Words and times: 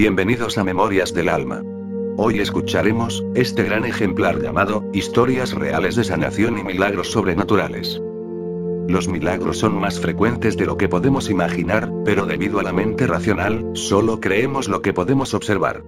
Bienvenidos 0.00 0.56
a 0.56 0.64
Memorias 0.64 1.12
del 1.12 1.28
Alma. 1.28 1.62
Hoy 2.16 2.40
escucharemos, 2.40 3.22
este 3.34 3.64
gran 3.64 3.84
ejemplar 3.84 4.40
llamado, 4.40 4.82
Historias 4.94 5.52
Reales 5.52 5.94
de 5.94 6.04
Sanación 6.04 6.58
y 6.58 6.64
Milagros 6.64 7.10
Sobrenaturales. 7.10 8.00
Los 8.88 9.08
milagros 9.08 9.58
son 9.58 9.78
más 9.78 10.00
frecuentes 10.00 10.56
de 10.56 10.64
lo 10.64 10.78
que 10.78 10.88
podemos 10.88 11.28
imaginar, 11.28 11.92
pero 12.06 12.24
debido 12.24 12.60
a 12.60 12.62
la 12.62 12.72
mente 12.72 13.06
racional, 13.06 13.72
solo 13.74 14.20
creemos 14.20 14.68
lo 14.68 14.80
que 14.80 14.94
podemos 14.94 15.34
observar. 15.34 15.84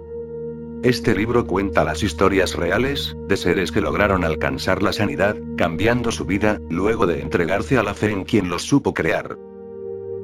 Este 0.82 1.14
libro 1.14 1.46
cuenta 1.46 1.82
las 1.82 2.02
historias 2.02 2.54
reales, 2.54 3.16
de 3.28 3.38
seres 3.38 3.72
que 3.72 3.80
lograron 3.80 4.24
alcanzar 4.24 4.82
la 4.82 4.92
sanidad, 4.92 5.38
cambiando 5.56 6.12
su 6.12 6.26
vida, 6.26 6.60
luego 6.68 7.06
de 7.06 7.22
entregarse 7.22 7.78
a 7.78 7.82
la 7.82 7.94
fe 7.94 8.10
en 8.10 8.24
quien 8.24 8.50
los 8.50 8.64
supo 8.64 8.92
crear. 8.92 9.38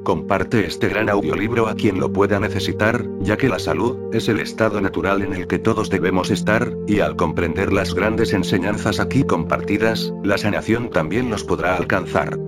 Comparte 0.03 0.65
este 0.65 0.87
gran 0.87 1.09
audiolibro 1.09 1.67
a 1.67 1.75
quien 1.75 1.99
lo 1.99 2.11
pueda 2.11 2.39
necesitar, 2.39 3.05
ya 3.19 3.37
que 3.37 3.49
la 3.49 3.59
salud 3.59 3.97
es 4.13 4.29
el 4.29 4.39
estado 4.39 4.79
natural 4.81 5.21
en 5.21 5.33
el 5.33 5.45
que 5.45 5.59
todos 5.59 5.89
debemos 5.89 6.31
estar, 6.31 6.73
y 6.87 7.01
al 7.01 7.15
comprender 7.15 7.73
las 7.73 7.93
grandes 7.93 8.33
enseñanzas 8.33 8.99
aquí 8.99 9.23
compartidas, 9.23 10.13
la 10.23 10.37
sanación 10.37 10.89
también 10.89 11.29
nos 11.29 11.43
podrá 11.43 11.75
alcanzar. 11.75 12.39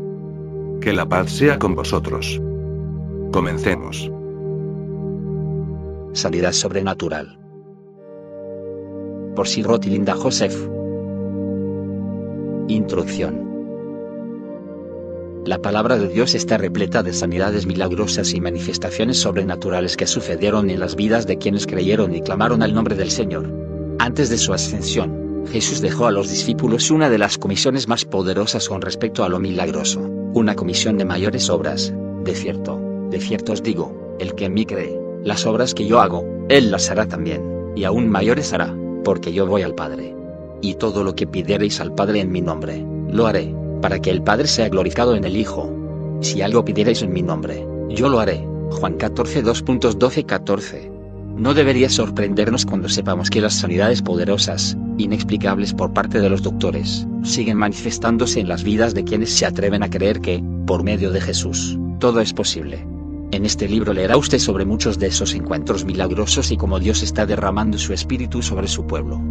Que 0.80 0.94
la 0.94 1.08
paz 1.08 1.30
sea 1.30 1.60
con 1.60 1.76
vosotros. 1.76 2.42
Comencemos. 3.32 4.10
Sanidad 6.14 6.54
sobrenatural. 6.54 7.38
Por 9.36 9.48
Sirot 9.48 9.86
Linda 9.86 10.14
Joseph. 10.14 10.56
Introducción. 12.68 13.51
La 15.44 15.58
palabra 15.58 15.98
de 15.98 16.08
Dios 16.08 16.36
está 16.36 16.60
repleta 16.60 17.02
de 17.02 17.14
sanidades 17.14 17.66
milagrosas 17.66 18.32
y 18.36 18.40
manifestaciones 18.40 19.18
sobrenaturales 19.18 19.98
que 19.98 20.06
sucedieron 20.06 20.70
en 20.70 20.80
las 20.80 20.96
vidas 20.96 21.26
de 21.26 21.40
quienes 21.40 21.66
creyeron 21.66 22.14
y 22.14 22.22
clamaron 22.22 22.62
al 22.62 22.76
nombre 22.76 22.96
del 22.96 23.10
Señor. 23.10 23.52
Antes 23.98 24.30
de 24.30 24.38
su 24.38 24.54
ascensión, 24.54 25.48
Jesús 25.52 25.82
dejó 25.82 26.06
a 26.06 26.12
los 26.12 26.30
discípulos 26.30 26.92
una 26.92 27.10
de 27.10 27.18
las 27.18 27.40
comisiones 27.40 27.88
más 27.88 28.06
poderosas 28.06 28.70
con 28.70 28.84
respecto 28.84 29.24
a 29.24 29.30
lo 29.30 29.40
milagroso, 29.40 30.02
una 30.02 30.56
comisión 30.56 31.00
de 31.00 31.06
mayores 31.06 31.50
obras. 31.50 31.92
De 32.24 32.36
cierto, 32.36 32.80
de 33.10 33.20
cierto 33.20 33.54
os 33.54 33.64
digo, 33.64 34.16
el 34.20 34.36
que 34.36 34.46
en 34.46 34.54
mí 34.54 34.68
cree, 34.68 34.96
las 35.24 35.48
obras 35.48 35.74
que 35.74 35.88
yo 35.88 36.02
hago, 36.02 36.24
él 36.50 36.70
las 36.70 36.92
hará 36.92 37.08
también, 37.08 37.74
y 37.76 37.84
aún 37.84 38.10
mayores 38.10 38.54
hará, 38.54 38.76
porque 39.04 39.34
yo 39.34 39.48
voy 39.48 39.64
al 39.64 39.74
Padre. 39.74 40.16
Y 40.62 40.76
todo 40.76 41.04
lo 41.04 41.16
que 41.16 41.26
pidiereis 41.26 41.80
al 41.80 41.96
Padre 41.96 42.20
en 42.20 42.32
mi 42.32 42.42
nombre, 42.42 42.86
lo 43.10 43.26
haré 43.26 43.61
para 43.82 44.00
que 44.00 44.12
el 44.12 44.22
Padre 44.22 44.48
sea 44.48 44.70
glorificado 44.70 45.16
en 45.16 45.26
el 45.26 45.36
Hijo. 45.36 45.70
Si 46.22 46.42
algo 46.42 46.64
pidierais 46.64 47.02
en 47.02 47.12
mi 47.12 47.22
nombre, 47.22 47.66
yo 47.90 48.10
lo 48.10 48.20
haré. 48.20 48.46
Juan 48.72 48.94
14 48.94 49.44
2.12 49.44 50.26
14. 50.26 50.92
No 51.36 51.54
debería 51.54 51.90
sorprendernos 51.90 52.66
cuando 52.66 52.88
sepamos 52.88 53.30
que 53.30 53.42
las 53.42 53.56
sanidades 53.56 54.02
poderosas, 54.02 54.78
inexplicables 54.98 55.74
por 55.74 55.92
parte 55.92 56.22
de 56.22 56.30
los 56.30 56.44
doctores, 56.44 57.08
siguen 57.24 57.58
manifestándose 57.58 58.40
en 58.40 58.48
las 58.48 58.64
vidas 58.64 58.94
de 58.94 59.04
quienes 59.04 59.34
se 59.34 59.46
atreven 59.46 59.82
a 59.82 59.90
creer 59.90 60.22
que, 60.22 60.44
por 60.68 60.84
medio 60.84 61.12
de 61.12 61.22
Jesús, 61.22 61.78
todo 62.00 62.22
es 62.22 62.34
posible. 62.34 62.86
En 63.32 63.46
este 63.46 63.68
libro 63.68 63.94
leerá 63.94 64.18
usted 64.18 64.40
sobre 64.40 64.66
muchos 64.66 65.00
de 65.00 65.08
esos 65.08 65.34
encuentros 65.34 65.86
milagrosos 65.86 66.52
y 66.52 66.58
cómo 66.58 66.80
Dios 66.80 67.02
está 67.02 67.26
derramando 67.26 67.78
su 67.78 67.94
espíritu 67.94 68.42
sobre 68.42 68.68
su 68.68 68.86
pueblo. 68.86 69.22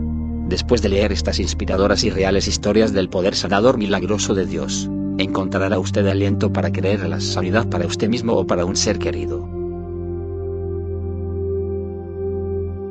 Después 0.50 0.82
de 0.82 0.88
leer 0.88 1.12
estas 1.12 1.38
inspiradoras 1.38 2.02
y 2.02 2.10
reales 2.10 2.48
historias 2.48 2.92
del 2.92 3.08
poder 3.08 3.36
sanador 3.36 3.78
milagroso 3.78 4.34
de 4.34 4.46
Dios, 4.46 4.90
encontrará 5.16 5.78
usted 5.78 6.04
aliento 6.08 6.52
para 6.52 6.72
creer 6.72 7.02
en 7.02 7.10
la 7.10 7.20
sanidad 7.20 7.68
para 7.70 7.86
usted 7.86 8.08
mismo 8.08 8.32
o 8.32 8.44
para 8.48 8.64
un 8.64 8.74
ser 8.74 8.98
querido. 8.98 9.48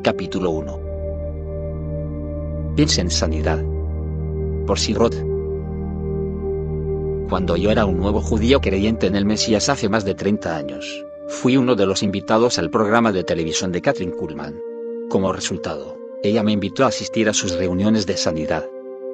Capítulo 0.04 0.52
1 0.52 0.80
Piensa 2.78 3.02
en 3.02 3.12
sanidad. 3.12 3.62
Por 4.66 4.80
Sirot. 4.80 5.16
Cuando 7.28 7.58
yo 7.58 7.72
era 7.72 7.84
un 7.84 7.98
nuevo 7.98 8.22
judío 8.22 8.62
creyente 8.62 9.08
en 9.08 9.18
el 9.18 9.26
Mesías 9.26 9.68
hace 9.68 9.90
más 9.90 10.06
de 10.06 10.16
30 10.16 10.56
años, 10.56 11.06
fui 11.28 11.58
uno 11.58 11.76
de 11.76 11.86
los 11.86 12.04
invitados 12.04 12.58
al 12.58 12.70
programa 12.70 13.12
de 13.12 13.26
televisión 13.26 13.74
de 13.74 13.82
Catherine 13.82 14.16
Kuhlman. 14.16 14.56
Como 15.10 15.34
resultado, 15.34 15.99
ella 16.22 16.44
me 16.44 16.52
invitó 16.52 16.84
a 16.84 16.90
asistir 16.90 17.30
a 17.30 17.34
sus 17.34 17.54
reuniones 17.54 18.06
de 18.06 18.18
sanidad. 18.18 18.66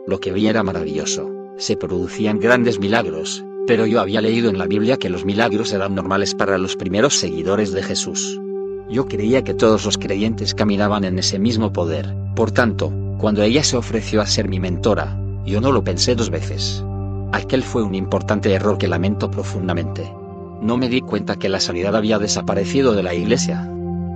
Lo 0.08 0.20
que 0.20 0.32
vi 0.32 0.48
era 0.48 0.64
maravilloso. 0.64 1.30
Se 1.58 1.78
producían 1.78 2.40
grandes 2.40 2.80
milagros, 2.80 3.46
pero 3.68 3.86
yo 3.86 4.02
había 4.02 4.22
leído 4.22 4.50
en 4.50 4.58
la 4.58 4.66
Biblia 4.66 4.98
que 4.98 5.10
los 5.10 5.24
milagros 5.24 5.72
eran 5.72 5.94
normales 5.94 6.34
para 6.34 6.58
los 6.58 6.76
primeros 6.76 7.16
seguidores 7.16 7.72
de 7.74 7.84
Jesús. 7.84 8.40
Yo 8.90 9.08
creía 9.08 9.44
que 9.44 9.54
todos 9.54 9.86
los 9.86 9.98
creyentes 9.98 10.56
caminaban 10.56 11.04
en 11.04 11.20
ese 11.20 11.38
mismo 11.38 11.72
poder, 11.72 12.14
por 12.36 12.52
tanto, 12.52 12.92
cuando 13.20 13.44
ella 13.44 13.64
se 13.64 13.78
ofreció 13.78 14.22
a 14.22 14.26
ser 14.26 14.50
mi 14.50 14.60
mentora, 14.60 15.20
yo 15.46 15.62
no 15.62 15.72
lo 15.72 15.84
pensé 15.84 16.16
dos 16.16 16.30
veces. 16.32 16.84
Aquel 17.32 17.64
fue 17.64 17.84
un 17.84 17.96
importante 17.96 18.52
error 18.52 18.78
que 18.78 18.88
lamento 18.88 19.30
profundamente. 19.30 20.12
No 20.62 20.78
me 20.78 20.90
di 20.90 21.02
cuenta 21.02 21.36
que 21.36 21.50
la 21.50 21.60
sanidad 21.60 21.96
había 21.96 22.18
desaparecido 22.18 22.94
de 22.94 23.04
la 23.04 23.14
iglesia. 23.14 23.72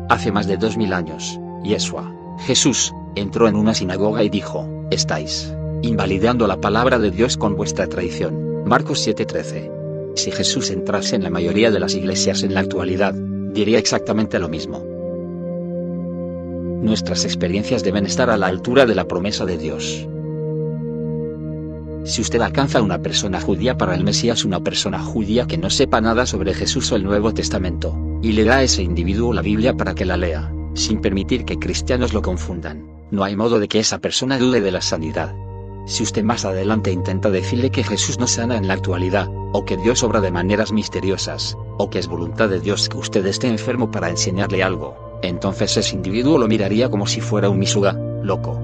Hace 0.09 0.31
más 0.31 0.47
de 0.47 0.57
dos 0.57 0.77
mil 0.77 0.93
años, 0.93 1.39
Yeshua, 1.63 2.18
Jesús, 2.45 2.93
entró 3.15 3.47
en 3.47 3.55
una 3.55 3.73
sinagoga 3.73 4.23
y 4.23 4.29
dijo, 4.29 4.67
estáis 4.91 5.53
invalidando 5.81 6.47
la 6.47 6.59
palabra 6.59 6.99
de 6.99 7.11
Dios 7.11 7.37
con 7.37 7.55
vuestra 7.55 7.87
traición. 7.87 8.65
Marcos 8.65 9.05
7:13. 9.05 9.71
Si 10.15 10.31
Jesús 10.31 10.69
entrase 10.71 11.15
en 11.15 11.23
la 11.23 11.29
mayoría 11.29 11.71
de 11.71 11.79
las 11.79 11.95
iglesias 11.95 12.43
en 12.43 12.53
la 12.53 12.59
actualidad, 12.61 13.13
diría 13.13 13.79
exactamente 13.79 14.39
lo 14.39 14.49
mismo. 14.49 14.83
Nuestras 16.81 17.25
experiencias 17.25 17.83
deben 17.83 18.05
estar 18.05 18.29
a 18.29 18.37
la 18.37 18.47
altura 18.47 18.85
de 18.85 18.95
la 18.95 19.07
promesa 19.07 19.45
de 19.45 19.57
Dios. 19.57 20.07
Si 22.05 22.21
usted 22.21 22.41
alcanza 22.41 22.79
a 22.79 22.81
una 22.81 22.99
persona 22.99 23.39
judía 23.39 23.77
para 23.77 23.93
el 23.93 24.03
Mesías, 24.03 24.45
una 24.45 24.61
persona 24.61 24.99
judía 24.99 25.45
que 25.45 25.57
no 25.57 25.69
sepa 25.69 26.01
nada 26.01 26.25
sobre 26.25 26.53
Jesús 26.53 26.91
o 26.91 26.95
el 26.95 27.03
Nuevo 27.03 27.33
Testamento, 27.33 27.97
y 28.21 28.31
le 28.31 28.45
da 28.45 28.57
a 28.57 28.63
ese 28.63 28.81
individuo 28.81 29.33
la 29.33 29.41
Biblia 29.41 29.75
para 29.75 29.93
que 29.93 30.05
la 30.05 30.17
lea, 30.17 30.51
sin 30.73 31.01
permitir 31.01 31.45
que 31.45 31.59
cristianos 31.59 32.13
lo 32.13 32.21
confundan, 32.21 32.87
no 33.11 33.23
hay 33.23 33.35
modo 33.35 33.59
de 33.59 33.67
que 33.67 33.79
esa 33.79 33.99
persona 33.99 34.37
dude 34.37 34.61
de 34.61 34.71
la 34.71 34.81
sanidad. 34.81 35.35
Si 35.85 36.03
usted 36.03 36.23
más 36.23 36.45
adelante 36.45 36.91
intenta 36.91 37.31
decirle 37.31 37.71
que 37.71 37.83
Jesús 37.83 38.19
no 38.19 38.27
sana 38.27 38.57
en 38.57 38.67
la 38.67 38.75
actualidad, 38.75 39.27
o 39.53 39.65
que 39.65 39.77
Dios 39.77 40.03
obra 40.03 40.21
de 40.21 40.31
maneras 40.31 40.71
misteriosas, 40.71 41.57
o 41.77 41.89
que 41.89 41.97
es 41.97 42.07
voluntad 42.07 42.49
de 42.49 42.59
Dios 42.59 42.89
que 42.89 42.97
usted 42.97 43.25
esté 43.25 43.47
enfermo 43.47 43.89
para 43.89 44.09
enseñarle 44.09 44.61
algo, 44.61 45.19
entonces 45.23 45.75
ese 45.77 45.95
individuo 45.95 46.37
lo 46.37 46.47
miraría 46.47 46.89
como 46.89 47.07
si 47.07 47.21
fuera 47.21 47.49
un 47.49 47.59
misuga, 47.59 47.93
loco. 48.21 48.59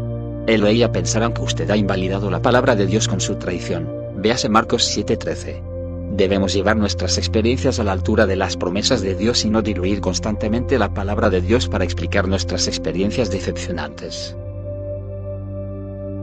Él 0.48 0.64
o 0.64 0.68
ella 0.68 0.92
pensarán 0.92 1.34
que 1.34 1.42
usted 1.42 1.70
ha 1.72 1.78
invalidado 1.78 2.30
la 2.30 2.42
palabra 2.42 2.76
de 2.76 2.86
Dios 2.86 3.08
con 3.08 3.20
su 3.20 3.36
traición. 3.36 3.90
Véase 4.18 4.48
Marcos 4.48 4.84
7:13. 4.96 5.75
Debemos 6.16 6.54
llevar 6.54 6.78
nuestras 6.78 7.18
experiencias 7.18 7.78
a 7.78 7.84
la 7.84 7.92
altura 7.92 8.26
de 8.26 8.38
las 8.38 8.56
promesas 8.56 9.02
de 9.02 9.16
Dios 9.16 9.44
y 9.44 9.50
no 9.50 9.62
diluir 9.62 10.00
constantemente 10.00 10.80
la 10.80 10.94
palabra 10.94 11.30
de 11.30 11.42
Dios 11.42 11.68
para 11.68 11.84
explicar 11.84 12.30
nuestras 12.30 12.70
experiencias 12.70 13.30
decepcionantes. 13.32 14.34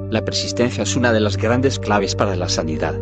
La 0.08 0.25
persistencia 0.25 0.84
es 0.84 0.97
una 0.97 1.12
de 1.12 1.20
las 1.20 1.36
grandes 1.36 1.78
claves 1.78 2.14
para 2.14 2.36
la 2.36 2.48
sanidad. 2.48 2.94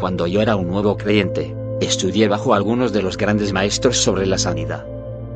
Cuando 0.00 0.26
yo 0.26 0.42
era 0.42 0.56
un 0.56 0.66
nuevo 0.66 0.96
creyente, 0.96 1.54
estudié 1.80 2.26
bajo 2.26 2.52
algunos 2.52 2.92
de 2.92 3.02
los 3.02 3.16
grandes 3.16 3.52
maestros 3.52 3.98
sobre 3.98 4.26
la 4.26 4.36
sanidad. 4.36 4.84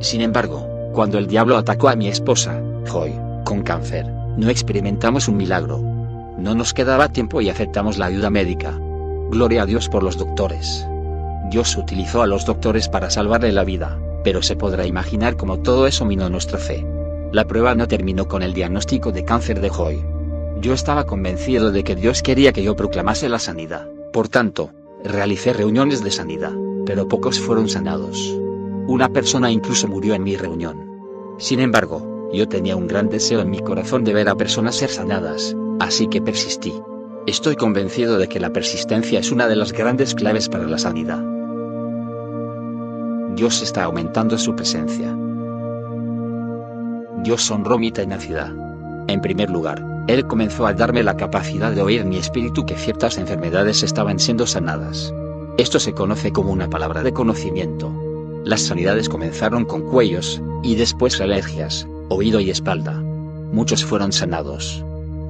Sin 0.00 0.22
embargo, 0.22 0.66
cuando 0.92 1.18
el 1.18 1.28
diablo 1.28 1.56
atacó 1.56 1.88
a 1.88 1.94
mi 1.94 2.08
esposa, 2.08 2.60
Joy, 2.90 3.12
con 3.44 3.62
cáncer, 3.62 4.06
no 4.36 4.50
experimentamos 4.50 5.28
un 5.28 5.36
milagro. 5.36 5.78
No 6.36 6.56
nos 6.56 6.74
quedaba 6.74 7.10
tiempo 7.10 7.40
y 7.40 7.48
aceptamos 7.48 7.96
la 7.96 8.06
ayuda 8.06 8.28
médica. 8.28 8.76
Gloria 9.30 9.62
a 9.62 9.66
Dios 9.66 9.88
por 9.88 10.02
los 10.02 10.16
doctores. 10.16 10.86
Dios 11.50 11.76
utilizó 11.76 12.22
a 12.22 12.26
los 12.26 12.46
doctores 12.46 12.88
para 12.88 13.10
salvarle 13.10 13.50
la 13.52 13.64
vida, 13.64 13.98
pero 14.22 14.42
se 14.42 14.56
podrá 14.56 14.86
imaginar 14.86 15.36
cómo 15.36 15.58
todo 15.58 15.86
eso 15.86 16.04
minó 16.04 16.30
nuestra 16.30 16.58
fe. 16.58 16.86
La 17.32 17.44
prueba 17.46 17.74
no 17.74 17.88
terminó 17.88 18.28
con 18.28 18.42
el 18.42 18.54
diagnóstico 18.54 19.10
de 19.10 19.24
cáncer 19.24 19.60
de 19.60 19.68
Joy. 19.68 20.04
Yo 20.60 20.72
estaba 20.72 21.06
convencido 21.06 21.72
de 21.72 21.82
que 21.82 21.96
Dios 21.96 22.22
quería 22.22 22.52
que 22.52 22.62
yo 22.62 22.76
proclamase 22.76 23.28
la 23.28 23.40
sanidad. 23.40 23.88
Por 24.12 24.28
tanto, 24.28 24.70
realicé 25.04 25.52
reuniones 25.52 26.04
de 26.04 26.12
sanidad, 26.12 26.52
pero 26.86 27.08
pocos 27.08 27.40
fueron 27.40 27.68
sanados. 27.68 28.32
Una 28.86 29.08
persona 29.08 29.50
incluso 29.50 29.88
murió 29.88 30.14
en 30.14 30.22
mi 30.22 30.36
reunión. 30.36 30.86
Sin 31.38 31.58
embargo, 31.58 32.30
yo 32.32 32.48
tenía 32.48 32.76
un 32.76 32.86
gran 32.86 33.08
deseo 33.08 33.40
en 33.40 33.50
mi 33.50 33.58
corazón 33.58 34.04
de 34.04 34.14
ver 34.14 34.28
a 34.28 34.36
personas 34.36 34.76
ser 34.76 34.90
sanadas, 34.90 35.56
así 35.80 36.06
que 36.06 36.22
persistí. 36.22 36.72
Estoy 37.26 37.56
convencido 37.56 38.18
de 38.18 38.28
que 38.28 38.38
la 38.38 38.50
persistencia 38.50 39.18
es 39.18 39.32
una 39.32 39.48
de 39.48 39.56
las 39.56 39.72
grandes 39.72 40.14
claves 40.14 40.48
para 40.48 40.68
la 40.68 40.78
sanidad. 40.78 41.18
Dios 43.34 43.62
está 43.62 43.82
aumentando 43.82 44.38
su 44.38 44.54
presencia. 44.54 45.12
Dios 47.24 47.50
honró 47.50 47.78
mi 47.80 47.90
tenacidad. 47.90 48.52
En 49.08 49.20
primer 49.20 49.50
lugar, 49.50 50.04
Él 50.06 50.24
comenzó 50.28 50.68
a 50.68 50.72
darme 50.72 51.02
la 51.02 51.16
capacidad 51.16 51.72
de 51.72 51.82
oír 51.82 52.04
mi 52.04 52.16
espíritu 52.16 52.64
que 52.64 52.76
ciertas 52.76 53.18
enfermedades 53.18 53.82
estaban 53.82 54.20
siendo 54.20 54.46
sanadas. 54.46 55.12
Esto 55.58 55.80
se 55.80 55.94
conoce 55.94 56.30
como 56.30 56.52
una 56.52 56.70
palabra 56.70 57.02
de 57.02 57.12
conocimiento. 57.12 57.92
Las 58.44 58.60
sanidades 58.60 59.08
comenzaron 59.08 59.64
con 59.64 59.82
cuellos, 59.82 60.40
y 60.62 60.76
después 60.76 61.20
alergias, 61.20 61.88
oído 62.08 62.38
y 62.38 62.50
espalda. 62.50 62.92
Muchos 63.50 63.84
fueron 63.84 64.12
sanados. 64.12 64.84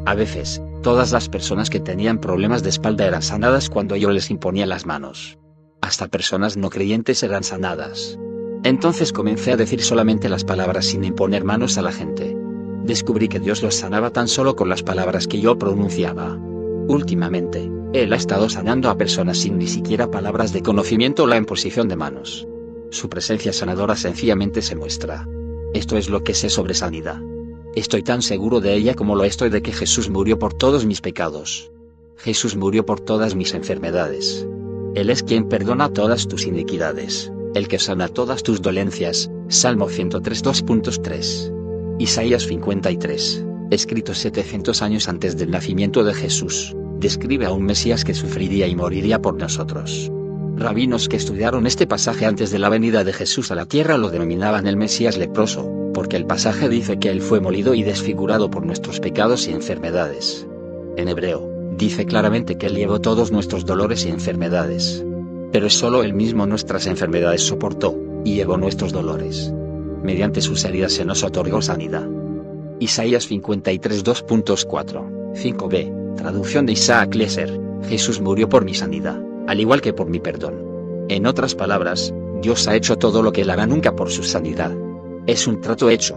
A 0.05 0.15
veces, 0.15 0.61
todas 0.87 1.11
las 1.11 1.29
personas 1.29 1.69
que 1.69 1.81
tenían 1.81 2.21
problemas 2.21 2.63
de 2.63 2.69
espalda 2.69 3.09
eran 3.09 3.21
sanadas 3.21 3.69
cuando 3.69 3.97
yo 3.97 4.13
les 4.13 4.31
imponía 4.31 4.67
las 4.67 4.87
manos. 4.87 5.37
Hasta 5.81 6.07
personas 6.07 6.57
no 6.57 6.71
creyentes 6.71 7.25
eran 7.25 7.43
sanadas. 7.43 8.17
Entonces 8.63 9.13
comencé 9.13 9.51
a 9.51 9.57
decir 9.57 9.83
solamente 9.83 10.29
las 10.29 10.45
palabras 10.45 10.87
sin 10.87 11.03
imponer 11.03 11.43
manos 11.43 11.77
a 11.77 11.83
la 11.83 11.91
gente. 11.91 12.37
Descubrí 12.85 13.27
que 13.27 13.41
Dios 13.41 13.65
los 13.65 13.75
sanaba 13.75 14.11
tan 14.11 14.29
solo 14.29 14.55
con 14.55 14.69
las 14.69 14.85
palabras 14.85 15.27
que 15.27 15.41
yo 15.41 15.59
pronunciaba. 15.59 16.39
Últimamente, 16.87 17.69
Él 17.93 18.13
ha 18.13 18.17
estado 18.17 18.49
sanando 18.49 18.89
a 18.89 18.97
personas 18.97 19.39
sin 19.39 19.59
ni 19.59 19.67
siquiera 19.67 20.09
palabras 20.09 20.53
de 20.53 20.63
conocimiento 20.63 21.25
o 21.25 21.27
la 21.27 21.37
imposición 21.37 21.89
de 21.89 21.97
manos. 21.97 22.47
Su 22.91 23.09
presencia 23.09 23.53
sanadora 23.53 23.97
sencillamente 23.97 24.63
se 24.63 24.77
muestra. 24.77 25.27
Esto 25.75 25.97
es 25.97 26.09
lo 26.09 26.23
que 26.23 26.35
sé 26.35 26.49
sobre 26.49 26.75
sanidad. 26.75 27.21
Estoy 27.77 28.03
tan 28.03 28.23
seguro 28.23 28.63
de 28.63 28.73
ella 28.73 28.95
como 28.95 29.17
lo 29.17 29.25
estoy 29.25 29.51
de 29.51 29.61
que 29.61 29.71
Jesús 29.71 30.09
murió 30.09 30.39
por 30.39 30.55
todos 30.55 30.87
mis 30.87 31.03
pecados. 31.03 31.71
Jesús 32.17 32.57
murió 32.57 32.87
por 32.87 33.01
todas 33.01 33.35
mis 33.35 33.53
enfermedades. 33.53 34.47
Él 34.95 35.11
es 35.11 35.23
quien 35.23 35.47
perdona 35.47 35.91
todas 35.91 36.27
tus 36.27 36.47
iniquidades, 36.47 37.31
el 37.55 37.69
que 37.69 37.79
sana 37.79 38.09
todas 38.09 38.43
tus 38.43 38.63
dolencias. 38.63 39.31
Salmo 39.49 39.91
103 39.91 40.43
2.3. 40.43 41.99
Isaías 41.99 42.47
53, 42.47 43.45
escrito 43.71 44.15
700 44.15 44.81
años 44.81 45.07
antes 45.07 45.37
del 45.37 45.51
nacimiento 45.51 46.03
de 46.03 46.15
Jesús, 46.15 46.75
describe 46.99 47.45
a 47.45 47.53
un 47.53 47.65
Mesías 47.65 48.07
que 48.07 48.15
sufriría 48.15 48.67
y 48.67 48.75
moriría 48.75 49.21
por 49.21 49.35
nosotros. 49.35 50.11
Rabinos 50.57 51.11
que 51.11 51.17
estudiaron 51.17 51.67
este 51.67 51.87
pasaje 51.87 52.25
antes 52.25 52.51
de 52.51 52.59
la 52.59 52.71
venida 52.71 53.05
de 53.05 53.13
Jesús 53.13 53.51
a 53.51 53.55
la 53.55 53.67
tierra 53.67 53.99
lo 53.99 54.09
denominaban 54.09 54.67
el 54.67 54.79
Mesías 54.79 55.19
leproso, 55.19 55.76
porque 55.97 56.19
el 56.19 56.27
pasaje 56.27 56.69
dice 56.69 56.99
que 56.99 57.09
él 57.09 57.23
fue 57.23 57.41
molido 57.41 57.73
y 57.73 57.83
desfigurado 57.83 58.51
por 58.51 58.67
nuestros 58.67 59.01
pecados 59.01 59.49
y 59.49 59.53
enfermedades. 59.53 60.47
En 60.99 61.09
hebreo, 61.09 61.51
dice 61.79 62.05
claramente 62.05 62.59
que 62.59 62.67
él 62.67 62.75
llevó 62.75 63.01
todos 63.01 63.33
nuestros 63.33 63.65
dolores 63.65 64.05
y 64.05 64.11
enfermedades. 64.11 65.03
Pero 65.53 65.71
solo 65.71 66.03
él 66.03 66.13
mismo 66.13 66.45
nuestras 66.45 66.87
enfermedades 66.87 67.41
soportó, 67.41 67.99
y 68.27 68.35
llevó 68.35 68.59
nuestros 68.59 68.93
dolores. 68.93 69.51
Mediante 70.03 70.43
sus 70.43 70.67
heridas 70.67 70.93
se 70.93 71.07
nos 71.07 71.23
otorgó 71.23 71.63
sanidad. 71.63 72.07
Isaías 72.79 73.27
53 73.27 74.05
2.4, 74.05 75.33
5b, 75.33 76.17
traducción 76.17 76.67
de 76.67 76.73
Isaac 76.73 77.15
Leser, 77.15 77.59
Jesús 77.89 78.21
murió 78.21 78.51
por 78.51 78.67
mi 78.67 78.75
sanidad 78.75 79.19
al 79.47 79.61
igual 79.61 79.81
que 79.81 79.93
por 79.93 80.09
mi 80.11 80.19
perdón. 80.19 81.07
En 81.09 81.27
otras 81.27 81.55
palabras, 81.55 82.13
Dios 82.43 82.69
ha 82.69 82.75
hecho 82.75 82.97
todo 82.97 83.23
lo 83.23 83.33
que 83.33 83.43
él 83.43 83.51
hará 83.51 83.67
nunca 83.67 83.95
por 83.95 84.11
su 84.11 84.23
sanidad. 84.23 84.77
Es 85.27 85.49
un 85.49 85.61
trato 85.61 85.91
hecho. 85.91 86.15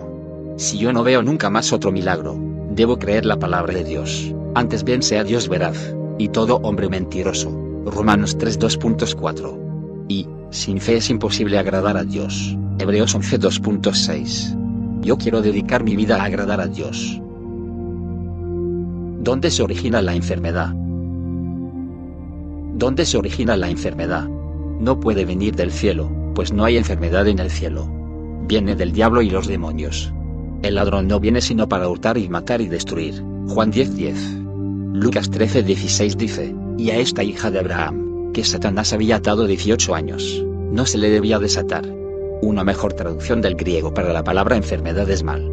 Si 0.57 0.77
yo 0.77 0.93
no 0.93 1.03
veo 1.03 1.23
nunca 1.23 1.49
más 1.49 1.73
otro 1.73 1.91
milagro, 1.91 2.37
debo 2.69 2.99
creer 2.99 3.25
la 3.25 3.39
palabra 3.39 3.73
de 3.73 3.83
Dios, 3.83 4.35
antes 4.53 4.83
bien 4.83 5.01
sea 5.01 5.23
Dios 5.23 5.49
veraz, 5.49 5.95
y 6.19 6.29
todo 6.29 6.57
hombre 6.57 6.89
mentiroso. 6.89 7.49
Romanos 7.85 8.37
3 8.37 8.59
2.4. 8.59 10.05
Y, 10.09 10.27
sin 10.51 10.79
fe 10.79 10.97
es 10.97 11.09
imposible 11.09 11.57
agradar 11.57 11.97
a 11.97 12.03
Dios. 12.03 12.55
Hebreos 12.77 13.15
11 13.15 13.39
2.6. 13.39 15.01
Yo 15.01 15.17
quiero 15.17 15.41
dedicar 15.41 15.83
mi 15.83 15.95
vida 15.95 16.21
a 16.21 16.25
agradar 16.25 16.61
a 16.61 16.67
Dios. 16.67 17.19
¿Dónde 19.21 19.49
se 19.49 19.63
origina 19.63 20.03
la 20.03 20.13
enfermedad? 20.13 20.71
¿Dónde 22.75 23.05
se 23.05 23.17
origina 23.17 23.57
la 23.57 23.71
enfermedad? 23.71 24.27
No 24.79 24.99
puede 24.99 25.25
venir 25.25 25.55
del 25.55 25.71
cielo, 25.71 26.11
pues 26.35 26.53
no 26.53 26.63
hay 26.63 26.77
enfermedad 26.77 27.27
en 27.27 27.39
el 27.39 27.49
cielo. 27.49 27.98
Viene 28.49 28.75
del 28.75 28.93
diablo 28.93 29.21
y 29.21 29.29
los 29.29 29.45
demonios. 29.45 30.11
El 30.63 30.73
ladrón 30.73 31.07
no 31.07 31.19
viene 31.19 31.39
sino 31.39 31.69
para 31.69 31.87
hurtar 31.87 32.17
y 32.17 32.27
matar 32.29 32.61
y 32.61 32.67
destruir. 32.67 33.23
Juan 33.47 33.71
10:10. 33.71 34.15
Lucas 34.95 35.29
13:16 35.29 36.15
dice, 36.15 36.55
y 36.75 36.89
a 36.89 36.97
esta 36.97 37.23
hija 37.23 37.51
de 37.51 37.59
Abraham, 37.59 38.33
que 38.33 38.43
Satanás 38.43 38.91
había 38.91 39.17
atado 39.17 39.45
18 39.45 39.93
años, 39.93 40.43
no 40.71 40.87
se 40.87 40.97
le 40.97 41.11
debía 41.11 41.37
desatar. 41.37 41.85
Una 42.41 42.63
mejor 42.63 42.93
traducción 42.93 43.39
del 43.39 43.53
griego 43.53 43.93
para 43.93 44.13
la 44.13 44.23
palabra 44.23 44.55
enfermedad 44.55 45.07
es 45.11 45.21
mal. 45.21 45.47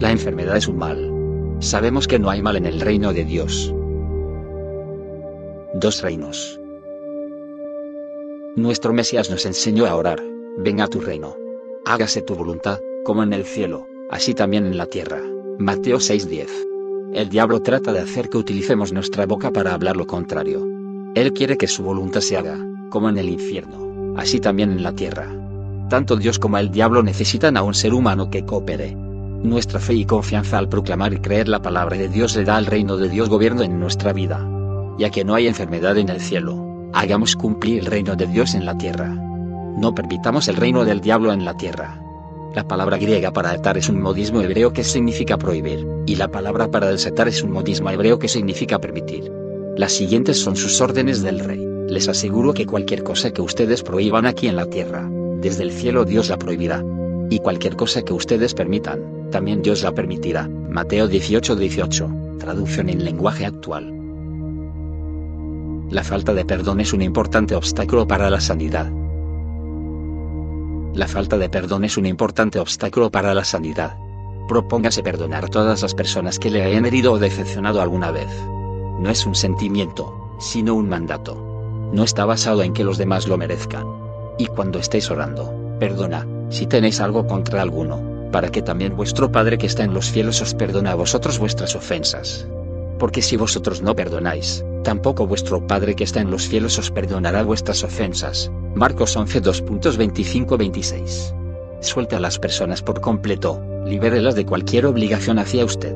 La 0.00 0.10
enfermedad 0.10 0.56
es 0.56 0.68
un 0.68 0.78
mal. 0.78 1.12
Sabemos 1.58 2.08
que 2.08 2.18
no 2.18 2.30
hay 2.30 2.40
mal 2.40 2.56
en 2.56 2.64
el 2.64 2.80
reino 2.80 3.12
de 3.12 3.26
Dios. 3.26 3.74
Dos 5.74 6.00
reinos. 6.00 6.58
Nuestro 8.56 8.94
Mesías 8.94 9.28
nos 9.28 9.44
enseñó 9.44 9.84
a 9.84 9.94
orar, 9.94 10.22
venga 10.56 10.84
a 10.84 10.88
tu 10.88 11.02
reino. 11.02 11.36
Hágase 11.88 12.20
tu 12.20 12.34
voluntad, 12.34 12.80
como 13.02 13.22
en 13.22 13.32
el 13.32 13.46
cielo, 13.46 13.86
así 14.10 14.34
también 14.34 14.66
en 14.66 14.76
la 14.76 14.84
tierra. 14.84 15.22
Mateo 15.58 16.00
6:10. 16.00 16.50
El 17.14 17.30
diablo 17.30 17.62
trata 17.62 17.94
de 17.94 18.00
hacer 18.00 18.28
que 18.28 18.36
utilicemos 18.36 18.92
nuestra 18.92 19.24
boca 19.24 19.50
para 19.50 19.72
hablar 19.72 19.96
lo 19.96 20.06
contrario. 20.06 20.68
Él 21.14 21.32
quiere 21.32 21.56
que 21.56 21.66
su 21.66 21.82
voluntad 21.82 22.20
se 22.20 22.36
haga, 22.36 22.58
como 22.90 23.08
en 23.08 23.16
el 23.16 23.30
infierno, 23.30 24.18
así 24.18 24.38
también 24.38 24.70
en 24.70 24.82
la 24.82 24.92
tierra. 24.92 25.34
Tanto 25.88 26.16
Dios 26.16 26.38
como 26.38 26.58
el 26.58 26.70
diablo 26.70 27.02
necesitan 27.02 27.56
a 27.56 27.62
un 27.62 27.72
ser 27.72 27.94
humano 27.94 28.28
que 28.28 28.44
coopere. 28.44 28.94
Nuestra 28.94 29.80
fe 29.80 29.94
y 29.94 30.04
confianza 30.04 30.58
al 30.58 30.68
proclamar 30.68 31.14
y 31.14 31.20
creer 31.20 31.48
la 31.48 31.62
palabra 31.62 31.96
de 31.96 32.10
Dios 32.10 32.36
le 32.36 32.44
da 32.44 32.58
al 32.58 32.66
reino 32.66 32.98
de 32.98 33.08
Dios 33.08 33.30
gobierno 33.30 33.62
en 33.62 33.80
nuestra 33.80 34.12
vida. 34.12 34.46
Ya 34.98 35.08
que 35.08 35.24
no 35.24 35.34
hay 35.34 35.46
enfermedad 35.46 35.96
en 35.96 36.10
el 36.10 36.20
cielo, 36.20 36.68
Hagamos 36.92 37.36
cumplir 37.36 37.80
el 37.80 37.86
reino 37.86 38.16
de 38.16 38.26
Dios 38.26 38.54
en 38.54 38.64
la 38.64 38.76
tierra. 38.76 39.14
No 39.78 39.94
permitamos 39.94 40.48
el 40.48 40.56
reino 40.56 40.84
del 40.84 41.00
diablo 41.00 41.32
en 41.32 41.44
la 41.44 41.56
tierra. 41.56 42.02
La 42.52 42.66
palabra 42.66 42.98
griega 42.98 43.32
para 43.32 43.52
atar 43.52 43.78
es 43.78 43.88
un 43.88 44.00
modismo 44.00 44.40
hebreo 44.40 44.72
que 44.72 44.82
significa 44.82 45.36
prohibir, 45.36 45.86
y 46.04 46.16
la 46.16 46.26
palabra 46.26 46.68
para 46.68 46.90
desatar 46.90 47.28
es 47.28 47.44
un 47.44 47.52
modismo 47.52 47.88
hebreo 47.88 48.18
que 48.18 48.26
significa 48.26 48.80
permitir. 48.80 49.30
Las 49.76 49.92
siguientes 49.92 50.40
son 50.40 50.56
sus 50.56 50.80
órdenes 50.80 51.22
del 51.22 51.38
rey. 51.38 51.64
Les 51.86 52.08
aseguro 52.08 52.54
que 52.54 52.66
cualquier 52.66 53.04
cosa 53.04 53.30
que 53.30 53.40
ustedes 53.40 53.84
prohíban 53.84 54.26
aquí 54.26 54.48
en 54.48 54.56
la 54.56 54.66
tierra, 54.66 55.08
desde 55.40 55.62
el 55.62 55.70
cielo 55.70 56.04
Dios 56.04 56.28
la 56.28 56.38
prohibirá. 56.38 56.84
Y 57.30 57.38
cualquier 57.38 57.76
cosa 57.76 58.02
que 58.02 58.12
ustedes 58.12 58.54
permitan, 58.54 59.30
también 59.30 59.62
Dios 59.62 59.84
la 59.84 59.92
permitirá. 59.92 60.48
Mateo 60.48 61.06
18:18, 61.08 62.38
traducción 62.40 62.88
en 62.88 63.04
lenguaje 63.04 63.46
actual. 63.46 63.94
La 65.88 66.02
falta 66.02 66.34
de 66.34 66.44
perdón 66.44 66.80
es 66.80 66.92
un 66.92 67.02
importante 67.02 67.54
obstáculo 67.54 68.08
para 68.08 68.28
la 68.28 68.40
sanidad. 68.40 68.90
La 70.94 71.06
falta 71.06 71.38
de 71.38 71.48
perdón 71.48 71.84
es 71.84 71.96
un 71.96 72.06
importante 72.06 72.58
obstáculo 72.58 73.10
para 73.10 73.34
la 73.34 73.44
sanidad. 73.44 73.96
Propóngase 74.48 75.02
perdonar 75.02 75.44
a 75.44 75.48
todas 75.48 75.82
las 75.82 75.94
personas 75.94 76.38
que 76.38 76.50
le 76.50 76.62
hayan 76.62 76.86
herido 76.86 77.12
o 77.12 77.18
decepcionado 77.18 77.80
alguna 77.80 78.10
vez. 78.10 78.28
No 78.98 79.10
es 79.10 79.26
un 79.26 79.34
sentimiento, 79.34 80.36
sino 80.40 80.74
un 80.74 80.88
mandato. 80.88 81.90
No 81.92 82.02
está 82.02 82.24
basado 82.24 82.62
en 82.62 82.72
que 82.72 82.84
los 82.84 82.98
demás 82.98 83.28
lo 83.28 83.38
merezcan. 83.38 83.86
Y 84.38 84.46
cuando 84.46 84.78
estéis 84.78 85.10
orando, 85.10 85.52
perdona, 85.78 86.26
si 86.48 86.66
tenéis 86.66 87.00
algo 87.00 87.26
contra 87.26 87.62
alguno, 87.62 88.30
para 88.32 88.50
que 88.50 88.62
también 88.62 88.96
vuestro 88.96 89.30
Padre 89.30 89.58
que 89.58 89.66
está 89.66 89.84
en 89.84 89.94
los 89.94 90.10
cielos 90.10 90.40
os 90.40 90.54
perdone 90.54 90.90
a 90.90 90.94
vosotros 90.94 91.38
vuestras 91.38 91.76
ofensas. 91.76 92.46
Porque 92.98 93.22
si 93.22 93.36
vosotros 93.36 93.80
no 93.82 93.94
perdonáis, 93.94 94.64
tampoco 94.82 95.26
vuestro 95.26 95.66
Padre 95.66 95.94
que 95.94 96.04
está 96.04 96.20
en 96.20 96.30
los 96.30 96.48
cielos 96.48 96.78
os 96.78 96.90
perdonará 96.90 97.42
vuestras 97.42 97.84
ofensas. 97.84 98.50
Marcos 98.74 99.16
11 99.16 99.42
2.25-26. 99.42 101.34
Suelte 101.80 102.16
a 102.16 102.20
las 102.20 102.38
personas 102.38 102.82
por 102.82 103.00
completo, 103.00 103.62
libérelas 103.86 104.34
de 104.34 104.44
cualquier 104.44 104.86
obligación 104.86 105.38
hacia 105.38 105.64
usted. 105.64 105.94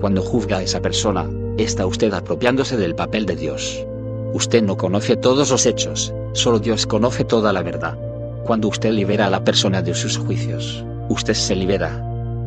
Cuando 0.00 0.20
juzga 0.20 0.58
a 0.58 0.62
esa 0.62 0.80
persona, 0.80 1.28
está 1.56 1.86
usted 1.86 2.12
apropiándose 2.12 2.76
del 2.76 2.94
papel 2.94 3.24
de 3.24 3.36
Dios. 3.36 3.86
Usted 4.34 4.62
no 4.62 4.76
conoce 4.76 5.16
todos 5.16 5.50
los 5.50 5.66
hechos, 5.66 6.12
solo 6.32 6.58
Dios 6.58 6.86
conoce 6.86 7.24
toda 7.24 7.52
la 7.52 7.62
verdad. 7.62 7.98
Cuando 8.44 8.68
usted 8.68 8.92
libera 8.92 9.26
a 9.26 9.30
la 9.30 9.44
persona 9.44 9.82
de 9.82 9.94
sus 9.94 10.18
juicios, 10.18 10.84
usted 11.08 11.34
se 11.34 11.54
libera. 11.54 12.02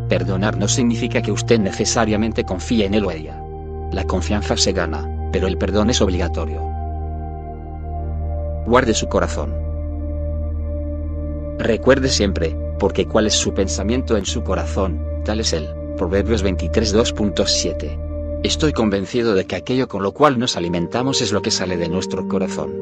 Perdonar 0.09 0.57
no 0.57 0.67
significa 0.67 1.21
que 1.21 1.31
usted 1.31 1.59
necesariamente 1.59 2.43
confíe 2.43 2.85
en 2.85 2.93
él 2.95 3.05
o 3.05 3.11
ella. 3.11 3.44
La 3.91 4.03
confianza 4.05 4.57
se 4.57 4.73
gana, 4.73 5.09
pero 5.31 5.47
el 5.47 5.57
perdón 5.57 5.89
es 5.89 6.01
obligatorio. 6.01 6.61
Guarde 8.65 8.93
su 8.93 9.07
corazón. 9.07 9.53
Recuerde 11.59 12.09
siempre, 12.09 12.55
porque 12.79 13.05
cuál 13.05 13.27
es 13.27 13.33
su 13.33 13.53
pensamiento 13.53 14.17
en 14.17 14.25
su 14.25 14.43
corazón, 14.43 14.99
tal 15.23 15.39
es 15.39 15.53
él. 15.53 15.67
Proverbios 15.97 16.43
23 16.43 16.95
2.7. 16.95 18.41
Estoy 18.43 18.73
convencido 18.73 19.33
de 19.33 19.45
que 19.45 19.55
aquello 19.55 19.87
con 19.87 20.03
lo 20.03 20.13
cual 20.13 20.37
nos 20.37 20.57
alimentamos 20.57 21.21
es 21.21 21.31
lo 21.31 21.41
que 21.41 21.51
sale 21.51 21.77
de 21.77 21.89
nuestro 21.89 22.27
corazón. 22.27 22.73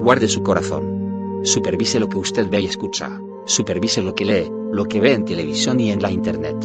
Guarde 0.00 0.28
su 0.28 0.42
corazón. 0.42 1.40
Supervise 1.44 2.00
lo 2.00 2.08
que 2.08 2.18
usted 2.18 2.48
ve 2.48 2.60
y 2.60 2.66
escucha. 2.66 3.20
Supervise 3.44 4.02
lo 4.02 4.14
que 4.14 4.24
lee, 4.24 4.50
lo 4.72 4.86
que 4.86 5.00
ve 5.00 5.12
en 5.12 5.24
televisión 5.24 5.78
y 5.80 5.90
en 5.90 6.02
la 6.02 6.10
internet. 6.10 6.56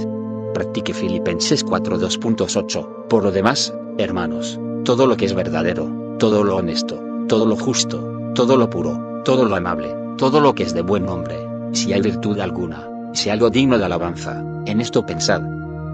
Practique 0.54 0.94
Filipenses 0.94 1.64
4 1.64 2.00
2.8. 2.00 3.08
Por 3.08 3.24
lo 3.24 3.32
demás, 3.32 3.74
hermanos, 3.98 4.60
todo 4.84 5.08
lo 5.08 5.16
que 5.18 5.26
es 5.26 5.34
verdadero, 5.34 5.90
todo 6.20 6.44
lo 6.44 6.58
honesto, 6.58 7.02
todo 7.28 7.46
lo 7.46 7.56
justo, 7.56 8.32
todo 8.36 8.58
lo 8.58 8.70
puro, 8.70 9.22
todo 9.24 9.46
lo 9.46 9.56
amable, 9.56 9.96
todo 10.18 10.40
lo 10.40 10.54
que 10.54 10.64
es 10.64 10.74
de 10.74 10.82
buen 10.82 11.06
nombre, 11.06 11.48
Si 11.74 11.94
hay 11.94 12.02
virtud 12.02 12.38
alguna, 12.40 12.90
si 13.14 13.30
algo 13.30 13.50
digno 13.50 13.78
de 13.78 13.86
alabanza, 13.86 14.44
en 14.66 14.82
esto 14.82 15.06
pensad. 15.06 15.42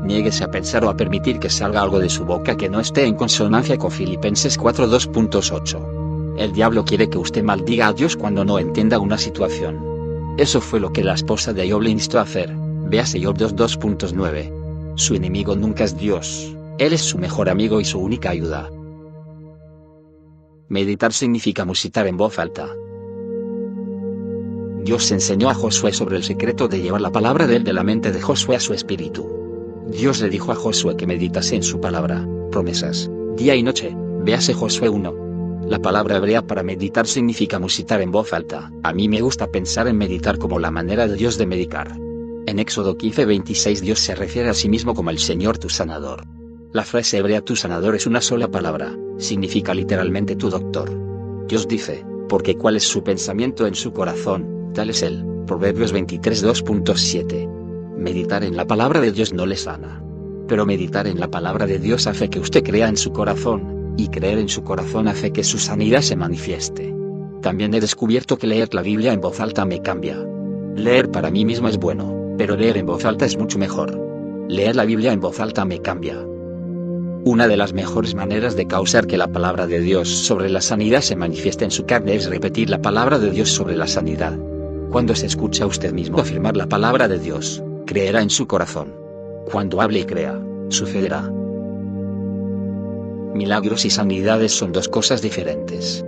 Niéguese 0.04 0.44
a 0.44 0.52
pensar 0.52 0.84
o 0.86 0.90
a 0.90 0.98
permitir 0.98 1.40
que 1.40 1.50
salga 1.50 1.82
algo 1.82 2.00
de 2.00 2.10
su 2.10 2.26
boca 2.26 2.56
que 2.58 2.70
no 2.70 2.80
esté 2.80 3.06
en 3.06 3.16
consonancia 3.16 3.78
con 3.78 3.92
Filipenses 3.92 4.60
4.2.8. 4.60 6.38
El 6.38 6.52
diablo 6.54 6.84
quiere 6.86 7.10
que 7.10 7.18
usted 7.18 7.44
maldiga 7.44 7.88
a 7.88 7.94
Dios 7.94 8.16
cuando 8.16 8.44
no 8.44 8.58
entienda 8.58 9.00
una 9.00 9.18
situación. 9.18 9.84
Eso 10.38 10.62
fue 10.62 10.80
lo 10.80 10.92
que 10.92 11.04
la 11.04 11.14
esposa 11.14 11.54
de 11.54 11.70
Job 11.70 11.82
le 11.82 11.90
instó 11.90 12.20
a 12.20 12.24
hacer. 12.24 12.56
Véase 12.90 13.22
Job 13.22 13.38
2.2.9. 13.38 14.96
Su 14.96 15.14
enemigo 15.14 15.56
nunca 15.56 15.84
es 15.84 15.98
Dios, 15.98 16.56
él 16.78 16.94
es 16.94 17.02
su 17.02 17.18
mejor 17.18 17.50
amigo 17.50 17.82
y 17.82 17.86
su 17.86 18.00
única 18.00 18.30
ayuda. 18.30 18.70
Meditar 20.70 21.12
significa 21.12 21.66
musitar 21.66 22.08
en 22.08 22.16
voz 22.16 22.40
alta. 22.40 22.70
Dios 24.86 25.12
enseñó 25.12 25.50
a 25.50 25.54
Josué 25.54 25.92
sobre 25.92 26.16
el 26.16 26.24
secreto 26.24 26.70
de 26.70 26.82
llevar 26.82 27.02
la 27.02 27.12
palabra 27.12 27.46
de 27.46 27.58
él 27.58 27.66
de 27.66 27.74
la 27.74 27.84
mente 27.84 28.14
de 28.14 28.22
Josué 28.22 28.56
a 28.56 28.62
su 28.62 28.74
espíritu. 28.74 29.28
Dios 29.92 30.22
le 30.22 30.30
dijo 30.30 30.54
a 30.54 30.56
Josué 30.56 30.96
que 30.96 31.08
meditase 31.08 31.58
en 31.58 31.64
su 31.64 31.82
palabra, 31.82 32.26
promesas, 32.52 33.12
día 33.36 33.56
y 33.56 33.64
noche, 33.64 33.94
véase 34.24 34.54
Josué 34.54 34.88
1. 34.88 35.66
La 35.68 35.80
palabra 35.80 36.16
hebrea 36.16 36.48
para 36.48 36.64
meditar 36.64 37.06
significa 37.06 37.60
musitar 37.60 38.00
en 38.00 38.12
voz 38.12 38.32
alta. 38.32 38.72
A 38.84 38.94
mí 38.94 39.10
me 39.10 39.20
gusta 39.20 39.48
pensar 39.48 39.90
en 39.90 39.98
meditar 39.98 40.38
como 40.38 40.58
la 40.58 40.72
manera 40.72 41.06
de 41.06 41.16
Dios 41.16 41.38
de 41.38 41.46
medicar. 41.46 42.07
En 42.48 42.60
Éxodo 42.60 42.98
15:26 42.98 43.82
Dios 43.82 44.00
se 44.00 44.16
refiere 44.16 44.48
a 44.48 44.54
sí 44.54 44.70
mismo 44.70 44.94
como 44.96 45.10
el 45.10 45.20
Señor 45.20 45.58
tu 45.58 45.68
sanador. 45.68 46.24
La 46.72 46.86
frase 46.86 47.18
hebrea 47.18 47.42
tu 47.42 47.58
sanador 47.58 47.94
es 47.94 48.08
una 48.08 48.22
sola 48.22 48.48
palabra, 48.48 48.96
significa 49.18 49.74
literalmente 49.74 50.38
tu 50.38 50.50
doctor. 50.50 50.90
Dios 51.50 51.68
dice, 51.68 52.06
porque 52.30 52.56
cuál 52.56 52.78
es 52.78 52.84
su 52.84 53.04
pensamiento 53.04 53.68
en 53.68 53.76
su 53.76 53.92
corazón, 53.92 54.72
tal 54.74 54.90
es 54.90 55.04
él. 55.04 55.26
Proverbios 55.46 55.92
23 55.92 56.46
2.7. 56.46 57.98
Meditar 57.98 58.46
en 58.46 58.56
la 58.56 58.66
palabra 58.66 59.02
de 59.02 59.12
Dios 59.12 59.34
no 59.34 59.46
le 59.46 59.58
sana. 59.58 60.02
Pero 60.48 60.66
meditar 60.66 61.06
en 61.06 61.20
la 61.20 61.30
palabra 61.30 61.66
de 61.66 61.80
Dios 61.80 62.08
hace 62.08 62.30
que 62.30 62.40
usted 62.40 62.64
crea 62.64 62.88
en 62.88 62.96
su 62.96 63.12
corazón, 63.12 63.94
y 63.98 64.08
creer 64.08 64.38
en 64.38 64.48
su 64.48 64.64
corazón 64.64 65.10
hace 65.10 65.34
que 65.34 65.44
su 65.44 65.60
sanidad 65.60 66.00
se 66.00 66.16
manifieste. 66.16 66.96
También 67.42 67.74
he 67.74 67.82
descubierto 67.82 68.38
que 68.38 68.48
leer 68.48 68.74
la 68.74 68.84
Biblia 68.84 69.12
en 69.12 69.20
voz 69.20 69.42
alta 69.42 69.66
me 69.66 69.82
cambia. 69.82 70.18
Leer 70.78 71.12
para 71.12 71.30
mí 71.30 71.44
mismo 71.44 71.68
es 71.68 71.78
bueno, 71.78 72.17
pero 72.38 72.56
leer 72.56 72.78
en 72.78 72.86
voz 72.86 73.06
alta 73.06 73.26
es 73.26 73.38
mucho 73.38 73.58
mejor. 73.58 74.00
Leer 74.48 74.76
la 74.76 74.86
Biblia 74.86 75.12
en 75.12 75.20
voz 75.20 75.40
alta 75.40 75.66
me 75.66 75.82
cambia. 75.82 76.18
Una 77.26 77.48
de 77.48 77.58
las 77.58 77.74
mejores 77.74 78.16
maneras 78.16 78.56
de 78.56 78.68
causar 78.68 79.08
que 79.08 79.18
la 79.18 79.28
palabra 79.28 79.68
de 79.68 79.82
Dios 79.82 80.08
sobre 80.08 80.50
la 80.50 80.62
sanidad 80.62 81.02
se 81.02 81.16
manifieste 81.16 81.66
en 81.66 81.72
su 81.72 81.86
carne 81.86 82.16
es 82.16 82.30
repetir 82.30 82.70
la 82.70 82.82
palabra 82.82 83.20
de 83.20 83.32
Dios 83.32 83.50
sobre 83.50 83.76
la 83.76 83.88
sanidad. 83.88 84.38
Cuando 84.92 85.14
se 85.16 85.26
escucha 85.26 85.66
usted 85.66 85.92
mismo 85.92 86.20
afirmar 86.20 86.56
la 86.56 86.68
palabra 86.68 87.10
de 87.10 87.20
Dios, 87.20 87.62
creerá 87.86 88.22
en 88.22 88.30
su 88.30 88.48
corazón. 88.48 88.94
Cuando 89.52 89.82
hable 89.82 90.00
y 90.00 90.06
crea, 90.06 90.40
sucederá. 90.70 91.30
Milagros 93.34 93.84
y 93.84 93.90
sanidades 93.90 94.54
son 94.54 94.72
dos 94.72 94.88
cosas 94.88 95.22
diferentes. 95.22 96.06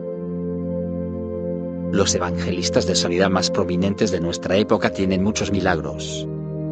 Los 1.92 2.14
evangelistas 2.14 2.86
de 2.86 2.94
sanidad 2.96 3.32
más 3.32 3.50
prominentes 3.50 4.12
de 4.12 4.20
nuestra 4.20 4.56
época 4.58 4.92
tienen 4.92 5.24
muchos 5.24 5.52
milagros. 5.52 6.28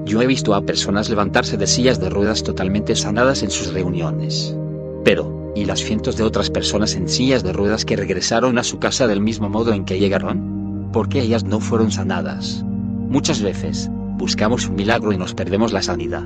Yo 0.05 0.21
he 0.21 0.27
visto 0.27 0.53
a 0.53 0.61
personas 0.61 1.09
levantarse 1.09 1.57
de 1.57 1.65
sillas 1.65 1.99
de 1.99 2.09
ruedas 2.09 2.43
totalmente 2.43 2.95
sanadas 2.95 3.41
en 3.41 3.49
sus 3.49 3.73
reuniones. 3.73 4.55
Pero, 5.03 5.51
¿y 5.55 5.65
las 5.65 5.79
cientos 5.79 6.17
de 6.17 6.23
otras 6.23 6.51
personas 6.51 6.93
en 6.93 7.09
sillas 7.09 7.43
de 7.43 7.51
ruedas 7.51 7.83
que 7.83 7.95
regresaron 7.95 8.59
a 8.59 8.63
su 8.63 8.77
casa 8.77 9.07
del 9.07 9.19
mismo 9.19 9.49
modo 9.49 9.73
en 9.73 9.85
que 9.85 9.97
llegaron? 9.97 10.89
¿Por 10.93 11.09
qué 11.09 11.21
ellas 11.21 11.43
no 11.43 11.59
fueron 11.59 11.91
sanadas? 11.91 12.63
Muchas 12.63 13.41
veces, 13.41 13.89
buscamos 14.17 14.67
un 14.67 14.75
milagro 14.75 15.13
y 15.13 15.17
nos 15.17 15.33
perdemos 15.33 15.73
la 15.73 15.81
sanidad. 15.81 16.25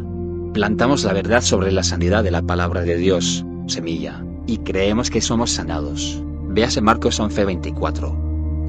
Plantamos 0.54 1.06
la 1.06 1.14
verdad 1.14 1.42
sobre 1.42 1.72
la 1.72 1.84
sanidad 1.84 2.26
de 2.26 2.32
la 2.32 2.42
palabra 2.42 2.82
de 2.82 2.98
Dios, 2.98 3.46
semilla, 3.68 4.22
y 4.48 4.58
creemos 4.58 5.10
que 5.10 5.22
somos 5.22 5.52
sanados. 5.52 6.22
Véase 6.50 6.82
Marcos 6.82 7.22
11:24. 7.22 8.21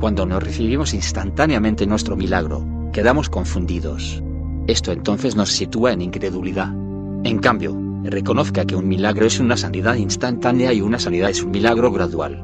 Cuando 0.03 0.27
no 0.27 0.41
recibimos 0.41 0.95
instantáneamente 0.95 1.87
nuestro 1.87 2.17
milagro, 2.17 2.67
quedamos 2.93 3.31
confundidos. 3.31 4.21
Esto 4.67 4.91
entonces 4.91 5.37
nos 5.37 5.51
sitúa 5.51 5.93
en 5.93 6.03
incredulidad. 6.03 6.73
En 7.23 7.39
cambio, 7.39 7.81
reconozca 8.03 8.65
que 8.65 8.75
un 8.75 8.89
milagro 8.89 9.27
es 9.27 9.39
una 9.39 9.57
sanidad 9.57 9.95
instantánea 9.95 10.73
y 10.73 10.81
una 10.81 10.99
sanidad 10.99 11.31
es 11.31 11.45
un 11.45 11.53
milagro 11.53 11.93
gradual. 11.93 12.43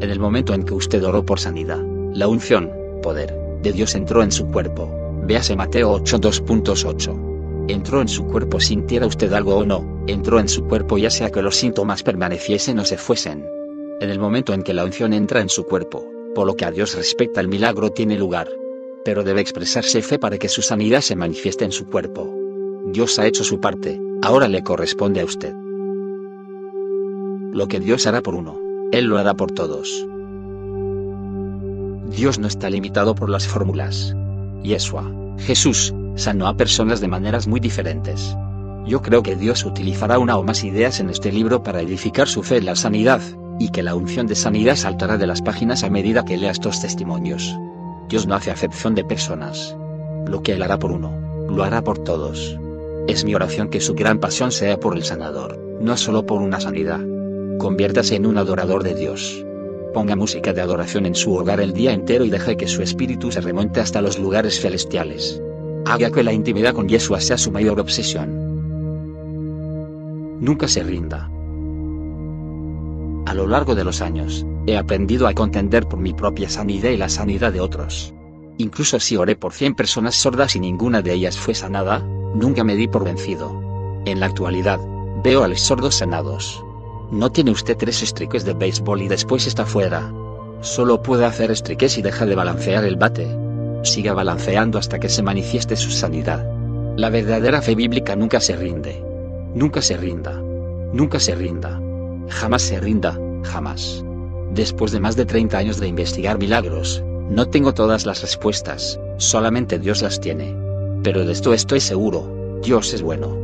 En 0.00 0.08
el 0.08 0.20
momento 0.20 0.54
en 0.54 0.62
que 0.62 0.72
usted 0.72 1.04
oró 1.04 1.26
por 1.26 1.40
sanidad, 1.40 1.84
la 2.14 2.28
unción, 2.28 2.70
poder, 3.02 3.36
de 3.60 3.72
Dios 3.72 3.96
entró 3.96 4.22
en 4.22 4.30
su 4.30 4.46
cuerpo. 4.46 4.88
Véase 5.26 5.56
Mateo 5.56 5.98
8.2.8. 5.98 7.70
Entró 7.70 8.02
en 8.02 8.08
su 8.08 8.24
cuerpo 8.26 8.60
sintiera 8.60 9.06
usted 9.06 9.32
algo 9.32 9.56
o 9.56 9.66
no, 9.66 10.04
entró 10.06 10.38
en 10.38 10.48
su 10.48 10.62
cuerpo 10.62 10.96
ya 10.96 11.10
sea 11.10 11.32
que 11.32 11.42
los 11.42 11.56
síntomas 11.56 12.04
permaneciesen 12.04 12.78
o 12.78 12.84
se 12.84 12.96
fuesen. 12.96 13.44
En 14.00 14.10
el 14.10 14.20
momento 14.20 14.54
en 14.54 14.62
que 14.62 14.74
la 14.74 14.84
unción 14.84 15.12
entra 15.12 15.40
en 15.40 15.48
su 15.48 15.64
cuerpo, 15.66 16.06
lo 16.44 16.56
que 16.56 16.64
a 16.64 16.70
Dios 16.70 16.94
respecta 16.94 17.40
el 17.40 17.48
milagro 17.48 17.90
tiene 17.90 18.18
lugar 18.18 18.48
pero 19.04 19.24
debe 19.24 19.40
expresarse 19.40 20.02
fe 20.02 20.18
para 20.18 20.38
que 20.38 20.48
su 20.48 20.62
sanidad 20.62 21.00
se 21.00 21.16
manifieste 21.16 21.64
en 21.64 21.72
su 21.72 21.86
cuerpo. 21.86 22.32
Dios 22.86 23.18
ha 23.18 23.26
hecho 23.26 23.44
su 23.44 23.60
parte, 23.60 24.00
ahora 24.22 24.48
le 24.48 24.62
corresponde 24.62 25.20
a 25.20 25.24
usted. 25.24 25.54
Lo 27.52 27.66
que 27.66 27.80
Dios 27.80 28.06
hará 28.06 28.20
por 28.20 28.34
uno, 28.34 28.58
Él 28.92 29.06
lo 29.06 29.18
hará 29.18 29.34
por 29.34 29.52
todos. 29.52 30.06
Dios 32.16 32.38
no 32.38 32.48
está 32.48 32.68
limitado 32.70 33.14
por 33.14 33.30
las 33.30 33.46
fórmulas. 33.46 34.14
Yeshua, 34.62 35.10
Jesús, 35.38 35.94
sanó 36.16 36.48
a 36.48 36.56
personas 36.56 37.00
de 37.00 37.08
maneras 37.08 37.46
muy 37.46 37.60
diferentes. 37.60 38.36
Yo 38.86 39.02
creo 39.02 39.22
que 39.22 39.36
Dios 39.36 39.64
utilizará 39.64 40.18
una 40.18 40.36
o 40.36 40.42
más 40.42 40.64
ideas 40.64 41.00
en 41.00 41.10
este 41.10 41.30
libro 41.32 41.62
para 41.62 41.80
edificar 41.80 42.28
su 42.28 42.42
fe 42.42 42.58
en 42.58 42.66
la 42.66 42.76
sanidad, 42.76 43.20
y 43.60 43.68
que 43.68 43.82
la 43.82 43.94
unción 43.94 44.26
de 44.26 44.34
sanidad 44.34 44.74
saltará 44.74 45.18
de 45.18 45.26
las 45.26 45.42
páginas 45.42 45.84
a 45.84 45.90
medida 45.90 46.24
que 46.24 46.38
lea 46.38 46.50
estos 46.50 46.80
testimonios. 46.80 47.54
Dios 48.08 48.26
no 48.26 48.34
hace 48.34 48.50
acepción 48.50 48.94
de 48.94 49.04
personas. 49.04 49.76
Lo 50.26 50.42
que 50.42 50.54
Él 50.54 50.62
hará 50.62 50.78
por 50.78 50.90
uno, 50.90 51.12
lo 51.46 51.62
hará 51.62 51.82
por 51.82 51.98
todos. 51.98 52.58
Es 53.06 53.22
mi 53.22 53.34
oración 53.34 53.68
que 53.68 53.82
su 53.82 53.94
gran 53.94 54.18
pasión 54.18 54.50
sea 54.50 54.80
por 54.80 54.96
el 54.96 55.04
sanador, 55.04 55.58
no 55.78 55.98
solo 55.98 56.24
por 56.24 56.40
una 56.40 56.58
sanidad. 56.58 57.00
Conviértase 57.58 58.16
en 58.16 58.24
un 58.24 58.38
adorador 58.38 58.82
de 58.82 58.94
Dios. 58.94 59.44
Ponga 59.92 60.16
música 60.16 60.54
de 60.54 60.62
adoración 60.62 61.04
en 61.04 61.14
su 61.14 61.34
hogar 61.34 61.60
el 61.60 61.74
día 61.74 61.92
entero 61.92 62.24
y 62.24 62.30
deje 62.30 62.56
que 62.56 62.66
su 62.66 62.80
espíritu 62.80 63.30
se 63.30 63.42
remonte 63.42 63.80
hasta 63.80 64.00
los 64.00 64.18
lugares 64.18 64.58
celestiales. 64.58 65.42
Haga 65.84 66.10
que 66.10 66.22
la 66.22 66.32
intimidad 66.32 66.72
con 66.72 66.88
Yeshua 66.88 67.20
sea 67.20 67.36
su 67.36 67.50
mayor 67.50 67.78
obsesión. 67.78 68.30
Nunca 70.40 70.66
se 70.66 70.82
rinda. 70.82 71.30
A 73.26 73.34
lo 73.34 73.46
largo 73.46 73.74
de 73.74 73.84
los 73.84 74.00
años, 74.00 74.46
he 74.66 74.76
aprendido 74.76 75.26
a 75.26 75.34
contender 75.34 75.86
por 75.86 75.98
mi 75.98 76.12
propia 76.12 76.48
sanidad 76.48 76.90
y 76.90 76.96
la 76.96 77.08
sanidad 77.08 77.52
de 77.52 77.60
otros. 77.60 78.14
Incluso 78.58 79.00
si 79.00 79.16
oré 79.16 79.36
por 79.36 79.52
100 79.52 79.74
personas 79.74 80.16
sordas 80.16 80.56
y 80.56 80.60
ninguna 80.60 81.02
de 81.02 81.12
ellas 81.12 81.38
fue 81.38 81.54
sanada, 81.54 82.00
nunca 82.34 82.64
me 82.64 82.76
di 82.76 82.88
por 82.88 83.04
vencido. 83.04 84.02
En 84.04 84.20
la 84.20 84.26
actualidad, 84.26 84.80
veo 85.22 85.44
a 85.44 85.48
los 85.48 85.60
sordos 85.60 85.96
sanados. 85.96 86.62
No 87.10 87.30
tiene 87.32 87.50
usted 87.50 87.76
tres 87.76 88.02
estriques 88.02 88.44
de 88.44 88.54
béisbol 88.54 89.02
y 89.02 89.08
después 89.08 89.46
está 89.46 89.66
fuera. 89.66 90.12
Solo 90.60 91.02
puede 91.02 91.24
hacer 91.24 91.50
estriques 91.50 91.96
y 91.98 92.02
deja 92.02 92.26
de 92.26 92.34
balancear 92.34 92.84
el 92.84 92.96
bate. 92.96 93.28
Siga 93.82 94.12
balanceando 94.12 94.78
hasta 94.78 95.00
que 95.00 95.08
se 95.08 95.22
manifieste 95.22 95.74
su 95.76 95.90
sanidad. 95.90 96.46
La 96.96 97.08
verdadera 97.08 97.62
fe 97.62 97.74
bíblica 97.74 98.14
nunca 98.14 98.40
se 98.40 98.56
rinde. 98.56 99.02
Nunca 99.54 99.80
se 99.80 99.96
rinda. 99.96 100.32
Nunca 100.92 101.18
se 101.18 101.34
rinda. 101.34 101.80
Jamás 102.30 102.62
se 102.62 102.80
rinda, 102.80 103.18
jamás. 103.42 104.04
Después 104.54 104.92
de 104.92 105.00
más 105.00 105.16
de 105.16 105.26
30 105.26 105.58
años 105.58 105.78
de 105.78 105.88
investigar 105.88 106.38
milagros, 106.38 107.02
no 107.28 107.48
tengo 107.48 107.74
todas 107.74 108.06
las 108.06 108.22
respuestas, 108.22 108.98
solamente 109.18 109.78
Dios 109.78 110.00
las 110.00 110.20
tiene. 110.20 110.56
Pero 111.02 111.24
de 111.24 111.32
esto 111.32 111.52
estoy 111.52 111.80
seguro, 111.80 112.60
Dios 112.62 112.94
es 112.94 113.02
bueno. 113.02 113.36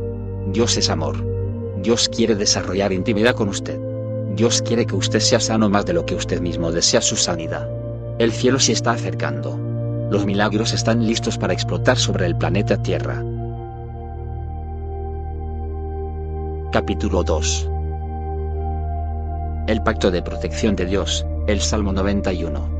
Dios 0.51 0.77
es 0.77 0.89
amor. 0.89 1.17
Dios 1.81 2.09
quiere 2.09 2.35
desarrollar 2.35 2.91
intimidad 2.91 3.35
con 3.35 3.49
usted. 3.49 3.79
Dios 4.35 4.61
quiere 4.61 4.85
que 4.85 4.95
usted 4.95 5.19
sea 5.19 5.39
sano 5.39 5.69
más 5.69 5.85
de 5.85 5.93
lo 5.93 6.05
que 6.05 6.15
usted 6.15 6.41
mismo 6.41 6.71
desea 6.71 7.01
su 7.01 7.15
sanidad. 7.15 7.69
El 8.19 8.31
cielo 8.31 8.59
se 8.59 8.71
está 8.71 8.91
acercando. 8.91 9.59
Los 10.09 10.25
milagros 10.25 10.73
están 10.73 11.05
listos 11.05 11.37
para 11.37 11.53
explotar 11.53 11.97
sobre 11.97 12.25
el 12.25 12.37
planeta 12.37 12.81
Tierra. 12.81 13.23
Capítulo 16.71 17.23
2 17.23 17.69
el 19.67 19.83
pacto 19.83 20.11
de 20.11 20.21
protección 20.21 20.77
de 20.77 20.85
Dios, 20.85 21.25
el 21.45 21.59
Salmo 21.59 21.91
91. 21.91 22.77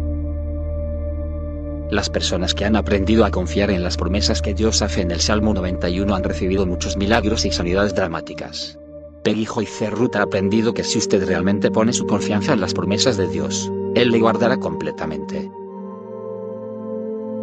Las 1.91 2.09
personas 2.09 2.53
que 2.53 2.63
han 2.63 2.77
aprendido 2.77 3.25
a 3.25 3.31
confiar 3.31 3.71
en 3.71 3.83
las 3.83 3.97
promesas 3.97 4.41
que 4.41 4.53
Dios 4.53 4.81
hace 4.81 5.01
en 5.01 5.11
el 5.11 5.19
Salmo 5.19 5.53
91 5.53 6.15
han 6.15 6.23
recibido 6.23 6.65
muchos 6.65 6.95
milagros 6.95 7.43
y 7.43 7.51
sanidades 7.51 7.93
dramáticas. 7.93 8.79
Peggy 9.23 9.45
y 9.63 9.65
Cerrut 9.65 10.15
ha 10.15 10.21
aprendido 10.21 10.73
que 10.73 10.85
si 10.85 10.97
usted 10.97 11.27
realmente 11.27 11.71
pone 11.71 11.91
su 11.91 12.07
confianza 12.07 12.53
en 12.53 12.61
las 12.61 12.73
promesas 12.73 13.17
de 13.17 13.27
Dios, 13.27 13.69
Él 13.93 14.09
le 14.09 14.19
guardará 14.19 14.55
completamente. 14.55 15.51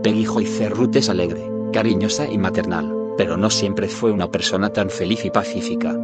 Peggy 0.02 0.24
Joyce 0.24 0.70
Ruth 0.70 0.96
es 0.96 1.10
alegre, 1.10 1.46
cariñosa 1.70 2.26
y 2.30 2.38
maternal, 2.38 2.94
pero 3.18 3.36
no 3.36 3.50
siempre 3.50 3.88
fue 3.88 4.10
una 4.10 4.30
persona 4.30 4.70
tan 4.70 4.88
feliz 4.88 5.22
y 5.26 5.30
pacífica. 5.30 5.94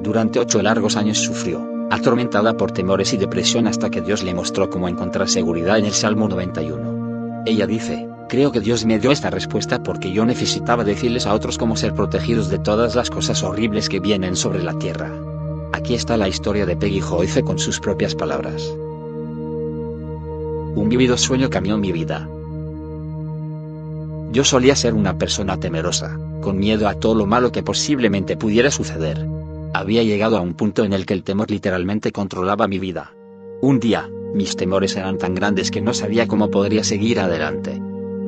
Durante 0.00 0.38
ocho 0.38 0.62
largos 0.62 0.96
años 0.96 1.18
sufrió, 1.18 1.73
atormentada 1.90 2.56
por 2.56 2.72
temores 2.72 3.12
y 3.12 3.16
depresión 3.16 3.66
hasta 3.66 3.90
que 3.90 4.00
Dios 4.00 4.22
le 4.22 4.34
mostró 4.34 4.70
cómo 4.70 4.88
encontrar 4.88 5.28
seguridad 5.28 5.78
en 5.78 5.86
el 5.86 5.92
Salmo 5.92 6.28
91. 6.28 7.42
Ella 7.46 7.66
dice, 7.66 8.08
creo 8.28 8.52
que 8.52 8.60
Dios 8.60 8.84
me 8.84 8.98
dio 8.98 9.10
esta 9.10 9.30
respuesta 9.30 9.82
porque 9.82 10.12
yo 10.12 10.24
necesitaba 10.24 10.84
decirles 10.84 11.26
a 11.26 11.34
otros 11.34 11.58
cómo 11.58 11.76
ser 11.76 11.94
protegidos 11.94 12.48
de 12.48 12.58
todas 12.58 12.94
las 12.94 13.10
cosas 13.10 13.42
horribles 13.42 13.88
que 13.88 14.00
vienen 14.00 14.36
sobre 14.36 14.62
la 14.62 14.78
tierra. 14.78 15.10
Aquí 15.72 15.94
está 15.94 16.16
la 16.16 16.28
historia 16.28 16.66
de 16.66 16.76
Peggy 16.76 17.00
Joyce 17.00 17.42
con 17.42 17.58
sus 17.58 17.80
propias 17.80 18.14
palabras. 18.14 18.62
Un 20.76 20.88
vivido 20.88 21.16
sueño 21.16 21.50
cambió 21.50 21.76
mi 21.78 21.92
vida. 21.92 22.28
Yo 24.32 24.42
solía 24.42 24.74
ser 24.74 24.94
una 24.94 25.16
persona 25.16 25.58
temerosa, 25.58 26.18
con 26.40 26.58
miedo 26.58 26.88
a 26.88 26.94
todo 26.94 27.14
lo 27.14 27.26
malo 27.26 27.52
que 27.52 27.62
posiblemente 27.62 28.36
pudiera 28.36 28.70
suceder. 28.70 29.24
Había 29.74 30.04
llegado 30.04 30.36
a 30.36 30.40
un 30.40 30.54
punto 30.54 30.84
en 30.84 30.92
el 30.92 31.04
que 31.04 31.14
el 31.14 31.24
temor 31.24 31.50
literalmente 31.50 32.12
controlaba 32.12 32.68
mi 32.68 32.78
vida. 32.78 33.12
Un 33.60 33.80
día, 33.80 34.08
mis 34.32 34.54
temores 34.54 34.96
eran 34.96 35.18
tan 35.18 35.34
grandes 35.34 35.72
que 35.72 35.80
no 35.80 35.92
sabía 35.92 36.28
cómo 36.28 36.48
podría 36.48 36.84
seguir 36.84 37.18
adelante. 37.18 37.80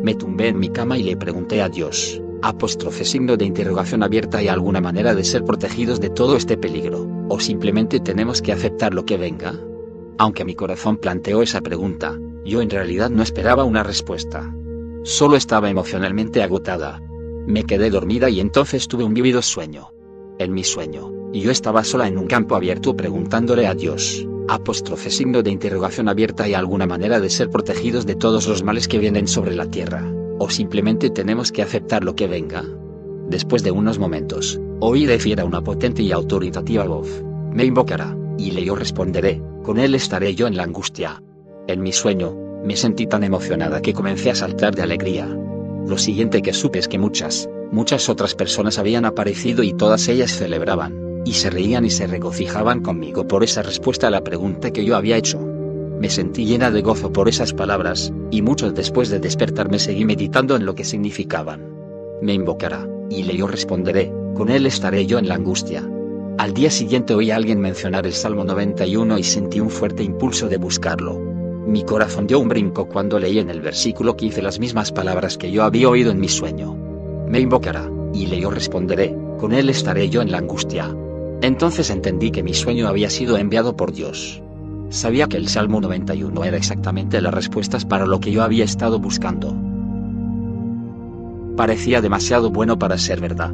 Me 0.02 0.16
tumbé 0.16 0.48
en 0.48 0.58
mi 0.58 0.70
cama 0.70 0.98
y 0.98 1.04
le 1.04 1.16
pregunté 1.16 1.62
a 1.62 1.68
Dios, 1.68 2.20
apóstrofe 2.42 3.04
signo 3.04 3.36
de 3.36 3.44
interrogación 3.44 4.02
abierta 4.02 4.42
y 4.42 4.48
alguna 4.48 4.80
manera 4.80 5.14
de 5.14 5.22
ser 5.22 5.44
protegidos 5.44 6.00
de 6.00 6.10
todo 6.10 6.36
este 6.36 6.56
peligro, 6.56 7.06
o 7.28 7.38
simplemente 7.38 8.00
tenemos 8.00 8.42
que 8.42 8.50
aceptar 8.50 8.92
lo 8.92 9.06
que 9.06 9.16
venga. 9.16 9.54
Aunque 10.18 10.44
mi 10.44 10.56
corazón 10.56 10.96
planteó 10.96 11.42
esa 11.42 11.60
pregunta, 11.60 12.18
yo 12.44 12.60
en 12.60 12.70
realidad 12.70 13.08
no 13.08 13.22
esperaba 13.22 13.62
una 13.62 13.84
respuesta. 13.84 14.52
Solo 15.04 15.36
estaba 15.36 15.70
emocionalmente 15.70 16.42
agotada. 16.42 17.00
Me 17.46 17.62
quedé 17.62 17.88
dormida 17.90 18.30
y 18.30 18.40
entonces 18.40 18.88
tuve 18.88 19.04
un 19.04 19.14
vívido 19.14 19.42
sueño. 19.42 19.90
En 20.38 20.52
mi 20.52 20.64
sueño, 20.64 21.10
yo 21.32 21.50
estaba 21.50 21.82
sola 21.82 22.06
en 22.08 22.18
un 22.18 22.26
campo 22.26 22.56
abierto 22.56 22.94
preguntándole 22.94 23.66
a 23.66 23.74
Dios, 23.74 24.26
apóstrofe 24.48 25.10
signo 25.10 25.42
de 25.42 25.50
interrogación 25.50 26.08
abierta 26.08 26.46
y 26.46 26.52
alguna 26.52 26.86
manera 26.86 27.20
de 27.20 27.30
ser 27.30 27.48
protegidos 27.48 28.04
de 28.04 28.16
todos 28.16 28.46
los 28.46 28.62
males 28.62 28.86
que 28.86 28.98
vienen 28.98 29.28
sobre 29.28 29.54
la 29.54 29.66
tierra, 29.66 30.04
o 30.38 30.50
simplemente 30.50 31.08
tenemos 31.08 31.52
que 31.52 31.62
aceptar 31.62 32.04
lo 32.04 32.14
que 32.14 32.26
venga. 32.26 32.64
Después 33.28 33.62
de 33.62 33.70
unos 33.70 33.98
momentos, 33.98 34.60
oí 34.80 35.06
decir 35.06 35.40
a 35.40 35.46
una 35.46 35.62
potente 35.62 36.02
y 36.02 36.12
autoritativa 36.12 36.84
voz, 36.84 37.24
me 37.50 37.64
invocará, 37.64 38.14
y 38.36 38.50
le 38.50 38.62
yo 38.62 38.76
responderé, 38.76 39.40
con 39.62 39.78
él 39.78 39.94
estaré 39.94 40.34
yo 40.34 40.46
en 40.46 40.56
la 40.56 40.64
angustia. 40.64 41.22
En 41.66 41.82
mi 41.82 41.92
sueño, 41.92 42.36
me 42.62 42.76
sentí 42.76 43.06
tan 43.06 43.24
emocionada 43.24 43.80
que 43.80 43.94
comencé 43.94 44.30
a 44.30 44.34
saltar 44.34 44.74
de 44.74 44.82
alegría. 44.82 45.26
Lo 45.86 45.96
siguiente 45.96 46.42
que 46.42 46.52
supe 46.52 46.78
es 46.78 46.88
que 46.88 46.98
muchas, 46.98 47.48
muchas 47.72 48.08
otras 48.08 48.34
personas 48.34 48.78
habían 48.78 49.04
aparecido 49.04 49.62
y 49.62 49.72
todas 49.72 50.08
ellas 50.08 50.32
celebraban 50.32 51.06
y 51.26 51.32
se 51.32 51.50
reían 51.50 51.84
y 51.84 51.90
se 51.90 52.06
regocijaban 52.06 52.80
conmigo 52.80 53.26
por 53.26 53.42
esa 53.42 53.62
respuesta 53.62 54.06
a 54.06 54.10
la 54.10 54.22
pregunta 54.22 54.70
que 54.70 54.84
yo 54.84 54.96
había 54.96 55.16
hecho. 55.16 55.40
Me 55.40 56.08
sentí 56.08 56.44
llena 56.44 56.70
de 56.70 56.82
gozo 56.82 57.12
por 57.12 57.28
esas 57.28 57.52
palabras, 57.52 58.12
y 58.30 58.42
mucho 58.42 58.70
después 58.70 59.08
de 59.08 59.18
despertarme 59.18 59.80
seguí 59.80 60.04
meditando 60.04 60.54
en 60.54 60.64
lo 60.64 60.76
que 60.76 60.84
significaban. 60.84 61.68
Me 62.22 62.32
invocará, 62.32 62.86
y 63.10 63.24
le 63.24 63.36
yo 63.36 63.48
responderé, 63.48 64.12
con 64.34 64.50
él 64.50 64.66
estaré 64.66 65.06
yo 65.06 65.18
en 65.18 65.26
la 65.26 65.34
angustia. 65.34 65.82
Al 66.38 66.54
día 66.54 66.70
siguiente 66.70 67.14
oí 67.14 67.32
a 67.32 67.36
alguien 67.36 67.60
mencionar 67.60 68.06
el 68.06 68.12
Salmo 68.12 68.44
91 68.44 69.18
y 69.18 69.24
sentí 69.24 69.58
un 69.58 69.70
fuerte 69.70 70.04
impulso 70.04 70.48
de 70.48 70.58
buscarlo. 70.58 71.18
Mi 71.66 71.82
corazón 71.82 72.28
dio 72.28 72.38
un 72.38 72.48
brinco 72.48 72.86
cuando 72.86 73.18
leí 73.18 73.40
en 73.40 73.50
el 73.50 73.60
versículo 73.60 74.16
15 74.16 74.42
las 74.42 74.60
mismas 74.60 74.92
palabras 74.92 75.36
que 75.36 75.50
yo 75.50 75.64
había 75.64 75.88
oído 75.88 76.12
en 76.12 76.20
mi 76.20 76.28
sueño. 76.28 76.85
Me 77.28 77.40
invocará, 77.40 77.90
y 78.14 78.26
le 78.26 78.40
yo 78.40 78.50
responderé, 78.50 79.16
con 79.38 79.52
él 79.52 79.68
estaré 79.68 80.08
yo 80.08 80.22
en 80.22 80.30
la 80.30 80.38
angustia. 80.38 80.94
Entonces 81.42 81.90
entendí 81.90 82.30
que 82.30 82.42
mi 82.42 82.54
sueño 82.54 82.88
había 82.88 83.10
sido 83.10 83.36
enviado 83.36 83.76
por 83.76 83.92
Dios. 83.92 84.42
Sabía 84.88 85.26
que 85.26 85.36
el 85.36 85.48
Salmo 85.48 85.80
91 85.80 86.44
era 86.44 86.56
exactamente 86.56 87.20
las 87.20 87.34
respuestas 87.34 87.84
para 87.84 88.06
lo 88.06 88.20
que 88.20 88.30
yo 88.30 88.42
había 88.42 88.64
estado 88.64 89.00
buscando. 89.00 89.54
Parecía 91.56 92.00
demasiado 92.00 92.50
bueno 92.50 92.78
para 92.78 92.96
ser 92.96 93.20
verdad. 93.20 93.52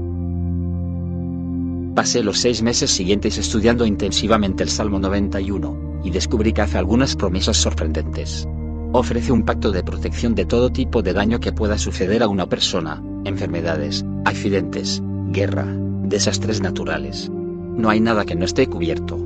Pasé 1.95 2.23
los 2.23 2.39
seis 2.39 2.63
meses 2.63 2.91
siguientes 2.91 3.39
estudiando 3.39 3.87
intensivamente 3.87 4.63
el 4.63 4.71
Salmo 4.71 4.99
91, 4.99 6.01
y 6.05 6.11
descubrí 6.11 6.53
que 6.53 6.63
hace 6.63 6.79
algunas 6.79 7.17
promesas 7.17 7.57
sorprendentes. 7.57 8.47
Ofrece 8.93 9.33
un 9.33 9.45
pacto 9.45 9.73
de 9.73 9.83
protección 9.83 10.35
de 10.35 10.45
todo 10.45 10.71
tipo 10.71 11.03
de 11.03 11.13
daño 11.13 11.41
que 11.41 11.53
pueda 11.53 11.79
suceder 11.79 12.23
a 12.23 12.29
una 12.29 12.47
persona, 12.47 13.03
enfermedades, 13.25 14.05
accidentes, 14.25 15.03
guerra, 15.31 15.67
desastres 16.03 16.61
naturales, 16.61 17.31
no 17.77 17.89
hay 17.89 18.01
nada 18.01 18.27
que 18.27 18.35
no 18.35 18.45
esté 18.45 18.67
cubierto. 18.67 19.19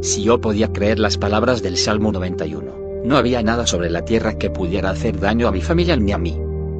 Si 0.00 0.24
yo 0.24 0.40
podía 0.40 0.72
creer 0.72 0.98
las 0.98 1.16
palabras 1.16 1.62
del 1.62 1.76
Salmo 1.76 2.10
91, 2.10 3.02
no 3.04 3.16
había 3.16 3.42
nada 3.42 3.66
sobre 3.66 3.90
la 3.90 4.04
tierra 4.04 4.36
que 4.36 4.50
pudiera 4.50 4.90
hacer 4.90 5.20
daño 5.20 5.46
a 5.46 5.52
mi 5.52 5.60
familia 5.60 5.96
ni 5.96 6.10
a 6.10 6.18
mí. 6.18 6.36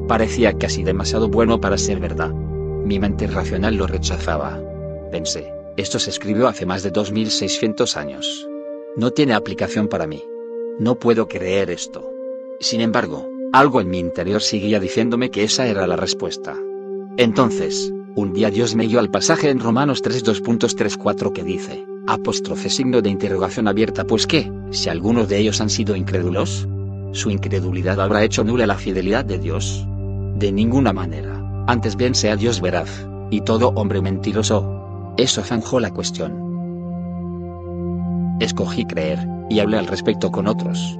Parecía 0.07 0.53
casi 0.53 0.83
demasiado 0.83 1.29
bueno 1.29 1.61
para 1.61 1.77
ser 1.77 1.99
verdad. 1.99 2.31
Mi 2.31 2.99
mente 2.99 3.27
racional 3.27 3.75
lo 3.75 3.87
rechazaba. 3.87 4.61
Pensé, 5.11 5.53
esto 5.77 5.97
se 5.97 6.09
escribió 6.09 6.49
hace 6.49 6.65
más 6.65 6.83
de 6.83 6.91
2600 6.91 7.95
años. 7.95 8.47
No 8.97 9.11
tiene 9.11 9.33
aplicación 9.33 9.87
para 9.87 10.05
mí. 10.05 10.21
No 10.77 10.95
puedo 10.95 11.29
creer 11.29 11.69
esto. 11.69 12.11
Sin 12.59 12.81
embargo, 12.81 13.29
algo 13.53 13.79
en 13.79 13.89
mi 13.89 13.99
interior 13.99 14.41
seguía 14.41 14.79
diciéndome 14.79 15.29
que 15.29 15.43
esa 15.43 15.67
era 15.67 15.85
la 15.85 15.95
respuesta. 15.95 16.55
Entonces, 17.17 17.93
un 18.15 18.33
día 18.33 18.49
Dios 18.49 18.73
me 18.73 18.87
dio 18.87 18.99
al 18.99 19.11
pasaje 19.11 19.51
en 19.51 19.59
Romanos 19.59 20.03
3.2.34 20.03 21.31
que 21.31 21.43
dice, 21.43 21.85
apóstrofe 22.07 22.71
signo 22.71 23.03
de 23.03 23.11
interrogación 23.11 23.67
abierta 23.67 24.05
pues 24.05 24.25
qué, 24.25 24.51
si 24.71 24.89
algunos 24.89 25.29
de 25.29 25.37
ellos 25.37 25.61
han 25.61 25.69
sido 25.69 25.95
incrédulos, 25.95 26.67
su 27.11 27.29
incredulidad 27.29 28.01
habrá 28.01 28.23
hecho 28.23 28.43
nula 28.43 28.65
la 28.65 28.77
fidelidad 28.77 29.23
de 29.23 29.37
Dios. 29.37 29.85
De 30.35 30.51
ninguna 30.51 30.91
manera, 30.91 31.39
antes 31.67 31.95
bien 31.95 32.15
sea 32.15 32.35
Dios 32.35 32.59
veraz, 32.59 33.07
y 33.29 33.41
todo 33.41 33.69
hombre 33.75 34.01
mentiroso. 34.01 35.13
Eso 35.15 35.43
zanjó 35.43 35.79
la 35.79 35.91
cuestión. 35.91 36.41
Escogí 38.39 38.85
creer, 38.85 39.19
y 39.51 39.59
hablé 39.59 39.77
al 39.77 39.85
respecto 39.85 40.31
con 40.31 40.47
otros. 40.47 40.97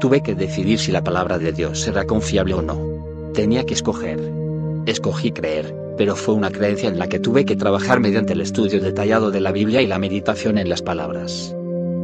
Tuve 0.00 0.22
que 0.22 0.36
decidir 0.36 0.78
si 0.78 0.92
la 0.92 1.02
palabra 1.02 1.38
de 1.38 1.52
Dios 1.52 1.86
era 1.88 2.04
confiable 2.04 2.54
o 2.54 2.62
no. 2.62 2.80
Tenía 3.34 3.64
que 3.64 3.74
escoger. 3.74 4.20
Escogí 4.86 5.32
creer, 5.32 5.74
pero 5.96 6.14
fue 6.14 6.34
una 6.34 6.50
creencia 6.50 6.88
en 6.88 7.00
la 7.00 7.08
que 7.08 7.18
tuve 7.18 7.44
que 7.44 7.56
trabajar 7.56 7.98
mediante 7.98 8.34
el 8.34 8.40
estudio 8.40 8.80
detallado 8.80 9.32
de 9.32 9.40
la 9.40 9.50
Biblia 9.50 9.82
y 9.82 9.88
la 9.88 9.98
meditación 9.98 10.56
en 10.56 10.68
las 10.68 10.82
palabras. 10.82 11.52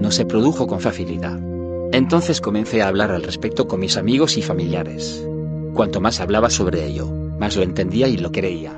No 0.01 0.11
se 0.11 0.27
produjo 0.27 0.67
con 0.67 0.81
facilidad. 0.81 1.39
Entonces 1.93 2.41
comencé 2.41 2.83
a 2.83 2.89
hablar 2.89 3.13
al 3.13 3.23
respecto 3.23 3.69
con 3.69 3.79
mis 3.79 3.97
amigos 3.97 4.37
y 4.37 4.43
familiares. 4.43 5.25
Cuanto 5.75 6.01
más 6.01 6.19
hablaba 6.19 6.51
sobre 6.51 6.85
ello, 6.85 7.07
más 7.39 7.57
lo 7.57 7.63
entendía 7.63 8.09
y 8.09 8.17
lo 8.17 8.33
creía. 8.33 8.73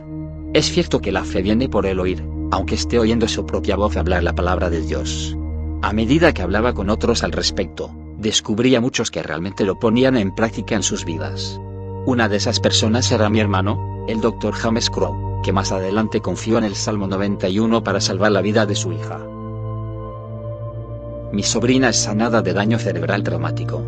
Es 0.52 0.70
cierto 0.70 1.00
que 1.00 1.12
la 1.12 1.24
fe 1.24 1.40
viene 1.40 1.70
por 1.70 1.86
el 1.86 2.00
oír, 2.00 2.22
aunque 2.50 2.74
esté 2.74 2.98
oyendo 2.98 3.26
su 3.28 3.46
propia 3.46 3.76
voz 3.76 3.96
hablar 3.96 4.22
la 4.22 4.34
palabra 4.34 4.68
de 4.68 4.82
Dios. 4.82 5.34
A 5.80 5.94
medida 5.94 6.34
que 6.34 6.42
hablaba 6.42 6.74
con 6.74 6.90
otros 6.90 7.22
al 7.22 7.32
respecto, 7.32 7.90
descubría 8.18 8.80
muchos 8.80 9.10
que 9.10 9.22
realmente 9.22 9.64
lo 9.64 9.78
ponían 9.78 10.16
en 10.16 10.34
práctica 10.34 10.74
en 10.74 10.82
sus 10.82 11.04
vidas. 11.04 11.60
Una 12.06 12.28
de 12.28 12.36
esas 12.36 12.60
personas 12.60 13.10
era 13.12 13.28
mi 13.28 13.40
hermano, 13.40 14.04
el 14.08 14.20
Dr. 14.20 14.54
James 14.54 14.90
Crow, 14.90 15.42
que 15.42 15.52
más 15.52 15.72
adelante 15.72 16.20
confió 16.20 16.58
en 16.58 16.64
el 16.64 16.74
Salmo 16.74 17.06
91 17.06 17.82
para 17.82 18.00
salvar 18.00 18.32
la 18.32 18.42
vida 18.42 18.66
de 18.66 18.74
su 18.74 18.92
hija. 18.92 19.18
Mi 21.32 21.42
sobrina 21.42 21.88
es 21.88 21.96
sanada 21.96 22.42
de 22.42 22.52
daño 22.52 22.78
cerebral 22.78 23.22
traumático. 23.22 23.78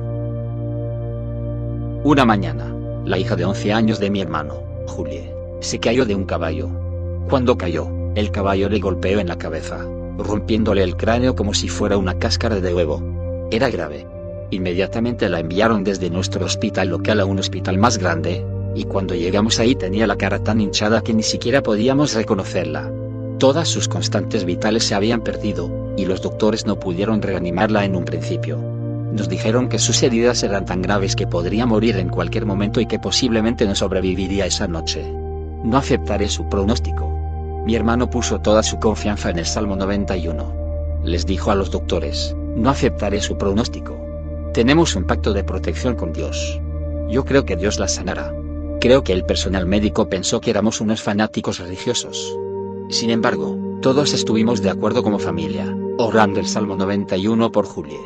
Una 2.05 2.25
mañana, 2.25 2.75
la 3.05 3.19
hija 3.19 3.37
de 3.37 3.45
11 3.45 3.73
años 3.73 3.99
de 4.01 4.11
mi 4.11 4.21
hermano, 4.21 4.55
Julie, 4.87 5.33
se 5.61 5.79
cayó 5.79 6.05
de 6.05 6.14
un 6.14 6.25
caballo. 6.25 6.69
Cuando 7.29 7.57
cayó, 7.57 7.88
el 8.14 8.31
caballo 8.31 8.69
le 8.69 8.81
golpeó 8.81 9.21
en 9.21 9.29
la 9.29 9.38
cabeza, 9.38 9.87
rompiéndole 10.19 10.83
el 10.83 10.97
cráneo 10.97 11.37
como 11.37 11.55
si 11.55 11.69
fuera 11.69 11.97
una 11.97 12.19
cáscara 12.19 12.61
de 12.61 12.75
huevo. 12.75 13.03
Era 13.51 13.71
grave. 13.71 14.17
Inmediatamente 14.50 15.28
la 15.28 15.40
enviaron 15.40 15.84
desde 15.84 16.08
nuestro 16.08 16.46
hospital 16.46 16.88
local 16.88 17.20
a 17.20 17.26
un 17.26 17.38
hospital 17.38 17.76
más 17.76 17.98
grande, 17.98 18.44
y 18.74 18.84
cuando 18.84 19.14
llegamos 19.14 19.58
ahí 19.61 19.74
tenía 19.74 20.06
la 20.06 20.16
cara 20.16 20.38
tan 20.38 20.61
hinchada 20.61 21.02
que 21.02 21.12
ni 21.12 21.22
siquiera 21.22 21.62
podíamos 21.62 22.14
reconocerla. 22.14 22.90
Todas 23.38 23.68
sus 23.68 23.88
constantes 23.88 24.44
vitales 24.44 24.84
se 24.84 24.94
habían 24.94 25.20
perdido, 25.20 25.92
y 25.96 26.06
los 26.06 26.22
doctores 26.22 26.64
no 26.64 26.80
pudieron 26.80 27.20
reanimarla 27.20 27.84
en 27.84 27.94
un 27.94 28.04
principio. 28.04 28.56
Nos 29.12 29.28
dijeron 29.28 29.68
que 29.68 29.78
sus 29.78 30.02
heridas 30.02 30.42
eran 30.42 30.64
tan 30.64 30.80
graves 30.80 31.14
que 31.14 31.26
podría 31.26 31.66
morir 31.66 31.96
en 31.96 32.08
cualquier 32.08 32.46
momento 32.46 32.80
y 32.80 32.87
que 32.87 32.98
posiblemente 32.98 33.66
no 33.66 33.74
sobreviviría 33.74 34.46
esa 34.46 34.66
noche. 34.66 35.04
No 35.62 35.76
aceptaré 35.76 36.28
su 36.28 36.48
pronóstico. 36.48 37.62
Mi 37.66 37.74
hermano 37.74 38.08
puso 38.08 38.40
toda 38.40 38.62
su 38.62 38.78
confianza 38.78 39.28
en 39.30 39.38
el 39.38 39.46
Salmo 39.46 39.76
91. 39.76 41.02
Les 41.04 41.26
dijo 41.26 41.50
a 41.50 41.54
los 41.54 41.70
doctores, 41.70 42.34
no 42.56 42.70
aceptaré 42.70 43.20
su 43.20 43.37
pronóstico. 43.37 44.08
Tenemos 44.59 44.97
un 44.97 45.05
pacto 45.05 45.33
de 45.35 45.44
protección 45.44 45.94
con 45.94 46.12
Dios. 46.12 46.61
Yo 47.09 47.25
creo 47.25 47.44
que 47.44 47.55
Dios 47.55 47.79
la 47.79 47.87
sanará. 47.87 48.35
Creo 48.81 49.05
que 49.05 49.12
el 49.12 49.25
personal 49.25 49.66
médico 49.66 50.09
pensó 50.09 50.40
que 50.40 50.51
éramos 50.51 50.81
unos 50.81 51.01
fanáticos 51.01 51.61
religiosos. 51.61 52.37
Sin 52.88 53.11
embargo, 53.11 53.57
todos 53.83 54.12
estuvimos 54.12 54.61
de 54.61 54.71
acuerdo 54.71 55.05
como 55.05 55.21
familia, 55.21 55.73
orando 55.97 56.40
el 56.40 56.49
Salmo 56.49 56.75
91 56.75 57.53
por 57.53 57.66
Julie. 57.66 58.01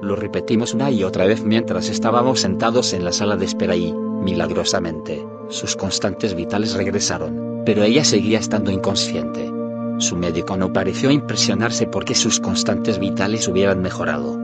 Lo 0.00 0.16
repetimos 0.16 0.72
una 0.72 0.90
y 0.90 1.04
otra 1.04 1.26
vez 1.26 1.44
mientras 1.44 1.90
estábamos 1.90 2.40
sentados 2.40 2.94
en 2.94 3.04
la 3.04 3.12
sala 3.12 3.36
de 3.36 3.44
espera 3.44 3.76
y, 3.76 3.92
milagrosamente, 3.92 5.22
sus 5.50 5.76
constantes 5.76 6.34
vitales 6.34 6.72
regresaron, 6.72 7.64
pero 7.66 7.82
ella 7.82 8.04
seguía 8.04 8.38
estando 8.38 8.70
inconsciente. 8.70 9.52
Su 9.98 10.16
médico 10.16 10.56
no 10.56 10.72
pareció 10.72 11.10
impresionarse 11.10 11.86
porque 11.86 12.14
sus 12.14 12.40
constantes 12.40 12.98
vitales 12.98 13.46
hubieran 13.46 13.82
mejorado. 13.82 14.40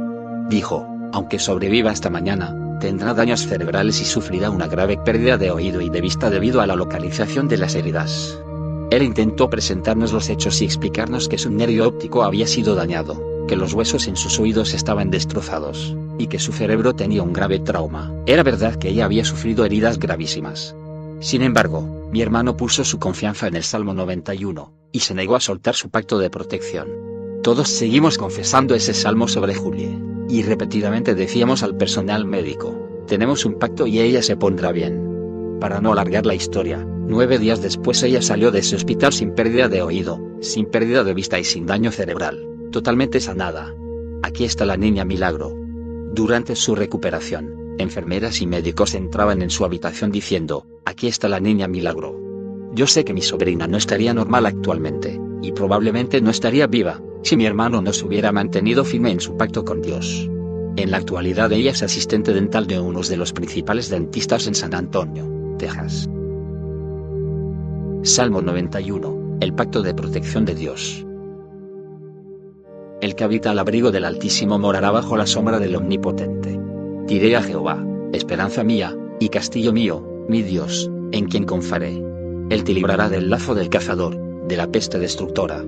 Dijo, 0.50 0.97
aunque 1.12 1.38
sobreviva 1.38 1.90
hasta 1.90 2.10
mañana, 2.10 2.54
tendrá 2.80 3.14
daños 3.14 3.46
cerebrales 3.46 4.00
y 4.00 4.04
sufrirá 4.04 4.50
una 4.50 4.66
grave 4.66 4.96
pérdida 4.96 5.36
de 5.36 5.50
oído 5.50 5.80
y 5.80 5.90
de 5.90 6.00
vista 6.00 6.30
debido 6.30 6.60
a 6.60 6.66
la 6.66 6.76
localización 6.76 7.48
de 7.48 7.58
las 7.58 7.74
heridas. 7.74 8.38
Él 8.90 9.02
intentó 9.02 9.50
presentarnos 9.50 10.12
los 10.12 10.28
hechos 10.28 10.62
y 10.62 10.64
explicarnos 10.64 11.28
que 11.28 11.38
su 11.38 11.50
nervio 11.50 11.88
óptico 11.88 12.22
había 12.22 12.46
sido 12.46 12.74
dañado, 12.74 13.22
que 13.46 13.56
los 13.56 13.74
huesos 13.74 14.08
en 14.08 14.16
sus 14.16 14.38
oídos 14.38 14.72
estaban 14.74 15.10
destrozados, 15.10 15.94
y 16.18 16.28
que 16.28 16.38
su 16.38 16.52
cerebro 16.52 16.94
tenía 16.94 17.22
un 17.22 17.32
grave 17.32 17.58
trauma. 17.58 18.12
Era 18.26 18.42
verdad 18.42 18.76
que 18.76 18.88
ella 18.88 19.04
había 19.04 19.24
sufrido 19.24 19.64
heridas 19.64 19.98
gravísimas. 19.98 20.74
Sin 21.20 21.42
embargo, 21.42 22.08
mi 22.12 22.22
hermano 22.22 22.56
puso 22.56 22.84
su 22.84 22.98
confianza 22.98 23.46
en 23.46 23.56
el 23.56 23.64
Salmo 23.64 23.92
91, 23.92 24.72
y 24.92 25.00
se 25.00 25.14
negó 25.14 25.36
a 25.36 25.40
soltar 25.40 25.74
su 25.74 25.90
pacto 25.90 26.18
de 26.18 26.30
protección. 26.30 26.88
Todos 27.42 27.68
seguimos 27.68 28.16
confesando 28.16 28.74
ese 28.74 28.94
salmo 28.94 29.28
sobre 29.28 29.54
Julie 29.54 30.17
y 30.28 30.42
repetidamente 30.42 31.14
decíamos 31.14 31.62
al 31.62 31.76
personal 31.76 32.26
médico, 32.26 32.88
tenemos 33.06 33.46
un 33.46 33.54
pacto 33.54 33.86
y 33.86 34.00
ella 34.00 34.22
se 34.22 34.36
pondrá 34.36 34.72
bien. 34.72 35.56
Para 35.60 35.80
no 35.80 35.92
alargar 35.92 36.26
la 36.26 36.34
historia, 36.34 36.86
nueve 36.86 37.38
días 37.38 37.62
después 37.62 38.02
ella 38.02 38.20
salió 38.20 38.50
de 38.50 38.60
ese 38.60 38.76
hospital 38.76 39.12
sin 39.12 39.32
pérdida 39.32 39.68
de 39.68 39.82
oído, 39.82 40.20
sin 40.40 40.66
pérdida 40.66 41.02
de 41.02 41.14
vista 41.14 41.38
y 41.38 41.44
sin 41.44 41.66
daño 41.66 41.90
cerebral, 41.90 42.46
totalmente 42.70 43.20
sanada. 43.20 43.74
Aquí 44.22 44.44
está 44.44 44.66
la 44.66 44.76
niña 44.76 45.04
milagro. 45.04 45.56
Durante 46.12 46.54
su 46.54 46.74
recuperación, 46.74 47.74
enfermeras 47.78 48.42
y 48.42 48.46
médicos 48.46 48.94
entraban 48.94 49.40
en 49.40 49.50
su 49.50 49.64
habitación 49.64 50.12
diciendo, 50.12 50.66
aquí 50.84 51.06
está 51.06 51.28
la 51.28 51.40
niña 51.40 51.66
milagro. 51.68 52.20
Yo 52.74 52.86
sé 52.86 53.04
que 53.04 53.14
mi 53.14 53.22
sobrina 53.22 53.66
no 53.66 53.78
estaría 53.78 54.12
normal 54.12 54.44
actualmente, 54.46 55.18
y 55.40 55.52
probablemente 55.52 56.20
no 56.20 56.30
estaría 56.30 56.66
viva, 56.66 57.00
si 57.22 57.36
mi 57.36 57.46
hermano 57.46 57.82
no 57.82 57.92
se 57.92 58.06
hubiera 58.06 58.32
mantenido 58.32 58.84
firme 58.84 59.10
en 59.10 59.20
su 59.20 59.36
pacto 59.36 59.64
con 59.64 59.82
Dios. 59.82 60.28
En 60.76 60.90
la 60.90 60.98
actualidad 60.98 61.52
ella 61.52 61.72
es 61.72 61.82
asistente 61.82 62.32
dental 62.32 62.66
de 62.66 62.78
uno 62.78 63.00
de 63.02 63.16
los 63.16 63.32
principales 63.32 63.90
dentistas 63.90 64.46
en 64.46 64.54
San 64.54 64.74
Antonio, 64.74 65.56
Texas. 65.58 66.08
Salmo 68.02 68.40
91, 68.42 69.38
el 69.40 69.52
pacto 69.54 69.82
de 69.82 69.94
protección 69.94 70.44
de 70.44 70.54
Dios. 70.54 71.04
El 73.00 73.14
que 73.14 73.24
habita 73.24 73.50
al 73.50 73.58
abrigo 73.58 73.90
del 73.90 74.04
Altísimo 74.04 74.58
morará 74.58 74.90
bajo 74.90 75.16
la 75.16 75.26
sombra 75.26 75.58
del 75.58 75.76
Omnipotente. 75.76 76.58
Diré 77.06 77.36
a 77.36 77.42
Jehová, 77.42 77.84
esperanza 78.12 78.62
mía, 78.64 78.96
y 79.20 79.28
castillo 79.28 79.72
mío, 79.72 80.24
mi 80.28 80.42
Dios, 80.42 80.90
en 81.12 81.26
quien 81.26 81.44
confaré. 81.44 82.02
Él 82.50 82.64
te 82.64 82.72
librará 82.72 83.08
del 83.08 83.30
lazo 83.30 83.54
del 83.54 83.68
cazador, 83.68 84.16
de 84.46 84.56
la 84.56 84.70
peste 84.70 84.98
destructora 84.98 85.64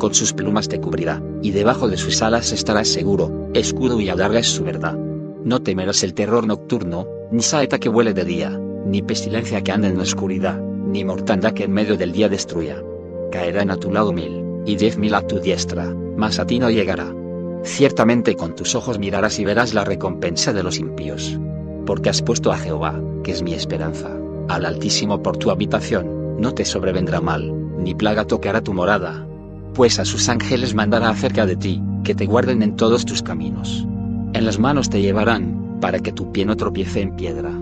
con 0.00 0.14
sus 0.14 0.32
plumas 0.32 0.66
te 0.68 0.80
cubrirá, 0.80 1.22
y 1.42 1.52
debajo 1.52 1.86
de 1.86 1.96
sus 1.96 2.22
alas 2.22 2.50
estarás 2.50 2.88
seguro, 2.88 3.48
escudo 3.54 4.00
y 4.00 4.08
adarga 4.08 4.40
es 4.40 4.48
su 4.48 4.64
verdad. 4.64 4.98
No 5.44 5.62
temerás 5.62 6.02
el 6.02 6.14
terror 6.14 6.46
nocturno, 6.46 7.06
ni 7.30 7.42
saeta 7.42 7.78
que 7.78 7.88
huele 7.88 8.12
de 8.14 8.24
día, 8.24 8.50
ni 8.84 9.02
pestilencia 9.02 9.62
que 9.62 9.70
anda 9.70 9.88
en 9.88 9.98
la 9.98 10.02
oscuridad, 10.02 10.58
ni 10.58 11.04
mortandad 11.04 11.52
que 11.52 11.64
en 11.64 11.72
medio 11.72 11.96
del 11.96 12.12
día 12.12 12.28
destruya. 12.28 12.82
Caerán 13.30 13.70
a 13.70 13.76
tu 13.76 13.92
lado 13.92 14.12
mil, 14.12 14.42
y 14.66 14.74
diez 14.74 14.98
mil 14.98 15.14
a 15.14 15.24
tu 15.24 15.38
diestra, 15.38 15.94
mas 16.16 16.40
a 16.40 16.46
ti 16.46 16.58
no 16.58 16.70
llegará. 16.70 17.14
Ciertamente 17.62 18.34
con 18.34 18.56
tus 18.56 18.74
ojos 18.74 18.98
mirarás 18.98 19.38
y 19.38 19.44
verás 19.44 19.74
la 19.74 19.84
recompensa 19.84 20.52
de 20.52 20.62
los 20.62 20.78
impíos. 20.78 21.38
Porque 21.84 22.08
has 22.08 22.22
puesto 22.22 22.50
a 22.50 22.58
Jehová, 22.58 22.98
que 23.22 23.32
es 23.32 23.42
mi 23.42 23.52
esperanza, 23.52 24.10
al 24.48 24.64
Altísimo 24.64 25.22
por 25.22 25.36
tu 25.36 25.50
habitación, 25.50 26.40
no 26.40 26.54
te 26.54 26.64
sobrevendrá 26.64 27.20
mal, 27.20 27.52
ni 27.78 27.94
plaga 27.94 28.24
tocará 28.24 28.62
tu 28.62 28.72
morada, 28.72 29.26
pues 29.74 29.98
a 29.98 30.04
sus 30.04 30.28
ángeles 30.28 30.74
mandará 30.74 31.10
acerca 31.10 31.46
de 31.46 31.56
ti, 31.56 31.82
que 32.04 32.14
te 32.14 32.26
guarden 32.26 32.62
en 32.62 32.76
todos 32.76 33.04
tus 33.04 33.22
caminos. 33.22 33.86
En 34.32 34.44
las 34.44 34.58
manos 34.58 34.90
te 34.90 35.00
llevarán, 35.00 35.78
para 35.80 35.98
que 35.98 36.12
tu 36.12 36.30
pie 36.32 36.44
no 36.44 36.56
tropiece 36.56 37.00
en 37.00 37.16
piedra. 37.16 37.52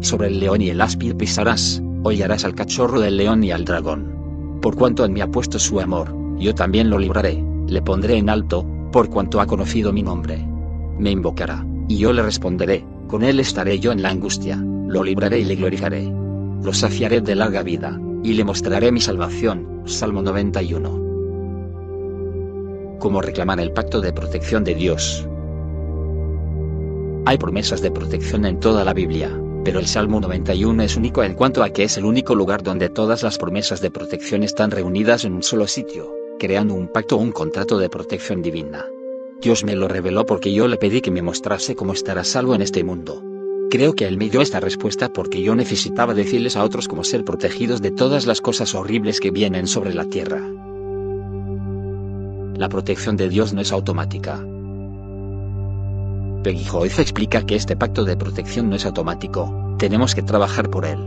Sobre 0.00 0.28
el 0.28 0.40
león 0.40 0.62
y 0.62 0.70
el 0.70 0.80
áspid 0.80 1.14
pisarás, 1.14 1.82
hollarás 2.02 2.44
al 2.44 2.54
cachorro 2.54 3.00
del 3.00 3.16
león 3.16 3.44
y 3.44 3.50
al 3.50 3.64
dragón. 3.64 4.58
Por 4.62 4.76
cuanto 4.76 5.04
en 5.04 5.12
mí 5.12 5.20
ha 5.20 5.30
puesto 5.30 5.58
su 5.58 5.80
amor, 5.80 6.14
yo 6.38 6.54
también 6.54 6.90
lo 6.90 6.98
libraré, 6.98 7.42
le 7.66 7.82
pondré 7.82 8.16
en 8.16 8.30
alto, 8.30 8.66
por 8.92 9.08
cuanto 9.10 9.40
ha 9.40 9.46
conocido 9.46 9.92
mi 9.92 10.02
nombre. 10.02 10.44
Me 10.98 11.10
invocará, 11.10 11.64
y 11.88 11.98
yo 11.98 12.12
le 12.12 12.22
responderé, 12.22 12.84
con 13.06 13.22
él 13.22 13.40
estaré 13.40 13.78
yo 13.78 13.92
en 13.92 14.02
la 14.02 14.10
angustia, 14.10 14.56
lo 14.56 15.04
libraré 15.04 15.40
y 15.40 15.44
le 15.44 15.56
glorificaré. 15.56 16.12
Lo 16.62 16.74
saciaré 16.74 17.20
de 17.20 17.34
larga 17.34 17.62
vida, 17.62 17.98
y 18.22 18.34
le 18.34 18.44
mostraré 18.44 18.92
mi 18.92 19.00
salvación. 19.00 19.82
Salmo 19.86 20.20
91 20.22 21.09
como 23.00 23.20
reclamar 23.20 23.58
el 23.58 23.72
pacto 23.72 24.00
de 24.00 24.12
protección 24.12 24.62
de 24.62 24.76
Dios. 24.76 25.26
Hay 27.26 27.36
promesas 27.36 27.82
de 27.82 27.90
protección 27.90 28.46
en 28.46 28.60
toda 28.60 28.84
la 28.84 28.94
Biblia, 28.94 29.36
pero 29.64 29.80
el 29.80 29.86
Salmo 29.86 30.20
91 30.20 30.82
es 30.84 30.96
único 30.96 31.24
en 31.24 31.34
cuanto 31.34 31.64
a 31.64 31.70
que 31.70 31.82
es 31.84 31.96
el 31.96 32.04
único 32.04 32.36
lugar 32.36 32.62
donde 32.62 32.88
todas 32.88 33.22
las 33.22 33.38
promesas 33.38 33.80
de 33.80 33.90
protección 33.90 34.42
están 34.42 34.70
reunidas 34.70 35.24
en 35.24 35.32
un 35.32 35.42
solo 35.42 35.66
sitio, 35.66 36.14
creando 36.38 36.74
un 36.74 36.88
pacto 36.88 37.16
o 37.16 37.20
un 37.20 37.32
contrato 37.32 37.78
de 37.78 37.90
protección 37.90 38.42
divina. 38.42 38.86
Dios 39.40 39.64
me 39.64 39.74
lo 39.74 39.88
reveló 39.88 40.24
porque 40.24 40.52
yo 40.52 40.68
le 40.68 40.76
pedí 40.76 41.00
que 41.00 41.10
me 41.10 41.22
mostrase 41.22 41.74
cómo 41.74 41.92
estar 41.92 42.18
a 42.18 42.24
salvo 42.24 42.54
en 42.54 42.62
este 42.62 42.84
mundo. 42.84 43.22
Creo 43.70 43.94
que 43.94 44.06
Él 44.06 44.18
me 44.18 44.28
dio 44.28 44.40
esta 44.40 44.60
respuesta 44.60 45.12
porque 45.12 45.42
yo 45.42 45.54
necesitaba 45.54 46.14
decirles 46.14 46.56
a 46.56 46.64
otros 46.64 46.88
cómo 46.88 47.04
ser 47.04 47.24
protegidos 47.24 47.80
de 47.80 47.90
todas 47.90 48.26
las 48.26 48.40
cosas 48.40 48.74
horribles 48.74 49.20
que 49.20 49.30
vienen 49.30 49.66
sobre 49.66 49.94
la 49.94 50.04
tierra 50.04 50.50
la 52.60 52.68
protección 52.68 53.16
de 53.16 53.30
Dios 53.30 53.54
no 53.54 53.62
es 53.62 53.72
automática. 53.72 54.38
Peggy 56.42 56.66
explica 56.98 57.40
que 57.46 57.56
este 57.56 57.74
pacto 57.74 58.04
de 58.04 58.18
protección 58.18 58.68
no 58.68 58.76
es 58.76 58.84
automático, 58.84 59.74
tenemos 59.78 60.14
que 60.14 60.22
trabajar 60.22 60.68
por 60.68 60.84
él. 60.84 60.98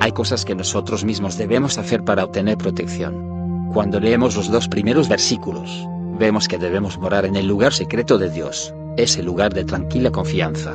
Hay 0.00 0.12
cosas 0.12 0.44
que 0.44 0.54
nosotros 0.54 1.02
mismos 1.06 1.38
debemos 1.38 1.78
hacer 1.78 2.04
para 2.04 2.22
obtener 2.22 2.58
protección. 2.58 3.70
Cuando 3.72 3.98
leemos 3.98 4.36
los 4.36 4.50
dos 4.50 4.68
primeros 4.68 5.08
versículos, 5.08 5.70
vemos 6.18 6.48
que 6.48 6.58
debemos 6.58 6.98
morar 6.98 7.24
en 7.24 7.36
el 7.36 7.46
lugar 7.46 7.72
secreto 7.72 8.18
de 8.18 8.28
Dios, 8.28 8.74
ese 8.98 9.22
lugar 9.22 9.54
de 9.54 9.64
tranquila 9.64 10.10
confianza. 10.10 10.74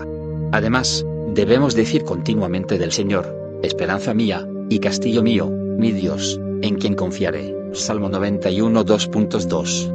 Además, 0.51 1.05
debemos 1.35 1.75
decir 1.75 2.03
continuamente 2.03 2.79
del 2.79 2.91
Señor, 2.91 3.59
esperanza 3.61 4.15
mía, 4.15 4.43
y 4.71 4.79
castillo 4.79 5.21
mío, 5.21 5.51
mi 5.77 5.91
Dios, 5.91 6.41
en 6.63 6.79
quien 6.79 6.95
confiaré. 6.95 7.55
Salmo 7.73 8.09
91 8.09 8.85
2.2 8.85 9.94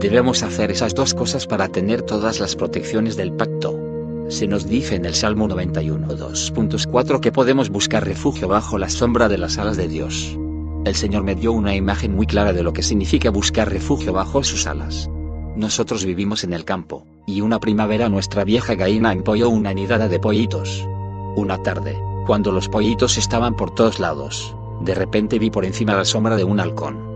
Debemos 0.00 0.44
hacer 0.44 0.70
esas 0.70 0.94
dos 0.94 1.12
cosas 1.12 1.48
para 1.48 1.66
tener 1.66 2.02
todas 2.02 2.38
las 2.38 2.54
protecciones 2.54 3.16
del 3.16 3.32
pacto. 3.32 3.76
Se 4.28 4.46
nos 4.46 4.68
dice 4.68 4.94
en 4.94 5.04
el 5.04 5.14
Salmo 5.14 5.48
91 5.48 6.06
2.4 6.06 7.18
que 7.18 7.32
podemos 7.32 7.68
buscar 7.68 8.04
refugio 8.04 8.46
bajo 8.46 8.78
la 8.78 8.90
sombra 8.90 9.28
de 9.28 9.38
las 9.38 9.58
alas 9.58 9.76
de 9.76 9.88
Dios. 9.88 10.38
El 10.84 10.94
Señor 10.94 11.24
me 11.24 11.34
dio 11.34 11.50
una 11.50 11.74
imagen 11.74 12.14
muy 12.14 12.26
clara 12.26 12.52
de 12.52 12.62
lo 12.62 12.72
que 12.72 12.84
significa 12.84 13.30
buscar 13.30 13.72
refugio 13.72 14.12
bajo 14.12 14.44
sus 14.44 14.68
alas. 14.68 15.10
Nosotros 15.56 16.04
vivimos 16.04 16.44
en 16.44 16.52
el 16.52 16.64
campo, 16.64 17.04
y 17.26 17.40
una 17.40 17.58
primavera 17.58 18.08
nuestra 18.08 18.44
vieja 18.44 18.76
gallina 18.76 19.12
empolló 19.12 19.48
una 19.48 19.74
nidada 19.74 20.06
de 20.06 20.20
pollitos. 20.20 20.86
Una 21.34 21.60
tarde, 21.64 21.98
cuando 22.24 22.52
los 22.52 22.68
pollitos 22.68 23.18
estaban 23.18 23.56
por 23.56 23.74
todos 23.74 23.98
lados, 23.98 24.54
de 24.80 24.94
repente 24.94 25.40
vi 25.40 25.50
por 25.50 25.64
encima 25.64 25.96
la 25.96 26.04
sombra 26.04 26.36
de 26.36 26.44
un 26.44 26.60
halcón. 26.60 27.07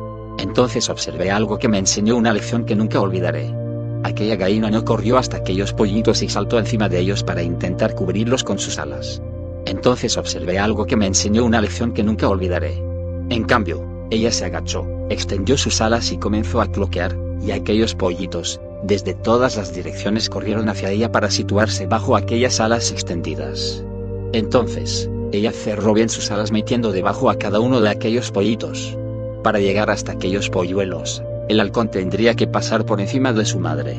Entonces 0.43 0.91
observé 0.91 1.31
algo 1.31 1.57
que 1.57 1.69
me 1.69 1.79
enseñó 1.79 2.17
una 2.17 2.33
lección 2.33 2.65
que 2.65 2.75
nunca 2.75 3.01
olvidaré. 3.01 3.55
Aquella 4.03 4.35
gallina 4.35 4.71
no 4.73 4.85
corrió 4.85 5.17
hasta 5.17 5.37
aquellos 5.37 5.73
pollitos 5.73 6.21
y 6.21 6.29
saltó 6.29 6.59
encima 6.59 6.89
de 6.89 6.99
ellos 6.99 7.23
para 7.23 7.45
intentar 7.45 7.95
cubrirlos 7.95 8.43
con 8.43 8.59
sus 8.59 8.77
alas. 8.81 9.23
Entonces 9.67 10.17
observé 10.17 10.59
algo 10.59 10.85
que 10.85 10.97
me 10.97 11.07
enseñó 11.07 11.45
una 11.45 11.61
lección 11.61 11.93
que 11.93 12.03
nunca 12.03 12.29
olvidaré. 12.29 12.83
En 13.31 13.45
cambio, 13.45 13.87
ella 14.11 14.33
se 14.33 14.45
agachó, 14.45 14.85
extendió 15.11 15.57
sus 15.57 15.81
alas 15.81 16.11
y 16.11 16.19
comenzó 16.19 16.61
a 16.61 16.67
cloquear, 16.67 17.17
y 17.41 17.53
aquellos 17.53 17.95
pollitos, 17.95 18.61
desde 18.83 19.15
todas 19.15 19.57
las 19.57 19.73
direcciones 19.73 20.29
corrieron 20.29 20.69
hacia 20.69 20.91
ella 20.91 21.13
para 21.13 21.31
situarse 21.31 21.87
bajo 21.87 22.17
aquellas 22.17 22.59
alas 22.59 22.91
extendidas. 22.91 23.85
Entonces, 24.33 25.09
ella 25.31 25.53
cerró 25.53 25.95
bien 25.95 26.09
sus 26.09 26.33
alas 26.33 26.51
metiendo 26.51 26.91
debajo 26.91 27.31
a 27.31 27.37
cada 27.37 27.61
uno 27.61 27.81
de 27.81 27.91
aquellos 27.91 28.33
pollitos. 28.33 28.99
Para 29.43 29.59
llegar 29.59 29.91
hasta 29.91 30.13
aquellos 30.13 30.51
polluelos, 30.51 31.23
el 31.49 31.61
halcón 31.61 31.91
tendría 31.91 32.35
que 32.35 32.47
pasar 32.47 32.87
por 32.87 33.01
encima 33.01 33.33
de 33.33 33.45
su 33.45 33.59
madre. 33.59 33.97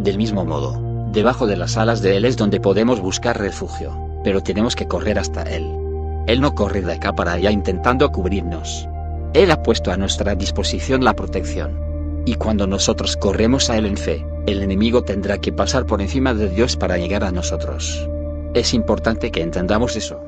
Del 0.00 0.18
mismo 0.18 0.44
modo, 0.44 0.78
debajo 1.12 1.46
de 1.46 1.56
las 1.56 1.76
alas 1.76 2.02
de 2.02 2.16
él 2.16 2.24
es 2.24 2.36
donde 2.36 2.60
podemos 2.60 3.00
buscar 3.00 3.38
refugio. 3.38 4.04
pero 4.24 4.42
tenemos 4.42 4.74
que 4.74 4.88
correr 4.88 5.18
hasta 5.18 5.42
Él. 5.42 5.70
Él 6.26 6.40
no 6.40 6.54
corre 6.54 6.80
de 6.80 6.94
acá 6.94 7.12
para 7.12 7.32
allá 7.32 7.50
intentando 7.50 8.10
cubrirnos. 8.10 8.88
Él 9.34 9.50
ha 9.50 9.62
puesto 9.62 9.92
a 9.92 9.98
nuestra 9.98 10.34
disposición 10.34 11.04
la 11.04 11.14
protección. 11.14 11.78
Y 12.24 12.36
cuando 12.36 12.66
nosotros 12.66 13.18
corremos 13.18 13.68
a 13.68 13.76
Él 13.76 13.84
en 13.84 13.98
fe, 13.98 14.24
el 14.46 14.62
enemigo 14.62 15.04
tendrá 15.04 15.38
que 15.38 15.52
pasar 15.52 15.84
por 15.84 16.00
encima 16.00 16.32
de 16.32 16.48
Dios 16.48 16.76
para 16.76 16.96
llegar 16.96 17.22
a 17.22 17.32
nosotros. 17.32 18.08
Es 18.54 18.72
importante 18.72 19.30
que 19.30 19.42
entendamos 19.42 19.94
eso. 19.94 20.18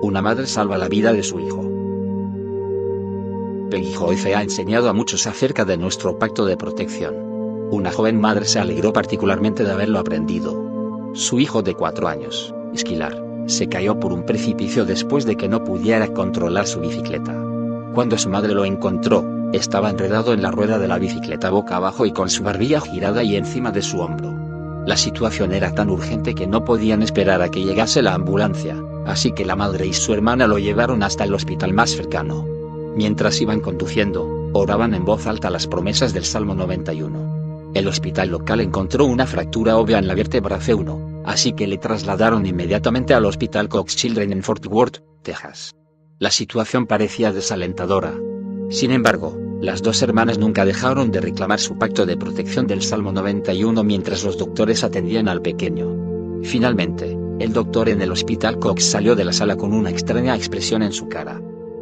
Una 0.00 0.22
madre 0.22 0.46
salva 0.46 0.78
la 0.78 0.88
vida 0.88 1.12
de 1.12 1.22
su 1.22 1.38
hijo. 1.38 1.79
Joyce 3.78 4.34
ha 4.34 4.42
enseñado 4.42 4.88
a 4.88 4.92
muchos 4.92 5.26
acerca 5.26 5.64
de 5.64 5.76
nuestro 5.76 6.18
pacto 6.18 6.44
de 6.44 6.56
protección. 6.56 7.14
Una 7.70 7.92
joven 7.92 8.20
madre 8.20 8.44
se 8.46 8.58
alegró 8.58 8.92
particularmente 8.92 9.64
de 9.64 9.70
haberlo 9.70 10.00
aprendido. 10.00 11.12
Su 11.14 11.38
hijo 11.38 11.62
de 11.62 11.74
cuatro 11.74 12.08
años, 12.08 12.52
Esquilar, 12.74 13.22
se 13.46 13.68
cayó 13.68 13.98
por 13.98 14.12
un 14.12 14.24
precipicio 14.24 14.84
después 14.84 15.24
de 15.24 15.36
que 15.36 15.48
no 15.48 15.62
pudiera 15.64 16.08
controlar 16.08 16.66
su 16.66 16.80
bicicleta. 16.80 17.34
Cuando 17.94 18.18
su 18.18 18.28
madre 18.28 18.54
lo 18.54 18.64
encontró, 18.64 19.24
estaba 19.52 19.90
enredado 19.90 20.32
en 20.32 20.42
la 20.42 20.50
rueda 20.50 20.78
de 20.78 20.88
la 20.88 20.98
bicicleta 20.98 21.50
boca 21.50 21.76
abajo 21.76 22.06
y 22.06 22.12
con 22.12 22.28
su 22.28 22.42
barbilla 22.42 22.80
girada 22.80 23.22
y 23.22 23.36
encima 23.36 23.70
de 23.70 23.82
su 23.82 24.00
hombro. 24.00 24.34
La 24.86 24.96
situación 24.96 25.52
era 25.52 25.72
tan 25.72 25.90
urgente 25.90 26.34
que 26.34 26.46
no 26.46 26.64
podían 26.64 27.02
esperar 27.02 27.42
a 27.42 27.50
que 27.50 27.62
llegase 27.62 28.02
la 28.02 28.14
ambulancia, 28.14 28.76
así 29.06 29.32
que 29.32 29.44
la 29.44 29.56
madre 29.56 29.86
y 29.86 29.92
su 29.92 30.12
hermana 30.12 30.46
lo 30.46 30.58
llevaron 30.58 31.02
hasta 31.02 31.24
el 31.24 31.34
hospital 31.34 31.72
más 31.72 31.90
cercano. 31.90 32.59
Mientras 32.96 33.40
iban 33.40 33.60
conduciendo, 33.60 34.50
oraban 34.52 34.94
en 34.94 35.04
voz 35.04 35.26
alta 35.26 35.50
las 35.50 35.66
promesas 35.66 36.12
del 36.12 36.24
Salmo 36.24 36.54
91. 36.54 37.72
El 37.74 37.86
hospital 37.86 38.30
local 38.30 38.60
encontró 38.60 39.04
una 39.04 39.26
fractura 39.26 39.76
obvia 39.76 39.98
en 39.98 40.08
la 40.08 40.14
vértebra 40.14 40.58
C1, 40.58 41.22
así 41.24 41.52
que 41.52 41.68
le 41.68 41.78
trasladaron 41.78 42.44
inmediatamente 42.44 43.14
al 43.14 43.24
Hospital 43.26 43.68
Cox 43.68 43.94
Children 43.94 44.32
en 44.32 44.42
Fort 44.42 44.66
Worth, 44.66 44.98
Texas. 45.22 45.76
La 46.18 46.30
situación 46.30 46.86
parecía 46.86 47.32
desalentadora. 47.32 48.12
Sin 48.70 48.90
embargo, 48.90 49.38
las 49.60 49.82
dos 49.82 50.02
hermanas 50.02 50.38
nunca 50.38 50.64
dejaron 50.64 51.10
de 51.10 51.20
reclamar 51.20 51.60
su 51.60 51.78
pacto 51.78 52.06
de 52.06 52.16
protección 52.16 52.66
del 52.66 52.82
Salmo 52.82 53.12
91 53.12 53.84
mientras 53.84 54.24
los 54.24 54.36
doctores 54.36 54.82
atendían 54.82 55.28
al 55.28 55.42
pequeño. 55.42 56.40
Finalmente, 56.42 57.16
el 57.38 57.52
doctor 57.52 57.88
en 57.88 58.02
el 58.02 58.10
Hospital 58.10 58.58
Cox 58.58 58.84
salió 58.84 59.14
de 59.14 59.24
la 59.24 59.32
sala 59.32 59.56
con 59.56 59.72
una 59.72 59.90
extraña 59.90 60.34
expresión 60.34 60.82
en 60.82 60.92
su 60.92 61.08
cara. 61.08 61.40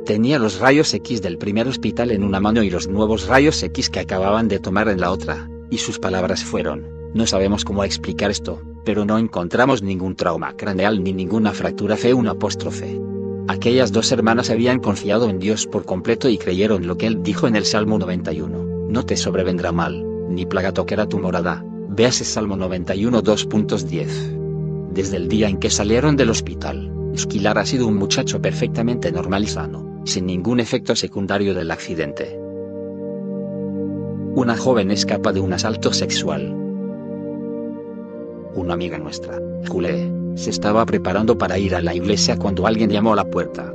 Tenía 0.08 0.38
los 0.38 0.58
rayos 0.58 0.94
X 0.94 1.20
del 1.20 1.36
primer 1.36 1.68
hospital 1.68 2.12
en 2.12 2.24
una 2.24 2.40
mano 2.40 2.62
y 2.62 2.70
los 2.70 2.88
nuevos 2.88 3.26
rayos 3.26 3.62
X 3.62 3.90
que 3.90 4.00
acababan 4.00 4.48
de 4.48 4.58
tomar 4.58 4.88
en 4.88 5.02
la 5.02 5.10
otra, 5.10 5.50
y 5.68 5.76
sus 5.76 5.98
palabras 5.98 6.42
fueron, 6.42 6.86
no 7.12 7.26
sabemos 7.26 7.62
cómo 7.62 7.84
explicar 7.84 8.30
esto, 8.30 8.62
pero 8.86 9.04
no 9.04 9.18
encontramos 9.18 9.82
ningún 9.82 10.16
trauma 10.16 10.56
craneal 10.56 11.04
ni 11.04 11.12
ninguna 11.12 11.52
fractura 11.52 11.98
fe 11.98 12.14
un 12.14 12.26
apóstrofe. 12.26 12.98
Aquellas 13.48 13.92
dos 13.92 14.10
hermanas 14.10 14.48
habían 14.48 14.78
confiado 14.78 15.28
en 15.28 15.38
Dios 15.38 15.66
por 15.66 15.84
completo 15.84 16.30
y 16.30 16.38
creyeron 16.38 16.86
lo 16.86 16.96
que 16.96 17.06
él 17.06 17.22
dijo 17.22 17.46
en 17.46 17.54
el 17.54 17.66
Salmo 17.66 17.98
91, 17.98 18.88
no 18.88 19.04
te 19.04 19.14
sobrevendrá 19.14 19.72
mal, 19.72 20.06
ni 20.30 20.46
plaga 20.46 20.72
tocará 20.72 21.06
tu 21.06 21.18
morada, 21.18 21.62
véase 21.90 22.24
Salmo 22.24 22.56
91 22.56 23.22
2.10. 23.22 24.90
Desde 24.90 25.18
el 25.18 25.28
día 25.28 25.50
en 25.50 25.58
que 25.58 25.68
salieron 25.68 26.16
del 26.16 26.30
hospital, 26.30 26.94
Esquilar 27.12 27.58
ha 27.58 27.66
sido 27.66 27.86
un 27.86 27.96
muchacho 27.96 28.40
perfectamente 28.40 29.12
normal 29.12 29.44
y 29.44 29.48
sano, 29.48 29.87
sin 30.08 30.24
ningún 30.26 30.58
efecto 30.58 30.96
secundario 30.96 31.54
del 31.54 31.70
accidente. 31.70 32.40
Una 34.34 34.56
joven 34.56 34.90
escapa 34.90 35.32
de 35.32 35.40
un 35.40 35.52
asalto 35.52 35.92
sexual, 35.92 36.54
una 38.54 38.74
amiga 38.74 38.98
nuestra, 38.98 39.38
Julie, 39.68 40.10
se 40.34 40.50
estaba 40.50 40.84
preparando 40.86 41.36
para 41.36 41.58
ir 41.58 41.74
a 41.74 41.82
la 41.82 41.94
iglesia 41.94 42.38
cuando 42.38 42.66
alguien 42.66 42.90
llamó 42.90 43.12
a 43.12 43.16
la 43.16 43.28
puerta. 43.28 43.72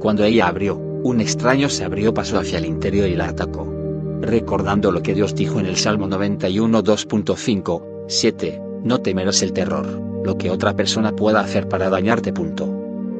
Cuando 0.00 0.24
ella 0.24 0.48
abrió, 0.48 0.76
un 0.76 1.20
extraño 1.20 1.68
se 1.68 1.84
abrió 1.84 2.12
paso 2.12 2.38
hacia 2.38 2.58
el 2.58 2.66
interior 2.66 3.08
y 3.08 3.14
la 3.14 3.28
atacó. 3.28 3.72
Recordando 4.20 4.90
lo 4.90 5.02
que 5.02 5.14
Dios 5.14 5.34
dijo 5.34 5.60
en 5.60 5.66
el 5.66 5.76
Salmo 5.76 6.08
91 6.08 6.82
2.5, 6.82 7.82
7, 8.08 8.60
no 8.82 8.98
temerás 8.98 9.42
el 9.42 9.52
terror, 9.52 9.86
lo 10.24 10.36
que 10.36 10.50
otra 10.50 10.74
persona 10.74 11.12
pueda 11.12 11.40
hacer 11.40 11.68
para 11.68 11.88
dañarte. 11.90 12.32
Punto. 12.32 12.68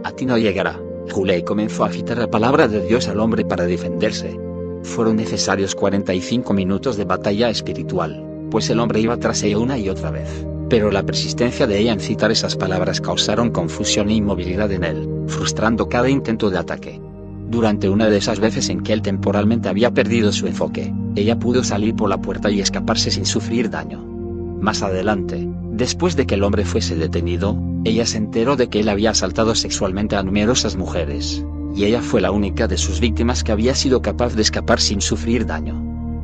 A 0.02 0.12
ti 0.12 0.26
no 0.26 0.36
llegará. 0.36 0.80
Julie 1.10 1.44
comenzó 1.44 1.84
a 1.84 1.90
citar 1.90 2.18
la 2.18 2.30
palabra 2.30 2.68
de 2.68 2.86
Dios 2.86 3.08
al 3.08 3.20
hombre 3.20 3.44
para 3.44 3.66
defenderse. 3.66 4.38
Fueron 4.82 5.16
necesarios 5.16 5.74
45 5.74 6.52
minutos 6.52 6.96
de 6.96 7.04
batalla 7.04 7.50
espiritual, 7.50 8.24
pues 8.50 8.70
el 8.70 8.80
hombre 8.80 9.00
iba 9.00 9.16
tras 9.16 9.42
ella 9.42 9.58
una 9.58 9.78
y 9.78 9.88
otra 9.88 10.10
vez 10.10 10.46
pero 10.68 10.90
la 10.90 11.04
persistencia 11.04 11.66
de 11.66 11.78
ella 11.78 11.92
en 11.92 12.00
citar 12.00 12.30
esas 12.30 12.56
palabras 12.56 13.00
causaron 13.00 13.50
confusión 13.50 14.10
e 14.10 14.14
inmovilidad 14.14 14.70
en 14.72 14.84
él, 14.84 15.08
frustrando 15.28 15.88
cada 15.88 16.08
intento 16.08 16.50
de 16.50 16.58
ataque. 16.58 17.00
Durante 17.48 17.88
una 17.88 18.10
de 18.10 18.16
esas 18.16 18.40
veces 18.40 18.68
en 18.70 18.80
que 18.80 18.92
él 18.92 19.02
temporalmente 19.02 19.68
había 19.68 19.92
perdido 19.92 20.32
su 20.32 20.46
enfoque, 20.46 20.92
ella 21.14 21.38
pudo 21.38 21.62
salir 21.62 21.94
por 21.94 22.08
la 22.08 22.20
puerta 22.20 22.50
y 22.50 22.60
escaparse 22.60 23.10
sin 23.10 23.26
sufrir 23.26 23.70
daño. 23.70 24.15
Más 24.60 24.82
adelante, 24.82 25.48
después 25.72 26.16
de 26.16 26.26
que 26.26 26.34
el 26.34 26.42
hombre 26.42 26.64
fuese 26.64 26.96
detenido, 26.96 27.58
ella 27.84 28.06
se 28.06 28.18
enteró 28.18 28.56
de 28.56 28.68
que 28.68 28.80
él 28.80 28.88
había 28.88 29.10
asaltado 29.10 29.54
sexualmente 29.54 30.16
a 30.16 30.22
numerosas 30.22 30.76
mujeres, 30.76 31.44
y 31.74 31.84
ella 31.84 32.00
fue 32.00 32.20
la 32.20 32.30
única 32.30 32.66
de 32.66 32.78
sus 32.78 33.00
víctimas 33.00 33.44
que 33.44 33.52
había 33.52 33.74
sido 33.74 34.02
capaz 34.02 34.34
de 34.34 34.42
escapar 34.42 34.80
sin 34.80 35.00
sufrir 35.00 35.46
daño. 35.46 35.74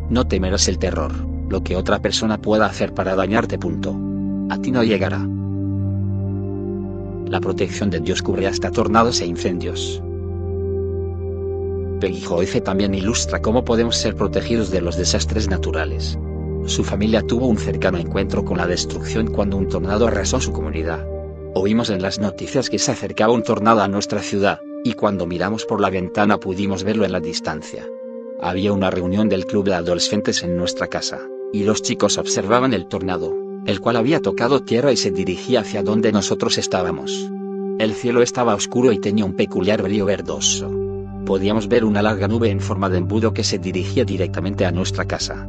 No 0.09 0.27
temerás 0.27 0.69
el 0.69 0.79
terror, 0.79 1.13
lo 1.49 1.63
que 1.63 1.77
otra 1.77 2.01
persona 2.01 2.39
pueda 2.39 2.67
hacer 2.67 2.95
para 2.95 3.15
dañarte. 3.15 3.59
Punto 3.59 3.97
a 4.53 4.59
ti 4.59 4.71
no 4.71 4.83
llegará. 4.85 5.27
La 7.27 7.41
protección 7.41 7.89
de 7.89 8.01
Dios 8.01 8.21
cubre 8.21 8.47
hasta 8.47 8.71
tornados 8.71 9.23
e 9.23 9.27
incendios. 9.27 10.03
Peggy 12.01 12.21
Joyce 12.21 12.61
también 12.61 12.95
ilustra 12.95 13.41
cómo 13.41 13.65
podemos 13.65 13.97
ser 13.97 14.15
protegidos 14.15 14.71
de 14.71 14.83
los 14.83 14.97
desastres 14.97 15.49
naturales. 15.49 16.19
Su 16.67 16.85
familia 16.85 17.23
tuvo 17.23 17.47
un 17.47 17.59
cercano 17.59 17.99
encuentro 17.99 18.45
con 18.45 18.59
la 18.59 18.67
destrucción 18.67 19.29
cuando 19.29 19.57
un 19.57 19.69
tornado 19.69 20.07
arrasó 20.07 20.41
su 20.41 20.53
comunidad. 20.53 21.07
Oímos 21.55 21.91
en 21.91 22.03
las 22.03 22.19
noticias 22.19 22.71
que 22.71 22.79
se 22.79 22.93
acercaba 22.93 23.33
un 23.33 23.43
tornado 23.43 23.83
a 23.83 23.89
nuestra 23.89 24.21
ciudad, 24.21 24.61
y 24.85 24.95
cuando 24.95 25.27
miramos 25.27 25.65
por 25.65 25.81
la 25.81 25.91
ventana 25.91 26.39
pudimos 26.39 26.85
verlo 26.85 27.05
en 27.05 27.13
la 27.13 27.21
distancia. 27.21 27.87
Había 28.41 28.73
una 28.73 28.91
reunión 28.91 29.29
del 29.29 29.47
club 29.47 29.65
de 29.67 29.75
adolescentes 29.75 30.43
en 30.43 30.57
nuestra 30.57 30.89
casa, 30.89 31.21
y 31.53 31.65
los 31.65 31.83
chicos 31.83 32.19
observaban 32.19 32.73
el 32.75 32.87
tornado 32.87 33.43
el 33.67 33.81
cual 33.81 33.97
había 33.97 34.21
tocado 34.21 34.63
tierra 34.63 34.93
y 34.93 34.97
se 34.97 35.11
dirigía 35.11 35.61
hacia 35.61 35.83
donde 35.83 36.13
nosotros 36.13 36.59
estábamos. 36.59 37.31
El 37.79 37.95
cielo 37.95 38.23
estaba 38.23 38.55
oscuro 38.55 38.93
y 38.93 38.99
tenía 38.99 39.25
un 39.25 39.35
peculiar 39.35 39.83
brillo 39.83 40.05
verdoso. 40.05 40.71
Podíamos 41.25 41.69
ver 41.69 41.85
una 41.85 42.03
larga 42.03 42.29
nube 42.29 42.51
en 42.51 42.61
forma 42.61 42.89
de 42.89 42.99
embudo 42.99 43.33
que 43.33 43.45
se 43.45 43.59
dirigía 43.59 44.05
directamente 44.05 44.67
a 44.67 44.73
nuestra 44.73 45.05
casa. 45.05 45.47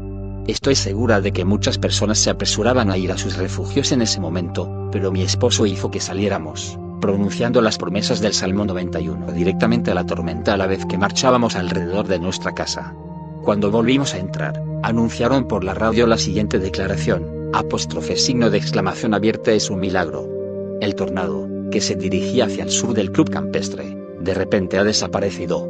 Estoy 0.47 0.75
segura 0.75 1.21
de 1.21 1.31
que 1.31 1.45
muchas 1.45 1.77
personas 1.77 2.19
se 2.19 2.29
apresuraban 2.29 2.91
a 2.91 2.97
ir 2.97 3.13
a 3.13 3.17
sus 3.17 3.37
refugios 3.37 3.93
en 3.93 4.01
ese 4.01 4.19
momento, 4.19 4.89
pero 4.91 5.09
mi 5.09 5.21
esposo 5.21 5.65
hizo 5.65 5.89
que 5.89 6.01
saliéramos, 6.01 6.77
pronunciando 6.99 7.61
las 7.61 7.77
promesas 7.77 8.19
del 8.19 8.33
Salmo 8.33 8.65
91 8.65 9.31
directamente 9.31 9.91
a 9.91 9.93
la 9.93 10.05
tormenta 10.05 10.53
a 10.53 10.57
la 10.57 10.67
vez 10.67 10.85
que 10.85 10.97
marchábamos 10.97 11.55
alrededor 11.55 12.09
de 12.09 12.19
nuestra 12.19 12.53
casa. 12.53 12.93
Cuando 13.41 13.71
volvimos 13.71 14.13
a 14.13 14.17
entrar, 14.17 14.61
anunciaron 14.83 15.47
por 15.47 15.63
la 15.63 15.75
radio 15.75 16.07
la 16.07 16.17
siguiente 16.17 16.59
declaración, 16.59 17.49
apóstrofe 17.53 18.17
signo 18.17 18.49
de 18.49 18.57
exclamación 18.57 19.13
abierta 19.13 19.53
es 19.53 19.69
un 19.69 19.79
milagro. 19.79 20.27
El 20.81 20.95
tornado, 20.95 21.47
que 21.71 21.79
se 21.79 21.95
dirigía 21.95 22.45
hacia 22.45 22.65
el 22.65 22.69
sur 22.69 22.93
del 22.93 23.13
club 23.13 23.29
campestre, 23.29 23.97
de 24.19 24.33
repente 24.33 24.77
ha 24.77 24.83
desaparecido. 24.83 25.69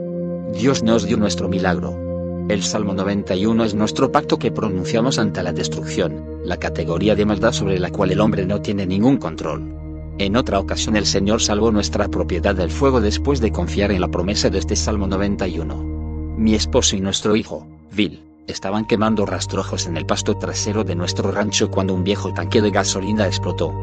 Dios 0.52 0.82
nos 0.82 1.06
dio 1.06 1.18
nuestro 1.18 1.48
milagro. 1.48 2.12
El 2.50 2.62
Salmo 2.62 2.94
91 2.94 3.64
es 3.64 3.74
nuestro 3.74 4.12
pacto 4.12 4.38
que 4.38 4.52
pronunciamos 4.52 5.18
ante 5.18 5.42
la 5.44 5.54
destrucción, 5.54 6.42
la 6.44 6.58
categoría 6.58 7.16
de 7.16 7.26
maldad 7.26 7.54
sobre 7.54 7.80
la 7.80 7.90
cual 7.90 8.12
el 8.12 8.20
hombre 8.20 8.46
no 8.46 8.62
tiene 8.62 8.86
ningún 8.86 9.18
control. 9.18 9.74
En 10.18 10.36
otra 10.36 10.60
ocasión 10.60 10.96
el 10.96 11.06
Señor 11.06 11.42
salvó 11.42 11.72
nuestra 11.72 12.10
propiedad 12.10 12.54
del 12.54 12.70
fuego 12.70 13.02
después 13.02 13.40
de 13.40 13.52
confiar 13.52 13.92
en 13.92 14.02
la 14.02 14.10
promesa 14.10 14.50
de 14.50 14.60
este 14.60 14.76
Salmo 14.76 15.08
91. 15.08 16.36
Mi 16.38 16.54
esposo 16.54 16.96
y 16.96 17.02
nuestro 17.02 17.36
hijo, 17.36 17.66
Bill, 17.92 18.22
Estaban 18.48 18.86
quemando 18.86 19.26
rastrojos 19.26 19.88
en 19.88 19.96
el 19.96 20.06
pasto 20.06 20.36
trasero 20.36 20.84
de 20.84 20.96
nuestro 20.96 21.32
rancho 21.32 21.72
cuando 21.72 21.94
un 21.94 22.04
viejo 22.04 22.34
tanque 22.34 22.62
de 22.62 22.72
gasolina 22.72 23.26
explotó. 23.26 23.74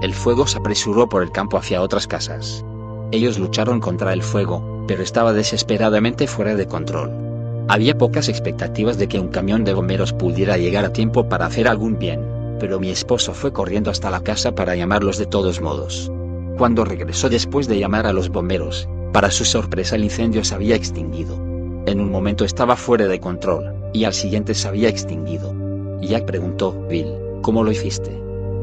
El 0.00 0.14
fuego 0.14 0.46
se 0.46 0.56
apresuró 0.58 1.06
por 1.06 1.22
el 1.22 1.30
campo 1.32 1.58
hacia 1.58 1.82
otras 1.82 2.06
casas. 2.06 2.64
Ellos 3.12 3.38
lucharon 3.38 3.78
contra 3.78 4.14
el 4.14 4.22
fuego, 4.22 4.84
pero 4.88 5.02
estaba 5.02 5.34
desesperadamente 5.34 6.26
fuera 6.26 6.54
de 6.54 6.66
control. 6.66 7.25
Había 7.68 7.98
pocas 7.98 8.28
expectativas 8.28 8.96
de 8.96 9.08
que 9.08 9.18
un 9.18 9.28
camión 9.28 9.64
de 9.64 9.74
bomberos 9.74 10.12
pudiera 10.12 10.56
llegar 10.56 10.84
a 10.84 10.92
tiempo 10.92 11.28
para 11.28 11.46
hacer 11.46 11.66
algún 11.66 11.98
bien, 11.98 12.20
pero 12.60 12.78
mi 12.78 12.90
esposo 12.90 13.34
fue 13.34 13.52
corriendo 13.52 13.90
hasta 13.90 14.08
la 14.08 14.20
casa 14.20 14.54
para 14.54 14.76
llamarlos 14.76 15.18
de 15.18 15.26
todos 15.26 15.60
modos. 15.60 16.12
Cuando 16.58 16.84
regresó 16.84 17.28
después 17.28 17.66
de 17.66 17.80
llamar 17.80 18.06
a 18.06 18.12
los 18.12 18.28
bomberos, 18.28 18.88
para 19.12 19.32
su 19.32 19.44
sorpresa 19.44 19.96
el 19.96 20.04
incendio 20.04 20.44
se 20.44 20.54
había 20.54 20.76
extinguido. 20.76 21.34
En 21.86 22.00
un 22.00 22.10
momento 22.10 22.44
estaba 22.44 22.76
fuera 22.76 23.08
de 23.08 23.18
control, 23.18 23.74
y 23.92 24.04
al 24.04 24.14
siguiente 24.14 24.54
se 24.54 24.68
había 24.68 24.88
extinguido. 24.88 25.52
Jack 26.00 26.24
preguntó, 26.24 26.72
Bill, 26.88 27.08
¿cómo 27.42 27.64
lo 27.64 27.72
hiciste? 27.72 28.16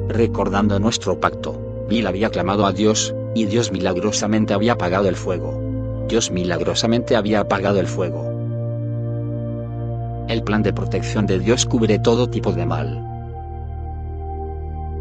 Recordando 0.07 0.79
nuestro 0.79 1.19
pacto, 1.19 1.85
Bill 1.89 2.07
había 2.07 2.29
clamado 2.29 2.65
a 2.65 2.71
Dios, 2.71 3.13
y 3.35 3.45
Dios 3.45 3.71
milagrosamente 3.71 4.53
había 4.53 4.73
apagado 4.73 5.09
el 5.09 5.17
fuego. 5.17 5.59
Dios 6.07 6.31
milagrosamente 6.31 7.17
había 7.17 7.41
apagado 7.41 7.79
el 7.79 7.87
fuego. 7.87 8.32
El 10.27 10.43
plan 10.43 10.63
de 10.63 10.71
protección 10.71 11.25
de 11.25 11.39
Dios 11.39 11.65
cubre 11.65 11.99
todo 11.99 12.29
tipo 12.29 12.53
de 12.53 12.65
mal. 12.65 13.09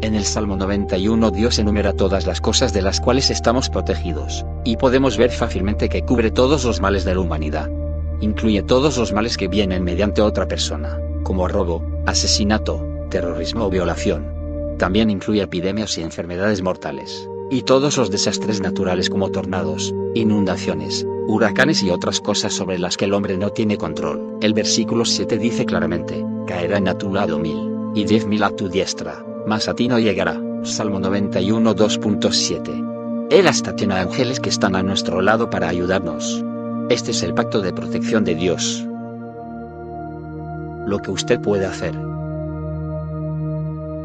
En 0.01 0.15
el 0.15 0.25
Salmo 0.25 0.57
91 0.57 1.31
Dios 1.31 1.59
enumera 1.59 1.93
todas 1.93 2.27
las 2.27 2.41
cosas 2.41 2.73
de 2.73 2.81
las 2.81 2.99
cuales 2.99 3.29
estamos 3.29 3.69
protegidos, 3.69 4.45
y 4.65 4.75
podemos 4.75 5.17
ver 5.17 5.31
fácilmente 5.31 5.87
que 5.87 6.03
cubre 6.03 6.29
todos 6.29 6.65
los 6.65 6.81
males 6.81 7.05
de 7.05 7.15
la 7.15 7.21
humanidad. 7.21 7.69
Incluye 8.19 8.63
todos 8.63 8.97
los 8.97 9.13
males 9.13 9.37
que 9.37 9.47
vienen 9.47 9.83
mediante 9.83 10.21
otra 10.21 10.45
persona, 10.45 10.99
como 11.23 11.47
robo, 11.47 11.81
asesinato, 12.05 12.85
terrorismo 13.09 13.65
o 13.65 13.69
violación. 13.69 14.27
También 14.77 15.09
incluye 15.09 15.41
epidemias 15.41 15.97
y 15.97 16.03
enfermedades 16.03 16.61
mortales, 16.61 17.29
y 17.53 17.61
todos 17.61 17.97
los 17.97 18.09
desastres 18.09 18.61
naturales 18.61 19.11
como 19.11 19.29
tornados, 19.29 19.93
inundaciones, 20.15 21.05
huracanes 21.27 21.83
y 21.83 21.91
otras 21.91 22.19
cosas 22.19 22.51
sobre 22.51 22.79
las 22.79 22.97
que 22.97 23.05
el 23.05 23.13
hombre 23.13 23.37
no 23.37 23.51
tiene 23.51 23.77
control. 23.77 24.39
El 24.41 24.55
versículo 24.55 25.05
7 25.05 25.37
dice 25.37 25.63
claramente, 25.63 26.25
caerán 26.47 26.87
a 26.87 26.97
tu 26.97 27.13
lado 27.13 27.37
mil, 27.37 27.69
y 27.93 28.05
diez 28.05 28.25
mil 28.25 28.41
a 28.41 28.49
tu 28.49 28.69
diestra, 28.69 29.23
mas 29.45 29.69
a 29.69 29.75
ti 29.75 29.87
no 29.87 29.99
llegará. 29.99 30.41
Salmo 30.63 30.99
91 30.99 31.75
2.7. 31.75 33.27
Él 33.29 33.47
hasta 33.47 33.75
tiene 33.75 33.95
ángeles 33.95 34.39
que 34.39 34.49
están 34.49 34.75
a 34.75 34.81
nuestro 34.81 35.21
lado 35.21 35.51
para 35.51 35.69
ayudarnos. 35.69 36.43
Este 36.89 37.11
es 37.11 37.21
el 37.21 37.35
pacto 37.35 37.61
de 37.61 37.71
protección 37.71 38.23
de 38.23 38.33
Dios. 38.33 38.83
Lo 40.87 40.97
que 40.99 41.11
usted 41.11 41.39
puede 41.39 41.67
hacer. 41.67 41.93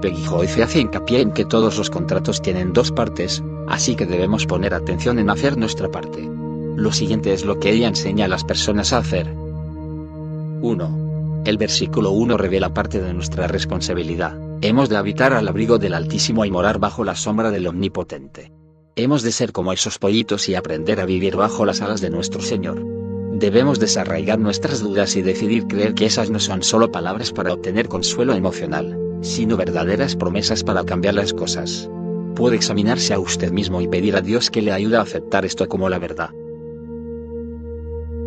Peggy 0.00 0.24
Joyce 0.24 0.62
hace 0.62 0.80
hincapié 0.80 1.20
en 1.20 1.32
que 1.32 1.44
todos 1.44 1.76
los 1.76 1.90
contratos 1.90 2.40
tienen 2.40 2.72
dos 2.72 2.92
partes, 2.92 3.42
así 3.66 3.96
que 3.96 4.06
debemos 4.06 4.46
poner 4.46 4.74
atención 4.74 5.18
en 5.18 5.30
hacer 5.30 5.56
nuestra 5.56 5.88
parte. 5.90 6.28
Lo 6.76 6.92
siguiente 6.92 7.32
es 7.32 7.44
lo 7.44 7.58
que 7.58 7.72
ella 7.72 7.88
enseña 7.88 8.26
a 8.26 8.28
las 8.28 8.44
personas 8.44 8.92
a 8.92 8.98
hacer. 8.98 9.26
1. 10.62 11.42
El 11.44 11.58
versículo 11.58 12.12
1 12.12 12.36
revela 12.36 12.72
parte 12.72 13.00
de 13.00 13.12
nuestra 13.12 13.48
responsabilidad. 13.48 14.38
Hemos 14.60 14.88
de 14.88 14.96
habitar 14.96 15.32
al 15.32 15.48
abrigo 15.48 15.78
del 15.78 15.94
Altísimo 15.94 16.44
y 16.44 16.50
morar 16.50 16.78
bajo 16.78 17.04
la 17.04 17.16
sombra 17.16 17.50
del 17.50 17.66
Omnipotente. 17.66 18.52
Hemos 18.94 19.22
de 19.22 19.32
ser 19.32 19.52
como 19.52 19.72
esos 19.72 19.98
pollitos 19.98 20.48
y 20.48 20.54
aprender 20.54 21.00
a 21.00 21.06
vivir 21.06 21.36
bajo 21.36 21.64
las 21.64 21.80
alas 21.80 22.00
de 22.00 22.10
nuestro 22.10 22.40
Señor. 22.40 22.80
Debemos 23.32 23.78
desarraigar 23.78 24.38
nuestras 24.38 24.80
dudas 24.80 25.14
y 25.16 25.22
decidir 25.22 25.66
creer 25.66 25.94
que 25.94 26.06
esas 26.06 26.30
no 26.30 26.40
son 26.40 26.62
solo 26.62 26.90
palabras 26.90 27.32
para 27.32 27.52
obtener 27.52 27.88
consuelo 27.88 28.34
emocional, 28.34 29.07
sino 29.20 29.56
verdaderas 29.56 30.16
promesas 30.16 30.64
para 30.64 30.84
cambiar 30.84 31.14
las 31.14 31.32
cosas. 31.32 31.90
Puede 32.34 32.56
examinarse 32.56 33.14
a 33.14 33.18
usted 33.18 33.50
mismo 33.50 33.80
y 33.80 33.88
pedir 33.88 34.16
a 34.16 34.20
Dios 34.20 34.50
que 34.50 34.62
le 34.62 34.72
ayude 34.72 34.96
a 34.96 35.02
aceptar 35.02 35.44
esto 35.44 35.68
como 35.68 35.88
la 35.88 35.98
verdad. 35.98 36.30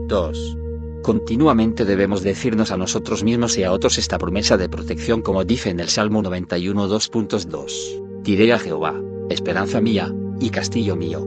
2. 0.08 0.58
Continuamente 1.02 1.86
debemos 1.86 2.22
decirnos 2.22 2.72
a 2.72 2.78
nosotros 2.78 3.24
mismos 3.24 3.58
y 3.58 3.64
a 3.64 3.72
otros 3.72 3.98
esta 3.98 4.18
promesa 4.18 4.58
de 4.58 4.70
protección 4.70 5.22
como 5.22 5.44
dice 5.44 5.70
en 5.70 5.80
el 5.80 5.88
Salmo 5.88 6.22
91 6.22 6.88
2.2. 6.88 8.22
Diré 8.22 8.54
a 8.54 8.60
Jehová, 8.60 9.02
esperanza 9.30 9.82
mía, 9.82 10.14
y 10.40 10.50
castillo 10.50 10.96
mío. 10.96 11.26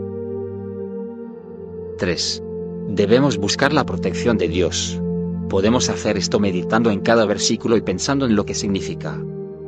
3. 1.98 2.42
Debemos 2.88 3.38
buscar 3.38 3.72
la 3.72 3.86
protección 3.86 4.36
de 4.36 4.48
Dios. 4.48 5.00
Podemos 5.48 5.88
hacer 5.88 6.16
esto 6.16 6.38
meditando 6.38 6.90
en 6.90 7.00
cada 7.00 7.24
versículo 7.24 7.76
y 7.76 7.80
pensando 7.80 8.26
en 8.26 8.36
lo 8.36 8.44
que 8.44 8.54
significa. 8.54 9.18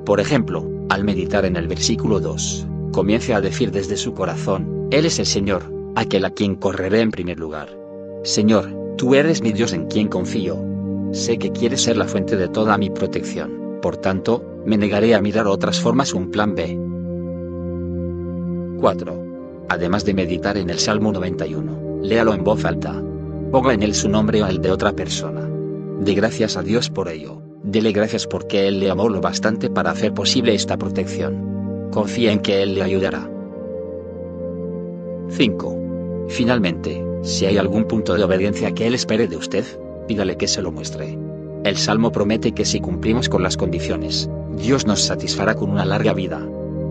Por 0.07 0.21
ejemplo, 0.21 0.67
al 0.89 1.05
meditar 1.05 1.45
en 1.45 1.57
el 1.57 1.69
versículo 1.69 2.21
2, 2.21 2.67
comience 2.93 3.35
a 3.35 3.43
decir 3.43 3.71
desde 3.71 3.99
su 3.99 4.15
corazón, 4.15 4.89
Él 4.91 5.05
es 5.05 5.19
el 5.19 5.27
Señor, 5.27 5.71
aquel 5.97 6.25
a 6.25 6.31
quien 6.31 6.55
correré 6.55 7.03
en 7.03 7.11
primer 7.11 7.39
lugar. 7.39 7.69
Señor, 8.23 8.87
Tú 8.97 9.15
eres 9.15 9.43
mi 9.43 9.53
Dios 9.53 9.75
en 9.75 9.87
quien 9.89 10.09
confío. 10.09 10.57
Sé 11.13 11.37
que 11.37 11.53
quieres 11.53 11.83
ser 11.83 11.99
la 11.99 12.07
fuente 12.07 12.37
de 12.37 12.49
toda 12.49 12.79
mi 12.79 12.89
protección, 12.89 13.79
por 13.83 13.99
tanto, 13.99 14.43
me 14.65 14.79
negaré 14.79 15.15
a 15.15 15.21
mirar 15.21 15.47
otras 15.47 15.79
formas 15.79 16.15
un 16.15 16.31
plan 16.31 16.55
B. 16.55 16.79
4. 18.81 19.25
Además 19.69 20.05
de 20.07 20.15
meditar 20.15 20.57
en 20.57 20.71
el 20.71 20.79
Salmo 20.79 21.13
91, 21.13 22.01
léalo 22.03 22.33
en 22.33 22.43
voz 22.43 22.65
alta. 22.65 23.03
Ponga 23.53 23.75
en 23.75 23.83
él 23.83 23.95
su 23.95 24.09
nombre 24.09 24.43
o 24.43 24.47
el 24.47 24.63
de 24.63 24.71
otra 24.71 24.93
persona. 24.93 25.47
De 26.01 26.15
gracias 26.15 26.57
a 26.57 26.63
Dios 26.63 26.89
por 26.89 27.09
ello. 27.09 27.46
Dele 27.63 27.93
gracias 27.93 28.27
porque 28.27 28.69
Él 28.69 28.81
le 28.81 28.91
amó 28.91 29.09
lo 29.09 29.21
bastante 29.21 29.71
para 29.71 29.91
hacer 29.91 30.15
posible 30.15 30.55
esta 30.55 30.77
protección. 30.77 31.89
Confía 31.93 32.33
en 32.33 32.41
que 32.41 32.63
Él 32.63 32.75
le 32.75 32.83
ayudará. 32.83 33.29
5. 35.31 36.27
Finalmente, 36.29 37.03
si 37.23 37.47
hay 37.47 37.59
algún 37.59 37.85
punto 37.85 38.15
de 38.15 38.25
obediencia 38.25 38.73
que 38.73 38.87
Él 38.87 38.95
espere 38.95 39.27
de 39.27 39.37
usted, 39.37 39.65
pídale 40.07 40.37
que 40.37 40.49
se 40.49 40.63
lo 40.63 40.71
muestre. 40.71 41.19
El 41.65 41.77
Salmo 41.77 42.13
promete 42.13 42.53
que 42.53 42.65
si 42.65 42.81
cumplimos 42.81 43.29
con 43.29 43.43
las 43.43 43.57
condiciones, 43.57 44.31
Dios 44.57 44.87
nos 44.87 45.03
satisfará 45.03 45.55
con 45.55 45.71
una 45.71 45.85
larga 45.85 46.13
vida. 46.13 46.41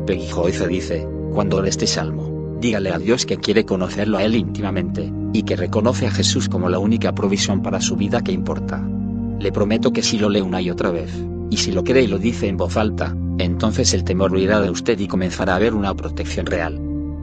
Peggy 0.06 0.28
Joyce 0.28 0.67
dice, 0.67 1.08
cuando 1.34 1.62
lee 1.62 1.69
este 1.69 1.88
Salmo, 1.88 2.58
dígale 2.60 2.91
a 2.91 2.99
Dios 2.99 3.25
que 3.25 3.38
quiere 3.38 3.65
conocerlo 3.65 4.17
a 4.17 4.23
Él 4.23 4.36
íntimamente, 4.36 5.12
y 5.34 5.43
que 5.43 5.56
reconoce 5.56 6.08
a 6.08 6.12
Jesús 6.12 6.49
como 6.49 6.69
la 6.69 6.80
única 6.80 7.13
provisión 7.13 7.62
para 7.62 7.82
su 7.82 7.95
vida 7.95 8.21
que 8.21 8.32
importa. 8.32 8.86
Le 9.39 9.52
prometo 9.52 9.91
que 9.91 10.02
si 10.02 10.17
lo 10.17 10.30
lee 10.30 10.41
una 10.41 10.62
y 10.62 10.69
otra 10.69 10.91
vez, 10.91 11.12
y 11.50 11.58
si 11.58 11.71
lo 11.71 11.84
cree 11.84 12.04
y 12.04 12.08
lo 12.08 12.17
dice 12.17 12.48
en 12.48 12.58
voz 12.58 12.78
alta, 12.78 13.15
entonces 13.38 13.93
el 13.93 14.04
temor 14.04 14.34
huirá 14.34 14.62
de 14.62 14.69
usted 14.69 15.00
y 15.00 15.08
comenzará 15.08 15.54
a 15.54 15.56
haber 15.58 15.74
una 15.74 15.93
protección 15.93 16.45
real. 16.45 16.80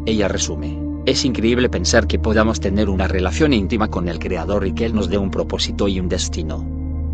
Ella 0.07 0.29
resume, 0.29 0.79
es 1.07 1.25
increíble 1.25 1.69
pensar 1.69 2.07
que 2.07 2.19
podamos 2.19 2.61
tener 2.61 2.89
una 2.89 3.09
relación 3.09 3.53
íntima 3.53 3.89
con 3.89 4.09
el 4.09 4.19
Creador 4.19 4.67
y 4.67 4.73
que 4.73 4.85
Él 4.85 4.95
nos 4.95 5.09
dé 5.09 5.19
un 5.19 5.31
propósito 5.31 5.89
y 5.89 5.99
un 5.99 6.09
destino. 6.09 6.65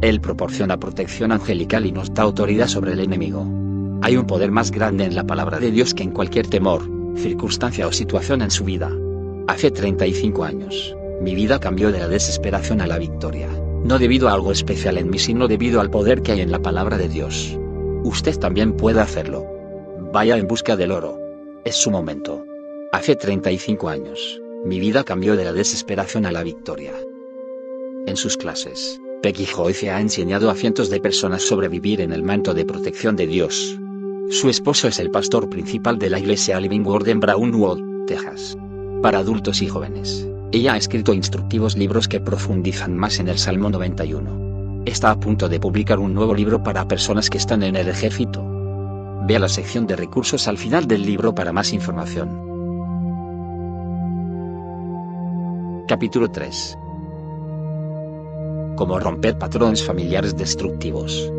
Él 0.03 0.21
proporciona 0.21 0.79
protección 0.79 1.33
angelical 1.33 1.87
y 1.87 1.93
nos 1.93 2.13
da 2.13 2.25
autoridad 2.25 2.69
sobre 2.69 2.93
el 2.93 3.01
enemigo. 3.01 3.47
Hay 4.03 4.17
un 4.17 4.27
poder 4.27 4.51
más 4.51 4.71
grande 4.71 5.05
en 5.05 5.15
la 5.15 5.27
palabra 5.27 5.59
de 5.59 5.71
Dios 5.71 5.95
que 5.95 6.03
en 6.03 6.11
cualquier 6.11 6.47
temor, 6.49 6.83
circunstancia 7.17 7.87
o 7.87 7.93
situación 7.93 8.43
en 8.43 8.51
su 8.51 8.65
vida. 8.65 8.91
Hace 9.49 9.71
35 9.71 10.45
años, 10.45 10.95
mi 11.23 11.35
vida 11.35 11.59
cambió 11.59 11.91
de 11.91 12.01
la 12.01 12.09
desesperación 12.09 12.81
a 12.81 12.87
la 12.87 12.99
victoria, 12.99 13.49
no 13.85 13.99
debido 13.99 14.29
a 14.29 14.33
algo 14.33 14.53
especial 14.53 14.99
en 14.99 15.11
mí, 15.11 15.19
sino 15.19 15.49
debido 15.49 15.81
al 15.81 15.91
poder 15.91 16.23
que 16.23 16.33
hay 16.33 16.41
en 16.41 16.51
la 16.51 16.61
palabra 16.61 16.99
de 16.99 17.09
Dios. 17.09 17.59
Usted 18.05 18.39
también 18.39 18.73
puede 18.73 19.01
hacerlo. 19.01 19.47
Vaya 20.13 20.37
en 20.37 20.47
busca 20.47 20.77
del 20.77 20.93
oro. 20.93 21.19
Es 21.65 21.77
su 21.77 21.91
momento. 21.91 22.45
Hace 22.93 23.17
35 23.17 23.89
años, 23.89 24.41
mi 24.65 24.81
vida 24.81 25.05
cambió 25.05 25.37
de 25.37 25.45
la 25.45 25.53
desesperación 25.53 26.27
a 26.27 26.33
la 26.33 26.43
victoria. 26.43 26.93
En 28.07 28.17
sus 28.17 28.37
clases, 28.37 29.01
Peggy 29.23 29.47
Joyce 29.47 29.91
ha 29.91 30.01
enseñado 30.01 30.49
a 30.49 30.55
cientos 30.55 30.89
de 30.91 31.01
personas 31.01 31.43
sobre 31.43 31.69
vivir 31.69 32.01
en 32.01 32.13
el 32.13 32.23
manto 32.23 32.55
de 32.55 32.65
protección 32.65 33.17
de 33.17 33.27
Dios. 33.27 33.79
Su 34.31 34.49
esposo 34.49 34.89
es 34.89 34.99
el 34.99 35.11
pastor 35.11 35.51
principal 35.51 35.99
de 35.99 36.11
la 36.11 36.19
iglesia 36.19 36.61
Living 36.61 36.85
Word 36.87 37.09
en 37.09 37.21
Brownwood, 37.21 38.07
Texas. 38.07 38.57
Para 39.03 39.19
adultos 39.19 39.61
y 39.61 39.69
jóvenes, 39.69 40.27
ella 40.51 40.73
ha 40.73 40.77
escrito 40.79 41.13
instructivos 41.13 41.77
libros 41.77 42.09
que 42.09 42.21
profundizan 42.21 42.97
más 42.97 43.19
en 43.19 43.29
el 43.29 43.39
Salmo 43.39 43.69
91. 43.69 44.85
Está 44.87 45.11
a 45.11 45.21
punto 45.21 45.47
de 45.47 45.61
publicar 45.61 45.99
un 45.99 46.15
nuevo 46.15 46.35
libro 46.35 46.63
para 46.63 46.89
personas 46.89 47.29
que 47.29 47.37
están 47.37 47.63
en 47.63 47.77
el 47.77 47.87
ejército. 47.89 48.43
Vea 49.27 49.41
la 49.41 49.51
sección 49.51 49.87
de 49.87 49.97
recursos 49.97 50.49
al 50.49 50.57
final 50.57 50.87
del 50.89 51.05
libro 51.05 51.35
para 51.35 51.53
más 51.53 51.75
información. 51.75 52.49
Capítulo 55.87 56.31
3 56.31 56.79
Cómo 58.77 58.99
romper 58.99 59.37
patrones 59.37 59.85
familiares 59.85 60.35
destructivos. 60.35 61.31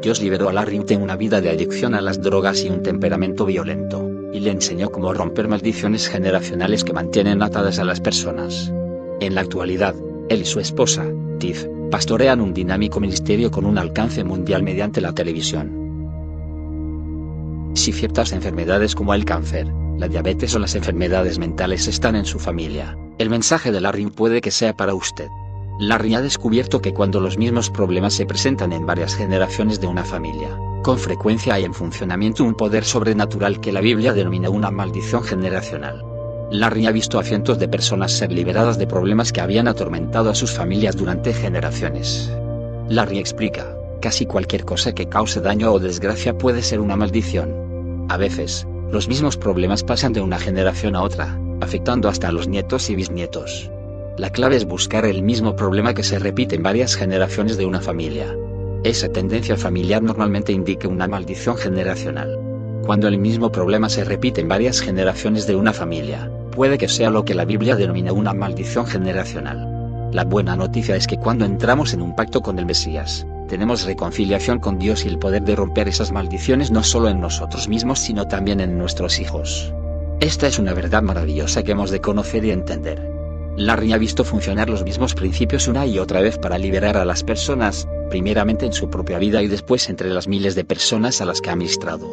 Dios 0.00 0.22
liberó 0.22 0.48
a 0.48 0.54
Larry 0.54 0.78
de 0.78 0.96
una 0.96 1.16
vida 1.16 1.42
de 1.42 1.50
adicción 1.50 1.94
a 1.94 2.00
las 2.00 2.22
drogas 2.22 2.64
y 2.64 2.70
un 2.70 2.82
temperamento 2.82 3.44
violento, 3.44 4.19
y 4.32 4.40
le 4.40 4.50
enseñó 4.50 4.90
cómo 4.90 5.12
romper 5.12 5.48
maldiciones 5.48 6.08
generacionales 6.08 6.84
que 6.84 6.92
mantienen 6.92 7.42
atadas 7.42 7.78
a 7.78 7.84
las 7.84 8.00
personas. 8.00 8.72
En 9.20 9.34
la 9.34 9.42
actualidad, 9.42 9.94
él 10.28 10.42
y 10.42 10.44
su 10.44 10.60
esposa, 10.60 11.04
Tiff, 11.38 11.66
pastorean 11.90 12.40
un 12.40 12.54
dinámico 12.54 13.00
ministerio 13.00 13.50
con 13.50 13.66
un 13.66 13.78
alcance 13.78 14.22
mundial 14.24 14.62
mediante 14.62 15.00
la 15.00 15.12
televisión. 15.12 15.80
Si 17.74 17.92
ciertas 17.92 18.32
enfermedades 18.32 18.94
como 18.94 19.14
el 19.14 19.24
cáncer, 19.24 19.66
la 19.98 20.08
diabetes 20.08 20.54
o 20.54 20.58
las 20.58 20.74
enfermedades 20.74 21.38
mentales 21.38 21.86
están 21.88 22.16
en 22.16 22.24
su 22.24 22.38
familia, 22.38 22.96
el 23.18 23.30
mensaje 23.30 23.70
de 23.70 23.80
Larry 23.80 24.06
puede 24.06 24.40
que 24.40 24.50
sea 24.50 24.76
para 24.76 24.94
usted. 24.94 25.28
Larry 25.80 26.14
ha 26.14 26.20
descubierto 26.20 26.82
que 26.82 26.92
cuando 26.92 27.20
los 27.20 27.38
mismos 27.38 27.70
problemas 27.70 28.12
se 28.12 28.26
presentan 28.26 28.74
en 28.74 28.84
varias 28.84 29.14
generaciones 29.14 29.80
de 29.80 29.86
una 29.86 30.04
familia, 30.04 30.50
con 30.82 30.98
frecuencia 30.98 31.54
hay 31.54 31.64
en 31.64 31.72
funcionamiento 31.72 32.44
un 32.44 32.54
poder 32.54 32.84
sobrenatural 32.84 33.60
que 33.60 33.72
la 33.72 33.80
Biblia 33.80 34.12
denomina 34.12 34.50
una 34.50 34.70
maldición 34.70 35.24
generacional. 35.24 36.04
Larry 36.50 36.86
ha 36.86 36.92
visto 36.92 37.18
a 37.18 37.24
cientos 37.24 37.58
de 37.58 37.66
personas 37.66 38.12
ser 38.12 38.30
liberadas 38.30 38.76
de 38.76 38.86
problemas 38.86 39.32
que 39.32 39.40
habían 39.40 39.68
atormentado 39.68 40.28
a 40.28 40.34
sus 40.34 40.52
familias 40.52 40.96
durante 40.96 41.32
generaciones. 41.32 42.30
Larry 42.90 43.18
explica, 43.18 43.74
casi 44.02 44.26
cualquier 44.26 44.66
cosa 44.66 44.94
que 44.94 45.08
cause 45.08 45.40
daño 45.40 45.72
o 45.72 45.78
desgracia 45.78 46.36
puede 46.36 46.60
ser 46.60 46.80
una 46.80 46.96
maldición. 46.96 48.06
A 48.10 48.18
veces, 48.18 48.66
Los 48.90 49.08
mismos 49.08 49.36
problemas 49.36 49.84
pasan 49.84 50.12
de 50.12 50.20
una 50.20 50.38
generación 50.38 50.96
a 50.96 51.02
otra, 51.02 51.38
afectando 51.60 52.08
hasta 52.08 52.28
a 52.28 52.32
los 52.32 52.48
nietos 52.48 52.90
y 52.90 52.96
bisnietos. 52.96 53.70
La 54.20 54.28
clave 54.28 54.56
es 54.56 54.66
buscar 54.66 55.06
el 55.06 55.22
mismo 55.22 55.56
problema 55.56 55.94
que 55.94 56.02
se 56.02 56.18
repite 56.18 56.54
en 56.54 56.62
varias 56.62 56.94
generaciones 56.94 57.56
de 57.56 57.64
una 57.64 57.80
familia. 57.80 58.36
Esa 58.84 59.08
tendencia 59.08 59.56
familiar 59.56 60.02
normalmente 60.02 60.52
indica 60.52 60.88
una 60.88 61.08
maldición 61.08 61.56
generacional. 61.56 62.38
Cuando 62.84 63.08
el 63.08 63.16
mismo 63.16 63.50
problema 63.50 63.88
se 63.88 64.04
repite 64.04 64.42
en 64.42 64.48
varias 64.48 64.82
generaciones 64.82 65.46
de 65.46 65.56
una 65.56 65.72
familia, 65.72 66.30
puede 66.50 66.76
que 66.76 66.86
sea 66.86 67.08
lo 67.08 67.24
que 67.24 67.32
la 67.32 67.46
Biblia 67.46 67.76
denomina 67.76 68.12
una 68.12 68.34
maldición 68.34 68.86
generacional. 68.86 70.10
La 70.12 70.24
buena 70.24 70.54
noticia 70.54 70.96
es 70.96 71.06
que 71.06 71.16
cuando 71.16 71.46
entramos 71.46 71.94
en 71.94 72.02
un 72.02 72.14
pacto 72.14 72.42
con 72.42 72.58
el 72.58 72.66
Mesías, 72.66 73.26
tenemos 73.48 73.86
reconciliación 73.86 74.58
con 74.58 74.78
Dios 74.78 75.06
y 75.06 75.08
el 75.08 75.18
poder 75.18 75.44
de 75.44 75.56
romper 75.56 75.88
esas 75.88 76.12
maldiciones 76.12 76.70
no 76.70 76.82
solo 76.82 77.08
en 77.08 77.22
nosotros 77.22 77.70
mismos 77.70 78.00
sino 78.00 78.28
también 78.28 78.60
en 78.60 78.76
nuestros 78.76 79.18
hijos. 79.18 79.72
Esta 80.20 80.46
es 80.46 80.58
una 80.58 80.74
verdad 80.74 81.00
maravillosa 81.00 81.62
que 81.62 81.72
hemos 81.72 81.90
de 81.90 82.02
conocer 82.02 82.44
y 82.44 82.50
entender. 82.50 83.09
Larry 83.60 83.92
ha 83.92 83.98
visto 83.98 84.24
funcionar 84.24 84.70
los 84.70 84.84
mismos 84.84 85.14
principios 85.14 85.68
una 85.68 85.86
y 85.86 85.98
otra 85.98 86.22
vez 86.22 86.38
para 86.38 86.56
liberar 86.56 86.96
a 86.96 87.04
las 87.04 87.22
personas, 87.22 87.86
primeramente 88.08 88.64
en 88.64 88.72
su 88.72 88.88
propia 88.88 89.18
vida 89.18 89.42
y 89.42 89.48
después 89.48 89.90
entre 89.90 90.08
las 90.08 90.28
miles 90.28 90.54
de 90.54 90.64
personas 90.64 91.20
a 91.20 91.26
las 91.26 91.42
que 91.42 91.50
ha 91.50 91.56
ministrado. 91.56 92.08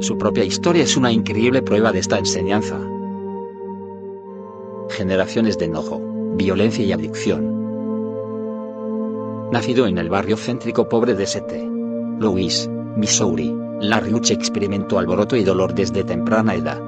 Su 0.00 0.16
propia 0.16 0.44
historia 0.44 0.84
es 0.84 0.96
una 0.96 1.12
increíble 1.12 1.60
prueba 1.60 1.92
de 1.92 1.98
esta 1.98 2.18
enseñanza. 2.18 2.80
Generaciones 4.88 5.58
de 5.58 5.66
enojo, 5.66 6.00
violencia 6.34 6.82
y 6.82 6.92
adicción. 6.92 7.44
Nacido 9.52 9.86
en 9.86 9.98
el 9.98 10.08
barrio 10.08 10.38
céntrico 10.38 10.88
pobre 10.88 11.12
de 11.12 11.24
St. 11.24 11.68
Louis, 12.20 12.70
Missouri, 12.96 13.54
Larry 13.82 14.14
Uche 14.14 14.32
experimentó 14.32 14.98
alboroto 14.98 15.36
y 15.36 15.44
dolor 15.44 15.74
desde 15.74 16.04
temprana 16.04 16.54
edad. 16.54 16.80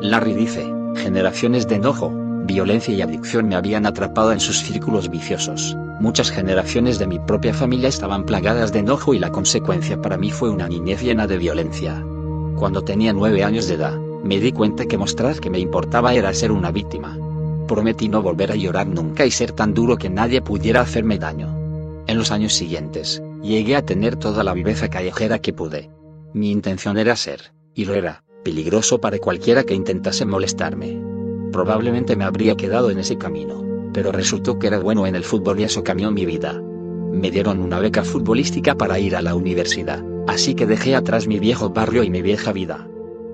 Larry 0.00 0.34
dice, 0.34 0.72
generaciones 0.94 1.66
de 1.66 1.74
enojo, 1.74 2.25
violencia 2.46 2.94
y 2.94 3.02
adicción 3.02 3.48
me 3.48 3.56
habían 3.56 3.84
atrapado 3.84 4.32
en 4.32 4.40
sus 4.40 4.60
círculos 4.60 5.10
viciosos. 5.10 5.76
Muchas 6.00 6.30
generaciones 6.30 6.98
de 6.98 7.06
mi 7.06 7.18
propia 7.18 7.52
familia 7.52 7.88
estaban 7.88 8.24
plagadas 8.24 8.72
de 8.72 8.78
enojo 8.78 9.12
y 9.12 9.18
la 9.18 9.30
consecuencia 9.30 10.00
para 10.00 10.16
mí 10.16 10.30
fue 10.30 10.50
una 10.50 10.68
niñez 10.68 11.02
llena 11.02 11.26
de 11.26 11.38
violencia. 11.38 12.02
Cuando 12.56 12.82
tenía 12.82 13.12
nueve 13.12 13.44
años 13.44 13.66
de 13.66 13.74
edad, 13.74 13.96
me 14.22 14.40
di 14.40 14.52
cuenta 14.52 14.86
que 14.86 14.96
mostrar 14.96 15.40
que 15.40 15.50
me 15.50 15.58
importaba 15.58 16.14
era 16.14 16.32
ser 16.32 16.52
una 16.52 16.70
víctima. 16.70 17.18
Prometí 17.66 18.08
no 18.08 18.22
volver 18.22 18.52
a 18.52 18.56
llorar 18.56 18.86
nunca 18.86 19.26
y 19.26 19.30
ser 19.30 19.52
tan 19.52 19.74
duro 19.74 19.96
que 19.96 20.08
nadie 20.08 20.40
pudiera 20.40 20.80
hacerme 20.80 21.18
daño. 21.18 21.48
En 22.06 22.16
los 22.16 22.30
años 22.30 22.54
siguientes, 22.54 23.22
llegué 23.42 23.76
a 23.76 23.84
tener 23.84 24.16
toda 24.16 24.44
la 24.44 24.54
viveza 24.54 24.88
callejera 24.88 25.40
que 25.40 25.52
pude. 25.52 25.90
Mi 26.32 26.50
intención 26.50 26.96
era 26.98 27.16
ser, 27.16 27.52
y 27.74 27.84
lo 27.84 27.94
era, 27.94 28.22
peligroso 28.44 29.00
para 29.00 29.18
cualquiera 29.18 29.64
que 29.64 29.74
intentase 29.74 30.24
molestarme 30.24 31.15
probablemente 31.56 32.16
me 32.16 32.24
habría 32.24 32.54
quedado 32.54 32.90
en 32.90 32.98
ese 32.98 33.16
camino, 33.16 33.64
pero 33.94 34.12
resultó 34.12 34.58
que 34.58 34.66
era 34.66 34.78
bueno 34.78 35.06
en 35.06 35.14
el 35.14 35.24
fútbol 35.24 35.58
y 35.58 35.62
eso 35.62 35.82
cambió 35.82 36.10
mi 36.10 36.26
vida. 36.26 36.52
Me 37.10 37.30
dieron 37.30 37.60
una 37.60 37.80
beca 37.80 38.04
futbolística 38.04 38.74
para 38.74 38.98
ir 38.98 39.16
a 39.16 39.22
la 39.22 39.34
universidad, 39.34 40.04
así 40.26 40.54
que 40.54 40.66
dejé 40.66 40.94
atrás 40.94 41.26
mi 41.26 41.38
viejo 41.38 41.70
barrio 41.70 42.02
y 42.02 42.10
mi 42.10 42.20
vieja 42.20 42.52
vida. 42.52 42.86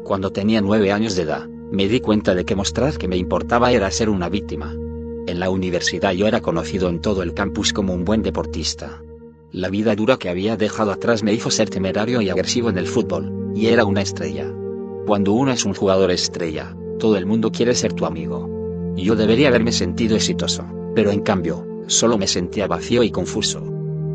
Cuando 0.05 0.31
tenía 0.31 0.61
nueve 0.61 0.93
años 0.93 1.17
de 1.17 1.23
edad, 1.23 1.49
me 1.49 1.89
di 1.89 1.99
cuenta 1.99 2.37
de 2.37 2.45
que 2.45 2.55
mostrar 2.55 2.97
que 2.97 3.09
me 3.09 3.17
importaba 3.17 3.73
era 3.73 3.91
ser 3.91 4.09
una 4.09 4.29
víctima. 4.29 4.73
En 5.27 5.41
la 5.41 5.51
universidad 5.51 6.13
yo 6.13 6.29
era 6.29 6.41
conocido 6.41 6.91
en 6.91 7.01
todo 7.01 7.25
el 7.25 7.35
campus 7.35 7.73
como 7.73 7.93
un 7.93 8.05
buen 8.05 8.23
deportista. 8.23 9.03
La 9.51 9.69
vida 9.69 9.97
dura 9.97 10.17
que 10.17 10.29
había 10.29 10.57
dejado 10.57 10.93
atrás 10.93 11.25
me 11.25 11.33
hizo 11.33 11.51
ser 11.51 11.71
temerario 11.71 12.21
y 12.21 12.31
agresivo 12.31 12.71
en 12.71 12.79
el 12.79 12.87
fútbol, 12.87 13.51
y 13.57 13.67
era 13.67 13.85
una 13.85 14.01
estrella. 14.01 14.47
Cuando 15.09 15.33
uno 15.33 15.51
es 15.51 15.65
un 15.65 15.75
jugador 15.75 16.13
estrella, 16.13 16.77
todo 17.03 17.17
el 17.17 17.27
mundo 17.27 17.51
quiere 17.51 17.75
ser 17.75 17.95
tu 17.95 18.07
amigo. 18.07 18.95
Yo 18.95 19.17
debería 19.17 19.49
haberme 19.49 19.73
sentido 19.73 20.15
exitoso, 20.15 20.65
pero 20.95 21.11
en 21.11 21.19
cambio, 21.19 21.67
solo 21.89 22.17
me 22.17 22.29
sentía 22.29 22.69
vacío 22.69 23.03
y 23.03 23.11
confuso. 23.11 23.61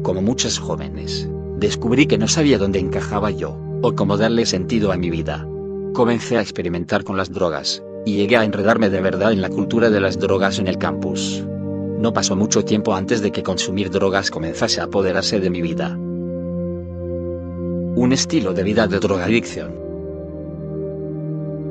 Como 0.04 0.22
muchos 0.22 0.58
jóvenes, 0.58 1.30
descubrí 1.58 2.06
que 2.06 2.18
no 2.18 2.30
sabía 2.30 2.58
dónde 2.58 2.80
encajaba 2.80 3.30
yo, 3.30 3.58
o 3.82 3.94
cómo 3.94 4.16
darle 4.16 4.46
sentido 4.46 4.94
a 4.94 4.96
mi 4.96 5.10
vida. 5.10 5.46
Comencé 5.94 6.38
a 6.38 6.42
experimentar 6.42 7.04
con 7.04 7.18
las 7.18 7.30
drogas, 7.30 7.84
y 8.06 8.16
llegué 8.16 8.38
a 8.38 8.46
enredarme 8.46 8.90
de 8.90 9.02
verdad 9.02 9.34
en 9.34 9.42
la 9.42 9.50
cultura 9.50 9.90
de 9.90 10.00
las 10.00 10.18
drogas 10.18 10.58
en 10.58 10.68
el 10.68 10.78
campus. 10.78 11.44
No 12.00 12.14
pasó 12.14 12.38
mucho 12.38 12.64
tiempo 12.64 12.96
antes 12.96 13.22
de 13.22 13.34
que 13.34 13.44
consumir 13.44 13.90
drogas 13.90 14.32
comenzase 14.32 14.80
a 14.80 14.86
apoderarse 14.86 15.42
de 15.42 15.50
mi 15.50 15.62
vida. 15.62 15.94
Un 17.98 18.14
estilo 18.14 18.54
de 18.54 18.64
vida 18.64 18.88
de 18.88 19.00
drogadicción 19.00 19.87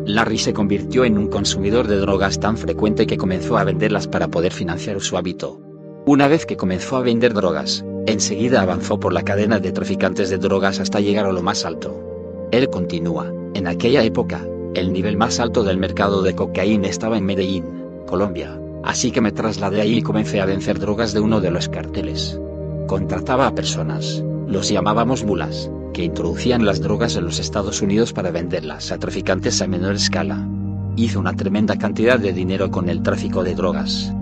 Larry 0.07 0.39
se 0.39 0.53
convirtió 0.53 1.05
en 1.05 1.19
un 1.19 1.27
consumidor 1.27 1.89
de 1.89 1.97
drogas 1.97 2.39
tan 2.39 2.57
frecuente 2.57 3.09
que 3.09 3.17
comenzó 3.17 3.59
a 3.59 3.65
venderlas 3.65 4.07
para 4.07 4.29
poder 4.29 4.53
financiar 4.53 5.01
su 5.01 5.17
hábito. 5.17 5.61
Una 6.07 6.29
vez 6.29 6.47
que 6.47 6.57
comenzó 6.57 6.97
a 6.97 7.03
vender 7.03 7.35
drogas, 7.35 7.85
enseguida 8.07 8.63
avanzó 8.63 9.01
por 9.01 9.13
la 9.13 9.23
cadena 9.23 9.59
de 9.59 9.73
traficantes 9.73 10.31
de 10.31 10.39
drogas 10.39 10.79
hasta 10.79 11.01
llegar 11.01 11.27
a 11.27 11.33
lo 11.33 11.43
más 11.43 11.65
alto. 11.65 12.49
Él 12.53 12.71
continúa, 12.71 13.33
en 13.55 13.67
aquella 13.67 14.05
época, 14.05 14.47
el 14.75 14.93
nivel 14.93 15.17
más 15.17 15.41
alto 15.41 15.65
del 15.65 15.79
mercado 15.79 16.23
de 16.23 16.37
cocaína 16.37 16.87
estaba 16.87 17.19
en 17.19 17.27
Medellín, 17.27 17.65
Colombia, 18.07 18.61
así 18.85 19.11
que 19.11 19.21
me 19.21 19.33
trasladé 19.33 19.81
ahí 19.81 19.99
y 19.99 20.03
comencé 20.03 20.41
a 20.41 20.47
vencer 20.47 20.79
drogas 20.79 21.15
de 21.15 21.21
uno 21.21 21.41
de 21.41 21.51
los 21.51 21.69
carteles. 21.69 22.41
Contrataba 22.87 23.49
a 23.49 23.55
personas, 23.57 24.23
los 24.47 24.69
llamábamos 24.69 25.25
mulas, 25.25 25.69
que 25.93 26.05
introducían 26.05 26.65
las 26.65 26.81
drogas 26.81 27.17
en 27.17 27.25
los 27.25 27.39
Estados 27.39 27.83
Unidos 27.83 28.13
para 28.13 28.31
venderlas 28.31 28.93
a 28.93 28.99
traficantes 28.99 29.61
a 29.63 29.67
menor 29.67 29.95
escala. 29.95 30.47
Hizo 30.97 31.21
una 31.21 31.35
tremenda 31.35 31.77
cantidad 31.77 32.19
de 32.19 32.33
dinero 32.33 32.71
con 32.71 32.89
el 32.89 33.03
tráfico 33.03 33.43
de 33.43 33.55
drogas. 33.55 34.13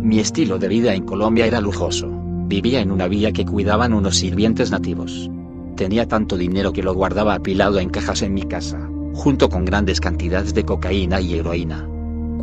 Mi 0.00 0.18
estilo 0.18 0.58
de 0.58 0.68
vida 0.68 0.94
en 0.94 1.04
Colombia 1.04 1.46
era 1.46 1.60
lujoso. 1.60 2.08
Vivía 2.46 2.80
en 2.80 2.90
una 2.90 3.08
villa 3.08 3.32
que 3.32 3.46
cuidaban 3.46 3.92
unos 3.92 4.16
sirvientes 4.16 4.70
nativos. 4.70 5.30
Tenía 5.76 6.06
tanto 6.06 6.36
dinero 6.36 6.72
que 6.72 6.82
lo 6.82 6.94
guardaba 6.94 7.34
apilado 7.34 7.78
en 7.78 7.88
cajas 7.88 8.22
en 8.22 8.34
mi 8.34 8.42
casa, 8.42 8.88
junto 9.12 9.48
con 9.48 9.64
grandes 9.64 10.00
cantidades 10.00 10.54
de 10.54 10.64
cocaína 10.64 11.20
y 11.20 11.34
heroína. 11.34 11.88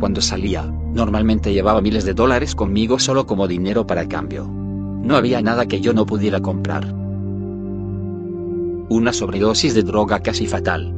Cuando 0.00 0.20
salía, 0.20 0.62
normalmente 0.64 1.52
llevaba 1.52 1.80
miles 1.80 2.04
de 2.04 2.14
dólares 2.14 2.54
conmigo 2.54 2.98
solo 2.98 3.26
como 3.26 3.46
dinero 3.46 3.86
para 3.86 4.08
cambio. 4.08 4.46
No 4.46 5.16
había 5.16 5.40
nada 5.42 5.66
que 5.66 5.80
yo 5.80 5.92
no 5.92 6.06
pudiera 6.06 6.40
comprar 6.40 7.01
una 8.92 9.12
sobredosis 9.12 9.74
de 9.74 9.82
droga 9.82 10.20
casi 10.20 10.46
fatal. 10.46 10.92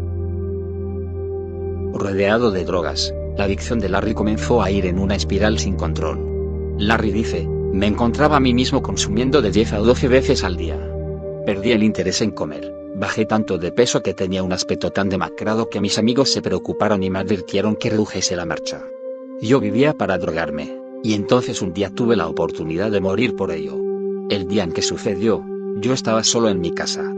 Rodeado 1.95 2.51
de 2.51 2.65
drogas, 2.65 3.15
la 3.37 3.45
adicción 3.45 3.79
de 3.79 3.89
Larry 3.89 4.15
comenzó 4.15 4.63
a 4.63 4.71
ir 4.71 4.87
en 4.87 4.99
una 4.99 5.15
espiral 5.15 5.59
sin 5.59 5.77
control. 5.77 6.19
Larry 6.79 7.13
dice, 7.13 7.47
me 7.47 7.87
encontraba 7.87 8.37
a 8.37 8.41
mí 8.41 8.53
mismo 8.53 8.83
consumiendo 8.83 9.41
de 9.41 9.53
10 9.53 9.75
a 9.75 9.79
12 9.79 10.09
veces 10.09 10.45
al 10.45 10.57
día. 10.57 10.79
Perdí 11.47 11.71
el 11.73 11.85
interés 11.85 12.21
en 12.21 12.33
comer, 12.33 12.75
bajé 12.97 13.27
tanto 13.27 13.59
de 13.59 13.71
peso 13.71 14.03
que 14.03 14.15
tenía 14.15 14.43
un 14.43 14.53
aspecto 14.53 14.91
tan 14.91 15.09
demacrado 15.09 15.69
que 15.69 15.81
mis 15.81 15.97
amigos 15.99 16.33
se 16.33 16.43
preocuparon 16.43 17.03
y 17.03 17.11
me 17.11 17.21
advirtieron 17.21 17.77
que 17.77 17.91
redujese 17.91 18.35
la 18.35 18.45
marcha. 18.45 18.83
Yo 19.41 19.61
vivía 19.61 19.95
para 19.95 20.19
drogarme, 20.19 20.81
y 21.05 21.15
entonces 21.15 21.63
un 21.63 21.73
día 21.73 21.91
tuve 21.91 22.17
la 22.17 22.27
oportunidad 22.27 22.91
de 22.91 23.01
morir 23.01 23.37
por 23.37 23.53
ello. 23.53 23.77
El 24.31 24.49
día 24.49 24.65
en 24.65 24.73
que 24.73 24.83
sucedió, 24.83 25.45
yo 25.77 25.93
estaba 25.93 26.25
solo 26.25 26.49
en 26.49 26.61
mi 26.61 26.73
casa, 26.73 27.13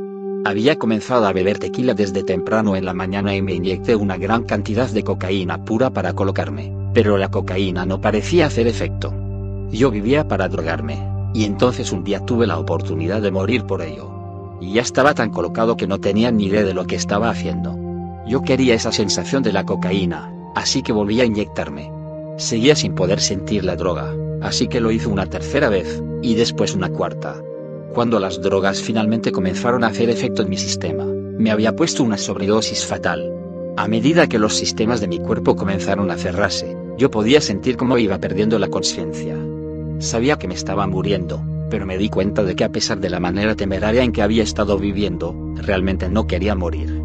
había 0.49 0.78
comenzado 0.78 1.26
a 1.26 1.32
beber 1.32 1.59
tequila 1.59 1.94
desde 1.94 2.22
temprano 2.22 2.76
en 2.76 2.84
la 2.84 2.94
mañana 2.94 3.34
y 3.34 3.42
me 3.42 3.55
inyecté 3.55 3.97
una 3.97 4.16
gran 4.16 4.44
cantidad 4.44 4.88
de 4.88 5.03
cocaína 5.03 5.64
pura 5.64 5.90
para 5.90 6.12
colocarme, 6.12 6.72
pero 6.94 7.18
la 7.18 7.30
cocaína 7.30 7.84
no 7.84 8.01
parecía 8.01 8.47
hacer 8.47 8.68
efecto. 8.68 9.12
Yo 9.70 9.90
vivía 9.90 10.28
para 10.28 10.49
drogarme, 10.49 11.03
y 11.34 11.44
entonces 11.44 11.90
un 11.90 12.05
día 12.05 12.20
tuve 12.20 12.47
la 12.47 12.59
oportunidad 12.59 13.20
de 13.22 13.32
morir 13.32 13.64
por 13.64 13.82
ello. 13.82 14.09
Y 14.61 14.74
ya 14.74 14.82
estaba 14.82 15.14
tan 15.14 15.30
colocado 15.30 15.76
que 15.76 15.88
no 15.88 15.99
tenía 15.99 16.30
ni 16.30 16.47
idea 16.47 16.62
de 16.62 16.74
lo 16.74 16.86
que 16.86 16.94
estaba 16.94 17.28
haciendo. 17.28 17.76
Yo 18.28 18.42
quería 18.42 18.74
esa 18.74 18.92
sensación 18.92 19.42
de 19.42 19.53
la 19.53 19.64
cocaína, 19.64 20.32
así 20.55 20.82
que 20.82 20.92
volví 20.92 21.20
a 21.20 21.24
inyectarme. 21.24 21.90
Seguía 22.36 22.76
sin 22.76 22.94
poder 22.94 23.20
sentir 23.20 23.64
la 23.64 23.74
droga, 23.74 24.14
así 24.40 24.68
que 24.68 24.80
lo 24.80 24.92
hice 24.92 25.09
una 25.09 25.26
tercera 25.26 25.68
vez, 25.70 26.01
y 26.22 26.34
después 26.34 26.74
una 26.74 26.88
cuarta 26.88 27.42
cuando 27.97 28.20
las 28.20 28.42
drogas 28.42 28.82
finalmente 28.82 29.32
comenzaron 29.32 29.82
a 29.82 29.86
hacer 29.86 30.11
efecto 30.11 30.42
en 30.42 30.51
mi 30.51 30.59
sistema, 30.59 31.07
me 31.07 31.51
había 31.51 31.74
puesto 31.74 32.05
una 32.05 32.18
sobredosis 32.18 32.84
fatal. 32.84 33.32
A 33.78 33.88
medida 33.88 34.26
que 34.26 34.38
los 34.38 34.55
sistemas 34.55 35.01
de 35.01 35.09
mi 35.09 35.18
cuerpo 35.18 35.57
comenzaron 35.57 36.11
a 36.11 36.18
cerrarse, 36.18 36.76
yo 36.99 37.11
podía 37.11 37.40
sentir 37.40 37.78
cómo 37.78 37.97
iba 37.97 38.18
perdiendo 38.18 38.59
la 38.59 38.68
conciencia. 38.68 39.34
Sabía 39.99 40.36
que 40.36 40.47
me 40.47 40.53
estaba 40.53 40.86
muriendo, 40.86 41.42
pero 41.70 41.86
me 41.86 41.97
di 41.97 42.11
cuenta 42.11 42.44
de 42.44 42.55
que 42.55 42.64
a 42.64 42.68
pesar 42.68 43.01
de 43.01 43.09
la 43.09 43.18
manera 43.18 43.55
temeraria 43.55 44.03
en 44.03 44.12
que 44.12 44.20
había 44.20 44.42
estado 44.42 44.76
viviendo, 44.76 45.34
realmente 45.55 46.11
no 46.11 46.26
quería 46.26 46.55
morir. 46.55 47.03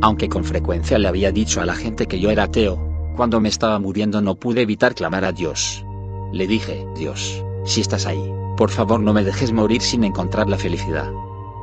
Aunque 0.00 0.28
con 0.28 0.42
frecuencia 0.42 0.98
le 0.98 1.06
había 1.06 1.30
dicho 1.30 1.60
a 1.60 1.66
la 1.66 1.76
gente 1.76 2.06
que 2.06 2.18
yo 2.18 2.32
era 2.32 2.42
ateo, 2.42 3.14
cuando 3.14 3.38
me 3.38 3.48
estaba 3.48 3.78
muriendo 3.78 4.20
no 4.20 4.34
pude 4.34 4.62
evitar 4.62 4.96
clamar 4.96 5.24
a 5.24 5.30
Dios. 5.30 5.86
Le 6.32 6.48
dije, 6.48 6.84
Dios, 6.96 7.44
si 7.64 7.80
estás 7.80 8.06
ahí, 8.06 8.41
por 8.56 8.70
favor 8.70 9.00
no 9.00 9.12
me 9.12 9.24
dejes 9.24 9.52
morir 9.52 9.82
sin 9.82 10.04
encontrar 10.04 10.48
la 10.48 10.58
felicidad. 10.58 11.10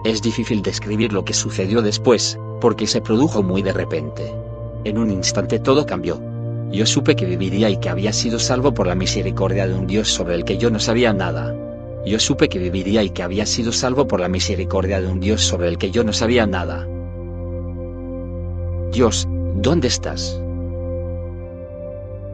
Es 0.03 0.21
difícil 0.21 0.61
describir 0.61 1.13
lo 1.13 1.25
que 1.25 1.33
sucedió 1.33 1.81
después, 1.81 2.39
porque 2.61 2.87
se 2.87 3.01
produjo 3.01 3.43
muy 3.43 3.61
de 3.61 3.73
repente. 3.73 4.33
En 4.83 4.97
un 4.97 5.11
instante 5.11 5.59
todo 5.59 5.85
cambió. 5.85 6.21
Yo 6.71 6.85
supe 6.85 7.15
que 7.15 7.25
viviría 7.25 7.69
y 7.69 7.77
que 7.77 7.89
había 7.89 8.13
sido 8.13 8.39
salvo 8.39 8.73
por 8.73 8.87
la 8.87 8.95
misericordia 8.95 9.67
de 9.67 9.73
un 9.73 9.87
Dios 9.87 10.07
sobre 10.07 10.35
el 10.35 10.45
que 10.45 10.57
yo 10.57 10.69
no 10.69 10.79
sabía 10.79 11.13
nada. 11.13 11.55
Yo 12.05 12.19
supe 12.19 12.47
que 12.47 12.59
viviría 12.59 13.03
y 13.03 13.09
que 13.09 13.23
había 13.23 13.45
sido 13.45 13.71
salvo 13.71 14.07
por 14.07 14.19
la 14.19 14.29
misericordia 14.29 15.01
de 15.01 15.07
un 15.07 15.19
Dios 15.19 15.41
sobre 15.41 15.67
el 15.67 15.77
que 15.77 15.91
yo 15.91 16.03
no 16.03 16.13
sabía 16.13 16.45
nada. 16.45 16.87
Dios, 18.91 19.27
¿dónde 19.55 19.87
estás? 19.87 20.41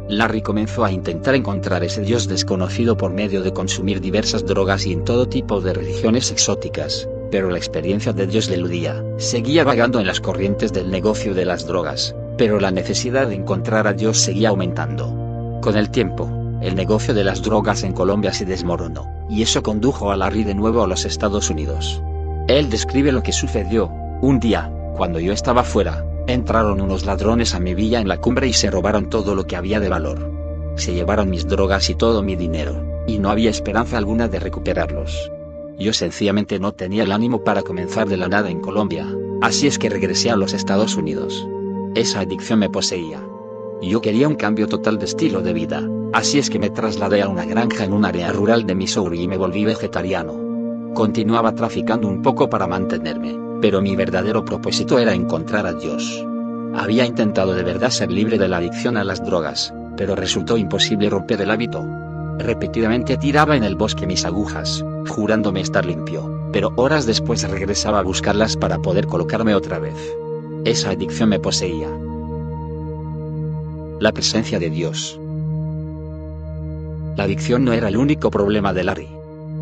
Larry 0.07 0.41
comenzó 0.41 0.85
a 0.85 0.91
intentar 0.91 1.33
encontrar 1.33 1.83
ese 1.83 2.01
Dios 2.01 2.27
desconocido 2.27 2.95
por 2.95 3.11
medio 3.11 3.41
de 3.41 3.53
consumir 3.53 4.01
diversas 4.01 4.45
drogas 4.45 4.85
y 4.85 4.93
en 4.93 5.03
todo 5.03 5.27
tipo 5.27 5.61
de 5.61 5.73
religiones 5.73 6.31
exóticas, 6.31 7.09
pero 7.31 7.49
la 7.49 7.57
experiencia 7.57 8.13
de 8.13 8.27
Dios 8.27 8.47
le 8.47 8.55
eludía. 8.55 9.03
Seguía 9.17 9.63
vagando 9.63 9.99
en 9.99 10.05
las 10.05 10.21
corrientes 10.21 10.71
del 10.73 10.91
negocio 10.91 11.33
de 11.33 11.45
las 11.45 11.65
drogas, 11.65 12.15
pero 12.37 12.59
la 12.59 12.69
necesidad 12.69 13.27
de 13.27 13.35
encontrar 13.35 13.87
a 13.87 13.93
Dios 13.93 14.19
seguía 14.19 14.49
aumentando. 14.49 15.59
Con 15.61 15.75
el 15.75 15.89
tiempo, 15.89 16.29
el 16.61 16.75
negocio 16.75 17.15
de 17.15 17.23
las 17.23 17.41
drogas 17.41 17.83
en 17.83 17.93
Colombia 17.93 18.31
se 18.31 18.45
desmoronó, 18.45 19.11
y 19.27 19.41
eso 19.41 19.63
condujo 19.63 20.11
a 20.11 20.15
Larry 20.17 20.43
de 20.43 20.53
nuevo 20.53 20.83
a 20.83 20.87
los 20.87 21.05
Estados 21.05 21.49
Unidos. 21.49 22.01
Él 22.47 22.69
describe 22.69 23.11
lo 23.11 23.23
que 23.23 23.31
sucedió, 23.31 23.91
un 24.21 24.39
día, 24.39 24.71
cuando 24.95 25.19
yo 25.19 25.33
estaba 25.33 25.63
fuera, 25.63 26.05
Entraron 26.27 26.81
unos 26.81 27.05
ladrones 27.05 27.53
a 27.53 27.59
mi 27.59 27.75
villa 27.75 27.99
en 27.99 28.07
la 28.07 28.19
cumbre 28.19 28.47
y 28.47 28.53
se 28.53 28.71
robaron 28.71 29.09
todo 29.09 29.35
lo 29.35 29.45
que 29.45 29.55
había 29.55 29.79
de 29.79 29.89
valor. 29.89 30.31
Se 30.75 30.93
llevaron 30.93 31.29
mis 31.29 31.47
drogas 31.47 31.89
y 31.91 31.95
todo 31.95 32.23
mi 32.23 32.35
dinero, 32.35 33.03
y 33.05 33.19
no 33.19 33.29
había 33.29 33.51
esperanza 33.51 33.99
alguna 33.99 34.27
de 34.27 34.39
recuperarlos. 34.39 35.31
Yo 35.77 35.93
sencillamente 35.93 36.57
no 36.57 36.73
tenía 36.73 37.03
el 37.03 37.11
ánimo 37.11 37.43
para 37.43 37.61
comenzar 37.61 38.09
de 38.09 38.17
la 38.17 38.27
nada 38.27 38.49
en 38.49 38.59
Colombia, 38.59 39.05
así 39.41 39.67
es 39.67 39.77
que 39.77 39.89
regresé 39.89 40.31
a 40.31 40.35
los 40.35 40.53
Estados 40.53 40.95
Unidos. 40.95 41.47
Esa 41.93 42.21
adicción 42.21 42.59
me 42.59 42.69
poseía. 42.69 43.21
Yo 43.83 44.01
quería 44.01 44.27
un 44.27 44.35
cambio 44.35 44.67
total 44.67 44.97
de 44.97 45.05
estilo 45.05 45.41
de 45.41 45.53
vida, 45.53 45.87
así 46.11 46.39
es 46.39 46.49
que 46.49 46.59
me 46.59 46.71
trasladé 46.71 47.21
a 47.21 47.29
una 47.29 47.45
granja 47.45 47.83
en 47.83 47.93
un 47.93 48.03
área 48.03 48.31
rural 48.31 48.65
de 48.65 48.73
Missouri 48.73 49.21
y 49.21 49.27
me 49.27 49.37
volví 49.37 49.63
vegetariano. 49.63 50.44
Continuaba 50.95 51.51
traficando 51.51 52.07
un 52.07 52.21
poco 52.21 52.49
para 52.49 52.67
mantenerme, 52.67 53.37
pero 53.59 53.81
mi 53.81 53.97
verdadero 53.97 54.45
propósito 54.45 54.97
era 54.97 55.13
encontrar 55.13 55.67
a 55.67 55.73
Dios. 55.73 56.25
Había 56.73 57.05
intentado 57.05 57.53
de 57.53 57.63
verdad 57.63 57.89
ser 57.89 58.09
libre 58.09 58.37
de 58.37 58.47
la 58.47 58.57
adicción 58.57 58.95
a 58.95 59.03
las 59.03 59.23
drogas, 59.23 59.73
pero 59.97 60.15
resultó 60.15 60.55
imposible 60.55 61.09
romper 61.09 61.41
el 61.41 61.51
hábito. 61.51 61.85
Repetidamente 62.39 63.17
tiraba 63.17 63.57
en 63.57 63.65
el 63.65 63.75
bosque 63.75 64.07
mis 64.07 64.23
agujas, 64.23 64.85
jurándome 65.09 65.59
estar 65.59 65.85
limpio, 65.85 66.49
pero 66.53 66.71
horas 66.77 67.05
después 67.05 67.43
regresaba 67.43 67.99
a 67.99 68.03
buscarlas 68.03 68.55
para 68.55 68.77
poder 68.77 69.05
colocarme 69.05 69.53
otra 69.53 69.79
vez. 69.79 69.97
Esa 70.63 70.91
adicción 70.91 71.27
me 71.27 71.39
poseía. 71.39 71.89
La 73.99 74.13
presencia 74.13 74.59
de 74.59 74.69
Dios. 74.69 75.19
La 77.17 77.25
adicción 77.25 77.65
no 77.65 77.73
era 77.73 77.89
el 77.89 77.97
único 77.97 78.31
problema 78.31 78.71
de 78.71 78.83
Larry. 78.85 79.14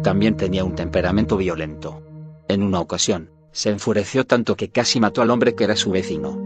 También 0.03 0.35
tenía 0.35 0.65
un 0.65 0.75
temperamento 0.75 1.37
violento. 1.37 2.03
En 2.49 2.61
una 2.61 2.81
ocasión, 2.81 3.31
se 3.53 3.69
enfureció 3.69 4.25
tanto 4.25 4.57
que 4.57 4.67
casi 4.69 4.99
mató 4.99 5.21
al 5.21 5.29
hombre 5.29 5.55
que 5.55 5.63
era 5.63 5.77
su 5.77 5.91
vecino. 5.91 6.37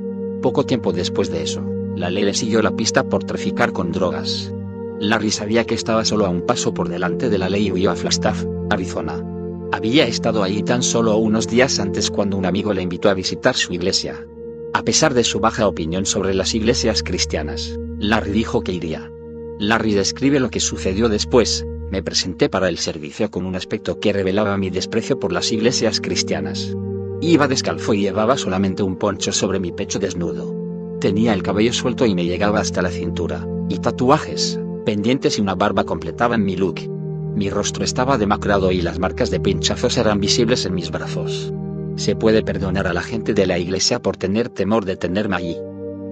Poco 0.43 0.65
tiempo 0.65 0.93
después 0.93 1.31
de 1.31 1.41
eso, 1.41 1.63
la 1.95 2.11
ley 2.11 2.23
le 2.23 2.35
siguió 2.35 2.61
la 2.61 2.75
pista 2.75 3.09
por 3.09 3.23
traficar 3.23 3.73
con 3.73 3.91
drogas. 3.91 4.53
Larry 4.99 5.31
sabía 5.31 5.65
que 5.65 5.73
estaba 5.73 6.05
solo 6.05 6.27
a 6.27 6.29
un 6.29 6.45
paso 6.45 6.73
por 6.73 6.87
delante 6.87 7.29
de 7.29 7.37
la 7.39 7.49
ley 7.49 7.67
y 7.67 7.71
huyó 7.71 7.89
a 7.89 7.95
Flagstaff, 7.95 8.45
Arizona. 8.69 9.23
Había 9.71 10.05
estado 10.05 10.43
allí 10.43 10.61
tan 10.61 10.83
solo 10.83 11.17
unos 11.17 11.47
días 11.47 11.79
antes 11.79 12.11
cuando 12.11 12.37
un 12.37 12.45
amigo 12.45 12.73
le 12.73 12.83
invitó 12.83 13.09
a 13.09 13.15
visitar 13.15 13.55
su 13.55 13.73
iglesia. 13.73 14.23
A 14.73 14.83
pesar 14.83 15.15
de 15.15 15.23
su 15.23 15.39
baja 15.39 15.67
opinión 15.67 16.05
sobre 16.05 16.35
las 16.35 16.53
iglesias 16.53 17.01
cristianas, 17.01 17.77
Larry 17.97 18.31
dijo 18.31 18.61
que 18.61 18.73
iría. 18.73 19.11
Larry 19.59 19.93
describe 19.93 20.39
lo 20.39 20.51
que 20.51 20.59
sucedió 20.59 21.09
después, 21.09 21.65
me 21.91 22.03
presenté 22.03 22.49
para 22.49 22.69
el 22.69 22.77
servicio 22.77 23.31
con 23.31 23.45
un 23.45 23.55
aspecto 23.55 23.99
que 23.99 24.13
revelaba 24.13 24.57
mi 24.57 24.69
desprecio 24.69 25.19
por 25.19 25.31
las 25.31 25.51
iglesias 25.51 26.01
cristianas. 26.01 26.75
Iba 27.21 27.47
descalzo 27.47 27.93
y 27.93 28.01
llevaba 28.01 28.37
solamente 28.37 28.83
un 28.83 28.97
poncho 28.97 29.31
sobre 29.31 29.59
mi 29.59 29.71
pecho 29.71 29.97
desnudo. 29.97 30.53
Tenía 30.99 31.33
el 31.33 31.43
cabello 31.43 31.73
suelto 31.73 32.05
y 32.05 32.13
me 32.13 32.25
llegaba 32.25 32.59
hasta 32.59 32.81
la 32.81 32.89
cintura, 32.89 33.47
y 33.69 33.79
tatuajes, 33.79 34.59
pendientes 34.85 35.37
y 35.37 35.41
una 35.41 35.55
barba 35.55 35.83
completaban 35.83 36.43
mi 36.43 36.55
look. 36.55 36.81
Mi 37.35 37.49
rostro 37.49 37.83
estaba 37.83 38.17
demacrado 38.17 38.71
y 38.71 38.81
las 38.81 38.99
marcas 38.99 39.29
de 39.29 39.39
pinchazos 39.39 39.97
eran 39.97 40.19
visibles 40.19 40.65
en 40.65 40.73
mis 40.73 40.91
brazos. 40.91 41.53
Se 41.95 42.15
puede 42.15 42.43
perdonar 42.43 42.87
a 42.87 42.93
la 42.93 43.01
gente 43.01 43.33
de 43.33 43.47
la 43.47 43.57
iglesia 43.57 43.99
por 43.99 44.17
tener 44.17 44.49
temor 44.49 44.85
de 44.85 44.97
tenerme 44.97 45.35
allí. 45.35 45.57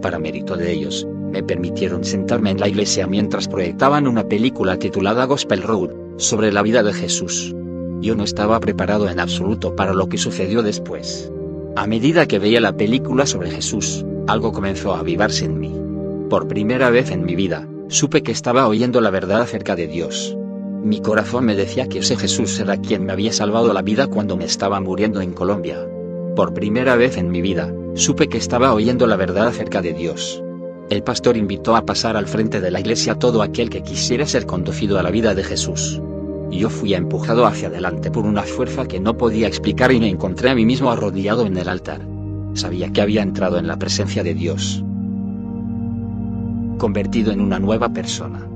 Para 0.01 0.19
mérito 0.19 0.55
de 0.55 0.71
ellos, 0.71 1.07
me 1.31 1.43
permitieron 1.43 2.03
sentarme 2.03 2.51
en 2.51 2.59
la 2.59 2.67
iglesia 2.67 3.07
mientras 3.07 3.47
proyectaban 3.47 4.07
una 4.07 4.23
película 4.23 4.77
titulada 4.77 5.25
Gospel 5.25 5.61
Road, 5.63 5.89
sobre 6.17 6.51
la 6.51 6.61
vida 6.61 6.83
de 6.83 6.93
Jesús. 6.93 7.53
Yo 8.01 8.15
no 8.15 8.23
estaba 8.23 8.59
preparado 8.59 9.09
en 9.09 9.19
absoluto 9.19 9.75
para 9.75 9.93
lo 9.93 10.07
que 10.07 10.17
sucedió 10.17 10.63
después. 10.63 11.31
A 11.75 11.87
medida 11.87 12.25
que 12.25 12.39
veía 12.39 12.61
la 12.61 12.77
película 12.77 13.25
sobre 13.25 13.51
Jesús, 13.51 14.05
algo 14.27 14.51
comenzó 14.51 14.93
a 14.93 14.99
avivarse 14.99 15.45
en 15.45 15.59
mí. 15.59 15.75
Por 16.29 16.47
primera 16.47 16.89
vez 16.89 17.11
en 17.11 17.25
mi 17.25 17.35
vida, 17.35 17.67
supe 17.89 18.23
que 18.23 18.31
estaba 18.31 18.67
oyendo 18.67 19.01
la 19.01 19.09
verdad 19.09 19.41
acerca 19.41 19.75
de 19.75 19.87
Dios. 19.87 20.37
Mi 20.83 21.01
corazón 21.01 21.45
me 21.45 21.55
decía 21.55 21.87
que 21.87 21.99
ese 21.99 22.15
Jesús 22.15 22.59
era 22.59 22.77
quien 22.77 23.05
me 23.05 23.11
había 23.11 23.33
salvado 23.33 23.73
la 23.73 23.81
vida 23.81 24.07
cuando 24.07 24.37
me 24.37 24.45
estaba 24.45 24.79
muriendo 24.79 25.19
en 25.21 25.33
Colombia. 25.33 25.85
Por 26.35 26.53
primera 26.53 26.95
vez 26.95 27.17
en 27.17 27.29
mi 27.29 27.41
vida, 27.41 27.73
supe 27.95 28.27
que 28.27 28.37
estaba 28.37 28.73
oyendo 28.73 29.07
la 29.07 29.15
verdad 29.15 29.47
acerca 29.47 29.81
de 29.81 29.93
Dios. 29.93 30.43
El 30.89 31.01
pastor 31.01 31.35
invitó 31.35 31.75
a 31.75 31.83
pasar 31.83 32.15
al 32.15 32.27
frente 32.27 32.61
de 32.61 32.69
la 32.69 32.79
iglesia 32.79 33.15
todo 33.15 33.41
aquel 33.41 33.71
que 33.71 33.81
quisiera 33.81 34.27
ser 34.27 34.45
conducido 34.45 34.99
a 34.99 35.03
la 35.03 35.09
vida 35.09 35.33
de 35.33 35.43
Jesús. 35.43 35.99
Yo 36.51 36.69
fui 36.69 36.93
empujado 36.93 37.47
hacia 37.47 37.69
adelante 37.69 38.11
por 38.11 38.23
una 38.23 38.43
fuerza 38.43 38.85
que 38.85 38.99
no 38.99 39.17
podía 39.17 39.47
explicar 39.47 39.91
y 39.91 39.99
me 39.99 40.09
encontré 40.09 40.51
a 40.51 40.55
mí 40.55 40.63
mismo 40.63 40.91
arrodillado 40.91 41.47
en 41.47 41.57
el 41.57 41.69
altar. 41.69 42.01
Sabía 42.53 42.93
que 42.93 43.01
había 43.01 43.23
entrado 43.23 43.57
en 43.57 43.67
la 43.67 43.77
presencia 43.77 44.23
de 44.23 44.35
Dios. 44.35 44.83
Convertido 46.77 47.31
en 47.31 47.41
una 47.41 47.57
nueva 47.57 47.89
persona. 47.89 48.47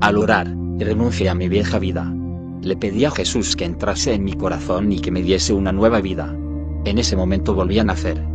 Al 0.00 0.16
orar, 0.16 0.56
renuncié 0.78 1.28
a 1.28 1.34
mi 1.34 1.50
vieja 1.50 1.78
vida. 1.78 2.10
Le 2.62 2.76
pedí 2.76 3.04
a 3.04 3.10
Jesús 3.10 3.56
que 3.56 3.66
entrase 3.66 4.14
en 4.14 4.24
mi 4.24 4.32
corazón 4.32 4.90
y 4.90 5.00
que 5.00 5.10
me 5.10 5.22
diese 5.22 5.52
una 5.52 5.70
nueva 5.70 6.00
vida. 6.00 6.34
En 6.86 6.98
ese 6.98 7.14
momento 7.14 7.54
volví 7.54 7.78
a 7.78 7.84
nacer. 7.84 8.29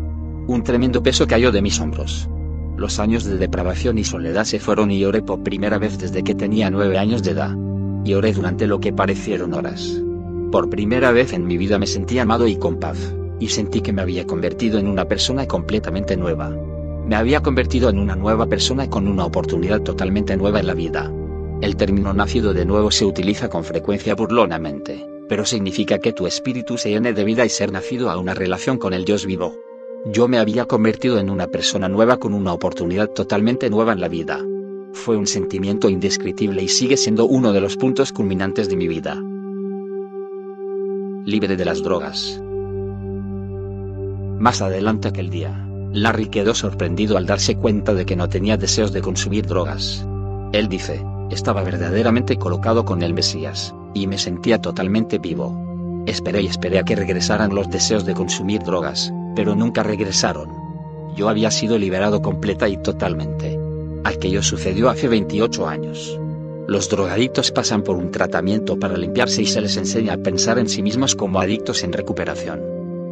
Un 0.48 0.64
tremendo 0.64 1.02
peso 1.02 1.26
cayó 1.26 1.52
de 1.52 1.64
mis 1.64 1.80
hombros. 1.80 2.30
Los 2.78 3.00
años 3.00 3.24
de 3.24 3.38
depravación 3.38 3.98
y 3.98 4.04
soledad 4.04 4.43
se 4.43 4.60
fueron 4.60 4.91
y 4.91 5.04
oré 5.04 5.24
por 5.24 5.41
primera 5.41 5.80
vez 5.80 5.98
desde 5.98 6.24
que 6.24 6.36
tenía 6.36 6.70
nueve 6.70 7.00
años 7.00 7.24
de 7.24 7.32
edad. 7.32 7.56
Y 8.04 8.14
oré 8.14 8.32
durante 8.32 8.68
lo 8.68 8.80
que 8.80 8.93
parecieron 8.93 9.56
horas. 9.56 10.00
Por 10.52 10.70
primera 10.70 11.12
vez 11.12 11.34
en 11.34 11.48
mi 11.48 11.58
vida 11.58 11.80
me 11.80 11.88
sentí 11.88 12.20
amado 12.20 12.48
y 12.48 12.58
con 12.58 12.80
paz, 12.80 13.16
y 13.39 13.48
sentí 13.48 13.82
que 13.82 13.91
me 13.91 14.04
había 14.04 14.28
convertido 14.28 14.78
en 14.78 14.88
una 14.88 15.06
persona 15.06 15.48
completamente 15.48 16.16
nueva. 16.16 16.56
Me 17.08 17.16
había 17.16 17.41
convertido 17.41 17.89
en 17.89 17.98
una 17.98 18.16
nueva 18.16 18.46
persona 18.46 18.88
con 18.88 19.08
una 19.08 19.26
oportunidad 19.26 19.82
totalmente 19.82 20.38
nueva 20.38 20.60
en 20.60 20.68
la 20.68 20.76
vida. 20.76 21.12
El 21.62 21.76
término 21.76 22.14
nacido 22.14 22.54
de 22.54 22.66
nuevo 22.66 22.91
se 22.91 23.06
utiliza 23.06 23.50
con 23.50 23.64
frecuencia 23.64 24.14
burlonamente, 24.14 25.08
pero 25.28 25.43
significa 25.43 25.98
que 25.98 26.14
tu 26.14 26.28
espíritu 26.28 26.78
se 26.78 26.91
llene 26.91 27.14
de 27.14 27.24
vida 27.24 27.46
y 27.46 27.50
ser 27.50 27.72
nacido 27.72 28.12
a 28.12 28.18
una 28.20 28.36
relación 28.36 28.78
con 28.78 28.93
el 28.93 29.06
Dios 29.06 29.26
vivo. 29.26 29.56
Yo 30.08 30.28
me 30.28 30.38
había 30.38 30.66
convertido 30.66 31.18
en 31.18 31.32
una 31.32 31.47
persona 31.47 31.89
nueva 31.89 32.18
con 32.18 32.36
una 32.36 32.53
oportunidad 32.53 33.10
totalmente 33.10 33.72
nueva 33.72 33.91
en 33.91 33.99
la 33.99 34.08
vida. 34.08 34.39
Fue 34.93 35.18
un 35.18 35.26
sentimiento 35.26 35.89
indescriptible 35.89 36.62
y 36.62 36.68
sigue 36.68 36.95
siendo 36.95 37.26
uno 37.26 37.53
de 37.53 37.60
los 37.60 37.76
puntos 37.76 38.14
culminantes 38.14 38.70
de 38.70 38.76
mi 38.76 38.88
vida. 38.88 39.20
Libre 41.26 41.58
de 41.58 41.66
las 41.66 41.82
drogas. 41.82 42.39
Más 44.38 44.62
adelante 44.62 45.08
aquel 45.08 45.32
día, 45.32 45.68
Larry 45.91 46.28
quedó 46.28 46.53
sorprendido 46.53 47.18
al 47.18 47.26
darse 47.26 47.56
cuenta 47.56 47.95
de 47.95 48.06
que 48.06 48.16
no 48.16 48.30
tenía 48.30 48.58
deseos 48.58 48.93
de 48.93 49.01
consumir 49.01 49.47
drogas. 49.47 50.06
Él 50.53 50.68
dice, 50.70 51.03
estaba 51.32 51.64
verdaderamente 51.64 52.38
colocado 52.38 52.86
con 52.86 53.01
el 53.01 53.16
Mesías, 53.16 53.74
y 53.95 54.06
me 54.06 54.20
sentía 54.20 54.62
totalmente 54.62 55.18
vivo. 55.18 56.03
Esperé 56.06 56.43
y 56.43 56.47
esperé 56.47 56.78
a 56.78 56.84
que 56.84 56.95
regresaran 56.95 57.56
los 57.56 57.72
deseos 57.72 58.06
de 58.06 58.14
consumir 58.14 58.62
drogas, 58.62 59.12
pero 59.36 59.56
nunca 59.56 59.84
regresaron. 59.84 60.50
Yo 61.16 61.30
había 61.30 61.52
sido 61.52 61.78
liberado 61.78 62.22
completa 62.22 62.68
y 62.68 62.78
totalmente. 62.78 63.60
Aquello 64.04 64.44
sucedió 64.44 64.90
hace 64.90 65.08
28 65.08 65.68
años. 65.68 66.20
Los 66.68 66.90
drogadictos 66.90 67.52
pasan 67.52 67.84
por 67.84 67.96
un 67.96 68.12
tratamiento 68.12 68.78
para 68.80 68.98
limpiarse 68.98 69.42
y 69.42 69.46
se 69.46 69.62
les 69.62 69.78
enseña 69.78 70.14
a 70.14 70.18
pensar 70.18 70.58
en 70.58 70.68
sí 70.68 70.82
mismos 70.82 71.16
como 71.16 71.40
adictos 71.40 71.84
en 71.84 71.94
recuperación. 71.94 72.62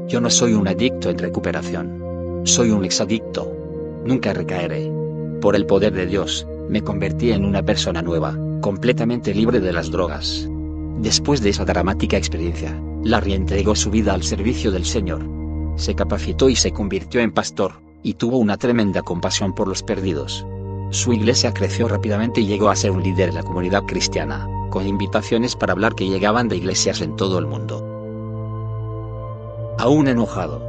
Yo 0.08 0.20
no 0.22 0.30
soy 0.30 0.54
un 0.54 0.68
adicto 0.68 1.10
en 1.10 1.18
recuperación. 1.18 2.42
Soy 2.46 2.72
un 2.72 2.84
exadicto. 2.84 3.52
Nunca 4.06 4.34
recaeré. 4.34 4.92
Por 5.40 5.56
el 5.56 5.66
poder 5.66 5.94
de 5.94 6.08
Dios, 6.08 6.48
me 6.68 6.82
convertí 6.82 7.32
en 7.32 7.46
una 7.46 7.64
persona 7.64 8.02
nueva, 8.02 8.36
completamente 8.62 9.34
libre 9.34 9.60
de 9.60 9.72
las 9.72 9.92
drogas. 9.92 10.50
Después 11.00 11.42
de 11.42 11.50
esa 11.50 11.66
dramática 11.66 12.18
experiencia, 12.18 12.80
Larry 13.04 13.34
entregó 13.34 13.76
su 13.76 13.92
vida 13.92 14.14
al 14.14 14.24
servicio 14.24 14.72
del 14.72 14.86
Señor, 14.86 15.22
se 15.76 15.96
capacitó 15.96 16.50
y 16.50 16.56
se 16.56 16.72
convirtió 16.72 17.22
en 17.22 17.32
pastor, 17.32 17.74
y 18.04 18.14
tuvo 18.16 18.38
una 18.38 18.58
tremenda 18.58 19.02
compasión 19.02 19.54
por 19.54 19.68
los 19.68 19.84
perdidos. 19.84 20.46
Su 20.92 21.14
iglesia 21.14 21.54
creció 21.54 21.88
rápidamente 21.88 22.42
y 22.42 22.46
llegó 22.46 22.70
a 22.70 22.76
ser 22.76 22.92
un 22.92 23.02
líder 23.02 23.30
en 23.30 23.36
la 23.36 23.44
comunidad 23.44 23.84
cristiana, 23.84 24.48
con 24.70 24.88
invitaciones 24.88 25.56
para 25.56 25.74
hablar 25.74 25.96
que 25.96 26.08
llegaban 26.08 26.50
de 26.50 26.58
iglesias 26.58 27.02
en 27.02 27.16
todo 27.16 27.40
el 27.40 27.48
mundo. 27.48 27.90
Aún 29.80 30.08
enojado. 30.08 30.62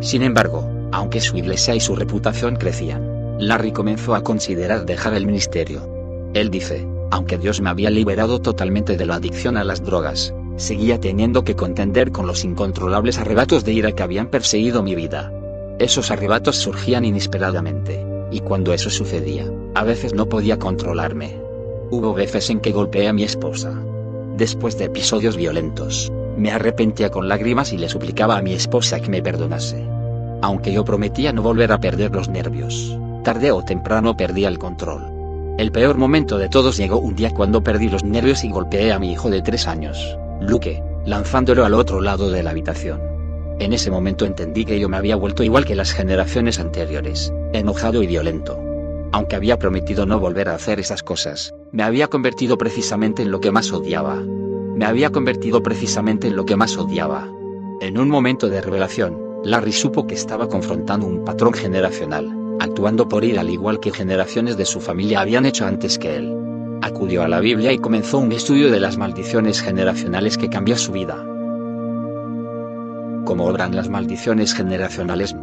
Sin 0.00 0.22
embargo, 0.22 0.68
aunque 0.92 1.20
su 1.20 1.36
iglesia 1.36 1.74
y 1.74 1.80
su 1.80 1.96
reputación 1.96 2.56
crecían, 2.56 3.36
Larry 3.38 3.72
comenzó 3.72 4.14
a 4.14 4.22
considerar 4.22 4.86
dejar 4.86 5.14
el 5.14 5.26
ministerio. 5.26 5.88
Él 6.34 6.50
dice, 6.50 6.86
aunque 7.10 7.38
Dios 7.38 7.60
me 7.60 7.70
había 7.70 7.90
liberado 7.90 8.40
totalmente 8.40 8.96
de 8.96 9.06
la 9.06 9.16
adicción 9.16 9.56
a 9.56 9.64
las 9.64 9.82
drogas, 9.84 10.32
seguía 10.56 11.00
teniendo 11.00 11.44
que 11.44 11.56
contender 11.56 12.12
con 12.12 12.26
los 12.26 12.44
incontrolables 12.44 13.18
arrebatos 13.18 13.64
de 13.64 13.72
ira 13.72 13.92
que 13.92 14.02
habían 14.02 14.28
perseguido 14.28 14.82
mi 14.82 14.94
vida. 14.94 15.32
Esos 15.78 16.10
arrebatos 16.10 16.56
surgían 16.56 17.04
inesperadamente, 17.04 18.04
y 18.30 18.40
cuando 18.40 18.72
eso 18.72 18.90
sucedía, 18.90 19.50
a 19.74 19.84
veces 19.84 20.14
no 20.14 20.26
podía 20.26 20.58
controlarme. 20.58 21.36
Hubo 21.90 22.14
veces 22.14 22.48
en 22.50 22.60
que 22.60 22.72
golpeé 22.72 23.08
a 23.08 23.12
mi 23.12 23.24
esposa. 23.24 23.72
Después 24.36 24.78
de 24.78 24.84
episodios 24.84 25.36
violentos, 25.36 26.10
me 26.36 26.50
arrepentía 26.50 27.10
con 27.10 27.28
lágrimas 27.28 27.72
y 27.72 27.78
le 27.78 27.88
suplicaba 27.88 28.38
a 28.38 28.42
mi 28.42 28.54
esposa 28.54 29.00
que 29.00 29.10
me 29.10 29.22
perdonase. 29.22 29.84
Aunque 30.40 30.72
yo 30.72 30.84
prometía 30.84 31.32
no 31.32 31.42
volver 31.42 31.72
a 31.72 31.80
perder 31.80 32.12
los 32.12 32.28
nervios, 32.28 32.96
tarde 33.22 33.52
o 33.52 33.62
temprano 33.64 34.16
perdía 34.16 34.48
el 34.48 34.58
control. 34.58 35.04
El 35.58 35.70
peor 35.70 35.98
momento 35.98 36.38
de 36.38 36.48
todos 36.48 36.78
llegó 36.78 36.98
un 36.98 37.14
día 37.14 37.30
cuando 37.30 37.62
perdí 37.62 37.88
los 37.88 38.04
nervios 38.04 38.42
y 38.42 38.50
golpeé 38.50 38.92
a 38.92 38.98
mi 38.98 39.12
hijo 39.12 39.30
de 39.30 39.42
tres 39.42 39.68
años. 39.68 40.16
Luke, 40.46 40.82
lanzándolo 41.06 41.64
al 41.64 41.74
otro 41.74 42.00
lado 42.00 42.30
de 42.30 42.42
la 42.42 42.50
habitación. 42.50 43.00
En 43.58 43.72
ese 43.72 43.90
momento 43.90 44.24
entendí 44.24 44.64
que 44.64 44.78
yo 44.78 44.88
me 44.88 44.96
había 44.96 45.16
vuelto 45.16 45.42
igual 45.42 45.64
que 45.64 45.76
las 45.76 45.92
generaciones 45.92 46.58
anteriores, 46.58 47.32
enojado 47.52 48.02
y 48.02 48.06
violento. 48.06 48.58
Aunque 49.12 49.36
había 49.36 49.58
prometido 49.58 50.04
no 50.06 50.18
volver 50.18 50.48
a 50.48 50.54
hacer 50.54 50.80
esas 50.80 51.02
cosas, 51.02 51.54
me 51.70 51.82
había 51.82 52.08
convertido 52.08 52.58
precisamente 52.58 53.22
en 53.22 53.30
lo 53.30 53.40
que 53.40 53.52
más 53.52 53.72
odiaba. 53.72 54.16
Me 54.16 54.84
había 54.84 55.10
convertido 55.10 55.62
precisamente 55.62 56.28
en 56.28 56.36
lo 56.36 56.44
que 56.44 56.56
más 56.56 56.76
odiaba. 56.76 57.28
En 57.80 57.98
un 57.98 58.08
momento 58.08 58.48
de 58.48 58.60
revelación, 58.60 59.18
Larry 59.44 59.72
supo 59.72 60.06
que 60.06 60.14
estaba 60.14 60.48
confrontando 60.48 61.06
un 61.06 61.24
patrón 61.24 61.52
generacional, 61.52 62.56
actuando 62.58 63.08
por 63.08 63.24
ir 63.24 63.38
al 63.38 63.50
igual 63.50 63.80
que 63.80 63.92
generaciones 63.92 64.56
de 64.56 64.64
su 64.64 64.80
familia 64.80 65.20
habían 65.20 65.46
hecho 65.46 65.66
antes 65.66 65.98
que 65.98 66.16
él 66.16 66.41
acudió 66.82 67.22
a 67.22 67.28
la 67.28 67.40
Biblia 67.40 67.72
y 67.72 67.78
comenzó 67.78 68.18
un 68.18 68.32
estudio 68.32 68.70
de 68.70 68.80
las 68.80 68.98
maldiciones 68.98 69.62
generacionales 69.62 70.36
que 70.36 70.50
cambió 70.50 70.76
su 70.76 70.92
vida. 70.92 71.16
¿Cómo 73.24 73.46
obran 73.46 73.74
las 73.74 73.88
maldiciones 73.88 74.52
generacionales? 74.52 75.34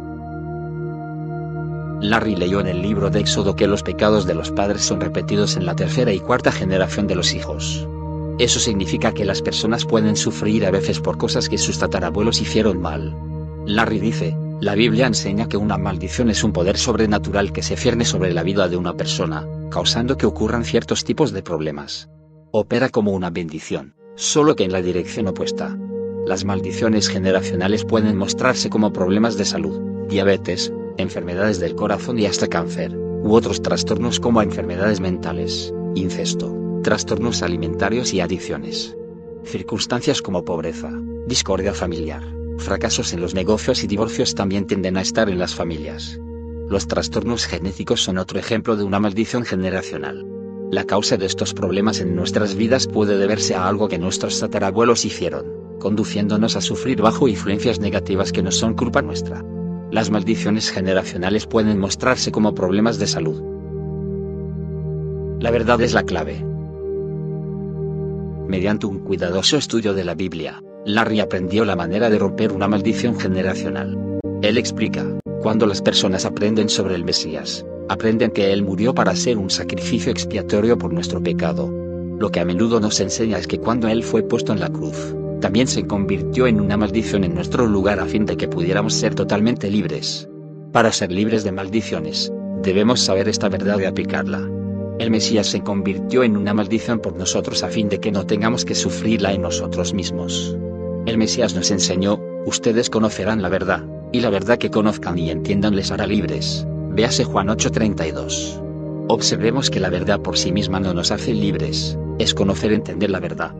Larry 2.02 2.36
leyó 2.36 2.60
en 2.60 2.68
el 2.68 2.82
libro 2.82 3.10
de 3.10 3.20
Éxodo 3.20 3.56
que 3.56 3.66
los 3.66 3.82
pecados 3.82 4.26
de 4.26 4.34
los 4.34 4.50
padres 4.50 4.82
son 4.82 5.00
repetidos 5.00 5.56
en 5.56 5.66
la 5.66 5.74
tercera 5.74 6.12
y 6.12 6.20
cuarta 6.20 6.52
generación 6.52 7.06
de 7.06 7.14
los 7.14 7.34
hijos. 7.34 7.86
Eso 8.38 8.58
significa 8.58 9.12
que 9.12 9.24
las 9.24 9.42
personas 9.42 9.84
pueden 9.84 10.16
sufrir 10.16 10.64
a 10.64 10.70
veces 10.70 11.00
por 11.00 11.18
cosas 11.18 11.48
que 11.48 11.58
sus 11.58 11.78
tatarabuelos 11.78 12.40
hicieron 12.40 12.80
mal. 12.80 13.14
Larry 13.66 14.00
dice, 14.00 14.36
la 14.60 14.74
Biblia 14.74 15.06
enseña 15.06 15.48
que 15.48 15.56
una 15.56 15.78
maldición 15.78 16.28
es 16.28 16.44
un 16.44 16.52
poder 16.52 16.76
sobrenatural 16.76 17.50
que 17.52 17.62
se 17.62 17.76
cierne 17.76 18.04
sobre 18.04 18.34
la 18.34 18.42
vida 18.42 18.68
de 18.68 18.76
una 18.76 18.94
persona, 18.94 19.46
causando 19.70 20.18
que 20.18 20.26
ocurran 20.26 20.64
ciertos 20.64 21.04
tipos 21.04 21.32
de 21.32 21.42
problemas. 21.42 22.10
Opera 22.52 22.90
como 22.90 23.12
una 23.12 23.30
bendición, 23.30 23.94
solo 24.16 24.56
que 24.56 24.64
en 24.64 24.72
la 24.72 24.82
dirección 24.82 25.28
opuesta. 25.28 25.78
Las 26.26 26.44
maldiciones 26.44 27.08
generacionales 27.08 27.86
pueden 27.86 28.18
mostrarse 28.18 28.68
como 28.68 28.92
problemas 28.92 29.38
de 29.38 29.46
salud, 29.46 29.80
diabetes, 30.08 30.70
enfermedades 30.98 31.58
del 31.58 31.74
corazón 31.74 32.18
y 32.18 32.26
hasta 32.26 32.46
cáncer, 32.46 32.94
u 32.94 33.32
otros 33.32 33.62
trastornos 33.62 34.20
como 34.20 34.42
enfermedades 34.42 35.00
mentales, 35.00 35.72
incesto, 35.94 36.54
trastornos 36.82 37.42
alimentarios 37.42 38.12
y 38.12 38.20
adicciones. 38.20 38.94
Circunstancias 39.44 40.20
como 40.20 40.44
pobreza, 40.44 40.92
discordia 41.26 41.72
familiar, 41.72 42.39
fracasos 42.62 43.12
en 43.12 43.20
los 43.20 43.34
negocios 43.34 43.82
y 43.84 43.86
divorcios 43.86 44.34
también 44.34 44.66
tienden 44.66 44.96
a 44.96 45.02
estar 45.02 45.28
en 45.28 45.38
las 45.38 45.54
familias. 45.54 46.20
Los 46.68 46.86
trastornos 46.86 47.46
genéticos 47.46 48.02
son 48.02 48.18
otro 48.18 48.38
ejemplo 48.38 48.76
de 48.76 48.84
una 48.84 49.00
maldición 49.00 49.44
generacional. 49.44 50.24
La 50.70 50.84
causa 50.84 51.16
de 51.16 51.26
estos 51.26 51.52
problemas 51.52 52.00
en 52.00 52.14
nuestras 52.14 52.54
vidas 52.54 52.86
puede 52.86 53.18
deberse 53.18 53.56
a 53.56 53.66
algo 53.66 53.88
que 53.88 53.98
nuestros 53.98 54.38
tatarabuelos 54.38 55.04
hicieron, 55.04 55.46
conduciéndonos 55.80 56.54
a 56.54 56.60
sufrir 56.60 57.02
bajo 57.02 57.26
influencias 57.26 57.80
negativas 57.80 58.30
que 58.30 58.42
no 58.42 58.52
son 58.52 58.74
culpa 58.74 59.02
nuestra. 59.02 59.44
Las 59.90 60.10
maldiciones 60.10 60.70
generacionales 60.70 61.46
pueden 61.46 61.78
mostrarse 61.78 62.30
como 62.30 62.54
problemas 62.54 63.00
de 63.00 63.08
salud. 63.08 63.42
La 65.40 65.50
verdad 65.50 65.80
es 65.80 65.92
la 65.92 66.04
clave. 66.04 66.44
Mediante 68.46 68.86
un 68.86 69.00
cuidadoso 69.00 69.56
estudio 69.56 69.92
de 69.94 70.04
la 70.04 70.14
Biblia, 70.14 70.62
Larry 70.86 71.20
aprendió 71.20 71.66
la 71.66 71.76
manera 71.76 72.08
de 72.08 72.18
romper 72.18 72.52
una 72.52 72.66
maldición 72.66 73.18
generacional. 73.18 74.18
Él 74.40 74.56
explica, 74.56 75.04
cuando 75.42 75.66
las 75.66 75.82
personas 75.82 76.24
aprenden 76.24 76.70
sobre 76.70 76.94
el 76.94 77.04
Mesías, 77.04 77.66
aprenden 77.88 78.30
que 78.30 78.52
Él 78.52 78.62
murió 78.62 78.94
para 78.94 79.14
ser 79.14 79.36
un 79.36 79.50
sacrificio 79.50 80.10
expiatorio 80.10 80.78
por 80.78 80.92
nuestro 80.92 81.22
pecado. 81.22 81.70
Lo 82.18 82.30
que 82.30 82.40
a 82.40 82.46
menudo 82.46 82.80
nos 82.80 82.98
enseña 83.00 83.36
es 83.38 83.46
que 83.46 83.58
cuando 83.58 83.88
Él 83.88 84.02
fue 84.02 84.22
puesto 84.22 84.54
en 84.54 84.60
la 84.60 84.70
cruz, 84.70 85.14
también 85.40 85.66
se 85.66 85.86
convirtió 85.86 86.46
en 86.46 86.60
una 86.60 86.78
maldición 86.78 87.24
en 87.24 87.34
nuestro 87.34 87.66
lugar 87.66 88.00
a 88.00 88.06
fin 88.06 88.24
de 88.24 88.38
que 88.38 88.48
pudiéramos 88.48 88.94
ser 88.94 89.14
totalmente 89.14 89.70
libres. 89.70 90.28
Para 90.72 90.92
ser 90.92 91.12
libres 91.12 91.44
de 91.44 91.52
maldiciones, 91.52 92.32
debemos 92.62 93.00
saber 93.00 93.28
esta 93.28 93.50
verdad 93.50 93.78
y 93.80 93.84
aplicarla. 93.84 94.48
El 94.98 95.10
Mesías 95.10 95.46
se 95.46 95.62
convirtió 95.62 96.22
en 96.22 96.36
una 96.36 96.54
maldición 96.54 97.00
por 97.00 97.16
nosotros 97.16 97.62
a 97.64 97.68
fin 97.68 97.88
de 97.88 98.00
que 98.00 98.12
no 98.12 98.26
tengamos 98.26 98.64
que 98.64 98.74
sufrirla 98.74 99.32
en 99.32 99.42
nosotros 99.42 99.94
mismos. 99.94 100.56
El 101.10 101.18
Mesías 101.18 101.56
nos 101.56 101.72
enseñó, 101.72 102.20
ustedes 102.46 102.88
conocerán 102.88 103.42
la 103.42 103.48
verdad, 103.48 103.84
y 104.12 104.20
la 104.20 104.30
verdad 104.30 104.58
que 104.58 104.70
conozcan 104.70 105.18
y 105.18 105.28
entiendan 105.28 105.74
les 105.74 105.90
hará 105.90 106.06
libres. 106.06 106.64
Véase 106.92 107.24
Juan 107.24 107.48
8:32. 107.48 108.62
Observemos 109.08 109.70
que 109.70 109.80
la 109.80 109.90
verdad 109.90 110.20
por 110.20 110.38
sí 110.38 110.52
misma 110.52 110.78
no 110.78 110.94
nos 110.94 111.10
hace 111.10 111.34
libres, 111.34 111.98
es 112.20 112.32
conocer 112.32 112.72
entender 112.72 113.10
la 113.10 113.18
verdad. 113.18 113.52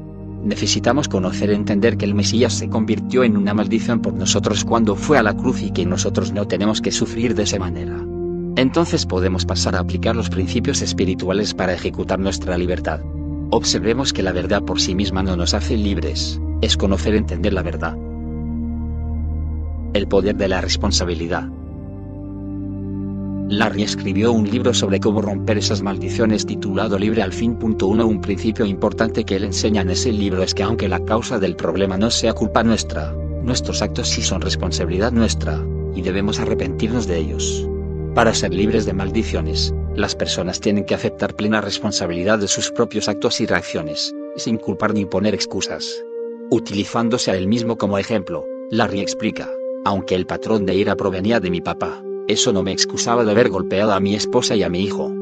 Necesitamos 0.44 1.08
conocer 1.08 1.50
entender 1.50 1.96
que 1.96 2.04
el 2.04 2.14
Mesías 2.14 2.52
se 2.52 2.68
convirtió 2.68 3.24
en 3.24 3.36
una 3.36 3.52
maldición 3.52 4.00
por 4.00 4.14
nosotros 4.14 4.64
cuando 4.64 4.94
fue 4.94 5.18
a 5.18 5.24
la 5.24 5.36
cruz 5.36 5.60
y 5.60 5.72
que 5.72 5.84
nosotros 5.84 6.30
no 6.32 6.46
tenemos 6.46 6.80
que 6.80 6.92
sufrir 6.92 7.34
de 7.34 7.42
esa 7.42 7.58
manera. 7.58 8.00
Entonces 8.54 9.06
podemos 9.06 9.44
pasar 9.44 9.74
a 9.74 9.80
aplicar 9.80 10.14
los 10.14 10.30
principios 10.30 10.82
espirituales 10.82 11.52
para 11.52 11.74
ejecutar 11.74 12.20
nuestra 12.20 12.56
libertad. 12.56 13.00
Observemos 13.50 14.12
que 14.12 14.22
la 14.22 14.30
verdad 14.30 14.62
por 14.62 14.80
sí 14.80 14.94
misma 14.94 15.24
no 15.24 15.36
nos 15.36 15.52
hace 15.52 15.76
libres, 15.76 16.40
es 16.60 16.76
conocer 16.76 17.14
entender 17.14 17.52
la 17.52 17.62
verdad. 17.62 17.96
El 19.92 20.06
poder 20.06 20.36
de 20.36 20.48
la 20.48 20.60
responsabilidad. 20.60 21.48
Larry 23.48 23.82
escribió 23.82 24.30
un 24.30 24.48
libro 24.48 24.72
sobre 24.72 25.00
cómo 25.00 25.20
romper 25.20 25.58
esas 25.58 25.82
maldiciones 25.82 26.46
titulado 26.46 26.96
Libre 26.96 27.22
al 27.22 27.32
fin. 27.32 27.58
Uno, 27.60 28.06
un 28.06 28.20
principio 28.20 28.64
importante 28.64 29.24
que 29.24 29.34
él 29.34 29.44
enseña 29.44 29.82
en 29.82 29.90
ese 29.90 30.12
libro 30.12 30.44
es 30.44 30.54
que 30.54 30.62
aunque 30.62 30.88
la 30.88 31.04
causa 31.04 31.40
del 31.40 31.56
problema 31.56 31.98
no 31.98 32.10
sea 32.10 32.32
culpa 32.32 32.62
nuestra, 32.62 33.12
nuestros 33.42 33.82
actos 33.82 34.08
sí 34.08 34.22
son 34.22 34.40
responsabilidad 34.40 35.10
nuestra, 35.10 35.60
y 35.96 36.02
debemos 36.02 36.38
arrepentirnos 36.38 37.08
de 37.08 37.18
ellos. 37.18 37.68
Para 38.14 38.34
ser 38.34 38.54
libres 38.54 38.86
de 38.86 38.92
maldiciones, 38.92 39.74
las 39.96 40.14
personas 40.14 40.60
tienen 40.60 40.84
que 40.84 40.94
aceptar 40.94 41.34
plena 41.34 41.60
responsabilidad 41.60 42.38
de 42.38 42.46
sus 42.46 42.70
propios 42.70 43.08
actos 43.08 43.40
y 43.40 43.46
reacciones, 43.46 44.14
sin 44.36 44.58
culpar 44.58 44.94
ni 44.94 45.06
poner 45.06 45.34
excusas. 45.34 46.04
Utilizándose 46.52 47.30
a 47.30 47.36
él 47.36 47.46
mismo 47.46 47.76
como 47.76 47.96
ejemplo, 47.96 48.44
Larry 48.72 48.98
explica. 48.98 49.48
Aunque 49.84 50.16
el 50.16 50.26
patrón 50.26 50.66
de 50.66 50.74
ira 50.74 50.96
provenía 50.96 51.38
de 51.38 51.48
mi 51.48 51.60
papá, 51.60 52.02
eso 52.26 52.52
no 52.52 52.64
me 52.64 52.72
excusaba 52.72 53.24
de 53.24 53.30
haber 53.30 53.50
golpeado 53.50 53.92
a 53.92 54.00
mi 54.00 54.16
esposa 54.16 54.56
y 54.56 54.64
a 54.64 54.68
mi 54.68 54.80
hijo. 54.80 55.12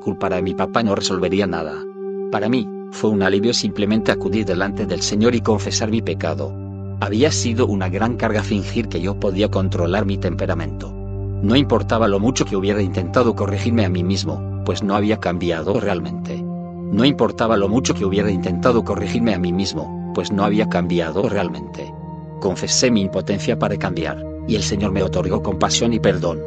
Culpar 0.00 0.34
a 0.34 0.42
mi 0.42 0.54
papá 0.54 0.84
no 0.84 0.94
resolvería 0.94 1.48
nada. 1.48 1.84
Para 2.30 2.48
mí, 2.48 2.68
fue 2.92 3.10
un 3.10 3.24
alivio 3.24 3.52
simplemente 3.52 4.12
acudir 4.12 4.46
delante 4.46 4.86
del 4.86 5.02
Señor 5.02 5.34
y 5.34 5.40
confesar 5.40 5.90
mi 5.90 6.02
pecado. 6.02 6.54
Había 7.00 7.32
sido 7.32 7.66
una 7.66 7.88
gran 7.88 8.16
carga 8.16 8.44
fingir 8.44 8.88
que 8.88 9.00
yo 9.00 9.18
podía 9.18 9.50
controlar 9.50 10.06
mi 10.06 10.18
temperamento. 10.18 10.92
No 10.92 11.56
importaba 11.56 12.06
lo 12.06 12.20
mucho 12.20 12.44
que 12.44 12.56
hubiera 12.56 12.80
intentado 12.80 13.34
corregirme 13.34 13.84
a 13.84 13.88
mí 13.88 14.04
mismo, 14.04 14.62
pues 14.64 14.84
no 14.84 14.94
había 14.94 15.18
cambiado 15.18 15.80
realmente. 15.80 16.40
No 16.40 17.04
importaba 17.04 17.56
lo 17.56 17.68
mucho 17.68 17.92
que 17.92 18.04
hubiera 18.04 18.30
intentado 18.30 18.84
corregirme 18.84 19.34
a 19.34 19.38
mí 19.38 19.52
mismo, 19.52 19.95
pues 20.16 20.32
no 20.32 20.46
había 20.46 20.66
cambiado 20.70 21.28
realmente. 21.28 21.92
Confesé 22.40 22.90
mi 22.90 23.02
impotencia 23.02 23.58
para 23.58 23.76
cambiar, 23.76 24.24
y 24.48 24.56
el 24.56 24.62
Señor 24.62 24.90
me 24.90 25.02
otorgó 25.02 25.42
compasión 25.42 25.92
y 25.92 26.00
perdón. 26.00 26.40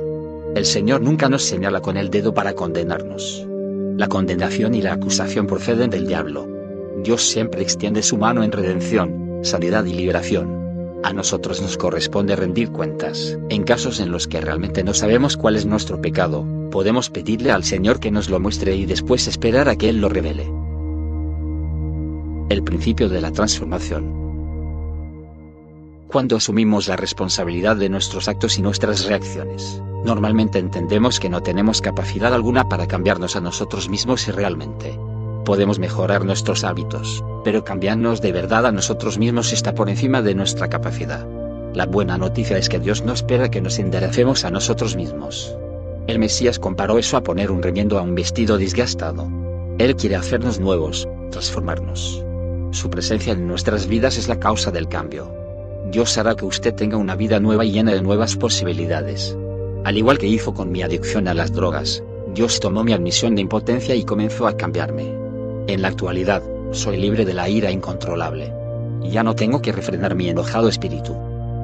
El 0.56 0.66
Señor 0.66 1.02
nunca 1.02 1.30
nos 1.30 1.44
señala 1.44 1.80
con 1.80 1.96
el 1.96 2.10
dedo 2.10 2.34
para 2.34 2.54
condenarnos. 2.54 3.46
La 3.96 4.08
condenación 4.08 4.74
y 4.74 4.82
la 4.82 4.94
acusación 4.94 5.46
proceden 5.46 5.92
del 5.92 6.08
diablo. 6.08 6.48
Dios 7.04 7.22
siempre 7.22 7.62
extiende 7.62 8.02
su 8.02 8.18
mano 8.18 8.42
en 8.42 8.52
redención, 8.52 9.42
sanidad 9.44 9.86
y 9.86 9.94
liberación. 9.94 11.00
A 11.04 11.14
nosotros 11.14 11.62
nos 11.62 11.78
corresponde 11.78 12.36
rendir 12.36 12.72
cuentas. 12.72 13.38
En 13.50 13.62
casos 13.62 14.00
en 14.00 14.12
los 14.12 14.28
que 14.28 14.42
realmente 14.42 14.84
no 14.84 14.96
sabemos 14.96 15.38
cuál 15.38 15.56
es 15.56 15.68
nuestro 15.68 16.02
pecado, 16.02 16.44
podemos 16.72 17.12
pedirle 17.12 17.52
al 17.52 17.64
Señor 17.64 18.00
que 18.00 18.10
nos 18.10 18.32
lo 18.32 18.40
muestre 18.40 18.76
y 18.76 18.88
después 18.88 19.28
esperar 19.28 19.70
a 19.70 19.76
que 19.76 19.90
Él 19.90 20.02
lo 20.02 20.10
revele. 20.10 20.52
El 22.50 22.64
principio 22.64 23.10
de 23.10 23.22
la 23.22 23.32
transformación. 23.32 24.12
Cuando 26.08 26.38
asumimos 26.38 26.88
la 26.88 26.96
responsabilidad 26.96 27.76
de 27.76 27.90
nuestros 27.90 28.28
actos 28.28 28.58
y 28.58 28.64
nuestras 28.64 29.06
reacciones, 29.06 29.84
normalmente 30.04 30.58
entendemos 30.58 31.20
que 31.20 31.30
no 31.30 31.44
tenemos 31.44 31.80
capacidad 31.80 32.34
alguna 32.34 32.68
para 32.68 32.88
cambiarnos 32.88 33.36
a 33.36 33.42
nosotros 33.42 33.88
mismos 33.88 34.28
y 34.28 34.32
realmente 34.32 35.00
podemos 35.46 35.78
mejorar 35.78 36.26
nuestros 36.26 36.64
hábitos, 36.64 37.24
pero 37.44 37.64
cambiarnos 37.64 38.20
de 38.22 38.32
verdad 38.32 38.66
a 38.66 38.72
nosotros 38.72 39.20
mismos 39.20 39.54
está 39.54 39.76
por 39.76 39.88
encima 39.88 40.24
de 40.24 40.34
nuestra 40.34 40.70
capacidad. 40.70 41.28
La 41.76 41.86
buena 41.86 42.18
noticia 42.18 42.58
es 42.58 42.68
que 42.68 42.80
Dios 42.80 43.04
no 43.04 43.14
espera 43.14 43.52
que 43.52 43.62
nos 43.62 43.78
enderecemos 43.78 44.44
a 44.44 44.50
nosotros 44.50 44.96
mismos. 44.96 45.56
El 46.08 46.18
Mesías 46.18 46.58
comparó 46.58 46.98
eso 46.98 47.16
a 47.16 47.22
poner 47.24 47.52
un 47.52 47.62
remiendo 47.62 48.00
a 48.00 48.02
un 48.02 48.16
vestido 48.16 48.58
desgastado. 48.58 49.28
Él 49.78 49.96
quiere 49.96 50.16
hacernos 50.16 50.60
nuevos, 50.60 51.08
transformarnos. 51.32 52.26
Su 52.72 52.90
presencia 52.90 53.34
en 53.34 53.48
nuestras 53.48 53.88
vidas 53.88 54.18
es 54.18 54.28
la 54.28 54.40
causa 54.40 54.72
del 54.72 54.88
cambio. 54.88 55.32
Dios 55.92 56.18
hará 56.18 56.36
que 56.36 56.46
usted 56.46 56.76
tenga 56.76 56.98
una 56.98 57.16
vida 57.16 57.40
nueva 57.40 57.66
y 57.66 57.72
llena 57.72 57.94
de 57.94 58.02
nuevas 58.02 58.36
posibilidades. 58.36 59.36
Al 59.84 59.98
igual 59.98 60.20
que 60.20 60.28
hizo 60.28 60.54
con 60.54 60.72
mi 60.72 60.84
adicción 60.84 61.28
a 61.28 61.34
las 61.34 61.52
drogas, 61.52 62.04
Dios 62.34 62.60
tomó 62.60 62.84
mi 62.84 62.94
admisión 62.94 63.34
de 63.34 63.42
impotencia 63.42 63.96
y 63.96 64.04
comenzó 64.04 64.46
a 64.46 64.56
cambiarme. 64.56 65.12
En 65.68 65.82
la 65.82 65.88
actualidad, 65.88 66.44
soy 66.72 66.98
libre 66.98 67.26
de 67.26 67.34
la 67.34 67.50
ira 67.50 67.72
incontrolable. 67.72 68.54
Ya 69.02 69.24
no 69.24 69.36
tengo 69.36 69.62
que 69.62 69.72
refrenar 69.72 70.14
mi 70.14 70.30
enojado 70.30 70.70
espíritu. 70.70 71.16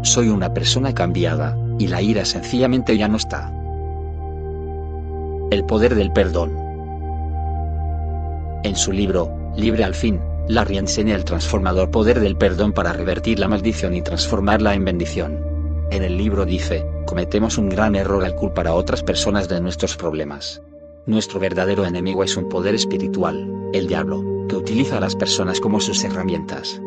Soy 0.01 0.29
una 0.29 0.53
persona 0.53 0.93
cambiada, 0.93 1.57
y 1.77 1.87
la 1.87 2.01
ira 2.01 2.25
sencillamente 2.25 2.97
ya 2.97 3.07
no 3.07 3.17
está. 3.17 3.51
El 5.51 5.65
poder 5.65 5.93
del 5.93 6.11
perdón. 6.11 6.57
En 8.63 8.75
su 8.75 8.91
libro, 8.91 9.31
Libre 9.55 9.85
al 9.85 9.95
fin, 9.95 10.19
Larry 10.47 10.77
enseña 10.77 11.15
el 11.15 11.25
transformador 11.25 11.89
poder 11.89 12.19
del 12.19 12.37
perdón 12.37 12.71
para 12.71 12.93
revertir 12.93 13.39
la 13.39 13.47
maldición 13.47 13.95
y 13.95 14.01
transformarla 14.03 14.75
en 14.75 14.85
bendición. 14.85 15.39
En 15.91 16.03
el 16.03 16.17
libro 16.17 16.45
dice, 16.45 16.85
cometemos 17.05 17.57
un 17.57 17.69
gran 17.69 17.95
error 17.95 18.23
al 18.23 18.35
culpar 18.35 18.67
a 18.67 18.75
otras 18.75 19.01
personas 19.01 19.49
de 19.49 19.59
nuestros 19.59 19.97
problemas. 19.97 20.61
Nuestro 21.07 21.39
verdadero 21.39 21.85
enemigo 21.85 22.23
es 22.23 22.37
un 22.37 22.47
poder 22.47 22.75
espiritual, 22.75 23.69
el 23.73 23.87
diablo, 23.87 24.23
que 24.47 24.55
utiliza 24.55 24.97
a 24.97 24.99
las 24.99 25.15
personas 25.15 25.59
como 25.59 25.79
sus 25.79 26.03
herramientas. 26.03 26.81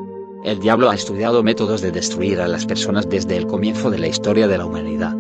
El 0.45 0.61
diablo 0.61 0.89
ha 0.91 0.95
estudiado 0.95 1.43
métodos 1.43 1.81
de 1.81 1.91
destruir 1.91 2.41
a 2.41 2.47
las 2.47 2.65
personas 2.65 3.09
desde 3.09 3.37
el 3.37 3.47
comienzo 3.49 3.91
de 3.91 3.99
la 3.99 4.07
historia 4.07 4.47
de 4.47 4.59
la 4.59 4.67
humanidad. 4.67 5.17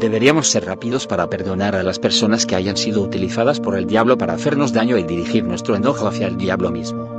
Deberíamos 0.00 0.48
ser 0.48 0.64
rápidos 0.64 1.06
para 1.06 1.28
perdonar 1.28 1.76
a 1.76 1.82
las 1.82 1.98
personas 1.98 2.46
que 2.46 2.56
hayan 2.56 2.76
sido 2.76 3.02
utilizadas 3.02 3.60
por 3.60 3.76
el 3.76 3.86
diablo 3.86 4.16
para 4.16 4.32
hacernos 4.32 4.72
daño 4.72 4.96
y 4.96 5.02
dirigir 5.02 5.44
nuestro 5.44 5.76
enojo 5.76 6.08
hacia 6.08 6.26
el 6.26 6.36
diablo 6.38 6.70
mismo. 6.70 7.13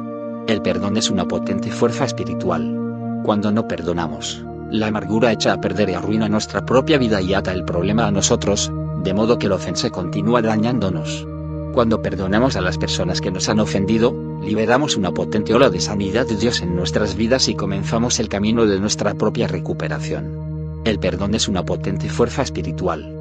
El 0.47 0.61
perdón 0.61 0.95
es 0.95 1.09
una 1.09 1.27
potente 1.27 1.71
fuerza 1.71 2.05
espiritual. 2.05 3.21
Cuando 3.23 3.51
no 3.51 3.67
perdonamos, 3.67 4.45
la 4.69 4.87
amargura 4.87 5.31
echa 5.31 5.53
a 5.53 5.59
perder 5.59 5.89
y 5.89 5.93
arruina 5.93 6.29
nuestra 6.29 6.63
propia 6.63 6.99
vida 6.99 7.19
y 7.19 7.33
ata 7.33 7.51
el 7.51 7.65
problema 7.65 8.05
a 8.05 8.11
nosotros, 8.11 8.71
de 9.03 9.15
modo 9.15 9.39
que 9.39 9.49
la 9.49 9.55
ofensa 9.55 9.89
continúa 9.89 10.43
dañándonos. 10.43 11.25
Cuando 11.73 12.03
perdonamos 12.03 12.55
a 12.55 12.61
las 12.61 12.77
personas 12.77 13.21
que 13.21 13.31
nos 13.31 13.49
han 13.49 13.59
ofendido, 13.59 14.15
liberamos 14.43 14.95
una 14.95 15.11
potente 15.11 15.51
ola 15.55 15.71
de 15.71 15.81
sanidad 15.81 16.27
de 16.27 16.35
Dios 16.35 16.61
en 16.61 16.75
nuestras 16.75 17.15
vidas 17.15 17.47
y 17.47 17.55
comenzamos 17.55 18.19
el 18.19 18.29
camino 18.29 18.67
de 18.67 18.79
nuestra 18.79 19.15
propia 19.15 19.47
recuperación. 19.47 20.81
El 20.85 20.99
perdón 20.99 21.33
es 21.33 21.47
una 21.47 21.65
potente 21.65 22.07
fuerza 22.07 22.43
espiritual. 22.43 23.11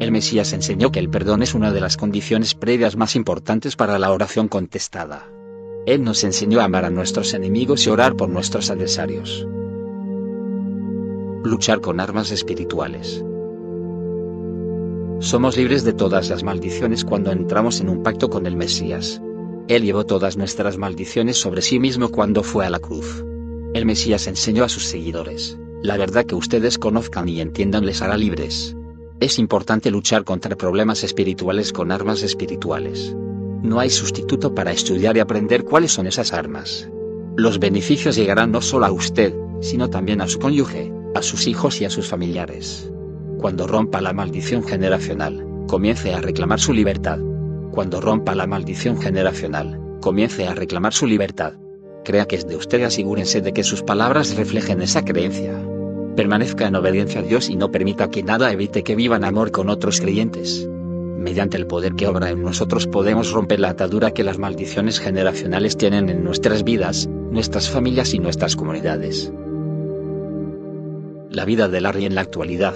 El 0.00 0.10
Mesías 0.10 0.52
enseñó 0.52 0.90
que 0.90 0.98
el 0.98 1.10
perdón 1.10 1.44
es 1.44 1.54
una 1.54 1.70
de 1.70 1.80
las 1.80 1.96
condiciones 1.96 2.56
previas 2.56 2.96
más 2.96 3.14
importantes 3.14 3.76
para 3.76 4.00
la 4.00 4.10
oración 4.10 4.48
contestada. 4.48 5.28
Él 5.84 6.04
nos 6.04 6.22
enseñó 6.22 6.60
a 6.60 6.64
amar 6.64 6.84
a 6.84 6.90
nuestros 6.90 7.34
enemigos 7.34 7.86
y 7.86 7.90
orar 7.90 8.16
por 8.16 8.28
nuestros 8.28 8.70
adversarios. 8.70 9.46
Luchar 11.42 11.80
con 11.80 11.98
armas 11.98 12.30
espirituales. 12.30 13.24
Somos 15.18 15.56
libres 15.56 15.82
de 15.82 15.92
todas 15.92 16.30
las 16.30 16.44
maldiciones 16.44 17.04
cuando 17.04 17.32
entramos 17.32 17.80
en 17.80 17.88
un 17.88 18.02
pacto 18.02 18.30
con 18.30 18.46
el 18.46 18.56
Mesías. 18.56 19.20
Él 19.66 19.82
llevó 19.82 20.04
todas 20.04 20.36
nuestras 20.36 20.78
maldiciones 20.78 21.36
sobre 21.36 21.62
sí 21.62 21.80
mismo 21.80 22.10
cuando 22.10 22.42
fue 22.44 22.64
a 22.64 22.70
la 22.70 22.78
cruz. 22.78 23.24
El 23.74 23.84
Mesías 23.84 24.26
enseñó 24.26 24.64
a 24.64 24.68
sus 24.68 24.84
seguidores, 24.84 25.58
la 25.82 25.96
verdad 25.96 26.26
que 26.26 26.34
ustedes 26.36 26.78
conozcan 26.78 27.28
y 27.28 27.40
entiendan 27.40 27.86
les 27.86 28.02
hará 28.02 28.16
libres. 28.16 28.76
Es 29.18 29.38
importante 29.38 29.90
luchar 29.90 30.24
contra 30.24 30.56
problemas 30.56 31.02
espirituales 31.02 31.72
con 31.72 31.90
armas 31.90 32.22
espirituales. 32.22 33.16
No 33.62 33.78
hay 33.78 33.90
sustituto 33.90 34.56
para 34.56 34.72
estudiar 34.72 35.16
y 35.16 35.20
aprender 35.20 35.62
cuáles 35.62 35.92
son 35.92 36.08
esas 36.08 36.32
armas. 36.32 36.90
Los 37.36 37.60
beneficios 37.60 38.16
llegarán 38.16 38.50
no 38.50 38.60
solo 38.60 38.86
a 38.86 38.90
usted, 38.90 39.32
sino 39.60 39.88
también 39.88 40.20
a 40.20 40.26
su 40.26 40.40
cónyuge, 40.40 40.92
a 41.14 41.22
sus 41.22 41.46
hijos 41.46 41.80
y 41.80 41.84
a 41.84 41.90
sus 41.90 42.08
familiares. 42.08 42.90
Cuando 43.38 43.68
rompa 43.68 44.00
la 44.00 44.12
maldición 44.12 44.64
generacional, 44.64 45.46
comience 45.68 46.12
a 46.12 46.20
reclamar 46.20 46.58
su 46.58 46.72
libertad. 46.72 47.20
Cuando 47.70 48.00
rompa 48.00 48.34
la 48.34 48.48
maldición 48.48 49.00
generacional, 49.00 49.80
comience 50.00 50.44
a 50.48 50.54
reclamar 50.54 50.92
su 50.92 51.06
libertad. 51.06 51.52
Crea 52.04 52.26
que 52.26 52.34
es 52.34 52.48
de 52.48 52.56
usted 52.56 52.80
y 52.80 52.82
asegúrense 52.82 53.42
de 53.42 53.52
que 53.52 53.62
sus 53.62 53.84
palabras 53.84 54.34
reflejen 54.34 54.82
esa 54.82 55.04
creencia. 55.04 55.54
Permanezca 56.16 56.66
en 56.66 56.74
obediencia 56.74 57.20
a 57.20 57.22
Dios 57.22 57.48
y 57.48 57.54
no 57.54 57.70
permita 57.70 58.10
que 58.10 58.24
nada 58.24 58.50
evite 58.50 58.82
que 58.82 58.96
vivan 58.96 59.24
amor 59.24 59.52
con 59.52 59.70
otros 59.70 60.00
creyentes 60.00 60.68
mediante 61.22 61.56
el 61.56 61.66
poder 61.66 61.94
que 61.94 62.08
obra 62.08 62.30
en 62.30 62.42
nosotros 62.42 62.86
podemos 62.86 63.30
romper 63.30 63.60
la 63.60 63.70
atadura 63.70 64.10
que 64.10 64.24
las 64.24 64.38
maldiciones 64.38 64.98
generacionales 64.98 65.76
tienen 65.76 66.08
en 66.08 66.24
nuestras 66.24 66.64
vidas, 66.64 67.08
nuestras 67.30 67.70
familias 67.70 68.12
y 68.12 68.18
nuestras 68.18 68.56
comunidades. 68.56 69.32
La 71.30 71.44
vida 71.44 71.68
de 71.68 71.80
Larry 71.80 72.04
en 72.04 72.14
la 72.14 72.20
actualidad. 72.20 72.74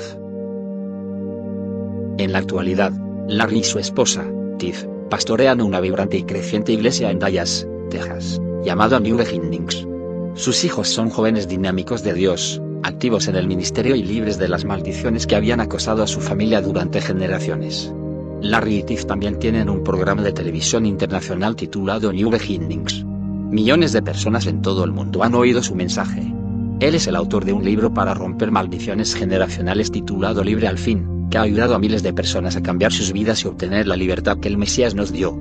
En 2.19 2.33
la 2.33 2.39
actualidad, 2.39 2.93
Larry 3.29 3.59
y 3.59 3.65
su 3.65 3.79
esposa, 3.79 4.25
Tiff, 4.59 4.87
pastorean 5.11 5.61
una 5.61 5.81
vibrante 5.81 6.17
y 6.17 6.23
creciente 6.23 6.73
iglesia 6.73 7.11
en 7.11 7.19
Dallas, 7.19 7.67
Texas, 7.91 8.41
llamada 8.65 8.99
New 9.01 9.19
Beginnings. 9.19 9.87
Sus 10.35 10.65
hijos 10.65 10.89
son 10.89 11.11
jóvenes 11.11 11.49
dinámicos 11.49 12.03
de 12.03 12.15
Dios, 12.15 12.63
activos 12.83 13.29
en 13.29 13.37
el 13.37 13.47
ministerio 13.47 13.97
y 13.97 14.03
libres 14.03 14.39
de 14.39 14.49
las 14.49 14.65
maldiciones 14.65 15.27
que 15.27 15.37
habían 15.37 15.61
acosado 15.61 16.03
a 16.03 16.07
su 16.07 16.21
familia 16.21 16.63
durante 16.63 17.01
generaciones. 17.01 17.93
Larry 18.43 18.77
y 18.77 18.83
Tiff 18.83 19.07
también 19.07 19.39
tienen 19.39 19.71
un 19.71 19.83
programa 19.83 20.23
de 20.23 20.33
televisión 20.33 20.85
internacional 20.85 21.57
titulado 21.57 22.13
New 22.13 22.31
Beginnings. 22.31 23.05
Millones 23.05 23.93
de 23.93 24.03
personas 24.03 24.47
en 24.47 24.61
todo 24.61 24.85
el 24.85 24.93
mundo 24.93 25.23
han 25.23 25.35
oído 25.35 25.63
su 25.63 25.75
mensaje. 25.75 26.33
Él 26.81 26.95
es 26.95 27.07
el 27.07 27.17
autor 27.17 27.47
de 27.47 27.55
un 27.55 27.65
libro 27.65 27.95
para 27.95 28.13
romper 28.13 28.51
maldiciones 28.51 29.15
generacionales 29.15 29.91
titulado 29.91 30.45
Libre 30.45 30.69
al 30.69 30.77
fin, 30.77 31.29
que 31.31 31.39
ha 31.39 31.43
ayudado 31.43 31.75
a 31.75 31.79
miles 31.79 32.03
de 32.03 32.13
personas 32.13 32.57
a 32.57 32.63
cambiar 32.63 32.93
sus 32.93 33.13
vidas 33.13 33.43
y 33.43 33.49
obtener 33.49 33.87
la 33.87 33.97
libertad 33.97 34.39
que 34.39 34.49
el 34.49 34.59
Mesías 34.59 34.95
nos 34.95 35.13
dio. 35.13 35.35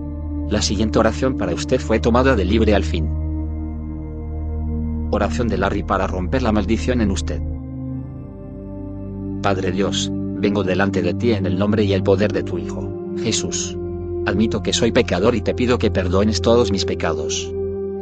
La 0.49 0.61
siguiente 0.61 0.97
oración 0.97 1.37
para 1.37 1.53
usted 1.53 1.81
fue 1.81 1.99
tomada 1.99 2.35
de 2.35 2.45
Libre 2.45 2.73
al 2.73 2.85
fin. 2.85 3.09
Oración 5.11 5.49
de 5.49 5.57
Larry 5.57 5.83
para 5.83 6.07
romper 6.07 6.43
la 6.43 6.53
maldición 6.53 7.01
en 7.01 7.11
usted. 7.11 7.41
Padre 9.41 9.71
Dios, 9.71 10.11
vengo 10.35 10.63
delante 10.63 11.01
de 11.01 11.13
ti 11.13 11.31
en 11.31 11.45
el 11.45 11.57
nombre 11.57 11.83
y 11.83 11.93
el 11.93 12.03
poder 12.03 12.31
de 12.31 12.43
tu 12.43 12.57
Hijo, 12.57 12.87
Jesús. 13.21 13.77
Admito 14.25 14.61
que 14.61 14.73
soy 14.73 14.91
pecador 14.91 15.35
y 15.35 15.41
te 15.41 15.53
pido 15.53 15.77
que 15.77 15.91
perdones 15.91 16.41
todos 16.41 16.71
mis 16.71 16.85
pecados. 16.85 17.51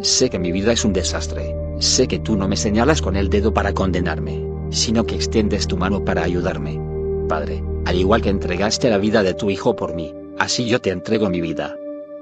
Sé 0.01 0.29
que 0.29 0.39
mi 0.39 0.51
vida 0.51 0.73
es 0.73 0.85
un 0.85 0.93
desastre, 0.93 1.55
sé 1.79 2.07
que 2.07 2.19
tú 2.19 2.35
no 2.35 2.47
me 2.47 2.57
señalas 2.57 3.01
con 3.01 3.15
el 3.15 3.29
dedo 3.29 3.53
para 3.53 3.73
condenarme, 3.73 4.45
sino 4.69 5.05
que 5.05 5.15
extiendes 5.15 5.67
tu 5.67 5.77
mano 5.77 6.03
para 6.03 6.23
ayudarme. 6.23 6.79
Padre, 7.27 7.63
al 7.85 7.95
igual 7.97 8.21
que 8.21 8.29
entregaste 8.29 8.89
la 8.89 8.97
vida 8.97 9.23
de 9.23 9.33
tu 9.33 9.49
Hijo 9.49 9.75
por 9.75 9.93
mí, 9.93 10.13
así 10.39 10.65
yo 10.65 10.81
te 10.81 10.89
entrego 10.89 11.29
mi 11.29 11.41
vida. 11.41 11.75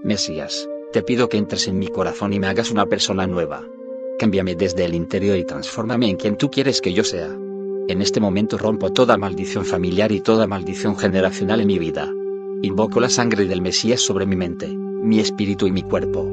Mesías, 0.03 0.68
te 0.91 1.03
pido 1.03 1.30
que 1.30 1.38
entres 1.38 1.68
en 1.68 1.80
mi 1.80 1.88
corazón 1.88 2.34
y 2.34 2.39
me 2.39 2.47
hagas 2.47 2.72
una 2.72 2.86
persona 2.86 3.28
nueva. 3.28 3.64
Cámbiame 4.20 4.55
desde 4.55 4.86
el 4.86 4.93
interior 4.93 5.38
y 5.38 5.45
transfórmame 5.45 6.09
en 6.09 6.18
quien 6.18 6.38
tú 6.38 6.51
quieres 6.51 6.82
que 6.82 6.93
yo 6.93 7.03
sea. 7.03 7.30
En 7.92 8.02
este 8.02 8.22
momento 8.22 8.58
rompo 8.58 8.94
toda 8.94 9.18
maldición 9.18 9.66
familiar 9.66 10.14
y 10.14 10.22
toda 10.22 10.48
maldición 10.48 10.98
generacional 10.98 11.60
en 11.60 11.68
mi 11.68 11.78
vida. 11.78 12.10
Invoco 12.62 13.02
la 13.02 13.10
sangre 13.10 13.48
del 13.48 13.62
Mesías 13.62 14.00
sobre 14.00 14.26
mi 14.26 14.38
mente, 14.38 14.70
mi 14.70 15.20
espíritu 15.20 15.68
y 15.68 15.74
mi 15.74 15.82
cuerpo. 15.82 16.26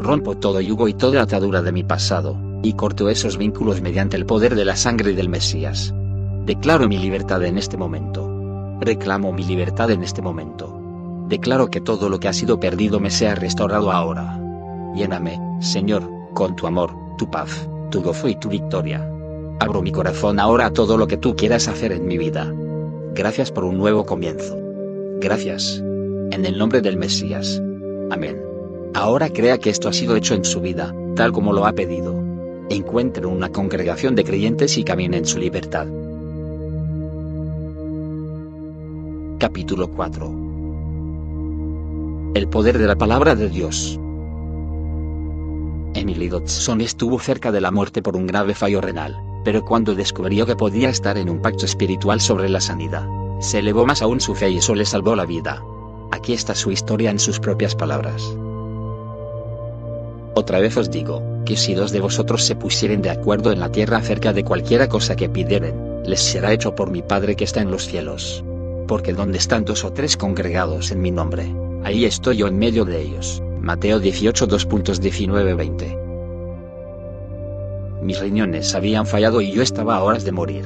Rompo 0.00 0.36
todo 0.36 0.60
yugo 0.60 0.88
y 0.88 0.94
toda 0.94 1.22
atadura 1.22 1.62
de 1.62 1.70
mi 1.70 1.84
pasado, 1.84 2.36
y 2.64 2.72
corto 2.72 3.08
esos 3.08 3.38
vínculos 3.38 3.80
mediante 3.82 4.16
el 4.16 4.26
poder 4.26 4.56
de 4.56 4.64
la 4.64 4.74
sangre 4.74 5.12
del 5.12 5.28
Mesías. 5.28 5.94
Declaro 6.44 6.88
mi 6.88 6.98
libertad 6.98 7.44
en 7.44 7.56
este 7.56 7.76
momento. 7.76 8.28
Reclamo 8.80 9.32
mi 9.32 9.44
libertad 9.44 9.92
en 9.92 10.02
este 10.02 10.22
momento. 10.22 10.76
Declaro 11.28 11.68
que 11.68 11.80
todo 11.80 12.08
lo 12.08 12.18
que 12.18 12.26
ha 12.26 12.32
sido 12.32 12.58
perdido 12.58 12.98
me 12.98 13.12
sea 13.12 13.36
restaurado 13.36 13.92
ahora. 13.92 14.40
Lléname, 14.96 15.38
Señor, 15.60 16.02
con 16.34 16.56
tu 16.56 16.66
amor, 16.66 16.92
tu 17.16 17.30
paz, 17.30 17.68
tu 17.92 18.02
gozo 18.02 18.26
y 18.26 18.34
tu 18.34 18.48
victoria. 18.48 19.08
Abro 19.58 19.82
mi 19.82 19.90
corazón 19.90 20.38
ahora 20.38 20.66
a 20.66 20.72
todo 20.72 20.98
lo 20.98 21.06
que 21.06 21.16
tú 21.16 21.34
quieras 21.34 21.68
hacer 21.68 21.92
en 21.92 22.06
mi 22.06 22.18
vida. 22.18 22.52
Gracias 23.14 23.50
por 23.50 23.64
un 23.64 23.78
nuevo 23.78 24.04
comienzo. 24.04 24.58
Gracias. 25.20 25.82
En 26.30 26.44
el 26.44 26.58
nombre 26.58 26.82
del 26.82 26.98
Mesías. 26.98 27.62
Amén. 28.10 28.42
Ahora 28.94 29.30
crea 29.30 29.58
que 29.58 29.70
esto 29.70 29.88
ha 29.88 29.92
sido 29.92 30.16
hecho 30.16 30.34
en 30.34 30.44
su 30.44 30.60
vida, 30.60 30.94
tal 31.14 31.32
como 31.32 31.52
lo 31.52 31.66
ha 31.66 31.72
pedido. 31.72 32.14
Encuentre 32.68 33.26
una 33.26 33.50
congregación 33.50 34.14
de 34.14 34.24
creyentes 34.24 34.76
y 34.76 34.84
camine 34.84 35.18
en 35.18 35.24
su 35.24 35.38
libertad. 35.38 35.86
Capítulo 39.38 39.88
4 39.88 42.32
El 42.34 42.48
poder 42.48 42.78
de 42.78 42.86
la 42.86 42.96
palabra 42.96 43.34
de 43.34 43.48
Dios. 43.48 43.98
Emily 45.94 46.28
Dodson 46.28 46.80
estuvo 46.80 47.18
cerca 47.18 47.52
de 47.52 47.60
la 47.60 47.70
muerte 47.70 48.02
por 48.02 48.16
un 48.16 48.26
grave 48.26 48.54
fallo 48.54 48.80
renal, 48.80 49.16
pero 49.46 49.64
cuando 49.64 49.94
descubrió 49.94 50.44
que 50.44 50.56
podía 50.56 50.88
estar 50.88 51.16
en 51.16 51.30
un 51.30 51.40
pacto 51.40 51.66
espiritual 51.66 52.20
sobre 52.20 52.48
la 52.48 52.60
sanidad, 52.60 53.06
se 53.38 53.60
elevó 53.60 53.86
más 53.86 54.02
aún 54.02 54.20
su 54.20 54.34
fe 54.34 54.50
y 54.50 54.56
eso 54.56 54.74
le 54.74 54.84
salvó 54.84 55.14
la 55.14 55.24
vida. 55.24 55.62
Aquí 56.10 56.32
está 56.32 56.52
su 56.56 56.72
historia 56.72 57.12
en 57.12 57.20
sus 57.20 57.38
propias 57.38 57.76
palabras. 57.76 58.36
Otra 60.34 60.58
vez 60.58 60.76
os 60.76 60.90
digo, 60.90 61.22
que 61.44 61.56
si 61.56 61.74
dos 61.74 61.92
de 61.92 62.00
vosotros 62.00 62.42
se 62.42 62.56
pusieren 62.56 63.02
de 63.02 63.10
acuerdo 63.10 63.52
en 63.52 63.60
la 63.60 63.70
tierra 63.70 63.98
acerca 63.98 64.32
de 64.32 64.42
cualquiera 64.42 64.88
cosa 64.88 65.14
que 65.14 65.28
pidieren, 65.28 66.02
les 66.04 66.18
será 66.18 66.52
hecho 66.52 66.74
por 66.74 66.90
mi 66.90 67.02
Padre 67.02 67.36
que 67.36 67.44
está 67.44 67.60
en 67.60 67.70
los 67.70 67.86
cielos. 67.86 68.42
Porque 68.88 69.12
donde 69.12 69.38
están 69.38 69.64
dos 69.64 69.84
o 69.84 69.92
tres 69.92 70.16
congregados 70.16 70.90
en 70.90 71.00
mi 71.00 71.12
nombre, 71.12 71.54
ahí 71.84 72.04
estoy 72.04 72.38
yo 72.38 72.48
en 72.48 72.58
medio 72.58 72.84
de 72.84 73.00
ellos. 73.00 73.40
Mateo 73.60 74.00
18 74.00 74.48
2.19-20. 74.48 76.05
Mis 78.06 78.20
riñones 78.20 78.72
habían 78.76 79.04
fallado 79.04 79.40
y 79.40 79.50
yo 79.50 79.62
estaba 79.62 79.96
a 79.96 80.02
horas 80.04 80.24
de 80.24 80.30
morir. 80.30 80.64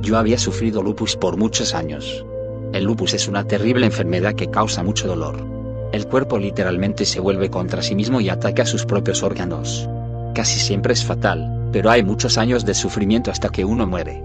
Yo 0.00 0.18
había 0.18 0.38
sufrido 0.38 0.84
lupus 0.84 1.16
por 1.16 1.36
muchos 1.36 1.74
años. 1.74 2.24
El 2.72 2.84
lupus 2.84 3.12
es 3.12 3.26
una 3.26 3.44
terrible 3.44 3.86
enfermedad 3.86 4.36
que 4.36 4.52
causa 4.52 4.84
mucho 4.84 5.08
dolor. 5.08 5.44
El 5.90 6.06
cuerpo 6.06 6.38
literalmente 6.38 7.04
se 7.04 7.18
vuelve 7.18 7.50
contra 7.50 7.82
sí 7.82 7.96
mismo 7.96 8.20
y 8.20 8.28
ataca 8.28 8.64
sus 8.64 8.86
propios 8.86 9.24
órganos. 9.24 9.88
Casi 10.32 10.60
siempre 10.60 10.92
es 10.92 11.04
fatal, 11.04 11.70
pero 11.72 11.90
hay 11.90 12.04
muchos 12.04 12.38
años 12.38 12.64
de 12.64 12.74
sufrimiento 12.74 13.32
hasta 13.32 13.48
que 13.48 13.64
uno 13.64 13.84
muere. 13.84 14.22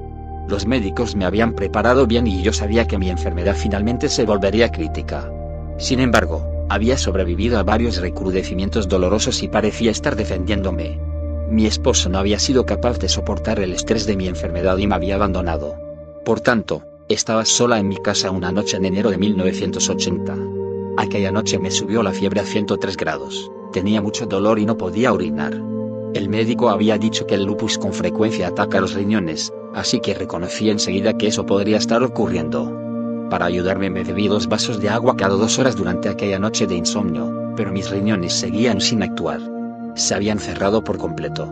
Los 0.48 0.68
médicos 0.68 1.16
me 1.16 1.26
habían 1.26 1.54
preparado 1.54 2.06
bien 2.06 2.28
y 2.28 2.44
yo 2.44 2.54
sabía 2.54 2.86
que 2.86 3.00
mi 3.00 3.10
enfermedad 3.10 3.56
finalmente 3.56 4.08
se 4.08 4.24
volvería 4.24 4.72
crítica. 4.72 5.28
Sin 5.80 6.00
embargo, 6.00 6.61
había 6.74 6.98
sobrevivido 6.98 7.60
a 7.60 7.64
varios 7.64 7.98
recrudecimientos 7.98 8.88
dolorosos 8.88 9.44
y 9.44 9.50
parecía 9.50 9.92
estar 9.92 10.16
defendiéndome. 10.16 10.98
Mi 11.50 11.66
esposo 11.66 12.08
no 12.08 12.18
había 12.18 12.40
sido 12.40 12.66
capaz 12.66 12.98
de 12.98 13.10
soportar 13.10 13.60
el 13.60 13.74
estrés 13.74 14.06
de 14.06 14.16
mi 14.16 14.28
enfermedad 14.28 14.78
y 14.78 14.88
me 14.88 14.96
había 14.96 15.16
abandonado. 15.16 15.76
Por 16.24 16.40
tanto, 16.40 16.84
estaba 17.10 17.44
sola 17.44 17.78
en 17.78 17.90
mi 17.90 17.98
casa 17.98 18.32
una 18.32 18.54
noche 18.54 18.78
en 18.78 18.86
enero 18.86 19.12
de 19.12 19.18
1980. 19.18 20.38
Aquella 20.96 21.34
noche 21.34 21.60
me 21.60 21.72
subió 21.72 22.04
la 22.04 22.14
fiebre 22.14 22.40
a 22.40 22.46
103 22.46 22.96
grados, 22.96 23.52
tenía 23.74 24.02
mucho 24.02 24.26
dolor 24.26 24.58
y 24.58 24.66
no 24.66 24.78
podía 24.78 25.12
orinar. 25.12 25.54
El 26.14 26.30
médico 26.30 26.70
había 26.70 26.98
dicho 26.98 27.28
que 27.28 27.36
el 27.36 27.44
lupus 27.44 27.78
con 27.78 27.92
frecuencia 27.92 28.48
ataca 28.48 28.80
los 28.80 28.94
riñones, 28.94 29.52
así 29.74 30.00
que 30.00 30.14
reconocí 30.14 30.70
enseguida 30.70 31.18
que 31.18 31.28
eso 31.28 31.46
podría 31.46 31.78
estar 31.78 32.02
ocurriendo. 32.02 32.81
Para 33.32 33.46
ayudarme 33.46 33.90
me 33.90 34.04
bebí 34.04 34.28
dos 34.28 34.50
vasos 34.50 34.82
de 34.82 34.90
agua 34.90 35.16
cada 35.16 35.36
dos 35.36 35.58
horas 35.58 35.78
durante 35.78 36.10
aquella 36.10 36.38
noche 36.38 36.68
de 36.68 36.76
insomnio, 36.76 37.54
pero 37.56 37.72
mis 37.72 37.90
riñones 37.90 38.34
seguían 38.34 38.82
sin 38.82 39.02
actuar. 39.04 39.40
Se 39.96 40.14
habían 40.14 40.38
cerrado 40.38 40.84
por 40.84 40.98
completo. 40.98 41.48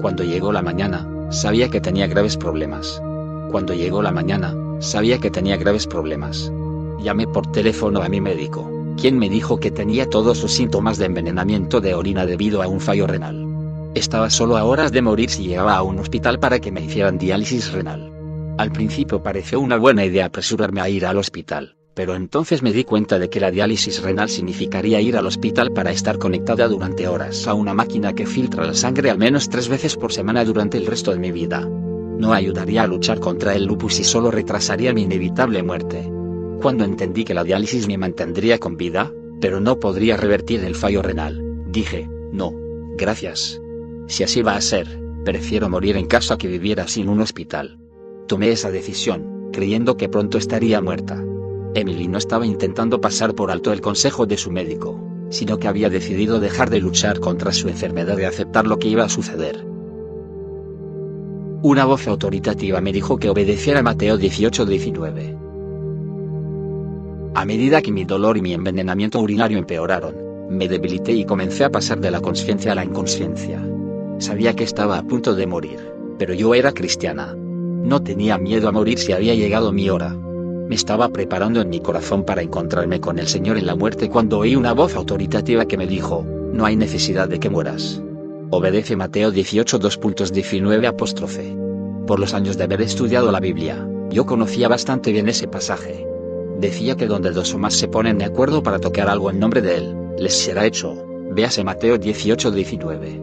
Cuando 0.00 0.24
llegó 0.24 0.50
la 0.50 0.62
mañana, 0.62 1.06
sabía 1.30 1.68
que 1.68 1.80
tenía 1.80 2.08
graves 2.08 2.36
problemas. 2.36 3.00
Cuando 3.52 3.72
llegó 3.72 4.02
la 4.02 4.10
mañana, 4.10 4.52
sabía 4.80 5.18
que 5.18 5.30
tenía 5.30 5.56
graves 5.56 5.86
problemas. 5.86 6.50
Llamé 7.00 7.28
por 7.28 7.52
teléfono 7.52 8.02
a 8.02 8.08
mi 8.08 8.20
médico, 8.20 8.68
quien 9.00 9.16
me 9.16 9.28
dijo 9.28 9.60
que 9.60 9.70
tenía 9.70 10.10
todos 10.10 10.42
los 10.42 10.52
síntomas 10.52 10.98
de 10.98 11.06
envenenamiento 11.06 11.80
de 11.80 11.94
orina 11.94 12.26
debido 12.26 12.64
a 12.64 12.66
un 12.66 12.80
fallo 12.80 13.06
renal. 13.06 13.46
Estaba 13.94 14.28
solo 14.28 14.56
a 14.56 14.64
horas 14.64 14.90
de 14.90 15.02
morir 15.02 15.30
si 15.30 15.44
llegaba 15.46 15.76
a 15.76 15.84
un 15.84 16.00
hospital 16.00 16.40
para 16.40 16.58
que 16.58 16.72
me 16.72 16.80
hicieran 16.80 17.16
diálisis 17.16 17.70
renal. 17.70 18.11
Al 18.58 18.70
principio 18.70 19.22
pareció 19.22 19.60
una 19.60 19.78
buena 19.78 20.04
idea 20.04 20.26
apresurarme 20.26 20.80
a 20.80 20.88
ir 20.88 21.06
al 21.06 21.16
hospital, 21.16 21.76
pero 21.94 22.14
entonces 22.14 22.62
me 22.62 22.72
di 22.72 22.84
cuenta 22.84 23.18
de 23.18 23.30
que 23.30 23.40
la 23.40 23.50
diálisis 23.50 24.02
renal 24.02 24.28
significaría 24.28 25.00
ir 25.00 25.16
al 25.16 25.26
hospital 25.26 25.72
para 25.72 25.90
estar 25.90 26.18
conectada 26.18 26.68
durante 26.68 27.08
horas 27.08 27.48
a 27.48 27.54
una 27.54 27.72
máquina 27.72 28.14
que 28.14 28.26
filtra 28.26 28.66
la 28.66 28.74
sangre 28.74 29.10
al 29.10 29.18
menos 29.18 29.48
tres 29.48 29.68
veces 29.68 29.96
por 29.96 30.12
semana 30.12 30.44
durante 30.44 30.76
el 30.76 30.86
resto 30.86 31.12
de 31.12 31.18
mi 31.18 31.32
vida. 31.32 31.66
No 31.66 32.34
ayudaría 32.34 32.82
a 32.82 32.86
luchar 32.86 33.20
contra 33.20 33.54
el 33.54 33.64
lupus 33.64 33.98
y 34.00 34.04
solo 34.04 34.30
retrasaría 34.30 34.92
mi 34.92 35.02
inevitable 35.02 35.62
muerte. 35.62 36.10
Cuando 36.60 36.84
entendí 36.84 37.24
que 37.24 37.34
la 37.34 37.44
diálisis 37.44 37.88
me 37.88 37.98
mantendría 37.98 38.58
con 38.58 38.76
vida, 38.76 39.10
pero 39.40 39.60
no 39.60 39.80
podría 39.80 40.16
revertir 40.16 40.62
el 40.62 40.76
fallo 40.76 41.02
renal, 41.02 41.42
dije, 41.68 42.08
no, 42.32 42.52
gracias. 42.96 43.60
Si 44.06 44.22
así 44.22 44.42
va 44.42 44.56
a 44.56 44.60
ser, 44.60 45.00
prefiero 45.24 45.68
morir 45.68 45.96
en 45.96 46.06
casa 46.06 46.38
que 46.38 46.48
viviera 46.48 46.86
sin 46.86 47.08
un 47.08 47.20
hospital. 47.20 47.81
Tomé 48.26 48.50
esa 48.50 48.70
decisión, 48.70 49.50
creyendo 49.52 49.96
que 49.96 50.08
pronto 50.08 50.38
estaría 50.38 50.80
muerta. 50.80 51.22
Emily 51.74 52.08
no 52.08 52.18
estaba 52.18 52.46
intentando 52.46 53.00
pasar 53.00 53.34
por 53.34 53.50
alto 53.50 53.72
el 53.72 53.80
consejo 53.80 54.26
de 54.26 54.36
su 54.36 54.50
médico, 54.50 55.00
sino 55.30 55.58
que 55.58 55.68
había 55.68 55.88
decidido 55.88 56.40
dejar 56.40 56.70
de 56.70 56.80
luchar 56.80 57.20
contra 57.20 57.52
su 57.52 57.68
enfermedad 57.68 58.18
y 58.18 58.24
aceptar 58.24 58.66
lo 58.66 58.78
que 58.78 58.88
iba 58.88 59.04
a 59.04 59.08
suceder. 59.08 59.66
Una 61.62 61.84
voz 61.84 62.06
autoritativa 62.08 62.80
me 62.80 62.92
dijo 62.92 63.18
que 63.18 63.30
obedeciera 63.30 63.80
a 63.80 63.82
Mateo 63.82 64.18
18-19. 64.18 65.38
A 67.34 67.44
medida 67.44 67.80
que 67.80 67.92
mi 67.92 68.04
dolor 68.04 68.36
y 68.36 68.42
mi 68.42 68.52
envenenamiento 68.52 69.20
urinario 69.20 69.58
empeoraron, 69.58 70.14
me 70.50 70.68
debilité 70.68 71.12
y 71.12 71.24
comencé 71.24 71.64
a 71.64 71.70
pasar 71.70 72.00
de 72.00 72.10
la 72.10 72.20
conciencia 72.20 72.72
a 72.72 72.74
la 72.74 72.84
inconsciencia. 72.84 73.66
Sabía 74.18 74.54
que 74.54 74.64
estaba 74.64 74.98
a 74.98 75.02
punto 75.02 75.34
de 75.34 75.46
morir, 75.46 75.78
pero 76.18 76.34
yo 76.34 76.54
era 76.54 76.72
cristiana, 76.72 77.34
no 77.82 78.02
tenía 78.02 78.38
miedo 78.38 78.68
a 78.68 78.72
morir 78.72 78.98
si 78.98 79.12
había 79.12 79.34
llegado 79.34 79.72
mi 79.72 79.90
hora. 79.90 80.16
Me 80.68 80.74
estaba 80.74 81.08
preparando 81.08 81.60
en 81.60 81.68
mi 81.68 81.80
corazón 81.80 82.24
para 82.24 82.42
encontrarme 82.42 83.00
con 83.00 83.18
el 83.18 83.28
Señor 83.28 83.58
en 83.58 83.66
la 83.66 83.74
muerte 83.74 84.08
cuando 84.08 84.38
oí 84.38 84.56
una 84.56 84.72
voz 84.72 84.94
autoritativa 84.94 85.66
que 85.66 85.76
me 85.76 85.86
dijo, 85.86 86.24
no 86.52 86.64
hay 86.64 86.76
necesidad 86.76 87.28
de 87.28 87.40
que 87.40 87.50
mueras. 87.50 88.00
Obedece 88.50 88.96
Mateo 88.96 89.30
18 89.30 89.80
2.19 89.80 90.86
apóstrofe. 90.86 91.56
Por 92.06 92.20
los 92.20 92.34
años 92.34 92.56
de 92.56 92.64
haber 92.64 92.82
estudiado 92.82 93.32
la 93.32 93.40
Biblia, 93.40 93.86
yo 94.10 94.26
conocía 94.26 94.68
bastante 94.68 95.10
bien 95.10 95.28
ese 95.28 95.48
pasaje. 95.48 96.06
Decía 96.60 96.96
que 96.96 97.06
donde 97.06 97.30
dos 97.30 97.54
o 97.54 97.58
más 97.58 97.74
se 97.74 97.88
ponen 97.88 98.18
de 98.18 98.26
acuerdo 98.26 98.62
para 98.62 98.78
tocar 98.78 99.08
algo 99.08 99.30
en 99.30 99.40
nombre 99.40 99.62
de 99.62 99.76
Él, 99.76 99.96
les 100.18 100.34
será 100.34 100.66
hecho. 100.66 101.04
Véase 101.30 101.64
Mateo 101.64 101.98
18 101.98 102.50
19. 102.50 103.20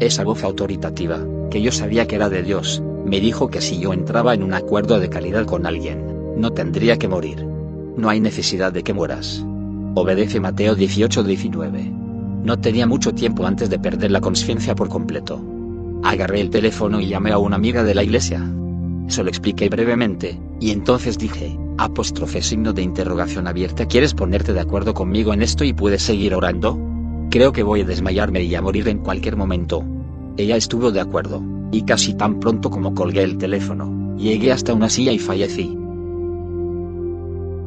Esa 0.00 0.24
voz 0.24 0.42
autoritativa, 0.42 1.20
que 1.50 1.62
yo 1.62 1.70
sabía 1.70 2.06
que 2.06 2.16
era 2.16 2.28
de 2.28 2.42
Dios, 2.42 2.82
me 3.04 3.20
dijo 3.20 3.48
que 3.48 3.60
si 3.60 3.78
yo 3.78 3.92
entraba 3.92 4.34
en 4.34 4.42
un 4.42 4.54
acuerdo 4.54 4.98
de 5.00 5.08
calidad 5.08 5.44
con 5.46 5.66
alguien, 5.66 6.34
no 6.36 6.52
tendría 6.52 6.98
que 6.98 7.08
morir. 7.08 7.44
No 7.96 8.08
hay 8.08 8.20
necesidad 8.20 8.72
de 8.72 8.82
que 8.82 8.94
mueras. 8.94 9.44
Obedece 9.94 10.40
Mateo 10.40 10.76
18-19. 10.76 11.90
No 12.44 12.58
tenía 12.58 12.86
mucho 12.86 13.12
tiempo 13.12 13.46
antes 13.46 13.68
de 13.70 13.78
perder 13.78 14.10
la 14.10 14.20
conciencia 14.20 14.74
por 14.74 14.88
completo. 14.88 15.40
Agarré 16.02 16.40
el 16.40 16.50
teléfono 16.50 17.00
y 17.00 17.08
llamé 17.08 17.32
a 17.32 17.38
una 17.38 17.56
amiga 17.56 17.84
de 17.84 17.94
la 17.94 18.02
iglesia. 18.02 18.42
Se 19.08 19.22
lo 19.22 19.28
expliqué 19.28 19.68
brevemente, 19.68 20.40
y 20.58 20.70
entonces 20.70 21.18
dije, 21.18 21.58
apóstrofe 21.78 22.42
signo 22.42 22.72
de 22.72 22.82
interrogación 22.82 23.46
abierta, 23.46 23.86
¿quieres 23.86 24.14
ponerte 24.14 24.52
de 24.52 24.60
acuerdo 24.60 24.94
conmigo 24.94 25.34
en 25.34 25.42
esto 25.42 25.64
y 25.64 25.72
puedes 25.72 26.02
seguir 26.02 26.34
orando? 26.34 26.78
Creo 27.30 27.52
que 27.52 27.62
voy 27.62 27.82
a 27.82 27.84
desmayarme 27.84 28.42
y 28.42 28.54
a 28.54 28.62
morir 28.62 28.88
en 28.88 28.98
cualquier 28.98 29.36
momento. 29.36 29.84
Ella 30.36 30.56
estuvo 30.56 30.90
de 30.90 31.00
acuerdo 31.00 31.42
y 31.70 31.82
casi 31.82 32.14
tan 32.14 32.40
pronto 32.40 32.70
como 32.70 32.94
colgué 32.94 33.22
el 33.22 33.38
teléfono, 33.38 34.16
llegué 34.16 34.52
hasta 34.52 34.72
una 34.74 34.88
silla 34.88 35.12
y 35.12 35.18
fallecí. 35.18 35.76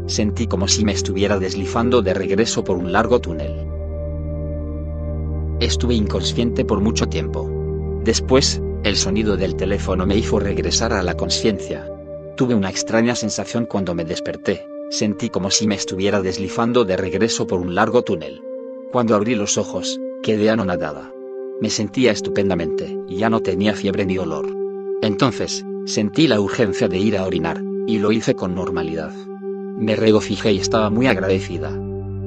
Sentí 0.07 0.47
como 0.47 0.68
si 0.68 0.86
me 0.86 0.91
estuviera 0.91 1.39
deslizando 1.39 2.01
de 2.01 2.13
regreso 2.13 2.63
por 2.63 2.78
un 2.78 2.91
largo 2.91 3.20
túnel. 3.20 3.68
Estuve 5.59 5.95
inconsciente 5.95 6.66
por 6.66 6.82
mucho 6.82 7.07
tiempo. 7.07 7.49
Después, 8.03 8.61
el 8.84 8.97
sonido 8.97 9.38
del 9.38 9.55
teléfono 9.55 10.05
me 10.05 10.16
hizo 10.16 10.39
regresar 10.39 10.93
a 10.93 11.01
la 11.01 11.16
conciencia. 11.16 11.89
Tuve 12.36 12.53
una 12.53 12.70
extraña 12.70 13.16
sensación 13.16 13.66
cuando 13.66 13.95
me 13.95 14.05
desperté, 14.05 14.68
sentí 14.91 15.30
como 15.30 15.49
si 15.49 15.66
me 15.66 15.76
estuviera 15.76 16.22
deslizando 16.22 16.86
de 16.86 16.97
regreso 16.97 17.47
por 17.47 17.59
un 17.59 17.74
largo 17.74 18.03
túnel. 18.03 18.41
Cuando 18.91 19.16
abrí 19.16 19.34
los 19.34 19.57
ojos, 19.57 19.99
quedé 20.22 20.49
anonadada. 20.51 21.14
Me 21.62 21.70
sentía 21.70 22.12
estupendamente, 22.12 22.97
y 23.08 23.16
ya 23.16 23.30
no 23.30 23.39
tenía 23.39 23.74
fiebre 23.74 24.06
ni 24.06 24.16
dolor. 24.16 24.45
Entonces, 25.01 25.66
sentí 25.86 26.28
la 26.28 26.41
urgencia 26.41 26.89
de 26.89 26.97
ir 26.97 27.18
a 27.18 27.26
orinar, 27.26 27.64
y 27.88 27.99
lo 27.99 28.12
hice 28.12 28.36
con 28.36 28.56
normalidad. 28.56 29.14
Me 29.78 29.95
regocijé 29.95 30.51
y 30.51 30.60
estaba 30.60 30.89
muy 30.89 31.08
agradecida. 31.08 31.72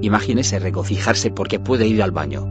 Imagínese 0.01 0.59
regocijarse 0.59 1.31
porque 1.31 1.59
puede 1.59 1.87
ir 1.87 2.03
al 2.03 2.11
baño. 2.11 2.47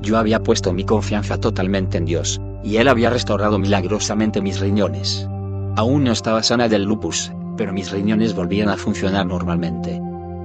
Yo 0.00 0.16
había 0.16 0.42
puesto 0.42 0.72
mi 0.72 0.84
confianza 0.84 1.38
totalmente 1.38 1.98
en 1.98 2.06
Dios, 2.06 2.40
y 2.64 2.76
él 2.76 2.88
había 2.88 3.10
restaurado 3.10 3.58
milagrosamente 3.58 4.40
mis 4.40 4.58
riñones. 4.58 5.28
Aún 5.76 6.04
no 6.04 6.12
estaba 6.12 6.42
sana 6.42 6.68
del 6.68 6.84
lupus, 6.84 7.30
pero 7.58 7.72
mis 7.72 7.90
riñones 7.90 8.34
volvían 8.34 8.70
a 8.70 8.76
funcionar 8.78 9.26
normalmente. 9.26 10.00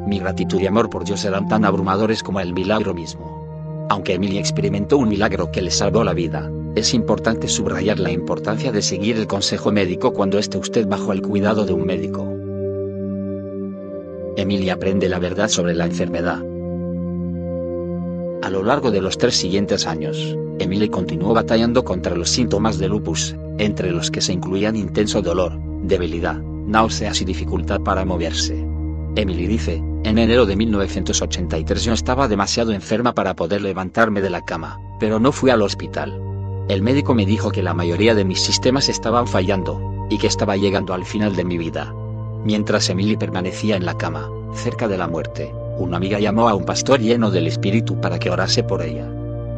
Mi 0.05 0.19
gratitud 0.19 0.59
y 0.59 0.67
amor 0.67 0.89
por 0.89 1.05
Dios 1.05 1.23
eran 1.23 1.47
tan 1.47 1.63
abrumadores 1.63 2.23
como 2.23 2.39
el 2.39 2.53
milagro 2.53 2.93
mismo. 2.93 3.36
Aunque 3.89 4.13
Emilia 4.13 4.39
experimentó 4.39 4.97
un 4.97 5.09
milagro 5.09 5.51
que 5.51 5.61
le 5.61 5.71
salvó 5.71 6.03
la 6.03 6.13
vida, 6.13 6.51
es 6.75 6.93
importante 6.93 7.47
subrayar 7.47 7.99
la 7.99 8.11
importancia 8.11 8.71
de 8.71 8.81
seguir 8.81 9.17
el 9.17 9.27
consejo 9.27 9.71
médico 9.71 10.13
cuando 10.13 10.37
esté 10.37 10.57
usted 10.57 10.87
bajo 10.87 11.13
el 11.13 11.21
cuidado 11.21 11.65
de 11.65 11.73
un 11.73 11.85
médico. 11.85 12.27
Emilia 14.35 14.73
aprende 14.73 15.09
la 15.09 15.19
verdad 15.19 15.47
sobre 15.47 15.73
la 15.73 15.85
enfermedad. 15.85 16.43
A 18.43 18.49
lo 18.49 18.61
largo 18.63 18.91
de 18.91 19.01
los 19.01 19.17
tres 19.17 19.35
siguientes 19.35 19.87
años, 19.87 20.37
Emily 20.59 20.89
continuó 20.89 21.33
batallando 21.33 21.83
contra 21.83 22.15
los 22.15 22.29
síntomas 22.29 22.77
de 22.77 22.89
lupus, 22.89 23.35
entre 23.57 23.91
los 23.91 24.11
que 24.11 24.21
se 24.21 24.33
incluían 24.33 24.75
intenso 24.75 25.21
dolor, 25.21 25.59
debilidad, 25.83 26.35
náuseas 26.37 27.21
y 27.21 27.25
dificultad 27.25 27.81
para 27.81 28.05
moverse. 28.05 28.66
Emily 29.17 29.47
dice, 29.47 29.77
en 30.03 30.19
enero 30.19 30.45
de 30.45 30.55
1983 30.55 31.83
yo 31.83 31.93
estaba 31.93 32.27
demasiado 32.27 32.71
enferma 32.71 33.15
para 33.15 33.35
poder 33.35 33.61
levantarme 33.61 34.21
de 34.21 34.29
la 34.29 34.45
cama, 34.45 34.79
pero 34.99 35.19
no 35.19 35.31
fui 35.31 35.49
al 35.49 35.63
hospital. 35.63 36.21
El 36.69 36.83
médico 36.83 37.15
me 37.15 37.25
dijo 37.25 37.49
que 37.49 37.63
la 37.63 37.73
mayoría 37.73 38.13
de 38.13 38.25
mis 38.25 38.39
sistemas 38.39 38.89
estaban 38.89 39.27
fallando, 39.27 40.05
y 40.11 40.19
que 40.19 40.27
estaba 40.27 40.55
llegando 40.55 40.93
al 40.93 41.03
final 41.03 41.35
de 41.35 41.45
mi 41.45 41.57
vida. 41.57 41.95
Mientras 42.45 42.91
Emily 42.91 43.17
permanecía 43.17 43.75
en 43.75 43.85
la 43.85 43.97
cama, 43.97 44.29
cerca 44.53 44.87
de 44.87 44.99
la 44.99 45.07
muerte, 45.07 45.51
una 45.79 45.97
amiga 45.97 46.19
llamó 46.19 46.47
a 46.47 46.53
un 46.53 46.65
pastor 46.65 46.99
lleno 46.99 47.31
del 47.31 47.47
espíritu 47.47 47.99
para 47.99 48.19
que 48.19 48.29
orase 48.29 48.61
por 48.61 48.83
ella. 48.83 49.11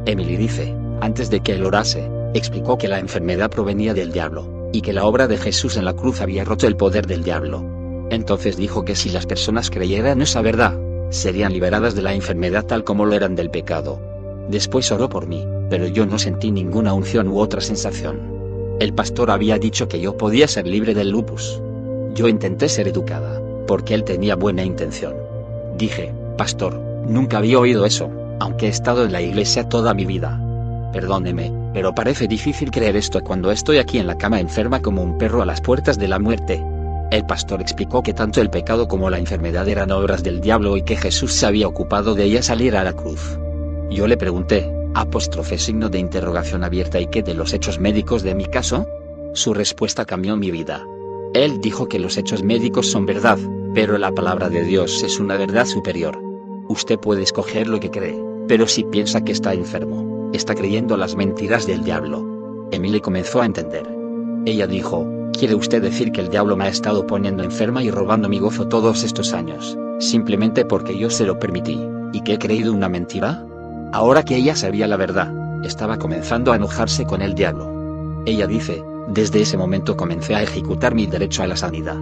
Emily 0.06 0.38
dice, 0.38 0.74
antes 1.02 1.30
de 1.30 1.42
que 1.42 1.52
él 1.52 1.66
orase, 1.66 2.10
explicó 2.34 2.78
que 2.78 2.88
la 2.88 3.00
enfermedad 3.00 3.50
provenía 3.50 3.94
del 3.94 4.14
diablo, 4.14 4.70
y 4.72 4.80
que 4.80 4.94
la 4.94 5.04
obra 5.04 5.28
de 5.28 5.38
Jesús 5.38 5.76
en 5.76 5.84
la 5.84 5.98
cruz 5.98 6.22
había 6.22 6.46
roto 6.46 6.66
el 6.66 6.78
poder 6.78 7.08
del 7.08 7.24
diablo. 7.24 7.79
Entonces 8.10 8.58
dijo 8.58 8.86
que 8.86 8.96
si 8.96 9.10
las 9.10 9.26
personas 9.26 9.70
creyeran 9.70 10.22
esa 10.22 10.42
verdad, 10.42 10.78
serían 11.10 11.54
liberadas 11.54 11.96
de 11.96 12.02
la 12.02 12.14
enfermedad 12.14 12.66
tal 12.66 12.84
como 12.84 13.06
lo 13.06 13.14
eran 13.14 13.36
del 13.36 13.50
pecado. 13.50 14.00
Después 14.50 14.92
oró 14.92 15.10
por 15.10 15.28
mí, 15.28 15.46
pero 15.70 15.88
yo 15.88 16.06
no 16.06 16.18
sentí 16.18 16.52
ninguna 16.52 16.94
unción 16.94 17.28
u 17.28 17.40
otra 17.40 17.62
sensación. 17.62 18.20
El 18.80 18.94
pastor 18.94 19.30
había 19.30 19.60
dicho 19.60 19.88
que 19.88 20.00
yo 20.00 20.18
podía 20.18 20.48
ser 20.48 20.66
libre 20.66 20.94
del 20.94 21.10
lupus. 21.10 21.62
Yo 22.16 22.28
intenté 22.28 22.70
ser 22.70 22.88
educada, 22.88 23.42
porque 23.68 23.94
él 23.94 24.04
tenía 24.04 24.36
buena 24.36 24.64
intención. 24.64 25.14
Dije, 25.78 26.14
pastor, 26.38 26.80
nunca 27.06 27.38
había 27.38 27.60
oído 27.60 27.86
eso, 27.86 28.10
aunque 28.40 28.68
he 28.68 28.70
estado 28.70 29.06
en 29.06 29.12
la 29.12 29.22
iglesia 29.22 29.70
toda 29.70 29.94
mi 29.94 30.06
vida. 30.06 30.42
Perdóneme, 30.94 31.52
pero 31.74 31.94
parece 31.94 32.28
difícil 32.28 32.72
creer 32.72 32.96
esto 32.96 33.22
cuando 33.22 33.52
estoy 33.52 33.78
aquí 33.78 34.00
en 34.00 34.08
la 34.08 34.18
cama 34.18 34.40
enferma 34.40 34.82
como 34.82 35.04
un 35.04 35.18
perro 35.18 35.42
a 35.42 35.46
las 35.46 35.62
puertas 35.62 36.00
de 36.00 36.08
la 36.08 36.18
muerte. 36.18 36.64
El 37.12 37.26
pastor 37.26 37.60
explicó 37.60 38.04
que 38.04 38.14
tanto 38.14 38.40
el 38.40 38.52
pecado 38.52 38.88
como 38.88 39.10
la 39.10 39.18
enfermedad 39.18 39.68
eran 39.68 39.92
obras 39.92 40.22
del 40.22 40.42
diablo 40.42 40.78
y 40.78 40.84
que 40.84 40.96
Jesús 40.96 41.34
se 41.34 41.48
había 41.48 41.68
ocupado 41.68 42.14
de 42.14 42.26
ella 42.26 42.44
salir 42.44 42.76
a 42.76 42.84
la 42.84 42.94
cruz. 42.94 43.40
Yo 43.90 44.08
le 44.08 44.16
pregunté, 44.16 44.72
apóstrofe 44.94 45.58
signo 45.58 45.90
de 45.90 45.98
interrogación 45.98 46.64
abierta 46.64 47.00
y 47.00 47.08
qué 47.08 47.24
de 47.24 47.34
los 47.34 47.54
hechos 47.54 47.80
médicos 47.80 48.22
de 48.22 48.36
mi 48.36 48.46
caso? 48.46 48.88
Su 49.34 49.56
respuesta 49.56 50.06
cambió 50.06 50.38
mi 50.38 50.52
vida. 50.52 50.86
Él 51.34 51.60
dijo 51.62 51.88
que 51.88 51.98
los 51.98 52.16
hechos 52.16 52.44
médicos 52.44 52.88
son 52.92 53.08
verdad, 53.08 53.40
pero 53.74 53.98
la 53.98 54.12
palabra 54.12 54.50
de 54.50 54.64
Dios 54.64 55.02
es 55.02 55.20
una 55.20 55.36
verdad 55.36 55.66
superior. 55.66 56.22
Usted 56.68 57.00
puede 57.00 57.24
escoger 57.24 57.68
lo 57.68 57.80
que 57.80 57.90
cree, 57.90 58.24
pero 58.48 58.68
si 58.68 58.84
piensa 58.84 59.24
que 59.24 59.32
está 59.32 59.56
enfermo, 59.56 60.30
está 60.32 60.54
creyendo 60.54 60.96
las 60.96 61.16
mentiras 61.16 61.66
del 61.66 61.84
diablo. 61.84 62.68
Emily 62.72 63.02
comenzó 63.02 63.42
a 63.42 63.48
entender. 63.48 63.88
Ella 64.46 64.68
dijo, 64.68 65.08
¿quiere 65.38 65.56
usted 65.56 65.82
decir 65.82 66.12
que 66.12 66.22
el 66.22 66.30
diablo 66.30 66.56
me 66.56 66.66
ha 66.66 66.70
estado 66.70 67.06
poniendo 67.06 67.44
enferma 67.44 67.84
y 67.84 67.92
robando 67.92 68.30
mi 68.30 68.40
gozo 68.40 68.68
todos 68.68 69.04
estos 69.04 69.34
años, 69.34 69.78
simplemente 70.00 70.66
porque 70.66 70.98
yo 70.98 71.10
se 71.10 71.26
lo 71.26 71.40
permití, 71.40 71.80
y 72.14 72.22
que 72.22 72.34
he 72.34 72.40
creído 72.40 72.74
una 72.74 72.90
mentira? 72.90 73.46
Ahora 73.92 74.24
que 74.24 74.36
ella 74.36 74.56
sabía 74.56 74.88
la 74.88 74.98
verdad, 74.98 75.34
estaba 75.66 75.98
comenzando 75.98 76.52
a 76.52 76.56
enojarse 76.56 77.06
con 77.06 77.22
el 77.22 77.36
diablo. 77.36 78.24
Ella 78.26 78.48
dice, 78.48 78.84
desde 79.08 79.42
ese 79.42 79.58
momento 79.58 79.98
comencé 79.98 80.36
a 80.36 80.44
ejecutar 80.44 80.94
mi 80.94 81.08
derecho 81.08 81.44
a 81.44 81.48
la 81.48 81.58
sanidad. 81.58 81.98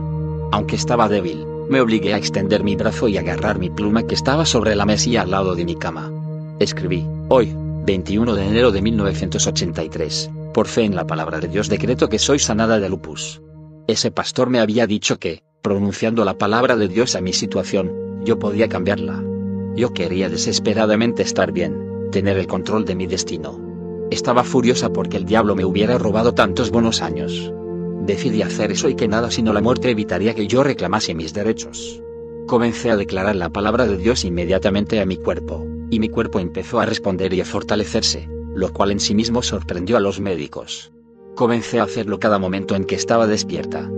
Aunque 0.52 0.76
estaba 0.76 1.08
débil, 1.08 1.46
me 1.70 1.82
obligué 1.82 2.14
a 2.14 2.18
extender 2.18 2.64
mi 2.64 2.76
brazo 2.76 3.08
y 3.08 3.18
agarrar 3.18 3.60
mi 3.60 3.70
pluma 3.70 4.04
que 4.04 4.16
estaba 4.16 4.46
sobre 4.46 4.76
la 4.76 4.86
mesilla 4.86 5.22
al 5.22 5.32
lado 5.32 5.56
de 5.56 5.66
mi 5.66 5.76
cama. 5.76 6.12
Escribí, 6.60 7.06
hoy, 7.30 7.54
21 7.86 8.36
de 8.36 8.46
enero 8.46 8.72
de 8.72 8.82
1983, 8.82 10.30
por 10.58 10.68
fe 10.68 10.86
en 10.86 10.96
la 10.96 11.06
palabra 11.06 11.40
de 11.40 11.50
Dios 11.50 11.70
decreto 11.70 12.10
que 12.10 12.18
soy 12.18 12.40
sanada 12.40 12.80
de 12.80 12.90
lupus. 12.90 13.44
Ese 13.86 14.10
pastor 14.10 14.50
me 14.50 14.58
había 14.58 14.88
dicho 14.88 15.20
que, 15.20 15.44
pronunciando 15.62 16.26
la 16.26 16.40
palabra 16.40 16.76
de 16.76 16.88
Dios 16.88 17.16
a 17.16 17.22
mi 17.22 17.32
situación, 17.32 18.24
yo 18.26 18.40
podía 18.40 18.68
cambiarla. 18.68 19.24
Yo 19.76 19.94
quería 19.94 20.30
desesperadamente 20.30 21.22
estar 21.22 21.52
bien, 21.52 22.10
tener 22.12 22.40
el 22.40 22.48
control 22.48 22.86
de 22.86 22.96
mi 22.96 23.06
destino. 23.06 23.62
Estaba 24.10 24.44
furiosa 24.44 24.92
porque 24.92 25.18
el 25.18 25.26
diablo 25.26 25.56
me 25.56 25.64
hubiera 25.64 26.00
robado 26.00 26.34
tantos 26.34 26.72
buenos 26.72 27.04
años. 27.04 27.54
Decidí 28.08 28.42
hacer 28.42 28.72
eso 28.72 28.90
y 28.90 28.96
que 28.96 29.08
nada 29.08 29.30
sino 29.30 29.54
la 29.54 29.62
muerte 29.62 29.92
evitaría 29.92 30.34
que 30.34 30.48
yo 30.48 30.64
reclamase 30.64 31.14
mis 31.14 31.36
derechos. 31.36 32.02
Comencé 32.48 32.90
a 32.90 32.98
declarar 32.98 33.36
la 33.36 33.52
palabra 33.52 33.86
de 33.86 33.98
Dios 33.98 34.26
inmediatamente 34.26 35.02
a 35.02 35.06
mi 35.06 35.18
cuerpo, 35.18 35.68
y 35.92 36.00
mi 36.00 36.10
cuerpo 36.10 36.40
empezó 36.40 36.80
a 36.80 36.88
responder 36.88 37.32
y 37.36 37.42
a 37.42 37.46
fortalecerse, 37.46 38.28
lo 38.58 38.74
cual 38.74 38.92
en 38.92 39.00
sí 39.00 39.14
mismo 39.14 39.44
sorprendió 39.44 39.98
a 39.98 40.00
los 40.00 40.20
médicos. 40.20 40.92
Comencé 41.36 41.80
a 41.80 41.84
hacerlo 41.84 42.20
cada 42.20 42.40
momento 42.40 42.76
en 42.76 42.86
que 42.86 42.96
estaba 42.96 43.28
despierta. 43.28 43.90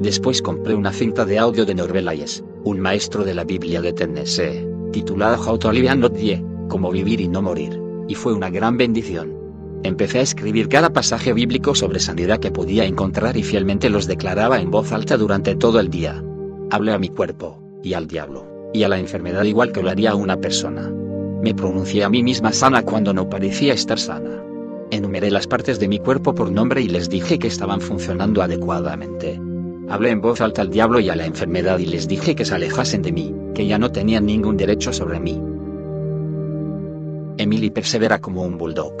Después 0.00 0.40
compré 0.40 0.74
una 0.74 0.92
cinta 0.92 1.26
de 1.26 1.38
audio 1.38 1.66
de 1.66 1.74
Norvelayes, 1.74 2.42
un 2.64 2.80
maestro 2.80 3.24
de 3.24 3.34
la 3.34 3.44
Biblia 3.44 3.82
de 3.82 3.92
Tennessee, 3.92 4.66
titulada 4.90 5.38
How 5.38 5.58
to 5.58 5.70
Live 5.70 5.90
and 5.90 6.00
Not 6.00 6.14
Die, 6.14 6.42
Cómo 6.68 6.90
vivir 6.90 7.20
y 7.20 7.28
no 7.28 7.42
morir, 7.42 7.78
y 8.08 8.14
fue 8.14 8.32
una 8.32 8.48
gran 8.48 8.78
bendición. 8.78 9.34
Empecé 9.82 10.20
a 10.20 10.22
escribir 10.22 10.68
cada 10.68 10.90
pasaje 10.90 11.34
bíblico 11.34 11.74
sobre 11.74 12.00
sanidad 12.00 12.40
que 12.40 12.50
podía 12.50 12.86
encontrar 12.86 13.36
y 13.36 13.42
fielmente 13.42 13.90
los 13.90 14.06
declaraba 14.06 14.60
en 14.60 14.70
voz 14.70 14.92
alta 14.92 15.18
durante 15.18 15.54
todo 15.54 15.78
el 15.78 15.90
día. 15.90 16.24
Hablé 16.70 16.92
a 16.92 16.98
mi 16.98 17.10
cuerpo, 17.10 17.62
y 17.84 17.92
al 17.92 18.08
diablo, 18.08 18.70
y 18.72 18.82
a 18.82 18.88
la 18.88 18.98
enfermedad 18.98 19.44
igual 19.44 19.72
que 19.72 19.82
lo 19.82 19.90
haría 19.90 20.14
una 20.14 20.38
persona. 20.38 20.90
Me 21.46 21.54
pronuncié 21.54 22.02
a 22.02 22.08
mí 22.08 22.24
misma 22.24 22.52
sana 22.52 22.82
cuando 22.82 23.14
no 23.14 23.28
parecía 23.30 23.72
estar 23.72 24.00
sana. 24.00 24.42
Enumeré 24.90 25.30
las 25.30 25.46
partes 25.46 25.78
de 25.78 25.86
mi 25.86 26.00
cuerpo 26.00 26.34
por 26.34 26.50
nombre 26.50 26.80
y 26.82 26.88
les 26.88 27.08
dije 27.08 27.38
que 27.38 27.46
estaban 27.46 27.80
funcionando 27.80 28.42
adecuadamente. 28.42 29.40
Hablé 29.88 30.10
en 30.10 30.20
voz 30.20 30.40
alta 30.40 30.62
al 30.62 30.70
diablo 30.70 30.98
y 30.98 31.08
a 31.08 31.14
la 31.14 31.24
enfermedad 31.24 31.78
y 31.78 31.86
les 31.86 32.08
dije 32.08 32.34
que 32.34 32.44
se 32.44 32.52
alejasen 32.52 33.02
de 33.02 33.12
mí, 33.12 33.32
que 33.54 33.64
ya 33.64 33.78
no 33.78 33.92
tenían 33.92 34.26
ningún 34.26 34.56
derecho 34.56 34.92
sobre 34.92 35.20
mí. 35.20 35.40
Emily 37.38 37.70
persevera 37.70 38.20
como 38.20 38.42
un 38.42 38.58
bulldog. 38.58 38.96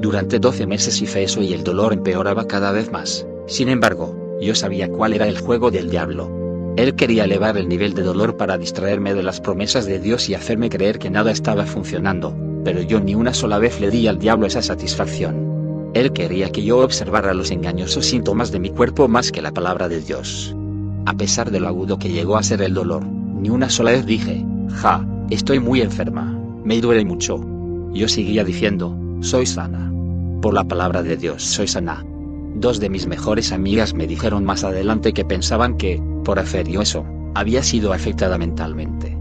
Durante 0.00 0.38
12 0.38 0.64
meses 0.68 1.02
hice 1.02 1.24
eso 1.24 1.42
y 1.42 1.54
el 1.54 1.64
dolor 1.64 1.92
empeoraba 1.92 2.46
cada 2.46 2.70
vez 2.70 2.92
más. 2.92 3.26
Sin 3.48 3.68
embargo, 3.68 4.38
yo 4.40 4.54
sabía 4.54 4.88
cuál 4.92 5.12
era 5.12 5.26
el 5.26 5.40
juego 5.40 5.72
del 5.72 5.90
diablo. 5.90 6.39
Él 6.80 6.94
quería 6.94 7.24
elevar 7.24 7.58
el 7.58 7.68
nivel 7.68 7.92
de 7.92 8.02
dolor 8.02 8.38
para 8.38 8.56
distraerme 8.56 9.12
de 9.12 9.22
las 9.22 9.38
promesas 9.38 9.84
de 9.84 10.00
Dios 10.00 10.30
y 10.30 10.34
hacerme 10.34 10.70
creer 10.70 10.98
que 10.98 11.10
nada 11.10 11.30
estaba 11.30 11.66
funcionando, 11.66 12.34
pero 12.64 12.80
yo 12.80 13.00
ni 13.00 13.14
una 13.14 13.34
sola 13.34 13.58
vez 13.58 13.82
le 13.82 13.90
di 13.90 14.08
al 14.08 14.18
diablo 14.18 14.46
esa 14.46 14.62
satisfacción. 14.62 15.90
Él 15.92 16.10
quería 16.14 16.50
que 16.50 16.62
yo 16.62 16.78
observara 16.78 17.34
los 17.34 17.50
engañosos 17.50 18.06
síntomas 18.06 18.50
de 18.50 18.60
mi 18.60 18.70
cuerpo 18.70 19.08
más 19.08 19.30
que 19.30 19.42
la 19.42 19.52
palabra 19.52 19.90
de 19.90 20.00
Dios. 20.00 20.56
A 21.04 21.12
pesar 21.12 21.50
de 21.50 21.60
lo 21.60 21.68
agudo 21.68 21.98
que 21.98 22.08
llegó 22.08 22.38
a 22.38 22.42
ser 22.42 22.62
el 22.62 22.72
dolor, 22.72 23.04
ni 23.04 23.50
una 23.50 23.68
sola 23.68 23.90
vez 23.90 24.06
dije, 24.06 24.42
ja, 24.76 25.06
estoy 25.28 25.60
muy 25.60 25.82
enferma, 25.82 26.34
me 26.64 26.80
duele 26.80 27.04
mucho. 27.04 27.44
Yo 27.92 28.08
seguía 28.08 28.42
diciendo, 28.42 28.96
soy 29.20 29.44
sana. 29.44 29.92
Por 30.40 30.54
la 30.54 30.64
palabra 30.64 31.02
de 31.02 31.18
Dios 31.18 31.42
soy 31.42 31.68
sana. 31.68 32.06
Dos 32.54 32.80
de 32.80 32.90
mis 32.90 33.06
mejores 33.06 33.52
amigas 33.52 33.94
me 33.94 34.06
dijeron 34.06 34.44
más 34.44 34.64
adelante 34.64 35.12
que 35.12 35.24
pensaban 35.24 35.76
que, 35.76 36.02
por 36.24 36.38
hacer 36.38 36.68
yo 36.68 36.82
eso, 36.82 37.04
había 37.34 37.62
sido 37.62 37.92
afectada 37.92 38.38
mentalmente. 38.38 39.16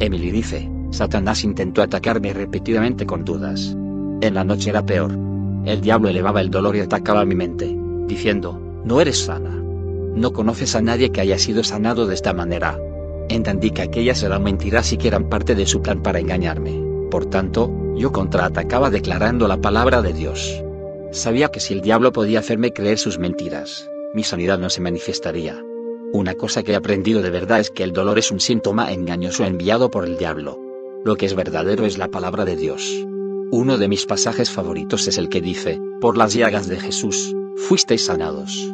Emily 0.00 0.30
dice, 0.30 0.68
Satanás 0.90 1.44
intentó 1.44 1.80
atacarme 1.82 2.32
repetidamente 2.32 3.06
con 3.06 3.24
dudas. 3.24 3.76
En 4.20 4.34
la 4.34 4.44
noche 4.44 4.70
era 4.70 4.84
peor. 4.84 5.12
El 5.64 5.80
diablo 5.80 6.08
elevaba 6.08 6.40
el 6.40 6.50
dolor 6.50 6.76
y 6.76 6.80
atacaba 6.80 7.24
mi 7.24 7.34
mente, 7.34 7.74
diciendo, 8.08 8.60
no 8.84 9.00
eres 9.00 9.24
sana. 9.24 9.62
No 10.14 10.32
conoces 10.32 10.74
a 10.74 10.82
nadie 10.82 11.10
que 11.10 11.20
haya 11.20 11.38
sido 11.38 11.64
sanado 11.64 12.06
de 12.06 12.14
esta 12.14 12.34
manera. 12.34 12.78
Entendí 13.28 13.70
que 13.70 13.82
aquellas 13.82 14.22
eran 14.22 14.42
mentiras 14.42 14.92
y 14.92 14.98
que 14.98 15.08
eran 15.08 15.28
parte 15.28 15.54
de 15.54 15.66
su 15.66 15.80
plan 15.80 16.02
para 16.02 16.18
engañarme. 16.18 16.82
Por 17.10 17.26
tanto, 17.26 17.70
yo 17.96 18.12
contraatacaba 18.12 18.90
declarando 18.90 19.46
la 19.48 19.60
palabra 19.60 20.02
de 20.02 20.12
Dios. 20.12 20.62
Sabía 21.12 21.48
que 21.48 21.60
si 21.60 21.74
el 21.74 21.82
diablo 21.82 22.10
podía 22.10 22.38
hacerme 22.38 22.72
creer 22.72 22.96
sus 22.96 23.18
mentiras, 23.18 23.86
mi 24.14 24.24
sanidad 24.24 24.58
no 24.58 24.70
se 24.70 24.80
manifestaría. 24.80 25.62
Una 26.10 26.34
cosa 26.34 26.62
que 26.62 26.72
he 26.72 26.74
aprendido 26.74 27.20
de 27.20 27.28
verdad 27.28 27.60
es 27.60 27.70
que 27.70 27.82
el 27.82 27.92
dolor 27.92 28.18
es 28.18 28.30
un 28.30 28.40
síntoma 28.40 28.90
engañoso 28.92 29.44
enviado 29.44 29.90
por 29.90 30.06
el 30.06 30.16
diablo. 30.16 30.58
Lo 31.04 31.16
que 31.16 31.26
es 31.26 31.34
verdadero 31.34 31.84
es 31.84 31.98
la 31.98 32.08
palabra 32.08 32.46
de 32.46 32.56
Dios. 32.56 33.06
Uno 33.50 33.76
de 33.76 33.88
mis 33.88 34.06
pasajes 34.06 34.50
favoritos 34.50 35.06
es 35.06 35.18
el 35.18 35.28
que 35.28 35.42
dice, 35.42 35.78
por 36.00 36.16
las 36.16 36.32
llagas 36.32 36.66
de 36.66 36.80
Jesús, 36.80 37.36
fuisteis 37.56 38.06
sanados. 38.06 38.72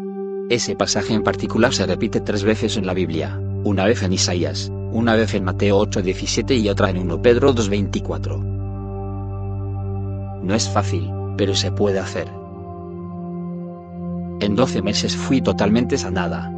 Ese 0.49 0.77
pasaje 0.77 1.15
en 1.15 1.25
particular 1.25 1.75
se 1.75 1.87
repite 1.87 2.21
tres 2.21 2.45
veces 2.45 2.77
en 2.77 2.87
la 2.87 2.95
Biblia, 2.95 3.37
una 3.65 3.85
vez 3.85 4.05
en 4.05 4.13
Isaías, 4.13 4.71
una 4.93 5.17
vez 5.17 5.35
en 5.35 5.43
Mateo 5.43 5.81
8:17 5.81 6.57
y 6.57 6.69
otra 6.69 6.91
en 6.91 6.99
1 6.99 7.21
Pedro 7.21 7.53
2:24. 7.53 8.39
No 10.41 10.55
es 10.55 10.69
fácil, 10.69 11.18
pero 11.39 11.55
se 11.55 11.73
puede 11.73 11.99
hacer. 11.99 12.29
En 14.41 14.55
12 14.55 14.83
meses 14.83 15.17
fui 15.17 15.41
totalmente 15.41 15.97
sanada. 15.97 16.51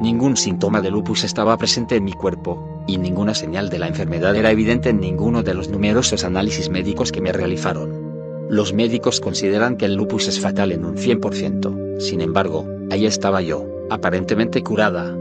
Ningún 0.00 0.36
síntoma 0.36 0.80
de 0.80 0.90
lupus 0.90 1.24
estaba 1.24 1.56
presente 1.58 1.96
en 1.96 2.04
mi 2.04 2.12
cuerpo, 2.12 2.84
y 2.86 2.98
ninguna 2.98 3.34
señal 3.34 3.68
de 3.68 3.80
la 3.80 3.88
enfermedad 3.88 4.34
era 4.34 4.50
evidente 4.50 4.90
en 4.90 5.00
ninguno 5.00 5.42
de 5.42 5.54
los 5.54 5.68
numerosos 5.68 6.24
análisis 6.24 6.70
médicos 6.70 7.12
que 7.12 7.20
me 7.20 7.32
realizaron. 7.32 8.46
Los 8.48 8.72
médicos 8.72 9.20
consideran 9.20 9.76
que 9.76 9.84
el 9.84 9.94
lupus 9.94 10.28
es 10.28 10.40
fatal 10.40 10.72
en 10.72 10.84
un 10.84 10.96
100%, 10.96 12.00
sin 12.00 12.20
embargo, 12.20 12.64
ahí 12.90 13.06
estaba 13.06 13.42
yo, 13.42 13.66
aparentemente 13.90 14.62
curada. 14.62 15.14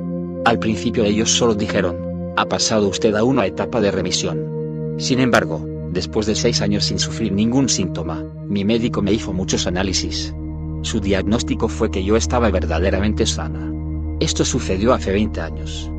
Al 0.46 0.60
principio 0.60 1.04
ellos 1.04 1.32
solo 1.32 1.56
dijeron, 1.56 1.98
ha 2.38 2.46
pasado 2.46 2.88
usted 2.88 3.16
a 3.16 3.24
una 3.24 3.46
etapa 3.48 3.82
de 3.82 3.92
remisión. 3.92 4.96
Sin 4.98 5.20
embargo, 5.20 5.66
después 5.92 6.26
de 6.26 6.36
seis 6.36 6.62
años 6.62 6.86
sin 6.86 7.00
sufrir 7.00 7.32
ningún 7.32 7.70
síntoma, 7.70 8.24
mi 8.48 8.64
médico 8.66 9.02
me 9.02 9.14
hizo 9.14 9.34
muchos 9.34 9.68
análisis. 9.68 10.34
Su 10.82 11.00
diagnóstico 11.00 11.68
fue 11.68 11.92
que 11.92 12.04
yo 12.04 12.16
estaba 12.16 12.50
verdaderamente 12.52 13.26
sana. 13.26 13.72
Esto 14.20 14.46
sucedió 14.46 14.94
hace 14.94 15.12
20 15.12 15.42
años. 15.42 15.92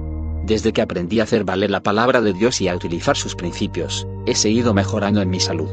Desde 0.44 0.72
que 0.72 0.80
aprendí 0.80 1.20
a 1.20 1.24
hacer 1.24 1.44
valer 1.44 1.70
la 1.70 1.82
palabra 1.82 2.20
de 2.20 2.32
Dios 2.32 2.60
y 2.60 2.68
a 2.68 2.74
utilizar 2.74 3.16
sus 3.16 3.34
principios, 3.34 4.06
he 4.24 4.34
seguido 4.34 4.72
mejorando 4.72 5.20
en 5.20 5.30
mi 5.30 5.40
salud. 5.40 5.68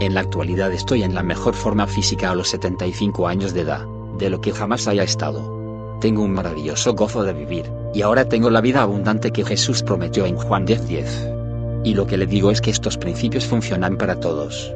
En 0.00 0.14
la 0.14 0.20
actualidad 0.20 0.72
estoy 0.72 1.02
en 1.02 1.14
la 1.14 1.22
mejor 1.22 1.54
forma 1.54 1.86
física 1.86 2.30
a 2.30 2.34
los 2.34 2.48
75 2.48 3.28
años 3.28 3.52
de 3.52 3.60
edad, 3.60 3.86
de 4.18 4.30
lo 4.30 4.40
que 4.40 4.52
jamás 4.52 4.88
haya 4.88 5.02
estado. 5.02 5.98
Tengo 6.00 6.22
un 6.22 6.32
maravilloso 6.32 6.94
gozo 6.94 7.22
de 7.22 7.32
vivir, 7.32 7.70
y 7.92 8.02
ahora 8.02 8.28
tengo 8.28 8.50
la 8.50 8.60
vida 8.60 8.82
abundante 8.82 9.30
que 9.30 9.44
Jesús 9.44 9.82
prometió 9.82 10.26
en 10.26 10.36
Juan 10.36 10.66
10:10. 10.66 11.33
Y 11.84 11.94
lo 11.94 12.06
que 12.06 12.16
le 12.16 12.26
digo 12.26 12.50
es 12.50 12.60
que 12.60 12.70
estos 12.70 12.96
principios 12.96 13.44
funcionan 13.44 13.98
para 13.98 14.18
todos. 14.18 14.74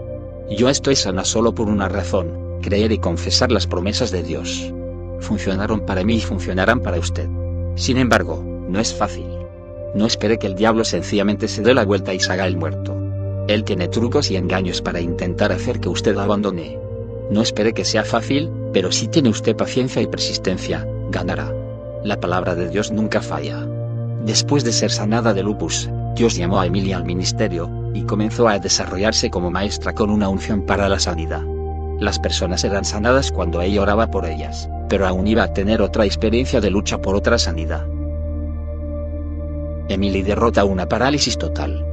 Yo 0.51 0.69
estoy 0.69 0.95
sana 0.95 1.25
solo 1.25 1.55
por 1.55 1.69
una 1.69 1.89
razón, 1.89 2.61
creer 2.63 2.93
y 2.93 2.99
confesar 2.99 3.51
las 3.51 3.67
promesas 3.67 4.11
de 4.11 4.23
Dios. 4.23 4.73
Funcionaron 5.21 5.81
para 5.81 6.05
mí 6.05 6.17
y 6.17 6.21
funcionarán 6.21 6.81
para 6.81 6.99
usted. 6.99 7.29
Sin 7.77 7.97
embargo, 7.97 8.45
no 8.69 8.79
es 8.79 8.95
fácil. 8.95 9.27
No 9.95 10.07
espere 10.07 10.39
que 10.39 10.47
el 10.47 10.55
diablo 10.55 10.85
sencillamente 10.85 11.49
se 11.49 11.63
dé 11.63 11.73
la 11.73 11.85
vuelta 11.85 12.13
y 12.13 12.21
se 12.21 12.31
haga 12.33 12.47
el 12.47 12.57
muerto. 12.57 12.95
Él 13.49 13.65
tiene 13.65 13.89
trucos 13.89 14.31
y 14.31 14.37
engaños 14.37 14.83
para 14.83 15.01
intentar 15.01 15.51
hacer 15.51 15.81
que 15.81 15.89
usted 15.89 16.17
abandone. 16.19 16.79
No 17.31 17.41
espere 17.41 17.73
que 17.73 17.85
sea 17.85 18.05
fácil, 18.05 18.51
pero 18.75 18.93
si 18.93 19.09
tiene 19.09 19.31
usted 19.31 19.57
paciencia 19.57 20.03
y 20.03 20.07
persistencia, 20.07 20.87
ganará. 21.11 21.53
La 22.05 22.21
palabra 22.21 22.55
de 22.55 22.69
Dios 22.69 22.93
nunca 22.93 23.23
falla. 23.23 23.67
Después 24.25 24.65
de 24.65 24.73
ser 24.73 24.91
sanada 24.91 25.33
de 25.33 25.43
lupus, 25.43 25.89
Dios 26.19 26.35
llamó 26.35 26.59
a 26.59 26.67
Emilia 26.67 26.97
al 26.97 27.05
ministerio, 27.05 27.71
y 27.95 28.03
comenzó 28.03 28.49
a 28.49 28.59
desarrollarse 28.59 29.31
como 29.31 29.53
maestra 29.53 29.95
con 29.95 30.11
una 30.11 30.29
unción 30.29 30.63
para 30.63 30.89
la 30.89 30.99
sanidad. 30.99 31.43
Las 32.01 32.19
personas 32.19 32.65
eran 32.65 32.85
sanadas 32.85 33.31
cuando 33.31 33.63
ella 33.63 33.83
oraba 33.83 34.11
por 34.11 34.27
ellas, 34.27 34.69
pero 34.89 35.07
aún 35.07 35.29
iba 35.29 35.45
a 35.45 35.53
tener 35.53 35.81
otra 35.81 36.07
experiencia 36.07 36.61
de 36.61 36.71
lucha 36.71 37.01
por 37.01 37.15
otra 37.15 37.39
sanidad. 37.39 37.87
Emily 39.89 40.23
derrota 40.23 40.65
una 40.65 40.89
parálisis 40.89 41.39
total. 41.39 41.87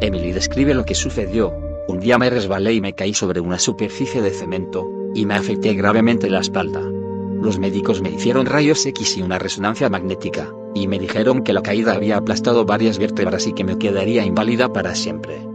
Emily 0.00 0.32
describe 0.32 0.74
lo 0.74 0.84
que 0.84 0.96
sucedió, 0.96 1.54
un 1.86 2.00
día 2.00 2.18
me 2.18 2.30
resbalé 2.30 2.72
y 2.74 2.80
me 2.80 2.94
caí 2.94 3.14
sobre 3.14 3.38
una 3.38 3.60
superficie 3.60 4.20
de 4.22 4.30
cemento, 4.30 4.90
y 5.14 5.24
me 5.24 5.34
afecté 5.34 5.72
gravemente 5.74 6.28
la 6.28 6.40
espalda. 6.40 6.80
Los 6.80 7.60
médicos 7.60 8.02
me 8.02 8.10
hicieron 8.10 8.46
rayos 8.46 8.84
X 8.84 9.18
y 9.18 9.22
una 9.22 9.38
resonancia 9.38 9.88
magnética, 9.88 10.48
y 10.74 10.88
me 10.88 10.98
dijeron 10.98 11.42
que 11.42 11.52
la 11.52 11.62
caída 11.62 11.94
había 11.94 12.16
aplastado 12.16 12.64
varias 12.64 12.98
vértebras 12.98 13.46
y 13.46 13.52
que 13.52 13.64
me 13.64 13.78
quedaría 13.78 14.24
inválida 14.24 14.72
para 14.72 14.94
siempre. 14.94 15.46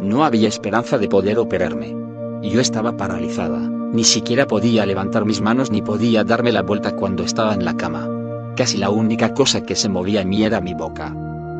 No 0.00 0.24
había 0.24 0.48
esperanza 0.48 0.98
de 0.98 1.08
poder 1.08 1.38
operarme. 1.38 1.96
Yo 2.42 2.60
estaba 2.60 2.96
paralizada, 2.96 3.58
ni 3.58 4.04
siquiera 4.04 4.46
podía 4.46 4.86
levantar 4.86 5.24
mis 5.24 5.40
manos 5.40 5.70
ni 5.70 5.82
podía 5.82 6.22
darme 6.22 6.52
la 6.52 6.62
vuelta 6.62 6.94
cuando 6.94 7.24
estaba 7.24 7.54
en 7.54 7.64
la 7.64 7.76
cama. 7.76 8.08
Casi 8.56 8.76
la 8.76 8.90
única 8.90 9.34
cosa 9.34 9.64
que 9.64 9.74
se 9.74 9.88
movía 9.88 10.20
en 10.20 10.28
mí 10.28 10.44
era 10.44 10.60
mi 10.60 10.74
boca. 10.74 11.10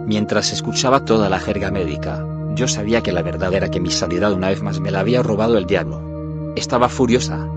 Mientras 0.06 0.52
escuchaba 0.52 1.04
toda 1.04 1.28
la 1.28 1.40
jerga 1.40 1.70
médica, 1.70 2.24
yo 2.54 2.68
sabía 2.68 3.02
que 3.02 3.12
la 3.12 3.22
verdad 3.22 3.52
era 3.54 3.70
que 3.70 3.80
mi 3.80 3.90
sanidad 3.90 4.32
una 4.32 4.48
vez 4.48 4.62
más 4.62 4.80
me 4.80 4.90
la 4.90 5.00
había 5.00 5.22
robado 5.22 5.58
el 5.58 5.66
diablo. 5.66 6.52
Estaba 6.56 6.88
furiosa. 6.88 7.48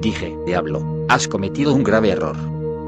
Dije, 0.00 0.36
diablo, 0.44 0.94
Has 1.08 1.28
cometido 1.28 1.74
un 1.74 1.84
grave 1.84 2.10
error. 2.10 2.36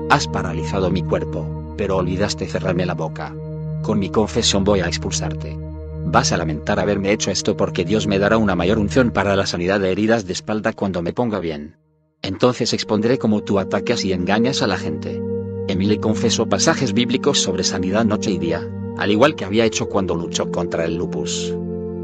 Has 0.08 0.26
paralizado 0.26 0.90
mi 0.90 1.02
cuerpo, 1.02 1.65
pero 1.76 1.96
olvidaste 1.96 2.46
cerrarme 2.46 2.86
la 2.86 2.94
boca. 2.94 3.34
Con 3.82 3.98
mi 3.98 4.10
confesión 4.10 4.64
voy 4.64 4.80
a 4.80 4.86
expulsarte. 4.86 5.56
Vas 6.06 6.32
a 6.32 6.36
lamentar 6.36 6.80
haberme 6.80 7.12
hecho 7.12 7.30
esto 7.30 7.56
porque 7.56 7.84
Dios 7.84 8.06
me 8.06 8.18
dará 8.18 8.38
una 8.38 8.54
mayor 8.54 8.78
unción 8.78 9.10
para 9.10 9.36
la 9.36 9.46
sanidad 9.46 9.80
de 9.80 9.90
heridas 9.90 10.26
de 10.26 10.32
espalda 10.32 10.72
cuando 10.72 11.02
me 11.02 11.12
ponga 11.12 11.40
bien. 11.40 11.76
Entonces 12.22 12.72
expondré 12.72 13.18
cómo 13.18 13.42
tú 13.42 13.58
atacas 13.58 14.04
y 14.04 14.12
engañas 14.12 14.62
a 14.62 14.66
la 14.66 14.78
gente. 14.78 15.20
Emily 15.68 15.98
confesó 15.98 16.48
pasajes 16.48 16.92
bíblicos 16.92 17.40
sobre 17.40 17.64
sanidad 17.64 18.04
noche 18.04 18.30
y 18.30 18.38
día, 18.38 18.68
al 18.98 19.10
igual 19.10 19.34
que 19.34 19.44
había 19.44 19.64
hecho 19.64 19.88
cuando 19.88 20.14
luchó 20.14 20.50
contra 20.50 20.84
el 20.84 20.96
lupus. 20.96 21.54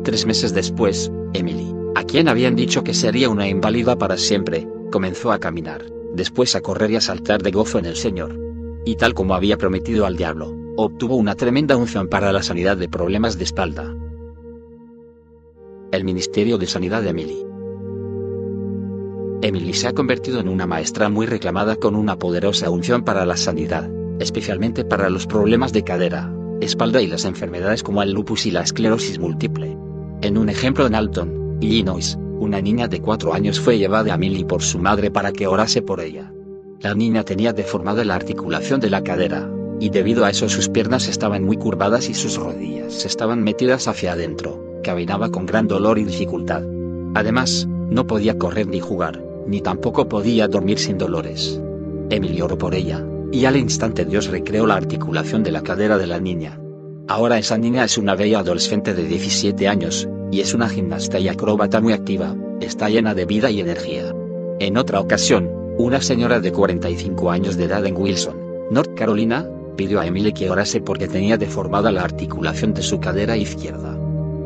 Tres 0.05 0.27
meses 0.27 0.53
después, 0.53 1.11
Emily, 1.33 1.75
a 1.95 2.05
quien 2.05 2.29
habían 2.29 2.57
dicho 2.57 2.83
que 2.83 2.93
sería 2.93 3.29
una 3.29 3.49
inválida 3.49 3.97
para 3.97 4.17
siempre, 4.17 4.67
comenzó 4.91 5.33
a 5.33 5.39
caminar 5.39 5.93
después 6.15 6.55
a 6.55 6.61
correr 6.61 6.91
y 6.91 6.97
a 6.97 7.01
saltar 7.01 7.43
de 7.43 7.51
gozo 7.51 7.79
en 7.79 7.87
el 7.87 7.97
Señor. 7.97 8.39
Y 8.85 8.97
tal 8.97 9.15
como 9.15 9.35
había 9.35 9.57
prometido 9.59 10.07
al 10.07 10.17
diablo, 10.17 10.57
obtuvo 10.77 11.17
una 11.17 11.37
tremenda 11.37 11.77
unción 11.77 12.09
para 12.09 12.33
la 12.33 12.43
sanidad 12.43 12.77
de 12.77 12.89
problemas 12.89 13.39
de 13.39 13.45
espalda. 13.45 13.95
El 15.93 16.05
Ministerio 16.05 16.59
de 16.59 16.67
Sanidad 16.67 17.03
de 17.03 17.11
Emily. 17.11 17.47
Emily 19.43 19.73
se 19.75 19.89
ha 19.89 19.93
convertido 19.93 20.41
en 20.41 20.49
una 20.49 20.67
maestra 20.67 21.09
muy 21.09 21.27
reclamada 21.27 21.77
con 21.77 21.95
una 21.95 22.19
poderosa 22.19 22.71
unción 22.71 23.05
para 23.05 23.27
la 23.27 23.37
sanidad, 23.37 23.91
especialmente 24.19 24.85
para 24.85 25.11
los 25.11 25.27
problemas 25.27 25.73
de 25.73 25.85
cadera, 25.85 26.33
espalda 26.61 27.03
y 27.03 27.07
las 27.07 27.25
enfermedades 27.25 27.83
como 27.83 28.03
el 28.03 28.13
lupus 28.13 28.47
y 28.47 28.51
la 28.51 28.63
esclerosis 28.63 29.19
múltiple. 29.19 29.77
En 30.23 30.39
un 30.39 30.49
ejemplo 30.49 30.87
en 30.87 30.95
Alton, 30.95 31.59
Illinois, 31.61 32.17
una 32.39 32.61
niña 32.61 32.89
de 32.89 33.01
cuatro 33.01 33.35
años 33.35 33.61
fue 33.61 33.79
llevada 33.79 34.15
a 34.15 34.17
Millie 34.17 34.45
por 34.45 34.63
su 34.63 34.79
madre 34.79 35.11
para 35.11 35.33
que 35.33 35.47
orase 35.47 35.83
por 35.83 36.01
ella. 36.01 36.33
La 36.83 36.97
niña 36.97 37.23
tenía 37.23 37.53
deformada 37.53 38.05
la 38.05 38.17
articulación 38.17 38.81
de 38.81 38.91
la 38.91 39.05
cadera, 39.05 39.49
y 39.79 39.91
debido 39.91 40.25
a 40.25 40.31
eso 40.31 40.49
sus 40.49 40.69
piernas 40.69 41.07
estaban 41.07 41.45
muy 41.45 41.57
curvadas 41.57 42.09
y 42.09 42.15
sus 42.15 42.37
rodillas 42.37 43.05
estaban 43.05 43.41
metidas 43.45 43.87
hacia 43.87 44.15
adentro, 44.15 44.81
caminaba 44.83 45.31
con 45.31 45.47
gran 45.47 45.69
dolor 45.69 46.01
y 46.01 46.05
dificultad. 46.05 46.65
Además, 47.15 47.69
no 47.69 48.09
podía 48.09 48.37
correr 48.37 48.67
ni 48.67 48.81
jugar, 48.81 49.23
ni 49.47 49.61
tampoco 49.61 50.09
podía 50.09 50.49
dormir 50.49 50.81
sin 50.81 50.99
dolores. 50.99 51.61
Emily 52.11 52.41
oró 52.41 52.59
por 52.59 52.75
ella, 52.75 53.01
y 53.31 53.45
al 53.45 53.57
instante 53.57 54.05
Dios 54.05 54.27
recreó 54.27 54.67
la 54.67 54.75
articulación 54.75 55.45
de 55.45 55.53
la 55.53 55.63
cadera 55.63 55.99
de 55.99 56.09
la 56.09 56.19
niña. 56.19 56.59
Ahora 57.07 57.39
esa 57.39 57.59
niña 57.59 57.85
es 57.85 57.97
una 57.97 58.17
bella 58.17 58.41
adolescente 58.41 58.93
de 58.93 59.05
17 59.05 59.69
años, 59.69 60.09
y 60.33 60.41
es 60.41 60.53
una 60.53 60.69
gimnasta 60.69 61.21
y 61.21 61.29
acróbata 61.29 61.81
muy 61.81 61.93
activa, 61.93 62.35
está 62.61 62.89
llena 62.89 63.15
de 63.15 63.25
vida 63.25 63.53
y 63.53 63.61
energía. 63.61 64.13
En 64.59 64.77
otra 64.77 64.99
ocasión, 64.99 65.62
una 65.79 66.03
señora 66.03 66.39
de 66.39 66.53
45 66.53 67.31
años 67.31 67.57
de 67.57 67.65
edad 67.65 67.87
en 67.87 67.97
Wilson, 67.97 68.37
North 68.71 68.95
Carolina, 68.95 69.49
pidió 69.77 70.01
a 70.01 70.07
Emily 70.07 70.33
que 70.33 70.51
orase 70.51 70.81
porque 70.81 71.09
tenía 71.09 71.39
deformada 71.39 71.91
la 71.91 72.03
articulación 72.03 72.75
de 72.75 72.83
su 72.83 73.01
cadera 73.01 73.37
izquierda. 73.37 73.97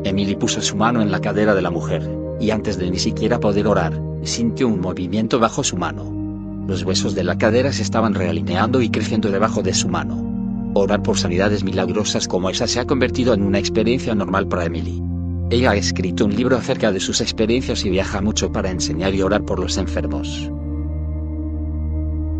Emily 0.05 0.35
puso 0.35 0.61
su 0.61 0.77
mano 0.77 1.01
en 1.01 1.11
la 1.11 1.19
cadera 1.19 1.53
de 1.53 1.61
la 1.61 1.69
mujer, 1.69 2.09
y 2.39 2.51
antes 2.51 2.77
de 2.77 2.89
ni 2.89 2.97
siquiera 2.97 3.39
poder 3.39 3.67
orar, 3.67 3.99
sintió 4.23 4.69
un 4.69 4.79
movimiento 4.79 5.37
bajo 5.37 5.63
su 5.63 5.75
mano. 5.75 6.65
Los 6.65 6.83
huesos 6.83 7.13
de 7.13 7.25
la 7.25 7.37
cadera 7.37 7.73
se 7.73 7.83
estaban 7.83 8.13
realineando 8.13 8.81
y 8.81 8.89
creciendo 8.89 9.29
debajo 9.29 9.61
de 9.61 9.73
su 9.73 9.89
mano. 9.89 10.71
Orar 10.75 11.03
por 11.03 11.17
sanidades 11.17 11.63
milagrosas 11.63 12.27
como 12.27 12.49
esa 12.49 12.67
se 12.67 12.79
ha 12.79 12.85
convertido 12.85 13.33
en 13.33 13.43
una 13.43 13.59
experiencia 13.59 14.15
normal 14.15 14.47
para 14.47 14.65
Emily. 14.65 15.01
Ella 15.49 15.71
ha 15.71 15.75
escrito 15.75 16.25
un 16.25 16.35
libro 16.35 16.55
acerca 16.55 16.91
de 16.91 16.99
sus 16.99 17.19
experiencias 17.19 17.83
y 17.85 17.89
viaja 17.89 18.21
mucho 18.21 18.51
para 18.51 18.71
enseñar 18.71 19.13
y 19.13 19.21
orar 19.21 19.43
por 19.43 19.59
los 19.59 19.77
enfermos. 19.77 20.51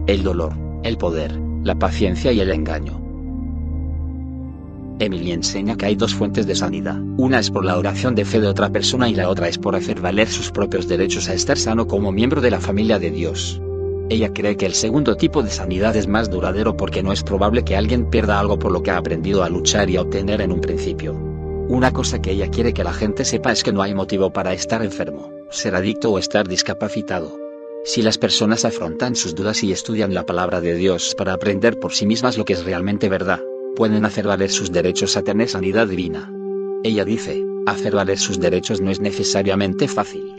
El 0.08 0.24
dolor, 0.24 0.54
el 0.84 0.98
poder, 0.98 1.38
la 1.66 1.76
paciencia 1.76 2.32
y 2.32 2.40
el 2.40 2.50
engaño. 2.52 2.98
Emily 5.00 5.34
enseña 5.34 5.76
que 5.76 5.88
hay 5.88 5.96
dos 5.96 6.16
fuentes 6.16 6.48
de 6.48 6.56
sanidad. 6.56 6.98
Una 7.18 7.40
es 7.40 7.52
por 7.52 7.66
la 7.66 7.78
oración 7.78 8.16
de 8.16 8.24
fe 8.24 8.40
de 8.40 8.48
otra 8.48 8.70
persona 8.70 9.10
y 9.10 9.16
la 9.16 9.28
otra 9.28 9.50
es 9.50 9.58
por 9.58 9.76
hacer 9.76 10.00
valer 10.00 10.30
sus 10.30 10.50
propios 10.50 10.88
derechos 10.88 11.28
a 11.28 11.34
estar 11.34 11.58
sano 11.58 11.88
como 11.88 12.14
miembro 12.14 12.40
de 12.40 12.52
la 12.52 12.62
familia 12.62 13.00
de 13.00 13.12
Dios. 13.12 13.62
Ella 14.10 14.32
cree 14.32 14.56
que 14.56 14.66
el 14.66 14.76
segundo 14.76 15.18
tipo 15.18 15.44
de 15.44 15.50
sanidad 15.50 15.98
es 15.98 16.08
más 16.08 16.32
duradero 16.32 16.78
porque 16.78 17.04
no 17.04 17.12
es 17.12 17.22
probable 17.22 17.66
que 17.66 17.76
alguien 17.76 18.10
pierda 18.10 18.40
algo 18.40 18.58
por 18.58 18.72
lo 18.72 18.84
que 18.84 18.92
ha 18.92 18.98
aprendido 18.98 19.44
a 19.44 19.50
luchar 19.50 19.90
y 19.90 19.98
a 19.98 20.04
obtener 20.04 20.40
en 20.40 20.54
un 20.54 20.62
principio. 20.62 21.16
Una 21.68 21.92
cosa 21.92 22.22
que 22.22 22.32
ella 22.32 22.48
quiere 22.48 22.74
que 22.74 22.86
la 22.86 22.94
gente 22.94 23.26
sepa 23.26 23.52
es 23.52 23.62
que 23.62 23.74
no 23.74 23.82
hay 23.82 23.94
motivo 23.94 24.32
para 24.32 24.54
estar 24.54 24.82
enfermo, 24.82 25.32
ser 25.50 25.76
adicto 25.76 26.14
o 26.14 26.18
estar 26.18 26.48
discapacitado. 26.48 27.47
Si 27.84 28.02
las 28.02 28.18
personas 28.18 28.66
afrontan 28.66 29.16
sus 29.16 29.34
dudas 29.34 29.64
y 29.64 29.72
estudian 29.72 30.14
la 30.14 30.26
palabra 30.26 30.62
de 30.62 30.76
Dios 30.76 31.16
para 31.18 31.34
aprender 31.34 31.80
por 31.80 31.94
sí 31.94 32.06
mismas 32.06 32.38
lo 32.38 32.46
que 32.46 32.54
es 32.54 32.66
realmente 32.66 33.10
verdad, 33.10 33.42
pueden 33.76 34.06
hacer 34.06 34.28
valer 34.28 34.50
sus 34.50 34.72
derechos 34.72 35.16
a 35.18 35.22
tener 35.22 35.48
sanidad 35.48 35.88
divina. 35.88 36.32
Ella 36.84 37.06
dice, 37.06 37.46
hacer 37.66 37.96
valer 37.96 38.18
sus 38.18 38.40
derechos 38.40 38.82
no 38.82 38.92
es 38.92 39.00
necesariamente 39.00 39.88
fácil. 39.88 40.34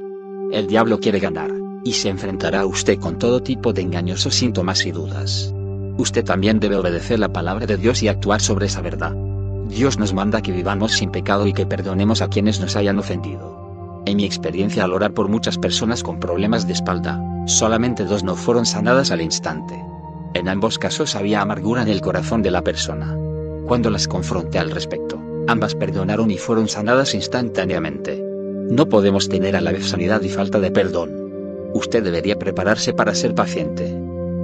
El 0.52 0.66
diablo 0.66 0.98
quiere 0.98 1.20
ganar, 1.20 1.50
y 1.84 1.92
se 1.92 2.08
enfrentará 2.08 2.60
a 2.60 2.66
usted 2.66 2.98
con 2.98 3.18
todo 3.18 3.42
tipo 3.42 3.72
de 3.72 3.82
engañosos 3.82 4.34
síntomas 4.34 4.84
y 4.84 4.92
dudas. 4.92 5.54
Usted 5.96 6.24
también 6.24 6.60
debe 6.60 6.76
obedecer 6.76 7.18
la 7.18 7.32
palabra 7.32 7.66
de 7.66 7.76
Dios 7.76 8.02
y 8.02 8.08
actuar 8.08 8.40
sobre 8.40 8.66
esa 8.66 8.80
verdad. 8.80 9.14
Dios 9.68 9.98
nos 9.98 10.14
manda 10.14 10.42
que 10.42 10.52
vivamos 10.52 10.92
sin 10.92 11.10
pecado 11.10 11.46
y 11.46 11.52
que 11.52 11.66
perdonemos 11.66 12.22
a 12.22 12.28
quienes 12.28 12.60
nos 12.60 12.76
hayan 12.76 12.98
ofendido. 12.98 13.67
En 14.08 14.16
mi 14.16 14.24
experiencia 14.24 14.84
al 14.84 14.94
orar 14.94 15.12
por 15.12 15.28
muchas 15.28 15.58
personas 15.58 16.02
con 16.02 16.18
problemas 16.18 16.66
de 16.66 16.72
espalda, 16.72 17.22
solamente 17.46 18.06
dos 18.06 18.24
no 18.24 18.36
fueron 18.36 18.64
sanadas 18.64 19.10
al 19.10 19.20
instante. 19.20 19.78
En 20.32 20.48
ambos 20.48 20.78
casos 20.78 21.14
había 21.14 21.42
amargura 21.42 21.82
en 21.82 21.88
el 21.88 22.00
corazón 22.00 22.40
de 22.40 22.50
la 22.50 22.62
persona. 22.62 23.14
Cuando 23.66 23.90
las 23.90 24.08
confronté 24.08 24.58
al 24.58 24.70
respecto, 24.70 25.20
ambas 25.46 25.74
perdonaron 25.74 26.30
y 26.30 26.38
fueron 26.38 26.68
sanadas 26.68 27.12
instantáneamente. 27.14 28.18
No 28.70 28.88
podemos 28.88 29.28
tener 29.28 29.54
a 29.56 29.60
la 29.60 29.72
vez 29.72 29.90
sanidad 29.90 30.22
y 30.22 30.30
falta 30.30 30.58
de 30.58 30.70
perdón. 30.70 31.70
Usted 31.74 32.02
debería 32.02 32.38
prepararse 32.38 32.94
para 32.94 33.14
ser 33.14 33.34
paciente. 33.34 33.94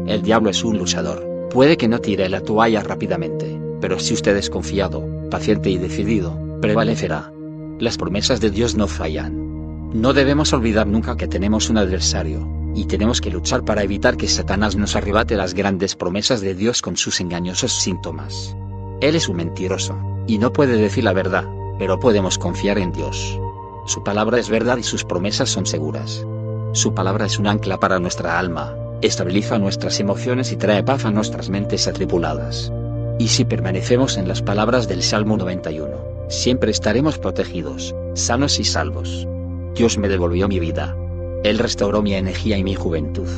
El 0.07 0.21
diablo 0.21 0.51
es 0.51 0.63
un 0.63 0.77
luchador, 0.77 1.49
puede 1.51 1.79
que 1.79 1.89
no 1.89 2.01
tire 2.01 2.29
la 2.29 2.43
toalla 2.43 2.83
rápidamente, 2.83 3.59
pero 3.81 3.99
si 3.99 4.13
usted 4.13 4.37
es 4.37 4.51
confiado, 4.51 5.09
paciente 5.31 5.71
y 5.71 5.79
decidido, 5.79 6.39
prevalecerá. 6.61 7.33
Las 7.79 7.97
promesas 7.97 8.43
de 8.43 8.51
Dios 8.51 8.75
no 8.75 8.89
fallan. 8.89 9.54
No 9.95 10.13
debemos 10.13 10.53
olvidar 10.53 10.89
nunca 10.89 11.17
que 11.17 11.29
tenemos 11.29 11.71
un 11.71 11.79
adversario, 11.79 12.49
y 12.75 12.87
tenemos 12.87 13.21
que 13.21 13.31
luchar 13.31 13.65
para 13.65 13.85
evitar 13.85 14.17
que 14.17 14.27
Satanás 14.27 14.75
nos 14.75 14.97
arrebate 14.97 15.37
las 15.37 15.55
grandes 15.55 15.95
promesas 15.95 16.41
de 16.41 16.57
Dios 16.57 16.83
con 16.83 16.97
sus 16.97 17.21
engañosos 17.21 17.73
síntomas. 17.73 18.57
Él 19.01 19.15
es 19.15 19.29
un 19.29 19.37
mentiroso, 19.37 19.97
y 20.27 20.39
no 20.39 20.53
puede 20.53 20.79
decir 20.79 21.05
la 21.05 21.13
verdad, 21.13 21.45
pero 21.79 22.01
podemos 22.01 22.39
confiar 22.39 22.79
en 22.79 22.91
Dios. 22.91 23.39
Su 23.87 24.03
palabra 24.03 24.41
es 24.41 24.49
verdad 24.49 24.79
y 24.79 24.83
sus 24.83 25.05
promesas 25.05 25.49
son 25.49 25.65
seguras. 25.65 26.27
Su 26.73 26.93
palabra 26.93 27.27
es 27.27 27.39
un 27.39 27.47
ancla 27.47 27.79
para 27.79 28.01
nuestra 28.01 28.37
alma, 28.37 28.75
estabiliza 29.01 29.61
nuestras 29.61 30.01
emociones 30.01 30.51
y 30.51 30.57
trae 30.57 30.83
paz 30.83 31.05
a 31.05 31.13
nuestras 31.13 31.51
mentes 31.51 31.87
atripuladas. 31.87 32.73
Y 33.21 33.29
si 33.29 33.45
permanecemos 33.45 34.17
en 34.17 34.27
las 34.27 34.43
palabras 34.43 34.89
del 34.89 35.05
Salmo 35.05 35.37
91, 35.37 35.89
siempre 36.29 36.73
estaremos 36.73 37.17
protegidos, 37.17 37.95
sanos 38.15 38.59
y 38.59 38.65
salvos. 38.65 39.29
Dios 39.75 39.99
me 39.99 40.09
devolvió 40.09 40.47
mi 40.47 40.61
vida. 40.61 40.97
Él 41.43 41.59
restauró 41.59 42.01
mi 42.01 42.15
energía 42.15 42.57
y 42.57 42.65
mi 42.65 42.75
juventud. 42.75 43.29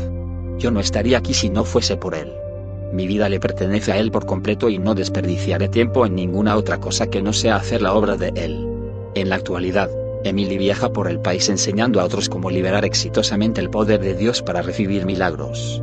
Yo 0.58 0.70
no 0.70 0.80
estaría 0.80 1.18
aquí 1.18 1.34
si 1.34 1.48
no 1.48 1.64
fuese 1.64 1.96
por 1.96 2.14
Él. 2.14 2.32
Mi 2.92 3.06
vida 3.06 3.28
le 3.28 3.40
pertenece 3.40 3.92
a 3.92 3.98
Él 3.98 4.10
por 4.10 4.26
completo 4.26 4.68
y 4.68 4.78
no 4.78 4.94
desperdiciaré 4.94 5.68
tiempo 5.68 6.06
en 6.06 6.14
ninguna 6.14 6.56
otra 6.56 6.78
cosa 6.78 7.08
que 7.08 7.22
no 7.22 7.32
sea 7.32 7.56
hacer 7.56 7.82
la 7.82 7.94
obra 7.94 8.16
de 8.16 8.28
Él. 8.36 8.68
En 9.14 9.30
la 9.30 9.36
actualidad, 9.36 9.90
Emily 10.24 10.58
viaja 10.58 10.92
por 10.92 11.08
el 11.08 11.20
país 11.20 11.48
enseñando 11.48 12.00
a 12.00 12.04
otros 12.04 12.28
cómo 12.28 12.50
liberar 12.50 12.84
exitosamente 12.84 13.60
el 13.60 13.70
poder 13.70 14.00
de 14.00 14.14
Dios 14.14 14.42
para 14.42 14.62
recibir 14.62 15.06
milagros. 15.06 15.82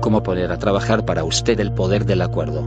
Cómo 0.00 0.22
poner 0.22 0.52
a 0.52 0.58
trabajar 0.58 1.04
para 1.04 1.24
usted 1.24 1.58
el 1.60 1.72
poder 1.72 2.04
del 2.04 2.22
acuerdo. 2.22 2.62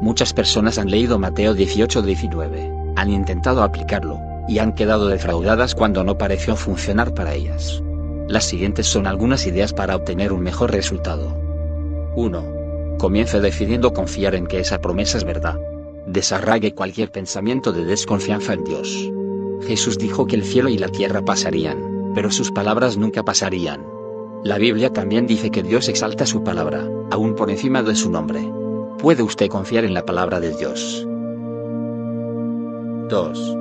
Muchas 0.00 0.32
personas 0.32 0.78
han 0.78 0.90
leído 0.90 1.18
Mateo 1.18 1.54
18-19, 1.54 2.79
han 3.00 3.10
intentado 3.10 3.62
aplicarlo, 3.62 4.20
y 4.46 4.58
han 4.58 4.74
quedado 4.74 5.08
defraudadas 5.08 5.74
cuando 5.74 6.04
no 6.04 6.18
pareció 6.18 6.54
funcionar 6.54 7.14
para 7.14 7.34
ellas. 7.34 7.82
Las 8.28 8.44
siguientes 8.44 8.86
son 8.86 9.06
algunas 9.06 9.46
ideas 9.46 9.72
para 9.72 9.96
obtener 9.96 10.34
un 10.34 10.42
mejor 10.42 10.70
resultado. 10.70 11.34
1. 12.16 12.96
Comience 12.98 13.40
decidiendo 13.40 13.94
confiar 13.94 14.34
en 14.34 14.46
que 14.46 14.60
esa 14.60 14.82
promesa 14.82 15.16
es 15.16 15.24
verdad. 15.24 15.58
Desarraigue 16.06 16.74
cualquier 16.74 17.10
pensamiento 17.10 17.72
de 17.72 17.86
desconfianza 17.86 18.52
en 18.52 18.64
Dios. 18.64 19.10
Jesús 19.66 19.96
dijo 19.96 20.26
que 20.26 20.36
el 20.36 20.44
cielo 20.44 20.68
y 20.68 20.76
la 20.76 20.88
tierra 20.88 21.22
pasarían, 21.22 22.12
pero 22.14 22.30
sus 22.30 22.52
palabras 22.52 22.98
nunca 22.98 23.22
pasarían. 23.22 23.82
La 24.44 24.58
Biblia 24.58 24.92
también 24.92 25.26
dice 25.26 25.50
que 25.50 25.62
Dios 25.62 25.88
exalta 25.88 26.26
su 26.26 26.44
palabra, 26.44 26.86
aún 27.10 27.34
por 27.34 27.50
encima 27.50 27.82
de 27.82 27.94
su 27.94 28.10
nombre. 28.10 28.46
¿Puede 28.98 29.22
usted 29.22 29.48
confiar 29.48 29.84
en 29.84 29.94
la 29.94 30.04
palabra 30.04 30.38
de 30.38 30.54
Dios? 30.54 31.06
2. 33.10 33.56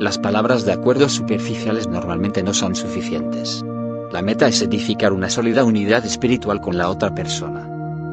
Las 0.00 0.18
palabras 0.18 0.64
de 0.64 0.72
acuerdo 0.72 1.08
superficiales 1.08 1.86
normalmente 1.86 2.42
no 2.42 2.54
son 2.54 2.74
suficientes. 2.74 3.62
La 4.10 4.22
meta 4.22 4.48
es 4.48 4.62
edificar 4.62 5.12
una 5.12 5.28
sólida 5.28 5.62
unidad 5.62 6.04
espiritual 6.06 6.60
con 6.60 6.78
la 6.78 6.88
otra 6.88 7.14
persona. 7.14 7.68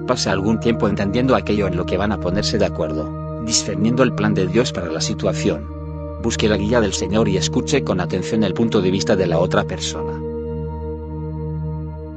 Pase 0.06 0.30
algún 0.30 0.60
tiempo 0.60 0.90
entendiendo 0.90 1.36
aquello 1.36 1.68
en 1.68 1.78
lo 1.78 1.86
que 1.86 1.98
van 1.98 2.12
a 2.12 2.20
ponerse 2.20 2.58
de 2.58 2.66
acuerdo, 2.66 3.42
discerniendo 3.46 4.04
el 4.04 4.14
plan 4.14 4.34
de 4.34 4.48
Dios 4.48 4.74
para 4.74 4.92
la 4.92 5.00
situación. 5.00 5.66
Busque 6.22 6.50
la 6.50 6.58
guía 6.58 6.82
del 6.82 6.94
Señor 6.94 7.30
y 7.30 7.38
escuche 7.38 7.84
con 7.84 8.02
atención 8.02 8.44
el 8.44 8.54
punto 8.54 8.82
de 8.82 8.92
vista 8.92 9.16
de 9.16 9.28
la 9.28 9.40
otra 9.40 9.64
persona. 9.64 10.20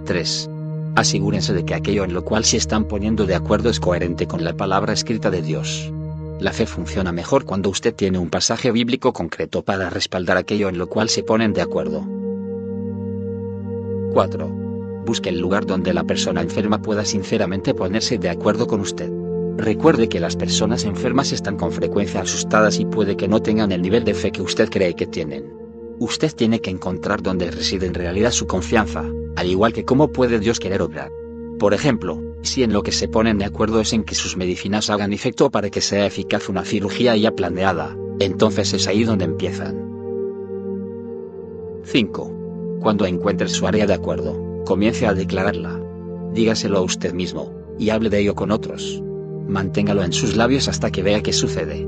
3. 0.05 0.51
Asegúrense 0.97 1.55
de 1.55 1.65
que 1.65 1.75
aquello 1.75 2.05
en 2.05 2.13
lo 2.13 2.25
cual 2.25 2.45
se 2.45 2.57
están 2.57 2.85
poniendo 2.85 3.25
de 3.25 3.37
acuerdo 3.37 3.71
es 3.71 3.79
coherente 3.79 4.27
con 4.27 4.43
la 4.43 4.53
palabra 4.53 4.93
escrita 4.93 5.31
de 5.31 5.43
Dios. 5.43 5.93
La 6.41 6.53
fe 6.53 6.67
funciona 6.67 7.13
mejor 7.13 7.45
cuando 7.45 7.71
usted 7.71 7.95
tiene 7.95 8.19
un 8.19 8.29
pasaje 8.29 8.73
bíblico 8.73 9.13
concreto 9.13 9.63
para 9.63 9.89
respaldar 9.89 10.37
aquello 10.37 10.69
en 10.69 10.79
lo 10.79 10.89
cual 10.89 11.09
se 11.09 11.23
ponen 11.23 11.53
de 11.53 11.63
acuerdo. 11.63 12.05
4. 14.13 14.49
Busque 15.07 15.29
el 15.29 15.39
lugar 15.39 15.65
donde 15.65 15.95
la 15.95 16.05
persona 16.05 16.41
enferma 16.41 16.83
pueda 16.83 17.05
sinceramente 17.05 17.75
ponerse 17.75 18.19
de 18.19 18.31
acuerdo 18.31 18.67
con 18.67 18.81
usted. 18.81 19.11
Recuerde 19.57 20.09
que 20.09 20.19
las 20.19 20.35
personas 20.35 20.85
enfermas 20.85 21.31
están 21.33 21.57
con 21.57 21.71
frecuencia 21.71 22.23
asustadas 22.23 22.81
y 22.81 22.85
puede 22.85 23.17
que 23.17 23.29
no 23.29 23.41
tengan 23.41 23.71
el 23.71 23.83
nivel 23.83 24.05
de 24.05 24.15
fe 24.15 24.33
que 24.33 24.43
usted 24.43 24.69
cree 24.69 24.95
que 24.95 25.07
tienen. 25.07 25.53
Usted 26.01 26.33
tiene 26.35 26.61
que 26.61 26.71
encontrar 26.71 27.23
donde 27.23 27.51
reside 27.51 27.87
en 27.87 27.95
realidad 27.95 28.33
su 28.33 28.49
confianza, 28.49 29.05
al 29.37 29.47
igual 29.49 29.73
que 29.73 29.85
cómo 29.85 30.09
puede 30.09 30.41
Dios 30.41 30.59
querer 30.59 30.83
obrar. 30.83 31.11
Por 31.59 31.73
ejemplo, 31.73 32.21
si 32.43 32.63
en 32.63 32.73
lo 32.73 32.83
que 32.83 32.93
se 32.93 33.09
ponen 33.09 33.39
de 33.39 33.45
acuerdo 33.45 33.81
es 33.81 33.93
en 33.93 34.05
que 34.05 34.15
sus 34.15 34.37
medicinas 34.37 34.91
hagan 34.91 35.13
efecto 35.13 35.51
para 35.51 35.71
que 35.71 35.81
sea 35.81 36.07
eficaz 36.07 36.49
una 36.49 36.65
cirugía 36.65 37.17
ya 37.17 37.35
planeada, 37.35 37.97
entonces 38.19 38.73
es 38.73 38.87
ahí 38.87 39.05
donde 39.05 39.25
empiezan. 39.25 39.77
5. 41.85 42.79
Cuando 42.81 43.07
encuentre 43.07 43.49
su 43.49 43.67
área 43.67 43.87
de 43.87 43.95
acuerdo, 43.95 44.63
comience 44.65 45.07
a 45.07 45.15
declararla. 45.15 45.81
Dígaselo 46.33 46.79
a 46.79 46.83
usted 46.83 47.13
mismo, 47.13 47.53
y 47.79 47.91
hable 47.91 48.11
de 48.11 48.21
ello 48.21 48.35
con 48.35 48.51
otros. 48.51 49.03
Manténgalo 49.49 50.03
en 50.03 50.13
sus 50.13 50.37
labios 50.37 50.69
hasta 50.69 50.91
que 50.91 51.03
vea 51.03 51.23
qué 51.23 51.33
sucede. 51.33 51.87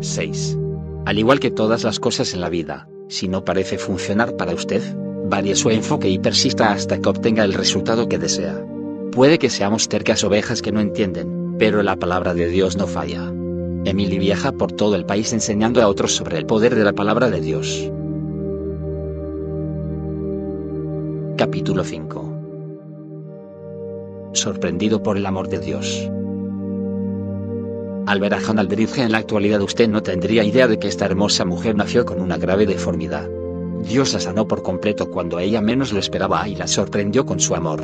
6. 0.00 0.58
Al 1.06 1.18
igual 1.18 1.40
que 1.40 1.50
todas 1.50 1.84
las 1.84 2.00
cosas 2.00 2.34
en 2.34 2.40
la 2.40 2.48
vida, 2.48 2.88
si 3.08 3.28
no 3.28 3.44
parece 3.44 3.78
funcionar 3.78 4.36
para 4.36 4.54
usted, 4.54 4.82
varíe 5.30 5.54
su 5.54 5.70
enfoque 5.70 6.10
y 6.10 6.18
persista 6.18 6.72
hasta 6.72 6.98
que 6.98 7.08
obtenga 7.08 7.44
el 7.44 7.54
resultado 7.54 8.08
que 8.08 8.18
desea. 8.18 8.62
Puede 9.12 9.38
que 9.38 9.48
seamos 9.48 9.88
tercas 9.88 10.22
ovejas 10.24 10.60
que 10.60 10.72
no 10.72 10.80
entienden, 10.80 11.54
pero 11.58 11.82
la 11.82 11.96
palabra 11.96 12.34
de 12.34 12.48
Dios 12.48 12.76
no 12.76 12.86
falla. 12.86 13.32
Emily 13.84 14.18
viaja 14.18 14.52
por 14.52 14.72
todo 14.72 14.96
el 14.96 15.06
país 15.06 15.32
enseñando 15.32 15.80
a 15.80 15.88
otros 15.88 16.14
sobre 16.14 16.36
el 16.36 16.44
poder 16.46 16.74
de 16.74 16.84
la 16.84 16.92
palabra 16.92 17.30
de 17.30 17.40
Dios. 17.40 17.90
Capítulo 21.38 21.84
5 21.84 22.26
Sorprendido 24.32 25.02
por 25.02 25.16
el 25.16 25.24
amor 25.26 25.48
de 25.48 25.58
Dios. 25.60 26.10
Al 28.06 28.20
ver 28.20 28.34
a 28.34 28.38
Hannah 28.38 28.66
en 28.96 29.12
la 29.12 29.18
actualidad 29.18 29.62
usted 29.62 29.88
no 29.88 30.02
tendría 30.02 30.44
idea 30.44 30.66
de 30.66 30.78
que 30.78 30.88
esta 30.88 31.06
hermosa 31.06 31.44
mujer 31.44 31.76
nació 31.76 32.04
con 32.04 32.20
una 32.20 32.36
grave 32.36 32.66
deformidad. 32.66 33.28
Dios 33.82 34.12
la 34.12 34.20
sanó 34.20 34.46
por 34.46 34.62
completo 34.62 35.10
cuando 35.10 35.38
ella 35.38 35.60
menos 35.60 35.92
lo 35.92 35.98
esperaba 35.98 36.46
y 36.48 36.54
la 36.54 36.66
sorprendió 36.66 37.24
con 37.26 37.40
su 37.40 37.54
amor. 37.54 37.80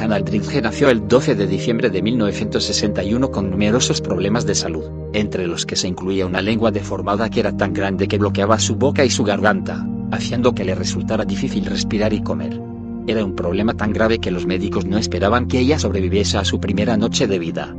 Hannah 0.00 0.16
Aldridge 0.16 0.62
nació 0.62 0.90
el 0.90 1.06
12 1.06 1.34
de 1.34 1.46
diciembre 1.46 1.90
de 1.90 2.02
1961 2.02 3.30
con 3.30 3.50
numerosos 3.50 4.00
problemas 4.00 4.44
de 4.44 4.54
salud, 4.54 4.84
entre 5.12 5.46
los 5.46 5.66
que 5.66 5.76
se 5.76 5.86
incluía 5.86 6.26
una 6.26 6.42
lengua 6.42 6.70
deformada 6.70 7.30
que 7.30 7.40
era 7.40 7.56
tan 7.56 7.72
grande 7.72 8.08
que 8.08 8.18
bloqueaba 8.18 8.58
su 8.58 8.74
boca 8.74 9.04
y 9.04 9.10
su 9.10 9.22
garganta, 9.22 9.86
haciendo 10.10 10.54
que 10.54 10.64
le 10.64 10.74
resultara 10.74 11.24
difícil 11.24 11.66
respirar 11.66 12.12
y 12.12 12.22
comer. 12.22 12.60
Era 13.06 13.24
un 13.24 13.36
problema 13.36 13.74
tan 13.74 13.92
grave 13.92 14.18
que 14.18 14.30
los 14.30 14.46
médicos 14.46 14.86
no 14.86 14.98
esperaban 14.98 15.46
que 15.46 15.60
ella 15.60 15.78
sobreviviese 15.78 16.38
a 16.38 16.44
su 16.44 16.58
primera 16.58 16.96
noche 16.96 17.26
de 17.26 17.38
vida. 17.38 17.76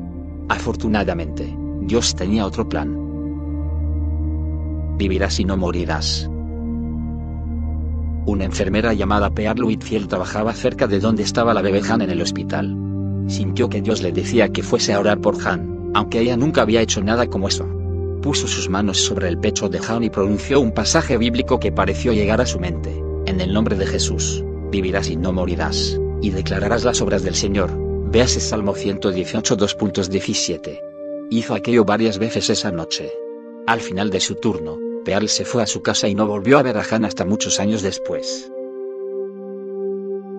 Afortunadamente, 0.47 1.53
Dios 1.81 2.15
tenía 2.15 2.45
otro 2.45 2.69
plan. 2.69 3.04
Vivirás 4.97 5.39
y 5.39 5.45
no 5.45 5.57
morirás. 5.57 6.29
Una 8.27 8.45
enfermera 8.45 8.93
llamada 8.93 9.29
Pearl 9.29 9.63
Whitfield 9.63 10.07
trabajaba 10.07 10.53
cerca 10.53 10.87
de 10.87 10.99
donde 10.99 11.21
estaba 11.21 11.53
la 11.53 11.61
bebé 11.61 11.81
Han 11.87 12.01
en 12.01 12.09
el 12.09 12.21
hospital. 12.21 12.75
Sintió 13.27 13.69
que 13.69 13.81
Dios 13.81 14.01
le 14.01 14.11
decía 14.11 14.49
que 14.49 14.63
fuese 14.63 14.93
a 14.93 14.99
orar 14.99 15.19
por 15.19 15.35
Han, 15.47 15.91
aunque 15.93 16.21
ella 16.21 16.35
nunca 16.35 16.63
había 16.63 16.81
hecho 16.81 17.03
nada 17.03 17.27
como 17.27 17.47
eso. 17.47 17.67
Puso 18.21 18.47
sus 18.47 18.67
manos 18.67 18.97
sobre 18.97 19.27
el 19.27 19.37
pecho 19.37 19.69
de 19.69 19.79
Han 19.87 20.03
y 20.03 20.09
pronunció 20.09 20.59
un 20.59 20.71
pasaje 20.71 21.17
bíblico 21.17 21.59
que 21.59 21.71
pareció 21.71 22.13
llegar 22.13 22.41
a 22.41 22.47
su 22.47 22.59
mente. 22.59 22.99
En 23.27 23.41
el 23.41 23.53
nombre 23.53 23.75
de 23.75 23.85
Jesús, 23.85 24.43
vivirás 24.71 25.09
y 25.09 25.17
no 25.17 25.31
morirás, 25.31 25.99
y 26.21 26.31
declararás 26.31 26.83
las 26.83 27.01
obras 27.01 27.21
del 27.21 27.35
Señor. 27.35 27.69
Véase 28.11 28.39
Salmo 28.39 28.73
118 28.73 29.55
2.17. 29.55 30.79
Hizo 31.29 31.53
aquello 31.53 31.85
varias 31.85 32.17
veces 32.17 32.49
esa 32.49 32.71
noche. 32.71 33.11
Al 33.67 33.79
final 33.81 34.11
de 34.11 34.19
su 34.19 34.35
turno, 34.35 34.77
Pearl 35.03 35.27
se 35.27 35.43
fue 35.43 35.63
a 35.63 35.65
su 35.65 35.81
casa 35.81 36.07
y 36.07 36.13
no 36.13 36.27
volvió 36.27 36.59
a 36.59 36.61
ver 36.61 36.77
a 36.77 36.83
Han 36.89 37.03
hasta 37.03 37.25
muchos 37.25 37.59
años 37.59 37.81
después. 37.81 38.51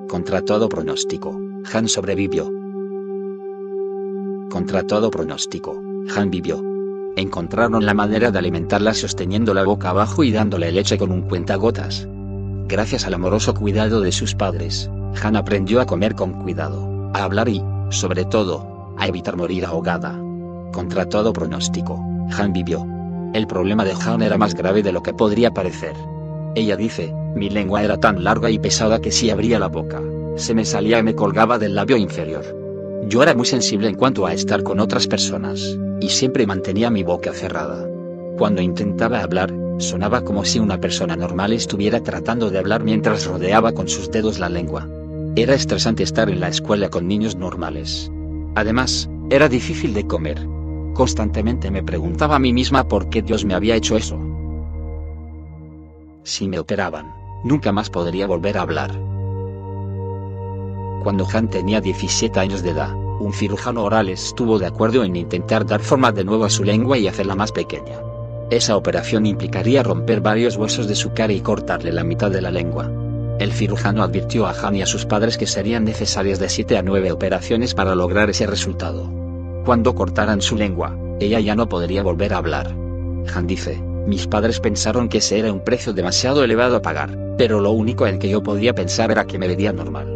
Contra 0.08 0.42
todo 0.42 0.68
pronóstico, 0.68 1.36
Han 1.72 1.88
sobrevivió. 1.88 2.52
Contra 4.48 4.84
todo 4.84 5.10
pronóstico, 5.10 5.82
Han 6.14 6.30
vivió. 6.30 6.62
Encontraron 7.16 7.84
la 7.84 7.94
manera 7.94 8.30
de 8.30 8.38
alimentarla 8.38 8.94
sosteniéndola 8.94 9.64
boca 9.64 9.90
abajo 9.90 10.22
y 10.22 10.30
dándole 10.30 10.70
leche 10.70 10.96
con 10.96 11.10
un 11.10 11.22
cuentagotas. 11.22 12.06
Gracias 12.68 13.06
al 13.06 13.14
amoroso 13.14 13.54
cuidado 13.54 14.00
de 14.02 14.12
sus 14.12 14.36
padres, 14.36 14.88
Han 15.20 15.34
aprendió 15.34 15.80
a 15.80 15.86
comer 15.86 16.14
con 16.14 16.44
cuidado, 16.44 17.10
a 17.12 17.24
hablar 17.24 17.48
y, 17.48 17.60
sobre 17.90 18.24
todo, 18.24 18.94
a 18.96 19.08
evitar 19.08 19.36
morir 19.36 19.66
ahogada. 19.66 20.16
Contra 20.72 21.08
todo 21.08 21.32
pronóstico, 21.32 21.98
Han 22.38 22.52
vivió. 22.52 22.95
El 23.34 23.46
problema 23.46 23.84
de 23.84 23.92
Han 23.92 24.22
era 24.22 24.38
más 24.38 24.54
grave 24.54 24.82
de 24.82 24.92
lo 24.92 25.02
que 25.02 25.14
podría 25.14 25.52
parecer. 25.52 25.94
Ella 26.54 26.76
dice, 26.76 27.12
mi 27.34 27.50
lengua 27.50 27.82
era 27.82 27.98
tan 27.98 28.24
larga 28.24 28.50
y 28.50 28.58
pesada 28.58 29.00
que 29.00 29.12
si 29.12 29.30
abría 29.30 29.58
la 29.58 29.68
boca, 29.68 30.00
se 30.36 30.54
me 30.54 30.64
salía 30.64 30.98
y 30.98 31.02
me 31.02 31.14
colgaba 31.14 31.58
del 31.58 31.74
labio 31.74 31.96
inferior. 31.96 32.44
Yo 33.08 33.22
era 33.22 33.34
muy 33.34 33.46
sensible 33.46 33.88
en 33.88 33.94
cuanto 33.94 34.26
a 34.26 34.32
estar 34.32 34.62
con 34.62 34.80
otras 34.80 35.06
personas, 35.06 35.78
y 36.00 36.08
siempre 36.08 36.46
mantenía 36.46 36.90
mi 36.90 37.02
boca 37.02 37.32
cerrada. 37.32 37.86
Cuando 38.38 38.62
intentaba 38.62 39.20
hablar, 39.20 39.54
sonaba 39.78 40.22
como 40.22 40.44
si 40.44 40.58
una 40.58 40.80
persona 40.80 41.16
normal 41.16 41.52
estuviera 41.52 42.02
tratando 42.02 42.50
de 42.50 42.58
hablar 42.58 42.84
mientras 42.84 43.26
rodeaba 43.26 43.72
con 43.72 43.88
sus 43.88 44.10
dedos 44.10 44.38
la 44.38 44.48
lengua. 44.48 44.88
Era 45.36 45.54
estresante 45.54 46.02
estar 46.02 46.30
en 46.30 46.40
la 46.40 46.48
escuela 46.48 46.88
con 46.88 47.06
niños 47.06 47.36
normales. 47.36 48.10
Además, 48.54 49.08
era 49.30 49.48
difícil 49.48 49.92
de 49.92 50.06
comer. 50.06 50.55
Constantemente 50.96 51.70
me 51.70 51.82
preguntaba 51.82 52.36
a 52.36 52.38
mí 52.38 52.54
misma 52.54 52.88
por 52.88 53.10
qué 53.10 53.20
Dios 53.20 53.44
me 53.44 53.52
había 53.52 53.76
hecho 53.76 53.98
eso. 53.98 54.18
Si 56.22 56.48
me 56.48 56.58
operaban, 56.58 57.12
nunca 57.44 57.70
más 57.70 57.90
podría 57.90 58.26
volver 58.26 58.56
a 58.56 58.62
hablar. 58.62 58.92
Cuando 61.02 61.26
Han 61.30 61.50
tenía 61.50 61.82
17 61.82 62.40
años 62.40 62.62
de 62.62 62.70
edad, 62.70 62.94
un 63.20 63.34
cirujano 63.34 63.84
oral 63.84 64.08
estuvo 64.08 64.58
de 64.58 64.66
acuerdo 64.66 65.04
en 65.04 65.16
intentar 65.16 65.66
dar 65.66 65.80
forma 65.80 66.12
de 66.12 66.24
nuevo 66.24 66.46
a 66.46 66.50
su 66.50 66.64
lengua 66.64 66.96
y 66.96 67.08
hacerla 67.08 67.34
más 67.34 67.52
pequeña. 67.52 68.00
Esa 68.50 68.74
operación 68.74 69.26
implicaría 69.26 69.82
romper 69.82 70.22
varios 70.22 70.56
huesos 70.56 70.88
de 70.88 70.94
su 70.94 71.12
cara 71.12 71.34
y 71.34 71.40
cortarle 71.40 71.92
la 71.92 72.04
mitad 72.04 72.30
de 72.30 72.40
la 72.40 72.50
lengua. 72.50 72.90
El 73.38 73.52
cirujano 73.52 74.02
advirtió 74.02 74.46
a 74.46 74.54
Han 74.62 74.76
y 74.76 74.82
a 74.82 74.86
sus 74.86 75.04
padres 75.04 75.36
que 75.36 75.46
serían 75.46 75.84
necesarias 75.84 76.38
de 76.38 76.48
7 76.48 76.78
a 76.78 76.82
9 76.82 77.12
operaciones 77.12 77.74
para 77.74 77.94
lograr 77.94 78.30
ese 78.30 78.46
resultado. 78.46 79.25
Cuando 79.66 79.96
cortaran 79.96 80.40
su 80.40 80.54
lengua, 80.54 80.96
ella 81.18 81.40
ya 81.40 81.56
no 81.56 81.68
podría 81.68 82.04
volver 82.04 82.32
a 82.32 82.36
hablar. 82.36 82.68
Han 83.34 83.48
dice, 83.48 83.82
mis 84.06 84.28
padres 84.28 84.60
pensaron 84.60 85.08
que 85.08 85.18
ese 85.18 85.40
era 85.40 85.52
un 85.52 85.58
precio 85.58 85.92
demasiado 85.92 86.44
elevado 86.44 86.76
a 86.76 86.82
pagar, 86.82 87.18
pero 87.36 87.58
lo 87.60 87.72
único 87.72 88.06
en 88.06 88.20
que 88.20 88.28
yo 88.28 88.44
podía 88.44 88.76
pensar 88.76 89.10
era 89.10 89.26
que 89.26 89.40
me 89.40 89.48
vería 89.48 89.72
normal. 89.72 90.06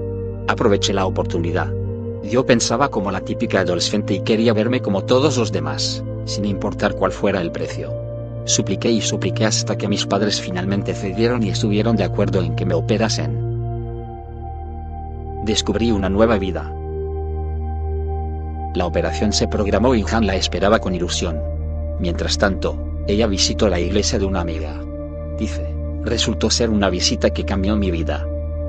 Aproveché 0.47 0.93
la 0.93 1.05
oportunidad. 1.05 1.69
Yo 2.23 2.47
pensaba 2.47 2.91
como 2.91 3.11
la 3.11 3.23
típica 3.23 3.63
adolescente 3.63 4.15
y 4.15 4.21
quería 4.21 4.53
verme 4.53 4.83
como 4.83 5.03
todos 5.05 5.37
los 5.37 5.51
demás, 5.51 6.05
sin 6.27 6.45
importar 6.45 6.95
cuál 6.95 7.11
fuera 7.11 7.41
el 7.41 7.51
precio. 7.51 7.93
Supliqué 8.45 8.93
y 8.93 9.01
supliqué 9.01 9.47
hasta 9.47 9.77
que 9.77 9.89
mis 9.89 10.07
padres 10.07 10.41
finalmente 10.41 10.95
cedieron 10.95 11.43
y 11.43 11.49
estuvieron 11.49 11.97
de 11.97 12.05
acuerdo 12.05 12.41
en 12.41 12.55
que 12.55 12.67
me 12.67 12.75
operasen. 12.75 13.37
Descubrí 15.45 15.91
una 15.91 16.09
nueva 16.09 16.39
vida. 16.39 16.73
La 18.75 18.87
operación 18.87 19.33
se 19.33 19.49
programó 19.49 19.95
y 19.95 20.05
Han 20.11 20.27
la 20.27 20.37
esperaba 20.37 20.79
con 20.79 20.95
ilusión. 20.95 21.41
Mientras 21.99 22.39
tanto, 22.39 22.77
ella 23.09 23.27
visitó 23.27 23.69
la 23.69 23.81
iglesia 23.81 24.19
de 24.19 24.25
una 24.25 24.41
amiga. 24.41 24.81
Dice, 25.39 25.75
resultó 26.05 26.51
ser 26.51 26.71
una 26.71 26.89
visita 26.89 27.31
que 27.31 27.45
cambió 27.45 27.75
mi 27.77 27.91
vida. 27.91 28.27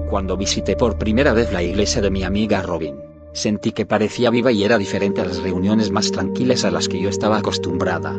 Cuando 0.10 0.38
visité 0.38 0.76
por 0.76 0.98
primera 0.98 1.34
vez 1.34 1.54
la 1.54 1.62
iglesia 1.62 2.02
de 2.02 2.10
mi 2.10 2.24
amiga 2.24 2.62
Robin, 2.62 2.96
sentí 3.32 3.72
que 3.72 3.86
parecía 3.86 4.30
viva 4.30 4.52
y 4.52 4.64
era 4.64 4.78
diferente 4.78 5.22
a 5.22 5.26
las 5.26 5.42
reuniones 5.42 5.92
más 5.92 6.12
tranquilas 6.12 6.66
a 6.66 6.72
las 6.72 6.88
que 6.88 7.00
yo 7.00 7.08
estaba 7.08 7.38
acostumbrada. 7.38 8.16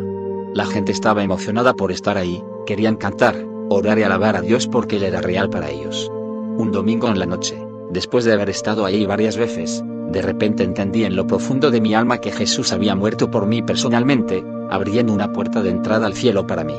La 0.54 0.66
gente 0.66 0.92
estaba 0.92 1.24
emocionada 1.24 1.74
por 1.74 1.90
estar 1.90 2.16
ahí, 2.16 2.42
querían 2.64 2.96
cantar, 2.96 3.36
orar 3.68 3.98
y 3.98 4.04
alabar 4.04 4.36
a 4.36 4.40
Dios 4.40 4.68
porque 4.68 4.96
Él 4.96 5.02
era 5.02 5.20
real 5.20 5.50
para 5.50 5.70
ellos. 5.70 6.10
Un 6.56 6.70
domingo 6.70 7.09
en 7.09 7.18
la 7.18 7.26
noche, 7.26 7.59
después 7.90 8.24
de 8.24 8.32
haber 8.32 8.50
estado 8.50 8.84
ahí 8.84 9.04
varias 9.04 9.36
veces, 9.36 9.82
de 10.12 10.22
repente 10.22 10.62
entendí 10.62 11.05
en 11.05 11.16
lo 11.16 11.26
profundo 11.26 11.70
de 11.70 11.80
mi 11.80 11.94
alma 11.94 12.18
que 12.18 12.30
Jesús 12.30 12.72
había 12.72 12.94
muerto 12.94 13.30
por 13.30 13.47
mí 13.47 13.62
personalmente, 13.62 14.44
abriendo 14.70 15.12
una 15.12 15.32
puerta 15.32 15.62
de 15.62 15.70
entrada 15.70 16.06
al 16.06 16.14
cielo 16.14 16.47
para 16.47 16.64
mí. 16.64 16.74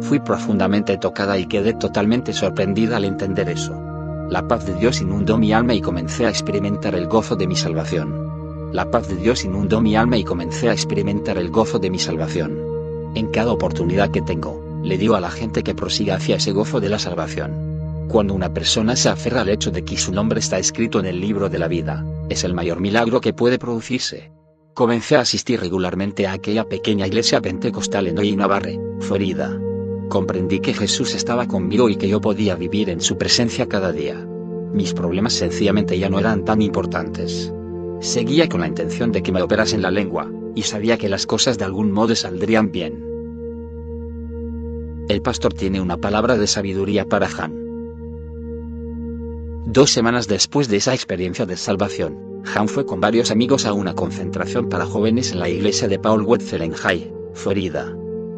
Fui 0.00 0.18
profundamente 0.18 0.96
tocada 0.96 1.38
y 1.38 1.46
quedé 1.46 1.74
totalmente 1.74 2.32
sorprendida 2.32 2.96
al 2.96 3.04
entender 3.04 3.50
eso. 3.50 3.74
La 4.30 4.48
paz 4.48 4.64
de 4.64 4.74
Dios 4.74 5.00
inundó 5.00 5.38
mi 5.38 5.52
alma 5.52 5.74
y 5.74 5.80
comencé 5.80 6.24
a 6.24 6.30
experimentar 6.30 6.94
el 6.94 7.06
gozo 7.06 7.36
de 7.36 7.46
mi 7.46 7.56
salvación. 7.56 8.70
La 8.72 8.90
paz 8.90 9.08
de 9.08 9.16
Dios 9.16 9.44
inundó 9.44 9.80
mi 9.80 9.96
alma 9.96 10.16
y 10.16 10.24
comencé 10.24 10.70
a 10.70 10.72
experimentar 10.72 11.36
el 11.36 11.50
gozo 11.50 11.78
de 11.78 11.90
mi 11.90 11.98
salvación. 11.98 12.56
En 13.14 13.26
cada 13.26 13.52
oportunidad 13.52 14.10
que 14.10 14.22
tengo, 14.22 14.62
le 14.82 14.96
digo 14.96 15.16
a 15.16 15.20
la 15.20 15.30
gente 15.30 15.62
que 15.62 15.74
prosiga 15.74 16.14
hacia 16.14 16.36
ese 16.36 16.52
gozo 16.52 16.80
de 16.80 16.88
la 16.88 16.98
salvación. 16.98 17.79
Cuando 18.10 18.34
una 18.34 18.52
persona 18.52 18.96
se 18.96 19.08
aferra 19.08 19.42
al 19.42 19.50
hecho 19.50 19.70
de 19.70 19.84
que 19.84 19.96
su 19.96 20.10
nombre 20.10 20.40
está 20.40 20.58
escrito 20.58 20.98
en 20.98 21.06
el 21.06 21.20
libro 21.20 21.48
de 21.48 21.60
la 21.60 21.68
vida, 21.68 22.04
es 22.28 22.42
el 22.42 22.54
mayor 22.54 22.80
milagro 22.80 23.20
que 23.20 23.32
puede 23.32 23.56
producirse. 23.56 24.32
Comencé 24.74 25.14
a 25.14 25.20
asistir 25.20 25.60
regularmente 25.60 26.26
a 26.26 26.32
aquella 26.32 26.64
pequeña 26.64 27.06
iglesia 27.06 27.40
pentecostal 27.40 28.08
en 28.08 28.18
Oye 28.18 28.34
Navarre, 28.34 28.80
Florida. 28.98 29.56
Comprendí 30.08 30.58
que 30.58 30.74
Jesús 30.74 31.14
estaba 31.14 31.46
conmigo 31.46 31.88
y 31.88 31.94
que 31.94 32.08
yo 32.08 32.20
podía 32.20 32.56
vivir 32.56 32.90
en 32.90 33.00
su 33.00 33.16
presencia 33.16 33.68
cada 33.68 33.92
día. 33.92 34.16
Mis 34.72 34.92
problemas 34.92 35.34
sencillamente 35.34 35.96
ya 35.96 36.08
no 36.10 36.18
eran 36.18 36.44
tan 36.44 36.62
importantes. 36.62 37.54
Seguía 38.00 38.48
con 38.48 38.62
la 38.62 38.66
intención 38.66 39.12
de 39.12 39.22
que 39.22 39.30
me 39.30 39.40
operasen 39.40 39.82
la 39.82 39.92
lengua, 39.92 40.28
y 40.56 40.62
sabía 40.62 40.98
que 40.98 41.08
las 41.08 41.26
cosas 41.26 41.58
de 41.58 41.64
algún 41.64 41.92
modo 41.92 42.16
saldrían 42.16 42.72
bien. 42.72 43.04
El 45.08 45.22
pastor 45.22 45.54
tiene 45.54 45.80
una 45.80 45.96
palabra 45.96 46.36
de 46.36 46.48
sabiduría 46.48 47.04
para 47.04 47.28
Han. 47.38 47.59
Dos 49.66 49.90
semanas 49.90 50.26
después 50.26 50.68
de 50.68 50.78
esa 50.78 50.94
experiencia 50.94 51.46
de 51.46 51.56
salvación, 51.56 52.42
Han 52.54 52.68
fue 52.68 52.86
con 52.86 53.00
varios 53.00 53.30
amigos 53.30 53.66
a 53.66 53.74
una 53.74 53.94
concentración 53.94 54.68
para 54.68 54.86
jóvenes 54.86 55.32
en 55.32 55.40
la 55.40 55.48
iglesia 55.48 55.86
de 55.88 55.98
Paul 55.98 56.22
Wetzel 56.22 56.62
en 56.62 56.72
High, 56.72 57.12
Florida. 57.34 57.94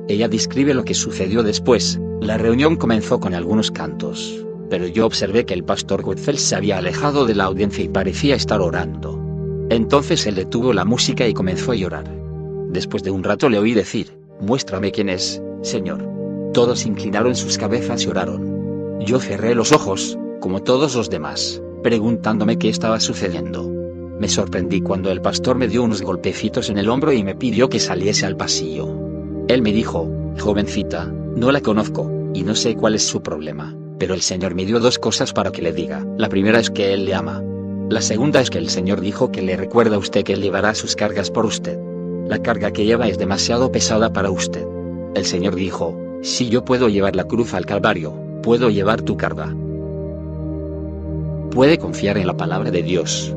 Ella 0.09 0.29
describe 0.29 0.75
lo 0.75 0.85
que 0.85 0.95
sucedió 0.95 1.45
después, 1.45 2.01
la 2.21 2.37
reunión 2.37 2.77
comenzó 2.77 3.21
con 3.21 3.35
algunos 3.35 3.71
cantos, 3.71 4.45
pero 4.69 4.87
yo 4.89 5.07
observé 5.07 5.47
que 5.47 5.55
el 5.55 5.65
pastor 5.65 6.05
Wetzel 6.05 6.39
se 6.39 6.57
había 6.57 6.79
alejado 6.79 7.25
de 7.25 7.37
la 7.37 7.45
audiencia 7.45 7.85
y 7.85 7.89
parecía 7.89 8.35
estar 8.35 8.61
orando. 8.61 9.19
Entonces 9.71 10.27
él 10.27 10.35
detuvo 10.35 10.73
la 10.73 10.85
música 10.85 11.27
y 11.27 11.33
comenzó 11.33 11.71
a 11.71 11.77
llorar. 11.77 12.13
Después 12.69 13.05
de 13.05 13.13
un 13.13 13.23
rato 13.23 13.49
le 13.49 13.59
oí 13.59 13.75
decir, 13.75 14.19
muéstrame 14.41 14.91
quién 14.91 15.09
es, 15.09 15.41
Señor. 15.63 16.05
Todos 16.53 16.85
inclinaron 16.85 17.37
sus 17.37 17.57
cabezas 17.57 18.03
y 18.05 18.09
oraron. 18.09 19.01
Yo 19.01 19.21
cerré 19.21 19.55
los 19.55 19.73
ojos, 19.73 20.19
como 20.43 20.61
todos 20.61 20.97
los 20.97 21.09
demás, 21.09 21.63
preguntándome 21.85 22.59
qué 22.59 22.69
estaba 22.69 22.99
sucediendo. 22.99 23.63
Me 24.19 24.29
sorprendí 24.29 24.81
cuando 24.81 25.11
el 25.13 25.23
pastor 25.23 25.57
me 25.57 25.69
dio 25.69 25.85
unos 25.85 26.03
golpecitos 26.03 26.69
en 26.69 26.79
el 26.79 26.89
hombro 26.89 27.13
y 27.13 27.23
me 27.23 27.37
pidió 27.37 27.69
que 27.69 27.79
saliese 27.79 28.27
al 28.27 28.37
pasillo. 28.37 28.89
Él 29.47 29.63
me 29.63 29.73
dijo, 29.73 30.11
jovencita, 30.41 31.07
no 31.07 31.53
la 31.53 31.61
conozco, 31.61 32.11
y 32.35 32.43
no 32.43 32.57
sé 32.57 32.75
cuál 32.75 32.97
es 32.97 33.05
su 33.05 33.23
problema, 33.23 33.75
pero 34.01 34.15
el 34.15 34.21
Señor 34.21 34.57
me 34.57 34.67
dio 34.67 34.81
dos 34.81 34.99
cosas 34.99 35.33
para 35.33 35.53
que 35.53 35.63
le 35.63 35.73
diga. 35.73 36.05
La 36.19 36.29
primera 36.29 36.59
es 36.59 36.71
que 36.71 36.93
Él 36.93 37.05
le 37.05 37.15
ama. 37.15 37.41
La 37.89 38.01
segunda 38.01 38.41
es 38.41 38.51
que 38.51 38.59
el 38.59 38.69
Señor 38.69 39.01
dijo 39.01 39.31
que 39.31 39.43
le 39.43 39.57
recuerda 39.57 39.95
a 39.95 40.01
usted 40.01 40.25
que 40.25 40.33
Él 40.33 40.43
llevará 40.43 40.75
sus 40.75 40.97
cargas 40.97 41.31
por 41.31 41.47
usted. 41.47 41.79
La 42.27 42.43
carga 42.43 42.73
que 42.73 42.85
lleva 42.85 43.07
es 43.07 43.17
demasiado 43.17 43.71
pesada 43.71 44.13
para 44.13 44.31
usted. 44.31 44.67
El 45.15 45.25
Señor 45.25 45.55
dijo, 45.55 45.97
si 46.21 46.49
yo 46.49 46.65
puedo 46.65 46.89
llevar 46.89 47.15
la 47.15 47.29
cruz 47.29 47.55
al 47.55 47.65
Calvario, 47.65 48.13
puedo 48.43 48.71
llevar 48.71 49.03
tu 49.03 49.17
carga 49.17 49.55
puede 51.53 51.79
confiar 51.79 52.17
en 52.17 52.27
la 52.27 52.37
palabra 52.37 52.71
de 52.71 52.83
Dios. 52.83 53.35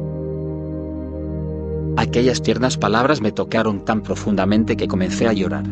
Aquellas 1.97 2.41
tiernas 2.41 2.77
palabras 2.77 3.21
me 3.21 3.33
tocaron 3.33 3.83
tan 3.83 4.01
profundamente 4.01 4.77
que 4.77 4.87
comencé 4.87 5.27
a 5.27 5.33
llorar. 5.33 5.65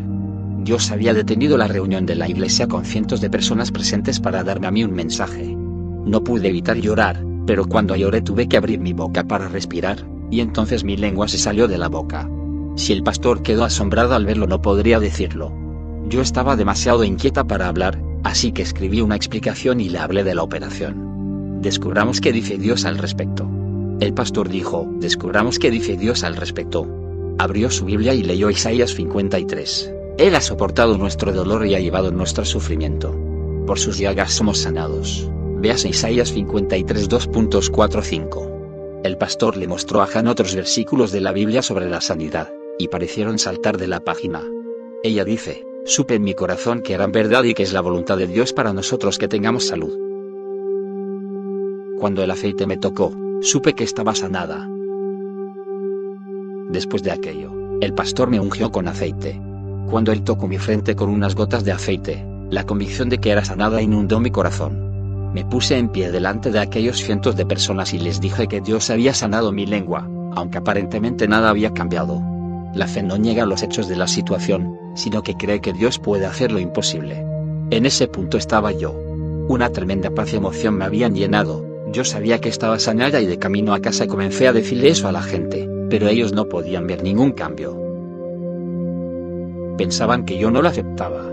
Dios 0.59 0.91
había 0.91 1.13
detenido 1.13 1.57
la 1.57 1.67
reunión 1.67 2.05
de 2.05 2.15
la 2.15 2.29
iglesia 2.29 2.67
con 2.67 2.85
cientos 2.85 3.21
de 3.21 3.29
personas 3.29 3.71
presentes 3.71 4.19
para 4.19 4.43
darme 4.43 4.67
a 4.67 4.71
mí 4.71 4.83
un 4.83 4.93
mensaje. 4.93 5.55
No 5.55 6.23
pude 6.23 6.49
evitar 6.49 6.77
llorar, 6.77 7.23
pero 7.45 7.65
cuando 7.65 7.95
lloré 7.95 8.21
tuve 8.21 8.47
que 8.47 8.57
abrir 8.57 8.79
mi 8.79 8.91
boca 8.93 9.23
para 9.23 9.47
respirar, 9.47 10.05
y 10.29 10.41
entonces 10.41 10.83
mi 10.83 10.97
lengua 10.97 11.29
se 11.29 11.37
salió 11.37 11.67
de 11.67 11.77
la 11.77 11.87
boca. 11.87 12.29
Si 12.75 12.91
el 12.91 13.03
pastor 13.03 13.41
quedó 13.41 13.63
asombrado 13.63 14.15
al 14.15 14.25
verlo 14.25 14.47
no 14.47 14.61
podría 14.61 14.99
decirlo. 14.99 15.53
Yo 16.09 16.21
estaba 16.21 16.57
demasiado 16.57 17.05
inquieta 17.05 17.45
para 17.45 17.67
hablar, 17.67 18.01
así 18.23 18.51
que 18.51 18.63
escribí 18.63 18.99
una 18.99 19.15
explicación 19.15 19.79
y 19.79 19.89
le 19.89 19.99
hablé 19.99 20.25
de 20.25 20.35
la 20.35 20.43
operación. 20.43 21.13
Descubramos 21.63 22.19
qué 22.19 22.33
dice 22.33 22.57
Dios 22.57 22.83
al 22.83 22.97
respecto. 22.97 23.47
El 24.01 24.13
pastor 24.13 24.49
dijo, 24.49 24.85
descubramos 24.99 25.59
qué 25.59 25.71
dice 25.71 25.95
Dios 25.95 26.25
al 26.25 26.35
respecto. 26.35 26.85
Abrió 27.37 27.71
su 27.71 27.85
Biblia 27.85 28.13
y 28.13 28.21
leyó 28.21 28.49
Isaías 28.49 28.93
53. 28.93 29.93
Él 30.17 30.35
ha 30.35 30.41
soportado 30.41 30.97
nuestro 30.97 31.31
dolor 31.31 31.65
y 31.65 31.75
ha 31.75 31.79
llevado 31.79 32.11
nuestro 32.11 32.43
sufrimiento. 32.43 33.15
Por 33.65 33.79
sus 33.79 33.97
llagas 33.97 34.33
somos 34.33 34.57
sanados. 34.57 35.31
Veas 35.59 35.85
Isaías 35.85 36.33
53 36.33 37.09
2.45. 37.09 39.01
El 39.05 39.17
pastor 39.17 39.55
le 39.55 39.69
mostró 39.69 40.01
a 40.01 40.09
Han 40.13 40.27
otros 40.27 40.55
versículos 40.55 41.13
de 41.13 41.21
la 41.21 41.31
Biblia 41.31 41.61
sobre 41.61 41.89
la 41.89 42.01
sanidad 42.01 42.51
y 42.77 42.89
parecieron 42.89 43.39
saltar 43.39 43.77
de 43.77 43.87
la 43.87 44.01
página. 44.01 44.43
Ella 45.01 45.23
dice, 45.23 45.65
supe 45.85 46.15
en 46.15 46.23
mi 46.23 46.33
corazón 46.33 46.81
que 46.81 46.93
eran 46.93 47.13
verdad 47.13 47.45
y 47.45 47.53
que 47.53 47.63
es 47.63 47.71
la 47.71 47.79
voluntad 47.79 48.17
de 48.17 48.27
Dios 48.27 48.51
para 48.51 48.73
nosotros 48.73 49.17
que 49.17 49.29
tengamos 49.29 49.65
salud. 49.65 50.12
Cuando 52.03 52.21
el 52.21 52.31
aceite 52.31 52.67
me 52.67 52.75
tocó, 52.75 53.13
supe 53.41 53.75
que 53.75 53.85
estaba 53.85 54.13
sanada. 54.13 54.69
Después 56.69 57.01
de 57.01 57.13
aquello, 57.13 57.53
el 57.79 57.93
pastor 57.93 58.29
me 58.29 58.41
ungió 58.41 58.73
con 58.73 58.89
aceite. 58.89 59.41
Cuando 59.89 60.11
él 60.11 60.21
tocó 60.23 60.49
mi 60.49 60.57
frente 60.57 60.97
con 60.97 61.09
unas 61.09 61.33
gotas 61.33 61.63
de 61.63 61.71
aceite, 61.71 62.25
la 62.49 62.65
convicción 62.65 63.07
de 63.07 63.19
que 63.19 63.29
era 63.29 63.45
sanada 63.45 63.81
inundó 63.81 64.19
mi 64.19 64.31
corazón. 64.31 65.31
Me 65.33 65.45
puse 65.45 65.77
en 65.77 65.87
pie 65.87 66.11
delante 66.11 66.51
de 66.51 66.59
aquellos 66.59 66.97
cientos 66.97 67.37
de 67.37 67.45
personas 67.45 67.93
y 67.93 67.99
les 67.99 68.19
dije 68.19 68.49
que 68.49 68.59
Dios 68.59 68.89
había 68.89 69.13
sanado 69.13 69.53
mi 69.53 69.65
lengua, 69.65 70.05
aunque 70.35 70.57
aparentemente 70.57 71.29
nada 71.29 71.51
había 71.51 71.73
cambiado. 71.73 72.21
La 72.75 72.87
fe 72.87 73.01
no 73.01 73.17
niega 73.17 73.45
los 73.45 73.63
hechos 73.63 73.87
de 73.87 73.95
la 73.95 74.07
situación, 74.07 74.77
sino 74.95 75.23
que 75.23 75.35
cree 75.35 75.61
que 75.61 75.71
Dios 75.71 75.99
puede 75.99 76.25
hacer 76.25 76.51
lo 76.51 76.59
imposible. 76.59 77.25
En 77.69 77.85
ese 77.85 78.09
punto 78.09 78.37
estaba 78.37 78.73
yo. 78.73 78.91
Una 79.47 79.69
tremenda 79.69 80.09
paz 80.09 80.33
y 80.33 80.35
emoción 80.35 80.75
me 80.75 80.83
habían 80.83 81.15
llenado, 81.15 81.72
yo 81.93 82.03
sabía 82.03 82.41
que 82.41 82.49
estaba 82.49 82.79
sanada 82.79 83.21
y 83.21 83.27
de 83.27 83.37
camino 83.37 83.73
a 83.73 83.79
casa 83.79 84.07
comencé 84.07 84.47
a 84.47 84.53
decirle 84.53 84.89
eso 84.89 85.07
a 85.07 85.11
la 85.11 85.21
gente, 85.21 85.69
pero 85.89 86.07
ellos 86.07 86.33
no 86.33 86.49
podían 86.49 86.87
ver 86.87 87.03
ningún 87.03 87.33
cambio. 87.33 87.79
Pensaban 89.77 90.25
que 90.25 90.39
yo 90.39 90.49
no 90.49 90.63
lo 90.63 90.69
aceptaba. 90.69 91.29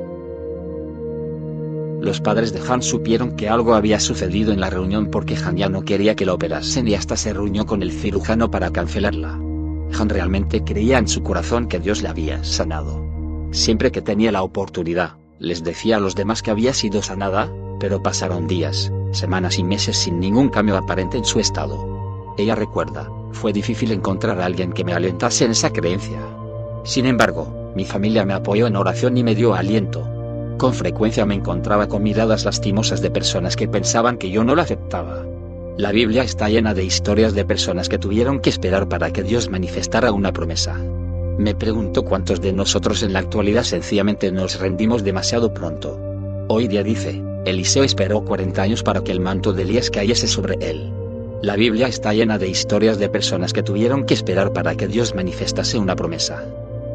Los 2.00 2.20
padres 2.20 2.52
de 2.52 2.60
Han 2.60 2.82
supieron 2.82 3.36
que 3.36 3.48
algo 3.48 3.74
había 3.74 4.00
sucedido 4.00 4.52
en 4.52 4.60
la 4.60 4.68
reunión 4.68 5.10
porque 5.10 5.34
Han 5.36 5.56
ya 5.56 5.70
no 5.70 5.82
quería 5.82 6.14
que 6.14 6.26
lo 6.26 6.34
operasen 6.34 6.86
y 6.88 6.94
hasta 6.94 7.16
se 7.16 7.32
reunió 7.32 7.64
con 7.64 7.82
el 7.82 7.90
cirujano 7.90 8.50
para 8.50 8.70
cancelarla. 8.70 9.32
Han 9.98 10.08
realmente 10.08 10.62
creía 10.62 10.98
en 10.98 11.08
su 11.08 11.22
corazón 11.22 11.68
que 11.68 11.78
Dios 11.78 12.02
le 12.02 12.08
había 12.08 12.44
sanado. 12.44 13.02
Siempre 13.50 13.90
que 13.90 14.02
tenía 14.02 14.30
la 14.30 14.42
oportunidad, 14.42 15.14
les 15.38 15.64
decía 15.64 15.96
a 15.96 16.00
los 16.00 16.14
demás 16.14 16.42
que 16.42 16.50
había 16.50 16.74
sido 16.74 17.02
sanada, 17.02 17.50
pero 17.80 18.02
pasaron 18.02 18.46
días, 18.46 18.92
semanas 19.12 19.58
y 19.58 19.64
meses 19.64 19.96
sin 19.96 20.20
ningún 20.20 20.48
cambio 20.48 20.76
aparente 20.76 21.18
en 21.18 21.24
su 21.24 21.40
estado. 21.40 22.34
Ella 22.38 22.54
recuerda, 22.54 23.10
fue 23.32 23.52
difícil 23.52 23.92
encontrar 23.92 24.40
a 24.40 24.46
alguien 24.46 24.72
que 24.72 24.84
me 24.84 24.92
alentase 24.92 25.44
en 25.44 25.52
esa 25.52 25.70
creencia. 25.70 26.20
Sin 26.84 27.06
embargo, 27.06 27.72
mi 27.74 27.84
familia 27.84 28.24
me 28.24 28.34
apoyó 28.34 28.66
en 28.66 28.76
oración 28.76 29.16
y 29.16 29.24
me 29.24 29.34
dio 29.34 29.54
aliento. 29.54 30.08
Con 30.58 30.74
frecuencia 30.74 31.24
me 31.24 31.34
encontraba 31.34 31.88
con 31.88 32.02
miradas 32.02 32.44
lastimosas 32.44 33.00
de 33.00 33.10
personas 33.10 33.56
que 33.56 33.68
pensaban 33.68 34.18
que 34.18 34.30
yo 34.30 34.44
no 34.44 34.54
la 34.54 34.62
aceptaba. 34.62 35.24
La 35.76 35.92
Biblia 35.92 36.22
está 36.22 36.48
llena 36.48 36.74
de 36.74 36.84
historias 36.84 37.32
de 37.32 37.44
personas 37.44 37.88
que 37.88 37.98
tuvieron 37.98 38.40
que 38.40 38.50
esperar 38.50 38.88
para 38.88 39.12
que 39.12 39.22
Dios 39.22 39.48
manifestara 39.48 40.12
una 40.12 40.32
promesa. 40.32 40.76
Me 41.38 41.54
pregunto 41.54 42.04
cuántos 42.04 42.42
de 42.42 42.52
nosotros 42.52 43.02
en 43.02 43.14
la 43.14 43.20
actualidad 43.20 43.62
sencillamente 43.62 44.30
nos 44.30 44.60
rendimos 44.60 45.02
demasiado 45.02 45.54
pronto. 45.54 45.98
Hoy 46.48 46.68
día 46.68 46.82
dice, 46.82 47.22
Eliseo 47.46 47.84
esperó 47.84 48.22
40 48.22 48.60
años 48.60 48.82
para 48.82 49.02
que 49.02 49.12
el 49.12 49.20
manto 49.20 49.52
de 49.52 49.62
Elías 49.62 49.90
cayese 49.90 50.28
sobre 50.28 50.56
él. 50.60 50.92
La 51.42 51.56
Biblia 51.56 51.88
está 51.88 52.12
llena 52.12 52.36
de 52.36 52.48
historias 52.48 52.98
de 52.98 53.08
personas 53.08 53.54
que 53.54 53.62
tuvieron 53.62 54.04
que 54.04 54.12
esperar 54.12 54.52
para 54.52 54.74
que 54.74 54.86
Dios 54.86 55.14
manifestase 55.14 55.78
una 55.78 55.96
promesa. 55.96 56.44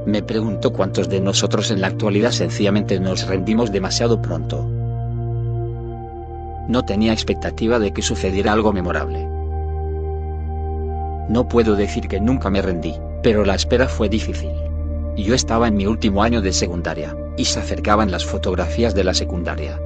Me 0.05 0.21
pregunto 0.21 0.71
cuántos 0.71 1.09
de 1.09 1.19
nosotros 1.19 1.71
en 1.71 1.81
la 1.81 1.87
actualidad 1.87 2.29
sencillamente 2.29 2.99
nos 2.99 3.27
rendimos 3.27 3.71
demasiado 3.71 4.21
pronto. 4.21 4.63
No 6.67 6.83
tenía 6.85 7.11
expectativa 7.11 7.79
de 7.79 7.91
que 7.91 8.03
sucediera 8.03 8.53
algo 8.53 8.71
memorable. 8.71 9.27
No 11.27 11.47
puedo 11.49 11.75
decir 11.75 12.07
que 12.07 12.19
nunca 12.19 12.51
me 12.51 12.61
rendí, 12.61 12.93
pero 13.23 13.45
la 13.45 13.55
espera 13.55 13.87
fue 13.87 14.09
difícil. 14.09 14.51
Yo 15.17 15.33
estaba 15.33 15.67
en 15.67 15.75
mi 15.75 15.87
último 15.87 16.21
año 16.21 16.41
de 16.41 16.53
secundaria, 16.53 17.15
y 17.35 17.45
se 17.45 17.59
acercaban 17.59 18.11
las 18.11 18.25
fotografías 18.25 18.93
de 18.93 19.03
la 19.03 19.15
secundaria. 19.15 19.79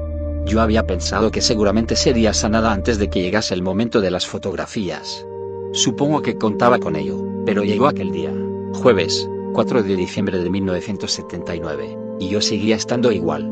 Yo 0.45 0.61
había 0.61 0.87
pensado 0.87 1.31
que 1.31 1.41
seguramente 1.41 1.95
sería 1.95 2.33
sanada 2.33 2.71
antes 2.71 2.97
de 2.97 3.09
que 3.09 3.21
llegase 3.21 3.53
el 3.53 3.61
momento 3.61 4.01
de 4.01 4.11
las 4.11 4.25
fotografías. 4.25 5.25
Supongo 5.73 6.21
que 6.21 6.37
contaba 6.37 6.79
con 6.79 6.95
ello, 6.95 7.23
pero 7.45 7.63
llegó 7.63 7.87
aquel 7.87 8.11
día, 8.11 8.33
jueves, 8.73 9.29
4 9.53 9.83
de 9.83 9.95
diciembre 9.95 10.39
de 10.39 10.49
1979, 10.49 11.97
y 12.19 12.29
yo 12.29 12.41
seguía 12.41 12.75
estando 12.75 13.11
igual. 13.11 13.51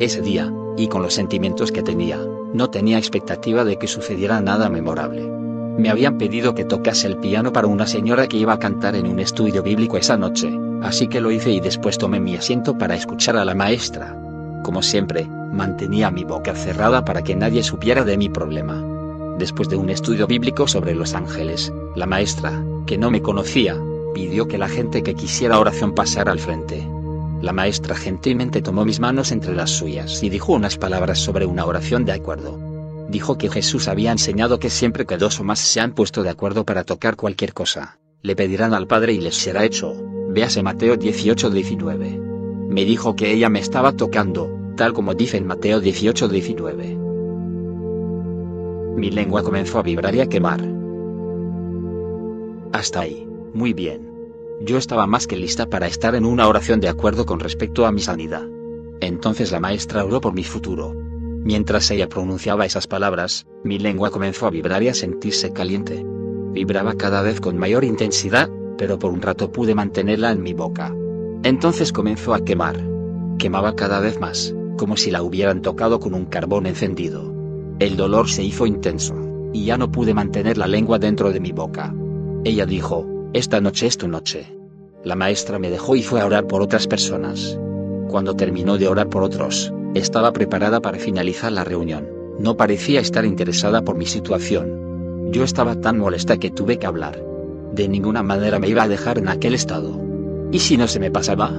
Ese 0.00 0.22
día, 0.22 0.52
y 0.76 0.88
con 0.88 1.02
los 1.02 1.14
sentimientos 1.14 1.72
que 1.72 1.82
tenía, 1.82 2.18
no 2.52 2.70
tenía 2.70 2.98
expectativa 2.98 3.64
de 3.64 3.78
que 3.78 3.86
sucediera 3.86 4.40
nada 4.40 4.70
memorable. 4.70 5.28
Me 5.78 5.90
habían 5.90 6.18
pedido 6.18 6.54
que 6.54 6.64
tocase 6.64 7.06
el 7.06 7.18
piano 7.18 7.52
para 7.52 7.66
una 7.66 7.86
señora 7.86 8.26
que 8.26 8.36
iba 8.36 8.52
a 8.52 8.58
cantar 8.58 8.96
en 8.96 9.06
un 9.06 9.20
estudio 9.20 9.62
bíblico 9.62 9.96
esa 9.96 10.16
noche, 10.16 10.50
así 10.82 11.08
que 11.08 11.20
lo 11.20 11.30
hice 11.30 11.50
y 11.50 11.60
después 11.60 11.98
tomé 11.98 12.20
mi 12.20 12.34
asiento 12.34 12.76
para 12.76 12.96
escuchar 12.96 13.36
a 13.36 13.44
la 13.44 13.54
maestra. 13.54 14.16
Como 14.64 14.82
siempre, 14.82 15.28
mantenía 15.52 16.10
mi 16.10 16.24
boca 16.24 16.54
cerrada 16.54 17.04
para 17.04 17.22
que 17.22 17.34
nadie 17.34 17.62
supiera 17.62 18.04
de 18.04 18.16
mi 18.16 18.28
problema. 18.28 18.82
Después 19.38 19.68
de 19.68 19.76
un 19.76 19.90
estudio 19.90 20.26
bíblico 20.26 20.66
sobre 20.66 20.94
los 20.94 21.14
ángeles, 21.14 21.72
la 21.94 22.06
maestra, 22.06 22.62
que 22.86 22.98
no 22.98 23.10
me 23.10 23.22
conocía, 23.22 23.76
pidió 24.14 24.48
que 24.48 24.58
la 24.58 24.68
gente 24.68 25.02
que 25.02 25.14
quisiera 25.14 25.58
oración 25.58 25.94
pasara 25.94 26.32
al 26.32 26.40
frente. 26.40 26.86
La 27.40 27.52
maestra 27.52 27.94
gentilmente 27.94 28.62
tomó 28.62 28.84
mis 28.84 28.98
manos 28.98 29.30
entre 29.30 29.54
las 29.54 29.70
suyas 29.70 30.22
y 30.22 30.28
dijo 30.28 30.52
unas 30.52 30.76
palabras 30.76 31.20
sobre 31.20 31.46
una 31.46 31.66
oración 31.66 32.04
de 32.04 32.12
acuerdo. 32.12 32.58
Dijo 33.08 33.38
que 33.38 33.48
Jesús 33.48 33.86
había 33.86 34.10
enseñado 34.10 34.58
que 34.58 34.70
siempre 34.70 35.06
que 35.06 35.16
dos 35.16 35.38
o 35.38 35.44
más 35.44 35.60
se 35.60 35.80
han 35.80 35.92
puesto 35.92 36.22
de 36.22 36.30
acuerdo 36.30 36.64
para 36.64 36.82
tocar 36.84 37.16
cualquier 37.16 37.54
cosa, 37.54 37.98
le 38.22 38.34
pedirán 38.34 38.74
al 38.74 38.88
Padre 38.88 39.12
y 39.12 39.20
les 39.20 39.36
será 39.36 39.64
hecho. 39.64 39.94
Véase 40.30 40.62
Mateo 40.62 40.96
18-19. 40.96 42.68
Me 42.68 42.84
dijo 42.84 43.14
que 43.14 43.32
ella 43.32 43.48
me 43.48 43.60
estaba 43.60 43.92
tocando, 43.92 44.57
tal 44.78 44.94
como 44.94 45.12
dice 45.12 45.36
en 45.36 45.46
Mateo 45.46 45.82
18-19. 45.82 46.96
Mi 48.96 49.10
lengua 49.10 49.42
comenzó 49.42 49.80
a 49.80 49.82
vibrar 49.82 50.14
y 50.14 50.20
a 50.20 50.28
quemar. 50.28 50.60
Hasta 52.72 53.00
ahí, 53.00 53.28
muy 53.52 53.72
bien. 53.72 54.08
Yo 54.60 54.78
estaba 54.78 55.08
más 55.08 55.26
que 55.26 55.36
lista 55.36 55.66
para 55.66 55.88
estar 55.88 56.14
en 56.14 56.24
una 56.24 56.46
oración 56.46 56.78
de 56.78 56.88
acuerdo 56.88 57.26
con 57.26 57.40
respecto 57.40 57.86
a 57.86 57.92
mi 57.92 58.00
sanidad. 58.00 58.46
Entonces 59.00 59.50
la 59.50 59.58
maestra 59.58 60.04
oró 60.04 60.20
por 60.20 60.32
mi 60.32 60.44
futuro. 60.44 60.94
Mientras 60.94 61.90
ella 61.90 62.08
pronunciaba 62.08 62.64
esas 62.64 62.86
palabras, 62.86 63.48
mi 63.64 63.80
lengua 63.80 64.10
comenzó 64.10 64.46
a 64.46 64.50
vibrar 64.50 64.84
y 64.84 64.88
a 64.88 64.94
sentirse 64.94 65.52
caliente. 65.52 66.06
Vibraba 66.52 66.94
cada 66.94 67.22
vez 67.22 67.40
con 67.40 67.58
mayor 67.58 67.82
intensidad, 67.82 68.48
pero 68.76 68.96
por 69.00 69.10
un 69.10 69.22
rato 69.22 69.50
pude 69.50 69.74
mantenerla 69.74 70.30
en 70.30 70.40
mi 70.42 70.52
boca. 70.52 70.94
Entonces 71.42 71.92
comenzó 71.92 72.32
a 72.32 72.44
quemar. 72.44 72.76
Quemaba 73.38 73.74
cada 73.76 74.00
vez 74.00 74.18
más, 74.18 74.52
como 74.78 74.96
si 74.96 75.10
la 75.10 75.22
hubieran 75.22 75.60
tocado 75.60 76.00
con 76.00 76.14
un 76.14 76.24
carbón 76.24 76.64
encendido. 76.64 77.34
El 77.78 77.98
dolor 77.98 78.30
se 78.30 78.42
hizo 78.42 78.64
intenso, 78.64 79.14
y 79.52 79.66
ya 79.66 79.76
no 79.76 79.92
pude 79.92 80.14
mantener 80.14 80.56
la 80.56 80.66
lengua 80.66 80.98
dentro 80.98 81.30
de 81.30 81.40
mi 81.40 81.52
boca. 81.52 81.94
Ella 82.44 82.64
dijo, 82.64 83.06
esta 83.34 83.60
noche 83.60 83.86
es 83.86 83.98
tu 83.98 84.08
noche. 84.08 84.56
La 85.04 85.14
maestra 85.14 85.58
me 85.58 85.68
dejó 85.68 85.96
y 85.96 86.02
fue 86.02 86.20
a 86.20 86.26
orar 86.26 86.46
por 86.46 86.62
otras 86.62 86.86
personas. 86.86 87.58
Cuando 88.08 88.34
terminó 88.34 88.78
de 88.78 88.88
orar 88.88 89.08
por 89.08 89.22
otros, 89.22 89.72
estaba 89.94 90.32
preparada 90.32 90.80
para 90.80 90.98
finalizar 90.98 91.52
la 91.52 91.64
reunión. 91.64 92.08
No 92.38 92.56
parecía 92.56 93.00
estar 93.00 93.24
interesada 93.24 93.82
por 93.82 93.96
mi 93.96 94.06
situación. 94.06 95.30
Yo 95.30 95.44
estaba 95.44 95.74
tan 95.80 95.98
molesta 95.98 96.38
que 96.38 96.50
tuve 96.50 96.78
que 96.78 96.86
hablar. 96.86 97.22
De 97.74 97.86
ninguna 97.86 98.22
manera 98.22 98.58
me 98.58 98.68
iba 98.68 98.84
a 98.84 98.88
dejar 98.88 99.18
en 99.18 99.28
aquel 99.28 99.54
estado. 99.54 100.00
¿Y 100.52 100.60
si 100.60 100.76
no 100.76 100.88
se 100.88 101.00
me 101.00 101.10
pasaba? 101.10 101.52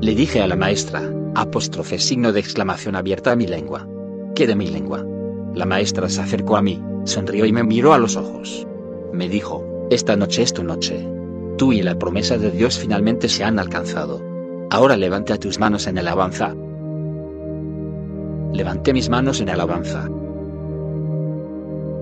Le 0.00 0.14
dije 0.14 0.42
a 0.42 0.46
la 0.46 0.56
maestra, 0.56 1.02
apóstrofe 1.40 1.98
signo 1.98 2.32
de 2.32 2.40
exclamación 2.40 2.96
abierta 2.96 3.32
a 3.32 3.36
mi 3.36 3.46
lengua. 3.46 3.86
¿Qué 4.34 4.46
de 4.46 4.56
mi 4.56 4.68
lengua? 4.68 5.04
La 5.54 5.66
maestra 5.66 6.08
se 6.08 6.20
acercó 6.20 6.56
a 6.56 6.62
mí, 6.62 6.82
sonrió 7.04 7.44
y 7.44 7.52
me 7.52 7.62
miró 7.62 7.92
a 7.92 7.98
los 7.98 8.16
ojos. 8.16 8.66
Me 9.12 9.28
dijo, 9.28 9.64
esta 9.90 10.16
noche 10.16 10.42
es 10.42 10.52
tu 10.52 10.64
noche. 10.64 11.06
Tú 11.58 11.72
y 11.72 11.82
la 11.82 11.98
promesa 11.98 12.38
de 12.38 12.50
Dios 12.50 12.78
finalmente 12.78 13.28
se 13.28 13.44
han 13.44 13.58
alcanzado. 13.58 14.22
Ahora 14.70 14.96
levanta 14.96 15.36
tus 15.36 15.58
manos 15.58 15.86
en 15.86 15.98
alabanza. 15.98 16.54
Levanté 18.52 18.92
mis 18.92 19.08
manos 19.08 19.40
en 19.40 19.50
alabanza. 19.50 20.08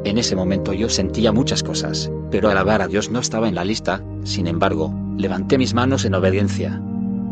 En 0.05 0.19
ese 0.19 0.37
momento 0.37 0.73
yo 0.73 0.89
sentía 0.89 1.33
muchas 1.33 1.63
cosas. 1.63 2.11
Pero 2.31 2.51
alabar 2.51 2.83
a 2.83 2.89
Dios 2.89 3.11
no 3.11 3.21
estaba 3.21 3.49
en 3.49 3.55
la 3.55 3.65
lista, 3.65 4.03
sin 4.25 4.47
embargo, 4.47 4.93
levanté 5.17 5.59
mis 5.59 5.75
manos 5.75 6.05
en 6.05 6.15
obediencia. 6.15 6.81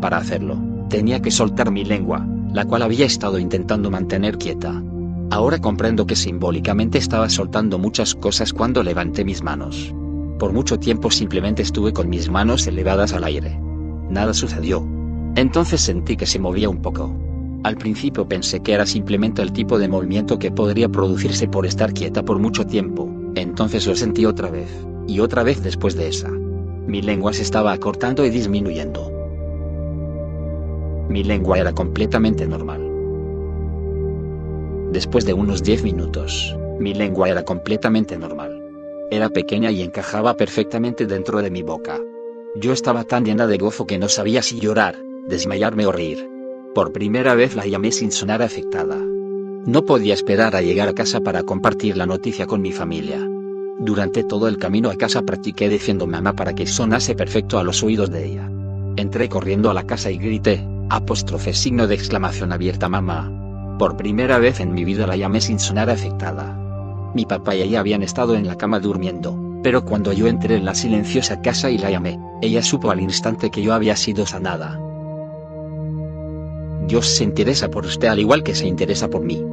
Para 0.01 0.17
hacerlo, 0.17 0.57
tenía 0.93 1.23
que 1.23 1.31
soltar 1.31 1.71
mi 1.71 1.83
lengua, 1.83 2.23
la 2.53 2.65
cual 2.65 2.83
había 2.83 3.07
estado 3.07 3.39
intentando 3.39 3.89
mantener 3.89 4.37
quieta. 4.37 4.83
Ahora 5.31 5.57
comprendo 5.57 6.05
que 6.05 6.15
simbólicamente 6.15 6.99
estaba 6.99 7.29
soltando 7.29 7.79
muchas 7.79 8.13
cosas 8.13 8.53
cuando 8.53 8.83
levanté 8.83 9.25
mis 9.25 9.41
manos. 9.41 9.91
Por 10.37 10.53
mucho 10.53 10.77
tiempo 10.77 11.09
simplemente 11.09 11.63
estuve 11.63 11.93
con 11.93 12.11
mis 12.11 12.29
manos 12.29 12.67
elevadas 12.67 13.11
al 13.13 13.23
aire. 13.23 13.59
Nada 14.07 14.35
sucedió. 14.35 14.87
Entonces 15.35 15.81
sentí 15.81 16.15
que 16.15 16.27
se 16.27 16.37
movía 16.37 16.69
un 16.69 16.83
poco. 16.83 17.11
Al 17.63 17.75
principio 17.75 18.27
pensé 18.27 18.59
que 18.59 18.73
era 18.73 18.85
simplemente 18.85 19.41
el 19.41 19.51
tipo 19.51 19.79
de 19.79 19.87
movimiento 19.87 20.37
que 20.37 20.51
podría 20.51 20.89
producirse 20.89 21.47
por 21.47 21.65
estar 21.65 21.91
quieta 21.91 22.23
por 22.23 22.37
mucho 22.37 22.67
tiempo, 22.67 23.09
entonces 23.33 23.87
lo 23.87 23.95
sentí 23.95 24.27
otra 24.27 24.51
vez, 24.51 24.69
y 25.07 25.21
otra 25.21 25.41
vez 25.41 25.63
después 25.63 25.95
de 25.95 26.09
esa. 26.09 26.29
Mi 26.29 27.01
lengua 27.01 27.33
se 27.33 27.41
estaba 27.41 27.71
acortando 27.71 28.23
y 28.27 28.29
disminuyendo. 28.29 29.22
Mi 31.09 31.23
lengua 31.23 31.59
era 31.59 31.73
completamente 31.73 32.47
normal. 32.47 32.81
Después 34.91 35.25
de 35.25 35.33
unos 35.33 35.63
10 35.63 35.83
minutos, 35.83 36.55
mi 36.79 36.93
lengua 36.93 37.29
era 37.29 37.43
completamente 37.43 38.17
normal. 38.17 38.63
Era 39.11 39.29
pequeña 39.29 39.71
y 39.71 39.81
encajaba 39.81 40.35
perfectamente 40.35 41.05
dentro 41.05 41.41
de 41.41 41.51
mi 41.51 41.61
boca. 41.61 41.99
Yo 42.55 42.73
estaba 42.73 43.03
tan 43.03 43.25
llena 43.25 43.47
de 43.47 43.57
gozo 43.57 43.85
que 43.85 43.97
no 43.97 44.07
sabía 44.07 44.41
si 44.41 44.59
llorar, 44.59 44.95
desmayarme 45.27 45.85
o 45.85 45.91
reír. 45.91 46.29
Por 46.73 46.91
primera 46.91 47.35
vez 47.35 47.55
la 47.55 47.65
llamé 47.65 47.91
sin 47.91 48.11
sonar 48.11 48.41
afectada. 48.41 48.97
No 49.65 49.85
podía 49.85 50.13
esperar 50.13 50.55
a 50.55 50.61
llegar 50.61 50.87
a 50.89 50.93
casa 50.93 51.21
para 51.21 51.43
compartir 51.43 51.97
la 51.97 52.05
noticia 52.05 52.47
con 52.47 52.61
mi 52.61 52.71
familia. 52.71 53.29
Durante 53.79 54.23
todo 54.23 54.47
el 54.47 54.57
camino 54.57 54.89
a 54.89 54.95
casa 54.95 55.21
practiqué 55.23 55.69
diciendo 55.69 56.07
mamá 56.07 56.33
para 56.33 56.53
que 56.53 56.67
sonase 56.67 57.15
perfecto 57.15 57.59
a 57.59 57.63
los 57.63 57.83
oídos 57.83 58.09
de 58.09 58.25
ella. 58.25 58.51
Entré 58.95 59.29
corriendo 59.29 59.69
a 59.69 59.73
la 59.73 59.83
casa 59.83 60.11
y 60.11 60.17
grité, 60.17 60.63
apóstrofe 60.89 61.53
signo 61.53 61.87
de 61.87 61.95
exclamación 61.95 62.51
abierta 62.51 62.89
mamá. 62.89 63.31
Por 63.79 63.97
primera 63.97 64.37
vez 64.37 64.59
en 64.59 64.73
mi 64.73 64.83
vida 64.83 65.07
la 65.07 65.15
llamé 65.15 65.41
sin 65.41 65.59
sonar 65.59 65.89
afectada. 65.89 66.59
Mi 67.13 67.25
papá 67.25 67.55
y 67.55 67.61
ella 67.61 67.79
habían 67.79 68.03
estado 68.03 68.35
en 68.35 68.47
la 68.47 68.55
cama 68.55 68.79
durmiendo, 68.79 69.37
pero 69.63 69.85
cuando 69.85 70.13
yo 70.13 70.27
entré 70.27 70.55
en 70.55 70.65
la 70.65 70.75
silenciosa 70.75 71.41
casa 71.41 71.69
y 71.69 71.77
la 71.77 71.89
llamé, 71.89 72.19
ella 72.41 72.61
supo 72.61 72.91
al 72.91 72.99
instante 72.99 73.49
que 73.49 73.61
yo 73.61 73.73
había 73.73 73.95
sido 73.95 74.25
sanada. 74.25 74.79
Dios 76.87 77.07
se 77.07 77.23
interesa 77.23 77.69
por 77.69 77.85
usted 77.85 78.09
al 78.09 78.19
igual 78.19 78.43
que 78.43 78.55
se 78.55 78.67
interesa 78.67 79.09
por 79.09 79.23
mí. 79.23 79.43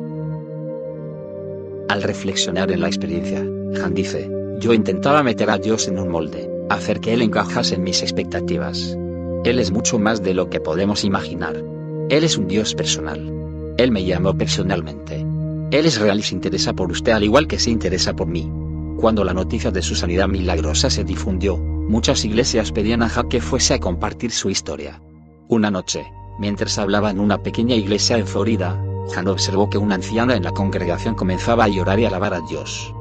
Al 1.89 2.03
reflexionar 2.03 2.71
en 2.73 2.81
la 2.81 2.89
experiencia, 2.89 3.41
Han 3.83 3.95
dice, 3.95 4.31
yo 4.59 4.73
intentaba 4.73 5.23
meter 5.23 5.49
a 5.51 5.59
Dios 5.59 5.87
en 5.89 5.99
un 5.99 6.09
molde, 6.09 6.51
hacer 6.69 7.01
que 7.01 7.13
Él 7.13 7.23
encajase 7.23 7.77
en 7.77 7.85
mis 7.85 8.03
expectativas. 8.03 8.97
Él 9.45 9.59
es 9.59 9.71
mucho 9.71 9.99
más 9.99 10.23
de 10.23 10.35
lo 10.35 10.51
que 10.51 10.61
podemos 10.61 11.05
imaginar. 11.05 11.63
Él 12.09 12.25
es 12.25 12.37
un 12.37 12.49
Dios 12.49 12.75
personal. 12.75 13.75
Él 13.79 13.91
me 13.91 14.05
llamó 14.05 14.37
personalmente. 14.37 15.25
Él 15.71 15.87
es 15.87 15.99
real 15.99 16.21
y 16.21 16.23
se 16.23 16.35
interesa 16.35 16.73
por 16.73 16.91
usted 16.91 17.13
al 17.13 17.25
igual 17.25 17.47
que 17.47 17.59
se 17.59 17.71
interesa 17.71 18.15
por 18.15 18.27
mí. 18.27 18.51
Cuando 18.99 19.25
la 19.25 19.35
noticia 19.35 19.71
de 19.71 19.83
su 19.83 19.95
sanidad 19.95 20.29
milagrosa 20.29 20.91
se 20.91 21.05
difundió, 21.05 21.57
muchas 21.57 22.25
iglesias 22.25 22.73
pedían 22.73 23.03
a 23.03 23.11
Han 23.15 23.29
que 23.29 23.41
fuese 23.41 23.75
a 23.75 23.81
compartir 23.81 24.31
su 24.31 24.51
historia. 24.51 25.01
Una 25.49 25.71
noche, 25.71 26.05
Mientras 26.41 26.79
hablaba 26.79 27.11
en 27.11 27.21
una 27.21 27.43
pequeña 27.43 27.75
iglesia 27.75 28.17
en 28.17 28.27
Florida, 28.27 28.83
Han 29.15 29.29
observó 29.29 29.69
que 29.69 29.77
una 29.77 29.97
anciana 29.97 30.35
en 30.35 30.43
la 30.43 30.53
congregación 30.53 31.15
comenzaba 31.15 31.65
a 31.65 31.69
llorar 31.69 32.01
y 32.01 32.07
alabar 32.07 32.33
a 32.33 32.41
Dios. 32.41 32.95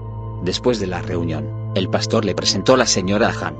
Después 0.43 0.77
de 0.81 0.87
la 0.87 1.01
reunión, 1.01 1.47
el 1.73 1.87
pastor 1.87 2.25
le 2.25 2.35
presentó 2.35 2.73
a 2.73 2.77
la 2.77 2.85
señora 2.85 3.33
Han. 3.41 3.55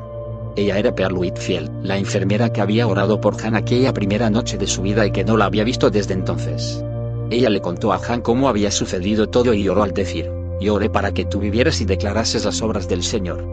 Ella 0.56 0.78
era 0.78 0.94
Pearl 0.94 1.18
Whitfield, 1.18 1.70
la 1.84 1.98
enfermera 1.98 2.52
que 2.52 2.62
había 2.62 2.88
orado 2.88 3.22
por 3.22 3.36
Han 3.44 3.56
aquella 3.56 3.94
primera 3.94 4.30
noche 4.30 4.58
de 4.58 4.68
su 4.68 4.82
vida 4.82 5.06
y 5.06 5.12
que 5.12 5.24
no 5.24 5.38
la 5.38 5.46
había 5.46 5.64
visto 5.64 5.90
desde 5.90 6.14
entonces. 6.14 6.84
Ella 7.30 7.50
le 7.50 7.62
contó 7.62 7.94
a 7.94 8.02
Han 8.08 8.22
cómo 8.22 8.50
había 8.50 8.72
sucedido 8.72 9.28
todo 9.30 9.54
y 9.54 9.64
lloró 9.64 9.84
al 9.84 9.94
decir, 9.94 10.32
yo 10.60 10.76
oré 10.76 10.90
para 10.90 11.14
que 11.14 11.26
tú 11.26 11.40
vivieras 11.40 11.80
y 11.82 11.86
declarases 11.86 12.46
las 12.46 12.62
obras 12.62 12.88
del 12.90 13.04
Señor. 13.04 13.44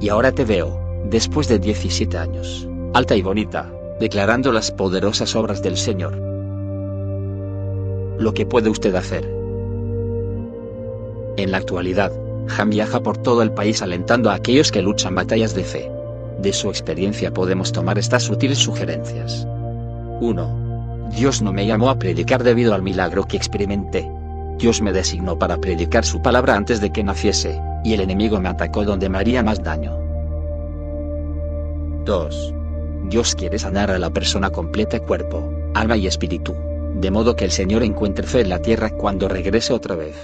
Y 0.00 0.08
ahora 0.08 0.32
te 0.32 0.44
veo, 0.44 0.78
después 1.08 1.46
de 1.48 1.58
17 1.58 2.18
años, 2.18 2.68
alta 2.94 3.14
y 3.14 3.22
bonita, 3.22 3.70
declarando 4.00 4.52
las 4.52 4.70
poderosas 4.70 5.36
obras 5.36 5.62
del 5.62 5.76
Señor. 5.76 6.16
Lo 8.18 8.32
que 8.34 8.46
puede 8.46 8.70
usted 8.70 8.94
hacer. 8.94 9.24
En 11.36 11.50
la 11.50 11.58
actualidad, 11.58 12.12
Han 12.58 12.70
viaja 12.70 13.00
por 13.00 13.18
todo 13.18 13.42
el 13.42 13.52
país 13.52 13.82
alentando 13.82 14.30
a 14.30 14.34
aquellos 14.34 14.72
que 14.72 14.82
luchan 14.82 15.14
batallas 15.14 15.54
de 15.54 15.64
fe. 15.64 15.95
De 16.38 16.52
su 16.52 16.68
experiencia 16.68 17.32
podemos 17.32 17.72
tomar 17.72 17.98
estas 17.98 18.24
sutiles 18.24 18.58
sugerencias. 18.58 19.46
1. 20.20 21.08
Dios 21.16 21.40
no 21.40 21.52
me 21.52 21.66
llamó 21.66 21.90
a 21.90 21.98
predicar 21.98 22.42
debido 22.42 22.74
al 22.74 22.82
milagro 22.82 23.24
que 23.24 23.36
experimenté. 23.36 24.10
Dios 24.58 24.82
me 24.82 24.92
designó 24.92 25.38
para 25.38 25.58
predicar 25.58 26.04
su 26.04 26.20
palabra 26.20 26.56
antes 26.56 26.80
de 26.80 26.90
que 26.90 27.04
naciese, 27.04 27.60
y 27.84 27.94
el 27.94 28.00
enemigo 28.00 28.40
me 28.40 28.48
atacó 28.48 28.84
donde 28.84 29.08
me 29.08 29.18
haría 29.18 29.42
más 29.42 29.62
daño. 29.62 29.96
2. 32.04 32.54
Dios 33.08 33.34
quiere 33.34 33.58
sanar 33.58 33.90
a 33.90 33.98
la 33.98 34.10
persona 34.10 34.50
completa 34.50 35.00
cuerpo, 35.00 35.50
alma 35.74 35.96
y 35.96 36.06
espíritu, 36.06 36.54
de 36.94 37.10
modo 37.10 37.36
que 37.36 37.44
el 37.44 37.50
Señor 37.50 37.82
encuentre 37.82 38.26
fe 38.26 38.40
en 38.40 38.48
la 38.48 38.60
tierra 38.60 38.90
cuando 38.90 39.28
regrese 39.28 39.72
otra 39.72 39.94
vez. 39.94 40.16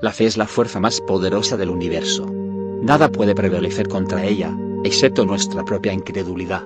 La 0.00 0.12
fe 0.12 0.26
es 0.26 0.36
la 0.36 0.46
fuerza 0.46 0.80
más 0.80 1.00
poderosa 1.00 1.56
del 1.56 1.70
universo. 1.70 2.26
Nada 2.82 3.08
puede 3.08 3.34
prevalecer 3.34 3.88
contra 3.88 4.24
ella, 4.24 4.54
excepto 4.84 5.24
nuestra 5.24 5.64
propia 5.64 5.92
incredulidad. 5.92 6.62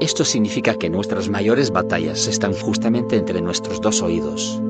Esto 0.00 0.24
significa 0.24 0.74
que 0.74 0.90
nuestras 0.90 1.28
mayores 1.28 1.70
batallas 1.70 2.26
están 2.26 2.52
justamente 2.52 3.16
entre 3.16 3.40
nuestros 3.40 3.80
dos 3.80 4.02
oídos. 4.02 4.60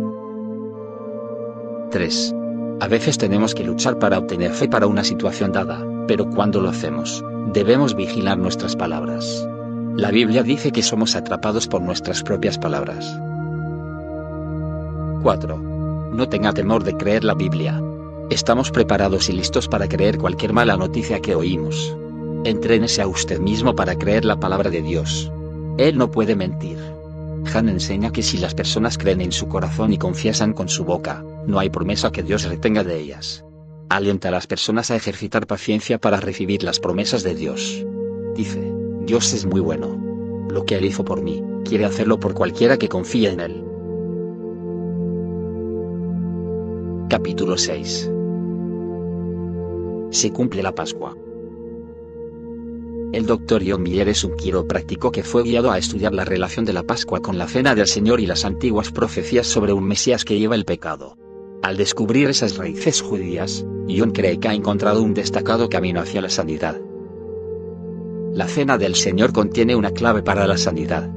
3. 1.90 2.34
A 2.80 2.88
veces 2.88 3.18
tenemos 3.18 3.54
que 3.54 3.64
luchar 3.64 3.98
para 3.98 4.18
obtener 4.18 4.52
fe 4.52 4.68
para 4.68 4.86
una 4.86 5.04
situación 5.04 5.52
dada, 5.52 5.84
pero 6.06 6.28
cuando 6.28 6.60
lo 6.60 6.68
hacemos, 6.68 7.24
debemos 7.52 7.94
vigilar 7.94 8.38
nuestras 8.38 8.76
palabras. 8.76 9.46
La 9.96 10.10
Biblia 10.10 10.42
dice 10.42 10.72
que 10.72 10.82
somos 10.82 11.16
atrapados 11.16 11.68
por 11.68 11.80
nuestras 11.80 12.22
propias 12.22 12.58
palabras. 12.58 13.18
4. 15.22 15.56
No 16.12 16.28
tenga 16.28 16.52
temor 16.52 16.84
de 16.84 16.96
creer 16.96 17.24
la 17.24 17.34
Biblia. 17.34 17.80
Estamos 18.28 18.70
preparados 18.70 19.28
y 19.28 19.32
listos 19.32 19.68
para 19.68 19.88
creer 19.88 20.18
cualquier 20.18 20.52
mala 20.52 20.76
noticia 20.76 21.20
que 21.20 21.34
oímos. 21.34 21.96
Entrénese 22.44 23.00
a 23.00 23.06
usted 23.06 23.40
mismo 23.40 23.74
para 23.74 23.96
creer 23.96 24.26
la 24.26 24.38
palabra 24.38 24.68
de 24.68 24.82
Dios. 24.82 25.32
Él 25.78 25.96
no 25.96 26.10
puede 26.10 26.36
mentir. 26.36 26.76
Han 27.54 27.70
enseña 27.70 28.12
que 28.12 28.22
si 28.22 28.36
las 28.36 28.54
personas 28.54 28.98
creen 28.98 29.22
en 29.22 29.32
su 29.32 29.48
corazón 29.48 29.94
y 29.94 29.98
confiesan 29.98 30.52
con 30.52 30.68
su 30.68 30.84
boca, 30.84 31.24
no 31.46 31.58
hay 31.58 31.70
promesa 31.70 32.12
que 32.12 32.22
Dios 32.22 32.44
retenga 32.44 32.84
de 32.84 33.00
ellas. 33.00 33.44
Alienta 33.88 34.28
a 34.28 34.30
las 34.30 34.46
personas 34.46 34.90
a 34.90 34.96
ejercitar 34.96 35.46
paciencia 35.46 35.98
para 35.98 36.20
recibir 36.20 36.62
las 36.62 36.80
promesas 36.80 37.22
de 37.22 37.34
Dios. 37.34 37.82
Dice, 38.36 38.72
Dios 39.06 39.32
es 39.32 39.46
muy 39.46 39.60
bueno. 39.60 39.98
Lo 40.50 40.66
que 40.66 40.76
Él 40.76 40.84
hizo 40.84 41.02
por 41.02 41.22
mí, 41.22 41.42
quiere 41.64 41.86
hacerlo 41.86 42.20
por 42.20 42.34
cualquiera 42.34 42.76
que 42.76 42.90
confíe 42.90 43.30
en 43.30 43.40
Él. 43.40 43.64
Capítulo 47.08 47.56
6 47.56 48.10
Se 50.10 50.30
cumple 50.30 50.62
la 50.62 50.74
Pascua. 50.74 51.16
El 53.14 53.26
doctor 53.26 53.62
John 53.64 53.84
Miller 53.84 54.08
es 54.08 54.24
un 54.24 54.34
quiropráctico 54.34 55.12
que 55.12 55.22
fue 55.22 55.44
guiado 55.44 55.70
a 55.70 55.78
estudiar 55.78 56.12
la 56.12 56.24
relación 56.24 56.64
de 56.64 56.72
la 56.72 56.82
Pascua 56.82 57.20
con 57.20 57.38
la 57.38 57.46
Cena 57.46 57.76
del 57.76 57.86
Señor 57.86 58.18
y 58.18 58.26
las 58.26 58.44
antiguas 58.44 58.90
profecías 58.90 59.46
sobre 59.46 59.72
un 59.72 59.84
Mesías 59.84 60.24
que 60.24 60.36
lleva 60.36 60.56
el 60.56 60.64
pecado. 60.64 61.16
Al 61.62 61.76
descubrir 61.76 62.28
esas 62.28 62.56
raíces 62.56 63.02
judías, 63.02 63.64
John 63.88 64.10
cree 64.10 64.40
que 64.40 64.48
ha 64.48 64.52
encontrado 64.52 65.00
un 65.00 65.14
destacado 65.14 65.68
camino 65.68 66.00
hacia 66.00 66.22
la 66.22 66.28
sanidad. 66.28 66.80
La 68.32 68.48
cena 68.48 68.78
del 68.78 68.96
Señor 68.96 69.32
contiene 69.32 69.76
una 69.76 69.92
clave 69.92 70.24
para 70.24 70.48
la 70.48 70.58
sanidad. 70.58 71.08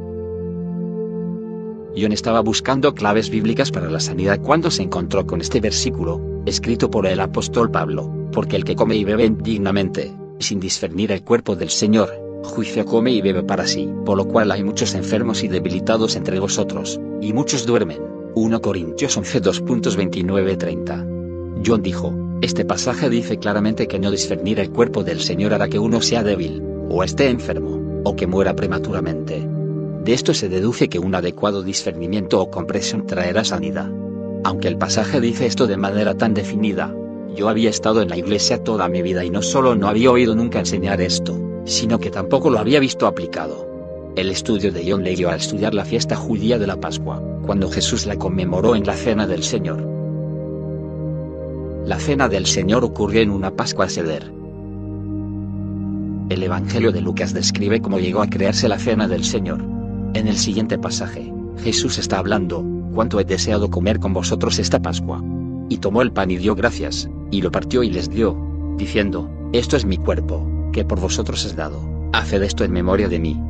John 1.99 2.11
estaba 2.11 2.41
buscando 2.41 2.93
claves 2.93 3.31
bíblicas 3.31 3.71
para 3.71 3.89
la 3.89 3.99
sanidad 3.99 4.39
cuando 4.39 4.69
se 4.69 4.83
encontró 4.83 5.25
con 5.25 5.41
este 5.41 5.61
versículo, 5.61 6.21
escrito 6.45 6.91
por 6.91 7.07
el 7.07 7.19
apóstol 7.19 7.71
Pablo, 7.71 8.29
porque 8.31 8.55
el 8.55 8.65
que 8.65 8.75
come 8.75 8.97
y 8.97 9.03
bebe 9.03 9.25
indignamente, 9.25 10.13
sin 10.39 10.59
discernir 10.59 11.11
el 11.11 11.23
cuerpo 11.23 11.55
del 11.55 11.69
Señor, 11.69 12.09
juicio 12.43 12.85
come 12.85 13.11
y 13.11 13.21
bebe 13.21 13.43
para 13.43 13.67
sí, 13.67 13.89
por 14.05 14.17
lo 14.17 14.27
cual 14.27 14.51
hay 14.51 14.63
muchos 14.63 14.95
enfermos 14.95 15.43
y 15.43 15.47
debilitados 15.47 16.15
entre 16.15 16.39
vosotros, 16.39 16.99
y 17.21 17.33
muchos 17.33 17.65
duermen. 17.65 17.99
1 18.35 18.61
Corintios 18.61 19.17
11 19.17 19.41
2.29-30. 19.41 21.63
John 21.65 21.81
dijo, 21.81 22.13
este 22.41 22.65
pasaje 22.65 23.09
dice 23.09 23.39
claramente 23.39 23.87
que 23.87 23.97
no 23.97 24.11
discernir 24.11 24.59
el 24.59 24.69
cuerpo 24.69 25.03
del 25.03 25.21
Señor 25.21 25.53
hará 25.53 25.67
que 25.67 25.79
uno 25.79 26.01
sea 26.01 26.23
débil, 26.23 26.61
o 26.89 27.03
esté 27.03 27.29
enfermo, 27.29 28.01
o 28.03 28.15
que 28.15 28.27
muera 28.27 28.55
prematuramente. 28.55 29.47
De 30.03 30.13
esto 30.13 30.33
se 30.33 30.47
deduce 30.47 30.87
que 30.87 30.99
un 30.99 31.15
adecuado 31.15 31.63
discernimiento 31.63 32.39
o 32.39 32.51
compresión 32.51 33.07
traerá 33.07 33.43
sanidad. 33.43 33.91
Aunque 34.43 34.67
el 34.67 34.77
pasaje 34.77 35.19
dice 35.19 35.47
esto 35.47 35.67
de 35.67 35.77
manera 35.77 36.15
tan 36.15 36.33
definida, 36.33 36.93
Yo 37.37 37.49
había 37.49 37.69
estado 37.69 38.01
en 38.01 38.09
la 38.09 38.17
iglesia 38.17 38.63
toda 38.63 38.89
mi 38.89 39.03
vida 39.03 39.23
y 39.23 39.29
no 39.29 39.43
solo 39.43 39.75
no 39.75 39.87
había 39.87 40.09
oído 40.09 40.33
nunca 40.33 40.57
enseñar 40.57 40.99
esto, 41.01 41.39
sino 41.65 41.99
que 41.99 42.09
tampoco 42.09 42.49
lo 42.49 42.57
había 42.57 42.79
visto 42.79 43.05
aplicado. 43.05 43.67
El 44.15 44.31
estudio 44.31 44.71
de 44.71 44.89
John 44.89 45.03
leyó 45.03 45.29
al 45.29 45.37
estudiar 45.37 45.75
la 45.75 45.85
fiesta 45.85 46.15
judía 46.15 46.57
de 46.57 46.65
la 46.65 46.77
Pascua, 46.77 47.21
cuando 47.45 47.69
Jesús 47.69 48.07
la 48.07 48.15
conmemoró 48.15 48.75
en 48.75 48.87
la 48.87 48.95
Cena 48.95 49.27
del 49.27 49.43
Señor. 49.43 49.85
La 51.85 51.99
Cena 51.99 52.27
del 52.27 52.47
Señor 52.47 52.83
ocurrió 52.83 53.21
en 53.21 53.29
una 53.29 53.51
Pascua 53.51 53.87
Seder. 53.87 54.31
El 56.29 56.41
Evangelio 56.41 56.91
de 56.91 57.01
Lucas 57.01 57.35
describe 57.35 57.81
cómo 57.81 57.99
llegó 57.99 58.23
a 58.23 58.27
crearse 58.27 58.67
la 58.67 58.79
Cena 58.79 59.07
del 59.07 59.23
Señor. 59.23 59.61
En 60.15 60.27
el 60.27 60.37
siguiente 60.37 60.79
pasaje, 60.79 61.31
Jesús 61.63 61.99
está 61.99 62.17
hablando, 62.17 62.65
cuánto 62.95 63.19
he 63.19 63.25
deseado 63.25 63.69
comer 63.69 63.99
con 63.99 64.11
vosotros 64.11 64.57
esta 64.57 64.81
Pascua. 64.81 65.23
Y 65.69 65.77
tomó 65.77 66.01
el 66.01 66.11
pan 66.11 66.31
y 66.31 66.37
dio 66.37 66.55
gracias, 66.55 67.07
y 67.31 67.41
lo 67.41 67.51
partió 67.51 67.83
y 67.83 67.89
les 67.89 68.09
dio, 68.09 68.37
diciendo, 68.77 69.29
Esto 69.53 69.77
es 69.77 69.85
mi 69.85 69.97
cuerpo, 69.97 70.45
que 70.71 70.85
por 70.85 70.99
vosotros 70.99 71.45
es 71.45 71.55
dado, 71.55 71.81
haced 72.13 72.43
esto 72.43 72.63
en 72.63 72.71
memoria 72.71 73.07
de 73.07 73.19
mí. 73.19 73.41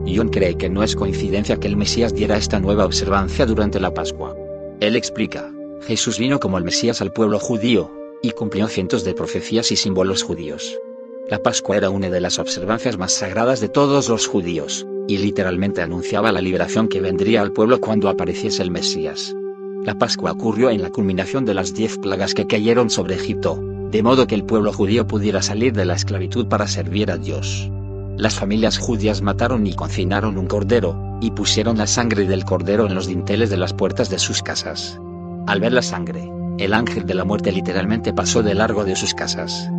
John 0.07 0.29
cree 0.29 0.57
que 0.57 0.69
no 0.69 0.83
es 0.83 0.95
coincidencia 0.95 1.59
que 1.59 1.67
el 1.67 1.77
Mesías 1.77 2.15
diera 2.15 2.37
esta 2.37 2.61
nueva 2.61 2.85
observancia 2.85 3.47
durante 3.47 3.81
la 3.81 3.95
Pascua. 3.95 4.37
Él 4.81 4.97
explica, 4.97 5.51
Jesús 5.87 6.19
vino 6.19 6.41
como 6.41 6.57
el 6.57 6.65
Mesías 6.65 7.03
al 7.03 7.13
pueblo 7.13 7.39
judío, 7.39 7.91
y 8.23 8.31
cumplió 8.31 8.69
cientos 8.69 9.05
de 9.05 9.13
profecías 9.13 9.71
y 9.71 9.77
símbolos 9.77 10.23
judíos. 10.23 10.79
La 11.29 11.43
Pascua 11.43 11.77
era 11.77 11.91
una 11.91 12.09
de 12.09 12.23
las 12.23 12.39
observancias 12.39 12.97
más 12.97 13.13
sagradas 13.13 13.61
de 13.61 13.69
todos 13.69 14.09
los 14.09 14.27
judíos, 14.27 14.87
y 15.07 15.19
literalmente 15.19 15.83
anunciaba 15.83 16.33
la 16.33 16.41
liberación 16.41 16.89
que 16.89 17.03
vendría 17.03 17.43
al 17.43 17.53
pueblo 17.53 17.81
cuando 17.81 18.09
apareciese 18.09 18.63
el 18.63 18.71
Mesías. 18.71 19.35
La 19.85 19.99
Pascua 19.99 20.33
ocurrió 20.33 20.71
en 20.71 20.81
la 20.81 20.89
culminación 20.89 21.45
de 21.45 21.53
las 21.53 21.75
diez 21.75 21.99
plagas 21.99 22.33
que 22.33 22.47
cayeron 22.47 22.89
sobre 22.89 23.17
Egipto, 23.17 23.63
de 23.91 24.03
modo 24.03 24.27
que 24.27 24.35
el 24.35 24.45
pueblo 24.45 24.73
judío 24.73 25.07
pudiera 25.07 25.43
salir 25.43 25.75
de 25.75 25.85
la 25.85 25.95
esclavitud 25.95 26.47
para 26.47 26.67
servir 26.67 27.11
a 27.11 27.19
Dios. 27.19 27.71
Las 28.17 28.35
familias 28.35 28.79
judías 28.79 29.21
mataron 29.21 29.67
y 29.67 29.75
cocinaron 29.75 30.39
un 30.39 30.47
cordero, 30.47 30.97
y 31.21 31.33
pusieron 31.33 31.77
la 31.77 31.87
sangre 31.87 32.25
del 32.25 32.47
cordero 32.47 32.87
en 32.87 32.95
los 32.95 33.07
dinteles 33.07 33.51
de 33.51 33.59
las 33.59 33.75
puertas 33.75 34.09
de 34.09 34.19
sus 34.19 34.43
casas. 34.43 34.99
Al 35.47 35.61
ver 35.61 35.73
la 35.73 35.83
sangre, 35.83 36.31
el 36.59 36.73
ángel 36.73 37.07
de 37.07 37.15
la 37.15 37.25
muerte 37.25 37.53
literalmente 37.53 38.13
pasó 38.13 38.43
de 38.43 38.55
largo 38.55 38.85
de 38.85 38.97
sus 38.97 39.15
casas. 39.15 39.71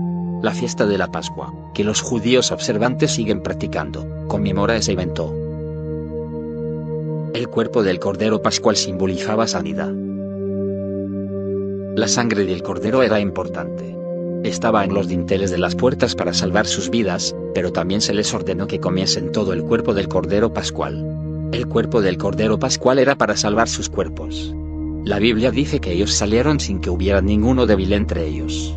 La 0.42 0.52
fiesta 0.52 0.86
de 0.86 0.98
la 0.98 1.08
Pascua, 1.08 1.54
que 1.74 1.84
los 1.84 2.02
judíos 2.02 2.52
observantes 2.52 3.12
siguen 3.12 3.42
practicando, 3.42 4.28
conmemora 4.28 4.76
ese 4.76 4.92
evento. 4.92 5.34
El 7.34 7.48
cuerpo 7.50 7.84
del 7.84 8.00
cordero 8.00 8.42
pascual 8.42 8.76
simbolizaba 8.76 9.48
sanidad. 9.48 9.92
La 11.96 12.08
sangre 12.08 12.46
del 12.46 12.64
cordero 12.64 13.04
era 13.04 13.20
importante 13.20 13.96
estaba 14.48 14.86
en 14.86 14.94
los 14.94 15.08
dinteles 15.08 15.50
de 15.50 15.58
las 15.58 15.76
puertas 15.76 16.16
para 16.16 16.34
salvar 16.34 16.68
sus 16.68 16.92
vidas, 16.92 17.36
pero 17.56 17.72
también 17.72 18.02
se 18.02 18.14
les 18.14 18.34
ordenó 18.34 18.68
que 18.68 18.80
comiesen 18.80 19.32
todo 19.32 19.54
el 19.54 19.64
cuerpo 19.64 19.94
del 19.94 20.08
Cordero 20.08 20.54
Pascual. 20.54 21.50
El 21.52 21.68
cuerpo 21.68 22.02
del 22.02 22.18
Cordero 22.18 22.60
Pascual 22.60 23.00
era 23.00 23.16
para 23.16 23.36
salvar 23.38 23.68
sus 23.68 23.90
cuerpos. 23.90 24.54
La 25.06 25.20
Biblia 25.20 25.52
dice 25.52 25.80
que 25.80 25.92
ellos 25.92 26.16
salieron 26.16 26.60
sin 26.60 26.80
que 26.80 26.90
hubiera 26.90 27.22
ninguno 27.22 27.68
débil 27.68 27.94
entre 27.94 28.26
ellos. 28.26 28.76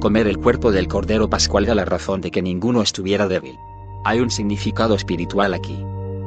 Comer 0.00 0.26
el 0.26 0.36
cuerpo 0.36 0.72
del 0.72 0.88
Cordero 0.88 1.30
Pascual 1.30 1.66
da 1.66 1.76
la 1.76 1.84
razón 1.84 2.20
de 2.20 2.32
que 2.32 2.42
ninguno 2.42 2.82
estuviera 2.82 3.28
débil. 3.28 3.60
Hay 4.04 4.18
un 4.18 4.28
significado 4.28 4.96
espiritual 4.96 5.54
aquí. 5.54 5.78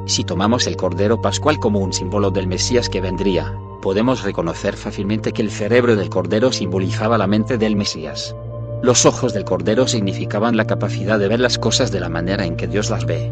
Si 0.06 0.24
tomamos 0.24 0.66
el 0.66 0.76
Cordero 0.76 1.20
Pascual 1.20 1.58
como 1.58 1.80
un 1.80 1.92
símbolo 1.92 2.30
del 2.30 2.46
Mesías 2.46 2.88
que 2.88 3.02
vendría, 3.02 3.54
podemos 3.82 4.22
reconocer 4.22 4.74
fácilmente 4.74 5.32
que 5.32 5.42
el 5.42 5.50
cerebro 5.50 5.96
del 5.96 6.08
Cordero 6.08 6.50
simbolizaba 6.50 7.18
la 7.18 7.26
mente 7.26 7.58
del 7.58 7.76
Mesías. 7.76 8.34
Los 8.82 9.04
ojos 9.04 9.34
del 9.34 9.44
Cordero 9.44 9.86
significaban 9.86 10.56
la 10.56 10.66
capacidad 10.66 11.18
de 11.18 11.28
ver 11.28 11.40
las 11.40 11.58
cosas 11.58 11.92
de 11.92 12.00
la 12.00 12.08
manera 12.08 12.46
en 12.46 12.56
que 12.56 12.68
Dios 12.68 12.88
las 12.88 13.04
ve. 13.04 13.30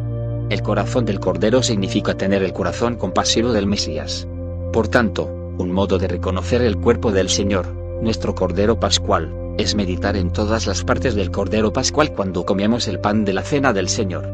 El 0.51 0.62
corazón 0.62 1.06
del 1.06 1.18
Cordero 1.18 1.62
significa 1.62 2.18
tener 2.18 2.42
el 2.42 2.52
corazón 2.52 2.97
compasivo 2.97 3.55
del 3.55 3.66
Mesías. 3.66 4.28
Por 4.70 4.86
tanto, 4.88 5.39
un 5.60 5.72
modo 5.72 5.98
de 5.98 6.08
reconocer 6.08 6.62
el 6.62 6.78
cuerpo 6.78 7.12
del 7.12 7.28
Señor, 7.28 7.66
nuestro 8.02 8.34
Cordero 8.34 8.80
Pascual, 8.80 9.54
es 9.58 9.74
meditar 9.74 10.16
en 10.16 10.32
todas 10.32 10.66
las 10.66 10.84
partes 10.84 11.14
del 11.14 11.30
Cordero 11.30 11.70
Pascual 11.70 12.14
cuando 12.14 12.46
comemos 12.46 12.88
el 12.88 12.98
pan 12.98 13.26
de 13.26 13.34
la 13.34 13.42
cena 13.42 13.74
del 13.74 13.90
Señor. 13.90 14.26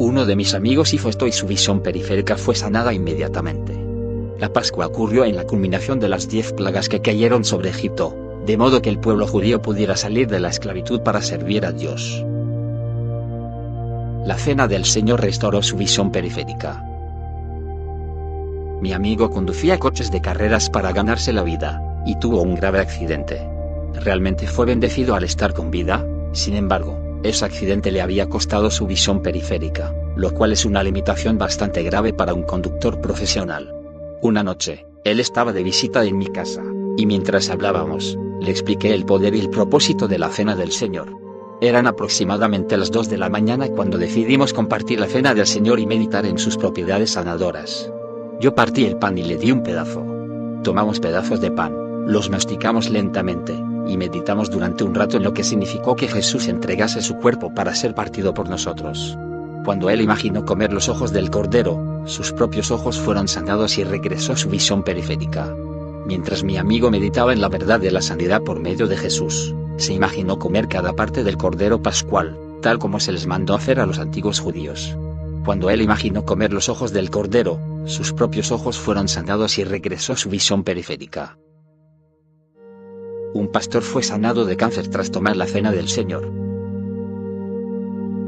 Uno 0.00 0.26
de 0.26 0.34
mis 0.34 0.54
amigos 0.54 0.92
hizo 0.92 1.08
esto 1.08 1.28
y 1.28 1.32
su 1.32 1.46
visión 1.46 1.82
periférica 1.82 2.36
fue 2.36 2.56
sanada 2.56 2.92
inmediatamente. 2.92 3.78
La 4.40 4.52
Pascua 4.52 4.88
ocurrió 4.88 5.24
en 5.24 5.36
la 5.36 5.44
culminación 5.44 6.00
de 6.00 6.08
las 6.08 6.28
diez 6.28 6.52
plagas 6.52 6.88
que 6.88 7.00
cayeron 7.00 7.44
sobre 7.44 7.70
Egipto, 7.70 8.42
de 8.44 8.56
modo 8.56 8.82
que 8.82 8.90
el 8.90 8.98
pueblo 8.98 9.28
judío 9.28 9.62
pudiera 9.62 9.96
salir 9.96 10.26
de 10.26 10.40
la 10.40 10.48
esclavitud 10.48 11.02
para 11.02 11.22
servir 11.22 11.64
a 11.64 11.70
Dios. 11.70 12.24
La 14.26 14.36
cena 14.36 14.66
del 14.66 14.84
Señor 14.84 15.20
restauró 15.20 15.62
su 15.62 15.76
visión 15.76 16.10
periférica. 16.10 16.91
Mi 18.82 18.92
amigo 18.92 19.30
conducía 19.30 19.78
coches 19.78 20.10
de 20.10 20.20
carreras 20.20 20.68
para 20.68 20.90
ganarse 20.90 21.32
la 21.32 21.44
vida, 21.44 21.80
y 22.04 22.18
tuvo 22.18 22.42
un 22.42 22.56
grave 22.56 22.80
accidente. 22.80 23.40
Realmente 23.94 24.48
fue 24.48 24.66
bendecido 24.66 25.14
al 25.14 25.22
estar 25.22 25.54
con 25.54 25.70
vida, 25.70 26.04
sin 26.32 26.56
embargo, 26.56 26.98
ese 27.22 27.44
accidente 27.44 27.92
le 27.92 28.00
había 28.00 28.28
costado 28.28 28.72
su 28.72 28.88
visión 28.88 29.22
periférica, 29.22 29.94
lo 30.16 30.34
cual 30.34 30.50
es 30.50 30.64
una 30.64 30.82
limitación 30.82 31.38
bastante 31.38 31.84
grave 31.84 32.12
para 32.12 32.34
un 32.34 32.42
conductor 32.42 33.00
profesional. 33.00 33.72
Una 34.20 34.42
noche, 34.42 34.84
él 35.04 35.20
estaba 35.20 35.52
de 35.52 35.62
visita 35.62 36.04
en 36.04 36.18
mi 36.18 36.26
casa, 36.26 36.64
y 36.96 37.06
mientras 37.06 37.50
hablábamos, 37.50 38.18
le 38.40 38.50
expliqué 38.50 38.92
el 38.92 39.04
poder 39.04 39.36
y 39.36 39.38
el 39.38 39.50
propósito 39.50 40.08
de 40.08 40.18
la 40.18 40.28
cena 40.28 40.56
del 40.56 40.72
Señor. 40.72 41.16
Eran 41.60 41.86
aproximadamente 41.86 42.76
las 42.76 42.90
2 42.90 43.08
de 43.08 43.18
la 43.18 43.28
mañana 43.28 43.68
cuando 43.68 43.96
decidimos 43.96 44.52
compartir 44.52 44.98
la 44.98 45.06
cena 45.06 45.36
del 45.36 45.46
Señor 45.46 45.78
y 45.78 45.86
meditar 45.86 46.26
en 46.26 46.36
sus 46.36 46.56
propiedades 46.56 47.12
sanadoras. 47.12 47.88
Yo 48.40 48.54
partí 48.54 48.84
el 48.84 48.96
pan 48.96 49.18
y 49.18 49.22
le 49.22 49.36
di 49.36 49.52
un 49.52 49.62
pedazo. 49.62 50.04
Tomamos 50.62 51.00
pedazos 51.00 51.40
de 51.40 51.50
pan, 51.50 51.74
los 52.06 52.30
masticamos 52.30 52.90
lentamente, 52.90 53.54
y 53.86 53.96
meditamos 53.96 54.50
durante 54.50 54.84
un 54.84 54.94
rato 54.94 55.16
en 55.16 55.22
lo 55.22 55.34
que 55.34 55.44
significó 55.44 55.96
que 55.96 56.08
Jesús 56.08 56.48
entregase 56.48 57.02
su 57.02 57.16
cuerpo 57.16 57.52
para 57.54 57.74
ser 57.74 57.94
partido 57.94 58.34
por 58.34 58.48
nosotros. 58.48 59.16
Cuando 59.64 59.90
él 59.90 60.00
imaginó 60.00 60.44
comer 60.44 60.72
los 60.72 60.88
ojos 60.88 61.12
del 61.12 61.30
Cordero, 61.30 62.02
sus 62.06 62.32
propios 62.32 62.70
ojos 62.70 62.98
fueron 62.98 63.28
sanados 63.28 63.78
y 63.78 63.84
regresó 63.84 64.36
su 64.36 64.48
visión 64.48 64.82
periférica. 64.82 65.54
Mientras 66.04 66.42
mi 66.42 66.56
amigo 66.56 66.90
meditaba 66.90 67.32
en 67.32 67.40
la 67.40 67.48
verdad 67.48 67.78
de 67.78 67.92
la 67.92 68.02
sanidad 68.02 68.42
por 68.42 68.58
medio 68.58 68.88
de 68.88 68.96
Jesús, 68.96 69.54
se 69.76 69.92
imaginó 69.92 70.38
comer 70.38 70.66
cada 70.66 70.92
parte 70.94 71.22
del 71.22 71.36
Cordero 71.36 71.80
Pascual, 71.80 72.36
tal 72.60 72.78
como 72.78 72.98
se 72.98 73.12
les 73.12 73.26
mandó 73.26 73.54
hacer 73.54 73.78
a 73.78 73.86
los 73.86 73.98
antiguos 73.98 74.40
judíos. 74.40 74.96
Cuando 75.44 75.70
él 75.70 75.80
imaginó 75.80 76.24
comer 76.24 76.52
los 76.52 76.68
ojos 76.68 76.92
del 76.92 77.10
Cordero, 77.10 77.58
sus 77.84 78.12
propios 78.12 78.52
ojos 78.52 78.78
fueron 78.78 79.08
sanados 79.08 79.58
y 79.58 79.64
regresó 79.64 80.16
su 80.16 80.28
visión 80.28 80.64
periférica. 80.64 81.38
Un 83.34 83.48
pastor 83.50 83.82
fue 83.82 84.02
sanado 84.02 84.44
de 84.44 84.56
cáncer 84.56 84.88
tras 84.88 85.10
tomar 85.10 85.36
la 85.36 85.46
cena 85.46 85.72
del 85.72 85.88
Señor. 85.88 86.30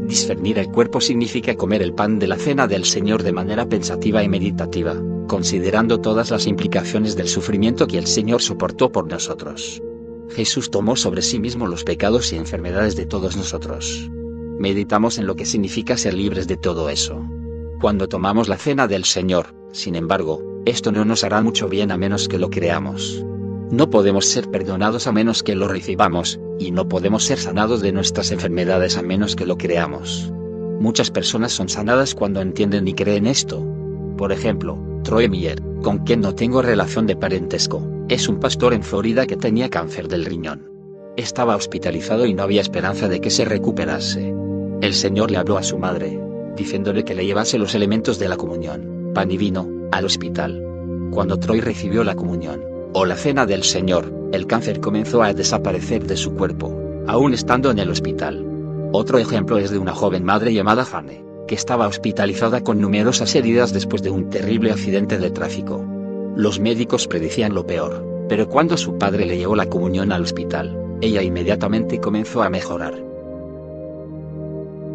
Discernir 0.06 0.58
el 0.58 0.70
cuerpo 0.70 1.00
significa 1.00 1.54
comer 1.56 1.82
el 1.82 1.94
pan 1.94 2.18
de 2.18 2.28
la 2.28 2.36
cena 2.36 2.66
del 2.66 2.84
Señor 2.84 3.22
de 3.22 3.32
manera 3.32 3.66
pensativa 3.66 4.22
y 4.22 4.28
meditativa 4.28 4.94
considerando 5.26 6.00
todas 6.00 6.30
las 6.30 6.46
implicaciones 6.46 7.16
del 7.16 7.28
sufrimiento 7.28 7.86
que 7.86 7.98
el 7.98 8.06
Señor 8.06 8.42
soportó 8.42 8.92
por 8.92 9.06
nosotros. 9.06 9.82
Jesús 10.30 10.70
tomó 10.70 10.96
sobre 10.96 11.22
sí 11.22 11.38
mismo 11.38 11.66
los 11.66 11.84
pecados 11.84 12.32
y 12.32 12.36
enfermedades 12.36 12.96
de 12.96 13.06
todos 13.06 13.36
nosotros. 13.36 14.10
Meditamos 14.58 15.18
en 15.18 15.26
lo 15.26 15.36
que 15.36 15.46
significa 15.46 15.96
ser 15.96 16.14
libres 16.14 16.46
de 16.46 16.56
todo 16.56 16.88
eso. 16.88 17.24
Cuando 17.80 18.08
tomamos 18.08 18.48
la 18.48 18.56
cena 18.56 18.86
del 18.86 19.04
Señor, 19.04 19.54
sin 19.72 19.96
embargo, 19.96 20.42
esto 20.64 20.92
no 20.92 21.04
nos 21.04 21.24
hará 21.24 21.42
mucho 21.42 21.68
bien 21.68 21.90
a 21.90 21.98
menos 21.98 22.28
que 22.28 22.38
lo 22.38 22.48
creamos. 22.48 23.24
No 23.70 23.90
podemos 23.90 24.26
ser 24.26 24.50
perdonados 24.50 25.06
a 25.06 25.12
menos 25.12 25.42
que 25.42 25.54
lo 25.54 25.68
recibamos, 25.68 26.40
y 26.58 26.70
no 26.70 26.88
podemos 26.88 27.24
ser 27.24 27.38
sanados 27.38 27.82
de 27.82 27.92
nuestras 27.92 28.30
enfermedades 28.30 28.96
a 28.96 29.02
menos 29.02 29.36
que 29.36 29.46
lo 29.46 29.58
creamos. 29.58 30.32
Muchas 30.80 31.10
personas 31.10 31.52
son 31.52 31.68
sanadas 31.68 32.14
cuando 32.14 32.40
entienden 32.40 32.86
y 32.88 32.94
creen 32.94 33.26
esto. 33.26 33.66
Por 34.16 34.32
ejemplo, 34.32 34.78
Troy 35.02 35.28
Miller, 35.28 35.62
con 35.82 35.98
quien 35.98 36.20
no 36.20 36.34
tengo 36.34 36.62
relación 36.62 37.06
de 37.06 37.16
parentesco, 37.16 37.86
es 38.08 38.28
un 38.28 38.38
pastor 38.38 38.74
en 38.74 38.82
Florida 38.82 39.26
que 39.26 39.36
tenía 39.36 39.70
cáncer 39.70 40.08
del 40.08 40.24
riñón. 40.24 40.70
Estaba 41.16 41.56
hospitalizado 41.56 42.26
y 42.26 42.34
no 42.34 42.42
había 42.42 42.60
esperanza 42.60 43.08
de 43.08 43.20
que 43.20 43.30
se 43.30 43.44
recuperase. 43.44 44.34
El 44.80 44.94
Señor 44.94 45.30
le 45.30 45.38
habló 45.38 45.56
a 45.56 45.62
su 45.62 45.78
madre, 45.78 46.20
diciéndole 46.56 47.04
que 47.04 47.14
le 47.14 47.26
llevase 47.26 47.58
los 47.58 47.74
elementos 47.74 48.18
de 48.18 48.28
la 48.28 48.36
comunión, 48.36 49.12
pan 49.14 49.30
y 49.30 49.36
vino, 49.36 49.68
al 49.92 50.04
hospital. 50.04 50.62
Cuando 51.10 51.38
Troy 51.38 51.60
recibió 51.60 52.04
la 52.04 52.14
comunión, 52.14 52.62
O 52.96 53.06
la 53.06 53.16
cena 53.16 53.44
del 53.44 53.64
Señor, 53.64 54.12
el 54.32 54.46
cáncer 54.46 54.80
comenzó 54.80 55.22
a 55.22 55.34
desaparecer 55.34 56.06
de 56.06 56.16
su 56.16 56.34
cuerpo, 56.34 56.72
aún 57.08 57.34
estando 57.34 57.72
en 57.72 57.80
el 57.80 57.90
hospital. 57.90 58.46
Otro 58.92 59.18
ejemplo 59.18 59.58
es 59.58 59.72
de 59.72 59.78
una 59.78 59.92
joven 59.92 60.22
madre 60.24 60.54
llamada 60.54 60.84
Jane, 60.84 61.24
que 61.48 61.56
estaba 61.56 61.88
hospitalizada 61.88 62.62
con 62.62 62.80
numerosas 62.80 63.34
heridas 63.34 63.72
después 63.72 64.02
de 64.02 64.10
un 64.10 64.30
terrible 64.30 64.70
accidente 64.70 65.18
de 65.18 65.30
tráfico. 65.30 65.84
Los 66.36 66.60
médicos 66.60 67.08
predicían 67.08 67.54
lo 67.54 67.66
peor, 67.66 68.26
pero 68.28 68.48
cuando 68.48 68.76
su 68.76 68.96
padre 68.96 69.26
le 69.26 69.36
llevó 69.38 69.56
la 69.56 69.68
comunión 69.68 70.12
al 70.12 70.22
hospital, 70.22 70.78
ella 71.00 71.22
inmediatamente 71.22 72.00
comenzó 72.00 72.42
a 72.42 72.50
mejorar. 72.50 72.94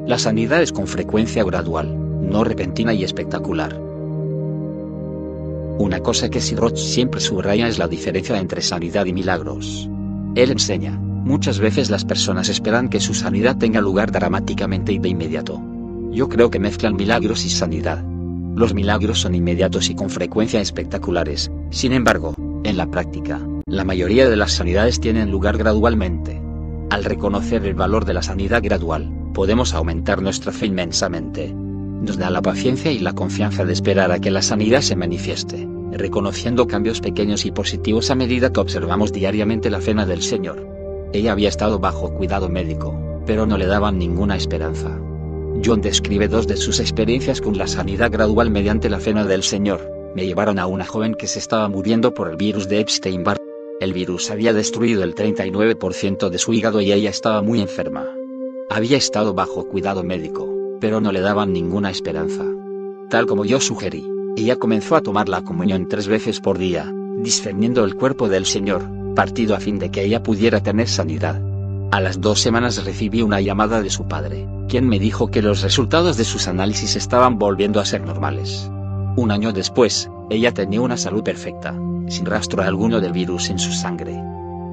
La 0.09 0.17
sanidad 0.17 0.63
es 0.63 0.73
con 0.73 0.87
frecuencia 0.87 1.43
gradual, 1.43 1.95
no 2.27 2.43
repentina 2.43 2.95
y 2.95 3.03
espectacular. 3.03 3.79
Una 5.77 5.99
cosa 5.99 6.31
que 6.31 6.41
Sidroch 6.41 6.75
siempre 6.75 7.21
subraya 7.21 7.67
es 7.67 7.77
la 7.77 7.87
diferencia 7.87 8.39
entre 8.39 8.63
sanidad 8.63 9.05
y 9.05 9.13
milagros. 9.13 9.87
Él 10.33 10.49
enseña, 10.49 10.97
muchas 10.97 11.59
veces 11.59 11.91
las 11.91 12.05
personas 12.05 12.49
esperan 12.49 12.89
que 12.89 12.99
su 12.99 13.13
sanidad 13.13 13.57
tenga 13.57 13.81
lugar 13.81 14.11
dramáticamente 14.11 14.93
y 14.93 14.97
de 14.97 15.09
inmediato. 15.09 15.61
Yo 16.11 16.27
creo 16.27 16.49
que 16.49 16.57
mezclan 16.57 16.95
milagros 16.95 17.45
y 17.45 17.51
sanidad. 17.51 18.03
Los 18.55 18.73
milagros 18.73 19.19
son 19.19 19.35
inmediatos 19.35 19.91
y 19.91 19.95
con 19.95 20.09
frecuencia 20.09 20.59
espectaculares, 20.59 21.51
sin 21.69 21.93
embargo, 21.93 22.33
en 22.63 22.77
la 22.77 22.89
práctica, 22.89 23.39
la 23.67 23.83
mayoría 23.83 24.27
de 24.27 24.37
las 24.37 24.53
sanidades 24.53 24.99
tienen 24.99 25.29
lugar 25.29 25.59
gradualmente. 25.59 26.41
Al 26.89 27.03
reconocer 27.03 27.63
el 27.67 27.75
valor 27.75 28.05
de 28.05 28.15
la 28.15 28.23
sanidad 28.23 28.63
gradual, 28.63 29.18
podemos 29.33 29.73
aumentar 29.73 30.21
nuestra 30.21 30.51
fe 30.51 30.67
inmensamente. 30.67 31.53
Nos 31.53 32.17
da 32.17 32.29
la 32.29 32.41
paciencia 32.41 32.91
y 32.91 32.99
la 32.99 33.13
confianza 33.13 33.65
de 33.65 33.73
esperar 33.73 34.11
a 34.11 34.19
que 34.19 34.31
la 34.31 34.41
sanidad 34.41 34.81
se 34.81 34.95
manifieste, 34.95 35.67
reconociendo 35.91 36.67
cambios 36.67 37.01
pequeños 37.01 37.45
y 37.45 37.51
positivos 37.51 38.09
a 38.11 38.15
medida 38.15 38.51
que 38.51 38.59
observamos 38.59 39.11
diariamente 39.11 39.69
la 39.69 39.81
cena 39.81 40.05
del 40.05 40.21
Señor. 40.21 40.65
Ella 41.13 41.31
había 41.31 41.49
estado 41.49 41.79
bajo 41.79 42.13
cuidado 42.13 42.49
médico, 42.49 42.97
pero 43.25 43.45
no 43.45 43.57
le 43.57 43.65
daban 43.65 43.97
ninguna 43.97 44.35
esperanza. 44.35 44.99
John 45.63 45.81
describe 45.81 46.27
dos 46.27 46.47
de 46.47 46.57
sus 46.57 46.79
experiencias 46.79 47.41
con 47.41 47.57
la 47.57 47.67
sanidad 47.67 48.11
gradual 48.11 48.49
mediante 48.49 48.89
la 48.89 48.99
cena 48.99 49.25
del 49.25 49.43
Señor 49.43 49.99
me 50.15 50.25
llevaron 50.25 50.57
a 50.59 50.65
una 50.65 50.85
joven 50.85 51.13
que 51.13 51.27
se 51.27 51.39
estaba 51.39 51.67
muriendo 51.69 52.13
por 52.13 52.29
el 52.29 52.35
virus 52.35 52.67
de 52.67 52.79
Epstein-Barr. 52.79 53.37
El 53.79 53.93
virus 53.93 54.31
había 54.31 54.53
destruido 54.53 55.03
el 55.03 55.15
39% 55.15 56.29
de 56.29 56.37
su 56.37 56.53
hígado 56.53 56.81
y 56.81 56.91
ella 56.91 57.09
estaba 57.09 57.41
muy 57.41 57.61
enferma. 57.61 58.05
Había 58.71 58.97
estado 58.97 59.33
bajo 59.33 59.67
cuidado 59.67 60.03
médico, 60.03 60.47
pero 60.79 61.01
no 61.01 61.11
le 61.11 61.21
daban 61.21 61.51
ninguna 61.51 61.89
esperanza. 61.89 62.43
Tal 63.09 63.25
como 63.25 63.43
yo 63.43 63.59
sugerí, 63.59 64.07
ella 64.37 64.57
comenzó 64.57 64.95
a 64.95 65.01
tomar 65.01 65.27
la 65.27 65.41
comunión 65.41 65.87
tres 65.87 66.07
veces 66.07 66.39
por 66.39 66.59
día, 66.59 66.93
discerniendo 67.17 67.83
el 67.83 67.95
cuerpo 67.95 68.29
del 68.29 68.45
Señor, 68.45 68.83
partido 69.15 69.55
a 69.55 69.59
fin 69.59 69.79
de 69.79 69.89
que 69.89 70.03
ella 70.03 70.21
pudiera 70.21 70.61
tener 70.61 70.87
sanidad. 70.87 71.41
A 71.89 71.99
las 71.99 72.21
dos 72.21 72.41
semanas 72.41 72.85
recibí 72.85 73.23
una 73.23 73.41
llamada 73.41 73.81
de 73.81 73.89
su 73.89 74.07
padre, 74.07 74.47
quien 74.67 74.87
me 74.87 74.99
dijo 74.99 75.31
que 75.31 75.41
los 75.41 75.63
resultados 75.63 76.15
de 76.17 76.25
sus 76.25 76.47
análisis 76.47 76.95
estaban 76.95 77.39
volviendo 77.39 77.79
a 77.79 77.85
ser 77.85 78.01
normales. 78.01 78.69
Un 79.15 79.31
año 79.31 79.51
después, 79.51 80.11
ella 80.29 80.53
tenía 80.53 80.81
una 80.81 80.97
salud 80.97 81.23
perfecta, 81.23 81.73
sin 82.07 82.27
rastro 82.27 82.61
alguno 82.61 83.01
del 83.01 83.13
virus 83.13 83.49
en 83.49 83.57
su 83.57 83.71
sangre. 83.71 84.15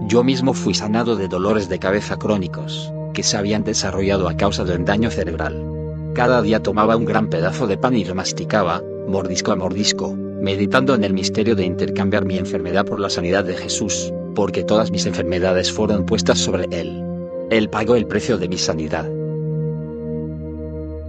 Yo 0.06 0.22
mismo 0.22 0.52
fui 0.52 0.74
sanado 0.74 1.16
de 1.16 1.28
dolores 1.28 1.70
de 1.70 1.78
cabeza 1.78 2.18
crónicos, 2.18 2.92
que 3.16 3.22
se 3.22 3.38
habían 3.38 3.64
desarrollado 3.64 4.28
a 4.28 4.36
causa 4.36 4.62
de 4.62 4.76
un 4.76 4.84
daño 4.84 5.10
cerebral. 5.10 6.12
Cada 6.12 6.42
día 6.42 6.62
tomaba 6.62 6.96
un 6.96 7.06
gran 7.06 7.30
pedazo 7.30 7.66
de 7.66 7.78
pan 7.78 7.96
y 7.96 8.04
lo 8.04 8.14
masticaba, 8.14 8.82
mordisco 9.08 9.52
a 9.52 9.56
mordisco, 9.56 10.14
meditando 10.14 10.94
en 10.94 11.02
el 11.02 11.14
misterio 11.14 11.56
de 11.56 11.64
intercambiar 11.64 12.26
mi 12.26 12.36
enfermedad 12.36 12.84
por 12.84 13.00
la 13.00 13.08
sanidad 13.08 13.42
de 13.44 13.54
Jesús, 13.54 14.12
porque 14.34 14.64
todas 14.64 14.90
mis 14.90 15.06
enfermedades 15.06 15.72
fueron 15.72 16.04
puestas 16.04 16.38
sobre 16.38 16.66
Él. 16.70 17.02
Él 17.48 17.70
pagó 17.70 17.96
el 17.96 18.06
precio 18.06 18.36
de 18.36 18.50
mi 18.50 18.58
sanidad. 18.58 19.06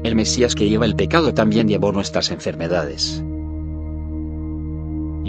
El 0.03 0.15
Mesías 0.15 0.55
que 0.55 0.69
lleva 0.69 0.85
el 0.85 0.95
pecado 0.95 1.33
también 1.33 1.67
llevó 1.67 1.91
nuestras 1.91 2.31
enfermedades. 2.31 3.21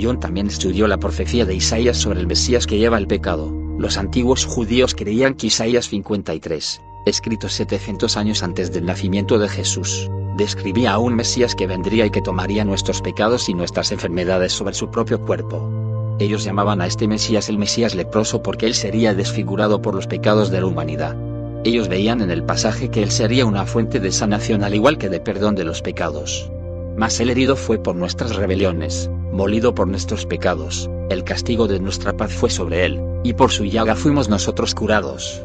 John 0.00 0.20
también 0.20 0.46
estudió 0.46 0.86
la 0.86 0.98
profecía 0.98 1.44
de 1.44 1.56
Isaías 1.56 1.96
sobre 1.96 2.20
el 2.20 2.28
Mesías 2.28 2.68
que 2.68 2.78
lleva 2.78 2.98
el 2.98 3.09
pecado. 3.09 3.68
Los 3.78 3.96
antiguos 3.96 4.44
judíos 4.44 4.96
creían 4.96 5.34
que 5.34 5.46
Isaías 5.46 5.88
53, 5.88 6.82
escrito 7.06 7.48
700 7.48 8.16
años 8.16 8.42
antes 8.42 8.72
del 8.72 8.84
nacimiento 8.84 9.38
de 9.38 9.48
Jesús, 9.48 10.10
describía 10.36 10.94
a 10.94 10.98
un 10.98 11.14
Mesías 11.14 11.55
que 11.55 11.68
vendría 11.68 12.05
y 12.05 12.10
que 12.10 12.20
tomaría 12.20 12.64
nuestros 12.64 13.00
pecados 13.00 13.48
y 13.48 13.55
nuestras 13.55 13.92
enfermedades 13.92 14.52
sobre 14.52 14.74
su 14.74 14.90
propio 14.90 15.20
cuerpo. 15.24 15.70
Ellos 16.18 16.42
llamaban 16.42 16.80
a 16.80 16.86
este 16.86 17.06
Mesías 17.06 17.48
el 17.48 17.56
Mesías 17.56 17.94
leproso 17.94 18.42
porque 18.42 18.66
él 18.66 18.74
sería 18.74 19.14
desfigurado 19.14 19.80
por 19.80 19.94
los 19.94 20.09
pecados 20.09 20.50
de 20.50 20.60
la 20.60 20.66
humanidad. 20.66 21.16
Ellos 21.62 21.86
veían 21.86 22.20
en 22.20 22.32
el 22.32 22.42
pasaje 22.42 22.90
que 22.90 23.05
él 23.05 23.12
sería 23.12 23.46
una 23.46 23.64
fuente 23.64 24.00
de 24.00 24.10
sanación 24.10 24.64
al 24.64 24.74
igual 24.74 24.98
que 24.98 25.09
de 25.09 25.20
perdón 25.20 25.55
de 25.55 25.62
los 25.62 25.82
pecados. 25.82 26.50
Mas 26.96 27.20
el 27.20 27.30
herido 27.30 27.55
fue 27.55 27.78
por 27.78 27.94
nuestras 27.94 28.34
rebeliones, 28.34 29.09
molido 29.32 29.74
por 29.74 29.88
nuestros 29.88 30.26
pecados, 30.26 30.90
el 31.10 31.24
castigo 31.24 31.66
de 31.66 31.80
nuestra 31.80 32.16
paz 32.16 32.32
fue 32.32 32.50
sobre 32.50 32.84
él, 32.84 33.00
y 33.24 33.32
por 33.32 33.50
su 33.50 33.64
llaga 33.64 33.94
fuimos 33.94 34.28
nosotros 34.28 34.74
curados. 34.74 35.42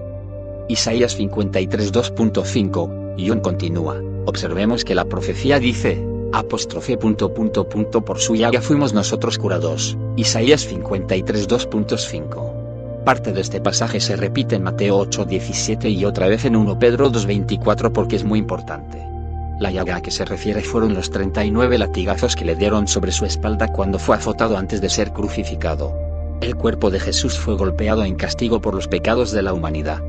Isaías 0.68 1.16
53 1.16 1.94
2.5, 1.94 3.16
John 3.28 3.40
continúa, 3.40 4.02
observemos 4.26 4.84
que 4.86 4.96
la 4.96 5.06
profecía 5.06 5.60
dice, 5.60 6.04
apóstrofe 6.32 6.98
por 6.98 8.20
su 8.20 8.36
llaga 8.36 8.62
fuimos 8.62 8.94
nosotros 8.94 9.38
curados, 9.38 9.98
Isaías 10.16 10.62
53 10.62 11.48
2.5. 11.48 12.64
Parte 13.04 13.34
de 13.34 13.42
este 13.42 13.60
pasaje 13.60 14.00
se 14.00 14.16
repite 14.16 14.56
en 14.56 14.64
Mateo 14.64 15.06
8:17 15.06 15.90
y 15.90 16.06
otra 16.06 16.30
vez 16.30 16.46
en 16.46 16.56
1 16.56 16.80
Pedro 16.80 17.12
2:24 17.12 17.92
porque 17.92 18.16
es 18.16 18.24
muy 18.24 18.40
importante. 18.40 19.13
La 19.60 19.72
llaga 19.72 19.98
a 19.98 20.02
que 20.02 20.12
se 20.12 20.26
refiere 20.26 20.62
fueron 20.62 20.94
los 20.94 21.10
39 21.10 21.78
latigazos 21.78 22.36
que 22.36 22.46
le 22.46 22.56
dieron 22.56 22.88
sobre 22.88 23.12
su 23.12 23.26
espalda 23.26 23.68
cuando 23.68 24.00
fue 24.00 24.16
azotado 24.16 24.58
antes 24.58 24.82
de 24.82 24.90
ser 24.90 25.14
crucificado. 25.14 25.94
El 26.42 26.56
cuerpo 26.56 26.90
de 26.90 27.00
Jesús 27.00 27.38
fue 27.38 27.56
golpeado 27.56 28.04
en 28.04 28.16
castigo 28.16 28.60
por 28.60 28.76
los 28.76 28.88
pecados 28.88 29.32
de 29.32 29.44
la 29.44 29.54
humanidad. 29.54 30.02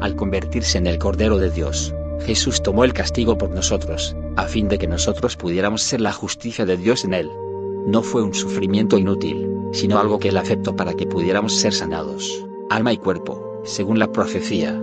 Al 0.00 0.16
convertirse 0.16 0.78
en 0.78 0.86
el 0.86 0.98
Cordero 0.98 1.38
de 1.38 1.50
Dios, 1.50 1.94
Jesús 2.20 2.62
tomó 2.62 2.84
el 2.84 2.92
castigo 2.92 3.38
por 3.38 3.50
nosotros, 3.50 4.16
a 4.36 4.44
fin 4.44 4.68
de 4.68 4.78
que 4.78 4.86
nosotros 4.86 5.36
pudiéramos 5.36 5.82
ser 5.82 6.00
la 6.00 6.12
justicia 6.12 6.66
de 6.66 6.76
Dios 6.76 7.04
en 7.04 7.14
él. 7.14 7.30
No 7.86 8.02
fue 8.02 8.22
un 8.22 8.34
sufrimiento 8.34 8.98
inútil, 8.98 9.48
sino 9.72 9.98
algo 9.98 10.18
que 10.18 10.28
Él 10.28 10.36
aceptó 10.36 10.76
para 10.76 10.94
que 10.94 11.06
pudiéramos 11.06 11.56
ser 11.56 11.72
sanados, 11.72 12.44
alma 12.70 12.92
y 12.92 12.98
cuerpo, 12.98 13.62
según 13.64 13.98
la 13.98 14.12
profecía. 14.12 14.78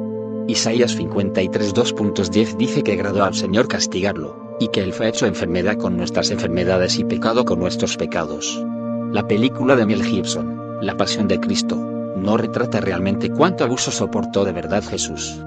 Isaías 0.47 0.95
53 0.95 1.73
2.10 1.73 2.57
dice 2.57 2.83
que 2.83 2.93
agradó 2.93 3.23
al 3.23 3.33
Señor 3.33 3.67
castigarlo, 3.67 4.57
y 4.59 4.67
que 4.67 4.81
Él 4.81 4.93
fue 4.93 5.09
hecho 5.09 5.25
enfermedad 5.25 5.77
con 5.77 5.97
nuestras 5.97 6.29
enfermedades 6.29 6.99
y 6.99 7.03
pecado 7.03 7.45
con 7.45 7.57
nuestros 7.59 7.97
pecados. 7.97 8.63
La 9.11 9.27
película 9.27 9.75
de 9.75 9.87
Mel 9.87 10.03
Gibson, 10.03 10.79
La 10.81 10.97
Pasión 10.97 11.27
de 11.27 11.39
Cristo, 11.39 11.75
no 11.75 12.37
retrata 12.37 12.79
realmente 12.79 13.31
cuánto 13.31 13.63
abuso 13.63 13.89
soportó 13.89 14.45
de 14.45 14.51
verdad 14.51 14.83
Jesús. 14.83 15.41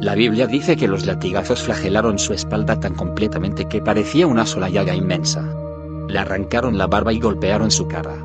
La 0.00 0.14
Biblia 0.14 0.46
dice 0.46 0.76
que 0.76 0.88
los 0.88 1.06
latigazos 1.06 1.62
flagelaron 1.62 2.18
su 2.18 2.34
espalda 2.34 2.78
tan 2.78 2.94
completamente 2.94 3.66
que 3.68 3.80
parecía 3.80 4.26
una 4.26 4.44
sola 4.44 4.68
llaga 4.68 4.94
inmensa. 4.94 5.48
Le 6.08 6.18
arrancaron 6.18 6.76
la 6.76 6.88
barba 6.88 7.12
y 7.12 7.20
golpearon 7.20 7.70
su 7.70 7.88
cara. 7.88 8.16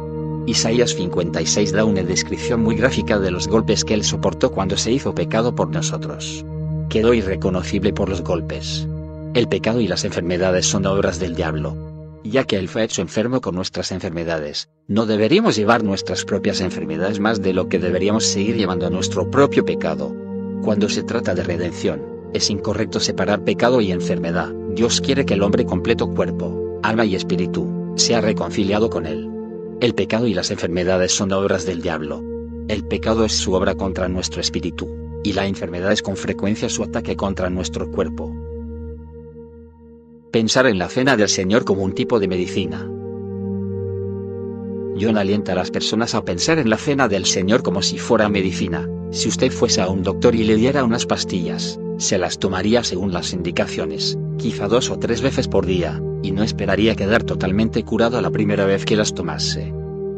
Isaías 0.48 0.96
56 0.96 1.74
da 1.74 1.84
una 1.84 2.04
descripción 2.04 2.62
muy 2.62 2.78
gráfica 2.78 3.20
de 3.20 3.32
los 3.32 3.50
golpes 3.50 3.84
que 3.84 3.94
él 3.94 4.06
soportó 4.06 4.50
cuando 4.54 4.78
se 4.78 4.94
hizo 4.94 5.14
pecado 5.14 5.54
por 5.54 5.68
nosotros. 5.68 6.46
Quedó 6.88 7.14
irreconocible 7.14 7.92
por 7.92 8.08
los 8.08 8.22
golpes. 8.22 8.88
El 9.34 9.50
pecado 9.50 9.82
y 9.82 9.90
las 9.90 10.06
enfermedades 10.06 10.66
son 10.66 10.86
obras 10.86 11.20
del 11.20 11.36
diablo. 11.36 11.76
Ya 12.24 12.46
que 12.46 12.56
él 12.56 12.70
fue 12.70 12.86
hecho 12.86 13.02
enfermo 13.02 13.42
con 13.42 13.56
nuestras 13.56 13.92
enfermedades, 13.92 14.70
no 14.88 15.06
deberíamos 15.06 15.58
llevar 15.58 15.84
nuestras 15.84 16.24
propias 16.24 16.62
enfermedades 16.62 17.20
más 17.20 17.42
de 17.42 17.52
lo 17.52 17.68
que 17.68 17.78
deberíamos 17.78 18.26
seguir 18.26 18.56
llevando 18.56 18.90
nuestro 18.90 19.30
propio 19.30 19.66
pecado. 19.66 20.16
Cuando 20.64 20.88
se 20.88 21.04
trata 21.04 21.36
de 21.36 21.44
redención, 21.44 22.02
es 22.34 22.50
incorrecto 22.50 23.02
separar 23.02 23.44
pecado 23.44 23.82
y 23.82 23.92
enfermedad. 23.92 24.54
Dios 24.74 25.02
quiere 25.02 25.26
que 25.26 25.34
el 25.34 25.44
hombre 25.44 25.66
completo 25.66 26.08
cuerpo, 26.08 26.80
alma 26.84 27.04
y 27.04 27.16
espíritu, 27.16 27.94
sea 27.98 28.22
reconciliado 28.22 28.90
con 28.90 29.06
él. 29.06 29.37
El 29.80 29.94
pecado 29.94 30.26
y 30.26 30.34
las 30.34 30.50
enfermedades 30.50 31.12
son 31.12 31.32
obras 31.32 31.68
del 31.68 31.84
diablo. 31.84 32.24
El 32.68 32.84
pecado 32.84 33.24
es 33.26 33.34
su 33.34 33.54
obra 33.54 33.76
contra 33.76 34.08
nuestro 34.08 34.42
espíritu, 34.42 34.90
y 35.24 35.34
la 35.34 35.46
enfermedad 35.46 35.92
es 35.92 36.02
con 36.02 36.18
frecuencia 36.18 36.68
su 36.68 36.84
ataque 36.84 37.16
contra 37.16 37.52
nuestro 37.52 37.92
cuerpo. 37.92 38.36
Pensar 40.32 40.66
en 40.66 40.80
la 40.80 40.90
cena 40.90 41.16
del 41.16 41.30
Señor 41.30 41.64
como 41.64 41.84
un 41.84 41.94
tipo 41.94 42.20
de 42.20 42.28
medicina. 42.28 42.90
John 45.00 45.16
alienta 45.16 45.52
a 45.52 45.56
las 45.56 45.70
personas 45.70 46.16
a 46.16 46.26
pensar 46.26 46.58
en 46.58 46.72
la 46.72 46.78
cena 46.78 47.08
del 47.08 47.26
Señor 47.26 47.62
como 47.62 47.84
si 47.84 48.00
fuera 48.00 48.30
medicina. 48.30 48.90
Si 49.12 49.30
usted 49.30 49.52
fuese 49.52 49.82
a 49.82 49.90
un 49.90 50.02
doctor 50.02 50.34
y 50.34 50.44
le 50.44 50.56
diera 50.56 50.84
unas 50.84 51.06
pastillas, 51.06 51.80
se 51.98 52.18
las 52.18 52.40
tomaría 52.40 52.84
según 52.84 53.12
las 53.12 53.34
indicaciones, 53.34 54.18
quizá 54.38 54.68
dos 54.68 54.90
o 54.90 55.00
tres 55.00 55.22
veces 55.22 55.48
por 55.48 55.66
día, 55.66 56.02
y 56.24 56.32
no 56.32 56.44
esperaría 56.44 56.96
quedar 56.96 57.24
totalmente 57.24 57.84
curado 57.84 58.22
la 58.22 58.30
primera 58.30 58.66
vez 58.66 58.86
que 58.86 58.96
las 58.96 59.14
tomase. 59.14 59.74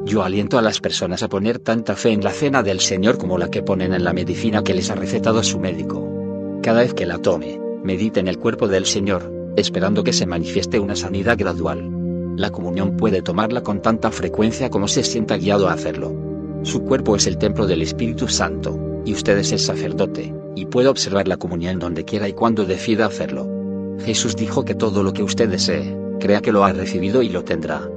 Yo 0.06 0.24
aliento 0.24 0.58
a 0.58 0.62
las 0.62 0.80
personas 0.80 1.24
a 1.24 1.30
poner 1.30 1.60
tanta 1.60 1.96
fe 1.96 2.12
en 2.12 2.24
la 2.24 2.32
cena 2.32 2.64
del 2.64 2.80
Señor 2.80 3.18
como 3.18 3.38
la 3.38 3.50
que 3.50 3.64
ponen 3.64 3.94
en 3.94 4.04
la 4.04 4.14
medicina 4.14 4.64
que 4.64 4.74
les 4.74 4.90
ha 4.90 4.96
recetado 4.96 5.44
su 5.44 5.60
médico. 5.60 6.08
Cada 6.64 6.82
vez 6.82 6.94
que 6.94 7.06
la 7.06 7.18
tome, 7.20 7.60
medite 7.84 8.20
en 8.20 8.28
el 8.28 8.40
cuerpo 8.40 8.68
del 8.68 8.86
Señor, 8.86 9.32
esperando 9.56 10.04
que 10.04 10.14
se 10.14 10.26
manifieste 10.26 10.80
una 10.80 10.96
sanidad 10.96 11.38
gradual. 11.38 12.36
La 12.38 12.50
comunión 12.52 12.98
puede 12.98 13.22
tomarla 13.22 13.62
con 13.62 13.82
tanta 13.82 14.12
frecuencia 14.12 14.70
como 14.70 14.88
se 14.88 15.04
sienta 15.04 15.38
guiado 15.38 15.68
a 15.68 15.74
hacerlo. 15.74 16.29
Su 16.64 16.84
cuerpo 16.84 17.16
es 17.16 17.26
el 17.26 17.38
templo 17.38 17.68
del 17.68 17.82
Espíritu 17.82 18.28
Santo, 18.28 18.78
y 19.06 19.14
usted 19.14 19.38
es 19.38 19.52
el 19.52 19.60
sacerdote, 19.60 20.34
y 20.56 20.66
puede 20.66 20.90
observar 20.90 21.28
la 21.28 21.38
comunión 21.38 21.80
donde 21.80 22.04
quiera 22.04 22.28
y 22.28 22.34
cuando 22.34 22.66
decida 22.66 23.06
hacerlo. 23.06 23.48
Jesús 24.04 24.36
dijo 24.36 24.66
que 24.66 24.76
todo 24.76 25.04
lo 25.04 25.14
que 25.14 25.24
usted 25.24 25.50
desee, 25.50 25.96
crea 26.20 26.42
que 26.42 26.52
lo 26.52 26.64
ha 26.64 26.74
recibido 26.74 27.22
y 27.22 27.30
lo 27.30 27.44
tendrá. 27.44 27.90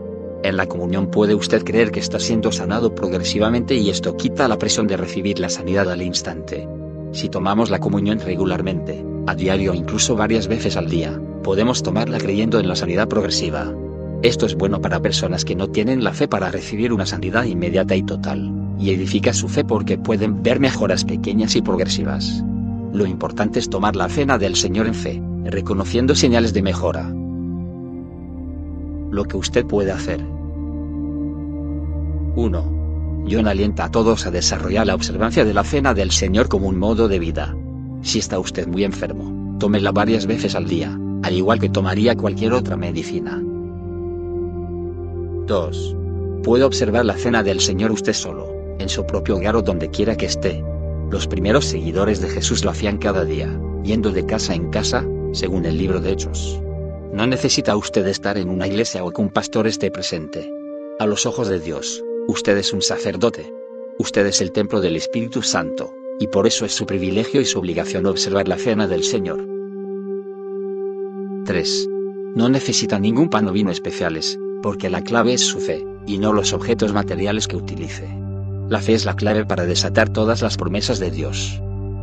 En 0.44 0.56
la 0.56 0.66
comunión 0.66 1.08
puede 1.08 1.34
usted 1.34 1.64
creer 1.64 1.90
que 1.90 2.00
está 2.00 2.18
siendo 2.18 2.50
sanado 2.50 2.94
progresivamente 2.94 3.74
y 3.74 3.90
esto 3.90 4.16
quita 4.16 4.48
la 4.48 4.58
presión 4.58 4.86
de 4.86 4.96
recibir 4.96 5.38
la 5.38 5.48
sanidad 5.48 5.90
al 5.90 6.02
instante. 6.02 6.68
Si 7.12 7.28
tomamos 7.28 7.70
la 7.70 7.78
comunión 7.78 8.20
regularmente, 8.20 9.04
a 9.26 9.34
diario 9.34 9.72
o 9.72 9.74
incluso 9.74 10.16
varias 10.16 10.48
veces 10.48 10.76
al 10.76 10.88
día, 10.88 11.20
podemos 11.42 11.82
tomarla 11.82 12.18
creyendo 12.18 12.58
en 12.58 12.68
la 12.68 12.76
sanidad 12.76 13.08
progresiva. 13.08 13.72
Esto 14.22 14.46
es 14.46 14.54
bueno 14.54 14.80
para 14.80 15.02
personas 15.02 15.44
que 15.44 15.56
no 15.56 15.68
tienen 15.68 16.04
la 16.04 16.12
fe 16.12 16.28
para 16.28 16.48
recibir 16.48 16.92
una 16.92 17.06
sanidad 17.06 17.42
inmediata 17.42 17.96
y 17.96 18.04
total, 18.04 18.52
y 18.78 18.90
edifica 18.90 19.32
su 19.32 19.48
fe 19.48 19.64
porque 19.64 19.98
pueden 19.98 20.44
ver 20.44 20.60
mejoras 20.60 21.04
pequeñas 21.04 21.56
y 21.56 21.62
progresivas. 21.62 22.44
Lo 22.92 23.04
importante 23.04 23.58
es 23.58 23.68
tomar 23.68 23.96
la 23.96 24.08
cena 24.08 24.38
del 24.38 24.54
Señor 24.54 24.86
en 24.86 24.94
fe, 24.94 25.20
reconociendo 25.44 26.14
señales 26.14 26.52
de 26.52 26.62
mejora. 26.62 27.12
Lo 29.10 29.24
que 29.24 29.36
usted 29.36 29.66
puede 29.66 29.90
hacer. 29.90 30.24
1. 32.36 33.26
John 33.28 33.48
alienta 33.48 33.86
a 33.86 33.90
todos 33.90 34.24
a 34.24 34.30
desarrollar 34.30 34.86
la 34.86 34.94
observancia 34.94 35.44
de 35.44 35.52
la 35.52 35.64
cena 35.64 35.94
del 35.94 36.12
Señor 36.12 36.48
como 36.48 36.68
un 36.68 36.78
modo 36.78 37.08
de 37.08 37.18
vida. 37.18 37.56
Si 38.02 38.20
está 38.20 38.38
usted 38.38 38.68
muy 38.68 38.84
enfermo, 38.84 39.58
tómela 39.58 39.90
varias 39.90 40.26
veces 40.26 40.54
al 40.54 40.68
día, 40.68 40.96
al 41.24 41.34
igual 41.34 41.58
que 41.58 41.68
tomaría 41.68 42.16
cualquier 42.16 42.52
otra 42.52 42.76
medicina. 42.76 43.42
2. 45.52 45.96
Puede 46.44 46.64
observar 46.64 47.04
la 47.04 47.14
cena 47.14 47.42
del 47.42 47.60
Señor 47.60 47.92
usted 47.92 48.14
solo, 48.14 48.48
en 48.78 48.88
su 48.88 49.04
propio 49.04 49.36
hogar 49.36 49.54
o 49.54 49.60
donde 49.60 49.90
quiera 49.90 50.16
que 50.16 50.24
esté. 50.24 50.64
Los 51.10 51.26
primeros 51.26 51.66
seguidores 51.66 52.22
de 52.22 52.30
Jesús 52.30 52.64
lo 52.64 52.70
hacían 52.70 52.96
cada 52.96 53.26
día, 53.26 53.54
yendo 53.84 54.12
de 54.12 54.24
casa 54.24 54.54
en 54.54 54.70
casa, 54.70 55.04
según 55.32 55.66
el 55.66 55.76
libro 55.76 56.00
de 56.00 56.12
Hechos. 56.12 56.58
No 57.12 57.26
necesita 57.26 57.76
usted 57.76 58.06
estar 58.06 58.38
en 58.38 58.48
una 58.48 58.66
iglesia 58.66 59.04
o 59.04 59.10
que 59.10 59.20
un 59.20 59.28
pastor 59.28 59.66
esté 59.66 59.90
presente. 59.90 60.50
A 60.98 61.04
los 61.04 61.26
ojos 61.26 61.48
de 61.48 61.60
Dios, 61.60 62.02
usted 62.28 62.56
es 62.56 62.72
un 62.72 62.80
sacerdote. 62.80 63.52
Usted 63.98 64.26
es 64.26 64.40
el 64.40 64.52
templo 64.52 64.80
del 64.80 64.96
Espíritu 64.96 65.42
Santo, 65.42 65.92
y 66.18 66.28
por 66.28 66.46
eso 66.46 66.64
es 66.64 66.72
su 66.72 66.86
privilegio 66.86 67.42
y 67.42 67.44
su 67.44 67.58
obligación 67.58 68.06
observar 68.06 68.48
la 68.48 68.56
cena 68.56 68.88
del 68.88 69.02
Señor. 69.04 69.46
3. 71.44 71.88
No 72.36 72.48
necesita 72.48 72.98
ningún 72.98 73.28
pan 73.28 73.46
o 73.48 73.52
vino 73.52 73.70
especiales, 73.70 74.38
porque 74.62 74.88
la 74.88 75.02
clave 75.02 75.34
es 75.34 75.46
su 75.46 75.60
fe, 75.60 75.84
y 76.06 76.18
no 76.18 76.32
los 76.32 76.52
objetos 76.52 76.92
materiales 76.92 77.48
que 77.48 77.56
utilice. 77.56 78.08
La 78.68 78.80
fe 78.80 78.94
es 78.94 79.04
la 79.04 79.16
clave 79.16 79.44
para 79.44 79.66
desatar 79.66 80.08
todas 80.08 80.40
las 80.40 80.56
promesas 80.56 80.98
de 80.98 81.10
Dios. 81.10 81.60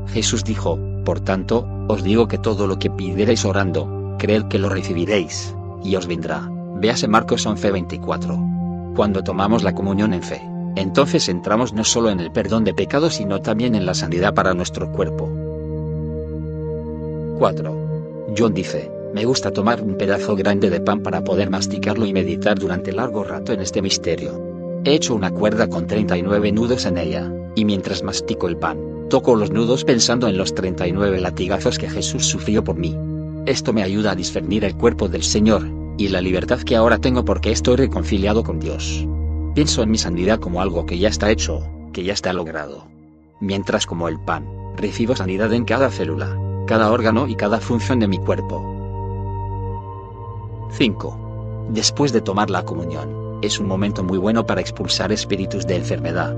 Jesús 0.07 0.43
dijo, 0.43 0.77
por 1.05 1.19
tanto, 1.19 1.67
os 1.87 2.03
digo 2.03 2.27
que 2.27 2.37
todo 2.37 2.67
lo 2.67 2.77
que 2.77 2.89
pidierais 2.89 3.45
orando, 3.45 4.15
creed 4.19 4.43
que 4.43 4.59
lo 4.59 4.69
recibiréis, 4.69 5.55
y 5.83 5.95
os 5.95 6.05
vendrá. 6.05 6.49
Véase 6.75 7.07
Marcos 7.07 7.45
11:24. 7.47 8.93
Cuando 8.95 9.23
tomamos 9.23 9.63
la 9.63 9.73
comunión 9.73 10.13
en 10.13 10.21
fe, 10.21 10.41
entonces 10.75 11.29
entramos 11.29 11.73
no 11.73 11.83
solo 11.83 12.09
en 12.09 12.19
el 12.19 12.31
perdón 12.31 12.63
de 12.63 12.73
pecados 12.73 13.15
sino 13.15 13.41
también 13.41 13.75
en 13.75 13.85
la 13.85 13.93
sanidad 13.93 14.33
para 14.33 14.53
nuestro 14.53 14.91
cuerpo. 14.91 15.29
4. 17.37 18.35
John 18.37 18.53
dice, 18.53 18.91
me 19.13 19.25
gusta 19.25 19.51
tomar 19.51 19.81
un 19.81 19.95
pedazo 19.95 20.35
grande 20.35 20.69
de 20.69 20.81
pan 20.81 21.01
para 21.01 21.23
poder 21.23 21.49
masticarlo 21.49 22.05
y 22.05 22.13
meditar 22.13 22.59
durante 22.59 22.91
largo 22.91 23.23
rato 23.23 23.53
en 23.53 23.61
este 23.61 23.81
misterio. 23.81 24.39
He 24.85 24.93
hecho 24.93 25.15
una 25.15 25.31
cuerda 25.31 25.67
con 25.67 25.87
39 25.87 26.51
nudos 26.51 26.85
en 26.85 26.97
ella, 26.97 27.31
y 27.55 27.65
mientras 27.65 28.03
mastico 28.03 28.47
el 28.47 28.57
pan, 28.57 29.07
toco 29.09 29.35
los 29.35 29.51
nudos 29.51 29.83
pensando 29.83 30.27
en 30.27 30.37
los 30.37 30.53
39 30.53 31.19
latigazos 31.19 31.77
que 31.77 31.89
Jesús 31.89 32.25
sufrió 32.25 32.63
por 32.63 32.75
mí. 32.75 32.95
Esto 33.45 33.73
me 33.73 33.83
ayuda 33.83 34.11
a 34.11 34.15
discernir 34.15 34.63
el 34.63 34.75
cuerpo 34.75 35.09
del 35.09 35.23
Señor, 35.23 35.65
y 35.97 36.07
la 36.07 36.21
libertad 36.21 36.61
que 36.61 36.75
ahora 36.75 36.99
tengo 36.99 37.25
porque 37.25 37.51
estoy 37.51 37.75
reconciliado 37.75 38.43
con 38.43 38.59
Dios. 38.59 39.05
Pienso 39.55 39.83
en 39.83 39.91
mi 39.91 39.97
sanidad 39.97 40.39
como 40.39 40.61
algo 40.61 40.85
que 40.85 40.97
ya 40.97 41.09
está 41.09 41.29
hecho, 41.31 41.67
que 41.91 42.03
ya 42.03 42.13
está 42.13 42.31
logrado. 42.31 42.85
Mientras 43.41 43.85
como 43.85 44.07
el 44.07 44.19
pan, 44.19 44.45
recibo 44.77 45.15
sanidad 45.15 45.51
en 45.53 45.65
cada 45.65 45.89
célula, 45.89 46.37
cada 46.67 46.91
órgano 46.91 47.27
y 47.27 47.35
cada 47.35 47.59
función 47.59 47.99
de 47.99 48.07
mi 48.07 48.17
cuerpo. 48.19 48.78
5. 50.71 51.67
Después 51.71 52.11
de 52.13 52.21
tomar 52.21 52.49
la 52.49 52.63
comunión, 52.63 53.39
es 53.41 53.59
un 53.59 53.67
momento 53.67 54.03
muy 54.03 54.17
bueno 54.17 54.45
para 54.45 54.61
expulsar 54.61 55.11
espíritus 55.11 55.65
de 55.65 55.75
enfermedad. 55.75 56.33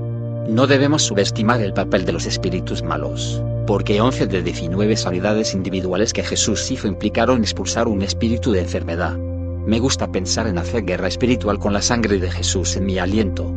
No 0.48 0.66
debemos 0.66 1.02
subestimar 1.02 1.60
el 1.60 1.72
papel 1.72 2.04
de 2.04 2.12
los 2.12 2.26
espíritus 2.26 2.82
malos, 2.82 3.42
porque 3.66 4.00
11 4.00 4.26
de 4.26 4.42
19 4.42 4.96
sanidades 4.96 5.54
individuales 5.54 6.12
que 6.12 6.24
Jesús 6.24 6.70
hizo 6.70 6.88
implicaron 6.88 7.42
expulsar 7.42 7.88
un 7.88 8.02
espíritu 8.02 8.52
de 8.52 8.60
enfermedad. 8.60 9.16
Me 9.16 9.78
gusta 9.78 10.10
pensar 10.10 10.48
en 10.48 10.58
hacer 10.58 10.84
guerra 10.84 11.08
espiritual 11.08 11.58
con 11.58 11.72
la 11.72 11.82
sangre 11.82 12.18
de 12.18 12.30
Jesús 12.30 12.76
en 12.76 12.86
mi 12.86 12.98
aliento. 12.98 13.52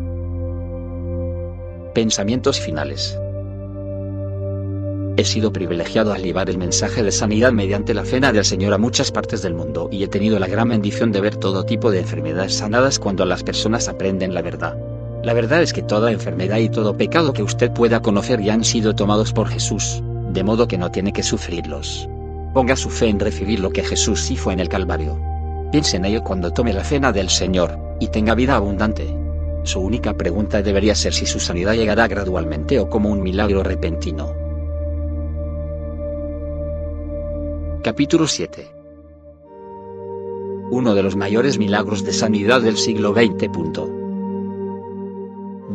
Pensamientos 1.94 2.60
finales. 2.60 3.18
He 5.18 5.24
sido 5.24 5.54
privilegiado 5.54 6.12
al 6.12 6.22
llevar 6.22 6.50
el 6.50 6.58
mensaje 6.58 7.02
de 7.02 7.12
sanidad 7.12 7.54
mediante 7.54 7.94
la 7.94 8.04
cena 8.04 8.34
del 8.34 8.44
Señor 8.44 8.74
a 8.74 8.78
muchas 8.78 9.14
partes 9.14 9.42
del 9.42 9.54
mundo 9.54 9.88
y 9.90 10.04
he 10.04 10.10
tenido 10.10 10.40
la 10.40 10.48
gran 10.48 10.68
bendición 10.68 11.14
de 11.14 11.22
ver 11.22 11.38
todo 11.38 11.64
tipo 11.64 11.90
de 11.90 12.00
enfermedades 12.02 12.56
sanadas 12.56 13.00
cuando 13.00 13.24
las 13.24 13.42
personas 13.42 13.88
aprenden 13.88 14.34
la 14.34 14.42
verdad. 14.42 14.78
La 15.24 15.34
verdad 15.34 15.62
es 15.62 15.72
que 15.72 15.84
toda 15.84 16.12
enfermedad 16.12 16.58
y 16.58 16.68
todo 16.68 16.98
pecado 16.98 17.32
que 17.32 17.44
usted 17.44 17.72
pueda 17.72 18.02
conocer 18.02 18.42
ya 18.42 18.54
han 18.54 18.66
sido 18.66 18.94
tomados 18.94 19.32
por 19.32 19.48
Jesús, 19.48 20.04
de 20.34 20.44
modo 20.44 20.68
que 20.68 20.78
no 20.78 20.92
tiene 20.92 21.14
que 21.14 21.24
sufrirlos. 21.24 22.10
Ponga 22.54 22.76
su 22.76 22.90
fe 22.90 23.08
en 23.08 23.20
recibir 23.20 23.62
lo 23.62 23.70
que 23.70 23.84
Jesús 23.84 24.30
hizo 24.30 24.52
en 24.52 24.60
el 24.60 24.68
Calvario. 24.68 25.18
Piense 25.72 25.96
en 25.96 26.06
ello 26.06 26.26
cuando 26.26 26.52
tome 26.52 26.74
la 26.74 26.84
cena 26.84 27.14
del 27.14 27.30
Señor, 27.30 27.80
y 28.02 28.10
tenga 28.10 28.36
vida 28.36 28.58
abundante. 28.58 29.08
Su 29.64 29.80
única 29.80 30.14
pregunta 30.14 30.62
debería 30.62 30.94
ser 30.94 31.14
si 31.14 31.26
su 31.26 31.40
sanidad 31.40 31.74
llegará 31.74 32.10
gradualmente 32.10 32.80
o 32.80 32.90
como 32.90 33.10
un 33.10 33.24
milagro 33.24 33.64
repentino. 33.64 34.45
Capítulo 37.86 38.28
7 38.28 38.68
Uno 40.72 40.96
de 40.96 41.04
los 41.04 41.16
mayores 41.16 41.60
milagros 41.60 42.04
de 42.04 42.14
sanidad 42.14 42.62
del 42.62 42.78
siglo 42.78 43.14
XX. 43.14 43.48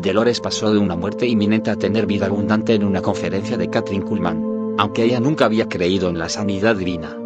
Dolores 0.02 0.40
pasó 0.40 0.72
de 0.72 0.80
una 0.80 0.96
muerte 0.96 1.28
inminente 1.28 1.70
a 1.70 1.76
tener 1.76 2.06
vida 2.06 2.26
abundante 2.26 2.74
en 2.74 2.82
una 2.82 3.00
conferencia 3.00 3.56
de 3.56 3.70
Catherine 3.70 4.04
Kuhlman, 4.04 4.74
aunque 4.76 5.04
ella 5.04 5.20
nunca 5.20 5.44
había 5.44 5.68
creído 5.68 6.08
en 6.08 6.18
la 6.18 6.28
sanidad 6.28 6.74
divina. 6.74 7.16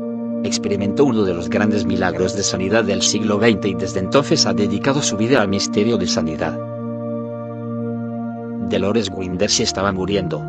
Experimentó 0.44 1.06
uno 1.06 1.24
de 1.24 1.32
los 1.32 1.48
grandes 1.48 1.86
milagros 1.86 2.36
de 2.36 2.43
sanidad 2.43 2.85
del 2.85 3.01
siglo 3.01 3.39
XX 3.39 3.65
y 3.65 3.74
desde 3.77 4.01
entonces 4.01 4.44
ha 4.44 4.52
dedicado 4.52 5.01
su 5.01 5.16
vida 5.16 5.40
al 5.40 5.48
misterio 5.48 5.97
de 5.97 6.09
sanidad. 6.09 6.59
Dolores 8.69 9.11
Winders 9.11 9.61
estaba 9.61 9.93
muriendo. 9.93 10.43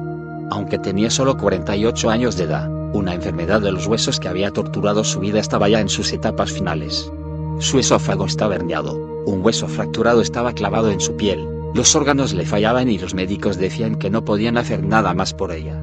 Aunque 0.52 0.78
tenía 0.78 1.10
solo 1.10 1.38
48 1.38 2.10
años 2.10 2.36
de 2.36 2.44
edad, 2.44 2.75
una 2.96 3.14
enfermedad 3.14 3.62
de 3.62 3.72
los 3.72 3.88
huesos 3.88 4.20
que 4.20 4.28
había 4.28 4.52
torturado 4.52 5.04
su 5.04 5.20
vida 5.20 5.40
estaba 5.40 5.68
ya 5.68 5.82
en 5.82 5.90
sus 5.90 6.12
etapas 6.14 6.52
finales. 6.52 7.12
Su 7.60 7.78
esófago 7.78 8.26
estaba 8.26 8.56
herniado, 8.56 8.96
un 9.26 9.44
hueso 9.44 9.68
fracturado 9.68 10.22
estaba 10.22 10.54
clavado 10.54 10.90
en 10.90 11.00
su 11.00 11.16
piel, 11.16 11.48
los 11.74 11.96
órganos 11.96 12.34
le 12.34 12.46
fallaban 12.46 12.90
y 12.90 12.98
los 12.98 13.14
médicos 13.14 13.58
decían 13.58 13.96
que 13.96 14.10
no 14.10 14.24
podían 14.24 14.58
hacer 14.58 14.84
nada 14.84 15.14
más 15.14 15.34
por 15.34 15.52
ella. 15.52 15.82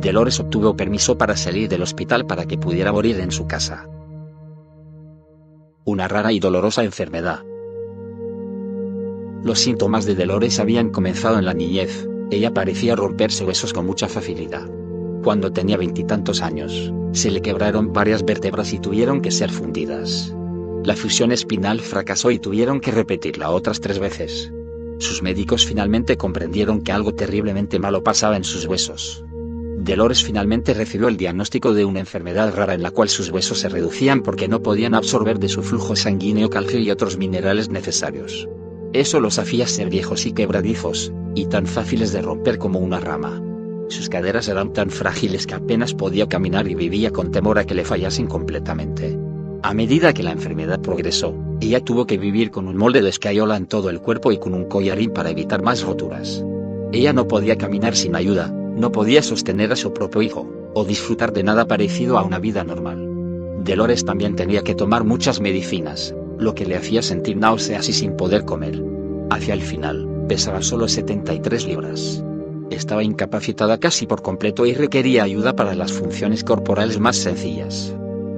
Dolores 0.00 0.38
obtuvo 0.38 0.76
permiso 0.76 1.18
para 1.18 1.36
salir 1.36 1.68
del 1.68 1.82
hospital 1.82 2.26
para 2.26 2.46
que 2.46 2.58
pudiera 2.58 2.92
morir 2.92 3.18
en 3.20 3.32
su 3.32 3.46
casa. 3.46 3.88
Una 5.84 6.08
rara 6.08 6.32
y 6.32 6.40
dolorosa 6.40 6.84
enfermedad. 6.84 7.40
Los 9.42 9.58
síntomas 9.58 10.06
de 10.06 10.14
Dolores 10.14 10.58
habían 10.58 10.90
comenzado 10.90 11.38
en 11.38 11.44
la 11.44 11.52
niñez, 11.52 12.08
ella 12.30 12.54
parecía 12.54 12.96
romperse 12.96 13.44
huesos 13.44 13.72
con 13.72 13.86
mucha 13.86 14.08
facilidad. 14.08 14.66
Cuando 15.24 15.50
tenía 15.50 15.78
veintitantos 15.78 16.42
años, 16.42 16.92
se 17.12 17.30
le 17.30 17.40
quebraron 17.40 17.94
varias 17.94 18.26
vértebras 18.26 18.74
y 18.74 18.78
tuvieron 18.78 19.22
que 19.22 19.30
ser 19.30 19.50
fundidas. 19.50 20.34
La 20.84 20.94
fusión 20.94 21.32
espinal 21.32 21.80
fracasó 21.80 22.30
y 22.30 22.38
tuvieron 22.38 22.78
que 22.78 22.90
repetirla 22.90 23.48
otras 23.48 23.80
tres 23.80 23.98
veces. 23.98 24.52
Sus 24.98 25.22
médicos 25.22 25.64
finalmente 25.64 26.18
comprendieron 26.18 26.82
que 26.82 26.92
algo 26.92 27.14
terriblemente 27.14 27.78
malo 27.78 28.04
pasaba 28.04 28.36
en 28.36 28.44
sus 28.44 28.66
huesos. 28.66 29.24
Dolores 29.78 30.22
finalmente 30.22 30.74
recibió 30.74 31.08
el 31.08 31.16
diagnóstico 31.16 31.72
de 31.72 31.86
una 31.86 32.00
enfermedad 32.00 32.54
rara 32.54 32.74
en 32.74 32.82
la 32.82 32.90
cual 32.90 33.08
sus 33.08 33.30
huesos 33.30 33.60
se 33.60 33.70
reducían 33.70 34.22
porque 34.22 34.46
no 34.46 34.62
podían 34.62 34.94
absorber 34.94 35.38
de 35.38 35.48
su 35.48 35.62
flujo 35.62 35.96
sanguíneo 35.96 36.50
calcio 36.50 36.78
y 36.80 36.90
otros 36.90 37.16
minerales 37.16 37.70
necesarios. 37.70 38.46
Eso 38.92 39.20
los 39.20 39.38
hacía 39.38 39.66
ser 39.66 39.88
viejos 39.88 40.26
y 40.26 40.32
quebradizos, 40.32 41.14
y 41.34 41.46
tan 41.46 41.66
fáciles 41.66 42.12
de 42.12 42.20
romper 42.20 42.58
como 42.58 42.78
una 42.78 43.00
rama. 43.00 43.42
Sus 43.88 44.08
caderas 44.08 44.48
eran 44.48 44.72
tan 44.72 44.90
frágiles 44.90 45.46
que 45.46 45.54
apenas 45.54 45.94
podía 45.94 46.28
caminar 46.28 46.68
y 46.68 46.74
vivía 46.74 47.10
con 47.10 47.30
temor 47.30 47.58
a 47.58 47.64
que 47.64 47.74
le 47.74 47.84
fallasen 47.84 48.26
completamente. 48.26 49.18
A 49.62 49.72
medida 49.74 50.12
que 50.12 50.22
la 50.22 50.32
enfermedad 50.32 50.80
progresó, 50.80 51.34
ella 51.60 51.80
tuvo 51.80 52.06
que 52.06 52.18
vivir 52.18 52.50
con 52.50 52.68
un 52.68 52.76
molde 52.76 53.02
de 53.02 53.08
escayola 53.08 53.56
en 53.56 53.66
todo 53.66 53.90
el 53.90 54.00
cuerpo 54.00 54.32
y 54.32 54.38
con 54.38 54.54
un 54.54 54.66
collarín 54.66 55.10
para 55.10 55.30
evitar 55.30 55.62
más 55.62 55.82
roturas. 55.82 56.44
Ella 56.92 57.12
no 57.12 57.26
podía 57.26 57.56
caminar 57.56 57.96
sin 57.96 58.14
ayuda, 58.14 58.48
no 58.48 58.92
podía 58.92 59.22
sostener 59.22 59.72
a 59.72 59.76
su 59.76 59.92
propio 59.92 60.22
hijo, 60.22 60.48
o 60.74 60.84
disfrutar 60.84 61.32
de 61.32 61.44
nada 61.44 61.66
parecido 61.66 62.18
a 62.18 62.24
una 62.24 62.38
vida 62.38 62.64
normal. 62.64 63.08
Dolores 63.64 64.04
también 64.04 64.36
tenía 64.36 64.62
que 64.62 64.74
tomar 64.74 65.04
muchas 65.04 65.40
medicinas, 65.40 66.14
lo 66.38 66.54
que 66.54 66.66
le 66.66 66.76
hacía 66.76 67.00
sentir 67.00 67.36
náuseas 67.36 67.88
y 67.88 67.92
sin 67.92 68.16
poder 68.16 68.44
comer. 68.44 68.82
Hacia 69.30 69.54
el 69.54 69.62
final, 69.62 70.06
pesaba 70.28 70.60
solo 70.60 70.88
73 70.88 71.66
libras. 71.66 72.22
Estaba 72.70 73.04
incapacitada 73.04 73.78
casi 73.78 74.06
por 74.06 74.22
completo 74.22 74.66
y 74.66 74.74
requería 74.74 75.22
ayuda 75.22 75.54
para 75.54 75.74
las 75.74 75.92
funciones 75.92 76.44
corporales 76.44 76.98
más 76.98 77.16
sencillas. 77.16 77.94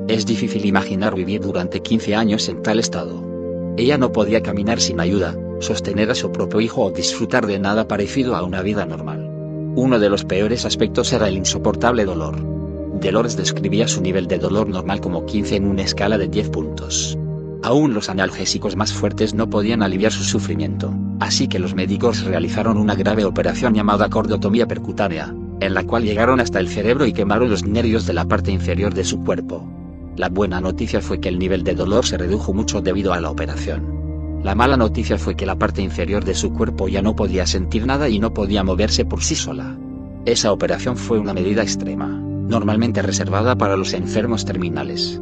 Es 0.09 0.27
difícil 0.27 0.67
imaginar 0.67 1.15
vivir 1.15 1.41
durante 1.41 1.81
15 1.81 2.15
años 2.15 2.49
en 2.49 2.63
tal 2.63 2.79
estado. 2.79 3.25
Ella 3.77 3.99
no 3.99 4.13
podía 4.13 4.43
caminar 4.43 4.81
sin 4.81 5.01
ayuda, 5.01 5.37
sostener 5.61 6.11
a 6.11 6.15
su 6.15 6.33
propio 6.33 6.61
hijo 6.61 6.85
o 6.85 6.91
disfrutar 6.91 7.47
de 7.47 7.59
nada 7.59 7.89
parecido 7.89 8.37
a 8.37 8.43
una 8.43 8.63
vida 8.63 8.85
normal. 8.85 9.31
Uno 9.77 9.99
de 9.99 10.09
los 10.09 10.25
peores 10.25 10.65
aspectos 10.65 11.13
era 11.13 11.29
el 11.29 11.37
insoportable 11.37 12.05
dolor. 12.05 12.37
Dolores 13.01 13.37
describía 13.37 13.87
su 13.87 14.01
nivel 14.01 14.27
de 14.27 14.39
dolor 14.39 14.69
normal 14.69 15.01
como 15.01 15.27
15 15.27 15.57
en 15.57 15.67
una 15.67 15.83
escala 15.83 16.19
de 16.19 16.29
10 16.29 16.51
puntos. 16.51 17.19
Aún 17.67 17.95
los 17.95 18.09
analgésicos 18.09 18.77
más 18.77 18.93
fuertes 18.93 19.35
no 19.35 19.51
podían 19.51 19.83
aliviar 19.83 20.13
su 20.13 20.23
sufrimiento, 20.23 20.95
así 21.19 21.49
que 21.49 21.59
los 21.59 21.75
médicos 21.75 22.23
realizaron 22.23 22.79
una 22.79 22.95
grave 22.95 23.25
operación 23.25 23.75
llamada 23.75 24.09
cordotomía 24.09 24.69
percutánea, 24.69 25.35
en 25.59 25.75
la 25.75 25.83
cual 25.83 26.05
llegaron 26.05 26.39
hasta 26.39 26.61
el 26.61 26.69
cerebro 26.69 27.07
y 27.07 27.13
quemaron 27.13 27.51
los 27.51 27.65
nervios 27.65 28.07
de 28.07 28.13
la 28.13 28.25
parte 28.25 28.53
inferior 28.53 28.95
de 28.95 29.03
su 29.03 29.19
cuerpo. 29.25 29.69
La 30.17 30.29
buena 30.29 30.61
noticia 30.61 31.01
fue 31.01 31.19
que 31.19 31.29
el 31.29 31.41
nivel 31.41 31.65
de 31.65 31.75
dolor 31.75 32.07
se 32.07 32.17
redujo 32.17 32.55
mucho 32.55 32.83
debido 32.83 33.13
a 33.13 33.21
la 33.21 33.31
operación. 33.31 34.41
La 34.45 34.55
mala 34.55 34.77
noticia 34.77 35.19
fue 35.19 35.35
que 35.35 35.45
la 35.45 35.59
parte 35.59 35.83
inferior 35.83 36.25
de 36.25 36.37
su 36.37 36.53
cuerpo 36.53 36.87
ya 36.87 37.03
no 37.03 37.17
podía 37.17 37.49
sentir 37.49 37.85
nada 37.85 38.09
y 38.09 38.21
no 38.21 38.33
podía 38.33 38.63
moverse 38.63 39.05
por 39.05 39.25
sí 39.25 39.35
sola. 39.35 39.77
Esa 40.25 40.53
operación 40.53 40.97
fue 40.97 41.19
una 41.19 41.35
medida 41.35 41.63
extrema, 41.63 42.07
normalmente 42.07 43.03
reservada 43.03 43.59
para 43.59 43.77
los 43.77 43.93
enfermos 43.93 44.45
terminales. 44.45 45.21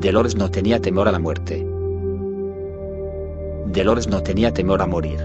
Dolores 0.00 0.34
no 0.34 0.50
tenía 0.50 0.80
temor 0.80 1.08
a 1.08 1.12
la 1.12 1.18
muerte. 1.18 1.62
Dolores 3.66 4.08
no 4.08 4.22
tenía 4.22 4.50
temor 4.50 4.80
a 4.80 4.86
morir. 4.86 5.18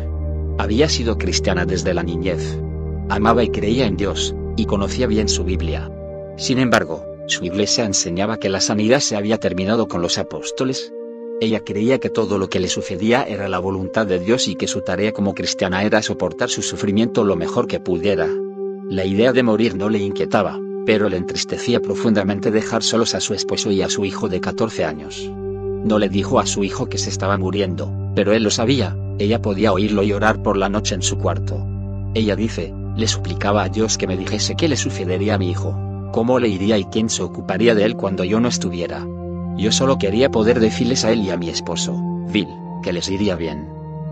Había 0.57 0.89
sido 0.89 1.17
cristiana 1.17 1.65
desde 1.65 1.93
la 1.93 2.03
niñez. 2.03 2.59
Amaba 3.07 3.41
y 3.43 3.49
creía 3.49 3.85
en 3.85 3.95
Dios, 3.95 4.35
y 4.57 4.65
conocía 4.65 5.07
bien 5.07 5.29
su 5.29 5.45
Biblia. 5.45 5.89
Sin 6.35 6.59
embargo, 6.59 7.05
su 7.27 7.45
iglesia 7.45 7.85
enseñaba 7.85 8.37
que 8.37 8.49
la 8.49 8.59
sanidad 8.59 8.99
se 8.99 9.15
había 9.15 9.39
terminado 9.39 9.87
con 9.87 10.01
los 10.01 10.17
apóstoles. 10.17 10.91
Ella 11.39 11.61
creía 11.61 11.99
que 11.99 12.09
todo 12.09 12.37
lo 12.37 12.49
que 12.49 12.59
le 12.59 12.67
sucedía 12.67 13.23
era 13.23 13.47
la 13.47 13.59
voluntad 13.59 14.05
de 14.05 14.19
Dios 14.19 14.49
y 14.49 14.55
que 14.55 14.67
su 14.67 14.81
tarea 14.81 15.13
como 15.13 15.33
cristiana 15.33 15.83
era 15.83 16.01
soportar 16.01 16.49
su 16.49 16.61
sufrimiento 16.61 17.23
lo 17.23 17.37
mejor 17.37 17.67
que 17.67 17.79
pudiera. 17.79 18.27
La 18.89 19.05
idea 19.05 19.31
de 19.31 19.41
morir 19.41 19.75
no 19.75 19.89
le 19.89 19.99
inquietaba, 19.99 20.59
pero 20.85 21.09
le 21.09 21.17
entristecía 21.17 21.79
profundamente 21.79 22.51
dejar 22.51 22.83
solos 22.83 23.15
a 23.15 23.19
su 23.19 23.33
esposo 23.33 23.71
y 23.71 23.81
a 23.81 23.89
su 23.89 24.05
hijo 24.05 24.29
de 24.29 24.41
14 24.41 24.85
años. 24.85 25.31
No 25.83 25.99
le 25.99 26.09
dijo 26.09 26.39
a 26.39 26.45
su 26.45 26.63
hijo 26.63 26.87
que 26.87 26.97
se 26.97 27.09
estaba 27.09 27.37
muriendo, 27.37 27.91
pero 28.15 28.33
él 28.33 28.43
lo 28.43 28.51
sabía, 28.51 28.97
ella 29.19 29.41
podía 29.41 29.71
oírlo 29.71 30.03
llorar 30.03 30.41
por 30.41 30.57
la 30.57 30.69
noche 30.69 30.95
en 30.95 31.01
su 31.01 31.17
cuarto. 31.17 31.65
Ella 32.13 32.35
dice, 32.35 32.73
le 32.95 33.07
suplicaba 33.07 33.63
a 33.63 33.69
Dios 33.69 33.97
que 33.97 34.07
me 34.07 34.17
dijese 34.17 34.55
qué 34.55 34.67
le 34.67 34.77
sucedería 34.77 35.35
a 35.35 35.37
mi 35.37 35.49
hijo, 35.49 36.09
cómo 36.11 36.39
le 36.39 36.47
iría 36.47 36.77
y 36.77 36.85
quién 36.85 37.09
se 37.09 37.23
ocuparía 37.23 37.75
de 37.75 37.83
él 37.83 37.95
cuando 37.95 38.23
yo 38.23 38.39
no 38.39 38.47
estuviera. 38.47 39.05
Yo 39.57 39.71
solo 39.71 39.97
quería 39.97 40.31
poder 40.31 40.59
decirles 40.59 41.05
a 41.05 41.11
él 41.11 41.21
y 41.21 41.29
a 41.29 41.37
mi 41.37 41.49
esposo, 41.49 41.97
Bill, 42.31 42.47
que 42.83 42.93
les 42.93 43.09
iría 43.09 43.35
bien. 43.35 43.69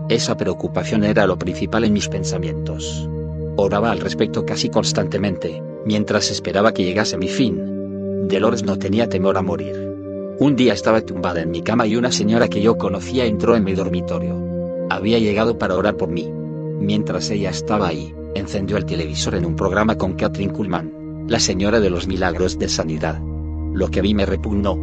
Esa 0.08 0.36
preocupación 0.36 1.04
era 1.04 1.26
lo 1.26 1.38
principal 1.38 1.84
en 1.84 1.94
mis 1.94 2.08
pensamientos. 2.08 3.08
Oraba 3.56 3.90
al 3.90 4.00
respecto 4.00 4.44
casi 4.44 4.68
constantemente, 4.68 5.62
mientras 5.84 6.30
esperaba 6.30 6.74
que 6.74 6.84
llegase 6.84 7.16
mi 7.16 7.28
fin. 7.28 8.26
Dolores 8.28 8.64
no 8.64 8.78
tenía 8.78 9.08
temor 9.08 9.36
a 9.36 9.42
morir. 9.42 9.94
Un 10.40 10.56
día 10.56 10.72
estaba 10.72 11.00
tumbada 11.00 11.42
en 11.42 11.52
mi 11.52 11.62
cama 11.62 11.86
y 11.86 11.94
una 11.94 12.10
señora 12.10 12.48
que 12.48 12.60
yo 12.60 12.76
conocía 12.76 13.24
entró 13.24 13.54
en 13.54 13.62
mi 13.62 13.74
dormitorio. 13.74 14.42
Había 14.90 15.20
llegado 15.20 15.56
para 15.58 15.76
orar 15.76 15.96
por 15.96 16.08
mí. 16.08 16.28
Mientras 16.80 17.30
ella 17.30 17.50
estaba 17.50 17.86
ahí, 17.86 18.12
encendió 18.34 18.76
el 18.76 18.86
televisor 18.86 19.36
en 19.36 19.46
un 19.46 19.54
programa 19.54 19.96
con 19.96 20.14
Catherine 20.14 20.52
Kuhlman, 20.52 21.26
la 21.28 21.38
señora 21.38 21.78
de 21.78 21.90
los 21.90 22.08
milagros 22.08 22.58
de 22.58 22.68
sanidad. 22.68 23.20
Lo 23.72 23.88
que 23.90 24.02
vi 24.02 24.14
me 24.14 24.26
repugnó. 24.26 24.76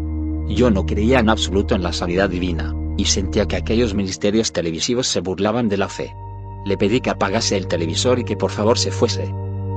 Yo 0.48 0.72
no 0.72 0.86
creía 0.86 1.20
en 1.20 1.30
absoluto 1.30 1.76
en 1.76 1.84
la 1.84 1.92
sanidad 1.92 2.30
divina, 2.30 2.74
y 2.98 3.06
sentía 3.06 3.48
que 3.48 3.58
aquellos 3.58 3.94
ministerios 3.94 4.54
televisivos 4.54 5.08
se 5.08 5.20
burlaban 5.20 5.68
de 5.68 5.78
la 5.78 5.90
fe. 5.90 6.14
Le 6.66 6.78
pedí 6.78 7.02
que 7.02 7.10
apagase 7.10 7.58
el 7.58 7.68
televisor 7.68 8.20
y 8.20 8.24
que 8.24 8.38
por 8.38 8.52
favor 8.52 8.78
se 8.78 8.92
fuese. 8.92 9.34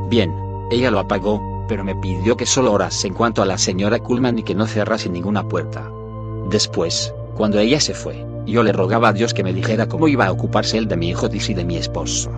Bien, 0.08 0.32
ella 0.70 0.90
lo 0.90 0.98
apagó, 0.98 1.66
pero 1.68 1.84
me 1.84 1.94
pidió 1.94 2.36
que 2.36 2.46
solo 2.46 2.72
orase 2.72 3.06
en 3.06 3.14
cuanto 3.14 3.42
a 3.42 3.46
la 3.46 3.58
señora 3.58 3.98
Kuhlman 3.98 4.38
y 4.38 4.42
que 4.42 4.54
no 4.54 4.66
cerrase 4.66 5.08
ninguna 5.08 5.48
puerta. 5.48 5.90
Después, 6.50 7.14
cuando 7.34 7.58
ella 7.58 7.80
se 7.80 7.94
fue, 7.94 8.24
yo 8.46 8.62
le 8.62 8.72
rogaba 8.72 9.08
a 9.08 9.12
Dios 9.12 9.32
que 9.32 9.42
me 9.42 9.54
dijera 9.54 9.88
cómo 9.88 10.08
iba 10.08 10.26
a 10.26 10.32
ocuparse 10.32 10.76
él 10.76 10.86
de 10.86 10.96
mi 10.96 11.08
hijo 11.08 11.28
Diz 11.28 11.48
y 11.48 11.54
de 11.54 11.64
mi 11.64 11.76
esposo. 11.76 12.30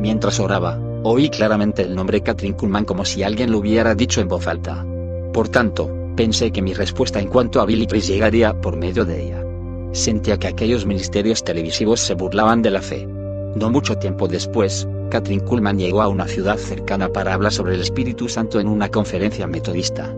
Mientras 0.00 0.40
oraba, 0.40 0.78
oí 1.04 1.30
claramente 1.30 1.82
el 1.82 1.94
nombre 1.94 2.22
Catherine 2.22 2.56
Kuhlman 2.56 2.84
como 2.84 3.04
si 3.04 3.22
alguien 3.22 3.52
lo 3.52 3.58
hubiera 3.58 3.94
dicho 3.94 4.20
en 4.20 4.28
voz 4.28 4.46
alta. 4.46 4.84
Por 5.32 5.48
tanto, 5.48 5.90
pensé 6.16 6.50
que 6.50 6.62
mi 6.62 6.74
respuesta 6.74 7.20
en 7.20 7.28
cuanto 7.28 7.60
a 7.60 7.66
Billy 7.66 7.86
Chris 7.86 8.08
llegaría 8.08 8.60
por 8.60 8.76
medio 8.76 9.04
de 9.04 9.22
ella. 9.22 9.44
Sentía 9.92 10.38
que 10.38 10.48
aquellos 10.48 10.84
ministerios 10.84 11.44
televisivos 11.44 12.00
se 12.00 12.14
burlaban 12.14 12.62
de 12.62 12.70
la 12.70 12.82
fe. 12.82 13.08
No 13.56 13.70
mucho 13.70 13.96
tiempo 13.96 14.28
después, 14.28 14.86
Catherine 15.08 15.42
Kuhlman 15.42 15.78
llegó 15.78 16.02
a 16.02 16.08
una 16.08 16.28
ciudad 16.28 16.58
cercana 16.58 17.08
para 17.08 17.32
hablar 17.32 17.50
sobre 17.52 17.74
el 17.74 17.80
Espíritu 17.80 18.28
Santo 18.28 18.60
en 18.60 18.68
una 18.68 18.90
conferencia 18.90 19.46
metodista. 19.46 20.14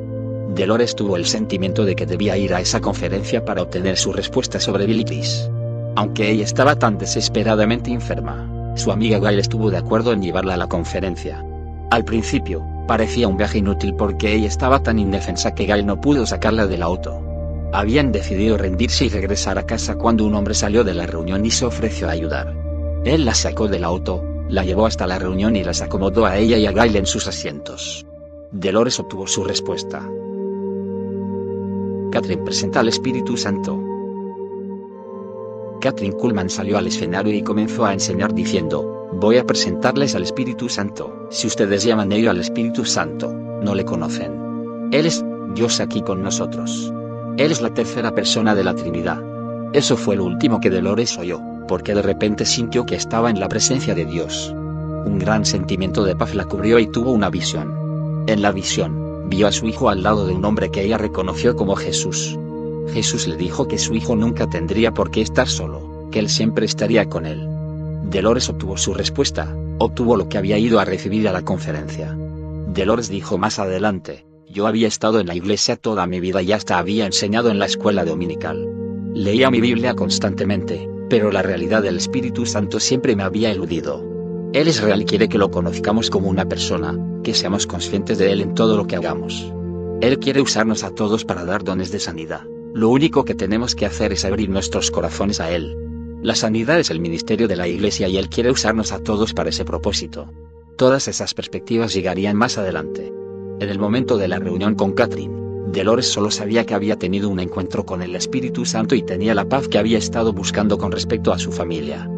Dolores 0.56 0.96
tuvo 0.96 1.16
el 1.16 1.24
sentimiento 1.24 1.84
de 1.84 1.94
que 1.94 2.04
debía 2.04 2.36
ir 2.36 2.52
a 2.52 2.60
esa 2.60 2.80
conferencia 2.80 3.44
para 3.44 3.62
obtener 3.62 3.96
su 3.96 4.12
respuesta 4.12 4.58
sobre 4.58 4.86
Billy 4.86 5.22
Aunque 5.94 6.32
ella 6.32 6.42
estaba 6.42 6.74
tan 6.80 6.98
desesperadamente 6.98 7.92
enferma, 7.92 8.74
su 8.74 8.90
amiga 8.90 9.20
Gail 9.20 9.38
estuvo 9.38 9.70
de 9.70 9.76
acuerdo 9.76 10.12
en 10.12 10.20
llevarla 10.20 10.54
a 10.54 10.56
la 10.56 10.66
conferencia. 10.66 11.44
Al 11.92 12.04
principio, 12.04 12.66
parecía 12.88 13.28
un 13.28 13.36
viaje 13.36 13.58
inútil 13.58 13.94
porque 13.94 14.34
ella 14.34 14.48
estaba 14.48 14.82
tan 14.82 14.98
indefensa 14.98 15.54
que 15.54 15.66
Gail 15.66 15.86
no 15.86 16.00
pudo 16.00 16.26
sacarla 16.26 16.66
del 16.66 16.82
auto. 16.82 17.22
Habían 17.72 18.10
decidido 18.10 18.58
rendirse 18.58 19.04
y 19.04 19.10
regresar 19.10 19.58
a 19.58 19.62
casa 19.62 19.94
cuando 19.94 20.24
un 20.24 20.34
hombre 20.34 20.54
salió 20.54 20.82
de 20.82 20.94
la 20.94 21.06
reunión 21.06 21.46
y 21.46 21.52
se 21.52 21.66
ofreció 21.66 22.08
a 22.08 22.12
ayudar. 22.12 22.67
Él 23.04 23.24
la 23.24 23.34
sacó 23.34 23.68
del 23.68 23.84
auto, 23.84 24.22
la 24.48 24.64
llevó 24.64 24.86
hasta 24.86 25.06
la 25.06 25.18
reunión 25.18 25.56
y 25.56 25.62
las 25.62 25.82
acomodó 25.82 26.26
a 26.26 26.36
ella 26.36 26.56
y 26.58 26.66
a 26.66 26.72
Gail 26.72 26.96
en 26.96 27.06
sus 27.06 27.26
asientos. 27.28 28.04
Dolores 28.50 28.98
obtuvo 28.98 29.26
su 29.26 29.44
respuesta. 29.44 30.00
Catherine 32.10 32.42
presenta 32.42 32.80
al 32.80 32.88
Espíritu 32.88 33.36
Santo. 33.36 33.78
Catherine 35.80 36.16
Kuhlman 36.16 36.50
salió 36.50 36.76
al 36.78 36.88
escenario 36.88 37.32
y 37.32 37.42
comenzó 37.42 37.84
a 37.84 37.92
enseñar 37.92 38.34
diciendo, 38.34 39.08
voy 39.12 39.36
a 39.36 39.44
presentarles 39.44 40.14
al 40.14 40.22
Espíritu 40.24 40.68
Santo. 40.68 41.28
Si 41.30 41.46
ustedes 41.46 41.84
llaman 41.84 42.10
ello 42.10 42.30
al 42.30 42.40
Espíritu 42.40 42.84
Santo, 42.84 43.32
no 43.32 43.74
le 43.74 43.84
conocen. 43.84 44.88
Él 44.92 45.06
es 45.06 45.24
Dios 45.54 45.78
aquí 45.80 46.02
con 46.02 46.22
nosotros. 46.22 46.92
Él 47.36 47.52
es 47.52 47.60
la 47.60 47.72
tercera 47.72 48.12
persona 48.12 48.56
de 48.56 48.64
la 48.64 48.74
Trinidad. 48.74 49.22
Eso 49.72 49.96
fue 49.96 50.16
lo 50.16 50.24
último 50.24 50.58
que 50.60 50.70
Dolores 50.70 51.16
oyó 51.18 51.40
porque 51.68 51.94
de 51.94 52.02
repente 52.02 52.44
sintió 52.44 52.84
que 52.84 52.96
estaba 52.96 53.30
en 53.30 53.38
la 53.38 53.48
presencia 53.48 53.94
de 53.94 54.04
Dios. 54.04 54.52
Un 54.52 55.18
gran 55.20 55.44
sentimiento 55.44 56.02
de 56.02 56.16
paz 56.16 56.34
la 56.34 56.46
cubrió 56.46 56.80
y 56.80 56.88
tuvo 56.88 57.12
una 57.12 57.30
visión. 57.30 58.24
En 58.26 58.42
la 58.42 58.50
visión, 58.50 59.28
vio 59.28 59.46
a 59.46 59.52
su 59.52 59.68
hijo 59.68 59.88
al 59.88 60.02
lado 60.02 60.26
de 60.26 60.34
un 60.34 60.44
hombre 60.44 60.70
que 60.70 60.82
ella 60.82 60.98
reconoció 60.98 61.54
como 61.54 61.76
Jesús. 61.76 62.36
Jesús 62.92 63.28
le 63.28 63.36
dijo 63.36 63.68
que 63.68 63.78
su 63.78 63.94
hijo 63.94 64.16
nunca 64.16 64.48
tendría 64.48 64.92
por 64.92 65.10
qué 65.10 65.20
estar 65.20 65.48
solo, 65.48 66.08
que 66.10 66.18
él 66.18 66.28
siempre 66.28 66.66
estaría 66.66 67.08
con 67.08 67.26
él. 67.26 67.46
Dolores 68.10 68.48
obtuvo 68.48 68.76
su 68.76 68.94
respuesta, 68.94 69.54
obtuvo 69.78 70.16
lo 70.16 70.28
que 70.28 70.38
había 70.38 70.58
ido 70.58 70.80
a 70.80 70.84
recibir 70.84 71.28
a 71.28 71.32
la 71.32 71.42
conferencia. 71.42 72.16
Dolores 72.74 73.08
dijo 73.08 73.38
más 73.38 73.58
adelante, 73.58 74.24
yo 74.50 74.66
había 74.66 74.88
estado 74.88 75.20
en 75.20 75.26
la 75.26 75.34
iglesia 75.34 75.76
toda 75.76 76.06
mi 76.06 76.20
vida 76.20 76.40
y 76.42 76.52
hasta 76.52 76.78
había 76.78 77.06
enseñado 77.06 77.50
en 77.50 77.58
la 77.58 77.66
escuela 77.66 78.04
dominical. 78.04 78.66
Leía 79.14 79.50
mi 79.50 79.60
Biblia 79.60 79.94
constantemente, 79.94 80.88
pero 81.08 81.30
la 81.30 81.42
realidad 81.42 81.82
del 81.82 81.96
Espíritu 81.96 82.46
Santo 82.46 82.80
siempre 82.80 83.16
me 83.16 83.22
había 83.22 83.50
eludido. 83.50 84.04
Él 84.52 84.68
es 84.68 84.80
real 84.80 85.02
y 85.02 85.04
quiere 85.04 85.28
que 85.28 85.38
lo 85.38 85.50
conozcamos 85.50 86.10
como 86.10 86.28
una 86.28 86.46
persona, 86.46 86.98
que 87.22 87.34
seamos 87.34 87.66
conscientes 87.66 88.18
de 88.18 88.32
Él 88.32 88.40
en 88.40 88.54
todo 88.54 88.76
lo 88.76 88.86
que 88.86 88.96
hagamos. 88.96 89.52
Él 90.00 90.18
quiere 90.18 90.40
usarnos 90.40 90.84
a 90.84 90.94
todos 90.94 91.24
para 91.24 91.44
dar 91.44 91.64
dones 91.64 91.90
de 91.90 92.00
sanidad. 92.00 92.42
Lo 92.72 92.88
único 92.90 93.24
que 93.24 93.34
tenemos 93.34 93.74
que 93.74 93.86
hacer 93.86 94.12
es 94.12 94.24
abrir 94.24 94.48
nuestros 94.48 94.90
corazones 94.90 95.40
a 95.40 95.50
Él. 95.50 95.76
La 96.22 96.34
sanidad 96.34 96.78
es 96.78 96.90
el 96.90 97.00
ministerio 97.00 97.48
de 97.48 97.56
la 97.56 97.68
Iglesia 97.68 98.08
y 98.08 98.16
Él 98.16 98.28
quiere 98.28 98.50
usarnos 98.50 98.92
a 98.92 99.00
todos 99.00 99.34
para 99.34 99.50
ese 99.50 99.64
propósito. 99.64 100.30
Todas 100.76 101.08
esas 101.08 101.34
perspectivas 101.34 101.92
llegarían 101.92 102.36
más 102.36 102.58
adelante. 102.58 103.12
En 103.60 103.68
el 103.68 103.78
momento 103.78 104.16
de 104.16 104.28
la 104.28 104.38
reunión 104.38 104.74
con 104.76 104.92
Catherine, 104.92 105.47
Dolores 105.72 106.06
solo 106.10 106.30
sabía 106.30 106.64
que 106.64 106.74
había 106.74 106.96
tenido 106.96 107.28
un 107.28 107.40
encuentro 107.40 107.84
con 107.84 108.02
el 108.02 108.16
Espíritu 108.16 108.64
Santo 108.64 108.94
y 108.94 109.02
tenía 109.02 109.34
la 109.34 109.48
paz 109.48 109.68
que 109.68 109.78
había 109.78 109.98
estado 109.98 110.32
buscando 110.32 110.78
con 110.78 110.90
respecto 110.90 111.32
a 111.32 111.38
su 111.38 111.52
familia. 111.52 112.08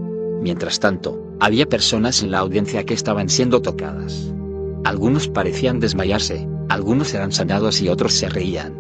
Mientras 0.40 0.78
tanto, 0.78 1.35
había 1.40 1.66
personas 1.66 2.22
en 2.22 2.31
la 2.31 2.39
audiencia 2.39 2.85
que 2.85 2.94
estaban 2.94 3.28
siendo 3.28 3.60
tocadas. 3.60 4.32
Algunos 4.85 5.28
parecían 5.28 5.81
desmayarse, 5.81 6.48
algunos 6.68 7.12
eran 7.12 7.32
sanados 7.32 7.82
y 7.82 7.89
otros 7.89 8.14
se 8.14 8.28
reían. 8.28 8.78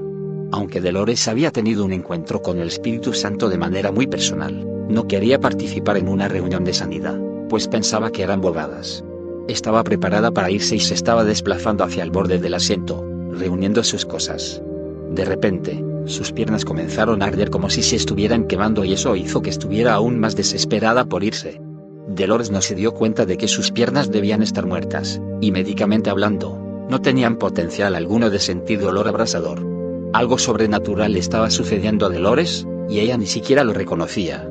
Aunque 0.52 0.80
Dolores 0.80 1.26
había 1.26 1.50
tenido 1.50 1.84
un 1.84 1.92
encuentro 1.92 2.40
con 2.40 2.58
el 2.58 2.68
Espíritu 2.68 3.12
Santo 3.12 3.48
de 3.48 3.58
manera 3.58 3.90
muy 3.92 4.06
personal, 4.06 4.66
no 4.88 5.06
quería 5.08 5.40
participar 5.40 5.96
en 5.96 6.08
una 6.08 6.28
reunión 6.28 6.64
de 6.64 6.72
sanidad, 6.72 7.20
pues 7.48 7.68
pensaba 7.68 8.10
que 8.10 8.22
eran 8.22 8.40
bobadas. 8.40 9.04
Estaba 9.48 9.82
preparada 9.82 10.30
para 10.30 10.50
irse 10.50 10.76
y 10.76 10.80
se 10.80 10.94
estaba 10.94 11.24
desplazando 11.24 11.84
hacia 11.84 12.02
el 12.02 12.10
borde 12.10 12.38
del 12.38 12.54
asiento, 12.54 13.04
reuniendo 13.32 13.82
sus 13.84 14.04
cosas. 14.04 14.62
De 15.10 15.24
repente, 15.24 15.84
sus 16.06 16.32
piernas 16.32 16.64
comenzaron 16.64 17.22
a 17.22 17.26
arder 17.26 17.50
como 17.50 17.70
si 17.70 17.82
se 17.82 17.96
estuvieran 17.96 18.46
quemando 18.46 18.84
y 18.84 18.92
eso 18.92 19.16
hizo 19.16 19.42
que 19.42 19.50
estuviera 19.50 19.94
aún 19.94 20.18
más 20.18 20.36
desesperada 20.36 21.04
por 21.04 21.24
irse. 21.24 21.60
Dolores 22.08 22.50
no 22.50 22.60
se 22.60 22.74
dio 22.74 22.92
cuenta 22.92 23.26
de 23.26 23.36
que 23.36 23.48
sus 23.48 23.70
piernas 23.70 24.10
debían 24.10 24.42
estar 24.42 24.66
muertas, 24.66 25.20
y 25.40 25.52
médicamente 25.52 26.10
hablando, 26.10 26.58
no 26.88 27.00
tenían 27.00 27.36
potencial 27.36 27.94
alguno 27.94 28.30
de 28.30 28.38
sentir 28.40 28.80
dolor 28.80 29.06
abrasador. 29.08 29.64
Algo 30.12 30.38
sobrenatural 30.38 31.16
estaba 31.16 31.50
sucediendo 31.50 32.06
a 32.06 32.10
Dolores, 32.10 32.66
y 32.88 32.98
ella 32.98 33.16
ni 33.16 33.26
siquiera 33.26 33.62
lo 33.62 33.72
reconocía 33.72 34.50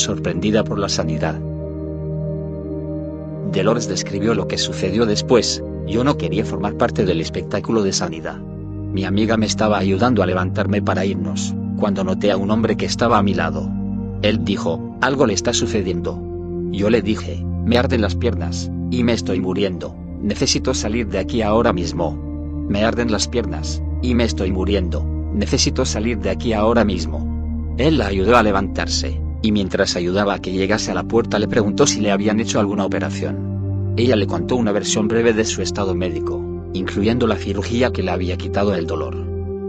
sorprendida 0.00 0.64
por 0.64 0.78
la 0.78 0.88
sanidad. 0.88 1.38
Dolores 3.52 3.88
describió 3.88 4.34
lo 4.34 4.48
que 4.48 4.58
sucedió 4.58 5.06
después, 5.06 5.62
yo 5.86 6.04
no 6.04 6.16
quería 6.16 6.44
formar 6.44 6.74
parte 6.74 7.04
del 7.04 7.20
espectáculo 7.20 7.82
de 7.82 7.92
sanidad. 7.92 8.38
Mi 8.38 9.04
amiga 9.04 9.36
me 9.36 9.46
estaba 9.46 9.78
ayudando 9.78 10.22
a 10.22 10.26
levantarme 10.26 10.82
para 10.82 11.04
irnos, 11.04 11.54
cuando 11.78 12.04
noté 12.04 12.30
a 12.30 12.36
un 12.36 12.50
hombre 12.50 12.76
que 12.76 12.86
estaba 12.86 13.18
a 13.18 13.22
mi 13.22 13.34
lado. 13.34 13.70
Él 14.22 14.44
dijo, 14.44 14.96
algo 15.00 15.26
le 15.26 15.34
está 15.34 15.52
sucediendo. 15.52 16.20
Yo 16.72 16.90
le 16.90 17.02
dije, 17.02 17.44
me 17.64 17.78
arden 17.78 18.02
las 18.02 18.16
piernas, 18.16 18.70
y 18.90 19.04
me 19.04 19.12
estoy 19.12 19.40
muriendo, 19.40 19.96
necesito 20.20 20.74
salir 20.74 21.08
de 21.08 21.18
aquí 21.18 21.42
ahora 21.42 21.72
mismo. 21.72 22.16
Me 22.68 22.84
arden 22.84 23.10
las 23.10 23.28
piernas, 23.28 23.82
y 24.02 24.14
me 24.14 24.24
estoy 24.24 24.52
muriendo, 24.52 25.04
necesito 25.34 25.84
salir 25.84 26.18
de 26.18 26.30
aquí 26.30 26.52
ahora 26.52 26.84
mismo. 26.84 27.74
Él 27.78 27.98
la 27.98 28.06
ayudó 28.08 28.36
a 28.36 28.42
levantarse 28.42 29.20
y 29.42 29.52
mientras 29.52 29.96
ayudaba 29.96 30.34
a 30.34 30.38
que 30.40 30.52
llegase 30.52 30.90
a 30.90 30.94
la 30.94 31.04
puerta 31.04 31.38
le 31.38 31.48
preguntó 31.48 31.86
si 31.86 32.00
le 32.00 32.10
habían 32.10 32.40
hecho 32.40 32.60
alguna 32.60 32.84
operación. 32.84 33.59
Ella 33.96 34.16
le 34.16 34.26
contó 34.26 34.56
una 34.56 34.72
versión 34.72 35.08
breve 35.08 35.32
de 35.32 35.44
su 35.44 35.62
estado 35.62 35.94
médico, 35.94 36.42
incluyendo 36.72 37.26
la 37.26 37.36
cirugía 37.36 37.92
que 37.92 38.02
le 38.02 38.10
había 38.10 38.36
quitado 38.36 38.74
el 38.74 38.86
dolor. 38.86 39.16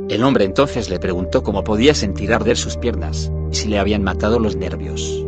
El 0.10 0.24
hombre 0.24 0.46
entonces 0.46 0.90
le 0.90 1.00
preguntó 1.00 1.44
cómo 1.44 1.64
podía 1.64 1.96
sentir 1.96 2.34
arder 2.34 2.58
sus 2.58 2.78
piernas, 2.78 3.32
y 3.52 3.56
si 3.56 3.68
le 3.68 3.80
habían 3.80 4.04
matado 4.04 4.40
los 4.40 4.56
nervios. 4.56 5.26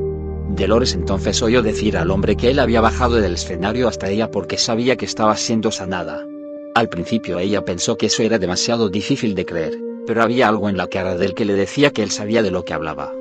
Dolores 0.49 0.93
entonces 0.93 1.41
oyó 1.41 1.63
decir 1.63 1.97
al 1.97 2.11
hombre 2.11 2.35
que 2.35 2.51
él 2.51 2.59
había 2.59 2.81
bajado 2.81 3.15
del 3.15 3.33
escenario 3.33 3.87
hasta 3.87 4.09
ella 4.09 4.29
porque 4.29 4.57
sabía 4.57 4.95
que 4.97 5.05
estaba 5.05 5.35
siendo 5.35 5.71
sanada. 5.71 6.27
Al 6.75 6.89
principio 6.89 7.39
ella 7.39 7.65
pensó 7.65 7.97
que 7.97 8.05
eso 8.07 8.23
era 8.23 8.39
demasiado 8.39 8.89
difícil 8.89 9.35
de 9.35 9.45
creer, 9.45 9.79
pero 10.05 10.21
había 10.21 10.47
algo 10.47 10.69
en 10.69 10.77
la 10.77 10.87
cara 10.87 11.15
de 11.15 11.25
él 11.25 11.33
que 11.33 11.45
le 11.45 11.53
decía 11.53 11.91
que 11.91 12.03
él 12.03 12.11
sabía 12.11 12.43
de 12.43 12.51
lo 12.51 12.65
que 12.65 12.73
hablaba. 12.73 13.13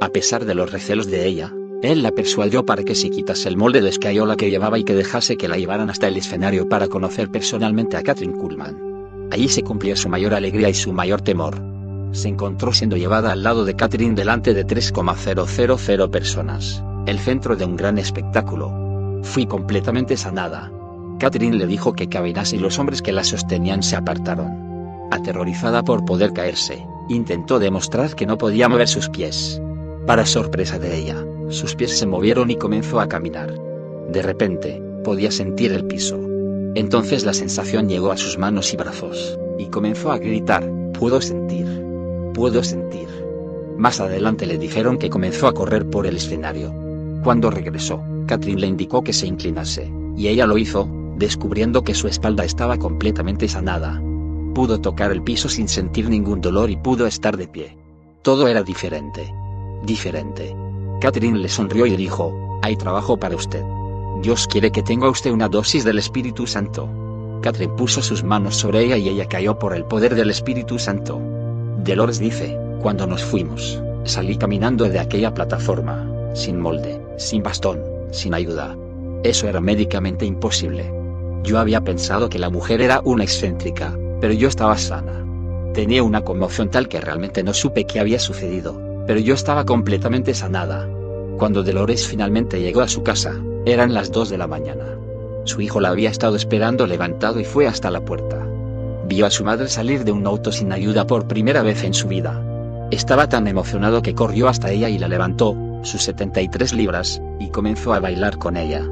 A 0.00 0.10
pesar 0.10 0.44
de 0.44 0.54
los 0.54 0.70
recelos 0.70 1.06
de 1.06 1.26
ella, 1.26 1.52
él 1.82 2.02
la 2.02 2.10
persuadió 2.10 2.64
para 2.64 2.82
que 2.82 2.94
se 2.94 3.10
quitase 3.10 3.48
el 3.48 3.56
molde 3.56 3.82
de 3.82 3.90
escayola 3.90 4.36
que 4.36 4.50
llevaba 4.50 4.78
y 4.78 4.84
que 4.84 4.94
dejase 4.94 5.36
que 5.36 5.48
la 5.48 5.58
llevaran 5.58 5.90
hasta 5.90 6.08
el 6.08 6.16
escenario 6.16 6.68
para 6.68 6.88
conocer 6.88 7.30
personalmente 7.30 7.96
a 7.96 8.02
Catherine 8.02 8.36
Kuhlman. 8.36 9.28
Allí 9.30 9.48
se 9.48 9.62
cumplió 9.62 9.94
su 9.96 10.08
mayor 10.08 10.34
alegría 10.34 10.70
y 10.70 10.74
su 10.74 10.92
mayor 10.92 11.20
temor. 11.20 11.60
Se 12.12 12.28
encontró 12.28 12.72
siendo 12.72 12.96
llevada 12.96 13.32
al 13.32 13.42
lado 13.42 13.64
de 13.64 13.76
Catherine 13.76 14.14
delante 14.14 14.54
de 14.54 14.64
3,000 14.64 16.10
personas, 16.10 16.82
el 17.06 17.18
centro 17.18 17.56
de 17.56 17.64
un 17.66 17.76
gran 17.76 17.98
espectáculo. 17.98 19.20
Fui 19.22 19.46
completamente 19.46 20.16
sanada. 20.16 20.72
Catherine 21.18 21.56
le 21.56 21.66
dijo 21.66 21.92
que 21.92 22.08
caminase 22.08 22.56
y 22.56 22.58
los 22.58 22.78
hombres 22.78 23.02
que 23.02 23.12
la 23.12 23.24
sostenían 23.24 23.82
se 23.82 23.96
apartaron. 23.96 25.08
Aterrorizada 25.10 25.82
por 25.82 26.04
poder 26.04 26.32
caerse, 26.32 26.86
intentó 27.08 27.58
demostrar 27.58 28.14
que 28.14 28.26
no 28.26 28.38
podía 28.38 28.68
mover 28.68 28.88
sus 28.88 29.08
pies. 29.08 29.60
Para 30.06 30.24
sorpresa 30.24 30.78
de 30.78 30.96
ella, 30.96 31.16
sus 31.48 31.74
pies 31.74 31.98
se 31.98 32.06
movieron 32.06 32.50
y 32.50 32.56
comenzó 32.56 33.00
a 33.00 33.08
caminar. 33.08 33.52
De 34.10 34.22
repente, 34.22 34.82
podía 35.04 35.30
sentir 35.30 35.72
el 35.72 35.84
piso. 35.84 36.18
Entonces 36.74 37.24
la 37.24 37.32
sensación 37.32 37.88
llegó 37.88 38.10
a 38.10 38.16
sus 38.16 38.38
manos 38.38 38.72
y 38.72 38.76
brazos, 38.76 39.38
y 39.58 39.66
comenzó 39.66 40.12
a 40.12 40.18
gritar, 40.18 40.70
puedo 40.98 41.20
sentir. 41.20 41.66
Puedo 42.34 42.62
sentir. 42.62 43.08
Más 43.78 44.00
adelante 44.00 44.46
le 44.46 44.58
dijeron 44.58 44.98
que 44.98 45.10
comenzó 45.10 45.46
a 45.46 45.54
correr 45.54 45.88
por 45.88 46.06
el 46.06 46.16
escenario. 46.16 46.74
Cuando 47.22 47.50
regresó, 47.50 48.02
Catherine 48.26 48.60
le 48.60 48.66
indicó 48.66 49.02
que 49.02 49.12
se 49.12 49.26
inclinase, 49.26 49.90
y 50.16 50.28
ella 50.28 50.46
lo 50.46 50.58
hizo, 50.58 50.88
descubriendo 51.16 51.82
que 51.82 51.94
su 51.94 52.08
espalda 52.08 52.44
estaba 52.44 52.76
completamente 52.76 53.48
sanada. 53.48 54.02
Pudo 54.54 54.80
tocar 54.80 55.12
el 55.12 55.22
piso 55.22 55.48
sin 55.48 55.68
sentir 55.68 56.08
ningún 56.08 56.40
dolor 56.40 56.70
y 56.70 56.76
pudo 56.76 57.06
estar 57.06 57.36
de 57.36 57.48
pie. 57.48 57.76
Todo 58.22 58.48
era 58.48 58.62
diferente 58.62 59.32
diferente. 59.86 60.54
Catherine 61.00 61.38
le 61.38 61.48
sonrió 61.48 61.84
y 61.84 61.94
dijo, 61.94 62.58
hay 62.62 62.76
trabajo 62.76 63.18
para 63.18 63.36
usted. 63.36 63.62
Dios 64.22 64.46
quiere 64.46 64.72
que 64.72 64.82
tenga 64.82 65.10
usted 65.10 65.30
una 65.30 65.48
dosis 65.48 65.84
del 65.84 65.98
Espíritu 65.98 66.46
Santo. 66.46 66.88
Catherine 67.42 67.74
puso 67.76 68.02
sus 68.02 68.24
manos 68.24 68.56
sobre 68.56 68.82
ella 68.82 68.96
y 68.96 69.10
ella 69.10 69.28
cayó 69.28 69.58
por 69.58 69.74
el 69.74 69.84
poder 69.84 70.14
del 70.14 70.30
Espíritu 70.30 70.78
Santo. 70.78 71.20
Dolores 71.84 72.18
dice, 72.18 72.58
cuando 72.80 73.06
nos 73.06 73.22
fuimos, 73.22 73.80
salí 74.04 74.36
caminando 74.36 74.88
de 74.88 74.98
aquella 74.98 75.34
plataforma, 75.34 76.08
sin 76.34 76.60
molde, 76.60 76.98
sin 77.18 77.42
bastón, 77.42 77.82
sin 78.10 78.32
ayuda. 78.32 78.74
Eso 79.22 79.48
era 79.48 79.60
médicamente 79.60 80.24
imposible. 80.24 80.90
Yo 81.42 81.58
había 81.58 81.82
pensado 81.82 82.30
que 82.30 82.38
la 82.38 82.48
mujer 82.48 82.80
era 82.80 83.02
una 83.04 83.24
excéntrica, 83.24 83.96
pero 84.20 84.32
yo 84.32 84.48
estaba 84.48 84.78
sana. 84.78 85.24
Tenía 85.74 86.02
una 86.02 86.24
conmoción 86.24 86.70
tal 86.70 86.88
que 86.88 87.02
realmente 87.02 87.42
no 87.42 87.52
supe 87.52 87.84
qué 87.84 88.00
había 88.00 88.18
sucedido 88.18 88.85
pero 89.06 89.20
yo 89.20 89.34
estaba 89.34 89.64
completamente 89.64 90.34
sanada. 90.34 90.88
Cuando 91.38 91.62
Dolores 91.62 92.06
finalmente 92.06 92.60
llegó 92.60 92.80
a 92.80 92.88
su 92.88 93.02
casa, 93.02 93.34
eran 93.64 93.94
las 93.94 94.10
2 94.10 94.30
de 94.30 94.38
la 94.38 94.46
mañana. 94.46 94.84
Su 95.44 95.60
hijo 95.60 95.80
la 95.80 95.90
había 95.90 96.10
estado 96.10 96.36
esperando 96.36 96.86
levantado 96.86 97.40
y 97.40 97.44
fue 97.44 97.66
hasta 97.66 97.90
la 97.90 98.04
puerta. 98.04 98.44
Vio 99.06 99.26
a 99.26 99.30
su 99.30 99.44
madre 99.44 99.68
salir 99.68 100.04
de 100.04 100.12
un 100.12 100.26
auto 100.26 100.50
sin 100.50 100.72
ayuda 100.72 101.06
por 101.06 101.28
primera 101.28 101.62
vez 101.62 101.84
en 101.84 101.94
su 101.94 102.08
vida. 102.08 102.42
Estaba 102.90 103.28
tan 103.28 103.46
emocionado 103.46 104.02
que 104.02 104.14
corrió 104.14 104.48
hasta 104.48 104.70
ella 104.70 104.88
y 104.88 104.98
la 104.98 105.08
levantó, 105.08 105.56
sus 105.82 106.02
73 106.02 106.72
libras, 106.72 107.22
y 107.38 107.48
comenzó 107.50 107.94
a 107.94 108.00
bailar 108.00 108.38
con 108.38 108.56
ella. 108.56 108.82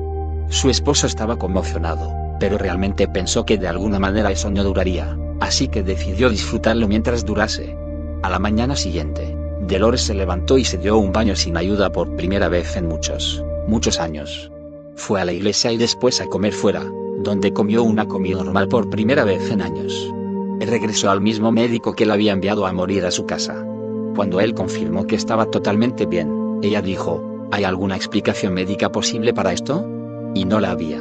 Su 0.48 0.70
esposo 0.70 1.06
estaba 1.06 1.36
conmocionado, 1.36 2.12
pero 2.38 2.58
realmente 2.58 3.08
pensó 3.08 3.44
que 3.44 3.58
de 3.58 3.68
alguna 3.68 3.98
manera 3.98 4.30
eso 4.30 4.50
no 4.50 4.62
duraría, 4.62 5.16
así 5.40 5.68
que 5.68 5.82
decidió 5.82 6.30
disfrutarlo 6.30 6.86
mientras 6.86 7.24
durase. 7.24 7.76
A 8.22 8.30
la 8.30 8.38
mañana 8.38 8.76
siguiente, 8.76 9.36
Dolores 9.66 10.02
se 10.02 10.14
levantó 10.14 10.58
y 10.58 10.64
se 10.64 10.78
dio 10.78 10.98
un 10.98 11.12
baño 11.12 11.34
sin 11.34 11.56
ayuda 11.56 11.90
por 11.90 12.14
primera 12.16 12.48
vez 12.48 12.76
en 12.76 12.86
muchos, 12.86 13.42
muchos 13.66 13.98
años. 13.98 14.50
Fue 14.94 15.20
a 15.20 15.24
la 15.24 15.32
iglesia 15.32 15.72
y 15.72 15.78
después 15.78 16.20
a 16.20 16.26
comer 16.26 16.52
fuera, 16.52 16.84
donde 17.18 17.52
comió 17.52 17.82
una 17.82 18.06
comida 18.06 18.44
normal 18.44 18.68
por 18.68 18.90
primera 18.90 19.24
vez 19.24 19.50
en 19.50 19.62
años. 19.62 20.12
Regresó 20.60 21.10
al 21.10 21.20
mismo 21.20 21.50
médico 21.50 21.94
que 21.94 22.06
la 22.06 22.14
había 22.14 22.32
enviado 22.32 22.66
a 22.66 22.72
morir 22.72 23.04
a 23.04 23.10
su 23.10 23.26
casa. 23.26 23.66
Cuando 24.14 24.40
él 24.40 24.54
confirmó 24.54 25.06
que 25.06 25.16
estaba 25.16 25.46
totalmente 25.46 26.06
bien, 26.06 26.60
ella 26.62 26.80
dijo, 26.80 27.48
¿hay 27.50 27.64
alguna 27.64 27.96
explicación 27.96 28.54
médica 28.54 28.92
posible 28.92 29.34
para 29.34 29.52
esto? 29.52 29.86
Y 30.34 30.44
no 30.44 30.60
la 30.60 30.70
había. 30.70 31.00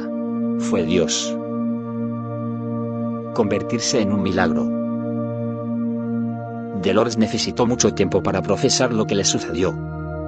Fue 0.58 0.84
Dios. 0.84 1.36
Convertirse 3.34 4.00
en 4.00 4.12
un 4.12 4.22
milagro. 4.22 4.73
Dolores 6.84 7.16
necesitó 7.16 7.66
mucho 7.66 7.94
tiempo 7.94 8.22
para 8.22 8.42
procesar 8.42 8.92
lo 8.92 9.06
que 9.06 9.14
le 9.14 9.24
sucedió. 9.24 9.74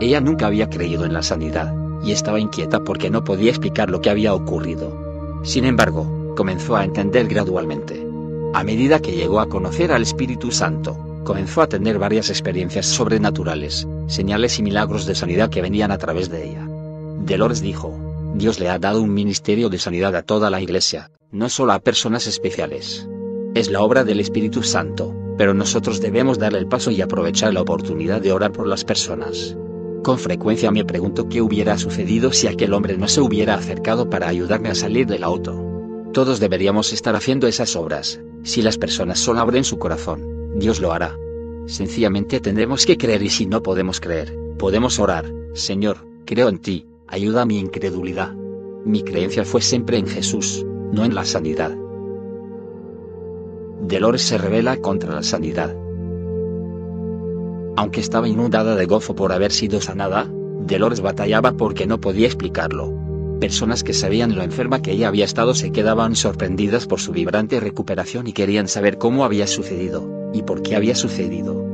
Ella 0.00 0.22
nunca 0.22 0.46
había 0.46 0.70
creído 0.70 1.04
en 1.04 1.12
la 1.12 1.22
sanidad, 1.22 1.74
y 2.02 2.12
estaba 2.12 2.40
inquieta 2.40 2.80
porque 2.80 3.10
no 3.10 3.24
podía 3.24 3.50
explicar 3.50 3.90
lo 3.90 4.00
que 4.00 4.08
había 4.08 4.32
ocurrido. 4.32 5.40
Sin 5.44 5.66
embargo, 5.66 6.34
comenzó 6.34 6.76
a 6.76 6.84
entender 6.84 7.28
gradualmente. 7.28 8.06
A 8.54 8.64
medida 8.64 9.00
que 9.00 9.12
llegó 9.12 9.40
a 9.40 9.50
conocer 9.50 9.92
al 9.92 10.00
Espíritu 10.00 10.50
Santo, 10.50 10.96
comenzó 11.24 11.60
a 11.60 11.66
tener 11.66 11.98
varias 11.98 12.30
experiencias 12.30 12.86
sobrenaturales, 12.86 13.86
señales 14.06 14.58
y 14.58 14.62
milagros 14.62 15.04
de 15.04 15.14
sanidad 15.14 15.50
que 15.50 15.60
venían 15.60 15.90
a 15.90 15.98
través 15.98 16.30
de 16.30 16.48
ella. 16.48 16.66
Dolores 17.26 17.60
dijo, 17.60 17.94
Dios 18.34 18.58
le 18.60 18.70
ha 18.70 18.78
dado 18.78 19.02
un 19.02 19.12
ministerio 19.12 19.68
de 19.68 19.78
sanidad 19.78 20.16
a 20.16 20.22
toda 20.22 20.48
la 20.48 20.62
iglesia, 20.62 21.10
no 21.32 21.50
solo 21.50 21.72
a 21.72 21.80
personas 21.80 22.26
especiales. 22.26 23.06
Es 23.54 23.70
la 23.70 23.82
obra 23.82 24.04
del 24.04 24.20
Espíritu 24.20 24.62
Santo, 24.62 25.14
pero 25.36 25.54
nosotros 25.54 26.00
debemos 26.00 26.38
darle 26.38 26.58
el 26.58 26.66
paso 26.66 26.90
y 26.90 27.00
aprovechar 27.00 27.52
la 27.52 27.62
oportunidad 27.62 28.20
de 28.20 28.32
orar 28.32 28.52
por 28.52 28.66
las 28.66 28.84
personas. 28.84 29.56
Con 30.02 30.18
frecuencia 30.18 30.70
me 30.70 30.84
pregunto 30.84 31.28
qué 31.28 31.42
hubiera 31.42 31.76
sucedido 31.78 32.32
si 32.32 32.46
aquel 32.46 32.72
hombre 32.74 32.96
no 32.96 33.08
se 33.08 33.20
hubiera 33.20 33.54
acercado 33.54 34.08
para 34.08 34.28
ayudarme 34.28 34.68
a 34.68 34.74
salir 34.74 35.06
del 35.06 35.24
auto. 35.24 35.62
Todos 36.12 36.40
deberíamos 36.40 36.92
estar 36.92 37.16
haciendo 37.16 37.46
esas 37.46 37.76
obras, 37.76 38.20
si 38.42 38.62
las 38.62 38.78
personas 38.78 39.18
solo 39.18 39.40
abren 39.40 39.64
su 39.64 39.78
corazón, 39.78 40.58
Dios 40.58 40.80
lo 40.80 40.92
hará. 40.92 41.16
Sencillamente 41.66 42.40
tendremos 42.40 42.86
que 42.86 42.96
creer 42.96 43.22
y 43.22 43.30
si 43.30 43.46
no 43.46 43.62
podemos 43.62 44.00
creer, 44.00 44.32
podemos 44.58 44.98
orar, 44.98 45.30
Señor, 45.52 46.06
creo 46.24 46.48
en 46.48 46.58
ti, 46.58 46.86
ayuda 47.08 47.42
a 47.42 47.46
mi 47.46 47.58
incredulidad. 47.58 48.32
Mi 48.84 49.02
creencia 49.02 49.44
fue 49.44 49.60
siempre 49.60 49.98
en 49.98 50.06
Jesús, 50.06 50.64
no 50.92 51.04
en 51.04 51.14
la 51.14 51.24
sanidad. 51.24 51.76
Dolores 53.80 54.22
se 54.22 54.38
revela 54.38 54.76
contra 54.78 55.14
la 55.14 55.22
sanidad. 55.22 55.74
Aunque 57.76 58.00
estaba 58.00 58.28
inundada 58.28 58.74
de 58.74 58.86
gozo 58.86 59.14
por 59.14 59.32
haber 59.32 59.52
sido 59.52 59.80
sanada, 59.80 60.26
Dolores 60.66 61.00
batallaba 61.00 61.52
porque 61.52 61.86
no 61.86 62.00
podía 62.00 62.26
explicarlo. 62.26 62.92
Personas 63.40 63.84
que 63.84 63.92
sabían 63.92 64.34
lo 64.34 64.42
enferma 64.42 64.80
que 64.80 64.92
ella 64.92 65.08
había 65.08 65.26
estado 65.26 65.54
se 65.54 65.70
quedaban 65.70 66.16
sorprendidas 66.16 66.86
por 66.86 67.00
su 67.00 67.12
vibrante 67.12 67.60
recuperación 67.60 68.26
y 68.26 68.32
querían 68.32 68.66
saber 68.66 68.96
cómo 68.96 69.24
había 69.24 69.46
sucedido, 69.46 70.30
y 70.32 70.42
por 70.42 70.62
qué 70.62 70.74
había 70.74 70.94
sucedido. 70.94 71.64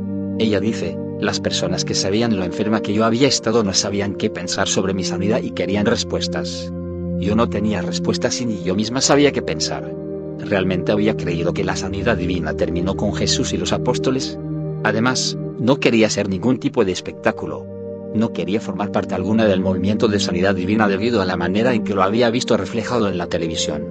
Ella 0.41 0.59
dice, 0.59 0.99
las 1.21 1.39
personas 1.39 1.85
que 1.85 1.95
sabían 1.95 2.37
lo 2.37 2.43
enferma 2.43 2.83
que 2.83 2.93
yo 2.93 3.05
había 3.05 3.29
estado 3.29 3.63
no 3.63 3.73
sabían 3.75 4.17
qué 4.17 4.29
pensar 4.29 4.67
sobre 4.67 4.93
mi 4.93 5.05
sanidad 5.05 5.41
y 5.41 5.53
querían 5.53 5.87
respuestas. 5.87 6.73
Yo 7.21 7.37
no 7.37 7.49
tenía 7.49 7.81
respuestas 7.81 8.41
y 8.41 8.47
ni 8.47 8.65
yo 8.65 8.75
misma 8.75 9.01
sabía 9.01 9.31
qué 9.31 9.41
pensar. 9.41 10.02
¿Realmente 10.45 10.93
había 10.93 11.17
creído 11.17 11.55
que 11.55 11.65
la 11.65 11.77
sanidad 11.77 12.17
divina 12.17 12.55
terminó 12.55 12.97
con 12.97 13.15
Jesús 13.15 13.53
y 13.53 13.57
los 13.57 13.73
apóstoles? 13.73 14.39
Además, 14.83 15.39
no 15.59 15.79
quería 15.79 16.11
ser 16.11 16.29
ningún 16.29 16.59
tipo 16.59 16.85
de 16.85 16.93
espectáculo. 16.93 17.67
No 18.15 18.33
quería 18.33 18.61
formar 18.61 18.91
parte 18.91 19.15
alguna 19.15 19.47
del 19.47 19.61
movimiento 19.61 20.09
de 20.09 20.21
sanidad 20.21 20.55
divina 20.55 20.89
debido 20.89 21.23
a 21.23 21.25
la 21.25 21.37
manera 21.37 21.73
en 21.75 21.85
que 21.85 21.95
lo 21.95 22.03
había 22.03 22.29
visto 22.31 22.57
reflejado 22.57 23.09
en 23.09 23.17
la 23.17 23.29
televisión. 23.29 23.87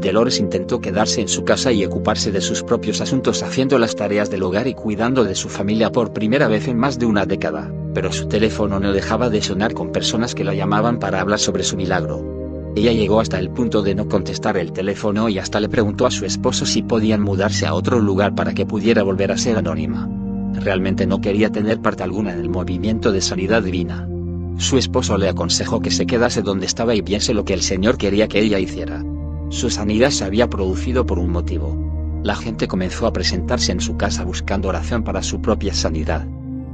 Dolores 0.00 0.40
intentó 0.40 0.80
quedarse 0.80 1.20
en 1.20 1.28
su 1.28 1.44
casa 1.44 1.70
y 1.70 1.84
ocuparse 1.84 2.32
de 2.32 2.40
sus 2.40 2.64
propios 2.64 3.00
asuntos 3.00 3.42
haciendo 3.42 3.78
las 3.78 3.94
tareas 3.94 4.30
del 4.30 4.42
hogar 4.42 4.66
y 4.66 4.74
cuidando 4.74 5.22
de 5.22 5.36
su 5.36 5.48
familia 5.48 5.92
por 5.92 6.12
primera 6.12 6.48
vez 6.48 6.66
en 6.66 6.78
más 6.78 6.98
de 6.98 7.06
una 7.06 7.24
década, 7.24 7.72
pero 7.94 8.10
su 8.10 8.26
teléfono 8.26 8.80
no 8.80 8.92
dejaba 8.92 9.28
de 9.28 9.42
sonar 9.42 9.74
con 9.74 9.92
personas 9.92 10.34
que 10.34 10.42
la 10.42 10.54
llamaban 10.54 10.98
para 10.98 11.20
hablar 11.20 11.38
sobre 11.38 11.62
su 11.62 11.76
milagro. 11.76 12.31
Ella 12.74 12.92
llegó 12.92 13.20
hasta 13.20 13.38
el 13.38 13.50
punto 13.50 13.82
de 13.82 13.94
no 13.94 14.08
contestar 14.08 14.56
el 14.56 14.72
teléfono 14.72 15.28
y 15.28 15.38
hasta 15.38 15.60
le 15.60 15.68
preguntó 15.68 16.06
a 16.06 16.10
su 16.10 16.24
esposo 16.24 16.64
si 16.64 16.82
podían 16.82 17.20
mudarse 17.20 17.66
a 17.66 17.74
otro 17.74 18.00
lugar 18.00 18.34
para 18.34 18.54
que 18.54 18.64
pudiera 18.64 19.02
volver 19.02 19.30
a 19.30 19.36
ser 19.36 19.58
anónima. 19.58 20.08
Realmente 20.54 21.06
no 21.06 21.20
quería 21.20 21.50
tener 21.50 21.80
parte 21.80 22.02
alguna 22.02 22.32
en 22.32 22.40
el 22.40 22.48
movimiento 22.48 23.12
de 23.12 23.20
sanidad 23.20 23.62
divina. 23.62 24.08
Su 24.56 24.78
esposo 24.78 25.18
le 25.18 25.28
aconsejó 25.28 25.80
que 25.80 25.90
se 25.90 26.06
quedase 26.06 26.40
donde 26.40 26.66
estaba 26.66 26.94
y 26.94 27.02
viese 27.02 27.34
lo 27.34 27.44
que 27.44 27.54
el 27.54 27.62
Señor 27.62 27.98
quería 27.98 28.28
que 28.28 28.40
ella 28.40 28.58
hiciera. 28.58 29.04
Su 29.50 29.68
sanidad 29.68 30.10
se 30.10 30.24
había 30.24 30.48
producido 30.48 31.04
por 31.04 31.18
un 31.18 31.30
motivo. 31.30 31.76
La 32.22 32.36
gente 32.36 32.68
comenzó 32.68 33.06
a 33.06 33.12
presentarse 33.12 33.72
en 33.72 33.80
su 33.80 33.96
casa 33.96 34.24
buscando 34.24 34.68
oración 34.68 35.04
para 35.04 35.22
su 35.22 35.42
propia 35.42 35.74
sanidad. 35.74 36.26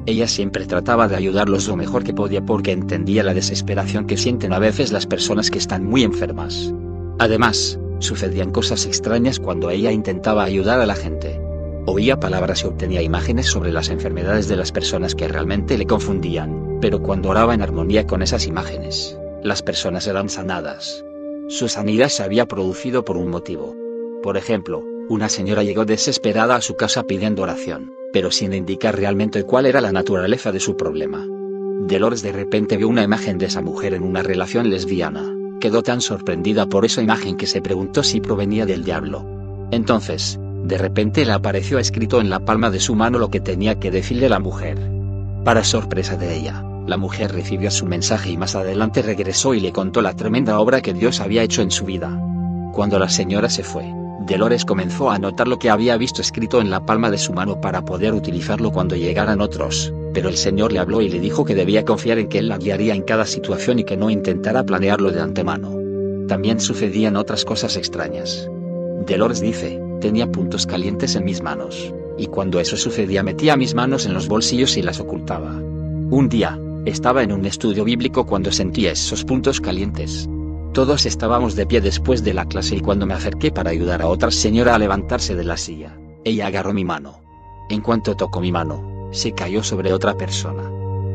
Ella 0.08 0.26
siempre 0.26 0.64
trataba 0.64 1.06
de 1.06 1.16
ayudarlos 1.16 1.68
lo 1.68 1.76
mejor 1.76 2.02
que 2.02 2.14
podía 2.14 2.40
porque 2.40 2.72
entendía 2.72 3.22
la 3.22 3.34
desesperación 3.34 4.06
que 4.06 4.16
sienten 4.16 4.54
a 4.54 4.58
veces 4.58 4.90
las 4.90 5.06
personas 5.06 5.50
que 5.50 5.58
están 5.58 5.84
muy 5.84 6.02
enfermas. 6.02 6.72
Además, 7.18 7.78
sucedían 7.98 8.50
cosas 8.50 8.86
extrañas 8.86 9.38
cuando 9.38 9.68
ella 9.68 9.92
intentaba 9.92 10.44
ayudar 10.44 10.80
a 10.80 10.86
la 10.86 10.94
gente. 10.94 11.38
Oía 11.84 12.18
palabras 12.18 12.62
y 12.62 12.68
obtenía 12.68 13.02
imágenes 13.02 13.48
sobre 13.48 13.70
las 13.70 13.90
enfermedades 13.90 14.48
de 14.48 14.56
las 14.56 14.72
personas 14.72 15.14
que 15.14 15.28
realmente 15.28 15.76
le 15.76 15.84
confundían, 15.84 16.78
pero 16.80 17.02
cuando 17.02 17.28
oraba 17.28 17.52
en 17.52 17.60
armonía 17.60 18.06
con 18.06 18.22
esas 18.22 18.46
imágenes, 18.46 19.18
las 19.42 19.62
personas 19.62 20.06
eran 20.06 20.30
sanadas. 20.30 21.04
Su 21.48 21.68
sanidad 21.68 22.08
se 22.08 22.22
había 22.22 22.46
producido 22.46 23.04
por 23.04 23.18
un 23.18 23.28
motivo. 23.28 23.76
Por 24.22 24.38
ejemplo, 24.38 24.82
una 25.08 25.28
señora 25.28 25.62
llegó 25.62 25.84
desesperada 25.84 26.56
a 26.56 26.60
su 26.60 26.76
casa 26.76 27.02
pidiendo 27.04 27.42
oración, 27.42 27.92
pero 28.12 28.30
sin 28.30 28.52
indicar 28.52 28.96
realmente 28.96 29.44
cuál 29.44 29.66
era 29.66 29.80
la 29.80 29.92
naturaleza 29.92 30.52
de 30.52 30.60
su 30.60 30.76
problema. 30.76 31.26
Dolores 31.80 32.22
de 32.22 32.32
repente 32.32 32.76
vio 32.76 32.88
una 32.88 33.02
imagen 33.02 33.38
de 33.38 33.46
esa 33.46 33.62
mujer 33.62 33.94
en 33.94 34.02
una 34.02 34.22
relación 34.22 34.68
lesbiana, 34.68 35.34
quedó 35.60 35.82
tan 35.82 36.00
sorprendida 36.00 36.66
por 36.66 36.84
esa 36.84 37.02
imagen 37.02 37.36
que 37.36 37.46
se 37.46 37.62
preguntó 37.62 38.02
si 38.02 38.20
provenía 38.20 38.66
del 38.66 38.84
diablo. 38.84 39.24
Entonces, 39.70 40.38
de 40.64 40.76
repente 40.76 41.24
le 41.24 41.32
apareció 41.32 41.78
escrito 41.78 42.20
en 42.20 42.30
la 42.30 42.40
palma 42.40 42.70
de 42.70 42.80
su 42.80 42.94
mano 42.94 43.18
lo 43.18 43.30
que 43.30 43.40
tenía 43.40 43.78
que 43.78 43.90
decirle 43.90 44.28
la 44.28 44.40
mujer. 44.40 44.78
Para 45.44 45.64
sorpresa 45.64 46.16
de 46.16 46.36
ella, 46.36 46.62
la 46.86 46.96
mujer 46.96 47.32
recibió 47.32 47.70
su 47.70 47.86
mensaje 47.86 48.30
y 48.30 48.36
más 48.36 48.54
adelante 48.54 49.02
regresó 49.02 49.54
y 49.54 49.60
le 49.60 49.72
contó 49.72 50.02
la 50.02 50.14
tremenda 50.14 50.58
obra 50.58 50.80
que 50.80 50.94
Dios 50.94 51.20
había 51.20 51.42
hecho 51.42 51.62
en 51.62 51.70
su 51.70 51.84
vida. 51.84 52.20
Cuando 52.72 52.98
la 52.98 53.08
señora 53.08 53.48
se 53.48 53.62
fue, 53.62 53.84
Dolores 54.28 54.66
comenzó 54.66 55.10
a 55.10 55.14
anotar 55.14 55.48
lo 55.48 55.58
que 55.58 55.70
había 55.70 55.96
visto 55.96 56.20
escrito 56.20 56.60
en 56.60 56.68
la 56.68 56.84
palma 56.84 57.10
de 57.10 57.16
su 57.16 57.32
mano 57.32 57.62
para 57.62 57.86
poder 57.86 58.12
utilizarlo 58.12 58.70
cuando 58.70 58.94
llegaran 58.94 59.40
otros, 59.40 59.90
pero 60.12 60.28
el 60.28 60.36
Señor 60.36 60.70
le 60.70 60.80
habló 60.80 61.00
y 61.00 61.08
le 61.08 61.18
dijo 61.18 61.46
que 61.46 61.54
debía 61.54 61.86
confiar 61.86 62.18
en 62.18 62.28
que 62.28 62.40
Él 62.40 62.48
la 62.48 62.58
guiaría 62.58 62.94
en 62.94 63.02
cada 63.02 63.24
situación 63.24 63.78
y 63.78 63.84
que 63.84 63.96
no 63.96 64.10
intentara 64.10 64.64
planearlo 64.64 65.12
de 65.12 65.20
antemano. 65.22 65.74
También 66.28 66.60
sucedían 66.60 67.16
otras 67.16 67.46
cosas 67.46 67.78
extrañas. 67.78 68.50
Dolores 69.06 69.40
dice, 69.40 69.80
Tenía 70.02 70.30
puntos 70.30 70.66
calientes 70.66 71.16
en 71.16 71.24
mis 71.24 71.42
manos, 71.42 71.92
y 72.18 72.26
cuando 72.26 72.60
eso 72.60 72.76
sucedía 72.76 73.22
metía 73.22 73.56
mis 73.56 73.74
manos 73.74 74.04
en 74.04 74.12
los 74.12 74.28
bolsillos 74.28 74.76
y 74.76 74.82
las 74.82 75.00
ocultaba. 75.00 75.52
Un 75.52 76.28
día, 76.28 76.58
estaba 76.84 77.22
en 77.22 77.32
un 77.32 77.46
estudio 77.46 77.82
bíblico 77.82 78.26
cuando 78.26 78.52
sentía 78.52 78.92
esos 78.92 79.24
puntos 79.24 79.60
calientes. 79.60 80.28
Todos 80.72 81.06
estábamos 81.06 81.56
de 81.56 81.66
pie 81.66 81.80
después 81.80 82.22
de 82.22 82.34
la 82.34 82.46
clase 82.46 82.76
y 82.76 82.80
cuando 82.80 83.06
me 83.06 83.14
acerqué 83.14 83.50
para 83.50 83.70
ayudar 83.70 84.02
a 84.02 84.08
otra 84.08 84.30
señora 84.30 84.74
a 84.74 84.78
levantarse 84.78 85.34
de 85.34 85.44
la 85.44 85.56
silla, 85.56 85.96
ella 86.24 86.46
agarró 86.46 86.72
mi 86.72 86.84
mano. 86.84 87.20
En 87.68 87.80
cuanto 87.80 88.16
tocó 88.16 88.40
mi 88.40 88.52
mano, 88.52 89.08
se 89.10 89.32
cayó 89.32 89.62
sobre 89.62 89.92
otra 89.92 90.16
persona. 90.16 90.70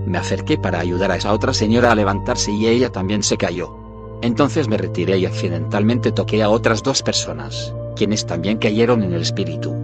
Me 0.06 0.18
acerqué 0.18 0.58
para 0.58 0.80
ayudar 0.80 1.12
a 1.12 1.16
esa 1.16 1.34
otra 1.34 1.54
señora 1.54 1.92
a 1.92 1.96
levantarse 1.96 2.52
y 2.52 2.68
ella 2.68 2.92
también 2.92 3.24
se 3.24 3.38
cayó. 3.38 3.76
Entonces 4.22 4.68
me 4.68 4.78
retiré 4.78 5.18
y 5.18 5.26
accidentalmente 5.26 6.12
toqué 6.12 6.44
a 6.44 6.50
otras 6.50 6.84
dos 6.84 7.02
personas 7.02 7.74
quienes 7.96 8.26
también 8.26 8.58
cayeron 8.58 9.04
en 9.04 9.14
el 9.14 9.22
espíritu. 9.22 9.76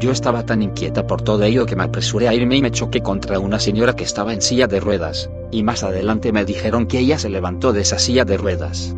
Yo 0.00 0.10
estaba 0.10 0.44
tan 0.44 0.62
inquieta 0.62 1.06
por 1.06 1.22
todo 1.22 1.44
ello 1.44 1.66
que 1.66 1.76
me 1.76 1.84
apresuré 1.84 2.28
a 2.28 2.34
irme 2.34 2.56
y 2.56 2.62
me 2.62 2.70
choqué 2.70 3.02
contra 3.02 3.38
una 3.38 3.60
señora 3.60 3.94
que 3.94 4.04
estaba 4.04 4.32
en 4.32 4.42
silla 4.42 4.66
de 4.66 4.80
ruedas, 4.80 5.30
y 5.50 5.62
más 5.62 5.84
adelante 5.84 6.32
me 6.32 6.44
dijeron 6.44 6.86
que 6.86 6.98
ella 6.98 7.18
se 7.18 7.28
levantó 7.28 7.72
de 7.72 7.82
esa 7.82 7.98
silla 7.98 8.24
de 8.24 8.36
ruedas. 8.36 8.96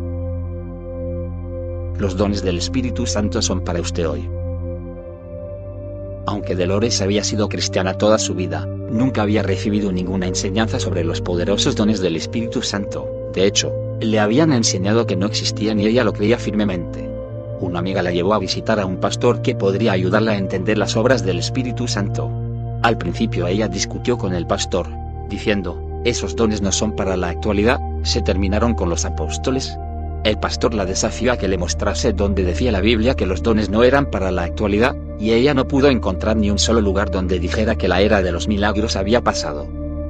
Los 1.97 2.17
dones 2.17 2.41
del 2.43 2.57
Espíritu 2.57 3.05
Santo 3.05 3.41
son 3.41 3.61
para 3.61 3.79
usted 3.79 4.09
hoy. 4.09 4.29
Aunque 6.25 6.55
Dolores 6.55 7.01
había 7.01 7.23
sido 7.23 7.47
cristiana 7.47 7.97
toda 7.97 8.17
su 8.17 8.33
vida, 8.33 8.65
nunca 8.65 9.21
había 9.21 9.43
recibido 9.43 9.91
ninguna 9.91 10.27
enseñanza 10.27 10.79
sobre 10.79 11.03
los 11.03 11.21
poderosos 11.21 11.75
dones 11.75 12.01
del 12.01 12.15
Espíritu 12.15 12.61
Santo, 12.61 13.29
de 13.33 13.45
hecho, 13.45 13.73
le 13.99 14.19
habían 14.19 14.51
enseñado 14.53 15.05
que 15.05 15.15
no 15.15 15.25
existían 15.25 15.79
y 15.79 15.87
ella 15.87 16.03
lo 16.03 16.13
creía 16.13 16.37
firmemente. 16.37 17.09
Una 17.59 17.79
amiga 17.79 18.01
la 18.01 18.11
llevó 18.11 18.33
a 18.33 18.39
visitar 18.39 18.79
a 18.79 18.85
un 18.85 18.97
pastor 18.97 19.41
que 19.41 19.55
podría 19.55 19.91
ayudarla 19.91 20.31
a 20.31 20.37
entender 20.37 20.77
las 20.77 20.95
obras 20.95 21.25
del 21.25 21.39
Espíritu 21.39 21.87
Santo. 21.87 22.29
Al 22.81 22.97
principio 22.97 23.47
ella 23.47 23.67
discutió 23.67 24.17
con 24.17 24.33
el 24.33 24.47
pastor, 24.47 24.87
diciendo, 25.29 26.01
esos 26.05 26.35
dones 26.35 26.61
no 26.61 26.71
son 26.71 26.95
para 26.95 27.17
la 27.17 27.29
actualidad, 27.29 27.79
se 28.03 28.21
terminaron 28.21 28.73
con 28.73 28.89
los 28.89 29.05
apóstoles. 29.05 29.77
El 30.25 30.39
pastor 30.39 30.73
la 30.73 30.87
desafió 30.87 31.31
a 31.31 31.37
que 31.37 31.47
le 31.47 31.59
mostrase 31.59 32.11
donde 32.11 32.43
decía 32.43 32.71
la 32.71 32.81
Biblia 32.81 33.13
que 33.13 33.27
los 33.27 33.43
dones 33.43 33.69
no 33.69 33.83
eran 33.83 34.09
para 34.09 34.31
la 34.31 34.41
actualidad, 34.41 34.95
y 35.19 35.33
ella 35.33 35.53
no 35.53 35.67
pudo 35.67 35.87
encontrar 35.87 36.35
ni 36.35 36.49
un 36.49 36.57
solo 36.57 36.81
lugar 36.81 37.11
donde 37.11 37.37
dijera 37.37 37.75
que 37.75 37.87
la 37.87 38.01
era 38.01 38.23
de 38.23 38.31
los 38.31 38.47
milagros 38.47 38.95
había 38.95 39.21
pasado. 39.21 39.67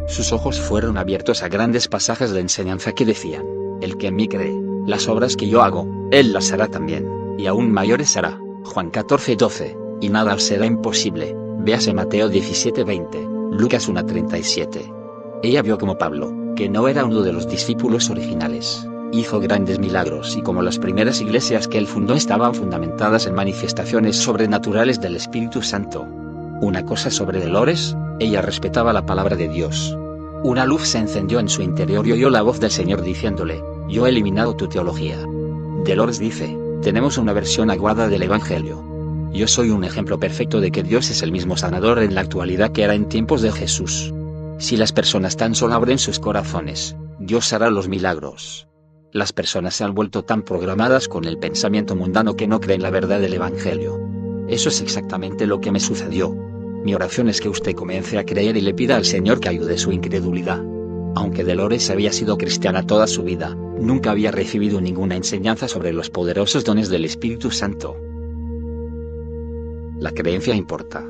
Sus 0.07 0.31
ojos 0.31 0.57
fueron 0.57 0.97
abiertos 0.97 1.43
a 1.43 1.49
grandes 1.49 1.89
pasajes 1.89 2.31
de 2.31 2.39
enseñanza 2.39 2.93
que 2.93 3.03
decían, 3.03 3.45
el 3.81 3.97
que 3.97 4.07
en 4.07 4.15
mí 4.15 4.29
cree, 4.29 4.57
las 4.87 5.09
obras 5.09 5.35
que 5.35 5.49
yo 5.49 5.61
hago, 5.61 5.85
él 6.11 6.31
las 6.31 6.49
hará 6.53 6.69
también 6.69 7.09
y 7.37 7.47
aún 7.47 7.73
mayores 7.73 8.09
será. 8.11 8.39
Juan 8.63 8.93
14:12, 8.93 9.77
y 9.99 10.07
nada 10.07 10.39
será 10.39 10.65
imposible. 10.65 11.35
Véase 11.59 11.93
Mateo 11.93 12.29
17:20, 12.29 13.51
Lucas 13.51 13.89
1:37. 13.89 14.93
Ella 15.43 15.61
vio 15.61 15.77
como 15.77 15.97
Pablo, 15.97 16.31
que 16.55 16.69
no 16.69 16.87
era 16.87 17.03
uno 17.03 17.21
de 17.21 17.33
los 17.33 17.49
discípulos 17.49 18.09
originales, 18.09 18.87
hizo 19.19 19.39
grandes 19.39 19.79
milagros 19.79 20.35
y 20.35 20.41
como 20.41 20.61
las 20.61 20.79
primeras 20.79 21.21
iglesias 21.21 21.67
que 21.67 21.77
él 21.77 21.87
fundó 21.87 22.15
estaban 22.15 22.53
fundamentadas 22.53 23.27
en 23.27 23.35
manifestaciones 23.35 24.15
sobrenaturales 24.15 24.99
del 24.99 25.15
Espíritu 25.15 25.61
Santo. 25.61 26.03
Una 26.61 26.85
cosa 26.85 27.11
sobre 27.11 27.41
Dolores, 27.41 27.95
ella 28.19 28.41
respetaba 28.41 28.93
la 28.93 29.05
palabra 29.05 29.35
de 29.35 29.47
Dios. 29.47 29.95
Una 30.43 30.65
luz 30.65 30.87
se 30.87 30.99
encendió 30.99 31.39
en 31.39 31.49
su 31.49 31.61
interior 31.61 32.07
y 32.07 32.13
oyó 32.13 32.29
la 32.29 32.41
voz 32.41 32.59
del 32.59 32.71
Señor 32.71 33.01
diciéndole, 33.01 33.61
yo 33.89 34.05
he 34.05 34.09
eliminado 34.09 34.55
tu 34.55 34.67
teología. 34.67 35.17
Dolores 35.85 36.19
dice, 36.19 36.57
tenemos 36.81 37.17
una 37.17 37.33
versión 37.33 37.69
aguada 37.69 38.07
del 38.07 38.23
Evangelio. 38.23 38.83
Yo 39.33 39.47
soy 39.47 39.69
un 39.69 39.83
ejemplo 39.83 40.19
perfecto 40.19 40.61
de 40.61 40.71
que 40.71 40.83
Dios 40.83 41.09
es 41.09 41.21
el 41.21 41.31
mismo 41.31 41.57
sanador 41.57 41.99
en 41.99 42.15
la 42.15 42.21
actualidad 42.21 42.71
que 42.71 42.83
era 42.83 42.95
en 42.95 43.09
tiempos 43.09 43.41
de 43.41 43.51
Jesús. 43.51 44.13
Si 44.57 44.77
las 44.77 44.93
personas 44.93 45.35
tan 45.35 45.55
solo 45.55 45.73
abren 45.73 45.97
sus 45.97 46.19
corazones, 46.19 46.95
Dios 47.19 47.51
hará 47.51 47.69
los 47.69 47.89
milagros. 47.89 48.67
Las 49.15 49.31
personas 49.31 49.73
se 49.73 49.85
han 49.85 49.95
vuelto 49.95 50.25
tan 50.25 50.41
programadas 50.41 51.07
con 51.07 51.23
el 51.23 51.37
pensamiento 51.37 51.95
mundano 51.95 52.35
que 52.35 52.49
no 52.49 52.59
creen 52.59 52.81
la 52.81 52.89
verdad 52.89 53.21
del 53.21 53.33
Evangelio. 53.33 53.97
Eso 54.49 54.67
es 54.67 54.81
exactamente 54.81 55.47
lo 55.47 55.61
que 55.61 55.71
me 55.71 55.79
sucedió. 55.79 56.35
Mi 56.83 56.93
oración 56.93 57.29
es 57.29 57.39
que 57.39 57.47
usted 57.47 57.75
comience 57.75 58.17
a 58.17 58.25
creer 58.25 58.57
y 58.57 58.61
le 58.61 58.73
pida 58.73 58.97
al 58.97 59.05
Señor 59.05 59.39
que 59.39 59.47
ayude 59.47 59.77
su 59.77 59.93
incredulidad. 59.93 60.61
Aunque 61.15 61.45
Dolores 61.45 61.89
había 61.89 62.11
sido 62.11 62.37
cristiana 62.37 62.85
toda 62.85 63.07
su 63.07 63.23
vida, 63.23 63.55
nunca 63.55 64.11
había 64.11 64.31
recibido 64.31 64.81
ninguna 64.81 65.15
enseñanza 65.15 65.69
sobre 65.69 65.93
los 65.93 66.09
poderosos 66.09 66.65
dones 66.65 66.89
del 66.89 67.05
Espíritu 67.05 67.51
Santo. 67.51 67.95
La 69.97 70.11
creencia 70.11 70.53
importa. 70.53 71.05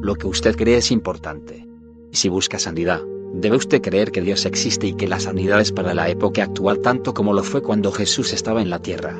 Lo 0.00 0.14
que 0.14 0.26
usted 0.26 0.56
cree 0.56 0.78
es 0.78 0.90
importante. 0.90 1.68
Si 2.12 2.30
busca 2.30 2.58
sanidad, 2.58 3.02
debe 3.34 3.56
usted 3.56 3.82
creer 3.82 4.10
que 4.10 4.22
Dios 4.22 4.46
existe 4.46 4.86
y 4.86 4.94
que 4.94 5.08
la 5.08 5.20
sanidad 5.20 5.60
es 5.60 5.72
para 5.72 5.94
la 5.94 6.08
época 6.08 6.42
actual 6.42 6.80
tanto 6.80 7.14
como 7.14 7.32
lo 7.32 7.42
fue 7.42 7.62
cuando 7.62 7.92
Jesús 7.92 8.32
estaba 8.32 8.62
en 8.62 8.70
la 8.70 8.80
tierra. 8.80 9.16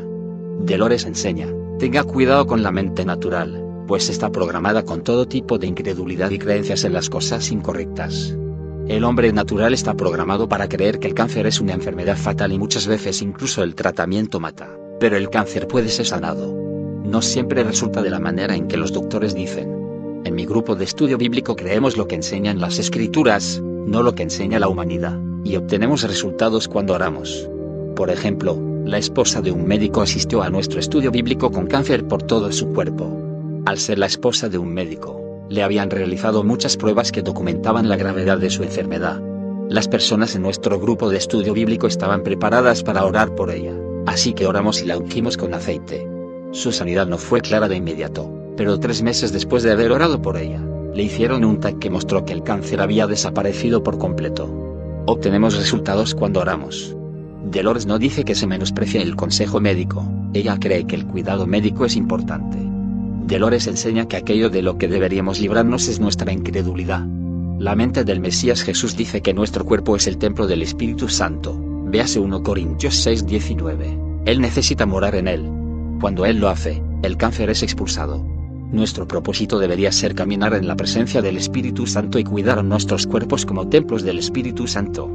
Dolores 0.61 1.05
enseña, 1.05 1.49
tenga 1.79 2.03
cuidado 2.05 2.47
con 2.47 2.63
la 2.63 2.73
mente 2.73 3.05
natural, 3.05 3.65
pues 3.87 4.09
está 4.09 4.31
programada 4.31 4.85
con 4.85 5.03
todo 5.03 5.27
tipo 5.27 5.59
de 5.59 5.67
incredulidad 5.67 6.31
y 6.31 6.39
creencias 6.39 6.85
en 6.85 6.93
las 6.93 7.09
cosas 7.09 7.51
incorrectas. 7.51 8.37
El 8.89 9.05
hombre 9.05 9.33
natural 9.33 9.75
está 9.75 9.95
programado 9.95 10.49
para 10.49 10.69
creer 10.69 10.99
que 10.99 11.09
el 11.09 11.15
cáncer 11.15 11.47
es 11.47 11.61
una 11.61 11.75
enfermedad 11.75 12.17
fatal 12.17 12.53
y 12.53 12.59
muchas 12.59 12.87
veces 12.87 13.21
incluso 13.23 13.63
el 13.63 13.75
tratamiento 13.75 14.41
mata, 14.41 14.69
pero 14.99 15.17
el 15.17 15.29
cáncer 15.31 15.69
puede 15.69 15.89
ser 15.91 16.07
sanado. 16.07 16.55
No 17.05 17.23
siempre 17.23 17.65
resulta 17.65 18.03
de 18.03 18.11
la 18.11 18.19
manera 18.19 18.55
en 18.57 18.67
que 18.67 18.77
los 18.77 18.93
doctores 18.93 19.35
dicen. 19.35 20.23
En 20.25 20.35
mi 20.35 20.47
grupo 20.47 20.75
de 20.75 20.85
estudio 20.85 21.17
bíblico 21.17 21.55
creemos 21.55 21.97
lo 21.97 22.09
que 22.09 22.17
enseñan 22.17 22.61
las 22.61 22.79
escrituras, 22.79 23.63
no 23.89 24.03
lo 24.03 24.15
que 24.15 24.23
enseña 24.23 24.59
la 24.59 24.69
humanidad, 24.69 25.19
y 25.45 25.57
obtenemos 25.57 26.03
resultados 26.03 26.69
cuando 26.69 26.95
oramos. 26.95 27.49
Por 27.97 28.11
ejemplo, 28.11 28.59
la 28.85 28.99
esposa 28.99 29.41
de 29.41 29.51
un 29.51 29.67
médico 29.67 30.03
asistió 30.03 30.43
a 30.43 30.51
nuestro 30.51 30.79
estudio 30.79 31.11
bíblico 31.11 31.51
con 31.51 31.67
cáncer 31.67 32.07
por 32.07 32.23
todo 32.23 32.53
su 32.53 32.69
cuerpo. 32.73 33.11
Al 33.67 33.79
ser 33.79 33.99
la 33.99 34.07
esposa 34.07 34.49
de 34.49 34.59
un 34.59 34.73
médico, 34.73 35.47
le 35.49 35.63
habían 35.63 35.91
realizado 35.91 36.45
muchas 36.45 36.77
pruebas 36.77 37.13
que 37.13 37.23
documentaban 37.23 37.89
la 37.89 37.97
gravedad 37.97 38.39
de 38.39 38.51
su 38.51 38.63
enfermedad. 38.63 39.21
Las 39.69 39.89
personas 39.89 40.35
en 40.35 40.43
nuestro 40.43 40.79
grupo 40.79 41.11
de 41.11 41.19
estudio 41.19 41.53
bíblico 41.53 41.87
estaban 41.87 42.23
preparadas 42.23 42.83
para 42.83 43.05
orar 43.05 43.35
por 43.35 43.51
ella, 43.51 43.75
así 44.07 44.33
que 44.33 44.47
oramos 44.47 44.83
y 44.83 44.87
la 44.87 44.97
ungimos 44.97 45.37
con 45.37 45.55
aceite. 45.55 46.09
Su 46.53 46.73
sanidad 46.73 47.07
no 47.07 47.19
fue 47.19 47.41
clara 47.41 47.69
de 47.69 47.77
inmediato, 47.77 48.31
pero 48.57 48.79
tres 48.79 49.03
meses 49.03 49.33
después 49.33 49.63
de 49.63 49.73
haber 49.73 49.93
orado 49.93 50.23
por 50.23 50.37
ella, 50.37 50.63
le 50.95 51.03
hicieron 51.03 51.45
un 51.45 51.61
TAC 51.61 51.79
que 51.79 51.91
mostró 51.91 52.25
que 52.25 52.33
el 52.33 52.43
cáncer 52.43 52.81
había 52.81 53.07
desaparecido 53.07 53.83
por 53.83 53.99
completo. 53.99 54.49
Obtenemos 55.07 55.57
resultados 55.57 56.15
cuando 56.15 56.41
oramos. 56.41 56.95
Dolores 57.51 57.87
no 57.87 57.99
dice 57.99 58.25
que 58.25 58.35
se 58.35 58.47
menosprecie 58.47 59.01
el 59.01 59.17
consejo 59.17 59.61
médico, 59.61 60.07
ella 60.35 60.59
cree 60.61 60.87
que 60.87 60.97
el 60.97 61.07
cuidado 61.07 61.47
médico 61.47 61.85
es 61.85 61.97
importante. 61.97 62.59
Dolores 63.27 63.67
enseña 63.67 64.07
que 64.07 64.17
aquello 64.17 64.51
de 64.51 64.63
lo 64.63 64.77
que 64.79 64.89
deberíamos 64.89 65.41
librarnos 65.41 65.89
es 65.89 66.01
nuestra 66.01 66.33
incredulidad. 66.33 67.07
La 67.59 67.75
mente 67.75 68.05
del 68.05 68.21
Mesías 68.21 68.63
Jesús 68.63 68.97
dice 68.97 69.21
que 69.23 69.35
nuestro 69.35 69.65
cuerpo 69.65 69.97
es 69.97 70.07
el 70.07 70.19
templo 70.19 70.47
del 70.47 70.63
Espíritu 70.63 71.09
Santo. 71.09 71.59
Véase 71.87 72.21
1 72.21 72.43
Corintios 72.43 72.95
6:19. 73.07 74.23
Él 74.27 74.41
necesita 74.41 74.87
morar 74.87 75.15
en 75.15 75.29
él. 75.29 75.45
Cuando 76.01 76.27
Él 76.27 76.39
lo 76.39 76.49
hace, 76.49 76.83
el 77.03 77.17
cáncer 77.17 77.51
es 77.51 77.63
expulsado. 77.63 78.38
Nuestro 78.71 79.09
propósito 79.09 79.59
debería 79.59 79.91
ser 79.93 80.15
caminar 80.15 80.53
en 80.53 80.69
la 80.69 80.77
presencia 80.77 81.23
del 81.23 81.39
Espíritu 81.39 81.87
Santo 81.87 82.19
y 82.19 82.25
cuidar 82.25 82.63
nuestros 82.63 83.07
cuerpos 83.07 83.47
como 83.47 83.69
templos 83.69 84.03
del 84.03 84.19
Espíritu 84.19 84.67
Santo. 84.67 85.11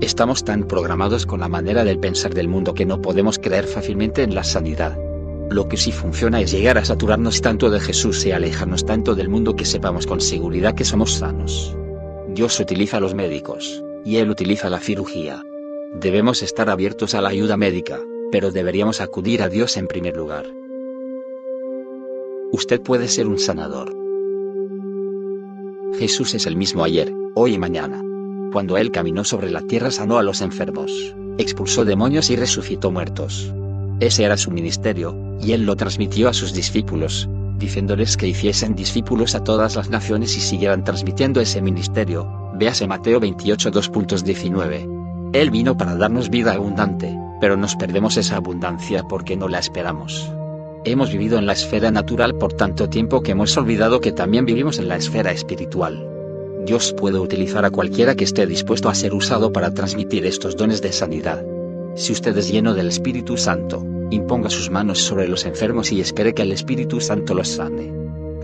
Estamos 0.00 0.44
tan 0.44 0.64
programados 0.64 1.24
con 1.24 1.38
la 1.38 1.48
manera 1.48 1.84
del 1.84 2.00
pensar 2.00 2.34
del 2.34 2.48
mundo 2.48 2.74
que 2.74 2.84
no 2.84 3.00
podemos 3.00 3.38
creer 3.38 3.66
fácilmente 3.66 4.24
en 4.24 4.34
la 4.34 4.42
sanidad. 4.42 4.98
Lo 5.50 5.68
que 5.68 5.76
sí 5.76 5.92
funciona 5.92 6.40
es 6.40 6.50
llegar 6.50 6.78
a 6.78 6.84
saturarnos 6.84 7.40
tanto 7.40 7.70
de 7.70 7.78
Jesús 7.78 8.26
y 8.26 8.32
alejarnos 8.32 8.84
tanto 8.84 9.14
del 9.14 9.28
mundo 9.28 9.54
que 9.54 9.64
sepamos 9.64 10.04
con 10.04 10.20
seguridad 10.20 10.74
que 10.74 10.84
somos 10.84 11.14
sanos. 11.14 11.76
Dios 12.34 12.58
utiliza 12.58 12.96
a 12.96 13.00
los 13.00 13.14
médicos, 13.14 13.84
y 14.04 14.16
Él 14.16 14.30
utiliza 14.30 14.68
la 14.68 14.80
cirugía. 14.80 15.44
Debemos 15.94 16.42
estar 16.42 16.68
abiertos 16.68 17.14
a 17.14 17.20
la 17.20 17.28
ayuda 17.28 17.56
médica, 17.56 18.00
pero 18.32 18.50
deberíamos 18.50 19.00
acudir 19.00 19.42
a 19.42 19.48
Dios 19.48 19.76
en 19.76 19.86
primer 19.86 20.16
lugar. 20.16 20.46
Usted 22.52 22.80
puede 22.80 23.08
ser 23.08 23.26
un 23.26 23.38
sanador. 23.38 23.92
Jesús 25.98 26.34
es 26.34 26.46
el 26.46 26.56
mismo 26.56 26.84
ayer, 26.84 27.12
hoy 27.34 27.54
y 27.54 27.58
mañana. 27.58 28.00
Cuando 28.52 28.76
Él 28.76 28.92
caminó 28.92 29.24
sobre 29.24 29.50
la 29.50 29.62
tierra 29.62 29.90
sanó 29.90 30.18
a 30.18 30.22
los 30.22 30.40
enfermos, 30.42 31.14
expulsó 31.38 31.84
demonios 31.84 32.30
y 32.30 32.36
resucitó 32.36 32.92
muertos. 32.92 33.52
Ese 33.98 34.24
era 34.24 34.36
su 34.36 34.52
ministerio, 34.52 35.16
y 35.40 35.52
él 35.52 35.64
lo 35.64 35.74
transmitió 35.74 36.28
a 36.28 36.34
sus 36.34 36.52
discípulos, 36.52 37.28
diciéndoles 37.58 38.16
que 38.16 38.28
hiciesen 38.28 38.74
discípulos 38.74 39.34
a 39.34 39.42
todas 39.42 39.74
las 39.74 39.90
naciones 39.90 40.36
y 40.36 40.40
siguieran 40.40 40.84
transmitiendo 40.84 41.40
ese 41.40 41.60
ministerio. 41.60 42.52
Véase 42.54 42.86
Mateo 42.86 43.18
28 43.18 43.72
2.19. 43.72 45.30
Él 45.32 45.50
vino 45.50 45.76
para 45.76 45.96
darnos 45.96 46.30
vida 46.30 46.52
abundante, 46.52 47.18
pero 47.40 47.56
nos 47.56 47.74
perdemos 47.74 48.16
esa 48.16 48.36
abundancia 48.36 49.02
porque 49.02 49.36
no 49.36 49.48
la 49.48 49.58
esperamos. 49.58 50.30
Hemos 50.86 51.10
vivido 51.10 51.36
en 51.36 51.46
la 51.46 51.52
esfera 51.52 51.90
natural 51.90 52.36
por 52.36 52.52
tanto 52.52 52.88
tiempo 52.88 53.20
que 53.20 53.32
hemos 53.32 53.56
olvidado 53.56 54.00
que 54.00 54.12
también 54.12 54.46
vivimos 54.46 54.78
en 54.78 54.86
la 54.86 54.94
esfera 54.94 55.32
espiritual. 55.32 56.08
Dios 56.64 56.94
puede 56.96 57.18
utilizar 57.18 57.64
a 57.64 57.72
cualquiera 57.72 58.14
que 58.14 58.22
esté 58.22 58.46
dispuesto 58.46 58.88
a 58.88 58.94
ser 58.94 59.12
usado 59.12 59.52
para 59.52 59.74
transmitir 59.74 60.24
estos 60.24 60.56
dones 60.56 60.80
de 60.82 60.92
sanidad. 60.92 61.44
Si 61.96 62.12
usted 62.12 62.38
es 62.38 62.52
lleno 62.52 62.72
del 62.72 62.86
Espíritu 62.86 63.36
Santo, 63.36 63.84
imponga 64.12 64.48
sus 64.48 64.70
manos 64.70 65.00
sobre 65.00 65.26
los 65.26 65.44
enfermos 65.44 65.90
y 65.90 66.00
espere 66.00 66.34
que 66.34 66.42
el 66.42 66.52
Espíritu 66.52 67.00
Santo 67.00 67.34
los 67.34 67.48
sane. 67.48 67.92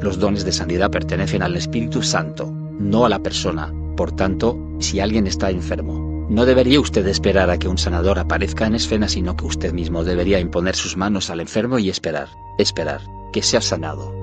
Los 0.00 0.18
dones 0.18 0.44
de 0.44 0.50
sanidad 0.50 0.90
pertenecen 0.90 1.44
al 1.44 1.54
Espíritu 1.54 2.02
Santo, 2.02 2.50
no 2.50 3.04
a 3.06 3.08
la 3.08 3.20
persona, 3.20 3.72
por 3.96 4.10
tanto, 4.10 4.58
si 4.80 4.98
alguien 4.98 5.28
está 5.28 5.48
enfermo, 5.50 6.11
no 6.32 6.46
debería 6.46 6.80
usted 6.80 7.06
esperar 7.06 7.50
a 7.50 7.58
que 7.58 7.68
un 7.68 7.76
sanador 7.76 8.18
aparezca 8.18 8.66
en 8.66 8.74
escena, 8.74 9.06
sino 9.06 9.36
que 9.36 9.44
usted 9.44 9.72
mismo 9.74 10.02
debería 10.02 10.40
imponer 10.40 10.74
sus 10.74 10.96
manos 10.96 11.28
al 11.28 11.40
enfermo 11.40 11.78
y 11.78 11.90
esperar, 11.90 12.28
esperar, 12.58 13.02
que 13.32 13.42
sea 13.42 13.60
sanado. 13.60 14.14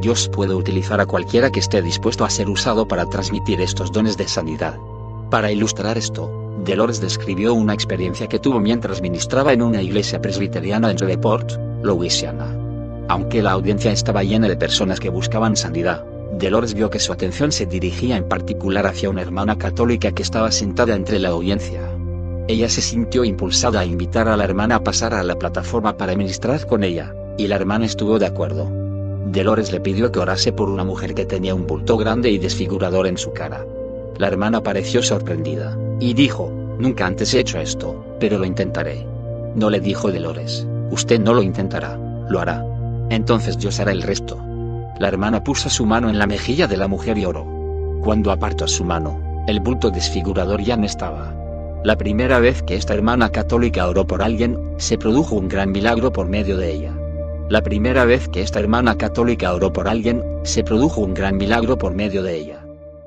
Dios 0.00 0.30
puede 0.32 0.54
utilizar 0.54 1.00
a 1.02 1.06
cualquiera 1.06 1.50
que 1.50 1.60
esté 1.60 1.82
dispuesto 1.82 2.24
a 2.24 2.30
ser 2.30 2.48
usado 2.48 2.88
para 2.88 3.04
transmitir 3.04 3.60
estos 3.60 3.92
dones 3.92 4.16
de 4.16 4.26
sanidad. 4.26 4.78
Para 5.30 5.52
ilustrar 5.52 5.98
esto, 5.98 6.30
Dolores 6.64 7.00
describió 7.02 7.52
una 7.52 7.74
experiencia 7.74 8.26
que 8.26 8.38
tuvo 8.38 8.58
mientras 8.58 9.02
ministraba 9.02 9.52
en 9.52 9.60
una 9.60 9.82
iglesia 9.82 10.22
presbiteriana 10.22 10.90
en 10.90 10.98
Report, 10.98 11.52
Louisiana. 11.82 12.56
Aunque 13.08 13.42
la 13.42 13.52
audiencia 13.52 13.92
estaba 13.92 14.22
llena 14.22 14.48
de 14.48 14.56
personas 14.56 14.98
que 14.98 15.10
buscaban 15.10 15.56
sanidad, 15.56 16.04
Dolores 16.32 16.74
vio 16.74 16.90
que 16.90 17.00
su 17.00 17.12
atención 17.12 17.50
se 17.50 17.66
dirigía 17.66 18.16
en 18.16 18.28
particular 18.28 18.86
hacia 18.86 19.10
una 19.10 19.22
hermana 19.22 19.58
católica 19.58 20.12
que 20.12 20.22
estaba 20.22 20.52
sentada 20.52 20.94
entre 20.94 21.18
la 21.18 21.30
audiencia. 21.30 21.80
Ella 22.46 22.68
se 22.68 22.82
sintió 22.82 23.24
impulsada 23.24 23.80
a 23.80 23.84
invitar 23.84 24.28
a 24.28 24.36
la 24.36 24.44
hermana 24.44 24.76
a 24.76 24.84
pasar 24.84 25.12
a 25.12 25.22
la 25.22 25.38
plataforma 25.38 25.96
para 25.96 26.16
ministrar 26.16 26.66
con 26.66 26.84
ella, 26.84 27.14
y 27.36 27.46
la 27.46 27.56
hermana 27.56 27.86
estuvo 27.86 28.18
de 28.18 28.26
acuerdo. 28.26 28.68
Dolores 29.26 29.72
le 29.72 29.80
pidió 29.80 30.10
que 30.10 30.18
orase 30.18 30.52
por 30.52 30.68
una 30.68 30.84
mujer 30.84 31.14
que 31.14 31.26
tenía 31.26 31.54
un 31.54 31.66
bulto 31.66 31.96
grande 31.96 32.30
y 32.30 32.38
desfigurador 32.38 33.06
en 33.06 33.18
su 33.18 33.32
cara. 33.32 33.64
La 34.16 34.28
hermana 34.28 34.62
pareció 34.62 35.02
sorprendida, 35.02 35.78
y 36.00 36.14
dijo, 36.14 36.50
nunca 36.78 37.06
antes 37.06 37.34
he 37.34 37.40
hecho 37.40 37.58
esto, 37.58 38.04
pero 38.18 38.38
lo 38.38 38.44
intentaré. 38.44 39.06
No 39.54 39.68
le 39.68 39.80
dijo 39.80 40.10
Dolores, 40.10 40.66
usted 40.90 41.20
no 41.20 41.34
lo 41.34 41.42
intentará, 41.42 41.98
lo 42.28 42.40
hará. 42.40 42.64
Entonces 43.10 43.58
Dios 43.58 43.80
hará 43.80 43.92
el 43.92 44.02
resto. 44.02 44.49
La 45.00 45.08
hermana 45.08 45.42
puso 45.42 45.70
su 45.70 45.86
mano 45.86 46.10
en 46.10 46.18
la 46.18 46.26
mejilla 46.26 46.66
de 46.66 46.76
la 46.76 46.86
mujer 46.86 47.16
y 47.16 47.24
oró. 47.24 47.46
Cuando 48.04 48.30
apartó 48.30 48.68
su 48.68 48.84
mano, 48.84 49.18
el 49.46 49.58
bulto 49.58 49.90
desfigurador 49.90 50.60
ya 50.60 50.76
no 50.76 50.84
estaba. 50.84 51.34
La 51.82 51.96
primera 51.96 52.38
vez 52.38 52.62
que 52.62 52.74
esta 52.74 52.92
hermana 52.92 53.30
católica 53.30 53.88
oró 53.88 54.06
por 54.06 54.20
alguien, 54.22 54.58
se 54.76 54.98
produjo 54.98 55.36
un 55.36 55.48
gran 55.48 55.72
milagro 55.72 56.12
por 56.12 56.28
medio 56.28 56.58
de 56.58 56.70
ella. 56.70 56.92
La 57.48 57.62
primera 57.62 58.04
vez 58.04 58.28
que 58.28 58.42
esta 58.42 58.60
hermana 58.60 58.98
católica 58.98 59.54
oró 59.54 59.72
por 59.72 59.88
alguien, 59.88 60.22
se 60.42 60.62
produjo 60.64 61.00
un 61.00 61.14
gran 61.14 61.38
milagro 61.38 61.78
por 61.78 61.94
medio 61.94 62.22
de 62.22 62.36
ella. 62.36 62.62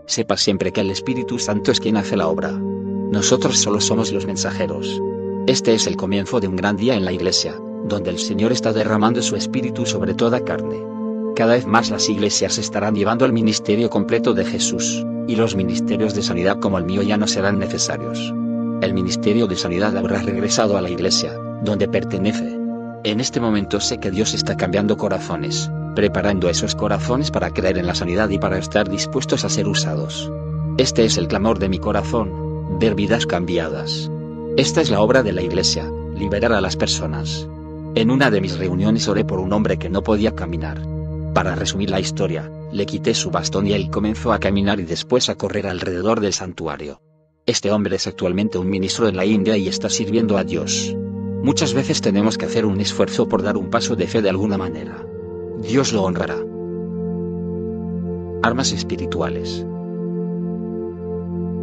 Sepa 0.07 0.36
siempre 0.36 0.72
que 0.72 0.82
el 0.82 0.90
Espíritu 0.90 1.38
Santo 1.38 1.72
es 1.72 1.80
quien 1.80 1.98
hace 1.98 2.18
la 2.18 2.28
obra. 2.28 2.52
Nosotros 2.52 3.60
solo 3.60 3.80
somos 3.80 4.11
los 4.11 4.26
mensajeros. 4.26 4.99
Este 5.45 5.76
es 5.76 5.86
el 5.86 5.95
comienzo 5.95 6.40
de 6.40 6.48
un 6.48 6.56
gran 6.56 6.76
día 6.76 6.95
en 6.95 7.06
la 7.06 7.11
iglesia, 7.11 7.53
donde 7.88 8.10
el 8.10 8.18
Señor 8.18 8.52
está 8.52 8.74
derramando 8.74 9.22
su 9.22 9.36
Espíritu 9.36 9.86
sobre 9.86 10.15
toda 10.15 10.44
carne. 10.44 10.93
Cada 11.36 11.54
vez 11.54 11.66
más 11.66 11.90
las 11.90 12.10
iglesias 12.10 12.60
estarán 12.60 12.94
llevando 12.94 13.26
el 13.26 13.34
ministerio 13.34 13.90
completo 13.90 14.34
de 14.34 14.46
Jesús, 14.46 15.04
y 15.28 15.36
los 15.36 15.56
ministerios 15.56 16.14
de 16.14 16.22
sanidad 16.22 16.60
como 16.60 16.78
el 16.78 16.86
mío 16.86 17.02
ya 17.02 17.18
no 17.18 17.28
serán 17.28 17.58
necesarios. 17.58 18.34
El 18.82 18.94
ministerio 18.94 19.48
de 19.48 19.56
sanidad 19.56 19.98
habrá 19.98 20.22
regresado 20.22 20.78
a 20.78 20.82
la 20.82 20.92
iglesia, 20.92 21.34
donde 21.64 21.88
pertenece. 21.88 22.56
En 23.04 23.20
este 23.20 23.40
momento 23.40 23.80
sé 23.80 24.00
que 24.00 24.12
Dios 24.12 24.36
está 24.36 24.56
cambiando 24.56 24.96
corazones, 24.96 25.72
preparando 25.96 26.50
esos 26.50 26.76
corazones 26.76 27.32
para 27.32 27.50
creer 27.50 27.80
en 27.80 27.88
la 27.88 27.96
sanidad 27.96 28.30
y 28.30 28.38
para 28.38 28.60
estar 28.60 28.88
dispuestos 28.88 29.44
a 29.44 29.50
ser 29.50 29.68
usados. 29.68 30.32
Este 30.78 31.04
es 31.04 31.18
el 31.18 31.28
clamor 31.28 31.58
de 31.58 31.70
mi 31.70 31.80
corazón, 31.80 32.78
ver 32.80 32.94
vidas 32.94 33.26
cambiadas. 33.26 34.10
Esta 34.56 34.82
es 34.82 34.92
la 34.92 35.02
obra 35.02 35.24
de 35.24 35.34
la 35.34 35.42
Iglesia, 35.42 35.90
liberar 36.16 36.54
a 36.54 36.62
las 36.62 36.76
personas. 36.76 37.48
En 37.96 38.12
una 38.12 38.30
de 38.30 38.42
mis 38.42 38.58
reuniones 38.58 39.08
oré 39.08 39.26
por 39.26 39.40
un 39.40 39.52
hombre 39.52 39.78
que 39.78 39.90
no 39.90 40.04
podía 40.04 40.36
caminar. 40.36 40.94
Para 41.34 41.56
resumir 41.56 41.90
la 41.90 42.00
historia, 42.00 42.52
le 42.72 42.86
quité 42.86 43.16
su 43.16 43.32
bastón 43.32 43.66
y 43.66 43.74
él 43.74 43.90
comenzó 43.90 44.34
a 44.34 44.40
caminar 44.40 44.80
y 44.80 44.84
después 44.84 45.30
a 45.30 45.36
correr 45.36 45.66
alrededor 45.66 46.20
del 46.20 46.34
santuario. 46.34 47.02
Este 47.48 47.72
hombre 47.72 47.96
es 47.96 48.06
actualmente 48.06 48.60
un 48.60 48.70
ministro 48.70 49.08
en 49.08 49.18
la 49.18 49.26
India 49.26 49.58
y 49.58 49.68
está 49.68 49.90
sirviendo 49.90 50.38
a 50.38 50.44
Dios. 50.44 50.96
Muchas 51.42 51.74
veces 51.74 52.02
tenemos 52.02 52.38
que 52.38 52.46
hacer 52.46 52.66
un 52.66 52.80
esfuerzo 52.80 53.28
por 53.28 53.42
dar 53.42 53.58
un 53.58 53.70
paso 53.70 53.96
de 53.96 54.08
fe 54.08 54.22
de 54.22 54.30
alguna 54.30 54.58
manera. 54.58 55.04
Dios 55.60 55.92
lo 55.92 56.04
honrará. 56.04 56.38
Armas 58.44 58.72
espirituales. 58.72 59.66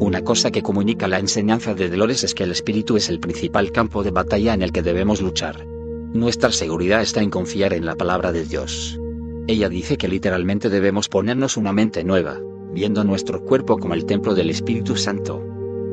Una 0.00 0.22
cosa 0.24 0.50
que 0.50 0.62
comunica 0.62 1.06
la 1.06 1.18
enseñanza 1.18 1.74
de 1.74 1.88
Dolores 1.88 2.24
es 2.24 2.34
que 2.34 2.42
el 2.42 2.50
espíritu 2.50 2.96
es 2.96 3.08
el 3.08 3.20
principal 3.20 3.70
campo 3.70 4.02
de 4.02 4.10
batalla 4.10 4.52
en 4.52 4.62
el 4.62 4.72
que 4.72 4.82
debemos 4.82 5.22
luchar. 5.22 5.64
Nuestra 6.12 6.50
seguridad 6.50 7.02
está 7.02 7.22
en 7.22 7.30
confiar 7.30 7.72
en 7.72 7.86
la 7.86 7.94
palabra 7.94 8.32
de 8.32 8.44
Dios. 8.44 8.98
Ella 9.46 9.68
dice 9.68 9.96
que 9.96 10.08
literalmente 10.08 10.68
debemos 10.68 11.08
ponernos 11.08 11.56
una 11.56 11.72
mente 11.72 12.04
nueva, 12.04 12.38
viendo 12.72 13.04
nuestro 13.04 13.44
cuerpo 13.44 13.78
como 13.78 13.94
el 13.94 14.04
templo 14.04 14.34
del 14.34 14.50
Espíritu 14.50 14.96
Santo. 14.96 15.44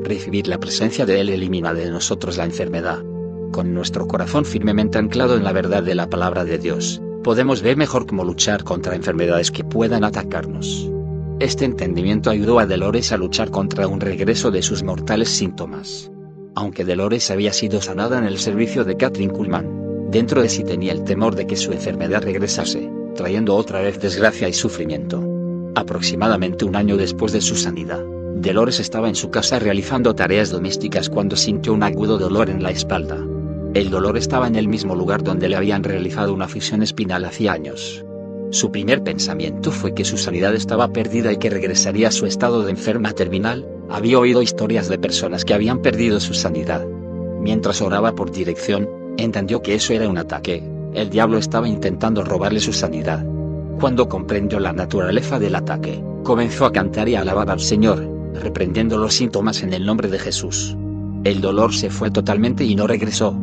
Recibir 0.02 0.46
la 0.46 0.58
presencia 0.58 1.06
de 1.06 1.20
Él 1.20 1.28
elimina 1.28 1.74
de 1.74 1.90
nosotros 1.90 2.36
la 2.36 2.44
enfermedad, 2.44 3.02
con 3.50 3.74
nuestro 3.74 4.06
corazón 4.06 4.44
firmemente 4.44 4.98
anclado 4.98 5.36
en 5.36 5.44
la 5.44 5.52
verdad 5.52 5.82
de 5.82 5.94
la 5.94 6.08
palabra 6.08 6.44
de 6.44 6.58
Dios, 6.58 7.02
podemos 7.24 7.62
ver 7.62 7.76
mejor 7.76 8.06
cómo 8.06 8.24
luchar 8.24 8.64
contra 8.64 8.94
enfermedades 8.94 9.50
que 9.50 9.64
puedan 9.64 10.04
atacarnos. 10.04 10.90
Este 11.40 11.64
entendimiento 11.64 12.30
ayudó 12.30 12.58
a 12.58 12.66
Dolores 12.66 13.12
a 13.12 13.16
luchar 13.16 13.50
contra 13.50 13.86
un 13.86 14.00
regreso 14.00 14.50
de 14.50 14.62
sus 14.62 14.82
mortales 14.82 15.28
síntomas. 15.28 16.10
Aunque 16.54 16.84
Dolores 16.84 17.30
había 17.30 17.52
sido 17.52 17.80
sanada 17.80 18.18
en 18.18 18.24
el 18.24 18.38
servicio 18.38 18.84
de 18.84 18.96
Catherine 18.96 19.32
Kuhlman, 19.32 20.10
dentro 20.10 20.42
de 20.42 20.48
sí 20.48 20.64
tenía 20.64 20.92
el 20.92 21.04
temor 21.04 21.34
de 21.36 21.46
que 21.46 21.56
su 21.56 21.72
enfermedad 21.72 22.22
regresase, 22.22 22.90
trayendo 23.18 23.56
otra 23.56 23.80
vez 23.80 24.00
desgracia 24.00 24.48
y 24.48 24.52
sufrimiento. 24.52 25.20
Aproximadamente 25.74 26.64
un 26.64 26.76
año 26.76 26.96
después 26.96 27.32
de 27.32 27.40
su 27.40 27.56
sanidad, 27.56 28.00
Dolores 28.36 28.78
estaba 28.78 29.08
en 29.08 29.16
su 29.16 29.30
casa 29.30 29.58
realizando 29.58 30.14
tareas 30.14 30.50
domésticas 30.50 31.10
cuando 31.10 31.34
sintió 31.34 31.72
un 31.74 31.82
agudo 31.82 32.16
dolor 32.18 32.48
en 32.48 32.62
la 32.62 32.70
espalda. 32.70 33.18
El 33.74 33.90
dolor 33.90 34.16
estaba 34.16 34.46
en 34.46 34.54
el 34.54 34.68
mismo 34.68 34.94
lugar 34.94 35.24
donde 35.24 35.48
le 35.48 35.56
habían 35.56 35.82
realizado 35.82 36.32
una 36.32 36.46
fisión 36.46 36.84
espinal 36.84 37.24
hacía 37.24 37.52
años. 37.52 38.04
Su 38.50 38.70
primer 38.70 39.02
pensamiento 39.02 39.72
fue 39.72 39.92
que 39.94 40.04
su 40.04 40.16
sanidad 40.16 40.54
estaba 40.54 40.92
perdida 40.92 41.32
y 41.32 41.38
que 41.38 41.50
regresaría 41.50 42.08
a 42.08 42.12
su 42.12 42.24
estado 42.24 42.62
de 42.62 42.70
enferma 42.70 43.12
terminal, 43.12 43.66
había 43.90 44.20
oído 44.20 44.42
historias 44.42 44.88
de 44.88 44.98
personas 44.98 45.44
que 45.44 45.54
habían 45.54 45.82
perdido 45.82 46.20
su 46.20 46.34
sanidad. 46.34 46.86
Mientras 47.40 47.82
oraba 47.82 48.14
por 48.14 48.30
dirección, 48.30 48.88
entendió 49.16 49.60
que 49.60 49.74
eso 49.74 49.92
era 49.92 50.08
un 50.08 50.18
ataque, 50.18 50.62
el 50.98 51.10
diablo 51.10 51.38
estaba 51.38 51.68
intentando 51.68 52.24
robarle 52.24 52.60
su 52.60 52.72
sanidad. 52.72 53.24
Cuando 53.80 54.08
comprendió 54.08 54.58
la 54.58 54.72
naturaleza 54.72 55.38
del 55.38 55.54
ataque, 55.54 56.02
comenzó 56.24 56.66
a 56.66 56.72
cantar 56.72 57.08
y 57.08 57.14
a 57.14 57.20
alabar 57.20 57.50
al 57.50 57.60
Señor, 57.60 58.04
reprendiendo 58.34 58.98
los 58.98 59.14
síntomas 59.14 59.62
en 59.62 59.72
el 59.72 59.86
nombre 59.86 60.08
de 60.08 60.18
Jesús. 60.18 60.76
El 61.24 61.40
dolor 61.40 61.74
se 61.74 61.90
fue 61.90 62.10
totalmente 62.10 62.64
y 62.64 62.74
no 62.74 62.86
regresó. 62.86 63.36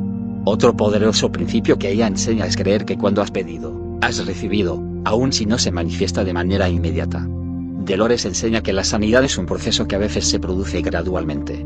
Otro 0.44 0.76
poderoso 0.76 1.32
principio 1.32 1.80
que 1.80 1.92
ella 1.92 2.08
enseña 2.08 2.46
es 2.46 2.58
creer 2.58 2.86
que 2.86 2.98
cuando 2.98 3.22
has 3.22 3.32
pedido, 3.32 3.74
has 4.02 4.26
recibido, 4.26 4.82
aun 5.06 5.34
si 5.34 5.46
no 5.46 5.58
se 5.58 5.72
manifiesta 5.72 6.24
de 6.24 6.34
manera 6.34 6.70
inmediata. 6.70 7.26
Dolores 7.28 8.26
enseña 8.26 8.62
que 8.62 8.74
la 8.74 8.84
sanidad 8.84 9.24
es 9.24 9.38
un 9.38 9.46
proceso 9.46 9.88
que 9.88 9.96
a 9.96 10.00
veces 10.00 10.28
se 10.28 10.40
produce 10.40 10.82
gradualmente. 10.82 11.66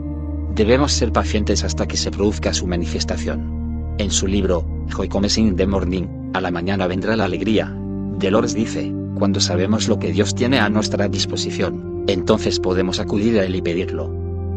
Debemos 0.54 0.92
ser 0.92 1.12
pacientes 1.12 1.64
hasta 1.64 1.88
que 1.88 1.98
se 1.98 2.12
produzca 2.12 2.54
su 2.54 2.68
manifestación. 2.68 3.60
En 4.00 4.12
su 4.12 4.28
libro, 4.28 4.64
Joy 4.96 5.10
Comes 5.10 5.38
in 5.38 5.58
the 5.58 5.68
Morning, 5.68 6.32
a 6.34 6.40
la 6.40 6.52
mañana 6.52 6.88
vendrá 6.88 7.18
la 7.18 7.26
alegría. 7.26 7.70
Dolores 8.18 8.54
dice, 8.54 8.94
cuando 9.16 9.42
sabemos 9.42 9.90
lo 9.90 10.00
que 10.00 10.14
Dios 10.14 10.34
tiene 10.34 10.58
a 10.58 10.70
nuestra 10.70 11.10
disposición, 11.10 12.06
entonces 12.08 12.62
podemos 12.62 13.02
acudir 13.02 13.38
a 13.38 13.44
Él 13.44 13.58
y 13.58 13.62
pedirlo. 13.62 14.10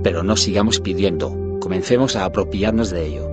Pero 0.04 0.22
no 0.22 0.36
sigamos 0.36 0.78
pidiendo, 0.78 1.58
comencemos 1.58 2.14
a 2.14 2.24
apropiarnos 2.24 2.90
de 2.90 3.04
ello. 3.04 3.28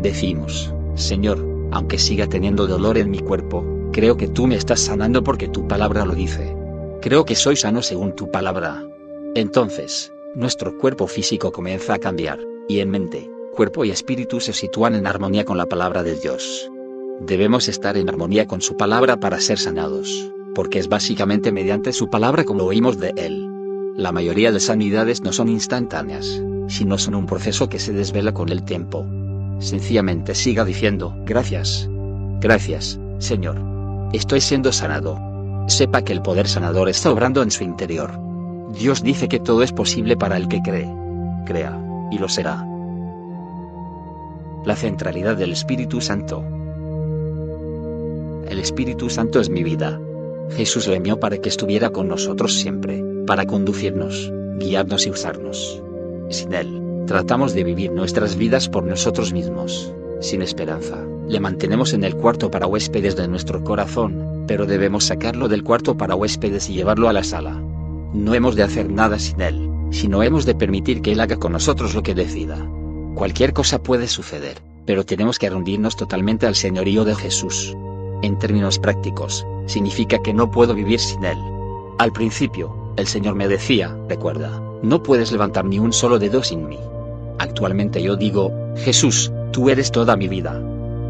Decimos, 0.00 0.72
Señor, 0.94 1.46
aunque 1.72 1.98
siga 1.98 2.26
teniendo 2.26 2.66
dolor 2.66 2.96
en 2.96 3.10
mi 3.10 3.18
cuerpo, 3.18 3.62
creo 3.92 4.16
que 4.16 4.28
tú 4.28 4.46
me 4.46 4.56
estás 4.56 4.80
sanando 4.80 5.22
porque 5.22 5.46
tu 5.46 5.68
palabra 5.68 6.06
lo 6.06 6.14
dice. 6.14 6.56
Creo 7.02 7.26
que 7.26 7.34
soy 7.34 7.56
sano 7.56 7.82
según 7.82 8.16
tu 8.16 8.30
palabra. 8.30 8.82
Entonces, 9.34 10.10
nuestro 10.34 10.78
cuerpo 10.78 11.06
físico 11.06 11.52
comienza 11.52 11.92
a 11.92 11.98
cambiar, 11.98 12.38
y 12.66 12.80
en 12.80 12.88
mente, 12.88 13.30
cuerpo 13.60 13.84
y 13.84 13.90
espíritu 13.90 14.40
se 14.40 14.54
sitúan 14.54 14.94
en 14.94 15.06
armonía 15.06 15.44
con 15.44 15.58
la 15.58 15.66
palabra 15.66 16.02
de 16.02 16.14
Dios. 16.14 16.70
Debemos 17.20 17.68
estar 17.68 17.98
en 17.98 18.08
armonía 18.08 18.46
con 18.46 18.62
su 18.62 18.74
palabra 18.74 19.18
para 19.18 19.38
ser 19.38 19.58
sanados, 19.58 20.32
porque 20.54 20.78
es 20.78 20.88
básicamente 20.88 21.52
mediante 21.52 21.92
su 21.92 22.08
palabra 22.08 22.44
como 22.44 22.64
oímos 22.64 22.98
de 22.98 23.12
Él. 23.18 23.46
La 23.96 24.12
mayoría 24.12 24.50
de 24.50 24.60
sanidades 24.60 25.20
no 25.20 25.34
son 25.34 25.50
instantáneas, 25.50 26.42
sino 26.68 26.96
son 26.96 27.14
un 27.14 27.26
proceso 27.26 27.68
que 27.68 27.78
se 27.78 27.92
desvela 27.92 28.32
con 28.32 28.48
el 28.48 28.64
tiempo. 28.64 29.04
Sencillamente 29.58 30.34
siga 30.34 30.64
diciendo, 30.64 31.14
gracias. 31.26 31.86
Gracias, 32.40 32.98
Señor. 33.18 33.60
Estoy 34.14 34.40
siendo 34.40 34.72
sanado. 34.72 35.18
Sepa 35.68 36.00
que 36.00 36.14
el 36.14 36.22
poder 36.22 36.48
sanador 36.48 36.88
está 36.88 37.10
obrando 37.10 37.42
en 37.42 37.50
su 37.50 37.62
interior. 37.62 38.18
Dios 38.72 39.02
dice 39.02 39.28
que 39.28 39.38
todo 39.38 39.62
es 39.62 39.72
posible 39.74 40.16
para 40.16 40.38
el 40.38 40.48
que 40.48 40.62
cree. 40.62 40.88
Crea, 41.44 41.78
y 42.10 42.16
lo 42.16 42.30
será. 42.30 42.69
La 44.64 44.76
centralidad 44.76 45.36
del 45.36 45.52
Espíritu 45.52 46.00
Santo. 46.00 46.44
El 48.48 48.58
Espíritu 48.58 49.10
Santo 49.10 49.40
es 49.40 49.48
mi 49.48 49.62
vida. 49.62 50.00
Jesús 50.56 50.86
lo 50.86 50.94
envió 50.94 51.18
para 51.20 51.38
que 51.38 51.48
estuviera 51.48 51.90
con 51.90 52.08
nosotros 52.08 52.54
siempre, 52.58 53.02
para 53.26 53.46
conducirnos, 53.46 54.32
guiarnos 54.58 55.06
y 55.06 55.10
usarnos. 55.10 55.82
Sin 56.28 56.52
Él, 56.52 56.80
Tratamos 57.10 57.54
de 57.54 57.64
vivir 57.64 57.90
nuestras 57.90 58.36
vidas 58.36 58.68
por 58.68 58.84
nosotros 58.84 59.32
mismos, 59.32 59.92
sin 60.20 60.42
esperanza. 60.42 61.04
Le 61.26 61.40
mantenemos 61.40 61.92
en 61.92 62.04
el 62.04 62.14
cuarto 62.14 62.52
para 62.52 62.68
huéspedes 62.68 63.16
de 63.16 63.26
nuestro 63.26 63.64
corazón, 63.64 64.44
pero 64.46 64.64
debemos 64.64 65.06
sacarlo 65.06 65.48
del 65.48 65.64
cuarto 65.64 65.96
para 65.96 66.14
huéspedes 66.14 66.70
y 66.70 66.74
llevarlo 66.74 67.08
a 67.08 67.12
la 67.12 67.24
sala. 67.24 67.60
No 68.14 68.32
hemos 68.32 68.54
de 68.54 68.62
hacer 68.62 68.88
nada 68.88 69.18
sin 69.18 69.40
él, 69.40 69.68
sino 69.90 70.22
hemos 70.22 70.46
de 70.46 70.54
permitir 70.54 71.02
que 71.02 71.10
él 71.10 71.20
haga 71.20 71.36
con 71.36 71.50
nosotros 71.50 71.96
lo 71.96 72.04
que 72.04 72.14
decida. 72.14 72.64
Cualquier 73.14 73.52
cosa 73.52 73.82
puede 73.82 74.08
suceder, 74.08 74.58
pero 74.86 75.04
tenemos 75.04 75.38
que 75.38 75.50
rendirnos 75.50 75.96
totalmente 75.96 76.46
al 76.46 76.54
señorío 76.54 77.04
de 77.04 77.14
Jesús. 77.14 77.76
En 78.22 78.38
términos 78.38 78.78
prácticos, 78.78 79.46
significa 79.66 80.22
que 80.22 80.32
no 80.32 80.50
puedo 80.50 80.74
vivir 80.74 81.00
sin 81.00 81.24
él. 81.24 81.38
Al 81.98 82.12
principio, 82.12 82.74
el 82.96 83.06
Señor 83.06 83.34
me 83.34 83.48
decía, 83.48 83.96
recuerda, 84.08 84.60
no 84.82 85.02
puedes 85.02 85.32
levantar 85.32 85.64
ni 85.64 85.78
un 85.78 85.92
solo 85.92 86.18
dedo 86.18 86.42
sin 86.42 86.68
mí. 86.68 86.78
Actualmente 87.38 88.02
yo 88.02 88.16
digo, 88.16 88.52
Jesús, 88.76 89.32
tú 89.52 89.70
eres 89.70 89.90
toda 89.90 90.16
mi 90.16 90.28
vida. 90.28 90.60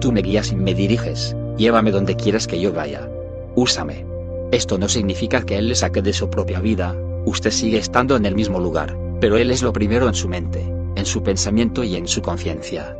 Tú 0.01 0.13
me 0.13 0.23
guías 0.23 0.53
y 0.53 0.57
me 0.57 0.75
diriges, 0.75 1.37
llévame 1.57 1.91
donde 1.91 2.17
quieras 2.17 2.47
que 2.47 2.61
yo 2.61 2.73
vaya. 2.73 3.09
Úsame. 3.55 4.07
Esto 4.53 4.79
no 4.79 4.89
significa 4.89 5.43
que 5.43 5.59
Él 5.59 5.69
le 5.69 5.75
saque 5.75 6.03
de 6.03 6.13
su 6.13 6.29
propia 6.29 6.61
vida, 6.61 6.97
usted 7.25 7.51
sigue 7.51 7.79
estando 7.79 8.17
en 8.17 8.27
el 8.27 8.35
mismo 8.35 8.59
lugar, 8.59 8.97
pero 9.21 9.37
Él 9.37 9.51
es 9.51 9.63
lo 9.63 9.73
primero 9.73 10.09
en 10.09 10.15
su 10.15 10.29
mente, 10.29 10.65
en 10.97 11.07
su 11.07 11.23
pensamiento 11.23 11.85
y 11.85 11.97
en 11.97 12.09
su 12.09 12.23
conciencia. 12.23 12.97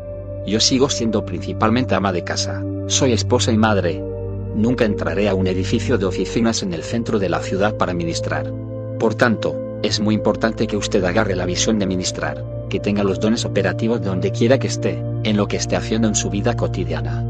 Yo 0.47 0.61
sigo 0.61 0.89
siendo 0.89 1.25
principalmente 1.25 1.95
ama 1.95 2.13
de 2.13 2.25
casa, 2.25 2.63
soy 2.87 3.13
esposa 3.13 3.53
y 3.53 3.57
madre. 3.57 4.03
Nunca 4.55 4.85
entraré 4.85 5.29
a 5.29 5.35
un 5.35 5.47
edificio 5.47 5.99
de 5.99 6.07
oficinas 6.07 6.63
en 6.63 6.75
el 6.75 6.83
centro 6.83 7.19
de 7.19 7.29
la 7.29 7.41
ciudad 7.41 7.77
para 7.77 7.95
ministrar. 7.95 8.53
Por 8.99 9.15
tanto, 9.15 9.79
es 9.83 10.01
muy 10.01 10.15
importante 10.15 10.67
que 10.67 10.77
usted 10.77 11.05
agarre 11.05 11.37
la 11.37 11.47
visión 11.47 11.79
de 11.79 11.87
ministrar 11.87 12.45
que 12.71 12.81
tenga 12.81 13.05
los 13.05 13.21
dones 13.21 13.45
operativos 13.45 14.03
donde 14.03 14.31
quiera 14.31 14.59
que 14.59 14.69
esté, 14.69 15.03
en 15.25 15.37
lo 15.37 15.47
que 15.47 15.57
esté 15.57 15.77
haciendo 15.77 16.09
en 16.09 16.15
su 16.15 16.31
vida 16.31 16.57
cotidiana. 16.57 17.23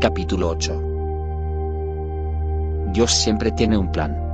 Capítulo 0.00 0.48
8 0.50 0.82
Dios 2.92 3.12
siempre 3.12 3.52
tiene 3.52 3.76
un 3.76 3.92
plan. 3.92 4.27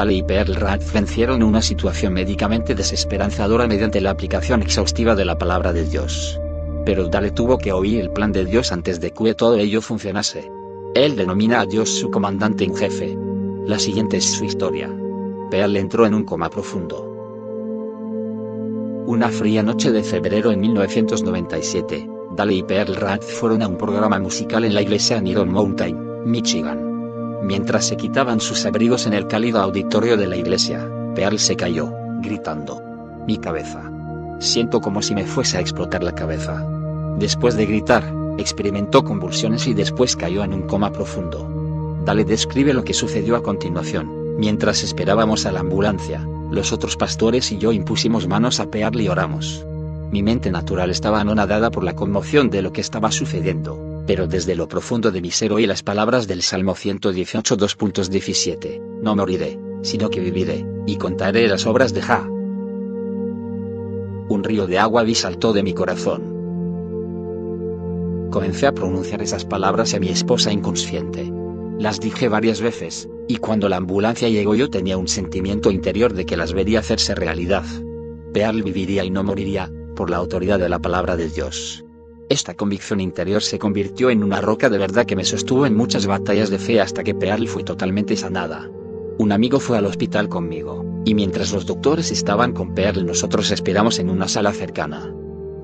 Dale 0.00 0.14
y 0.14 0.22
Pearl 0.22 0.54
Rat 0.54 0.80
vencieron 0.94 1.42
una 1.42 1.60
situación 1.60 2.14
médicamente 2.14 2.74
desesperanzadora 2.74 3.66
mediante 3.66 4.00
la 4.00 4.08
aplicación 4.08 4.62
exhaustiva 4.62 5.14
de 5.14 5.26
la 5.26 5.36
palabra 5.36 5.74
de 5.74 5.84
Dios. 5.84 6.40
Pero 6.86 7.08
Dale 7.08 7.32
tuvo 7.32 7.58
que 7.58 7.70
oír 7.70 8.00
el 8.00 8.10
plan 8.10 8.32
de 8.32 8.46
Dios 8.46 8.72
antes 8.72 8.98
de 8.98 9.10
que 9.10 9.34
todo 9.34 9.58
ello 9.58 9.82
funcionase. 9.82 10.50
Él 10.94 11.16
denomina 11.16 11.60
a 11.60 11.66
Dios 11.66 11.90
su 11.90 12.10
comandante 12.10 12.64
en 12.64 12.74
jefe. 12.74 13.14
La 13.66 13.78
siguiente 13.78 14.16
es 14.16 14.24
su 14.24 14.46
historia. 14.46 14.90
Pearl 15.50 15.76
entró 15.76 16.06
en 16.06 16.14
un 16.14 16.24
coma 16.24 16.48
profundo. 16.48 17.04
Una 19.06 19.28
fría 19.28 19.62
noche 19.62 19.92
de 19.92 20.02
febrero 20.02 20.50
en 20.50 20.60
1997, 20.60 22.08
Dale 22.38 22.54
y 22.54 22.62
Pearl 22.62 22.96
Rank 22.96 23.20
fueron 23.20 23.60
a 23.60 23.68
un 23.68 23.76
programa 23.76 24.18
musical 24.18 24.64
en 24.64 24.72
la 24.72 24.80
iglesia 24.80 25.18
en 25.18 25.26
Iron 25.26 25.52
Mountain, 25.52 26.24
Michigan. 26.24 26.89
Mientras 27.42 27.86
se 27.86 27.96
quitaban 27.96 28.40
sus 28.40 28.66
abrigos 28.66 29.06
en 29.06 29.14
el 29.14 29.26
cálido 29.26 29.60
auditorio 29.60 30.16
de 30.16 30.26
la 30.26 30.36
iglesia, 30.36 30.86
Pearl 31.14 31.38
se 31.38 31.56
cayó, 31.56 31.92
gritando. 32.20 32.82
Mi 33.26 33.38
cabeza. 33.38 33.90
Siento 34.40 34.80
como 34.80 35.02
si 35.02 35.14
me 35.14 35.24
fuese 35.24 35.56
a 35.56 35.60
explotar 35.60 36.02
la 36.02 36.14
cabeza. 36.14 36.64
Después 37.18 37.56
de 37.56 37.66
gritar, 37.66 38.04
experimentó 38.38 39.04
convulsiones 39.04 39.66
y 39.66 39.74
después 39.74 40.16
cayó 40.16 40.44
en 40.44 40.52
un 40.52 40.62
coma 40.62 40.92
profundo. 40.92 41.48
Dale 42.04 42.24
describe 42.24 42.74
lo 42.74 42.84
que 42.84 42.94
sucedió 42.94 43.36
a 43.36 43.42
continuación. 43.42 44.36
Mientras 44.38 44.82
esperábamos 44.82 45.46
a 45.46 45.52
la 45.52 45.60
ambulancia, 45.60 46.26
los 46.50 46.72
otros 46.72 46.96
pastores 46.96 47.52
y 47.52 47.58
yo 47.58 47.72
impusimos 47.72 48.26
manos 48.26 48.60
a 48.60 48.66
Pearl 48.66 49.00
y 49.00 49.08
oramos. 49.08 49.64
Mi 50.10 50.22
mente 50.22 50.50
natural 50.50 50.90
estaba 50.90 51.20
anonadada 51.20 51.70
por 51.70 51.84
la 51.84 51.94
conmoción 51.94 52.50
de 52.50 52.62
lo 52.62 52.72
que 52.72 52.80
estaba 52.80 53.12
sucediendo, 53.12 53.89
pero 54.10 54.26
desde 54.26 54.56
lo 54.56 54.66
profundo 54.66 55.12
de 55.12 55.20
mi 55.20 55.30
ser 55.30 55.52
oí 55.52 55.68
las 55.68 55.84
palabras 55.84 56.26
del 56.26 56.42
Salmo 56.42 56.74
118 56.74 57.56
2.17, 57.56 58.82
no 59.00 59.14
moriré, 59.14 59.56
sino 59.82 60.10
que 60.10 60.18
viviré, 60.18 60.66
y 60.84 60.96
contaré 60.96 61.46
las 61.46 61.64
obras 61.64 61.94
de 61.94 62.02
Ja. 62.02 62.28
Un 64.28 64.42
río 64.42 64.66
de 64.66 64.80
agua 64.80 65.04
vi 65.04 65.14
saltó 65.14 65.52
de 65.52 65.62
mi 65.62 65.74
corazón. 65.74 66.22
Comencé 68.32 68.66
a 68.66 68.72
pronunciar 68.72 69.22
esas 69.22 69.44
palabras 69.44 69.94
a 69.94 70.00
mi 70.00 70.08
esposa 70.08 70.50
inconsciente. 70.50 71.32
Las 71.78 72.00
dije 72.00 72.26
varias 72.28 72.60
veces, 72.60 73.08
y 73.28 73.36
cuando 73.36 73.68
la 73.68 73.76
ambulancia 73.76 74.28
llegó 74.28 74.56
yo 74.56 74.70
tenía 74.70 74.98
un 74.98 75.06
sentimiento 75.06 75.70
interior 75.70 76.14
de 76.14 76.26
que 76.26 76.36
las 76.36 76.52
vería 76.52 76.80
hacerse 76.80 77.14
realidad. 77.14 77.64
Pearl 78.32 78.64
viviría 78.64 79.04
y 79.04 79.10
no 79.10 79.22
moriría, 79.22 79.70
por 79.94 80.10
la 80.10 80.16
autoridad 80.16 80.58
de 80.58 80.68
la 80.68 80.80
palabra 80.80 81.14
de 81.16 81.28
Dios. 81.28 81.84
Esta 82.30 82.54
convicción 82.54 83.00
interior 83.00 83.42
se 83.42 83.58
convirtió 83.58 84.08
en 84.08 84.22
una 84.22 84.40
roca 84.40 84.70
de 84.70 84.78
verdad 84.78 85.04
que 85.04 85.16
me 85.16 85.24
sostuvo 85.24 85.66
en 85.66 85.74
muchas 85.74 86.06
batallas 86.06 86.48
de 86.48 86.60
fe 86.60 86.80
hasta 86.80 87.02
que 87.02 87.12
Pearl 87.12 87.48
fue 87.48 87.64
totalmente 87.64 88.16
sanada. 88.16 88.70
Un 89.18 89.32
amigo 89.32 89.58
fue 89.58 89.76
al 89.76 89.86
hospital 89.86 90.28
conmigo, 90.28 91.02
y 91.04 91.16
mientras 91.16 91.52
los 91.52 91.66
doctores 91.66 92.12
estaban 92.12 92.52
con 92.52 92.72
Pearl 92.72 93.04
nosotros 93.04 93.50
esperamos 93.50 93.98
en 93.98 94.08
una 94.08 94.28
sala 94.28 94.52
cercana. 94.52 95.12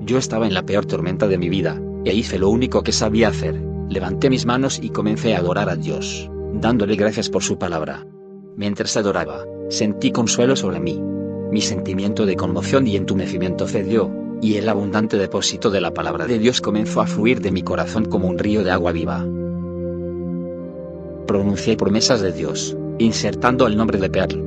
Yo 0.01 0.17
estaba 0.17 0.45
en 0.45 0.53
la 0.53 0.65
peor 0.65 0.85
tormenta 0.85 1.29
de 1.29 1.37
mi 1.37 1.47
vida, 1.47 1.81
e 2.03 2.13
hice 2.13 2.37
lo 2.37 2.49
único 2.49 2.83
que 2.83 2.91
sabía 2.91 3.29
hacer, 3.29 3.55
levanté 3.87 4.29
mis 4.29 4.45
manos 4.45 4.77
y 4.77 4.89
comencé 4.89 5.35
a 5.35 5.39
adorar 5.39 5.69
a 5.69 5.77
Dios, 5.77 6.29
dándole 6.53 6.97
gracias 6.97 7.29
por 7.29 7.43
su 7.43 7.57
palabra. 7.57 8.05
Mientras 8.57 8.97
adoraba, 8.97 9.45
sentí 9.69 10.11
consuelo 10.11 10.57
sobre 10.57 10.81
mí. 10.81 11.01
Mi 11.49 11.61
sentimiento 11.61 12.25
de 12.25 12.35
conmoción 12.35 12.87
y 12.87 12.97
entumecimiento 12.97 13.67
cedió, 13.67 14.26
y 14.41 14.55
el 14.55 14.69
abundante 14.69 15.17
depósito 15.17 15.69
de 15.69 15.81
la 15.81 15.93
palabra 15.93 16.27
de 16.27 16.39
Dios 16.39 16.61
comenzó 16.61 17.01
a 17.01 17.07
fluir 17.07 17.41
de 17.41 17.51
mi 17.51 17.63
corazón 17.63 18.05
como 18.05 18.27
un 18.27 18.37
río 18.37 18.63
de 18.63 18.71
agua 18.71 18.91
viva. 18.91 19.25
Pronuncié 21.25 21.75
promesas 21.75 22.21
de 22.21 22.31
Dios, 22.31 22.77
insertando 22.99 23.67
el 23.67 23.75
nombre 23.75 23.99
de 23.99 24.09
Pearl. 24.09 24.43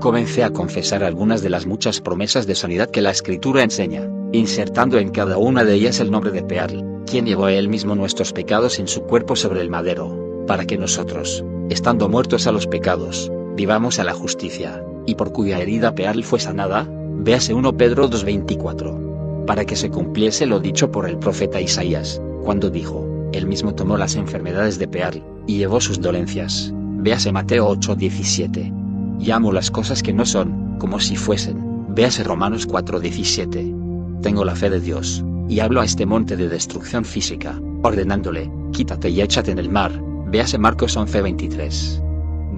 Comencé 0.00 0.44
a 0.44 0.50
confesar 0.50 1.02
algunas 1.02 1.42
de 1.42 1.50
las 1.50 1.66
muchas 1.66 2.00
promesas 2.00 2.46
de 2.46 2.54
sanidad 2.54 2.88
que 2.88 3.02
la 3.02 3.10
escritura 3.10 3.62
enseña, 3.62 4.08
insertando 4.32 4.98
en 4.98 5.10
cada 5.10 5.38
una 5.38 5.64
de 5.64 5.74
ellas 5.74 6.00
el 6.00 6.10
nombre 6.10 6.30
de 6.30 6.42
Pearl, 6.42 7.02
quien 7.04 7.26
llevó 7.26 7.46
a 7.46 7.52
él 7.52 7.68
mismo 7.68 7.94
nuestros 7.94 8.32
pecados 8.32 8.78
en 8.78 8.86
su 8.86 9.02
cuerpo 9.02 9.34
sobre 9.34 9.60
el 9.60 9.70
madero, 9.70 10.44
para 10.46 10.66
que 10.66 10.78
nosotros, 10.78 11.44
estando 11.68 12.08
muertos 12.08 12.46
a 12.46 12.52
los 12.52 12.66
pecados, 12.66 13.30
vivamos 13.56 13.98
a 13.98 14.04
la 14.04 14.14
justicia, 14.14 14.84
y 15.04 15.16
por 15.16 15.32
cuya 15.32 15.58
herida 15.58 15.94
Pearl 15.94 16.22
fue 16.22 16.38
sanada, 16.38 16.86
Véase 17.20 17.52
1 17.52 17.76
Pedro 17.76 18.08
2.24. 18.08 19.44
Para 19.44 19.64
que 19.64 19.74
se 19.74 19.90
cumpliese 19.90 20.46
lo 20.46 20.60
dicho 20.60 20.90
por 20.90 21.08
el 21.08 21.18
profeta 21.18 21.60
Isaías, 21.60 22.22
cuando 22.44 22.70
dijo, 22.70 23.06
él 23.32 23.46
mismo 23.46 23.74
tomó 23.74 23.96
las 23.96 24.14
enfermedades 24.14 24.78
de 24.78 24.86
Pearl, 24.86 25.22
y 25.46 25.58
llevó 25.58 25.80
sus 25.80 26.00
dolencias. 26.00 26.72
Véase 26.74 27.32
Mateo 27.32 27.68
8.17. 27.70 29.18
Llamo 29.18 29.52
las 29.52 29.70
cosas 29.70 30.02
que 30.02 30.12
no 30.12 30.24
son, 30.24 30.76
como 30.78 31.00
si 31.00 31.16
fuesen. 31.16 31.58
Véase 31.94 32.22
Romanos 32.22 32.68
4.17. 32.68 34.20
Tengo 34.22 34.44
la 34.44 34.54
fe 34.54 34.70
de 34.70 34.80
Dios, 34.80 35.24
y 35.48 35.58
hablo 35.60 35.80
a 35.80 35.84
este 35.84 36.06
monte 36.06 36.36
de 36.36 36.48
destrucción 36.48 37.04
física, 37.04 37.60
ordenándole, 37.82 38.50
quítate 38.72 39.10
y 39.10 39.22
échate 39.22 39.50
en 39.50 39.58
el 39.58 39.70
mar. 39.70 39.92
Véase 40.26 40.56
Marcos 40.56 40.96
11.23. 40.96 42.07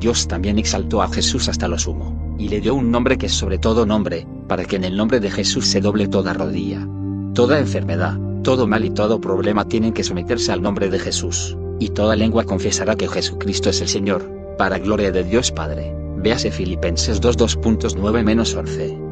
Dios 0.01 0.27
también 0.27 0.59
exaltó 0.59 1.03
a 1.03 1.09
Jesús 1.09 1.49
hasta 1.51 1.69
lo 1.69 1.79
sumo, 1.79 2.35
y 2.39 2.49
le 2.49 2.63
dio 2.63 2.75
un 2.75 2.91
nombre 2.91 3.19
que 3.19 3.27
es 3.27 3.33
sobre 3.33 3.59
todo 3.59 3.85
nombre, 3.85 4.27
para 4.49 4.65
que 4.65 4.77
en 4.77 4.85
el 4.85 4.97
nombre 4.97 5.21
de 5.21 5.31
Jesús 5.31 5.67
se 5.67 5.83
doble 5.83 6.09
toda 6.09 6.33
rodilla. 6.33 6.89
Toda 7.35 7.59
enfermedad, 7.59 8.19
todo 8.43 8.67
mal 8.67 8.83
y 8.87 8.91
todo 8.91 9.21
problema 9.21 9.69
tienen 9.69 9.93
que 9.93 10.03
someterse 10.03 10.53
al 10.53 10.63
nombre 10.63 10.89
de 10.89 10.99
Jesús, 10.99 11.55
y 11.79 11.91
toda 11.91 12.17
lengua 12.17 12.45
confesará 12.45 12.97
que 12.97 13.09
Jesucristo 13.09 13.69
es 13.69 13.83
el 13.83 13.89
Señor, 13.89 14.25
para 14.57 14.79
gloria 14.79 15.13
de 15.13 15.23
Dios 15.23 15.53
Padre. 15.53 15.95
Véase 16.17 16.51
Filipenses 16.51 17.21
2.2.9-11. 17.21 19.11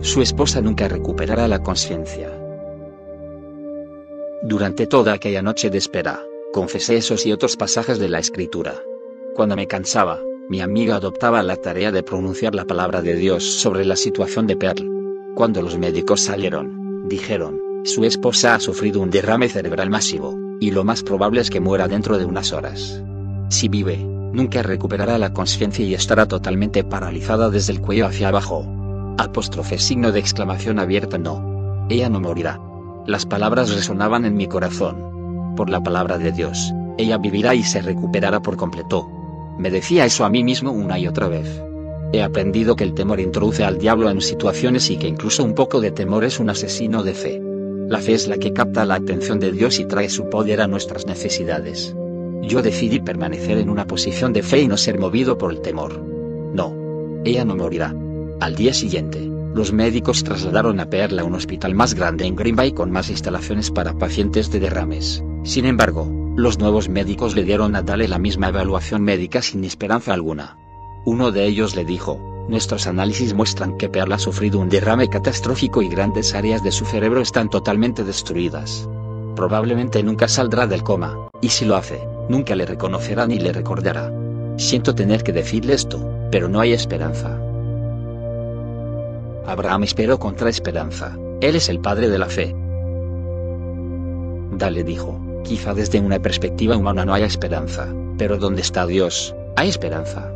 Su 0.00 0.22
esposa 0.22 0.60
nunca 0.60 0.86
recuperará 0.86 1.48
la 1.48 1.60
conciencia. 1.60 2.30
Durante 4.44 4.86
toda 4.86 5.12
aquella 5.12 5.42
noche 5.42 5.70
de 5.70 5.78
espera, 5.78 6.20
confesé 6.52 6.98
esos 6.98 7.26
y 7.26 7.32
otros 7.32 7.56
pasajes 7.56 7.98
de 7.98 8.08
la 8.08 8.20
Escritura. 8.20 8.74
Cuando 9.34 9.56
me 9.56 9.66
cansaba, 9.66 10.20
mi 10.50 10.60
amiga 10.60 10.96
adoptaba 10.96 11.42
la 11.42 11.56
tarea 11.56 11.90
de 11.90 12.02
pronunciar 12.02 12.54
la 12.54 12.66
palabra 12.66 13.00
de 13.00 13.14
Dios 13.14 13.42
sobre 13.42 13.86
la 13.86 13.96
situación 13.96 14.46
de 14.46 14.56
Pearl. 14.56 14.86
Cuando 15.34 15.62
los 15.62 15.78
médicos 15.78 16.20
salieron, 16.20 17.08
dijeron, 17.08 17.58
su 17.84 18.04
esposa 18.04 18.54
ha 18.54 18.60
sufrido 18.60 19.00
un 19.00 19.08
derrame 19.08 19.48
cerebral 19.48 19.88
masivo, 19.88 20.38
y 20.60 20.70
lo 20.70 20.84
más 20.84 21.02
probable 21.02 21.40
es 21.40 21.48
que 21.48 21.60
muera 21.60 21.88
dentro 21.88 22.18
de 22.18 22.26
unas 22.26 22.52
horas. 22.52 23.02
Si 23.48 23.68
vive, 23.68 23.96
nunca 23.96 24.62
recuperará 24.62 25.16
la 25.16 25.32
conciencia 25.32 25.82
y 25.82 25.94
estará 25.94 26.28
totalmente 26.28 26.84
paralizada 26.84 27.48
desde 27.48 27.72
el 27.72 27.80
cuello 27.80 28.06
hacia 28.06 28.28
abajo. 28.28 28.66
Apóstrofe 29.16 29.78
signo 29.78 30.12
de 30.12 30.20
exclamación 30.20 30.78
abierta 30.78 31.16
no. 31.16 31.86
Ella 31.88 32.10
no 32.10 32.20
morirá. 32.20 32.60
Las 33.06 33.24
palabras 33.24 33.74
resonaban 33.74 34.26
en 34.26 34.36
mi 34.36 34.46
corazón. 34.46 35.54
Por 35.56 35.70
la 35.70 35.82
palabra 35.82 36.18
de 36.18 36.32
Dios, 36.32 36.70
ella 36.98 37.16
vivirá 37.16 37.54
y 37.54 37.62
se 37.62 37.80
recuperará 37.80 38.40
por 38.40 38.56
completo. 38.58 39.08
Me 39.58 39.70
decía 39.70 40.04
eso 40.04 40.24
a 40.24 40.30
mí 40.30 40.42
mismo 40.44 40.72
una 40.72 40.98
y 40.98 41.06
otra 41.06 41.28
vez. 41.28 41.62
He 42.12 42.22
aprendido 42.22 42.76
que 42.76 42.84
el 42.84 42.94
temor 42.94 43.20
introduce 43.20 43.64
al 43.64 43.78
diablo 43.78 44.10
en 44.10 44.20
situaciones 44.20 44.90
y 44.90 44.98
que 44.98 45.08
incluso 45.08 45.44
un 45.44 45.54
poco 45.54 45.80
de 45.80 45.90
temor 45.90 46.24
es 46.24 46.38
un 46.38 46.50
asesino 46.50 47.02
de 47.02 47.14
fe. 47.14 47.42
La 47.88 48.00
fe 48.00 48.14
es 48.14 48.28
la 48.28 48.36
que 48.36 48.52
capta 48.52 48.84
la 48.84 48.96
atención 48.96 49.38
de 49.40 49.52
Dios 49.52 49.78
y 49.78 49.86
trae 49.86 50.08
su 50.08 50.28
poder 50.28 50.60
a 50.60 50.66
nuestras 50.66 51.06
necesidades. 51.06 51.94
Yo 52.42 52.60
decidí 52.60 53.00
permanecer 53.00 53.58
en 53.58 53.70
una 53.70 53.86
posición 53.86 54.32
de 54.32 54.42
fe 54.42 54.60
y 54.62 54.68
no 54.68 54.76
ser 54.76 54.98
movido 54.98 55.38
por 55.38 55.52
el 55.52 55.60
temor. 55.60 56.00
No. 56.00 56.74
Ella 57.24 57.44
no 57.44 57.56
morirá. 57.56 57.94
Al 58.40 58.56
día 58.56 58.74
siguiente, 58.74 59.20
los 59.54 59.72
médicos 59.72 60.24
trasladaron 60.24 60.80
a 60.80 60.86
Pearl 60.86 61.18
a 61.18 61.24
un 61.24 61.34
hospital 61.34 61.74
más 61.74 61.94
grande 61.94 62.26
en 62.26 62.34
Green 62.34 62.56
Bay 62.56 62.72
con 62.72 62.90
más 62.90 63.10
instalaciones 63.10 63.70
para 63.70 63.92
pacientes 63.94 64.50
de 64.50 64.60
derrames. 64.60 65.22
Sin 65.44 65.66
embargo, 65.66 66.21
los 66.34 66.58
nuevos 66.58 66.88
médicos 66.88 67.34
le 67.34 67.44
dieron 67.44 67.76
a 67.76 67.82
Dale 67.82 68.08
la 68.08 68.18
misma 68.18 68.48
evaluación 68.48 69.02
médica 69.02 69.42
sin 69.42 69.64
esperanza 69.64 70.14
alguna. 70.14 70.56
Uno 71.04 71.30
de 71.30 71.44
ellos 71.46 71.76
le 71.76 71.84
dijo, 71.84 72.18
nuestros 72.48 72.86
análisis 72.86 73.34
muestran 73.34 73.76
que 73.76 73.88
Pearl 73.88 74.12
ha 74.12 74.18
sufrido 74.18 74.58
un 74.58 74.68
derrame 74.68 75.08
catastrófico 75.08 75.82
y 75.82 75.88
grandes 75.88 76.34
áreas 76.34 76.62
de 76.62 76.72
su 76.72 76.84
cerebro 76.86 77.20
están 77.20 77.50
totalmente 77.50 78.02
destruidas. 78.02 78.88
Probablemente 79.36 80.02
nunca 80.02 80.26
saldrá 80.26 80.66
del 80.66 80.82
coma, 80.82 81.16
y 81.40 81.50
si 81.50 81.64
lo 81.64 81.76
hace, 81.76 82.00
nunca 82.28 82.54
le 82.56 82.66
reconocerá 82.66 83.26
ni 83.26 83.38
le 83.38 83.52
recordará. 83.52 84.12
Siento 84.56 84.94
tener 84.94 85.22
que 85.22 85.32
decirle 85.32 85.74
esto, 85.74 86.02
pero 86.30 86.48
no 86.48 86.60
hay 86.60 86.72
esperanza. 86.72 87.38
Abraham 89.46 89.84
esperó 89.84 90.18
contra 90.18 90.48
esperanza, 90.48 91.16
él 91.40 91.56
es 91.56 91.68
el 91.68 91.80
padre 91.80 92.08
de 92.08 92.18
la 92.18 92.26
fe. 92.26 92.54
Dale 94.52 94.84
dijo, 94.84 95.18
Quizá 95.44 95.74
desde 95.74 96.00
una 96.00 96.20
perspectiva 96.20 96.76
humana 96.76 97.04
no 97.04 97.14
haya 97.14 97.26
esperanza, 97.26 97.88
pero 98.16 98.38
donde 98.38 98.62
está 98.62 98.86
Dios, 98.86 99.34
hay 99.56 99.68
esperanza. 99.68 100.30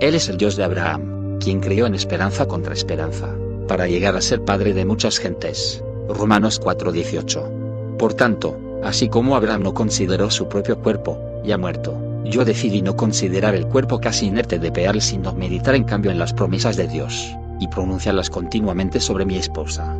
Él 0.00 0.14
es 0.14 0.28
el 0.28 0.36
Dios 0.36 0.56
de 0.56 0.64
Abraham, 0.64 1.38
quien 1.38 1.60
creó 1.60 1.86
en 1.86 1.94
esperanza 1.94 2.46
contra 2.46 2.74
esperanza, 2.74 3.28
para 3.66 3.86
llegar 3.86 4.16
a 4.16 4.20
ser 4.20 4.44
padre 4.44 4.74
de 4.74 4.84
muchas 4.84 5.18
gentes. 5.18 5.82
Romanos 6.08 6.60
4:18. 6.60 7.96
Por 7.98 8.14
tanto, 8.14 8.56
así 8.82 9.08
como 9.08 9.36
Abraham 9.36 9.62
no 9.62 9.74
consideró 9.74 10.30
su 10.30 10.48
propio 10.48 10.78
cuerpo, 10.78 11.18
ya 11.44 11.58
muerto, 11.58 11.96
yo 12.24 12.44
decidí 12.44 12.82
no 12.82 12.96
considerar 12.96 13.54
el 13.54 13.66
cuerpo 13.66 14.00
casi 14.00 14.26
inerte 14.26 14.58
de 14.58 14.72
Peal 14.72 15.00
sino 15.00 15.32
meditar 15.32 15.74
en 15.74 15.84
cambio 15.84 16.10
en 16.10 16.18
las 16.18 16.32
promesas 16.32 16.76
de 16.76 16.88
Dios, 16.88 17.36
y 17.60 17.68
pronunciarlas 17.68 18.30
continuamente 18.30 19.00
sobre 19.00 19.24
mi 19.24 19.36
esposa. 19.36 19.96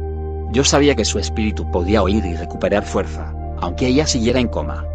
Yo 0.52 0.64
sabía 0.64 0.94
que 0.94 1.04
su 1.04 1.18
espíritu 1.18 1.70
podía 1.70 2.02
oír 2.02 2.24
y 2.24 2.34
recuperar 2.34 2.84
fuerza, 2.84 3.34
aunque 3.60 3.86
ella 3.88 4.06
siguiera 4.06 4.40
en 4.40 4.48
coma. 4.48 4.86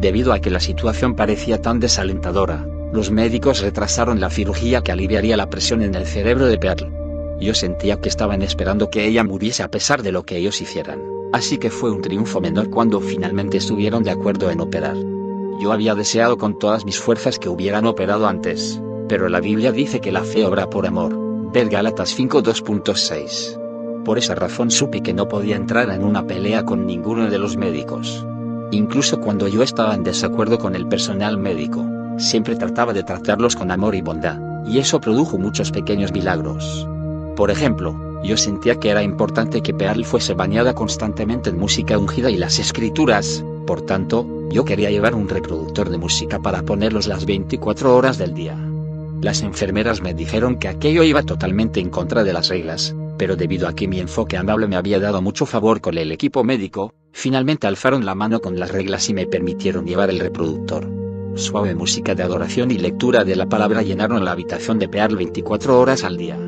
Debido 0.00 0.32
a 0.32 0.40
que 0.40 0.50
la 0.50 0.60
situación 0.60 1.14
parecía 1.14 1.60
tan 1.60 1.80
desalentadora, 1.80 2.66
los 2.92 3.10
médicos 3.10 3.60
retrasaron 3.60 4.20
la 4.20 4.30
cirugía 4.30 4.82
que 4.82 4.92
aliviaría 4.92 5.36
la 5.36 5.50
presión 5.50 5.82
en 5.82 5.94
el 5.94 6.06
cerebro 6.06 6.46
de 6.46 6.58
Pearl. 6.58 6.92
Yo 7.40 7.54
sentía 7.54 8.00
que 8.00 8.08
estaban 8.08 8.42
esperando 8.42 8.90
que 8.90 9.06
ella 9.06 9.24
muriese 9.24 9.62
a 9.62 9.70
pesar 9.70 10.02
de 10.02 10.12
lo 10.12 10.22
que 10.22 10.38
ellos 10.38 10.60
hicieran, 10.60 11.00
así 11.32 11.58
que 11.58 11.70
fue 11.70 11.90
un 11.90 12.00
triunfo 12.00 12.40
menor 12.40 12.70
cuando 12.70 13.00
finalmente 13.00 13.58
estuvieron 13.58 14.02
de 14.02 14.10
acuerdo 14.10 14.50
en 14.50 14.60
operar. 14.60 14.96
Yo 15.60 15.72
había 15.72 15.94
deseado 15.94 16.38
con 16.38 16.58
todas 16.58 16.84
mis 16.84 16.98
fuerzas 16.98 17.38
que 17.38 17.48
hubieran 17.48 17.86
operado 17.86 18.26
antes, 18.26 18.80
pero 19.08 19.28
la 19.28 19.40
Biblia 19.40 19.72
dice 19.72 20.00
que 20.00 20.12
la 20.12 20.22
fe 20.22 20.44
obra 20.44 20.68
por 20.68 20.86
amor. 20.86 21.16
Ver 21.52 21.68
Gálatas 21.68 22.18
5.2.6. 22.18 23.65
Por 24.06 24.18
esa 24.18 24.36
razón 24.36 24.70
supe 24.70 25.02
que 25.02 25.12
no 25.12 25.28
podía 25.28 25.56
entrar 25.56 25.90
en 25.90 26.04
una 26.04 26.28
pelea 26.28 26.64
con 26.64 26.86
ninguno 26.86 27.28
de 27.28 27.40
los 27.40 27.56
médicos. 27.56 28.24
Incluso 28.70 29.18
cuando 29.18 29.48
yo 29.48 29.64
estaba 29.64 29.96
en 29.96 30.04
desacuerdo 30.04 30.60
con 30.60 30.76
el 30.76 30.86
personal 30.86 31.36
médico, 31.38 31.84
siempre 32.16 32.54
trataba 32.54 32.92
de 32.92 33.02
tratarlos 33.02 33.56
con 33.56 33.72
amor 33.72 33.96
y 33.96 34.02
bondad, 34.02 34.38
y 34.64 34.78
eso 34.78 35.00
produjo 35.00 35.38
muchos 35.38 35.72
pequeños 35.72 36.12
milagros. 36.12 36.86
Por 37.34 37.50
ejemplo, 37.50 38.20
yo 38.22 38.36
sentía 38.36 38.78
que 38.78 38.90
era 38.90 39.02
importante 39.02 39.60
que 39.60 39.74
Pearl 39.74 40.04
fuese 40.04 40.34
bañada 40.34 40.72
constantemente 40.72 41.50
en 41.50 41.58
música 41.58 41.98
ungida 41.98 42.30
y 42.30 42.36
las 42.36 42.60
escrituras, 42.60 43.42
por 43.66 43.82
tanto, 43.82 44.24
yo 44.50 44.64
quería 44.64 44.92
llevar 44.92 45.16
un 45.16 45.28
reproductor 45.28 45.90
de 45.90 45.98
música 45.98 46.38
para 46.38 46.62
ponerlos 46.62 47.08
las 47.08 47.26
24 47.26 47.96
horas 47.96 48.18
del 48.18 48.34
día. 48.34 48.56
Las 49.20 49.42
enfermeras 49.42 50.00
me 50.00 50.14
dijeron 50.14 50.60
que 50.60 50.68
aquello 50.68 51.02
iba 51.02 51.24
totalmente 51.24 51.80
en 51.80 51.90
contra 51.90 52.22
de 52.22 52.32
las 52.32 52.48
reglas, 52.48 52.94
pero 53.18 53.36
debido 53.36 53.68
a 53.68 53.74
que 53.74 53.88
mi 53.88 54.00
enfoque 54.00 54.36
amable 54.36 54.66
me 54.66 54.76
había 54.76 55.00
dado 55.00 55.22
mucho 55.22 55.46
favor 55.46 55.80
con 55.80 55.96
el 55.98 56.12
equipo 56.12 56.44
médico, 56.44 56.94
finalmente 57.12 57.66
alzaron 57.66 58.04
la 58.04 58.14
mano 58.14 58.40
con 58.40 58.58
las 58.58 58.70
reglas 58.70 59.08
y 59.08 59.14
me 59.14 59.26
permitieron 59.26 59.86
llevar 59.86 60.10
el 60.10 60.20
reproductor. 60.20 60.88
Suave 61.34 61.74
música 61.74 62.14
de 62.14 62.22
adoración 62.22 62.70
y 62.70 62.78
lectura 62.78 63.24
de 63.24 63.36
la 63.36 63.46
palabra 63.46 63.82
llenaron 63.82 64.24
la 64.24 64.32
habitación 64.32 64.78
de 64.78 64.88
Pearl 64.88 65.16
24 65.16 65.78
horas 65.78 66.02
al 66.04 66.16
día. 66.16 66.38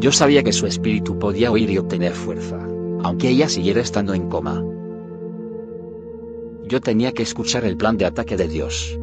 Yo 0.00 0.12
sabía 0.12 0.42
que 0.42 0.52
su 0.52 0.66
espíritu 0.66 1.18
podía 1.18 1.50
oír 1.50 1.70
y 1.70 1.78
obtener 1.78 2.12
fuerza, 2.12 2.58
aunque 3.02 3.28
ella 3.28 3.48
siguiera 3.48 3.80
estando 3.80 4.14
en 4.14 4.28
coma. 4.28 4.62
Yo 6.64 6.80
tenía 6.80 7.12
que 7.12 7.22
escuchar 7.22 7.64
el 7.64 7.76
plan 7.76 7.96
de 7.96 8.06
ataque 8.06 8.36
de 8.36 8.48
Dios. 8.48 8.98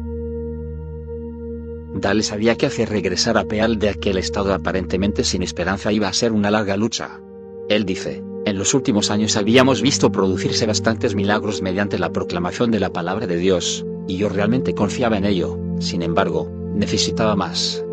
Dale 1.94 2.24
sabía 2.24 2.56
que 2.56 2.66
hacer 2.66 2.88
regresar 2.88 3.38
a 3.38 3.44
Peal 3.44 3.78
de 3.78 3.88
aquel 3.88 4.18
estado 4.18 4.52
aparentemente 4.52 5.22
sin 5.22 5.42
esperanza 5.42 5.92
iba 5.92 6.08
a 6.08 6.12
ser 6.12 6.32
una 6.32 6.50
larga 6.50 6.76
lucha. 6.76 7.20
Él 7.68 7.84
dice, 7.84 8.22
en 8.46 8.58
los 8.58 8.74
últimos 8.74 9.10
años 9.10 9.36
habíamos 9.36 9.80
visto 9.80 10.10
producirse 10.10 10.66
bastantes 10.66 11.14
milagros 11.14 11.62
mediante 11.62 11.98
la 11.98 12.10
proclamación 12.10 12.72
de 12.72 12.80
la 12.80 12.92
palabra 12.92 13.28
de 13.28 13.36
Dios, 13.36 13.86
y 14.08 14.16
yo 14.16 14.28
realmente 14.28 14.74
confiaba 14.74 15.16
en 15.16 15.24
ello, 15.24 15.56
sin 15.78 16.02
embargo, 16.02 16.50
necesitaba 16.74 17.36
más. 17.36 17.84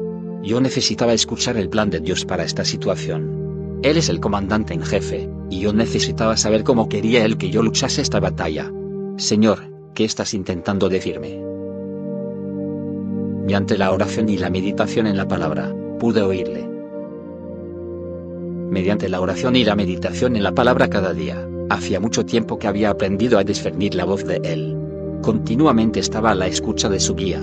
Yo 0.42 0.60
necesitaba 0.60 1.14
escuchar 1.14 1.56
el 1.58 1.70
plan 1.70 1.92
de 1.92 2.00
Dios 2.00 2.26
para 2.26 2.44
esta 2.44 2.66
situación. 2.66 3.80
Él 3.84 3.98
es 3.98 4.10
el 4.10 4.20
comandante 4.20 4.74
en 4.74 4.82
jefe, 4.82 5.30
y 5.52 5.60
yo 5.60 5.74
necesitaba 5.74 6.38
saber 6.38 6.64
cómo 6.64 6.90
quería 6.90 7.24
él 7.24 7.38
que 7.38 7.52
yo 7.52 7.62
luchase 7.62 8.02
esta 8.02 8.20
batalla. 8.20 8.72
Señor, 9.18 9.72
¿qué 9.94 10.06
estás 10.06 10.34
intentando 10.34 10.90
decirme? 10.90 11.51
Mediante 13.42 13.78
la 13.78 13.92
oración 13.92 14.30
y 14.30 14.38
la 14.38 14.50
meditación 14.50 15.08
en 15.08 15.18
la 15.18 15.28
palabra, 15.28 15.74
pude 16.00 16.22
oírle. 16.22 16.68
Mediante 18.70 19.10
la 19.10 19.20
oración 19.20 19.56
y 19.56 19.64
la 19.64 19.76
meditación 19.76 20.36
en 20.36 20.44
la 20.44 20.54
palabra 20.54 20.90
cada 20.90 21.14
día, 21.14 21.48
hacía 21.70 22.00
mucho 22.00 22.26
tiempo 22.26 22.60
que 22.60 22.68
había 22.68 22.90
aprendido 22.90 23.38
a 23.40 23.44
discernir 23.44 23.96
la 23.96 24.06
voz 24.06 24.26
de 24.26 24.40
él. 24.44 24.78
Continuamente 25.22 26.00
estaba 26.00 26.32
a 26.32 26.36
la 26.36 26.48
escucha 26.48 26.88
de 26.88 27.00
su 27.00 27.16
guía. 27.16 27.40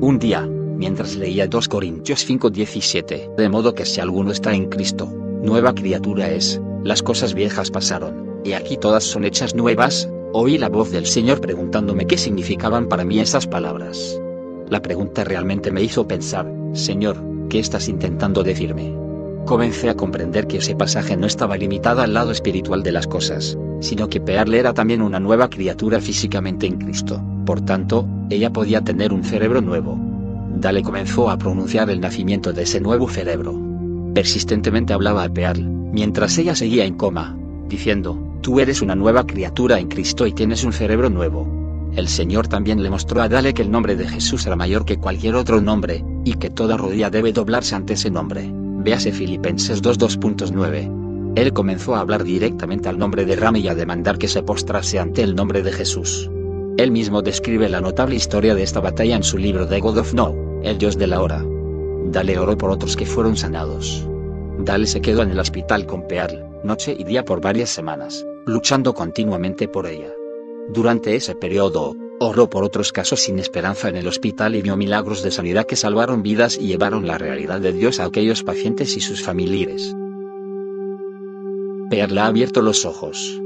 Un 0.00 0.18
día, 0.18 0.42
mientras 0.42 1.16
leía 1.16 1.46
2 1.46 1.68
Corintios 1.68 2.26
5:17, 2.28 3.34
de 3.36 3.48
modo 3.48 3.72
que 3.72 3.86
si 3.86 4.00
alguno 4.00 4.32
está 4.32 4.52
en 4.52 4.66
Cristo, 4.66 5.06
nueva 5.42 5.74
criatura 5.74 6.30
es, 6.30 6.60
las 6.84 7.02
cosas 7.02 7.34
viejas 7.34 7.70
pasaron, 7.70 8.40
y 8.44 8.52
aquí 8.52 8.76
todas 8.76 9.04
son 9.04 9.24
hechas 9.24 9.54
nuevas, 9.54 10.08
Oí 10.38 10.58
la 10.58 10.68
voz 10.68 10.90
del 10.90 11.06
Señor 11.06 11.40
preguntándome 11.40 12.06
qué 12.06 12.18
significaban 12.18 12.88
para 12.88 13.04
mí 13.04 13.20
esas 13.20 13.46
palabras. 13.46 14.20
La 14.68 14.82
pregunta 14.82 15.24
realmente 15.24 15.70
me 15.70 15.82
hizo 15.82 16.08
pensar, 16.08 16.50
Señor, 16.72 17.22
¿qué 17.48 17.60
estás 17.60 17.88
intentando 17.88 18.42
decirme? 18.42 18.92
Comencé 19.44 19.88
a 19.88 19.94
comprender 19.94 20.48
que 20.48 20.58
ese 20.58 20.74
pasaje 20.74 21.16
no 21.16 21.26
estaba 21.26 21.56
limitado 21.56 22.00
al 22.02 22.14
lado 22.14 22.32
espiritual 22.32 22.82
de 22.82 22.90
las 22.90 23.06
cosas, 23.06 23.56
sino 23.80 24.08
que 24.08 24.20
Pearle 24.20 24.58
era 24.58 24.74
también 24.74 25.02
una 25.02 25.20
nueva 25.20 25.48
criatura 25.48 26.00
físicamente 26.00 26.66
en 26.66 26.78
Cristo, 26.78 27.22
por 27.46 27.60
tanto, 27.60 28.08
ella 28.28 28.52
podía 28.52 28.80
tener 28.80 29.12
un 29.12 29.22
cerebro 29.22 29.60
nuevo. 29.60 29.96
Dale 30.56 30.82
comenzó 30.82 31.30
a 31.30 31.38
pronunciar 31.38 31.88
el 31.90 32.00
nacimiento 32.00 32.52
de 32.52 32.62
ese 32.62 32.80
nuevo 32.80 33.08
cerebro. 33.08 33.54
Persistentemente 34.14 34.92
hablaba 34.92 35.22
a 35.22 35.28
Pearl, 35.28 35.62
mientras 35.62 36.36
ella 36.38 36.56
seguía 36.56 36.84
en 36.84 36.94
coma, 36.94 37.36
diciendo, 37.68 38.18
Tú 38.40 38.58
eres 38.58 38.82
una 38.82 38.96
nueva 38.96 39.26
criatura 39.26 39.78
en 39.78 39.86
Cristo 39.86 40.26
y 40.26 40.32
tienes 40.32 40.64
un 40.64 40.72
cerebro 40.72 41.08
nuevo. 41.08 41.65
El 41.96 42.08
Señor 42.08 42.46
también 42.46 42.82
le 42.82 42.90
mostró 42.90 43.22
a 43.22 43.28
Dale 43.28 43.54
que 43.54 43.62
el 43.62 43.70
nombre 43.70 43.96
de 43.96 44.06
Jesús 44.06 44.46
era 44.46 44.54
mayor 44.54 44.84
que 44.84 44.98
cualquier 44.98 45.34
otro 45.34 45.62
nombre, 45.62 46.04
y 46.24 46.34
que 46.34 46.50
toda 46.50 46.76
rodilla 46.76 47.08
debe 47.08 47.32
doblarse 47.32 47.74
ante 47.74 47.94
ese 47.94 48.10
nombre. 48.10 48.50
Véase 48.52 49.12
Filipenses 49.12 49.82
2.2.9. 49.82 51.34
Él 51.36 51.52
comenzó 51.54 51.96
a 51.96 52.00
hablar 52.00 52.22
directamente 52.22 52.90
al 52.90 52.98
nombre 52.98 53.24
de 53.24 53.36
Rami 53.36 53.60
y 53.60 53.68
a 53.68 53.74
demandar 53.74 54.18
que 54.18 54.28
se 54.28 54.42
postrase 54.42 54.98
ante 54.98 55.22
el 55.22 55.34
nombre 55.34 55.62
de 55.62 55.72
Jesús. 55.72 56.30
Él 56.76 56.90
mismo 56.90 57.22
describe 57.22 57.68
la 57.70 57.80
notable 57.80 58.16
historia 58.16 58.54
de 58.54 58.62
esta 58.62 58.80
batalla 58.80 59.16
en 59.16 59.22
su 59.22 59.38
libro 59.38 59.66
The 59.66 59.80
God 59.80 59.98
of 59.98 60.12
Now, 60.12 60.60
el 60.62 60.76
Dios 60.76 60.98
de 60.98 61.06
la 61.06 61.22
hora. 61.22 61.42
Dale 62.12 62.38
oró 62.38 62.58
por 62.58 62.70
otros 62.70 62.94
que 62.94 63.06
fueron 63.06 63.36
sanados. 63.36 64.06
Dale 64.58 64.86
se 64.86 65.00
quedó 65.00 65.22
en 65.22 65.30
el 65.30 65.40
hospital 65.40 65.86
con 65.86 66.06
Pearl, 66.06 66.44
noche 66.62 66.94
y 66.98 67.04
día 67.04 67.24
por 67.24 67.40
varias 67.40 67.70
semanas 67.70 68.24
luchando 68.46 68.94
continuamente 68.94 69.66
por 69.66 69.86
ella. 69.86 70.15
Durante 70.68 71.14
ese 71.14 71.34
periodo, 71.34 71.94
oró 72.18 72.50
por 72.50 72.64
otros 72.64 72.92
casos 72.92 73.20
sin 73.20 73.38
esperanza 73.38 73.88
en 73.88 73.96
el 73.96 74.08
hospital 74.08 74.56
y 74.56 74.62
vio 74.62 74.76
milagros 74.76 75.22
de 75.22 75.30
sanidad 75.30 75.66
que 75.66 75.76
salvaron 75.76 76.22
vidas 76.22 76.58
y 76.60 76.66
llevaron 76.66 77.06
la 77.06 77.18
realidad 77.18 77.60
de 77.60 77.72
Dios 77.72 78.00
a 78.00 78.04
aquellos 78.04 78.42
pacientes 78.42 78.96
y 78.96 79.00
sus 79.00 79.22
familiares. 79.22 79.94
Pearl 81.90 82.18
ha 82.18 82.26
abierto 82.26 82.62
los 82.62 82.84
ojos. 82.84 83.40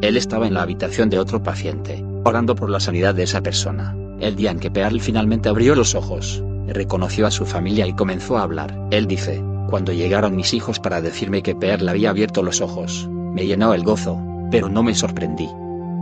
Él 0.00 0.16
estaba 0.16 0.46
en 0.46 0.54
la 0.54 0.62
habitación 0.62 1.10
de 1.10 1.18
otro 1.18 1.42
paciente, 1.42 2.02
orando 2.24 2.54
por 2.54 2.70
la 2.70 2.80
sanidad 2.80 3.14
de 3.14 3.24
esa 3.24 3.42
persona. 3.42 3.94
El 4.20 4.34
día 4.34 4.50
en 4.50 4.60
que 4.60 4.70
Pearl 4.70 5.00
finalmente 5.00 5.48
abrió 5.48 5.74
los 5.74 5.94
ojos, 5.94 6.42
reconoció 6.68 7.26
a 7.26 7.30
su 7.30 7.44
familia 7.44 7.86
y 7.86 7.94
comenzó 7.94 8.38
a 8.38 8.42
hablar. 8.42 8.78
Él 8.90 9.06
dice, 9.06 9.42
cuando 9.68 9.92
llegaron 9.92 10.36
mis 10.36 10.54
hijos 10.54 10.80
para 10.80 11.02
decirme 11.02 11.42
que 11.42 11.54
Pearl 11.54 11.88
había 11.88 12.10
abierto 12.10 12.42
los 12.42 12.62
ojos, 12.62 13.08
me 13.10 13.46
llenó 13.46 13.74
el 13.74 13.84
gozo, 13.84 14.18
pero 14.50 14.68
no 14.68 14.82
me 14.82 14.94
sorprendí. 14.94 15.48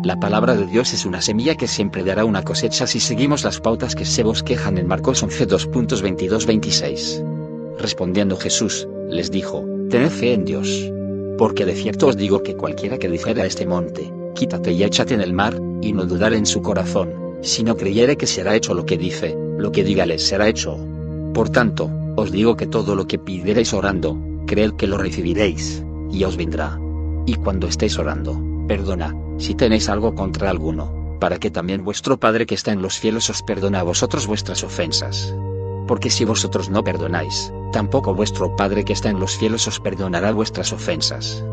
La 0.04 0.20
palabra 0.20 0.54
de 0.54 0.66
Dios 0.66 0.94
es 0.94 1.04
una 1.04 1.20
semilla 1.20 1.56
que 1.56 1.66
siempre 1.66 2.04
dará 2.04 2.24
una 2.24 2.42
cosecha 2.42 2.86
si 2.86 3.00
seguimos 3.00 3.42
las 3.42 3.60
pautas 3.60 3.96
que 3.96 4.04
se 4.04 4.22
bosquejan 4.22 4.78
en 4.78 4.86
Marcos 4.86 5.22
11 5.22 5.48
2.22-26. 5.48 7.76
Respondiendo 7.78 8.36
Jesús, 8.36 8.86
les 9.08 9.30
dijo, 9.30 9.64
Tened 9.90 10.10
fe 10.10 10.34
en 10.34 10.44
Dios. 10.44 10.92
Porque 11.38 11.64
de 11.64 11.74
cierto 11.74 12.06
os 12.06 12.16
digo 12.16 12.42
que 12.42 12.56
cualquiera 12.56 12.98
que 12.98 13.08
dijera 13.08 13.42
a 13.42 13.46
este 13.46 13.66
monte, 13.66 14.12
quítate 14.34 14.72
y 14.72 14.84
échate 14.84 15.14
en 15.14 15.20
el 15.20 15.32
mar, 15.32 15.60
y 15.82 15.92
no 15.92 16.06
dudar 16.06 16.32
en 16.34 16.46
su 16.46 16.62
corazón, 16.62 17.12
si 17.42 17.64
no 17.64 17.76
creyere 17.76 18.16
que 18.16 18.26
será 18.26 18.54
hecho 18.54 18.74
lo 18.74 18.86
que 18.86 18.96
dice, 18.96 19.36
lo 19.58 19.72
que 19.72 19.84
diga 19.84 20.06
les 20.06 20.26
será 20.26 20.48
hecho. 20.48 20.78
Por 21.34 21.50
tanto, 21.50 21.90
os 22.16 22.30
digo 22.30 22.56
que 22.56 22.66
todo 22.66 22.94
lo 22.94 23.06
que 23.06 23.18
pidierais 23.18 23.74
orando, 23.74 24.16
creed 24.46 24.72
que 24.72 24.86
lo 24.86 24.98
recibiréis, 24.98 25.82
y 26.10 26.24
os 26.24 26.36
vendrá. 26.36 26.78
Y 27.26 27.34
cuando 27.34 27.66
estéis 27.66 27.98
orando, 27.98 28.40
perdona, 28.68 29.14
si 29.38 29.54
tenéis 29.54 29.88
algo 29.88 30.14
contra 30.14 30.48
alguno, 30.48 31.18
para 31.20 31.38
que 31.38 31.50
también 31.50 31.84
vuestro 31.84 32.18
Padre 32.18 32.46
que 32.46 32.54
está 32.54 32.72
en 32.72 32.82
los 32.82 33.00
cielos 33.00 33.28
os 33.28 33.42
perdone 33.42 33.78
a 33.78 33.82
vosotros 33.82 34.26
vuestras 34.26 34.62
ofensas. 34.62 35.34
Porque 35.88 36.08
si 36.08 36.24
vosotros 36.24 36.70
no 36.70 36.84
perdonáis, 36.84 37.52
tampoco 37.72 38.14
vuestro 38.14 38.54
Padre 38.56 38.84
que 38.84 38.92
está 38.92 39.10
en 39.10 39.20
los 39.20 39.36
cielos 39.36 39.66
os 39.66 39.80
perdonará 39.80 40.32
vuestras 40.32 40.72
ofensas. 40.72 41.44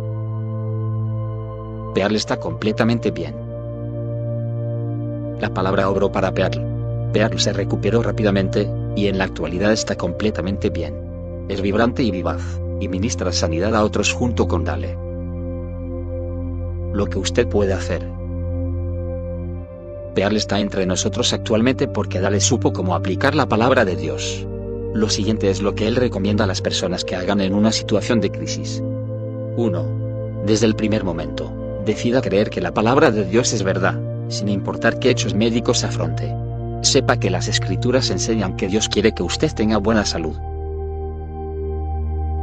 Pearl 1.93 2.15
está 2.15 2.39
completamente 2.39 3.11
bien. 3.11 3.35
La 5.39 5.53
palabra 5.53 5.89
obró 5.89 6.11
para 6.11 6.33
Pearl. 6.33 7.11
Pearl 7.13 7.39
se 7.39 7.53
recuperó 7.53 8.01
rápidamente, 8.01 8.69
y 8.95 9.07
en 9.07 9.17
la 9.17 9.25
actualidad 9.25 9.71
está 9.71 9.95
completamente 9.95 10.69
bien. 10.69 10.95
Es 11.49 11.61
vibrante 11.61 12.03
y 12.03 12.11
vivaz, 12.11 12.41
y 12.79 12.87
ministra 12.87 13.31
sanidad 13.31 13.75
a 13.75 13.83
otros 13.83 14.13
junto 14.13 14.47
con 14.47 14.63
Dale. 14.63 15.12
Lo 16.93 17.07
que 17.07 17.19
usted 17.19 17.47
puede 17.47 17.73
hacer. 17.73 18.07
Pearl 20.13 20.37
está 20.37 20.59
entre 20.59 20.85
nosotros 20.85 21.33
actualmente 21.33 21.87
porque 21.87 22.19
Dale 22.19 22.39
supo 22.39 22.71
cómo 22.71 22.95
aplicar 22.95 23.33
la 23.35 23.47
palabra 23.47 23.83
de 23.83 23.95
Dios. 23.95 24.45
Lo 24.93 25.09
siguiente 25.09 25.49
es 25.49 25.61
lo 25.61 25.73
que 25.73 25.87
él 25.87 25.95
recomienda 25.95 26.43
a 26.43 26.47
las 26.47 26.61
personas 26.61 27.03
que 27.03 27.15
hagan 27.15 27.41
en 27.41 27.55
una 27.55 27.71
situación 27.71 28.21
de 28.21 28.31
crisis. 28.31 28.83
1. 29.57 30.43
Desde 30.45 30.67
el 30.67 30.75
primer 30.75 31.03
momento, 31.03 31.51
decida 31.83 32.21
creer 32.21 32.51
que 32.51 32.61
la 32.61 32.73
palabra 32.73 33.09
de 33.09 33.25
Dios 33.25 33.53
es 33.53 33.63
verdad, 33.63 33.99
sin 34.29 34.49
importar 34.49 34.99
qué 34.99 35.09
hechos 35.09 35.33
médicos 35.33 35.83
afronte. 35.83 36.31
Sepa 36.81 37.17
que 37.17 37.31
las 37.31 37.47
escrituras 37.47 38.11
enseñan 38.11 38.55
que 38.55 38.67
Dios 38.67 38.89
quiere 38.89 39.13
que 39.13 39.23
usted 39.23 39.51
tenga 39.51 39.77
buena 39.77 40.05
salud. 40.05 40.35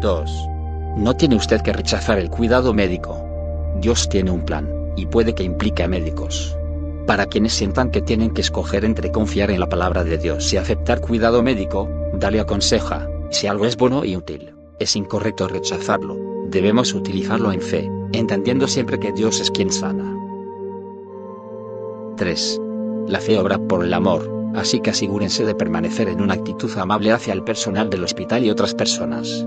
2. 0.00 0.48
No 0.96 1.14
tiene 1.14 1.36
usted 1.36 1.60
que 1.60 1.72
rechazar 1.72 2.18
el 2.18 2.30
cuidado 2.30 2.74
médico. 2.74 3.29
Dios 3.80 4.08
tiene 4.08 4.30
un 4.30 4.44
plan, 4.44 4.68
y 4.96 5.06
puede 5.06 5.34
que 5.34 5.42
implique 5.42 5.82
a 5.82 5.88
médicos. 5.88 6.56
Para 7.06 7.26
quienes 7.26 7.54
sientan 7.54 7.90
que 7.90 8.02
tienen 8.02 8.30
que 8.30 8.42
escoger 8.42 8.84
entre 8.84 9.10
confiar 9.10 9.50
en 9.50 9.60
la 9.60 9.68
palabra 9.68 10.04
de 10.04 10.18
Dios 10.18 10.52
y 10.52 10.58
aceptar 10.58 11.00
cuidado 11.00 11.42
médico, 11.42 11.88
dale 12.14 12.40
aconseja, 12.40 13.08
si 13.30 13.46
algo 13.46 13.64
es 13.64 13.76
bueno 13.76 14.04
y 14.04 14.16
útil, 14.16 14.54
es 14.78 14.96
incorrecto 14.96 15.48
rechazarlo, 15.48 16.16
debemos 16.48 16.94
utilizarlo 16.94 17.52
en 17.52 17.60
fe, 17.60 17.90
entendiendo 18.12 18.68
siempre 18.68 18.98
que 18.98 19.12
Dios 19.12 19.40
es 19.40 19.50
quien 19.50 19.70
sana. 19.70 20.16
3. 22.16 22.60
La 23.08 23.20
fe 23.20 23.38
obra 23.38 23.58
por 23.58 23.82
el 23.82 23.94
amor, 23.94 24.52
así 24.54 24.80
que 24.80 24.90
asegúrense 24.90 25.44
de 25.44 25.54
permanecer 25.54 26.08
en 26.08 26.20
una 26.20 26.34
actitud 26.34 26.70
amable 26.76 27.12
hacia 27.12 27.32
el 27.32 27.42
personal 27.42 27.88
del 27.88 28.04
hospital 28.04 28.44
y 28.44 28.50
otras 28.50 28.74
personas. 28.74 29.46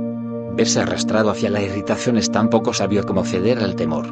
Verse 0.55 0.79
arrastrado 0.79 1.31
hacia 1.31 1.49
la 1.49 1.61
irritación 1.61 2.17
es 2.17 2.31
tan 2.31 2.49
poco 2.49 2.73
sabio 2.73 3.05
como 3.05 3.23
ceder 3.23 3.59
al 3.59 3.75
temor. 3.75 4.05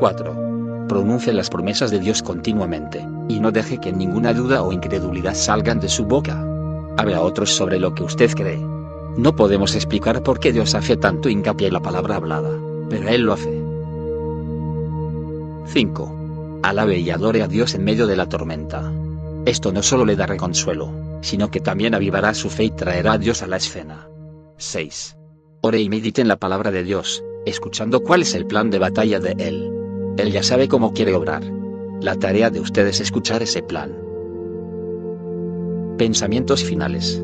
4. 0.00 0.86
Pronuncie 0.88 1.32
las 1.32 1.50
promesas 1.50 1.90
de 1.90 2.00
Dios 2.00 2.22
continuamente, 2.22 3.06
y 3.28 3.40
no 3.40 3.52
deje 3.52 3.78
que 3.78 3.92
ninguna 3.92 4.34
duda 4.34 4.62
o 4.62 4.72
incredulidad 4.72 5.34
salgan 5.34 5.80
de 5.80 5.88
su 5.88 6.04
boca. 6.04 6.44
Hable 6.96 7.14
a 7.14 7.22
otros 7.22 7.54
sobre 7.54 7.78
lo 7.78 7.94
que 7.94 8.02
usted 8.02 8.30
cree. 8.32 8.60
No 9.16 9.36
podemos 9.36 9.74
explicar 9.76 10.22
por 10.22 10.40
qué 10.40 10.52
Dios 10.52 10.74
hace 10.74 10.96
tanto 10.96 11.28
hincapié 11.28 11.68
en 11.68 11.74
la 11.74 11.80
palabra 11.80 12.16
hablada, 12.16 12.50
pero 12.90 13.08
Él 13.08 13.22
lo 13.22 13.34
hace. 13.34 13.62
5. 15.66 16.60
Alabe 16.62 16.98
y 16.98 17.10
adore 17.10 17.42
a 17.42 17.48
Dios 17.48 17.74
en 17.74 17.84
medio 17.84 18.06
de 18.06 18.16
la 18.16 18.28
tormenta. 18.28 18.92
Esto 19.46 19.72
no 19.72 19.82
solo 19.82 20.04
le 20.04 20.16
dará 20.16 20.36
consuelo, 20.36 20.90
sino 21.20 21.50
que 21.50 21.60
también 21.60 21.94
avivará 21.94 22.34
su 22.34 22.50
fe 22.50 22.64
y 22.64 22.70
traerá 22.70 23.12
a 23.12 23.18
Dios 23.18 23.42
a 23.42 23.46
la 23.46 23.56
escena. 23.56 24.08
6. 24.56 25.16
Ore 25.62 25.80
y 25.80 25.88
medite 25.88 26.20
en 26.20 26.28
la 26.28 26.36
palabra 26.36 26.70
de 26.70 26.82
Dios, 26.82 27.24
escuchando 27.46 28.02
cuál 28.02 28.22
es 28.22 28.34
el 28.34 28.46
plan 28.46 28.70
de 28.70 28.78
batalla 28.78 29.18
de 29.18 29.34
Él. 29.38 29.70
Él 30.16 30.32
ya 30.32 30.42
sabe 30.42 30.68
cómo 30.68 30.92
quiere 30.92 31.14
obrar. 31.14 31.42
La 32.00 32.16
tarea 32.16 32.50
de 32.50 32.60
usted 32.60 32.86
es 32.86 33.00
escuchar 33.00 33.42
ese 33.42 33.62
plan. 33.62 33.96
Pensamientos 35.98 36.62
finales. 36.62 37.22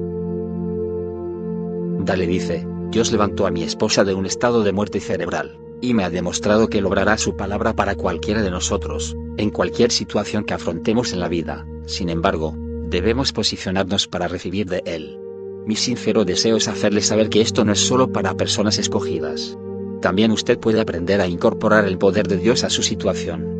Dale 2.00 2.26
dice, 2.26 2.66
Dios 2.90 3.12
levantó 3.12 3.46
a 3.46 3.50
mi 3.50 3.62
esposa 3.62 4.04
de 4.04 4.14
un 4.14 4.26
estado 4.26 4.62
de 4.62 4.72
muerte 4.72 5.00
cerebral, 5.00 5.58
y 5.80 5.94
me 5.94 6.04
ha 6.04 6.10
demostrado 6.10 6.68
que 6.68 6.80
logrará 6.80 7.18
su 7.18 7.36
palabra 7.36 7.74
para 7.74 7.94
cualquiera 7.94 8.42
de 8.42 8.50
nosotros, 8.50 9.16
en 9.36 9.50
cualquier 9.50 9.92
situación 9.92 10.44
que 10.44 10.54
afrontemos 10.54 11.12
en 11.12 11.20
la 11.20 11.28
vida, 11.28 11.66
sin 11.86 12.08
embargo, 12.08 12.54
debemos 12.88 13.32
posicionarnos 13.32 14.08
para 14.08 14.28
recibir 14.28 14.66
de 14.66 14.82
Él. 14.86 15.19
Mi 15.66 15.76
sincero 15.76 16.24
deseo 16.24 16.56
es 16.56 16.68
hacerle 16.68 17.02
saber 17.02 17.28
que 17.28 17.40
esto 17.40 17.64
no 17.64 17.72
es 17.72 17.80
solo 17.80 18.10
para 18.10 18.36
personas 18.36 18.78
escogidas. 18.78 19.56
También 20.00 20.30
usted 20.30 20.58
puede 20.58 20.80
aprender 20.80 21.20
a 21.20 21.26
incorporar 21.26 21.84
el 21.84 21.98
poder 21.98 22.26
de 22.26 22.38
Dios 22.38 22.64
a 22.64 22.70
su 22.70 22.82
situación. 22.82 23.58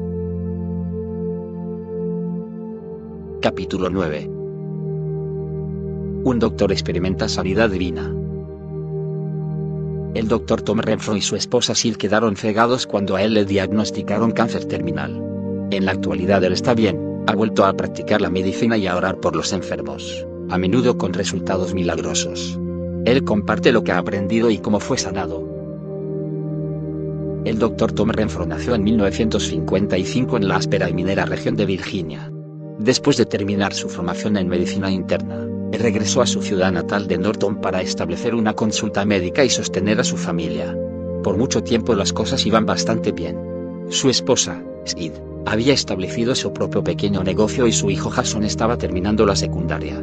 Capítulo 3.42 3.90
9 3.90 4.30
Un 6.24 6.38
doctor 6.38 6.72
experimenta 6.72 7.28
sanidad 7.28 7.68
divina. 7.70 8.14
El 10.14 10.26
doctor 10.26 10.62
Tom 10.62 10.78
Renfro 10.80 11.16
y 11.16 11.20
su 11.20 11.36
esposa 11.36 11.74
Sil 11.76 11.96
quedaron 11.98 12.34
cegados 12.36 12.86
cuando 12.86 13.16
a 13.16 13.22
él 13.22 13.34
le 13.34 13.44
diagnosticaron 13.44 14.32
cáncer 14.32 14.64
terminal. 14.64 15.22
En 15.70 15.84
la 15.84 15.92
actualidad 15.92 16.42
él 16.42 16.54
está 16.54 16.74
bien, 16.74 17.22
ha 17.26 17.34
vuelto 17.34 17.64
a 17.64 17.74
practicar 17.74 18.20
la 18.20 18.30
medicina 18.30 18.76
y 18.76 18.86
a 18.86 18.96
orar 18.96 19.20
por 19.20 19.36
los 19.36 19.52
enfermos 19.52 20.26
a 20.50 20.58
menudo 20.58 20.98
con 20.98 21.12
resultados 21.12 21.74
milagrosos. 21.74 22.58
Él 23.04 23.24
comparte 23.24 23.72
lo 23.72 23.84
que 23.84 23.92
ha 23.92 23.98
aprendido 23.98 24.50
y 24.50 24.58
cómo 24.58 24.80
fue 24.80 24.98
sanado. 24.98 25.48
El 27.44 27.58
Dr. 27.58 27.92
Tom 27.92 28.10
Renfro 28.10 28.44
nació 28.44 28.74
en 28.74 28.82
1955 28.84 30.36
en 30.36 30.48
la 30.48 30.56
áspera 30.56 30.90
y 30.90 30.92
minera 30.92 31.24
región 31.24 31.56
de 31.56 31.66
Virginia. 31.66 32.30
Después 32.78 33.16
de 33.16 33.26
terminar 33.26 33.72
su 33.72 33.88
formación 33.88 34.36
en 34.36 34.48
medicina 34.48 34.90
interna, 34.90 35.46
regresó 35.72 36.20
a 36.20 36.26
su 36.26 36.42
ciudad 36.42 36.72
natal 36.72 37.06
de 37.06 37.16
Norton 37.16 37.60
para 37.60 37.80
establecer 37.80 38.34
una 38.34 38.54
consulta 38.54 39.04
médica 39.04 39.44
y 39.44 39.50
sostener 39.50 40.00
a 40.00 40.04
su 40.04 40.16
familia. 40.16 40.76
Por 41.22 41.38
mucho 41.38 41.62
tiempo 41.62 41.94
las 41.94 42.12
cosas 42.12 42.44
iban 42.44 42.66
bastante 42.66 43.12
bien. 43.12 43.38
Su 43.88 44.10
esposa, 44.10 44.62
Sid, 44.84 45.12
había 45.46 45.72
establecido 45.72 46.34
su 46.34 46.52
propio 46.52 46.82
pequeño 46.84 47.22
negocio 47.22 47.66
y 47.66 47.72
su 47.72 47.90
hijo 47.90 48.10
Jason 48.10 48.44
estaba 48.44 48.76
terminando 48.76 49.24
la 49.24 49.36
secundaria 49.36 50.02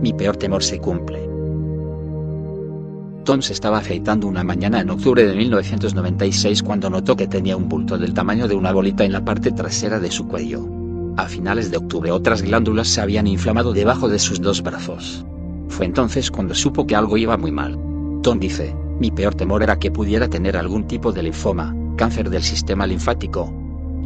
mi 0.00 0.12
peor 0.12 0.36
temor 0.36 0.62
se 0.62 0.78
cumple. 0.78 1.28
Tom 3.24 3.42
se 3.42 3.52
estaba 3.52 3.78
afeitando 3.78 4.26
una 4.26 4.42
mañana 4.42 4.80
en 4.80 4.90
octubre 4.90 5.26
de 5.26 5.36
1996 5.36 6.62
cuando 6.62 6.88
notó 6.88 7.16
que 7.16 7.28
tenía 7.28 7.56
un 7.56 7.68
bulto 7.68 7.98
del 7.98 8.14
tamaño 8.14 8.48
de 8.48 8.54
una 8.54 8.72
bolita 8.72 9.04
en 9.04 9.12
la 9.12 9.24
parte 9.24 9.52
trasera 9.52 10.00
de 10.00 10.10
su 10.10 10.26
cuello. 10.26 10.66
A 11.16 11.26
finales 11.26 11.70
de 11.70 11.76
octubre 11.76 12.10
otras 12.10 12.42
glándulas 12.42 12.88
se 12.88 13.00
habían 13.00 13.26
inflamado 13.26 13.72
debajo 13.72 14.08
de 14.08 14.18
sus 14.18 14.40
dos 14.40 14.62
brazos. 14.62 15.24
Fue 15.68 15.84
entonces 15.84 16.30
cuando 16.30 16.54
supo 16.54 16.86
que 16.86 16.96
algo 16.96 17.16
iba 17.18 17.36
muy 17.36 17.52
mal. 17.52 17.78
Tom 18.22 18.40
dice, 18.40 18.74
mi 18.98 19.10
peor 19.10 19.34
temor 19.34 19.62
era 19.62 19.78
que 19.78 19.90
pudiera 19.90 20.28
tener 20.28 20.56
algún 20.56 20.86
tipo 20.86 21.12
de 21.12 21.22
linfoma, 21.22 21.74
cáncer 21.96 22.30
del 22.30 22.42
sistema 22.42 22.86
linfático. 22.86 23.52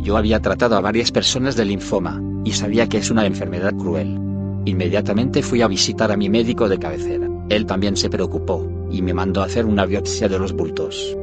Yo 0.02 0.16
había 0.16 0.40
tratado 0.40 0.76
a 0.76 0.81
varias 0.81 1.10
personas 1.12 1.56
de 1.56 1.64
linfoma, 1.64 2.20
y 2.44 2.52
sabía 2.52 2.89
que 2.89 2.98
es 2.98 3.10
una 3.10 3.26
enfermedad 3.26 3.74
cruel. 3.74 4.18
Inmediatamente 4.66 5.42
fui 5.42 5.60
a 5.60 5.68
visitar 5.68 6.10
a 6.10 6.16
mi 6.16 6.30
médico 6.30 6.68
de 6.68 6.78
cabecera. 6.78 7.28
Él 7.50 7.66
también 7.66 7.96
se 7.96 8.08
preocupó, 8.08 8.66
y 8.90 9.02
me 9.02 9.12
mandó 9.12 9.42
a 9.42 9.44
hacer 9.44 9.66
una 9.66 9.84
biopsia 9.84 10.28
de 10.28 10.38
los 10.38 10.52
bultos. 10.54 11.16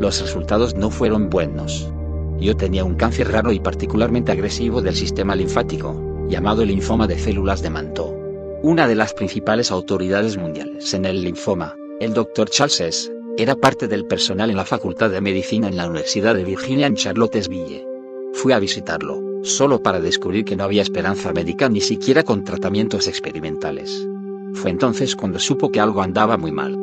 Los 0.00 0.20
resultados 0.20 0.74
no 0.74 0.90
fueron 0.90 1.30
buenos. 1.30 1.92
Yo 2.40 2.56
tenía 2.56 2.84
un 2.84 2.94
cáncer 2.94 3.30
raro 3.30 3.52
y 3.52 3.60
particularmente 3.60 4.32
agresivo 4.32 4.82
del 4.82 4.96
sistema 4.96 5.36
linfático, 5.36 6.26
llamado 6.28 6.64
linfoma 6.64 7.06
de 7.06 7.18
células 7.18 7.62
de 7.62 7.70
manto. 7.70 8.14
Una 8.62 8.88
de 8.88 8.96
las 8.96 9.14
principales 9.14 9.70
autoridades 9.70 10.36
mundiales 10.36 10.92
en 10.92 11.04
el 11.04 11.22
linfoma, 11.22 11.76
el 12.00 12.14
Dr. 12.14 12.50
Charles 12.50 13.12
era 13.36 13.54
parte 13.54 13.86
del 13.86 14.06
personal 14.06 14.50
en 14.50 14.56
la 14.56 14.64
Facultad 14.64 15.10
de 15.10 15.20
Medicina 15.20 15.68
en 15.68 15.76
la 15.76 15.86
Universidad 15.86 16.34
de 16.34 16.44
Virginia 16.44 16.88
en 16.88 16.96
Charlottesville. 16.96 17.86
Fui 18.34 18.52
a 18.52 18.58
visitarlo 18.58 19.27
solo 19.42 19.82
para 19.82 20.00
descubrir 20.00 20.44
que 20.44 20.56
no 20.56 20.64
había 20.64 20.82
esperanza 20.82 21.32
médica 21.32 21.68
ni 21.68 21.80
siquiera 21.80 22.22
con 22.22 22.44
tratamientos 22.44 23.06
experimentales. 23.08 24.06
Fue 24.54 24.70
entonces 24.70 25.14
cuando 25.14 25.38
supo 25.38 25.70
que 25.70 25.80
algo 25.80 26.02
andaba 26.02 26.36
muy 26.36 26.52
mal. 26.52 26.76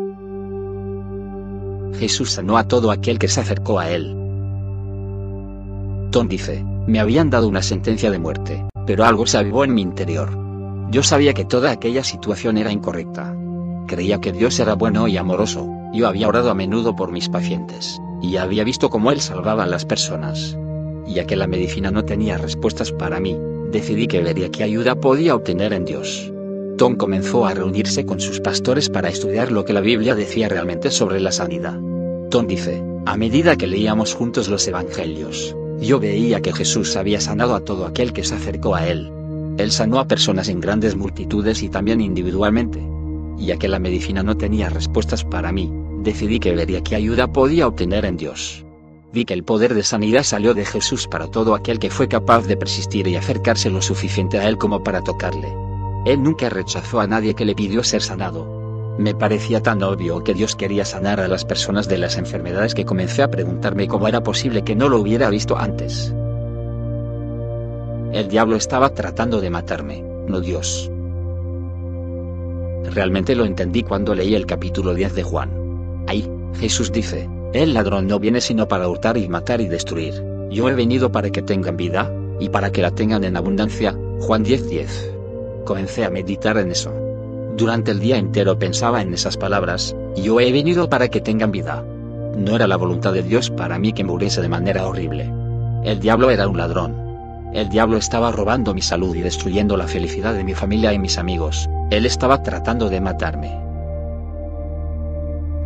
Jesús 2.00 2.32
sanó 2.32 2.58
a 2.58 2.68
todo 2.68 2.92
aquel 2.92 3.20
que 3.20 3.28
se 3.28 3.42
acercó 3.42 3.80
a 3.80 3.90
él. 3.90 4.16
Tom 6.12 6.28
dice, 6.28 6.64
me 6.88 7.00
habían 7.00 7.30
dado 7.30 7.48
una 7.48 7.62
sentencia 7.62 8.12
de 8.12 8.20
muerte, 8.20 8.66
pero 8.86 9.06
algo 9.06 9.26
se 9.26 9.38
avivó 9.38 9.64
en 9.64 9.74
mi 9.74 9.82
interior. 9.82 10.38
Yo 10.92 11.04
sabía 11.04 11.34
que 11.34 11.46
toda 11.46 11.72
aquella 11.72 12.04
situación 12.04 12.58
era 12.58 12.72
incorrecta. 12.72 13.36
Creía 13.88 14.20
que 14.20 14.32
Dios 14.32 14.60
era 14.60 14.76
bueno 14.76 15.08
y 15.08 15.18
amoroso, 15.18 15.68
yo 15.94 16.08
había 16.08 16.28
orado 16.28 16.52
a 16.52 16.56
menudo 16.56 16.96
por 16.96 17.12
mis 17.12 17.30
pacientes, 17.30 18.00
y 18.22 18.38
había 18.38 18.64
visto 18.64 18.90
cómo 18.90 19.12
Él 19.12 19.22
salvaba 19.22 19.64
a 19.64 19.68
las 19.68 19.86
personas 19.86 20.58
ya 21.08 21.26
que 21.26 21.36
la 21.36 21.48
medicina 21.48 21.92
no 21.92 22.06
tenía 22.06 22.38
respuestas 22.38 22.92
para 22.92 23.20
mí, 23.20 23.38
decidí 23.72 24.08
que 24.08 24.22
vería 24.22 24.50
qué 24.50 24.64
ayuda 24.64 24.96
podía 24.96 25.36
obtener 25.36 25.74
en 25.74 25.86
Dios. 25.86 26.32
Tom 26.78 26.96
comenzó 26.96 27.46
a 27.46 27.54
reunirse 27.54 28.06
con 28.06 28.20
sus 28.20 28.42
pastores 28.42 28.90
para 28.90 29.10
estudiar 29.10 29.52
lo 29.52 29.64
que 29.64 29.74
la 29.74 29.82
Biblia 29.82 30.16
decía 30.16 30.50
realmente 30.50 30.92
sobre 30.92 31.20
la 31.20 31.32
sanidad. 31.32 31.80
Tom 32.30 32.48
dice, 32.48 32.84
a 33.06 33.16
medida 33.16 33.56
que 33.56 33.68
leíamos 33.68 34.14
juntos 34.14 34.50
los 34.50 34.68
evangelios, 34.68 35.56
yo 35.80 36.00
veía 36.00 36.42
que 36.42 36.54
Jesús 36.54 36.96
había 36.96 37.22
sanado 37.22 37.56
a 37.56 37.62
todo 37.62 37.86
aquel 37.86 38.12
que 38.12 38.24
se 38.24 38.36
acercó 38.36 38.76
a 38.76 38.88
él. 38.88 39.12
Él 39.58 39.72
sanó 39.72 40.00
a 40.00 40.08
personas 40.08 40.50
en 40.50 40.60
grandes 40.60 40.96
multitudes 40.96 41.64
y 41.64 41.70
también 41.70 42.02
individualmente. 42.02 42.84
Ya 43.38 43.58
que 43.58 43.68
la 43.68 43.80
medicina 43.80 44.24
no 44.24 44.36
tenía 44.36 44.70
respuestas 44.70 45.24
para 45.24 45.52
mí, 45.52 45.72
decidí 46.04 46.40
que 46.40 46.56
vería 46.56 46.82
qué 46.82 46.96
ayuda 46.96 47.32
podía 47.32 47.68
obtener 47.68 48.06
en 48.06 48.18
Dios 48.18 48.65
vi 49.16 49.26
que 49.26 49.34
el 49.34 49.46
poder 49.46 49.74
de 49.74 49.82
sanidad 49.82 50.24
salió 50.24 50.54
de 50.54 50.66
Jesús 50.66 51.08
para 51.08 51.28
todo 51.28 51.56
aquel 51.56 51.80
que 51.80 51.90
fue 51.90 52.10
capaz 52.10 52.46
de 52.46 52.58
persistir 52.58 53.08
y 53.08 53.16
acercarse 53.16 53.70
lo 53.70 53.82
suficiente 53.82 54.38
a 54.38 54.48
Él 54.48 54.58
como 54.58 54.84
para 54.84 55.02
tocarle. 55.02 55.56
Él 56.06 56.22
nunca 56.22 56.50
rechazó 56.50 57.00
a 57.00 57.08
nadie 57.08 57.34
que 57.34 57.46
le 57.46 57.56
pidió 57.56 57.84
ser 57.84 58.02
sanado. 58.02 58.96
Me 59.00 59.16
parecía 59.16 59.64
tan 59.64 59.82
obvio 59.84 60.24
que 60.24 60.34
Dios 60.34 60.56
quería 60.56 60.86
sanar 60.86 61.22
a 61.22 61.30
las 61.30 61.46
personas 61.46 61.88
de 61.88 61.98
las 61.98 62.18
enfermedades 62.18 62.76
que 62.76 62.86
comencé 62.86 63.24
a 63.24 63.32
preguntarme 63.32 63.88
cómo 63.88 64.08
era 64.08 64.22
posible 64.22 64.64
que 64.64 64.76
no 64.76 64.90
lo 64.90 65.00
hubiera 65.00 65.30
visto 65.30 65.58
antes. 65.58 66.14
El 68.12 68.28
diablo 68.28 68.58
estaba 68.58 68.90
tratando 68.90 69.40
de 69.40 69.50
matarme, 69.50 70.04
no 70.28 70.42
Dios. 70.42 70.92
Realmente 72.94 73.34
lo 73.36 73.46
entendí 73.46 73.82
cuando 73.84 74.14
leí 74.14 74.36
el 74.36 74.46
capítulo 74.46 74.94
10 74.94 75.16
de 75.16 75.24
Juan. 75.24 76.04
Ahí, 76.08 76.30
Jesús 76.60 76.92
dice, 76.92 77.28
el 77.56 77.74
ladrón 77.74 78.08
no 78.08 78.20
viene 78.20 78.42
sino 78.42 78.68
para 78.68 78.88
hurtar 78.88 79.18
y 79.18 79.28
matar 79.30 79.62
y 79.62 79.68
destruir. 79.68 80.24
Yo 80.50 80.70
he 80.70 80.74
venido 80.74 81.12
para 81.12 81.30
que 81.30 81.42
tengan 81.42 81.78
vida, 81.78 82.12
y 82.40 82.50
para 82.50 82.72
que 82.72 82.82
la 82.82 82.92
tengan 82.92 83.24
en 83.24 83.38
abundancia. 83.38 83.96
Juan 84.22 84.44
10:10. 84.44 85.64
Comencé 85.66 86.06
a 86.06 86.10
meditar 86.10 86.58
en 86.58 86.72
eso. 86.72 86.94
Durante 87.58 87.92
el 87.92 88.00
día 88.00 88.18
entero 88.18 88.60
pensaba 88.60 89.02
en 89.02 89.14
esas 89.14 89.38
palabras, 89.38 89.96
yo 90.16 90.40
he 90.40 90.52
venido 90.52 90.90
para 90.90 91.08
que 91.08 91.22
tengan 91.22 91.52
vida. 91.52 91.84
No 92.38 92.56
era 92.56 92.68
la 92.68 92.76
voluntad 92.76 93.14
de 93.14 93.24
Dios 93.24 93.50
para 93.50 93.80
mí 93.80 93.94
que 93.94 94.04
muriese 94.04 94.42
de 94.42 94.50
manera 94.50 94.86
horrible. 94.86 95.32
El 95.84 96.00
diablo 96.00 96.30
era 96.32 96.48
un 96.48 96.58
ladrón. 96.58 96.94
El 97.54 97.70
diablo 97.70 97.96
estaba 97.96 98.34
robando 98.34 98.74
mi 98.74 98.82
salud 98.82 99.16
y 99.16 99.22
destruyendo 99.22 99.78
la 99.78 99.88
felicidad 99.88 100.34
de 100.34 100.44
mi 100.44 100.54
familia 100.54 100.92
y 100.92 101.00
mis 101.00 101.18
amigos. 101.18 101.70
Él 101.90 102.06
estaba 102.06 102.44
tratando 102.44 102.90
de 102.90 103.00
matarme. 103.00 103.65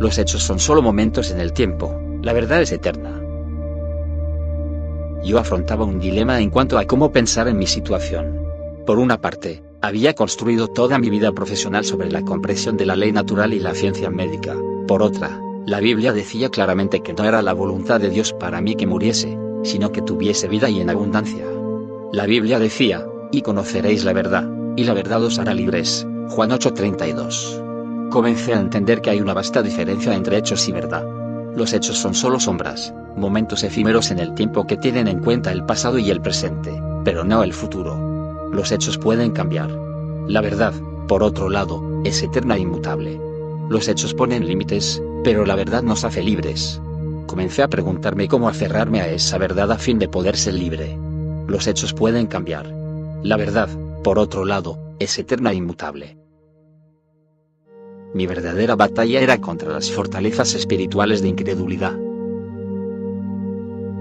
Los 0.00 0.16
hechos 0.16 0.42
son 0.42 0.58
solo 0.58 0.80
momentos 0.80 1.30
en 1.30 1.40
el 1.40 1.52
tiempo, 1.52 1.94
la 2.22 2.32
verdad 2.32 2.62
es 2.62 2.72
eterna. 2.72 3.20
Yo 5.22 5.38
afrontaba 5.38 5.84
un 5.84 6.00
dilema 6.00 6.40
en 6.40 6.48
cuanto 6.48 6.78
a 6.78 6.86
cómo 6.86 7.12
pensar 7.12 7.48
en 7.48 7.58
mi 7.58 7.66
situación. 7.66 8.40
Por 8.86 8.98
una 8.98 9.20
parte, 9.20 9.62
había 9.82 10.14
construido 10.14 10.68
toda 10.68 10.98
mi 10.98 11.10
vida 11.10 11.32
profesional 11.32 11.84
sobre 11.84 12.10
la 12.10 12.22
comprensión 12.22 12.78
de 12.78 12.86
la 12.86 12.96
ley 12.96 13.12
natural 13.12 13.52
y 13.52 13.60
la 13.60 13.74
ciencia 13.74 14.08
médica. 14.08 14.56
Por 14.88 15.02
otra, 15.02 15.38
la 15.66 15.80
Biblia 15.80 16.14
decía 16.14 16.48
claramente 16.48 17.00
que 17.00 17.12
no 17.12 17.24
era 17.24 17.42
la 17.42 17.52
voluntad 17.52 18.00
de 18.00 18.08
Dios 18.08 18.32
para 18.32 18.62
mí 18.62 18.76
que 18.76 18.86
muriese, 18.86 19.36
sino 19.64 19.92
que 19.92 20.00
tuviese 20.00 20.48
vida 20.48 20.70
y 20.70 20.80
en 20.80 20.88
abundancia. 20.88 21.44
La 22.10 22.24
Biblia 22.24 22.58
decía, 22.58 23.06
y 23.32 23.42
conoceréis 23.42 24.04
la 24.04 24.14
verdad, 24.14 24.48
y 24.76 24.84
la 24.84 24.94
verdad 24.94 25.22
os 25.22 25.38
hará 25.38 25.52
libres. 25.52 26.06
Juan 26.30 26.52
8:32. 26.52 27.69
Comencé 28.10 28.54
a 28.54 28.60
entender 28.60 29.00
que 29.00 29.10
hay 29.10 29.20
una 29.20 29.34
vasta 29.34 29.62
diferencia 29.62 30.12
entre 30.14 30.36
hechos 30.36 30.68
y 30.68 30.72
verdad. 30.72 31.06
Los 31.54 31.72
hechos 31.72 31.96
son 31.96 32.12
solo 32.12 32.40
sombras, 32.40 32.92
momentos 33.16 33.62
efímeros 33.62 34.10
en 34.10 34.18
el 34.18 34.34
tiempo 34.34 34.66
que 34.66 34.76
tienen 34.76 35.06
en 35.06 35.20
cuenta 35.20 35.52
el 35.52 35.64
pasado 35.64 35.96
y 35.96 36.10
el 36.10 36.20
presente, 36.20 36.72
pero 37.04 37.22
no 37.22 37.44
el 37.44 37.52
futuro. 37.52 38.50
Los 38.52 38.72
hechos 38.72 38.98
pueden 38.98 39.30
cambiar. 39.30 39.70
La 40.26 40.40
verdad, 40.40 40.74
por 41.06 41.22
otro 41.22 41.48
lado, 41.48 42.02
es 42.04 42.20
eterna 42.20 42.56
e 42.56 42.60
inmutable. 42.60 43.20
Los 43.68 43.86
hechos 43.86 44.12
ponen 44.12 44.44
límites, 44.44 45.00
pero 45.22 45.46
la 45.46 45.54
verdad 45.54 45.84
nos 45.84 46.02
hace 46.02 46.20
libres. 46.20 46.80
Comencé 47.28 47.62
a 47.62 47.68
preguntarme 47.68 48.26
cómo 48.26 48.48
aferrarme 48.48 49.00
a 49.02 49.08
esa 49.08 49.38
verdad 49.38 49.70
a 49.70 49.78
fin 49.78 50.00
de 50.00 50.08
poder 50.08 50.36
ser 50.36 50.54
libre. 50.54 50.98
Los 51.46 51.68
hechos 51.68 51.94
pueden 51.94 52.26
cambiar. 52.26 52.66
La 53.22 53.36
verdad, 53.36 53.68
por 54.02 54.18
otro 54.18 54.44
lado, 54.44 54.78
es 54.98 55.16
eterna 55.16 55.52
e 55.52 55.54
inmutable. 55.54 56.19
Mi 58.12 58.26
verdadera 58.26 58.74
batalla 58.74 59.20
era 59.20 59.40
contra 59.40 59.72
las 59.72 59.92
fortalezas 59.92 60.54
espirituales 60.54 61.22
de 61.22 61.28
incredulidad. 61.28 61.96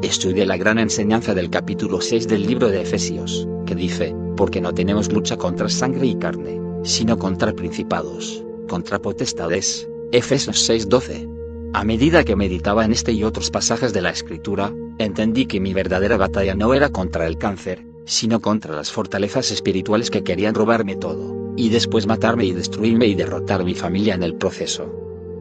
Estudié 0.01 0.47
la 0.47 0.57
gran 0.57 0.79
enseñanza 0.79 1.35
del 1.35 1.51
capítulo 1.51 2.01
6 2.01 2.27
del 2.27 2.47
libro 2.47 2.69
de 2.69 2.81
Efesios, 2.81 3.47
que 3.67 3.75
dice, 3.75 4.15
porque 4.35 4.61
no 4.61 4.73
tenemos 4.73 5.11
lucha 5.11 5.37
contra 5.37 5.69
sangre 5.69 6.07
y 6.07 6.15
carne, 6.15 6.59
sino 6.83 7.19
contra 7.19 7.53
principados, 7.53 8.43
contra 8.67 8.97
potestades. 8.97 9.87
Efesios 10.11 10.67
6:12. 10.67 11.27
A 11.73 11.83
medida 11.83 12.23
que 12.23 12.35
meditaba 12.35 12.85
en 12.85 12.93
este 12.93 13.11
y 13.11 13.23
otros 13.23 13.51
pasajes 13.51 13.93
de 13.93 14.01
la 14.01 14.09
escritura, 14.09 14.73
entendí 14.97 15.45
que 15.45 15.59
mi 15.59 15.75
verdadera 15.75 16.17
batalla 16.17 16.55
no 16.55 16.73
era 16.73 16.89
contra 16.89 17.27
el 17.27 17.37
cáncer, 17.37 17.85
sino 18.05 18.39
contra 18.39 18.73
las 18.73 18.91
fortalezas 18.91 19.51
espirituales 19.51 20.09
que 20.09 20.23
querían 20.23 20.55
robarme 20.55 20.95
todo, 20.95 21.38
y 21.59 21.67
después 21.67 22.07
matarme 22.07 22.45
y 22.45 22.53
destruirme 22.53 23.07
y 23.07 23.15
derrotar 23.15 23.65
mi 23.65 23.75
familia 23.75 24.15
en 24.15 24.23
el 24.23 24.35
proceso. 24.35 24.89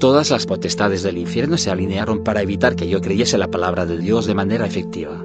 Todas 0.00 0.30
las 0.30 0.46
potestades 0.46 1.04
del 1.04 1.16
infierno 1.16 1.56
se 1.56 1.70
alinearon 1.70 2.24
para 2.24 2.42
evitar 2.42 2.74
que 2.74 2.88
yo 2.88 3.00
creyese 3.00 3.38
la 3.38 3.52
palabra 3.52 3.86
de 3.86 3.98
Dios 3.98 4.26
de 4.26 4.34
manera 4.34 4.66
efectiva. 4.66 5.24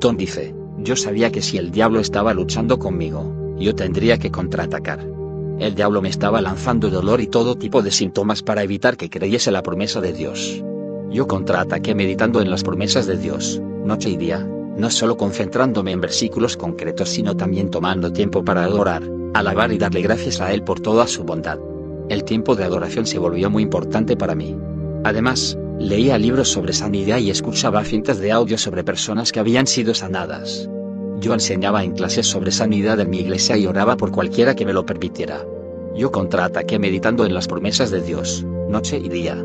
Tom 0.00 0.18
dice, 0.18 0.54
yo 0.80 0.96
sabía 0.96 1.32
que 1.32 1.40
si 1.40 1.56
el 1.56 1.70
diablo 1.70 1.98
estaba 1.98 2.34
luchando 2.34 2.78
conmigo, 2.78 3.56
yo 3.58 3.74
tendría 3.74 4.18
que 4.18 4.30
contraatacar. 4.30 5.08
El 5.60 5.74
diablo 5.74 6.02
me 6.02 6.10
estaba 6.10 6.42
lanzando 6.42 6.90
dolor 6.90 7.22
y 7.22 7.26
todo 7.26 7.56
tipo 7.56 7.80
de 7.80 7.90
síntomas 7.90 8.42
para 8.42 8.62
evitar 8.62 8.98
que 8.98 9.08
creyese 9.08 9.50
la 9.50 9.62
promesa 9.62 10.02
de 10.02 10.12
Dios. 10.12 10.62
Yo 11.10 11.26
contraataqué 11.26 11.94
meditando 11.94 12.42
en 12.42 12.50
las 12.50 12.64
promesas 12.64 13.06
de 13.06 13.16
Dios, 13.16 13.62
noche 13.86 14.10
y 14.10 14.18
día, 14.18 14.46
no 14.76 14.90
solo 14.90 15.16
concentrándome 15.16 15.92
en 15.92 16.02
versículos 16.02 16.58
concretos 16.58 17.08
sino 17.08 17.34
también 17.34 17.70
tomando 17.70 18.12
tiempo 18.12 18.44
para 18.44 18.64
adorar, 18.64 19.04
alabar 19.34 19.72
y 19.72 19.78
darle 19.78 20.02
gracias 20.02 20.40
a 20.40 20.52
Él 20.52 20.62
por 20.62 20.80
toda 20.80 21.06
su 21.06 21.24
bondad 21.24 21.58
el 22.08 22.24
tiempo 22.24 22.54
de 22.54 22.64
adoración 22.64 23.06
se 23.06 23.18
volvió 23.18 23.50
muy 23.50 23.62
importante 23.62 24.16
para 24.16 24.34
mí. 24.34 24.56
Además, 25.04 25.58
leía 25.78 26.18
libros 26.18 26.50
sobre 26.50 26.72
sanidad 26.72 27.18
y 27.18 27.30
escuchaba 27.30 27.84
cintas 27.84 28.18
de 28.18 28.30
audio 28.30 28.58
sobre 28.58 28.84
personas 28.84 29.32
que 29.32 29.40
habían 29.40 29.66
sido 29.66 29.94
sanadas. 29.94 30.68
Yo 31.20 31.32
enseñaba 31.32 31.82
en 31.82 31.92
clases 31.92 32.26
sobre 32.26 32.52
sanidad 32.52 33.00
en 33.00 33.08
mi 33.10 33.20
iglesia 33.20 33.56
y 33.56 33.66
oraba 33.66 33.96
por 33.96 34.10
cualquiera 34.10 34.54
que 34.54 34.66
me 34.66 34.74
lo 34.74 34.84
permitiera. 34.84 35.44
Yo 35.96 36.10
contraataqué 36.10 36.78
meditando 36.78 37.24
en 37.24 37.32
las 37.32 37.48
promesas 37.48 37.90
de 37.90 38.02
Dios, 38.02 38.44
noche 38.68 38.98
y 38.98 39.08
día. 39.08 39.42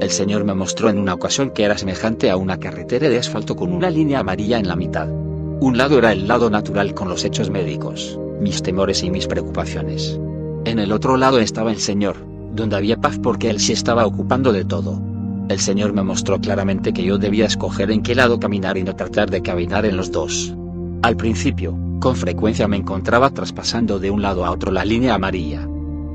El 0.00 0.10
Señor 0.10 0.44
me 0.44 0.54
mostró 0.54 0.88
en 0.88 0.98
una 0.98 1.14
ocasión 1.14 1.50
que 1.50 1.64
era 1.64 1.78
semejante 1.78 2.30
a 2.30 2.36
una 2.36 2.58
carretera 2.58 3.08
de 3.08 3.18
asfalto 3.18 3.54
con 3.54 3.72
una 3.72 3.90
línea 3.90 4.20
amarilla 4.20 4.58
en 4.58 4.66
la 4.66 4.76
mitad. 4.76 5.08
Un 5.08 5.76
lado 5.76 5.98
era 5.98 6.12
el 6.12 6.26
lado 6.26 6.48
natural 6.48 6.94
con 6.94 7.08
los 7.08 7.24
hechos 7.24 7.50
médicos, 7.50 8.18
mis 8.40 8.62
temores 8.62 9.02
y 9.02 9.10
mis 9.10 9.26
preocupaciones. 9.26 10.18
En 10.64 10.78
el 10.78 10.92
otro 10.92 11.16
lado 11.16 11.38
estaba 11.38 11.70
el 11.70 11.78
Señor, 11.78 12.16
donde 12.54 12.76
había 12.76 13.00
paz 13.00 13.18
porque 13.22 13.50
Él 13.50 13.60
se 13.60 13.72
estaba 13.72 14.06
ocupando 14.06 14.52
de 14.52 14.64
todo. 14.64 15.00
El 15.48 15.58
Señor 15.58 15.92
me 15.92 16.02
mostró 16.02 16.40
claramente 16.40 16.92
que 16.92 17.02
yo 17.02 17.18
debía 17.18 17.46
escoger 17.46 17.90
en 17.90 18.02
qué 18.02 18.14
lado 18.14 18.38
caminar 18.38 18.78
y 18.78 18.84
no 18.84 18.94
tratar 18.94 19.30
de 19.30 19.42
caminar 19.42 19.84
en 19.84 19.96
los 19.96 20.12
dos. 20.12 20.54
Al 21.02 21.16
principio, 21.16 21.76
con 21.98 22.16
frecuencia 22.16 22.68
me 22.68 22.76
encontraba 22.76 23.30
traspasando 23.30 23.98
de 23.98 24.10
un 24.10 24.22
lado 24.22 24.44
a 24.44 24.50
otro 24.50 24.70
la 24.70 24.84
línea 24.84 25.14
amarilla. 25.14 25.66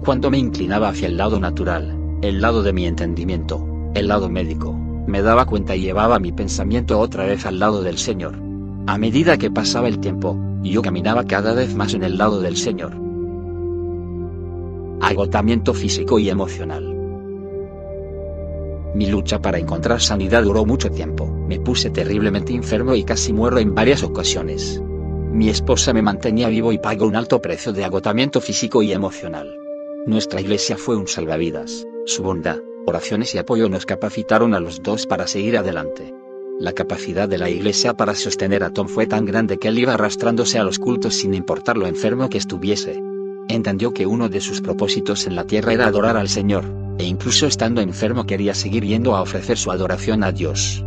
Cuando 0.03 0.31
me 0.31 0.37
inclinaba 0.37 0.89
hacia 0.89 1.07
el 1.07 1.17
lado 1.17 1.39
natural, 1.39 1.95
el 2.21 2.41
lado 2.41 2.63
de 2.63 2.73
mi 2.73 2.85
entendimiento, 2.85 3.67
el 3.93 4.07
lado 4.07 4.29
médico, 4.29 4.73
me 5.07 5.21
daba 5.21 5.45
cuenta 5.45 5.75
y 5.75 5.81
llevaba 5.81 6.19
mi 6.19 6.31
pensamiento 6.31 6.99
otra 6.99 7.25
vez 7.25 7.45
al 7.45 7.59
lado 7.59 7.81
del 7.81 7.97
Señor. 7.97 8.44
A 8.87 8.97
medida 8.97 9.37
que 9.37 9.51
pasaba 9.51 9.87
el 9.87 9.99
tiempo, 9.99 10.37
yo 10.61 10.81
caminaba 10.81 11.25
cada 11.25 11.53
vez 11.53 11.75
más 11.75 11.93
en 11.93 12.03
el 12.03 12.17
lado 12.17 12.41
del 12.41 12.57
Señor 12.57 13.05
agotamiento 15.05 15.73
físico 15.73 16.17
y 16.17 16.29
emocional. 16.29 16.83
Mi 18.95 19.07
lucha 19.07 19.39
para 19.39 19.59
encontrar 19.59 20.01
sanidad 20.01 20.43
duró 20.43 20.65
mucho 20.65 20.89
tiempo, 20.89 21.27
me 21.27 21.59
puse 21.59 21.91
terriblemente 21.91 22.53
enfermo 22.53 22.95
y 22.95 23.03
casi 23.03 23.31
muero 23.31 23.59
en 23.59 23.75
varias 23.75 24.03
ocasiones. 24.03 24.81
Mi 25.31 25.49
esposa 25.49 25.93
me 25.93 26.01
mantenía 26.01 26.49
vivo 26.49 26.71
y 26.71 26.79
pagó 26.79 27.05
un 27.05 27.15
alto 27.15 27.39
precio 27.41 27.71
de 27.71 27.83
agotamiento 27.83 28.41
físico 28.41 28.81
y 28.81 28.93
emocional. 28.93 29.55
Nuestra 30.07 30.41
iglesia 30.41 30.75
fue 30.75 30.95
un 30.95 31.07
salvavidas, 31.07 31.85
su 32.05 32.23
bondad, 32.23 32.57
oraciones 32.87 33.35
y 33.35 33.37
apoyo 33.37 33.69
nos 33.69 33.85
capacitaron 33.85 34.55
a 34.55 34.59
los 34.59 34.81
dos 34.81 35.05
para 35.05 35.27
seguir 35.27 35.57
adelante. 35.57 36.13
La 36.57 36.71
capacidad 36.71 37.27
de 37.27 37.37
la 37.37 37.49
iglesia 37.49 37.95
para 37.95 38.15
sostener 38.15 38.63
a 38.63 38.69
Tom 38.69 38.87
fue 38.87 39.07
tan 39.07 39.25
grande 39.25 39.57
que 39.57 39.67
él 39.67 39.77
iba 39.77 39.93
arrastrándose 39.93 40.57
a 40.57 40.63
los 40.63 40.79
cultos 40.79 41.15
sin 41.15 41.33
importar 41.33 41.75
lo 41.75 41.85
enfermo 41.85 42.29
que 42.29 42.37
estuviese. 42.37 43.03
Entendió 43.49 43.93
que 43.93 44.05
uno 44.05 44.29
de 44.29 44.39
sus 44.39 44.61
propósitos 44.61 45.27
en 45.27 45.35
la 45.35 45.43
tierra 45.43 45.73
era 45.73 45.87
adorar 45.87 46.15
al 46.15 46.29
Señor, 46.29 46.63
e 46.97 47.03
incluso 47.03 47.45
estando 47.45 47.81
enfermo 47.81 48.25
quería 48.25 48.55
seguir 48.55 48.85
yendo 48.85 49.17
a 49.17 49.21
ofrecer 49.21 49.57
su 49.57 49.69
adoración 49.69 50.23
a 50.23 50.31
Dios. 50.31 50.81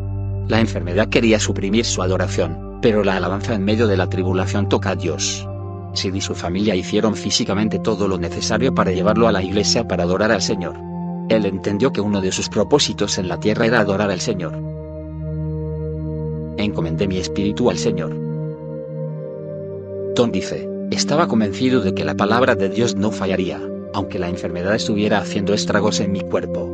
La 0.49 0.59
enfermedad 0.59 1.11
quería 1.11 1.39
suprimir 1.39 1.85
su 1.85 2.01
adoración, 2.01 2.79
pero 2.81 3.05
la 3.05 3.17
alabanza 3.17 3.55
en 3.55 3.65
medio 3.65 3.87
de 3.87 3.99
la 3.99 4.09
tribulación 4.09 4.71
toca 4.71 4.91
a 4.91 4.97
Dios. 4.97 5.47
Sid 5.93 6.15
y 6.15 6.23
su 6.23 6.35
familia 6.35 6.77
hicieron 6.77 7.15
físicamente 7.15 7.79
todo 7.79 8.09
lo 8.09 8.17
necesario 8.17 8.75
para 8.75 8.93
llevarlo 8.93 9.29
a 9.29 9.33
la 9.33 9.43
iglesia 9.43 9.87
para 9.87 10.05
adorar 10.05 10.33
al 10.33 10.41
Señor. 10.41 10.77
Él 11.29 11.45
entendió 11.45 11.93
que 11.93 12.01
uno 12.01 12.23
de 12.23 12.33
sus 12.33 12.49
propósitos 12.49 13.19
en 13.19 13.29
la 13.29 13.39
tierra 13.39 13.67
era 13.67 13.81
adorar 13.81 14.11
al 14.11 14.21
Señor. 14.21 14.78
Encomendé 16.59 17.07
mi 17.07 17.19
espíritu 17.19 17.71
al 17.71 17.79
Señor. 17.79 18.11
Tom 20.17 20.33
dice, 20.33 20.69
estaba 20.91 21.29
convencido 21.29 21.81
de 21.81 21.95
que 21.95 22.05
la 22.05 22.17
palabra 22.17 22.57
de 22.57 22.69
Dios 22.69 22.97
no 22.97 23.13
fallaría, 23.13 23.63
aunque 23.95 24.19
la 24.19 24.29
enfermedad 24.29 24.75
estuviera 24.75 25.19
haciendo 25.19 25.55
estragos 25.55 26.01
en 26.01 26.11
mi 26.11 26.21
cuerpo. 26.21 26.69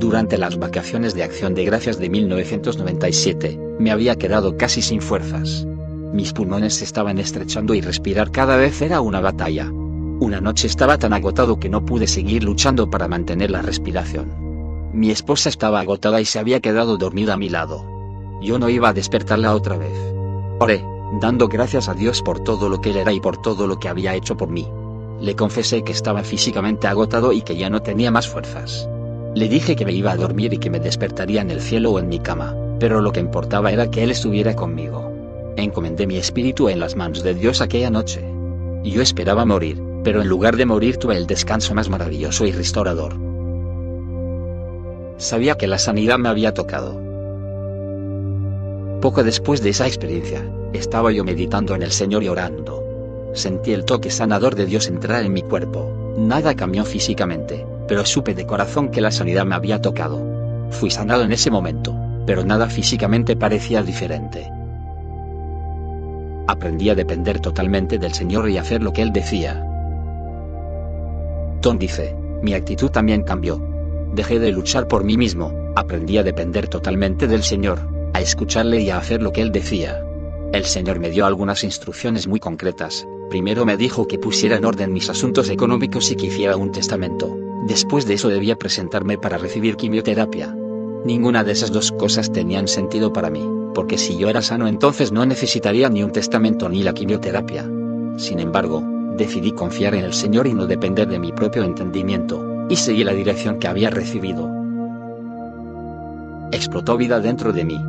Durante 0.00 0.36
las 0.36 0.58
vacaciones 0.58 1.14
de 1.14 1.22
Acción 1.22 1.54
de 1.54 1.64
Gracias 1.64 1.98
de 1.98 2.10
1997, 2.10 3.60
me 3.78 3.92
había 3.92 4.16
quedado 4.16 4.56
casi 4.56 4.82
sin 4.82 5.00
fuerzas. 5.00 5.64
Mis 6.12 6.32
pulmones 6.32 6.74
se 6.74 6.84
estaban 6.84 7.18
estrechando 7.18 7.74
y 7.74 7.80
respirar 7.80 8.32
cada 8.32 8.56
vez 8.56 8.82
era 8.82 9.00
una 9.00 9.20
batalla. 9.20 9.70
Una 9.70 10.40
noche 10.40 10.66
estaba 10.66 10.98
tan 10.98 11.12
agotado 11.12 11.60
que 11.60 11.68
no 11.68 11.84
pude 11.84 12.08
seguir 12.08 12.42
luchando 12.42 12.90
para 12.90 13.06
mantener 13.06 13.52
la 13.52 13.62
respiración. 13.62 14.90
Mi 14.92 15.12
esposa 15.12 15.48
estaba 15.48 15.78
agotada 15.78 16.20
y 16.20 16.24
se 16.24 16.40
había 16.40 16.58
quedado 16.58 16.96
dormida 16.96 17.34
a 17.34 17.36
mi 17.36 17.48
lado. 17.48 17.99
Yo 18.40 18.58
no 18.58 18.68
iba 18.68 18.88
a 18.88 18.92
despertarla 18.92 19.54
otra 19.54 19.76
vez. 19.76 19.92
Oré, 20.58 20.84
dando 21.20 21.48
gracias 21.48 21.88
a 21.88 21.94
Dios 21.94 22.22
por 22.22 22.40
todo 22.40 22.68
lo 22.68 22.80
que 22.80 22.90
él 22.90 22.96
era 22.96 23.12
y 23.12 23.20
por 23.20 23.40
todo 23.40 23.66
lo 23.66 23.78
que 23.78 23.88
había 23.88 24.14
hecho 24.14 24.36
por 24.36 24.48
mí. 24.48 24.68
Le 25.20 25.36
confesé 25.36 25.82
que 25.82 25.92
estaba 25.92 26.22
físicamente 26.22 26.86
agotado 26.86 27.32
y 27.32 27.42
que 27.42 27.56
ya 27.56 27.68
no 27.68 27.82
tenía 27.82 28.10
más 28.10 28.28
fuerzas. 28.28 28.88
Le 29.34 29.48
dije 29.48 29.76
que 29.76 29.84
me 29.84 29.92
iba 29.92 30.12
a 30.12 30.16
dormir 30.16 30.54
y 30.54 30.58
que 30.58 30.70
me 30.70 30.80
despertaría 30.80 31.42
en 31.42 31.50
el 31.50 31.60
cielo 31.60 31.92
o 31.92 31.98
en 31.98 32.08
mi 32.08 32.18
cama, 32.18 32.56
pero 32.78 33.00
lo 33.00 33.12
que 33.12 33.20
importaba 33.20 33.70
era 33.70 33.90
que 33.90 34.02
él 34.02 34.10
estuviera 34.10 34.56
conmigo. 34.56 35.12
Encomendé 35.56 36.06
mi 36.06 36.16
espíritu 36.16 36.68
en 36.68 36.80
las 36.80 36.96
manos 36.96 37.22
de 37.22 37.34
Dios 37.34 37.60
aquella 37.60 37.90
noche. 37.90 38.24
Yo 38.82 39.02
esperaba 39.02 39.44
morir, 39.44 39.82
pero 40.02 40.22
en 40.22 40.28
lugar 40.28 40.56
de 40.56 40.64
morir 40.64 40.96
tuve 40.96 41.16
el 41.16 41.26
descanso 41.26 41.74
más 41.74 41.90
maravilloso 41.90 42.46
y 42.46 42.52
restaurador. 42.52 43.14
Sabía 45.18 45.56
que 45.58 45.66
la 45.66 45.78
sanidad 45.78 46.18
me 46.18 46.30
había 46.30 46.54
tocado. 46.54 47.09
Poco 49.00 49.24
después 49.24 49.62
de 49.62 49.70
esa 49.70 49.86
experiencia, 49.86 50.44
estaba 50.74 51.10
yo 51.10 51.24
meditando 51.24 51.74
en 51.74 51.82
el 51.82 51.90
Señor 51.90 52.22
y 52.22 52.28
orando. 52.28 52.84
Sentí 53.32 53.72
el 53.72 53.86
toque 53.86 54.10
sanador 54.10 54.54
de 54.54 54.66
Dios 54.66 54.88
entrar 54.88 55.24
en 55.24 55.32
mi 55.32 55.40
cuerpo. 55.40 56.14
Nada 56.18 56.54
cambió 56.54 56.84
físicamente, 56.84 57.66
pero 57.88 58.04
supe 58.04 58.34
de 58.34 58.44
corazón 58.44 58.90
que 58.90 59.00
la 59.00 59.10
sanidad 59.10 59.46
me 59.46 59.54
había 59.54 59.80
tocado. 59.80 60.22
Fui 60.70 60.90
sanado 60.90 61.22
en 61.22 61.32
ese 61.32 61.50
momento, 61.50 61.94
pero 62.26 62.44
nada 62.44 62.68
físicamente 62.68 63.36
parecía 63.36 63.82
diferente. 63.82 64.50
Aprendí 66.46 66.90
a 66.90 66.94
depender 66.94 67.40
totalmente 67.40 67.98
del 67.98 68.12
Señor 68.12 68.50
y 68.50 68.58
hacer 68.58 68.82
lo 68.82 68.92
que 68.92 69.00
Él 69.00 69.12
decía. 69.12 69.66
Tom 71.62 71.78
dice, 71.78 72.14
mi 72.42 72.52
actitud 72.52 72.90
también 72.90 73.22
cambió. 73.22 73.60
Dejé 74.14 74.38
de 74.38 74.50
luchar 74.50 74.88
por 74.88 75.04
mí 75.04 75.16
mismo, 75.16 75.52
aprendí 75.74 76.18
a 76.18 76.22
depender 76.22 76.68
totalmente 76.68 77.28
del 77.28 77.44
Señor, 77.44 77.78
a 78.12 78.20
escucharle 78.20 78.80
y 78.80 78.90
a 78.90 78.98
hacer 78.98 79.22
lo 79.22 79.32
que 79.32 79.42
Él 79.42 79.52
decía. 79.52 80.02
El 80.52 80.64
Señor 80.64 80.98
me 80.98 81.10
dio 81.10 81.26
algunas 81.26 81.64
instrucciones 81.64 82.26
muy 82.26 82.40
concretas, 82.40 83.06
primero 83.28 83.64
me 83.64 83.76
dijo 83.76 84.06
que 84.06 84.18
pusiera 84.18 84.56
en 84.56 84.64
orden 84.64 84.92
mis 84.92 85.08
asuntos 85.08 85.48
económicos 85.48 86.10
y 86.10 86.16
que 86.16 86.26
hiciera 86.26 86.56
un 86.56 86.72
testamento, 86.72 87.36
después 87.66 88.06
de 88.06 88.14
eso 88.14 88.28
debía 88.28 88.56
presentarme 88.56 89.16
para 89.16 89.38
recibir 89.38 89.76
quimioterapia. 89.76 90.54
Ninguna 91.04 91.44
de 91.44 91.52
esas 91.52 91.70
dos 91.70 91.92
cosas 91.92 92.32
tenían 92.32 92.68
sentido 92.68 93.12
para 93.12 93.30
mí 93.30 93.60
porque 93.74 93.98
si 93.98 94.16
yo 94.16 94.28
era 94.28 94.42
sano 94.42 94.68
entonces 94.68 95.12
no 95.12 95.24
necesitaría 95.24 95.88
ni 95.88 96.02
un 96.02 96.12
testamento 96.12 96.68
ni 96.68 96.82
la 96.82 96.92
quimioterapia. 96.92 97.68
Sin 98.16 98.40
embargo, 98.40 98.82
decidí 99.16 99.52
confiar 99.52 99.94
en 99.94 100.04
el 100.04 100.12
Señor 100.12 100.46
y 100.46 100.54
no 100.54 100.66
depender 100.66 101.08
de 101.08 101.18
mi 101.18 101.32
propio 101.32 101.62
entendimiento, 101.62 102.66
y 102.68 102.76
seguí 102.76 103.04
la 103.04 103.12
dirección 103.12 103.58
que 103.58 103.68
había 103.68 103.90
recibido. 103.90 104.50
Explotó 106.52 106.96
vida 106.96 107.20
dentro 107.20 107.52
de 107.52 107.64
mí. 107.64 107.80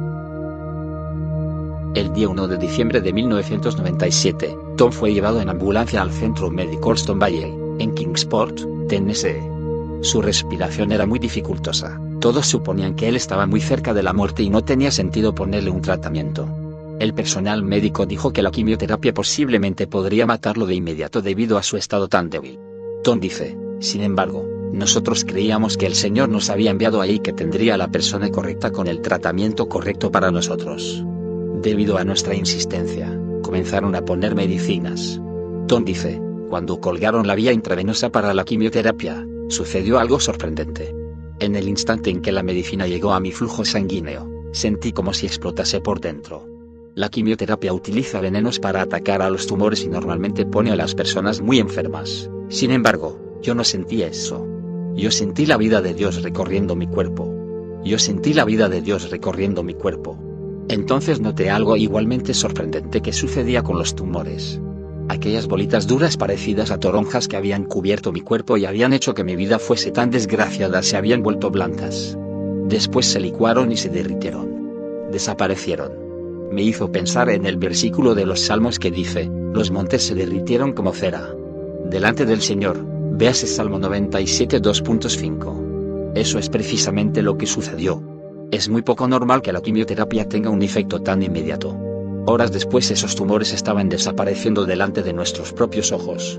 El 1.94 2.14
día 2.14 2.30
1 2.30 2.48
de 2.48 2.58
diciembre 2.58 3.02
de 3.02 3.11
1997, 3.11 4.58
Tom 4.78 4.94
fue 4.94 5.14
llevado 5.14 5.42
en 5.42 5.50
ambulancia 5.50 6.02
al 6.02 6.10
centro 6.10 6.50
médico 6.50 6.94
Stone 6.94 7.20
Valley, 7.20 7.53
en 7.80 7.94
Kingsport, 7.94 8.61
Tennessee. 8.88 9.42
Su 10.00 10.22
respiración 10.22 10.94
era 10.94 11.06
muy 11.06 11.20
dificultosa. 11.20 12.00
Todos 12.22 12.48
suponían 12.48 12.95
que 12.95 13.10
él 13.10 13.18
estaba 13.18 13.45
muy 13.45 13.60
cerca 13.60 13.94
de 13.94 14.03
la 14.03 14.14
muerte 14.14 14.42
y 14.42 14.50
no 14.50 14.64
tenía 14.64 14.90
sentido 14.90 15.36
ponerle 15.36 15.70
un 15.70 15.82
tratamiento. 15.82 16.48
El 17.02 17.14
personal 17.14 17.61
médico 17.61 18.06
dijo 18.06 18.32
que 18.32 18.42
la 18.42 18.52
quimioterapia 18.52 19.14
posiblemente 19.14 19.86
podría 19.86 20.26
matarlo 20.26 20.66
de 20.68 20.76
inmediato 20.76 21.22
debido 21.22 21.58
a 21.58 21.64
su 21.64 21.76
estado 21.76 22.08
tan 22.08 22.30
débil. 22.30 22.58
Tom 23.03 23.20
dice, 23.20 23.58
sin 23.82 24.02
embargo, 24.02 24.45
nosotros 24.72 25.26
creíamos 25.26 25.76
que 25.76 25.88
el 25.88 25.95
Señor 25.95 26.30
nos 26.30 26.50
había 26.50 26.72
enviado 26.72 27.02
ahí 27.02 27.20
que 27.20 27.34
tendría 27.34 27.76
la 27.76 27.90
persona 27.90 28.30
correcta 28.30 28.72
con 28.72 28.88
el 28.88 29.02
tratamiento 29.02 29.68
correcto 29.68 30.10
para 30.10 30.32
nosotros. 30.32 31.03
Debido 31.62 32.00
a 32.00 32.04
nuestra 32.04 32.34
insistencia, 32.34 33.16
comenzaron 33.44 33.94
a 33.94 34.04
poner 34.04 34.34
medicinas. 34.34 35.22
Tom 35.68 35.86
dice, 35.86 36.20
cuando 36.50 36.82
colgaron 36.82 37.28
la 37.28 37.36
vía 37.36 37.54
intravenosa 37.54 38.10
para 38.10 38.34
la 38.34 38.44
quimioterapia, 38.44 39.28
sucedió 39.48 40.00
algo 40.00 40.20
sorprendente. 40.20 40.96
En 41.40 41.56
el 41.56 41.68
instante 41.68 42.10
en 42.10 42.22
que 42.22 42.32
la 42.32 42.42
medicina 42.42 42.88
llegó 42.88 43.14
a 43.14 43.20
mi 43.20 43.32
flujo 43.32 43.64
sanguíneo, 43.64 44.28
sentí 44.52 44.92
como 44.92 45.14
si 45.14 45.28
explotase 45.28 45.82
por 45.82 46.02
dentro. 46.02 46.48
La 46.96 47.10
quimioterapia 47.10 47.74
utiliza 47.74 48.22
venenos 48.22 48.60
para 48.60 48.82
atacar 48.82 49.22
a 49.22 49.30
los 49.30 49.46
tumores 49.46 49.84
y 49.84 49.88
normalmente 49.88 50.48
pone 50.48 50.72
a 50.72 50.76
las 50.76 50.96
personas 50.96 51.42
muy 51.42 51.60
enfermas. 51.60 52.28
Sin 52.50 52.72
embargo, 52.72 53.38
yo 53.44 53.54
no 53.54 53.64
sentí 53.64 54.02
eso. 54.02 54.48
Yo 54.96 55.12
sentí 55.12 55.46
la 55.46 55.58
vida 55.58 55.80
de 55.82 55.94
Dios 55.94 56.24
recorriendo 56.24 56.76
mi 56.76 56.88
cuerpo. 56.88 57.32
Yo 57.84 58.00
sentí 58.00 58.34
la 58.34 58.46
vida 58.46 58.68
de 58.68 58.82
Dios 58.82 59.12
recorriendo 59.12 59.62
mi 59.62 59.76
cuerpo. 59.76 60.31
Entonces 60.72 61.19
noté 61.19 61.50
algo 61.50 61.75
igualmente 61.75 62.33
sorprendente 62.33 63.01
que 63.01 63.11
sucedía 63.11 63.61
con 63.61 63.77
los 63.77 63.93
tumores. 63.93 64.61
Aquellas 65.09 65.48
bolitas 65.48 65.85
duras 65.85 66.16
parecidas 66.16 66.72
a 66.72 66.80
toronjas 66.80 67.27
que 67.27 67.35
habían 67.35 67.66
cubierto 67.66 68.14
mi 68.14 68.22
cuerpo 68.22 68.56
y 68.56 68.64
habían 68.64 68.93
hecho 68.93 69.14
que 69.14 69.25
mi 69.25 69.35
vida 69.35 69.59
fuese 69.59 69.91
tan 69.91 70.11
desgraciada 70.11 70.82
se 70.82 70.95
habían 70.95 71.24
vuelto 71.24 71.51
blancas. 71.51 72.17
Después 72.69 73.06
se 73.06 73.19
licuaron 73.19 73.74
y 73.74 73.75
se 73.75 73.90
derritieron. 73.90 75.09
Desaparecieron. 75.11 75.91
Me 76.53 76.64
hizo 76.64 76.90
pensar 76.90 77.30
en 77.30 77.45
el 77.45 77.58
versículo 77.58 78.16
de 78.16 78.25
los 78.25 78.40
Salmos 78.40 78.80
que 78.80 78.91
dice, 78.91 79.30
los 79.51 79.72
montes 79.72 80.03
se 80.03 80.16
derritieron 80.16 80.72
como 80.72 80.93
cera. 80.93 81.35
Delante 81.90 82.25
del 82.25 82.41
Señor, 82.41 82.77
véase 83.17 83.45
Salmo 83.45 83.77
97 83.77 84.61
2.5. 84.61 86.14
Eso 86.16 86.40
es 86.40 86.48
precisamente 86.48 87.22
lo 87.22 87.38
que 87.38 87.45
sucedió. 87.45 88.11
Es 88.52 88.68
muy 88.68 88.82
poco 88.82 89.08
normal 89.08 89.42
que 89.42 89.54
la 89.54 89.62
quimioterapia 89.62 90.28
tenga 90.28 90.50
un 90.50 90.62
efecto 90.62 91.02
tan 91.02 91.24
inmediato. 91.24 91.74
Horas 92.26 92.52
después 92.52 92.92
esos 92.92 93.16
tumores 93.16 93.54
estaban 93.54 93.88
desapareciendo 93.88 94.66
delante 94.66 95.04
de 95.04 95.14
nuestros 95.14 95.54
propios 95.54 95.94
ojos. 95.94 96.38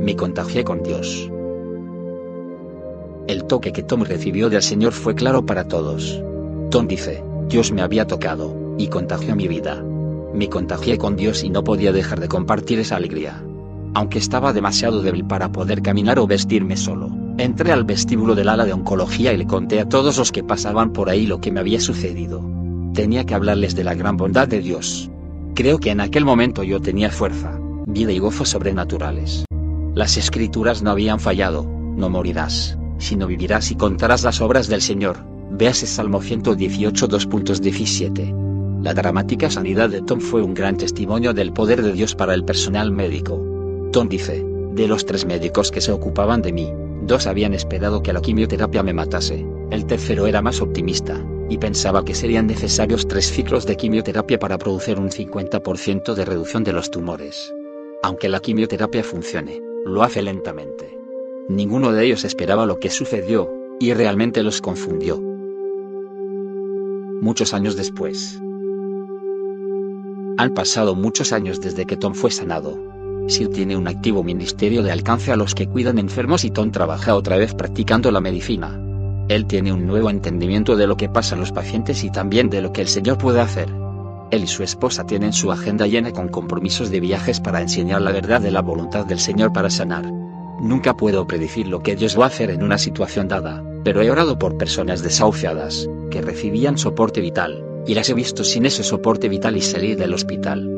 Me 0.00 0.14
contagié 0.14 0.64
con 0.64 0.82
Dios. 0.82 1.30
El 3.26 3.44
toque 3.44 3.72
que 3.72 3.82
Tom 3.82 4.02
recibió 4.02 4.50
del 4.50 4.62
Señor 4.62 4.92
fue 4.92 5.14
claro 5.14 5.46
para 5.46 5.66
todos. 5.66 6.22
Tom 6.70 6.86
dice, 6.86 7.24
Dios 7.48 7.72
me 7.72 7.80
había 7.80 8.06
tocado, 8.06 8.54
y 8.76 8.88
contagió 8.88 9.34
mi 9.34 9.48
vida. 9.48 9.82
Me 10.34 10.50
contagié 10.50 10.98
con 10.98 11.16
Dios 11.16 11.42
y 11.42 11.48
no 11.48 11.64
podía 11.64 11.90
dejar 11.90 12.20
de 12.20 12.28
compartir 12.28 12.78
esa 12.80 12.96
alegría. 12.96 13.42
Aunque 13.94 14.18
estaba 14.18 14.52
demasiado 14.52 15.00
débil 15.00 15.24
para 15.24 15.52
poder 15.52 15.80
caminar 15.80 16.18
o 16.18 16.26
vestirme 16.26 16.76
solo, 16.76 17.21
entré 17.38 17.72
al 17.72 17.84
vestíbulo 17.84 18.34
del 18.34 18.48
ala 18.48 18.64
de 18.64 18.72
oncología 18.72 19.32
y 19.32 19.36
le 19.36 19.46
conté 19.46 19.80
a 19.80 19.88
todos 19.88 20.18
los 20.18 20.32
que 20.32 20.42
pasaban 20.42 20.92
por 20.92 21.08
ahí 21.08 21.26
lo 21.26 21.40
que 21.40 21.52
me 21.52 21.60
había 21.60 21.80
sucedido. 21.80 22.42
Tenía 22.94 23.24
que 23.24 23.34
hablarles 23.34 23.74
de 23.74 23.84
la 23.84 23.94
gran 23.94 24.16
bondad 24.16 24.48
de 24.48 24.60
Dios. 24.60 25.10
Creo 25.54 25.78
que 25.78 25.90
en 25.90 26.00
aquel 26.00 26.24
momento 26.24 26.62
yo 26.62 26.80
tenía 26.80 27.10
fuerza, 27.10 27.58
vida 27.86 28.12
y 28.12 28.18
gozo 28.18 28.44
sobrenaturales. 28.44 29.44
Las 29.94 30.16
escrituras 30.16 30.82
no 30.82 30.90
habían 30.90 31.20
fallado, 31.20 31.64
no 31.64 32.08
morirás, 32.08 32.78
sino 32.98 33.26
vivirás 33.26 33.70
y 33.70 33.76
contarás 33.76 34.22
las 34.22 34.40
obras 34.40 34.68
del 34.68 34.80
Señor. 34.80 35.18
Véase 35.50 35.86
Salmo 35.86 36.22
118 36.22 37.08
2.17. 37.08 38.82
La 38.82 38.94
dramática 38.94 39.50
sanidad 39.50 39.90
de 39.90 40.00
Tom 40.00 40.20
fue 40.20 40.42
un 40.42 40.54
gran 40.54 40.76
testimonio 40.76 41.34
del 41.34 41.52
poder 41.52 41.82
de 41.82 41.92
Dios 41.92 42.14
para 42.14 42.34
el 42.34 42.44
personal 42.44 42.90
médico. 42.90 43.40
Tom 43.92 44.08
dice, 44.08 44.44
de 44.74 44.88
los 44.88 45.04
tres 45.04 45.26
médicos 45.26 45.70
que 45.70 45.82
se 45.82 45.92
ocupaban 45.92 46.40
de 46.40 46.52
mí, 46.52 46.72
dos 47.02 47.26
habían 47.26 47.54
esperado 47.54 48.02
que 48.02 48.12
la 48.12 48.20
quimioterapia 48.20 48.82
me 48.82 48.92
matase, 48.92 49.46
el 49.70 49.86
tercero 49.86 50.26
era 50.26 50.42
más 50.42 50.60
optimista, 50.60 51.20
y 51.48 51.58
pensaba 51.58 52.04
que 52.04 52.14
serían 52.14 52.46
necesarios 52.46 53.06
tres 53.06 53.30
ciclos 53.30 53.66
de 53.66 53.76
quimioterapia 53.76 54.38
para 54.38 54.58
producir 54.58 54.98
un 54.98 55.10
50% 55.10 56.14
de 56.14 56.24
reducción 56.24 56.64
de 56.64 56.72
los 56.72 56.90
tumores. 56.90 57.52
Aunque 58.02 58.28
la 58.28 58.40
quimioterapia 58.40 59.04
funcione, 59.04 59.60
lo 59.84 60.02
hace 60.02 60.22
lentamente. 60.22 60.98
Ninguno 61.48 61.92
de 61.92 62.04
ellos 62.04 62.24
esperaba 62.24 62.66
lo 62.66 62.78
que 62.78 62.90
sucedió, 62.90 63.50
y 63.80 63.92
realmente 63.94 64.42
los 64.42 64.60
confundió. 64.60 65.20
Muchos 67.20 67.54
años 67.54 67.76
después. 67.76 68.40
Han 70.38 70.54
pasado 70.54 70.94
muchos 70.94 71.32
años 71.32 71.60
desde 71.60 71.84
que 71.84 71.96
Tom 71.96 72.14
fue 72.14 72.30
sanado. 72.30 72.91
Sir 73.28 73.48
tiene 73.48 73.76
un 73.76 73.88
activo 73.88 74.24
ministerio 74.24 74.82
de 74.82 74.90
alcance 74.90 75.32
a 75.32 75.36
los 75.36 75.54
que 75.54 75.68
cuidan 75.68 75.98
enfermos 75.98 76.44
y 76.44 76.50
Tom 76.50 76.70
trabaja 76.70 77.14
otra 77.14 77.36
vez 77.36 77.54
practicando 77.54 78.10
la 78.10 78.20
medicina. 78.20 78.78
Él 79.28 79.46
tiene 79.46 79.72
un 79.72 79.86
nuevo 79.86 80.10
entendimiento 80.10 80.76
de 80.76 80.86
lo 80.86 80.96
que 80.96 81.08
pasa 81.08 81.36
a 81.36 81.38
los 81.38 81.52
pacientes 81.52 82.04
y 82.04 82.10
también 82.10 82.50
de 82.50 82.60
lo 82.60 82.72
que 82.72 82.82
el 82.82 82.88
Señor 82.88 83.18
puede 83.18 83.40
hacer. 83.40 83.68
Él 84.30 84.44
y 84.44 84.46
su 84.46 84.62
esposa 84.62 85.04
tienen 85.04 85.32
su 85.32 85.52
agenda 85.52 85.86
llena 85.86 86.10
con 86.10 86.28
compromisos 86.28 86.90
de 86.90 87.00
viajes 87.00 87.40
para 87.40 87.60
enseñar 87.60 88.02
la 88.02 88.12
verdad 88.12 88.40
de 88.40 88.50
la 88.50 88.62
voluntad 88.62 89.06
del 89.06 89.20
Señor 89.20 89.52
para 89.52 89.70
sanar. 89.70 90.10
Nunca 90.60 90.96
puedo 90.96 91.26
predecir 91.26 91.68
lo 91.68 91.82
que 91.82 91.96
Dios 91.96 92.18
va 92.18 92.24
a 92.24 92.28
hacer 92.28 92.50
en 92.50 92.62
una 92.62 92.78
situación 92.78 93.28
dada, 93.28 93.62
pero 93.84 94.00
he 94.00 94.10
orado 94.10 94.38
por 94.38 94.56
personas 94.56 95.02
desahuciadas, 95.02 95.88
que 96.10 96.22
recibían 96.22 96.78
soporte 96.78 97.20
vital, 97.20 97.64
y 97.86 97.94
las 97.94 98.08
he 98.08 98.14
visto 98.14 98.44
sin 98.44 98.66
ese 98.66 98.82
soporte 98.82 99.28
vital 99.28 99.56
y 99.56 99.60
salir 99.60 99.98
del 99.98 100.14
hospital. 100.14 100.68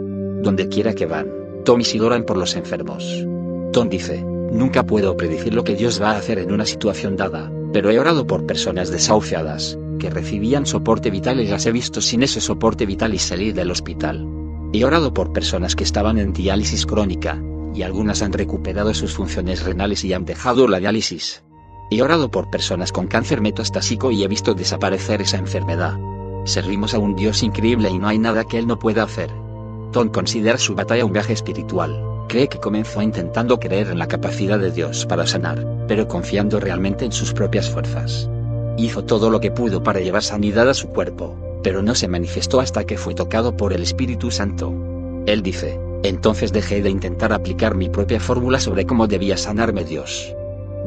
Donde 0.43 0.69
quiera 0.69 0.95
que 0.95 1.07
van, 1.07 1.44
Tom 1.65 1.81
y 1.81 1.99
oran 2.01 2.25
por 2.25 2.36
los 2.36 2.57
enfermos. 2.57 3.25
Tom 3.73 3.89
dice, 3.89 4.23
nunca 4.23 4.83
puedo 4.83 5.17
predecir 5.17 5.55
lo 5.55 5.65
que 5.65 5.75
Dios 5.75 6.01
va 6.01 6.12
a 6.12 6.18
hacer 6.18 6.39
en 6.39 6.52
una 6.52 6.67
situación 6.67 7.17
dada, 7.17 7.51
pero 7.73 7.91
he 7.91 7.99
orado 7.99 8.26
por 8.26 8.44
personas 8.44 8.91
desahuciadas, 8.91 9.78
que 9.99 10.10
recibían 10.10 10.67
soporte 10.67 11.10
vital 11.10 11.41
y 11.41 11.47
las 11.47 11.65
he 11.65 11.73
visto 11.73 12.02
sin 12.02 12.23
ese 12.23 12.43
soporte 12.43 12.84
vital 12.84 13.15
y 13.15 13.18
salir 13.18 13.55
del 13.55 13.70
hospital. 13.70 14.28
He 14.75 14.84
orado 14.84 15.15
por 15.15 15.33
personas 15.33 15.75
que 15.75 15.84
estaban 15.84 16.18
en 16.18 16.34
diálisis 16.34 16.84
crónica, 16.84 17.43
y 17.75 17.83
algunas 17.83 18.20
han 18.20 18.33
recuperado 18.33 18.93
sus 18.93 19.15
funciones 19.15 19.65
renales 19.65 20.05
y 20.05 20.12
han 20.12 20.26
dejado 20.26 20.68
la 20.68 20.81
diálisis. 20.81 21.44
He 21.91 22.02
orado 22.02 22.31
por 22.31 22.51
personas 22.51 22.93
con 22.93 23.07
cáncer 23.07 23.41
metastásico 23.41 24.10
y 24.10 24.23
he 24.23 24.28
visto 24.28 24.52
desaparecer 24.55 25.23
esa 25.23 25.39
enfermedad. 25.39 25.99
Servimos 26.44 26.93
a 26.93 26.99
un 26.99 27.17
Dios 27.17 27.43
increíble 27.43 27.89
y 27.89 27.99
no 27.99 28.09
hay 28.09 28.18
nada 28.18 28.44
que 28.44 28.59
Él 28.59 28.67
no 28.67 28.78
pueda 28.78 29.02
hacer. 29.02 29.31
Considera 29.95 30.59
su 30.59 30.75
batalla 30.75 31.05
un 31.05 31.13
viaje 31.13 31.33
espiritual. 31.33 32.27
Cree 32.29 32.49
que 32.49 32.59
comenzó 32.59 33.01
intentando 33.01 33.61
creer 33.61 33.91
en 33.91 34.01
la 34.01 34.09
capacidad 34.09 34.59
de 34.59 34.73
Dios 34.73 35.07
para 35.07 35.25
sanar, 35.25 35.65
pero 35.87 36.09
confiando 36.09 36.59
realmente 36.59 37.05
en 37.05 37.13
sus 37.13 37.33
propias 37.33 37.71
fuerzas. 37.71 38.29
Hizo 38.77 39.05
todo 39.05 39.31
lo 39.31 39.39
que 39.39 39.53
pudo 39.53 39.85
para 39.85 40.01
llevar 40.01 40.25
sanidad 40.25 40.69
a 40.69 40.75
su 40.75 40.89
cuerpo, 40.89 41.37
pero 41.63 41.81
no 41.81 41.95
se 41.95 42.09
manifestó 42.09 42.59
hasta 42.59 42.83
que 42.85 42.99
fue 42.99 43.15
tocado 43.15 43.57
por 43.57 43.73
el 43.73 43.85
Espíritu 43.85 44.33
Santo. 44.33 44.75
Él 45.27 45.45
dice, 45.45 45.79
entonces 46.03 46.53
dejé 46.53 46.83
de 46.83 46.91
intentar 46.91 47.33
aplicar 47.33 47.77
mi 47.77 47.89
propia 47.89 48.19
fórmula 48.19 48.59
sobre 48.59 48.87
cómo 48.87 49.07
debía 49.07 49.37
sanarme 49.37 49.85
Dios. 49.85 50.35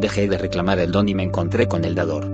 Dejé 0.01 0.27
de 0.27 0.37
reclamar 0.37 0.79
el 0.79 0.91
don 0.91 1.07
y 1.07 1.15
me 1.15 1.23
encontré 1.23 1.69
con 1.69 1.85
el 1.85 1.95
dador. 1.95 2.25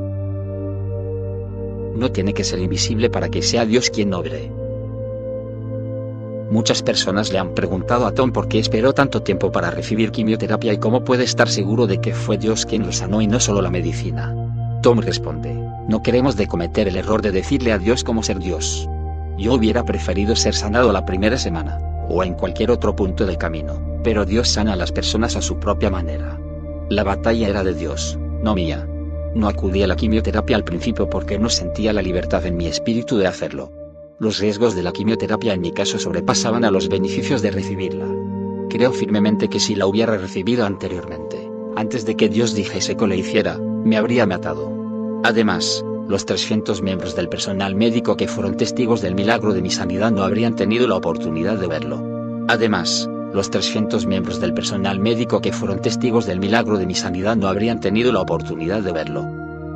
No 1.95 2.11
tiene 2.11 2.34
que 2.34 2.43
ser 2.43 2.58
invisible 2.58 3.11
para 3.11 3.30
que 3.30 3.43
sea 3.43 3.68
Dios 3.68 3.92
quien 3.92 4.11
obre. 4.16 4.62
Muchas 6.53 6.83
personas 6.83 7.33
le 7.33 7.40
han 7.40 7.56
preguntado 7.56 8.06
a 8.06 8.14
Tom 8.14 8.32
por 8.32 8.48
qué 8.48 8.59
esperó 8.59 8.93
tanto 8.93 9.23
tiempo 9.23 9.51
para 9.51 9.72
recibir 9.72 10.11
quimioterapia 10.11 10.72
y 10.72 10.77
cómo 10.77 11.03
puede 11.03 11.23
estar 11.23 11.49
seguro 11.49 11.88
de 11.88 11.99
que 11.99 12.14
fue 12.14 12.38
Dios 12.38 12.67
quien 12.67 12.85
lo 12.85 12.91
sanó 12.91 13.23
y 13.23 13.27
no 13.27 13.40
solo 13.40 13.59
la 13.59 13.72
medicina. 13.72 14.35
Tom 14.83 14.99
responde, 14.99 15.51
no 15.88 16.03
queremos 16.03 16.35
de 16.35 16.45
cometer 16.45 16.88
el 16.88 16.95
error 16.95 17.23
de 17.23 17.32
decirle 17.32 17.73
a 17.73 17.80
Dios 17.80 18.03
cómo 18.03 18.22
ser 18.22 18.38
Dios. 18.38 18.88
Yo 19.35 19.56
hubiera 19.56 19.83
preferido 19.83 20.35
ser 20.35 20.53
sanado 20.53 20.91
la 20.91 21.07
primera 21.07 21.40
semana, 21.40 21.80
o 22.07 22.23
en 22.23 22.35
cualquier 22.35 22.69
otro 22.69 22.95
punto 22.95 23.25
del 23.25 23.40
camino, 23.40 23.82
pero 24.03 24.23
Dios 24.23 24.48
sana 24.48 24.73
a 24.73 24.75
las 24.75 24.91
personas 24.91 25.35
a 25.35 25.41
su 25.41 25.59
propia 25.59 25.90
manera. 25.90 26.40
La 26.88 27.03
batalla 27.03 27.48
era 27.48 27.64
de 27.64 27.73
Dios, 27.73 28.19
no 28.43 28.53
mía. 28.53 28.88
No 29.33 29.48
acudí 29.48 29.82
a 29.82 29.88
la 29.88 29.95
quimioterapia 29.95 30.56
al 30.56 30.64
principio 30.64 31.09
porque 31.09 31.40
no 31.40 31.49
sentía 31.49 31.93
la 31.93 32.03
libertad 32.03 32.45
en 32.45 32.57
mi 32.57 32.67
espíritu 32.67 33.17
de 33.17 33.25
hacerlo. 33.25 33.72
Los 34.19 34.38
riesgos 34.38 34.75
de 34.75 34.83
la 34.83 34.92
quimioterapia 34.92 35.53
en 35.53 35.61
mi 35.61 35.72
caso 35.72 35.98
sobrepasaban 35.98 36.64
a 36.66 36.72
los 36.72 36.88
beneficios 36.88 37.42
de 37.42 37.50
recibirla. 37.50 38.06
Creo 38.69 38.92
firmemente 38.92 39.50
que 39.50 39.59
si 39.59 39.75
la 39.75 39.88
hubiera 39.88 40.16
recibido 40.17 40.66
anteriormente, 40.66 41.50
antes 41.75 42.06
de 42.06 42.16
que 42.16 42.30
Dios 42.30 42.53
dijese 42.53 42.95
que 42.95 43.08
le 43.08 43.17
hiciera, 43.17 43.58
me 43.58 43.98
habría 43.98 44.27
matado. 44.27 44.72
Además, 45.24 45.83
los 46.08 46.25
300 46.25 46.83
miembros 46.83 47.16
del 47.16 47.27
personal 47.27 47.75
médico 47.75 48.16
que 48.16 48.27
fueron 48.27 48.56
testigos 48.56 49.01
del 49.01 49.16
milagro 49.16 49.53
de 49.53 49.64
mi 49.64 49.72
sanidad 49.72 50.11
no 50.11 50.24
habrían 50.24 50.56
tenido 50.56 50.88
la 50.88 50.95
oportunidad 50.95 51.58
de 51.58 51.67
verlo. 51.67 52.45
Además, 52.48 53.09
los 53.33 53.50
300 53.50 54.06
miembros 54.06 54.40
del 54.40 54.53
personal 54.53 55.00
médico 55.00 55.42
que 55.42 55.51
fueron 55.51 55.82
testigos 55.82 56.27
del 56.27 56.40
milagro 56.40 56.77
de 56.77 56.85
mi 56.85 56.93
sanidad 56.93 57.35
no 57.35 57.48
habrían 57.48 57.80
tenido 57.80 58.11
la 58.11 58.22
oportunidad 58.22 58.82
de 58.82 58.92
verlo. 58.92 59.25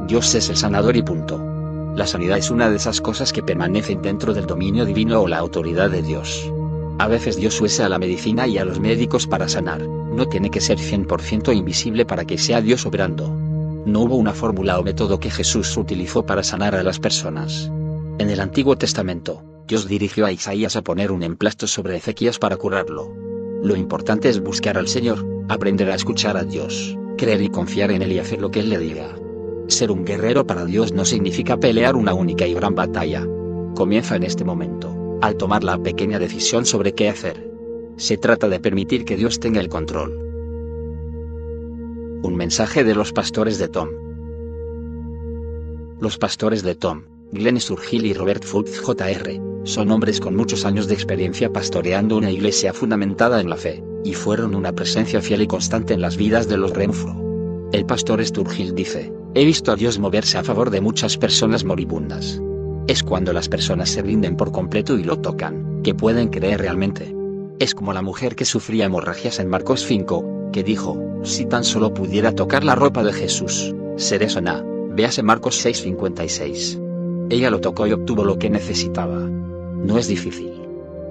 Dios 0.08 0.36
es 0.36 0.50
el 0.50 0.58
sanador 0.58 0.96
y 0.96 1.02
punto. 1.02 1.57
La 1.98 2.06
sanidad 2.06 2.38
es 2.38 2.52
una 2.52 2.70
de 2.70 2.76
esas 2.76 3.02
cosas 3.02 3.34
que 3.34 3.42
permanecen 3.42 4.04
dentro 4.04 4.36
del 4.36 4.46
dominio 4.46 4.86
divino 4.86 5.20
o 5.20 5.28
la 5.28 5.40
autoridad 5.40 5.90
de 5.90 6.04
Dios. 6.04 6.48
A 7.00 7.08
veces 7.08 7.38
Dios 7.38 7.60
usa 7.60 7.88
a 7.88 7.90
la 7.90 7.98
medicina 7.98 8.46
y 8.46 8.60
a 8.60 8.66
los 8.66 8.80
médicos 8.80 9.26
para 9.26 9.50
sanar, 9.50 9.82
no 9.82 10.28
tiene 10.28 10.52
que 10.52 10.62
ser 10.62 10.78
100% 10.78 11.58
invisible 11.58 12.06
para 12.06 12.24
que 12.24 12.38
sea 12.38 12.62
Dios 12.62 12.86
obrando. 12.86 13.34
No 13.88 14.02
hubo 14.02 14.16
una 14.16 14.34
fórmula 14.34 14.78
o 14.78 14.84
método 14.84 15.20
que 15.20 15.32
Jesús 15.32 15.76
utilizó 15.76 16.24
para 16.24 16.44
sanar 16.44 16.76
a 16.76 16.84
las 16.84 17.00
personas. 17.00 17.72
En 18.20 18.30
el 18.30 18.42
Antiguo 18.42 18.78
Testamento, 18.78 19.42
Dios 19.68 19.88
dirigió 19.88 20.28
a 20.28 20.32
Isaías 20.32 20.76
a 20.76 20.84
poner 20.84 21.12
un 21.12 21.24
emplasto 21.24 21.66
sobre 21.66 21.98
Ezequías 21.98 22.38
para 22.38 22.58
curarlo. 22.58 23.12
Lo 23.64 23.76
importante 23.76 24.30
es 24.30 24.40
buscar 24.40 24.78
al 24.78 24.88
Señor, 24.88 25.26
aprender 25.50 25.90
a 25.90 25.96
escuchar 25.96 26.38
a 26.38 26.44
Dios, 26.44 26.96
creer 27.18 27.42
y 27.42 27.50
confiar 27.50 27.90
en 27.90 28.04
Él 28.04 28.12
y 28.12 28.20
hacer 28.20 28.40
lo 28.40 28.52
que 28.52 28.60
Él 28.60 28.70
le 28.70 28.78
diga. 28.78 29.17
Ser 29.68 29.92
un 29.92 30.06
guerrero 30.06 30.48
para 30.48 30.66
Dios 30.66 30.94
no 30.94 31.04
significa 31.04 31.58
pelear 31.58 31.96
una 31.96 32.14
única 32.14 32.48
y 32.48 32.54
gran 32.54 32.74
batalla. 32.74 33.28
Comienza 33.76 34.16
en 34.16 34.24
este 34.24 34.46
momento, 34.46 35.20
al 35.22 35.36
tomar 35.36 35.64
la 35.64 35.78
pequeña 35.78 36.20
decisión 36.20 36.66
sobre 36.66 36.94
qué 36.94 37.10
hacer. 37.10 37.52
Se 37.98 38.18
trata 38.18 38.48
de 38.48 38.62
permitir 38.62 39.04
que 39.04 39.18
Dios 39.18 39.40
tenga 39.40 39.60
el 39.60 39.68
control. 39.68 40.14
Un 42.24 42.36
mensaje 42.36 42.84
de 42.84 42.96
los 42.96 43.12
pastores 43.12 43.60
de 43.60 43.68
Tom. 43.68 43.90
Los 46.00 46.18
pastores 46.18 46.64
de 46.64 46.76
Tom, 46.76 47.04
Glenn 47.34 47.60
Sturgill 47.60 48.06
y 48.06 48.14
Robert 48.14 48.44
Fultz 48.44 48.80
Jr., 48.80 49.42
son 49.64 49.92
hombres 49.92 50.22
con 50.22 50.34
muchos 50.36 50.64
años 50.64 50.88
de 50.88 50.94
experiencia 50.94 51.52
pastoreando 51.52 52.16
una 52.18 52.32
iglesia 52.32 52.72
fundamentada 52.72 53.42
en 53.42 53.50
la 53.50 53.58
fe, 53.58 53.84
y 54.06 54.14
fueron 54.14 54.56
una 54.56 54.72
presencia 54.72 55.22
fiel 55.22 55.42
y 55.42 55.48
constante 55.48 55.94
en 55.94 56.02
las 56.02 56.16
vidas 56.16 56.48
de 56.48 56.58
los 56.58 56.72
Renfro. 56.72 57.70
El 57.74 57.86
pastor 57.86 58.26
Sturgill 58.26 58.74
dice, 58.74 59.12
He 59.36 59.46
visto 59.46 59.72
a 59.72 59.76
Dios 59.76 60.00
moverse 60.00 60.38
a 60.38 60.44
favor 60.44 60.70
de 60.70 60.82
muchas 60.82 61.18
personas 61.18 61.64
moribundas. 61.64 62.42
Es 62.88 63.04
cuando 63.04 63.34
las 63.34 63.50
personas 63.50 63.90
se 63.90 64.02
rinden 64.02 64.36
por 64.38 64.52
completo 64.52 64.98
y 64.98 65.04
lo 65.04 65.20
tocan, 65.20 65.82
que 65.84 65.94
pueden 65.94 66.30
creer 66.30 66.62
realmente. 66.62 67.14
Es 67.60 67.76
como 67.76 67.94
la 67.94 68.02
mujer 68.02 68.36
que 68.36 68.46
sufría 68.46 68.86
hemorragias 68.86 69.40
en 69.40 69.50
Marcos 69.50 69.86
5, 69.86 70.50
que 70.52 70.64
dijo, 70.64 70.98
si 71.24 71.46
tan 71.46 71.64
solo 71.64 71.94
pudiera 71.94 72.32
tocar 72.32 72.64
la 72.64 72.76
ropa 72.76 73.04
de 73.04 73.14
Jesús, 73.14 73.76
seré 73.98 74.30
sana. 74.30 74.64
Véase 74.92 75.22
Marcos 75.22 75.64
6:56. 75.64 76.80
Ella 77.30 77.50
lo 77.50 77.60
tocó 77.60 77.86
y 77.88 77.92
obtuvo 77.92 78.24
lo 78.24 78.40
que 78.40 78.50
necesitaba. 78.50 79.20
No 79.20 79.98
es 79.98 80.08
difícil. 80.08 80.54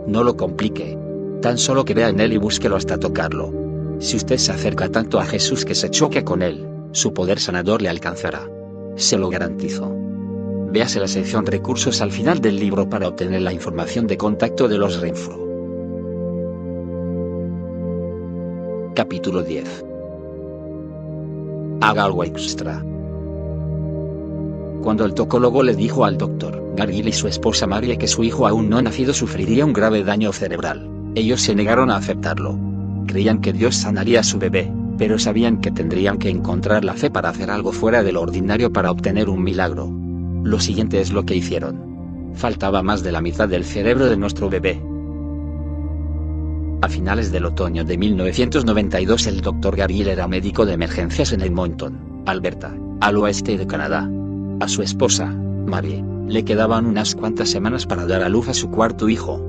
No 0.07 0.25
lo 0.25 0.37
complique. 0.37 0.99
Tan 1.43 1.59
solo 1.59 1.85
crea 1.85 2.09
en 2.09 2.21
Él 2.21 2.33
y 2.33 2.39
búsquelo 2.39 2.77
hasta 2.77 2.99
tocarlo. 2.99 3.53
Si 3.99 4.17
usted 4.17 4.39
se 4.39 4.53
acerca 4.53 4.89
tanto 4.89 5.21
a 5.21 5.27
Jesús 5.27 5.65
que 5.65 5.75
se 5.75 5.91
choque 5.91 6.25
con 6.25 6.43
Él, 6.43 6.67
su 6.93 7.13
poder 7.13 7.39
sanador 7.41 7.83
le 7.83 7.89
alcanzará. 7.89 8.49
Se 8.97 9.19
lo 9.19 9.29
garantizo. 9.29 9.93
Véase 10.73 11.01
la 11.01 11.09
sección 11.09 11.47
recursos 11.47 12.01
al 12.01 12.11
final 12.11 12.41
del 12.41 12.59
libro 12.59 12.89
para 12.89 13.09
obtener 13.09 13.43
la 13.43 13.53
información 13.53 14.07
de 14.07 14.17
contacto 14.17 14.69
de 14.69 14.79
los 14.79 15.01
Renfro. 15.01 15.47
Capítulo 18.95 19.43
10 19.43 19.85
Haga 21.81 22.05
algo 22.05 22.25
extra. 22.25 22.83
Cuando 24.83 25.05
el 25.05 25.15
tocólogo 25.15 25.63
le 25.63 25.75
dijo 25.75 26.05
al 26.05 26.17
doctor 26.17 26.63
Gargill 26.77 27.09
y 27.09 27.13
su 27.13 27.29
esposa 27.29 27.67
Marie 27.67 27.99
que 27.99 28.09
su 28.09 28.25
hijo 28.25 28.47
aún 28.47 28.69
no 28.69 28.81
nacido 28.81 29.13
sufriría 29.13 29.65
un 29.65 29.73
grave 29.73 30.05
daño 30.05 30.33
cerebral, 30.33 30.89
ellos 31.15 31.43
se 31.43 31.55
negaron 31.55 31.91
a 31.91 31.97
aceptarlo. 31.97 32.59
Creían 33.07 33.41
que 33.41 33.53
Dios 33.53 33.77
sanaría 33.77 34.21
a 34.21 34.25
su 34.25 34.39
bebé, 34.39 34.71
pero 34.99 35.19
sabían 35.19 35.61
que 35.61 35.71
tendrían 35.71 36.19
que 36.19 36.31
encontrar 36.31 36.85
la 36.85 36.95
fe 36.95 37.11
para 37.11 37.29
hacer 37.29 37.51
algo 37.51 37.73
fuera 37.73 38.03
de 38.03 38.13
lo 38.13 38.23
ordinario 38.23 38.73
para 38.73 38.91
obtener 38.91 39.29
un 39.29 39.43
milagro. 39.43 39.91
Lo 40.43 40.61
siguiente 40.61 41.01
es 41.01 41.13
lo 41.13 41.25
que 41.25 41.37
hicieron. 41.37 42.33
Faltaba 42.35 42.83
más 42.83 43.03
de 43.03 43.13
la 43.13 43.21
mitad 43.21 43.49
del 43.49 43.65
cerebro 43.65 44.07
de 44.07 44.17
nuestro 44.17 44.49
bebé. 44.49 44.83
A 46.83 46.89
finales 46.89 47.33
del 47.33 47.47
otoño 47.47 47.85
de 47.85 47.97
1992 47.99 49.27
el 49.27 49.41
Dr. 49.41 49.77
Gabriel 49.77 50.09
era 50.09 50.29
médico 50.29 50.67
de 50.67 50.75
emergencias 50.75 51.33
en 51.33 51.41
Edmonton, 51.41 52.23
Alberta, 52.27 52.75
al 53.01 53.17
oeste 53.17 53.57
de 53.57 53.67
Canadá. 53.67 54.11
A 54.61 54.69
su 54.69 54.83
esposa, 54.83 55.27
Marie, 55.27 56.05
le 56.29 56.45
quedaban 56.45 56.87
unas 56.87 57.15
cuantas 57.15 57.51
semanas 57.51 57.87
para 57.87 58.07
dar 58.07 58.23
a 58.23 58.29
luz 58.29 58.49
a 58.49 58.55
su 58.55 58.71
cuarto 58.71 59.09
hijo. 59.09 59.43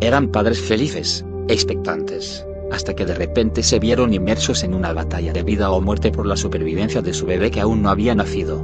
Eran 0.00 0.28
padres 0.28 0.60
felices, 0.60 1.24
expectantes 1.48 2.46
hasta 2.74 2.94
que 2.94 3.06
de 3.06 3.14
repente 3.14 3.62
se 3.62 3.78
vieron 3.78 4.12
inmersos 4.12 4.64
en 4.64 4.74
una 4.74 4.92
batalla 4.92 5.32
de 5.32 5.42
vida 5.42 5.70
o 5.70 5.80
muerte 5.80 6.10
por 6.10 6.26
la 6.26 6.36
supervivencia 6.36 7.02
de 7.02 7.14
su 7.14 7.24
bebé 7.24 7.50
que 7.50 7.60
aún 7.60 7.82
no 7.82 7.88
había 7.88 8.14
nacido. 8.14 8.62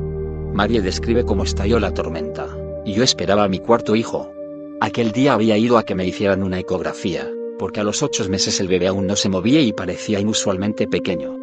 Marie 0.53 0.83
describe 0.83 1.25
cómo 1.25 1.45
estalló 1.45 1.79
la 1.79 1.95
tormenta. 1.95 2.49
Y 2.85 2.95
yo 2.95 3.05
esperaba 3.05 3.45
a 3.45 3.49
mi 3.49 3.61
cuarto 3.61 3.95
hijo. 3.95 4.33
Aquel 4.81 5.13
día 5.13 5.35
había 5.35 5.57
ido 5.57 5.79
a 5.79 5.85
que 5.85 5.95
me 5.95 6.07
hicieran 6.07 6.43
una 6.43 6.59
ecografía, 6.59 7.31
porque 7.59 7.81
a 7.81 7.85
los 7.85 8.03
ocho 8.03 8.29
meses 8.29 8.59
el 8.59 8.69
bebé 8.69 8.89
aún 8.89 9.07
no 9.07 9.15
se 9.15 9.29
movía 9.29 9.61
y 9.61 9.73
parecía 9.73 10.19
inusualmente 10.19 10.89
pequeño. 10.89 11.37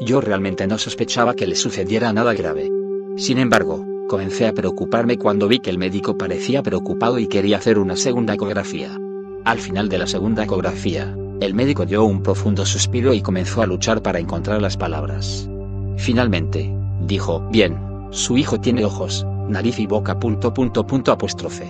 Yo 0.00 0.20
realmente 0.20 0.66
no 0.66 0.78
sospechaba 0.78 1.34
que 1.34 1.46
le 1.46 1.56
sucediera 1.56 2.12
nada 2.12 2.32
grave. 2.32 2.70
Sin 3.16 3.38
embargo, 3.38 3.84
comencé 4.08 4.46
a 4.46 4.52
preocuparme 4.52 5.18
cuando 5.18 5.46
vi 5.46 5.58
que 5.58 5.70
el 5.70 5.78
médico 5.78 6.16
parecía 6.16 6.62
preocupado 6.62 7.18
y 7.18 7.26
quería 7.26 7.58
hacer 7.58 7.78
una 7.78 7.96
segunda 7.96 8.34
ecografía. 8.34 8.96
Al 9.44 9.58
final 9.58 9.88
de 9.88 9.98
la 9.98 10.06
segunda 10.06 10.44
ecografía, 10.44 11.14
el 11.40 11.54
médico 11.54 11.84
dio 11.84 12.04
un 12.04 12.22
profundo 12.22 12.64
suspiro 12.64 13.12
y 13.12 13.20
comenzó 13.20 13.62
a 13.62 13.66
luchar 13.66 14.02
para 14.02 14.18
encontrar 14.18 14.62
las 14.62 14.76
palabras. 14.76 15.48
Finalmente, 15.96 16.72
dijo, 17.06 17.40
bien, 17.50 17.78
su 18.10 18.38
hijo 18.38 18.60
tiene 18.60 18.84
ojos, 18.84 19.26
nariz 19.48 19.78
y 19.78 19.86
boca 19.86 20.18
punto 20.18 20.54
punto 20.54 20.86
punto 20.86 21.12
apóstrofe. 21.12 21.66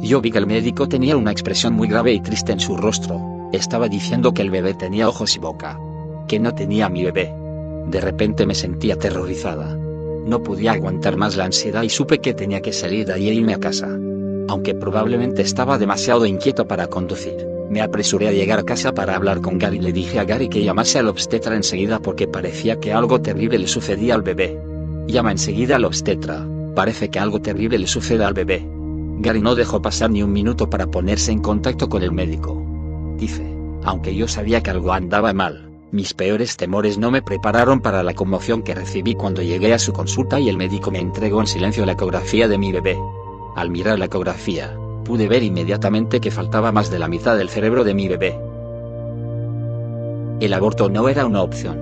Yo 0.00 0.20
vi 0.20 0.30
que 0.30 0.38
el 0.38 0.46
médico 0.46 0.88
tenía 0.88 1.16
una 1.16 1.32
expresión 1.32 1.74
muy 1.74 1.88
grave 1.88 2.12
y 2.12 2.20
triste 2.20 2.52
en 2.52 2.60
su 2.60 2.76
rostro, 2.76 3.38
estaba 3.52 3.88
diciendo 3.88 4.34
que 4.34 4.42
el 4.42 4.50
bebé 4.50 4.74
tenía 4.74 5.08
ojos 5.08 5.34
y 5.34 5.38
boca. 5.38 5.78
Que 6.26 6.38
no 6.38 6.54
tenía 6.54 6.90
mi 6.90 7.04
bebé. 7.04 7.32
De 7.86 8.00
repente 8.00 8.46
me 8.46 8.54
sentí 8.54 8.90
aterrorizada. 8.90 9.74
No 10.26 10.42
podía 10.42 10.72
aguantar 10.72 11.16
más 11.16 11.36
la 11.36 11.46
ansiedad 11.46 11.82
y 11.82 11.88
supe 11.88 12.18
que 12.18 12.34
tenía 12.34 12.60
que 12.60 12.74
salir 12.74 13.06
de 13.06 13.14
ahí 13.14 13.28
e 13.30 13.34
irme 13.34 13.54
a 13.54 13.58
casa. 13.58 13.88
Aunque 14.48 14.74
probablemente 14.74 15.42
estaba 15.42 15.78
demasiado 15.78 16.26
inquieto 16.26 16.66
para 16.66 16.88
conducir. 16.88 17.46
Me 17.70 17.82
apresuré 17.82 18.28
a 18.28 18.32
llegar 18.32 18.58
a 18.58 18.64
casa 18.64 18.92
para 18.92 19.14
hablar 19.14 19.42
con 19.42 19.58
Gary 19.58 19.78
le 19.78 19.92
dije 19.92 20.18
a 20.18 20.24
Gary 20.24 20.48
que 20.48 20.64
llamase 20.64 20.98
al 20.98 21.08
obstetra 21.08 21.54
enseguida 21.54 21.98
porque 22.00 22.26
parecía 22.26 22.80
que 22.80 22.92
algo 22.92 23.20
terrible 23.20 23.58
le 23.58 23.68
sucedía 23.68 24.14
al 24.14 24.22
bebé. 24.22 24.58
Llama 25.06 25.32
enseguida 25.32 25.76
al 25.76 25.84
obstetra, 25.84 26.46
parece 26.74 27.10
que 27.10 27.18
algo 27.18 27.40
terrible 27.42 27.78
le 27.78 27.86
sucede 27.86 28.24
al 28.24 28.32
bebé. 28.32 28.66
Gary 29.20 29.42
no 29.42 29.54
dejó 29.54 29.82
pasar 29.82 30.10
ni 30.10 30.22
un 30.22 30.32
minuto 30.32 30.70
para 30.70 30.86
ponerse 30.86 31.30
en 31.30 31.40
contacto 31.40 31.88
con 31.88 32.02
el 32.02 32.12
médico. 32.12 32.62
Dice, 33.18 33.44
Aunque 33.84 34.14
yo 34.14 34.28
sabía 34.28 34.62
que 34.62 34.70
algo 34.70 34.92
andaba 34.92 35.32
mal, 35.34 35.68
mis 35.90 36.14
peores 36.14 36.56
temores 36.56 36.98
no 36.98 37.10
me 37.10 37.20
prepararon 37.22 37.80
para 37.80 38.02
la 38.02 38.14
conmoción 38.14 38.62
que 38.62 38.74
recibí 38.74 39.14
cuando 39.14 39.42
llegué 39.42 39.74
a 39.74 39.78
su 39.78 39.92
consulta 39.92 40.38
y 40.38 40.48
el 40.48 40.56
médico 40.56 40.90
me 40.90 41.00
entregó 41.00 41.40
en 41.40 41.46
silencio 41.46 41.84
la 41.84 41.92
ecografía 41.92 42.48
de 42.48 42.58
mi 42.58 42.72
bebé. 42.72 42.98
Al 43.58 43.70
mirar 43.70 43.98
la 43.98 44.04
ecografía, 44.04 44.72
pude 45.04 45.26
ver 45.26 45.42
inmediatamente 45.42 46.20
que 46.20 46.30
faltaba 46.30 46.70
más 46.70 46.92
de 46.92 47.00
la 47.00 47.08
mitad 47.08 47.36
del 47.36 47.48
cerebro 47.48 47.82
de 47.82 47.92
mi 47.92 48.06
bebé. 48.06 48.38
El 50.38 50.54
aborto 50.54 50.88
no 50.88 51.08
era 51.08 51.26
una 51.26 51.42
opción. 51.42 51.76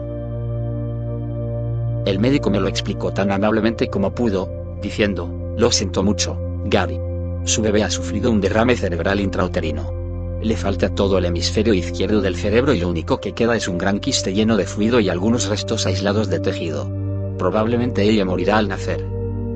El 2.07 2.19
médico 2.19 2.49
me 2.49 2.61
lo 2.61 2.69
explicó 2.69 3.13
tan 3.13 3.31
amablemente 3.31 3.89
como 3.89 4.15
pudo, 4.15 4.49
diciendo, 4.81 5.29
lo 5.59 5.71
siento 5.71 6.03
mucho, 6.03 6.39
Gary. 6.65 6.99
Su 7.45 7.61
bebé 7.61 7.85
ha 7.85 7.91
sufrido 7.91 8.31
un 8.31 8.41
derrame 8.41 8.75
cerebral 8.75 9.21
intrauterino. 9.21 9.93
Le 10.41 10.57
falta 10.57 10.95
todo 10.95 11.19
el 11.19 11.27
hemisferio 11.27 11.75
izquierdo 11.75 12.23
del 12.23 12.37
cerebro 12.37 12.73
y 12.73 12.81
lo 12.81 12.89
único 12.89 13.21
que 13.21 13.35
queda 13.35 13.55
es 13.55 13.69
un 13.69 13.77
gran 13.77 14.01
quiste 14.01 14.33
lleno 14.33 14.57
de 14.57 14.65
fluido 14.65 14.99
y 14.99 15.11
algunos 15.11 15.47
restos 15.51 15.85
aislados 15.85 16.31
de 16.31 16.41
tejido. 16.41 16.89
Probablemente 17.37 18.03
ella 18.03 18.25
morirá 18.25 18.57
al 18.57 18.69
nacer. 18.69 19.05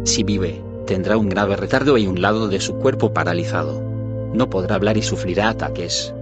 Si 0.05 0.23
vive, 0.23 0.60
tendrá 0.90 1.16
un 1.16 1.28
grave 1.28 1.54
retardo 1.54 1.98
y 1.98 2.08
un 2.08 2.20
lado 2.20 2.48
de 2.48 2.58
su 2.58 2.74
cuerpo 2.74 3.12
paralizado. 3.12 3.80
No 4.34 4.50
podrá 4.50 4.74
hablar 4.74 4.96
y 4.96 5.02
sufrirá 5.02 5.48
ataques. 5.48 6.12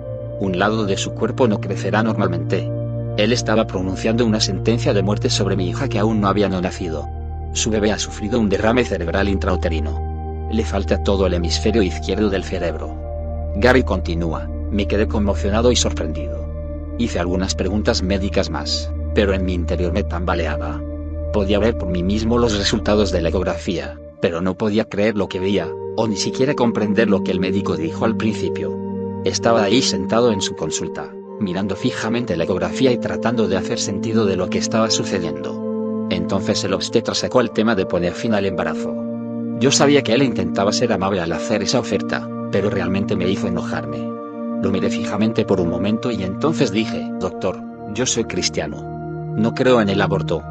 Un 0.40 0.58
lado 0.58 0.84
de 0.84 0.98
su 0.98 1.12
cuerpo 1.12 1.48
no 1.48 1.58
crecerá 1.58 2.02
normalmente. 2.02 2.70
Él 3.16 3.32
estaba 3.32 3.66
pronunciando 3.66 4.26
una 4.26 4.40
sentencia 4.40 4.92
de 4.92 5.02
muerte 5.02 5.30
sobre 5.30 5.56
mi 5.56 5.70
hija 5.70 5.88
que 5.88 5.98
aún 5.98 6.20
no 6.20 6.28
había 6.28 6.50
nacido. 6.50 7.08
Su 7.54 7.70
bebé 7.70 7.92
ha 7.92 7.98
sufrido 7.98 8.38
un 8.38 8.50
derrame 8.50 8.84
cerebral 8.84 9.30
intrauterino. 9.30 10.50
Le 10.52 10.66
falta 10.66 11.02
todo 11.02 11.26
el 11.26 11.32
hemisferio 11.32 11.82
izquierdo 11.82 12.28
del 12.28 12.44
cerebro. 12.44 12.94
Gary 13.56 13.84
continúa, 13.84 14.50
me 14.70 14.86
quedé 14.86 15.08
conmocionado 15.08 15.72
y 15.72 15.76
sorprendido. 15.76 16.46
Hice 16.98 17.18
algunas 17.18 17.54
preguntas 17.54 18.02
médicas 18.02 18.50
más, 18.50 18.92
pero 19.14 19.32
en 19.32 19.46
mi 19.46 19.54
interior 19.54 19.94
me 19.94 20.02
tambaleaba. 20.02 20.78
Podía 21.32 21.58
ver 21.58 21.78
por 21.78 21.88
mí 21.88 22.02
mismo 22.02 22.36
los 22.36 22.58
resultados 22.58 23.12
de 23.12 23.22
la 23.22 23.30
ecografía, 23.30 23.98
pero 24.20 24.40
no 24.40 24.56
podía 24.56 24.84
creer 24.88 25.16
lo 25.16 25.28
que 25.28 25.40
veía, 25.40 25.68
o 25.96 26.06
ni 26.06 26.16
siquiera 26.16 26.54
comprender 26.54 27.08
lo 27.08 27.22
que 27.24 27.32
el 27.32 27.40
médico 27.40 27.76
dijo 27.76 28.04
al 28.04 28.16
principio. 28.16 28.76
Estaba 29.24 29.62
ahí 29.62 29.82
sentado 29.82 30.32
en 30.32 30.40
su 30.40 30.54
consulta, 30.54 31.12
mirando 31.40 31.76
fijamente 31.76 32.36
la 32.36 32.44
ecografía 32.44 32.92
y 32.92 32.98
tratando 32.98 33.48
de 33.48 33.56
hacer 33.56 33.78
sentido 33.78 34.26
de 34.26 34.36
lo 34.36 34.48
que 34.48 34.58
estaba 34.58 34.90
sucediendo. 34.90 36.06
Entonces 36.10 36.62
el 36.64 36.74
obstetra 36.74 37.14
sacó 37.14 37.40
el 37.40 37.50
tema 37.50 37.74
de 37.74 37.86
poner 37.86 38.12
fin 38.12 38.34
al 38.34 38.46
embarazo. 38.46 38.94
Yo 39.60 39.72
sabía 39.72 40.02
que 40.02 40.14
él 40.14 40.22
intentaba 40.22 40.72
ser 40.72 40.92
amable 40.92 41.20
al 41.20 41.32
hacer 41.32 41.62
esa 41.62 41.80
oferta, 41.80 42.28
pero 42.52 42.70
realmente 42.70 43.16
me 43.16 43.28
hizo 43.28 43.48
enojarme. 43.48 43.98
Lo 44.62 44.70
miré 44.70 44.90
fijamente 44.90 45.44
por 45.44 45.60
un 45.60 45.68
momento 45.68 46.10
y 46.10 46.22
entonces 46.22 46.70
dije, 46.70 47.08
Doctor, 47.20 47.60
yo 47.94 48.06
soy 48.06 48.24
cristiano. 48.24 48.82
No 49.36 49.54
creo 49.54 49.80
en 49.80 49.88
el 49.88 50.00
aborto. 50.00 50.42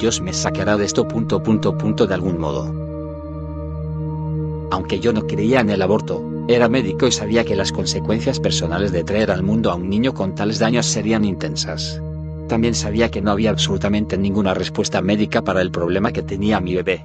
Dios 0.00 0.22
me 0.22 0.32
sacará 0.32 0.78
de 0.78 0.86
esto 0.86 1.06
punto 1.06 1.42
punto 1.42 1.76
punto 1.76 2.06
de 2.06 2.14
algún 2.14 2.38
modo. 2.38 2.64
Aunque 4.70 4.98
yo 4.98 5.12
no 5.12 5.26
creía 5.26 5.60
en 5.60 5.68
el 5.68 5.82
aborto, 5.82 6.24
era 6.48 6.70
médico 6.70 7.06
y 7.06 7.12
sabía 7.12 7.44
que 7.44 7.54
las 7.54 7.70
consecuencias 7.70 8.40
personales 8.40 8.92
de 8.92 9.04
traer 9.04 9.30
al 9.30 9.42
mundo 9.42 9.70
a 9.70 9.74
un 9.74 9.90
niño 9.90 10.14
con 10.14 10.34
tales 10.34 10.58
daños 10.58 10.86
serían 10.86 11.26
intensas. 11.26 12.00
También 12.48 12.74
sabía 12.74 13.10
que 13.10 13.20
no 13.20 13.30
había 13.30 13.50
absolutamente 13.50 14.16
ninguna 14.16 14.54
respuesta 14.54 15.02
médica 15.02 15.42
para 15.42 15.60
el 15.60 15.70
problema 15.70 16.12
que 16.12 16.22
tenía 16.22 16.60
mi 16.60 16.74
bebé. 16.74 17.04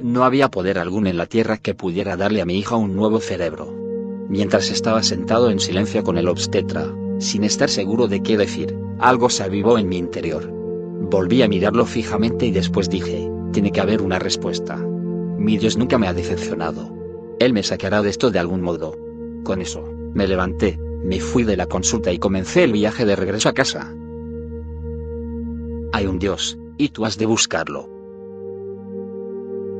No 0.00 0.24
había 0.24 0.50
poder 0.50 0.80
alguno 0.80 1.08
en 1.08 1.18
la 1.18 1.26
tierra 1.26 1.58
que 1.58 1.76
pudiera 1.76 2.16
darle 2.16 2.42
a 2.42 2.44
mi 2.44 2.58
hija 2.58 2.74
un 2.74 2.96
nuevo 2.96 3.20
cerebro. 3.20 3.72
Mientras 4.28 4.68
estaba 4.70 5.04
sentado 5.04 5.48
en 5.50 5.60
silencio 5.60 6.02
con 6.02 6.18
el 6.18 6.26
obstetra, 6.26 6.88
sin 7.20 7.44
estar 7.44 7.70
seguro 7.70 8.08
de 8.08 8.20
qué 8.20 8.36
decir, 8.36 8.76
algo 8.98 9.30
se 9.30 9.44
avivó 9.44 9.78
en 9.78 9.88
mi 9.88 9.98
interior. 9.98 10.61
Volví 11.10 11.42
a 11.42 11.48
mirarlo 11.48 11.84
fijamente 11.84 12.46
y 12.46 12.52
después 12.52 12.88
dije, 12.88 13.30
tiene 13.52 13.70
que 13.70 13.80
haber 13.80 14.02
una 14.02 14.18
respuesta. 14.18 14.76
Mi 14.76 15.58
Dios 15.58 15.76
nunca 15.76 15.98
me 15.98 16.06
ha 16.06 16.14
decepcionado. 16.14 16.94
Él 17.38 17.52
me 17.52 17.62
sacará 17.62 18.02
de 18.02 18.10
esto 18.10 18.30
de 18.30 18.38
algún 18.38 18.62
modo. 18.62 18.96
Con 19.44 19.60
eso, 19.60 19.84
me 20.14 20.28
levanté, 20.28 20.78
me 21.04 21.20
fui 21.20 21.42
de 21.42 21.56
la 21.56 21.66
consulta 21.66 22.12
y 22.12 22.18
comencé 22.18 22.64
el 22.64 22.72
viaje 22.72 23.04
de 23.04 23.16
regreso 23.16 23.48
a 23.48 23.52
casa. 23.52 23.92
Hay 25.92 26.06
un 26.06 26.18
Dios, 26.18 26.56
y 26.78 26.88
tú 26.90 27.04
has 27.04 27.18
de 27.18 27.26
buscarlo. 27.26 27.90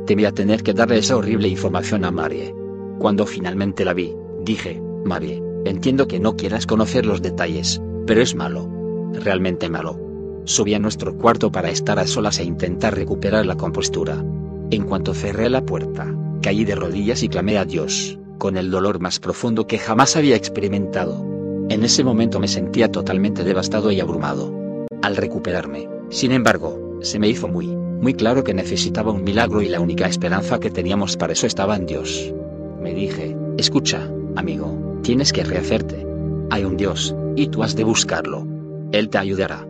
Temía 0.06 0.32
tener 0.32 0.62
que 0.62 0.74
darle 0.74 0.98
esa 0.98 1.16
horrible 1.16 1.48
información 1.48 2.04
a 2.04 2.10
Marie. 2.10 2.54
Cuando 2.98 3.24
finalmente 3.24 3.84
la 3.84 3.94
vi, 3.94 4.14
dije, 4.44 4.82
Marie, 5.04 5.42
entiendo 5.64 6.08
que 6.08 6.20
no 6.20 6.36
quieras 6.36 6.66
conocer 6.66 7.06
los 7.06 7.22
detalles, 7.22 7.80
pero 8.06 8.20
es 8.20 8.34
malo. 8.34 8.68
Realmente 9.12 9.70
malo. 9.70 10.11
Subí 10.44 10.74
a 10.74 10.78
nuestro 10.78 11.16
cuarto 11.16 11.52
para 11.52 11.70
estar 11.70 11.98
a 11.98 12.06
solas 12.06 12.38
e 12.38 12.44
intentar 12.44 12.94
recuperar 12.94 13.46
la 13.46 13.56
compostura. 13.56 14.24
En 14.70 14.84
cuanto 14.84 15.14
cerré 15.14 15.48
la 15.48 15.64
puerta, 15.64 16.12
caí 16.42 16.64
de 16.64 16.74
rodillas 16.74 17.22
y 17.22 17.28
clamé 17.28 17.58
a 17.58 17.64
Dios, 17.64 18.18
con 18.38 18.56
el 18.56 18.70
dolor 18.70 18.98
más 18.98 19.20
profundo 19.20 19.66
que 19.66 19.78
jamás 19.78 20.16
había 20.16 20.34
experimentado. 20.34 21.24
En 21.68 21.84
ese 21.84 22.02
momento 22.02 22.40
me 22.40 22.48
sentía 22.48 22.90
totalmente 22.90 23.44
devastado 23.44 23.92
y 23.92 24.00
abrumado. 24.00 24.86
Al 25.00 25.16
recuperarme, 25.16 25.88
sin 26.10 26.32
embargo, 26.32 26.98
se 27.02 27.18
me 27.18 27.28
hizo 27.28 27.46
muy, 27.46 27.68
muy 27.68 28.14
claro 28.14 28.42
que 28.42 28.52
necesitaba 28.52 29.12
un 29.12 29.22
milagro 29.22 29.62
y 29.62 29.68
la 29.68 29.80
única 29.80 30.06
esperanza 30.06 30.58
que 30.58 30.70
teníamos 30.70 31.16
para 31.16 31.34
eso 31.34 31.46
estaba 31.46 31.76
en 31.76 31.86
Dios. 31.86 32.34
Me 32.80 32.92
dije, 32.92 33.36
escucha, 33.58 34.10
amigo, 34.34 34.98
tienes 35.02 35.32
que 35.32 35.44
rehacerte. 35.44 36.04
Hay 36.50 36.64
un 36.64 36.76
Dios, 36.76 37.14
y 37.36 37.46
tú 37.46 37.62
has 37.62 37.76
de 37.76 37.84
buscarlo. 37.84 38.44
Él 38.90 39.08
te 39.08 39.18
ayudará. 39.18 39.66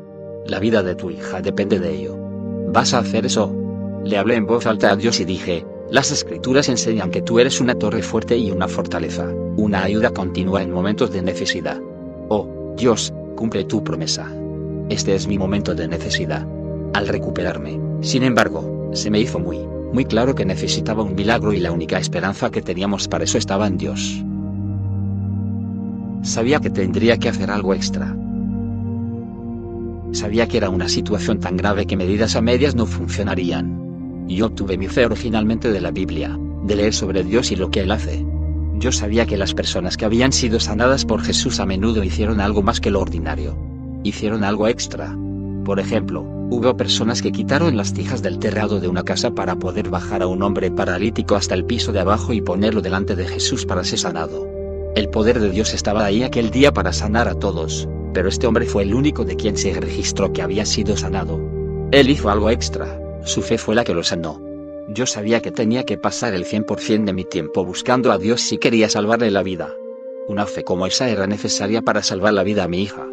La 0.47 0.59
vida 0.59 0.83
de 0.83 0.95
tu 0.95 1.11
hija 1.11 1.41
depende 1.41 1.79
de 1.79 1.95
ello. 1.95 2.17
¿Vas 2.69 2.95
a 2.95 2.99
hacer 2.99 3.27
eso? 3.27 3.55
Le 4.05 4.19
hablé 4.19 4.35
en 4.35 4.47
voz 4.47 4.67
alta 4.67 4.91
a 4.91 4.97
Dios 4.97 5.21
y 5.21 5.25
dije, 5.25 5.65
las 5.91 6.11
escrituras 6.11 6.69
enseñan 6.69 7.11
que 7.11 7.23
tú 7.23 7.39
eres 7.39 7.61
una 7.61 7.75
torre 7.75 8.03
fuerte 8.03 8.37
y 8.37 8.51
una 8.51 8.67
fortaleza, 8.67 9.29
una 9.57 9.85
ayuda 9.85 10.11
continua 10.11 10.63
en 10.63 10.73
momentos 10.73 11.13
de 11.13 11.23
necesidad. 11.23 11.81
Oh, 12.29 12.75
Dios, 12.77 13.13
cumple 13.37 13.65
tu 13.65 13.85
promesa. 13.85 14.29
Este 14.89 15.15
es 15.15 15.29
mi 15.29 15.39
momento 15.39 15.75
de 15.75 15.87
necesidad. 15.87 16.47
Al 16.95 17.09
recuperarme, 17.09 17.79
sin 18.01 18.25
embargo, 18.25 18.91
se 18.93 19.11
me 19.11 19.21
hizo 19.21 19.39
muy, 19.39 19.59
muy 19.93 20.05
claro 20.05 20.35
que 20.35 20.45
necesitaba 20.45 21.03
un 21.03 21.15
milagro 21.15 21.53
y 21.53 21.61
la 21.61 21.71
única 21.71 21.99
esperanza 21.99 22.51
que 22.51 22.63
teníamos 22.63 23.07
para 23.07 23.25
eso 23.25 23.39
estaba 23.39 23.67
en 23.67 23.77
Dios. 23.77 24.25
Sabía 26.23 26.59
que 26.61 26.71
tendría 26.71 27.19
que 27.19 27.29
hacer 27.29 27.51
algo 27.51 27.75
extra. 27.75 28.17
Sabía 30.13 30.47
que 30.47 30.59
era 30.59 30.71
una 30.71 30.89
situación 30.89 31.41
tan 31.41 31.57
grave 31.57 31.87
que 31.87 31.97
medidas 31.97 32.37
a 32.37 32.41
medias 32.41 32.75
no 32.75 32.87
funcionarían. 32.87 34.27
Yo 34.29 34.47
obtuve 34.47 34.79
mi 34.79 34.89
fe 34.89 35.07
originalmente 35.07 35.73
de 35.73 35.81
la 35.81 35.91
Biblia, 35.91 36.39
de 36.65 36.77
leer 36.77 36.95
sobre 36.95 37.25
Dios 37.25 37.51
y 37.51 37.57
lo 37.57 37.71
que 37.71 37.81
Él 37.81 37.91
hace. 37.91 38.25
Yo 38.79 38.93
sabía 38.93 39.27
que 39.27 39.37
las 39.37 39.55
personas 39.55 39.97
que 39.97 40.05
habían 40.05 40.33
sido 40.33 40.61
sanadas 40.61 41.05
por 41.05 41.23
Jesús 41.23 41.61
a 41.61 41.67
menudo 41.67 42.05
hicieron 42.05 42.41
algo 42.41 42.63
más 42.63 42.81
que 42.81 42.91
lo 42.91 43.01
ordinario 43.01 43.57
hicieron 44.03 44.45
algo 44.45 44.69
extra. 44.69 45.17
Por 45.65 45.79
ejemplo, 45.79 46.23
hubo 46.23 46.77
personas 46.77 47.23
que 47.23 47.33
quitaron 47.33 47.77
las 47.77 47.95
tijas 47.95 48.23
del 48.23 48.39
terrado 48.39 48.81
de 48.81 48.89
una 48.89 49.05
casa 49.05 49.35
para 49.35 49.57
poder 49.57 49.89
bajar 49.91 50.23
a 50.23 50.27
un 50.27 50.43
hombre 50.43 50.71
paralítico 50.71 51.37
hasta 51.37 51.55
el 51.55 51.65
piso 51.65 51.93
de 51.93 52.01
abajo 52.01 52.33
y 52.33 52.41
ponerlo 52.41 52.81
delante 52.83 53.15
de 53.15 53.27
Jesús 53.27 53.65
para 53.65 53.85
ser 53.85 53.99
sanado. 53.99 54.49
El 54.95 55.09
poder 55.09 55.41
de 55.41 55.51
Dios 55.51 55.73
estaba 55.73 56.05
ahí 56.05 56.23
aquel 56.23 56.51
día 56.51 56.73
para 56.73 56.93
sanar 56.93 57.29
a 57.29 57.35
todos, 57.35 57.89
pero 58.13 58.29
este 58.29 58.47
hombre 58.47 58.67
fue 58.67 58.83
el 58.83 58.95
único 58.95 59.25
de 59.25 59.37
quien 59.37 59.57
se 59.57 59.73
registró 59.73 60.33
que 60.33 60.43
había 60.43 60.67
sido 60.67 60.97
sanado. 60.97 61.41
Él 61.91 62.11
hizo 62.11 62.31
algo 62.31 62.51
extra, 62.51 63.01
su 63.25 63.43
fe 63.43 63.59
fue 63.59 63.75
la 63.75 63.85
que 63.85 63.95
lo 63.95 64.03
sanó. 64.03 64.41
Yo 64.89 65.07
sabía 65.07 65.41
que 65.41 65.53
tenía 65.53 65.85
que 65.85 65.97
pasar 65.97 66.35
el 66.35 66.45
100% 66.45 67.05
de 67.05 67.13
mi 67.13 67.25
tiempo 67.25 67.65
buscando 67.65 68.13
a 68.13 68.19
Dios 68.19 68.41
si 68.41 68.59
quería 68.59 68.89
salvarle 68.89 69.31
la 69.31 69.43
vida. 69.43 69.75
Una 70.29 70.47
fe 70.47 70.65
como 70.65 70.87
esa 70.87 71.09
era 71.09 71.27
necesaria 71.27 71.83
para 71.83 72.03
salvar 72.03 72.35
la 72.35 72.43
vida 72.43 72.65
a 72.65 72.69
mi 72.69 72.83
hija. 72.83 73.07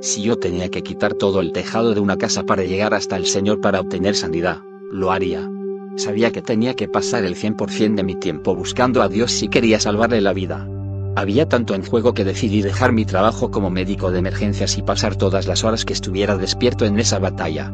Si 0.00 0.22
yo 0.22 0.36
tenía 0.38 0.68
que 0.68 0.82
quitar 0.82 1.14
todo 1.14 1.40
el 1.40 1.52
tejado 1.52 1.94
de 1.94 2.00
una 2.00 2.18
casa 2.18 2.42
para 2.44 2.64
llegar 2.64 2.94
hasta 2.94 3.16
el 3.16 3.26
Señor 3.26 3.60
para 3.60 3.80
obtener 3.80 4.14
sanidad, 4.14 4.58
lo 4.90 5.10
haría. 5.10 5.50
Sabía 5.96 6.30
que 6.30 6.42
tenía 6.42 6.74
que 6.74 6.88
pasar 6.88 7.24
el 7.24 7.36
100% 7.36 7.94
de 7.94 8.02
mi 8.02 8.16
tiempo 8.16 8.54
buscando 8.54 9.02
a 9.02 9.08
Dios 9.08 9.32
si 9.32 9.48
quería 9.48 9.80
salvarle 9.80 10.20
la 10.20 10.32
vida. 10.32 10.68
Había 11.16 11.48
tanto 11.48 11.74
en 11.74 11.84
juego 11.84 12.12
que 12.12 12.24
decidí 12.24 12.60
dejar 12.60 12.92
mi 12.92 13.04
trabajo 13.04 13.50
como 13.50 13.70
médico 13.70 14.10
de 14.10 14.18
emergencias 14.18 14.76
y 14.78 14.82
pasar 14.82 15.14
todas 15.14 15.46
las 15.46 15.62
horas 15.62 15.84
que 15.84 15.92
estuviera 15.92 16.36
despierto 16.36 16.84
en 16.86 16.98
esa 16.98 17.20
batalla. 17.20 17.72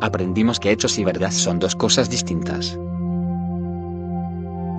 Aprendimos 0.00 0.58
que 0.58 0.72
hechos 0.72 0.98
y 0.98 1.04
verdad 1.04 1.30
son 1.30 1.58
dos 1.58 1.76
cosas 1.76 2.10
distintas. 2.10 2.76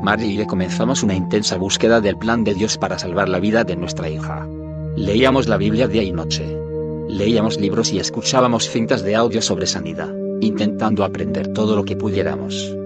Mary 0.04 0.26
y 0.26 0.38
yo 0.38 0.46
comenzamos 0.46 1.04
una 1.04 1.16
intensa 1.16 1.58
búsqueda 1.58 2.02
del 2.02 2.18
plan 2.18 2.44
de 2.44 2.54
Dios 2.54 2.78
para 2.78 3.00
salvar 3.00 3.30
la 3.30 3.40
vida 3.40 3.64
de 3.64 3.76
nuestra 3.76 4.10
hija. 4.10 4.46
Leíamos 4.96 5.48
la 5.48 5.58
Biblia 5.58 5.88
día 5.88 6.04
y 6.04 6.12
noche. 6.12 6.46
Leíamos 7.08 7.60
libros 7.60 7.92
y 7.94 8.00
escuchábamos 8.00 8.70
cintas 8.70 9.04
de 9.04 9.16
audio 9.16 9.42
sobre 9.42 9.68
sanidad, 9.68 10.14
intentando 10.42 11.04
aprender 11.04 11.54
todo 11.54 11.76
lo 11.76 11.84
que 11.84 11.96
pudiéramos. 11.96 12.77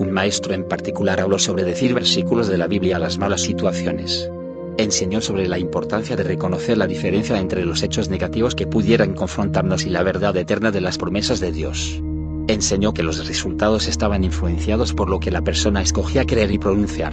Un 0.00 0.12
maestro 0.12 0.54
en 0.54 0.64
particular 0.64 1.20
habló 1.20 1.38
sobre 1.38 1.62
decir 1.62 1.92
versículos 1.92 2.48
de 2.48 2.56
la 2.56 2.66
Biblia 2.66 2.96
a 2.96 2.98
las 2.98 3.18
malas 3.18 3.42
situaciones. 3.42 4.30
Enseñó 4.78 5.20
sobre 5.20 5.46
la 5.46 5.58
importancia 5.58 6.16
de 6.16 6.22
reconocer 6.22 6.78
la 6.78 6.86
diferencia 6.86 7.38
entre 7.38 7.66
los 7.66 7.82
hechos 7.82 8.08
negativos 8.08 8.54
que 8.54 8.66
pudieran 8.66 9.12
confrontarnos 9.12 9.84
y 9.84 9.90
la 9.90 10.02
verdad 10.02 10.34
eterna 10.38 10.70
de 10.70 10.80
las 10.80 10.96
promesas 10.96 11.38
de 11.38 11.52
Dios. 11.52 12.00
Enseñó 12.48 12.94
que 12.94 13.02
los 13.02 13.28
resultados 13.28 13.88
estaban 13.88 14.24
influenciados 14.24 14.94
por 14.94 15.10
lo 15.10 15.20
que 15.20 15.30
la 15.30 15.42
persona 15.42 15.82
escogía 15.82 16.24
creer 16.24 16.50
y 16.50 16.58
pronunciar. 16.58 17.12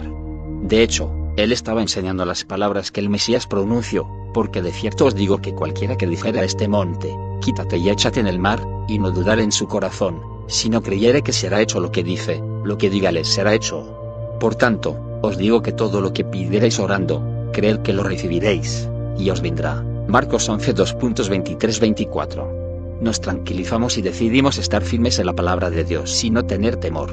De 0.62 0.82
hecho, 0.82 1.12
él 1.36 1.52
estaba 1.52 1.82
enseñando 1.82 2.24
las 2.24 2.44
palabras 2.44 2.90
que 2.90 3.00
el 3.00 3.10
Mesías 3.10 3.46
pronunció, 3.46 4.08
porque 4.32 4.62
de 4.62 4.72
cierto 4.72 5.04
os 5.04 5.14
digo 5.14 5.42
que 5.42 5.52
cualquiera 5.52 5.98
que 5.98 6.06
dijera 6.06 6.40
a 6.40 6.44
este 6.44 6.68
monte, 6.68 7.14
quítate 7.42 7.76
y 7.76 7.90
échate 7.90 8.20
en 8.20 8.28
el 8.28 8.38
mar, 8.38 8.66
y 8.88 8.98
no 8.98 9.10
dudar 9.10 9.40
en 9.40 9.52
su 9.52 9.68
corazón, 9.68 10.37
si 10.48 10.70
no 10.70 10.82
creyere 10.82 11.22
que 11.22 11.32
será 11.32 11.60
hecho 11.60 11.78
lo 11.78 11.92
que 11.92 12.02
dice, 12.02 12.42
lo 12.64 12.78
que 12.78 12.90
diga 12.90 13.12
les 13.12 13.28
será 13.28 13.54
hecho. 13.54 14.36
Por 14.40 14.56
tanto, 14.56 14.98
os 15.22 15.36
digo 15.36 15.62
que 15.62 15.72
todo 15.72 16.00
lo 16.00 16.12
que 16.12 16.24
pidierais 16.24 16.80
orando, 16.80 17.22
creed 17.52 17.80
que 17.80 17.92
lo 17.92 18.02
recibiréis, 18.02 18.88
y 19.18 19.30
os 19.30 19.40
vendrá. 19.40 19.82
Marcos 20.06 20.48
11 20.48 20.74
2.23-24. 20.74 23.00
Nos 23.00 23.20
tranquilizamos 23.20 23.98
y 23.98 24.02
decidimos 24.02 24.58
estar 24.58 24.82
firmes 24.82 25.18
en 25.18 25.26
la 25.26 25.34
palabra 25.34 25.70
de 25.70 25.84
Dios 25.84 26.10
sin 26.10 26.34
no 26.34 26.46
tener 26.46 26.76
temor. 26.76 27.10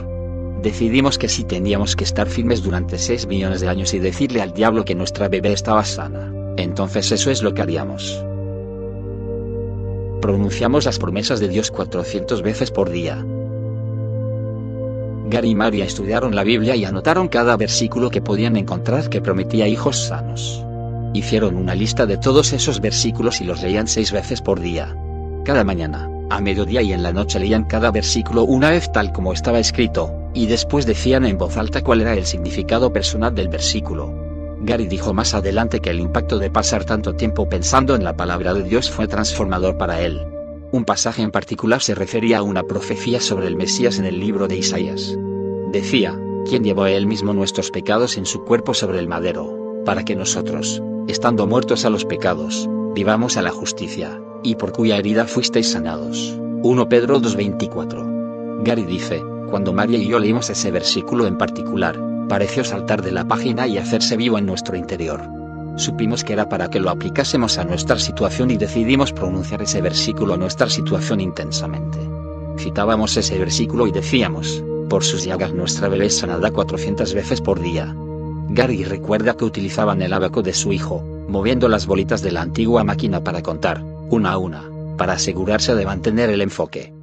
Decidimos 0.61 1.17
que 1.17 1.29
sí 1.29 1.43
teníamos 1.43 1.95
que 1.95 2.05
estar 2.05 2.27
firmes 2.27 2.63
durante 2.63 2.97
6 2.97 3.27
millones 3.27 3.61
de 3.61 3.67
años 3.67 3.93
y 3.93 3.99
decirle 3.99 4.41
al 4.41 4.53
diablo 4.53 4.85
que 4.85 4.95
nuestra 4.95 5.27
bebé 5.27 5.53
estaba 5.53 5.83
sana. 5.83 6.33
Entonces 6.57 7.11
eso 7.11 7.29
es 7.29 7.43
lo 7.43 7.53
que 7.53 7.61
haríamos. 7.61 8.23
Pronunciamos 10.21 10.85
las 10.85 10.99
promesas 10.99 11.39
de 11.39 11.47
Dios 11.47 11.71
400 11.71 12.41
veces 12.41 12.71
por 12.71 12.89
día. 12.89 13.23
Gary 15.27 15.49
y 15.49 15.55
Maria 15.55 15.85
estudiaron 15.85 16.35
la 16.35 16.43
Biblia 16.43 16.75
y 16.75 16.85
anotaron 16.85 17.27
cada 17.27 17.57
versículo 17.57 18.09
que 18.09 18.21
podían 18.21 18.57
encontrar 18.57 19.09
que 19.09 19.21
prometía 19.21 19.67
hijos 19.67 19.97
sanos. 19.97 20.63
Hicieron 21.13 21.55
una 21.55 21.75
lista 21.75 22.05
de 22.05 22.17
todos 22.17 22.53
esos 22.53 22.81
versículos 22.81 23.41
y 23.41 23.45
los 23.45 23.61
leían 23.61 23.87
seis 23.87 24.11
veces 24.11 24.41
por 24.41 24.59
día. 24.59 24.95
Cada 25.43 25.63
mañana, 25.63 26.09
a 26.29 26.41
mediodía 26.41 26.81
y 26.81 26.93
en 26.93 27.03
la 27.03 27.13
noche 27.13 27.39
leían 27.39 27.65
cada 27.65 27.91
versículo 27.91 28.43
una 28.43 28.71
vez 28.71 28.91
tal 28.91 29.11
como 29.11 29.33
estaba 29.33 29.59
escrito, 29.59 30.11
y 30.33 30.47
después 30.47 30.85
decían 30.85 31.25
en 31.25 31.37
voz 31.37 31.57
alta 31.57 31.83
cuál 31.83 32.01
era 32.01 32.13
el 32.13 32.25
significado 32.25 32.91
personal 32.91 33.33
del 33.33 33.47
versículo. 33.47 34.24
Gary 34.65 34.87
dijo 34.87 35.13
más 35.13 35.35
adelante 35.35 35.79
que 35.79 35.91
el 35.91 35.99
impacto 35.99 36.39
de 36.39 36.49
pasar 36.49 36.85
tanto 36.85 37.13
tiempo 37.13 37.47
pensando 37.47 37.95
en 37.95 38.03
la 38.03 38.17
palabra 38.17 38.53
de 38.55 38.63
Dios 38.63 38.89
fue 38.89 39.07
transformador 39.07 39.77
para 39.77 40.01
él. 40.01 40.25
Un 40.71 40.85
pasaje 40.85 41.21
en 41.21 41.29
particular 41.29 41.81
se 41.81 41.93
refería 41.93 42.39
a 42.39 42.43
una 42.43 42.63
profecía 42.63 43.21
sobre 43.21 43.47
el 43.47 43.55
Mesías 43.55 43.99
en 43.99 44.05
el 44.05 44.19
libro 44.19 44.47
de 44.47 44.57
Isaías. 44.57 45.15
Decía, 45.71 46.19
quien 46.49 46.63
llevó 46.63 46.87
él 46.87 47.05
mismo 47.05 47.31
nuestros 47.31 47.69
pecados 47.69 48.17
en 48.17 48.25
su 48.25 48.43
cuerpo 48.43 48.73
sobre 48.73 48.97
el 48.97 49.07
madero, 49.07 49.83
para 49.85 50.03
que 50.03 50.15
nosotros, 50.15 50.81
estando 51.07 51.45
muertos 51.45 51.85
a 51.85 51.91
los 51.91 52.03
pecados, 52.03 52.67
vivamos 52.95 53.37
a 53.37 53.43
la 53.43 53.51
justicia, 53.51 54.19
y 54.41 54.55
por 54.55 54.71
cuya 54.71 54.97
herida 54.97 55.25
fuisteis 55.25 55.71
sanados. 55.71 56.35
1 56.63 56.89
Pedro 56.89 57.21
2.24. 57.21 58.63
Gary 58.63 58.83
dice, 58.83 59.21
cuando 59.51 59.73
María 59.73 59.99
y 59.99 60.07
yo 60.07 60.17
leímos 60.17 60.49
ese 60.49 60.71
versículo 60.71 61.27
en 61.27 61.37
particular, 61.37 62.14
pareció 62.27 62.63
saltar 62.63 63.01
de 63.01 63.11
la 63.11 63.27
página 63.27 63.67
y 63.67 63.77
hacerse 63.77 64.17
vivo 64.17 64.37
en 64.37 64.45
nuestro 64.45 64.75
interior. 64.75 65.21
Supimos 65.77 66.23
que 66.23 66.33
era 66.33 66.47
para 66.47 66.69
que 66.69 66.79
lo 66.79 66.89
aplicásemos 66.89 67.57
a 67.57 67.65
nuestra 67.65 67.99
situación 67.99 68.49
y 68.51 68.57
decidimos 68.57 69.11
pronunciar 69.11 69.61
ese 69.61 69.81
versículo 69.81 70.33
a 70.33 70.37
nuestra 70.37 70.69
situación 70.69 71.19
intensamente. 71.19 71.99
Citábamos 72.57 73.17
ese 73.17 73.37
versículo 73.37 73.85
y 73.85 73.91
decíamos, 73.91 74.63
por 74.89 75.03
sus 75.03 75.25
llagas 75.25 75.53
nuestra 75.53 75.89
bebé 75.89 76.09
sanada 76.09 76.51
400 76.51 77.13
veces 77.13 77.41
por 77.41 77.59
día. 77.59 77.93
Gary 78.49 78.85
recuerda 78.85 79.35
que 79.35 79.43
utilizaban 79.43 80.01
el 80.01 80.13
abaco 80.13 80.41
de 80.41 80.53
su 80.53 80.71
hijo, 80.71 81.03
moviendo 81.27 81.67
las 81.67 81.87
bolitas 81.87 82.21
de 82.21 82.31
la 82.31 82.41
antigua 82.41 82.83
máquina 82.83 83.23
para 83.23 83.41
contar, 83.41 83.83
una 84.09 84.31
a 84.31 84.37
una, 84.37 84.63
para 84.97 85.13
asegurarse 85.13 85.75
de 85.75 85.85
mantener 85.85 86.29
el 86.29 86.41
enfoque. 86.41 86.93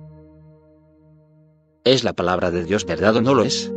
¿Es 1.85 2.05
la 2.05 2.13
palabra 2.15 2.51
de 2.51 2.65
Dios 2.65 2.87
verdad 2.87 3.17
o 3.17 3.21
no 3.21 3.35
lo 3.35 3.43
es? 3.43 3.71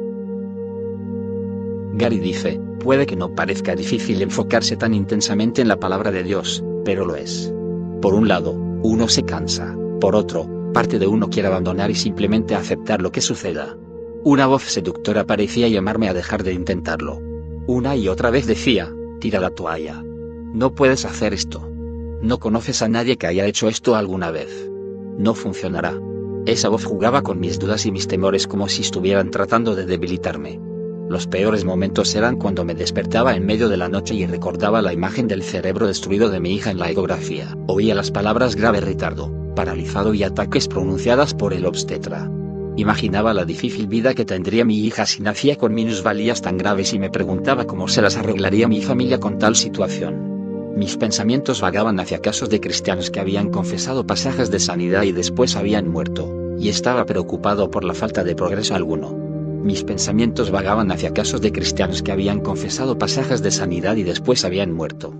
Gary 1.97 2.19
dice, 2.19 2.59
puede 2.79 3.05
que 3.05 3.15
no 3.15 3.33
parezca 3.33 3.73
difícil 3.73 4.21
enfocarse 4.21 4.75
tan 4.75 4.93
intensamente 4.93 5.61
en 5.61 5.69
la 5.69 5.79
palabra 5.79 6.11
de 6.11 6.23
Dios, 6.23 6.61
pero 6.83 7.05
lo 7.05 7.15
es. 7.15 7.53
Por 8.01 8.13
un 8.13 8.27
lado, 8.27 8.51
uno 8.51 9.07
se 9.07 9.23
cansa, 9.23 9.75
por 10.01 10.13
otro, 10.13 10.45
parte 10.73 10.99
de 10.99 11.07
uno 11.07 11.29
quiere 11.29 11.47
abandonar 11.47 11.89
y 11.89 11.95
simplemente 11.95 12.53
aceptar 12.53 13.01
lo 13.01 13.13
que 13.13 13.21
suceda. 13.21 13.77
Una 14.25 14.45
voz 14.45 14.63
seductora 14.63 15.25
parecía 15.25 15.69
llamarme 15.69 16.09
a 16.09 16.13
dejar 16.13 16.43
de 16.43 16.51
intentarlo. 16.51 17.21
Una 17.65 17.95
y 17.95 18.09
otra 18.09 18.29
vez 18.29 18.45
decía, 18.45 18.93
tira 19.21 19.39
la 19.39 19.51
toalla. 19.51 20.03
No 20.53 20.75
puedes 20.75 21.05
hacer 21.05 21.33
esto. 21.33 21.65
No 22.21 22.39
conoces 22.39 22.81
a 22.81 22.89
nadie 22.89 23.15
que 23.17 23.27
haya 23.27 23.45
hecho 23.45 23.69
esto 23.69 23.95
alguna 23.95 24.31
vez. 24.31 24.69
No 25.17 25.33
funcionará. 25.33 25.97
Esa 26.45 26.67
voz 26.67 26.83
jugaba 26.83 27.21
con 27.21 27.39
mis 27.39 27.57
dudas 27.57 27.85
y 27.85 27.91
mis 27.91 28.07
temores 28.07 28.47
como 28.47 28.67
si 28.67 28.81
estuvieran 28.81 29.31
tratando 29.31 29.75
de 29.75 29.85
debilitarme. 29.85 30.59
Los 31.07 31.27
peores 31.27 31.65
momentos 31.65 32.15
eran 32.15 32.35
cuando 32.35 32.65
me 32.65 32.73
despertaba 32.73 33.35
en 33.35 33.45
medio 33.45 33.69
de 33.69 33.77
la 33.77 33.89
noche 33.89 34.15
y 34.15 34.25
recordaba 34.25 34.81
la 34.81 34.91
imagen 34.91 35.27
del 35.27 35.43
cerebro 35.43 35.85
destruido 35.85 36.29
de 36.29 36.39
mi 36.39 36.55
hija 36.55 36.71
en 36.71 36.79
la 36.79 36.89
ecografía. 36.89 37.55
Oía 37.67 37.93
las 37.93 38.09
palabras 38.09 38.55
grave 38.55 38.81
retardo, 38.81 39.31
paralizado 39.55 40.15
y 40.15 40.23
ataques 40.23 40.67
pronunciadas 40.67 41.35
por 41.35 41.53
el 41.53 41.67
obstetra. 41.67 42.31
Imaginaba 42.75 43.35
la 43.35 43.45
difícil 43.45 43.87
vida 43.87 44.15
que 44.15 44.25
tendría 44.25 44.65
mi 44.65 44.79
hija 44.79 45.05
si 45.05 45.21
nacía 45.21 45.57
con 45.57 45.75
minusvalías 45.75 46.41
tan 46.41 46.57
graves 46.57 46.91
y 46.93 46.99
me 46.99 47.11
preguntaba 47.11 47.65
cómo 47.65 47.87
se 47.87 48.01
las 48.01 48.17
arreglaría 48.17 48.67
mi 48.67 48.81
familia 48.81 49.19
con 49.19 49.37
tal 49.37 49.55
situación. 49.55 50.73
Mis 50.75 50.97
pensamientos 50.97 51.61
vagaban 51.61 51.99
hacia 51.99 52.19
casos 52.19 52.49
de 52.49 52.59
cristianos 52.59 53.11
que 53.11 53.19
habían 53.19 53.49
confesado 53.49 54.07
pasajes 54.07 54.49
de 54.49 54.59
sanidad 54.59 55.03
y 55.03 55.11
después 55.11 55.55
habían 55.55 55.87
muerto 55.87 56.57
y 56.59 56.69
estaba 56.69 57.05
preocupado 57.05 57.69
por 57.69 57.83
la 57.85 57.93
falta 57.93 58.23
de 58.23 58.35
progreso 58.35 58.75
alguno. 58.75 59.24
Mis 59.65 59.83
pensamientos 59.83 60.51
vagaban 60.51 60.91
hacia 60.91 61.11
casos 61.11 61.41
de 61.41 61.51
cristianos 61.51 62.03
que 62.03 62.11
habían 62.11 62.39
confesado 62.39 62.99
pasajes 62.99 63.41
de 63.41 63.49
sanidad 63.49 63.95
y 63.95 64.03
después 64.03 64.45
habían 64.45 64.71
muerto. 64.71 65.15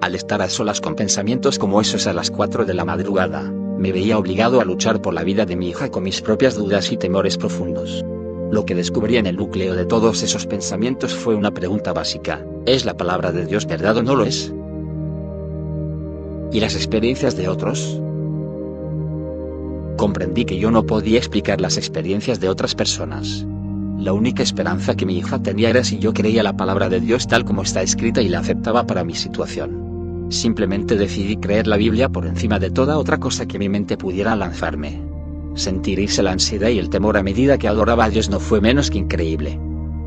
Al 0.00 0.14
estar 0.14 0.40
a 0.40 0.48
solas 0.48 0.80
con 0.80 0.94
pensamientos 0.94 1.58
como 1.58 1.80
esos 1.80 2.06
a 2.06 2.12
las 2.12 2.30
4 2.30 2.64
de 2.64 2.74
la 2.74 2.84
madrugada, 2.84 3.42
me 3.42 3.90
veía 3.90 4.16
obligado 4.16 4.60
a 4.60 4.64
luchar 4.64 5.02
por 5.02 5.14
la 5.14 5.24
vida 5.24 5.46
de 5.46 5.56
mi 5.56 5.70
hija 5.70 5.90
con 5.90 6.04
mis 6.04 6.22
propias 6.22 6.54
dudas 6.54 6.92
y 6.92 6.96
temores 6.96 7.36
profundos. 7.36 8.04
Lo 8.52 8.64
que 8.64 8.76
descubrí 8.76 9.16
en 9.16 9.26
el 9.26 9.34
núcleo 9.34 9.74
de 9.74 9.84
todos 9.84 10.22
esos 10.22 10.46
pensamientos 10.46 11.12
fue 11.12 11.34
una 11.34 11.50
pregunta 11.50 11.92
básica, 11.92 12.46
¿es 12.66 12.84
la 12.84 12.96
palabra 12.96 13.32
de 13.32 13.46
Dios 13.46 13.66
verdad 13.66 13.96
o 13.96 14.04
no 14.04 14.14
lo 14.14 14.24
es? 14.24 14.54
¿Y 16.52 16.60
las 16.60 16.76
experiencias 16.76 17.36
de 17.36 17.48
otros? 17.48 18.00
comprendí 19.96 20.44
que 20.44 20.58
yo 20.58 20.70
no 20.70 20.86
podía 20.86 21.18
explicar 21.18 21.60
las 21.60 21.76
experiencias 21.76 22.38
de 22.38 22.48
otras 22.48 22.76
personas. 22.76 23.44
La 23.98 24.12
única 24.12 24.44
esperanza 24.44 24.94
que 24.96 25.04
mi 25.04 25.18
hija 25.18 25.42
tenía 25.42 25.70
era 25.70 25.82
si 25.82 25.98
yo 25.98 26.14
creía 26.14 26.44
la 26.44 26.56
palabra 26.56 26.88
de 26.88 27.00
Dios 27.00 27.26
tal 27.26 27.44
como 27.44 27.62
está 27.62 27.82
escrita 27.82 28.22
y 28.22 28.28
la 28.28 28.38
aceptaba 28.38 28.86
para 28.86 29.02
mi 29.02 29.14
situación. 29.14 30.28
Simplemente 30.30 30.96
decidí 30.96 31.36
creer 31.36 31.66
la 31.66 31.76
Biblia 31.76 32.08
por 32.08 32.24
encima 32.24 32.60
de 32.60 32.70
toda 32.70 32.96
otra 32.96 33.18
cosa 33.18 33.46
que 33.46 33.58
mi 33.58 33.68
mente 33.68 33.96
pudiera 33.96 34.36
lanzarme. 34.36 35.02
Sentirse 35.56 36.22
la 36.22 36.30
ansiedad 36.30 36.68
y 36.68 36.78
el 36.78 36.90
temor 36.90 37.16
a 37.16 37.24
medida 37.24 37.58
que 37.58 37.66
adoraba 37.66 38.04
a 38.04 38.10
Dios 38.10 38.30
no 38.30 38.38
fue 38.38 38.60
menos 38.60 38.88
que 38.88 38.98
increíble. 38.98 39.58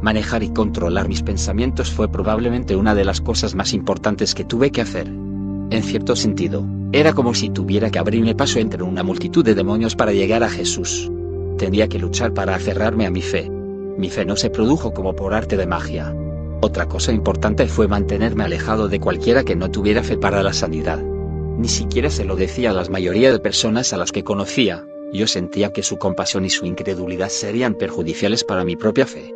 Manejar 0.02 0.42
y 0.42 0.52
controlar 0.52 1.10
mis 1.10 1.22
pensamientos 1.22 1.92
fue 1.92 2.10
probablemente 2.10 2.78
una 2.78 2.96
de 2.96 3.04
las 3.04 3.20
cosas 3.20 3.56
más 3.56 3.74
importantes 3.74 4.34
que 4.34 4.46
tuve 4.46 4.72
que 4.72 4.80
hacer. 4.80 5.08
En 5.08 5.84
cierto 5.84 6.16
sentido, 6.16 6.66
era 6.94 7.12
como 7.12 7.34
si 7.34 7.50
tuviera 7.50 7.90
que 7.90 8.00
abrirme 8.00 8.36
paso 8.36 8.60
entre 8.60 8.84
una 8.84 9.04
multitud 9.04 9.44
de 9.44 9.54
demonios 9.54 9.98
para 9.98 10.14
llegar 10.14 10.44
a 10.44 10.50
Jesús. 10.50 11.12
Tenía 11.58 11.90
que 11.90 12.00
luchar 12.00 12.34
para 12.34 12.56
aferrarme 12.56 13.06
a 13.06 13.12
mi 13.12 13.22
fe. 13.22 13.52
Mi 14.02 14.10
fe 14.10 14.26
no 14.26 14.36
se 14.36 14.50
produjo 14.50 14.96
como 14.96 15.16
por 15.16 15.36
arte 15.36 15.58
de 15.58 15.68
magia. 15.68 16.12
Otra 16.60 16.88
cosa 16.88 17.12
importante 17.12 17.68
fue 17.68 17.88
mantenerme 17.88 18.44
alejado 18.44 18.88
de 18.88 19.00
cualquiera 19.00 19.44
que 19.44 19.56
no 19.56 19.70
tuviera 19.70 20.02
fe 20.02 20.18
para 20.18 20.42
la 20.42 20.54
sanidad. 20.54 20.98
Ni 20.98 21.68
siquiera 21.68 22.10
se 22.10 22.26
lo 22.26 22.36
decía 22.36 22.72
a 22.72 22.74
la 22.74 22.84
mayoría 22.86 23.32
de 23.32 23.38
personas 23.38 23.94
a 23.94 23.98
las 23.98 24.12
que 24.12 24.24
conocía, 24.24 24.88
yo 25.14 25.28
sentía 25.28 25.72
que 25.72 25.84
su 25.84 26.00
compasión 26.00 26.46
y 26.46 26.50
su 26.50 26.66
incredulidad 26.66 27.30
serían 27.30 27.76
perjudiciales 27.76 28.44
para 28.44 28.66
mi 28.66 28.76
propia 28.76 29.06
fe. 29.06 29.36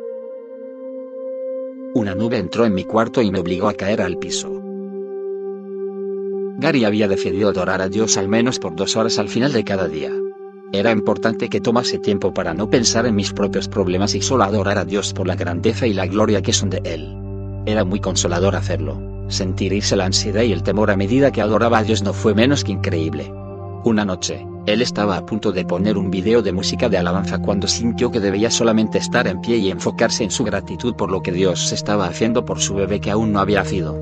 Una 1.94 2.16
nube 2.16 2.40
entró 2.40 2.66
en 2.66 2.74
mi 2.74 2.86
cuarto 2.86 3.22
y 3.22 3.30
me 3.30 3.42
obligó 3.42 3.68
a 3.68 3.76
caer 3.76 4.02
al 4.02 4.18
piso. 4.18 4.64
Gary 6.58 6.86
había 6.86 7.08
decidido 7.08 7.50
adorar 7.50 7.84
a 7.84 7.90
Dios 7.90 8.18
al 8.18 8.30
menos 8.30 8.58
por 8.58 8.76
dos 8.76 8.96
horas 8.96 9.20
al 9.20 9.30
final 9.30 9.54
de 9.54 9.64
cada 9.64 9.88
día. 9.88 10.12
Era 10.72 10.92
importante 10.92 11.48
que 11.50 11.62
tomase 11.62 12.00
tiempo 12.00 12.34
para 12.34 12.54
no 12.54 12.70
pensar 12.70 13.06
en 13.06 13.16
mis 13.16 13.32
propios 13.32 13.68
problemas 13.68 14.16
y 14.16 14.22
solo 14.22 14.44
adorar 14.44 14.78
a 14.78 14.86
Dios 14.86 15.14
por 15.14 15.28
la 15.28 15.36
grandeza 15.36 15.88
y 15.88 15.94
la 15.94 16.08
gloria 16.08 16.42
que 16.42 16.54
son 16.54 16.70
de 16.70 16.82
Él. 16.84 17.16
Era 17.66 17.84
muy 17.84 18.00
consolador 18.00 18.56
hacerlo. 18.56 19.02
Sentir 19.28 19.74
irse 19.74 19.96
la 19.96 20.06
ansiedad 20.06 20.44
y 20.44 20.52
el 20.52 20.64
temor 20.64 20.92
a 20.92 20.98
medida 20.98 21.32
que 21.32 21.42
adoraba 21.42 21.80
a 21.80 21.84
Dios 21.84 22.04
no 22.04 22.14
fue 22.14 22.36
menos 22.36 22.64
que 22.64 22.74
increíble. 22.74 23.32
Una 23.84 24.06
noche, 24.06 24.46
él 24.66 24.82
estaba 24.82 25.16
a 25.16 25.26
punto 25.26 25.52
de 25.52 25.64
poner 25.64 25.98
un 25.98 26.10
video 26.10 26.42
de 26.42 26.52
música 26.52 26.90
de 26.90 26.98
alabanza 26.98 27.40
cuando 27.40 27.68
sintió 27.68 28.12
que 28.12 28.20
debía 28.20 28.50
solamente 28.50 28.98
estar 28.98 29.28
en 29.28 29.42
pie 29.42 29.58
y 29.58 29.70
enfocarse 29.70 30.24
en 30.24 30.32
su 30.32 30.44
gratitud 30.44 30.96
por 30.96 31.12
lo 31.12 31.22
que 31.22 31.32
Dios 31.32 31.72
estaba 31.72 32.08
haciendo 32.08 32.46
por 32.46 32.60
su 32.60 32.74
bebé 32.74 33.00
que 33.00 33.12
aún 33.12 33.32
no 33.32 33.40
había 33.40 33.62
nacido. 33.62 33.96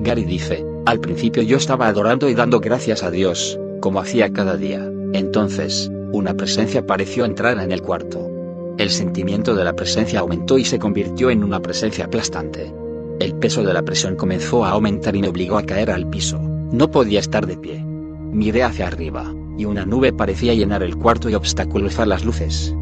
Gary 0.00 0.24
dice, 0.24 0.64
al 0.84 1.00
principio 1.00 1.42
yo 1.42 1.56
estaba 1.56 1.86
adorando 1.86 2.28
y 2.28 2.34
dando 2.34 2.60
gracias 2.60 3.02
a 3.02 3.10
Dios, 3.10 3.58
como 3.80 4.00
hacía 4.00 4.32
cada 4.32 4.56
día. 4.56 4.86
Entonces, 5.14 5.90
una 6.12 6.34
presencia 6.34 6.86
pareció 6.86 7.24
entrar 7.24 7.58
en 7.58 7.72
el 7.72 7.82
cuarto. 7.82 8.30
El 8.78 8.90
sentimiento 8.90 9.54
de 9.54 9.64
la 9.64 9.74
presencia 9.74 10.20
aumentó 10.20 10.58
y 10.58 10.64
se 10.64 10.78
convirtió 10.78 11.30
en 11.30 11.42
una 11.42 11.60
presencia 11.60 12.04
aplastante. 12.04 12.72
El 13.18 13.34
peso 13.34 13.62
de 13.62 13.72
la 13.72 13.82
presión 13.82 14.16
comenzó 14.16 14.64
a 14.64 14.70
aumentar 14.70 15.16
y 15.16 15.22
me 15.22 15.28
obligó 15.28 15.56
a 15.56 15.62
caer 15.62 15.90
al 15.90 16.08
piso. 16.08 16.38
No 16.38 16.90
podía 16.90 17.20
estar 17.20 17.46
de 17.46 17.56
pie. 17.56 17.82
Miré 17.82 18.62
hacia 18.62 18.86
arriba, 18.86 19.32
y 19.56 19.64
una 19.64 19.84
nube 19.84 20.12
parecía 20.12 20.54
llenar 20.54 20.82
el 20.82 20.96
cuarto 20.96 21.30
y 21.30 21.34
obstaculizar 21.34 22.06
las 22.06 22.24
luces. 22.24 22.74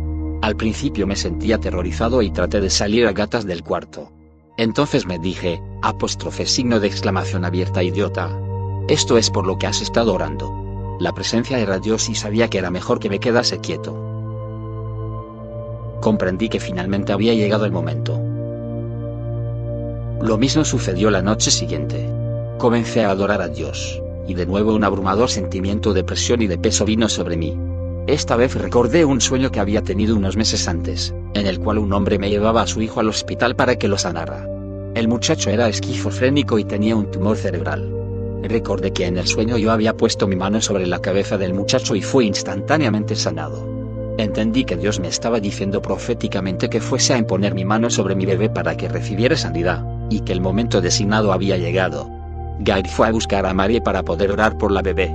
Al 0.43 0.57
principio 0.57 1.07
me 1.07 1.17
sentí 1.17 1.53
aterrorizado 1.53 2.23
y 2.23 2.31
traté 2.31 2.61
de 2.61 2.71
salir 2.71 3.07
a 3.07 3.13
gatas 3.13 3.47
del 3.47 3.63
cuarto. 3.63 4.11
Entonces 4.57 5.07
me 5.07 5.19
dije, 5.19 5.61
apóstrofe 5.83 6.47
signo 6.47 6.81
de 6.81 6.89
exclamación 6.89 7.45
abierta 7.45 7.83
idiota. 7.83 8.31
Esto 8.89 9.19
es 9.19 9.31
por 9.31 9.47
lo 9.47 9.59
que 9.59 9.67
has 9.67 9.83
estado 9.83 10.15
orando. 10.15 10.70
La 11.01 11.15
presencia 11.15 11.59
era 11.59 11.79
Dios 11.79 12.11
y 12.11 12.15
sabía 12.15 12.49
que 12.49 12.59
era 12.59 12.71
mejor 12.71 13.01
que 13.01 13.09
me 13.09 13.21
quedase 13.21 13.59
quieto. 13.59 13.97
Comprendí 16.03 16.51
que 16.51 16.61
finalmente 16.61 17.15
había 17.15 17.33
llegado 17.33 17.65
el 17.65 17.73
momento. 17.73 18.21
Lo 20.21 20.37
mismo 20.37 20.63
sucedió 20.63 21.11
la 21.11 21.23
noche 21.23 21.51
siguiente. 21.51 22.07
Comencé 22.59 23.03
a 23.03 23.13
adorar 23.13 23.41
a 23.41 23.49
Dios, 23.49 24.03
y 24.29 24.35
de 24.35 24.45
nuevo 24.45 24.75
un 24.75 24.85
abrumador 24.85 25.31
sentimiento 25.31 25.95
de 25.95 26.05
presión 26.05 26.43
y 26.43 26.47
de 26.47 26.59
peso 26.59 26.85
vino 26.85 27.09
sobre 27.09 27.39
mí. 27.39 27.59
Esta 28.07 28.37
vez 28.37 28.55
recordé 28.55 29.07
un 29.07 29.23
sueño 29.23 29.51
que 29.51 29.61
había 29.61 29.81
tenido 29.81 30.15
unos 30.15 30.37
meses 30.37 30.69
antes, 30.69 31.15
en 31.33 31.47
el 31.47 31.61
cual 31.61 31.79
un 31.79 31.95
hombre 31.95 32.19
me 32.19 32.29
llevaba 32.29 32.61
a 32.61 32.67
su 32.67 32.83
hijo 32.83 33.01
al 33.01 33.09
hospital 33.09 33.57
para 33.57 33.77
que 33.77 33.89
lo 33.89 33.97
sanara. 33.97 34.47
El 34.95 35.09
muchacho 35.09 35.49
era 35.49 35.67
esquizofrénico 35.67 36.59
y 36.59 36.65
tenía 36.65 36.95
un 36.95 37.11
tumor 37.11 37.39
cerebral. 37.39 38.00
Recordé 38.43 38.93
que 38.93 39.07
en 39.07 39.19
el 39.19 39.27
sueño 39.27 39.59
yo 39.59 39.71
había 39.71 39.97
puesto 39.97 40.27
mi 40.27 40.37
mano 40.37 40.61
sobre 40.61 40.87
la 40.87 41.01
cabeza 41.01 41.37
del 41.39 41.55
muchacho 41.55 41.95
y 41.95 42.03
fue 42.03 42.25
instantáneamente 42.25 43.15
sanado. 43.17 43.69
Entendí 44.19 44.65
que 44.65 44.77
Dios 44.77 45.01
me 45.01 45.09
estaba 45.09 45.41
diciendo 45.41 45.81
proféticamente 45.81 46.69
que 46.69 46.81
fuese 46.81 47.15
a 47.15 47.19
imponer 47.19 47.55
mi 47.55 47.65
mano 47.65 47.91
sobre 47.91 48.15
mi 48.15 48.27
bebé 48.27 48.51
para 48.51 48.77
que 48.77 48.89
recibiera 48.89 49.37
sanidad, 49.37 49.85
y 50.11 50.21
que 50.21 50.33
el 50.33 50.41
momento 50.41 50.81
designado 50.81 51.33
había 51.33 51.57
llegado. 51.57 52.11
Gary 52.59 52.89
fue 52.89 53.09
a 53.09 53.13
buscar 53.13 53.47
a 53.47 53.55
Marie 53.55 53.81
para 53.81 54.03
poder 54.03 54.31
orar 54.31 54.59
por 54.59 54.73
la 54.73 54.83
bebé. 54.83 55.15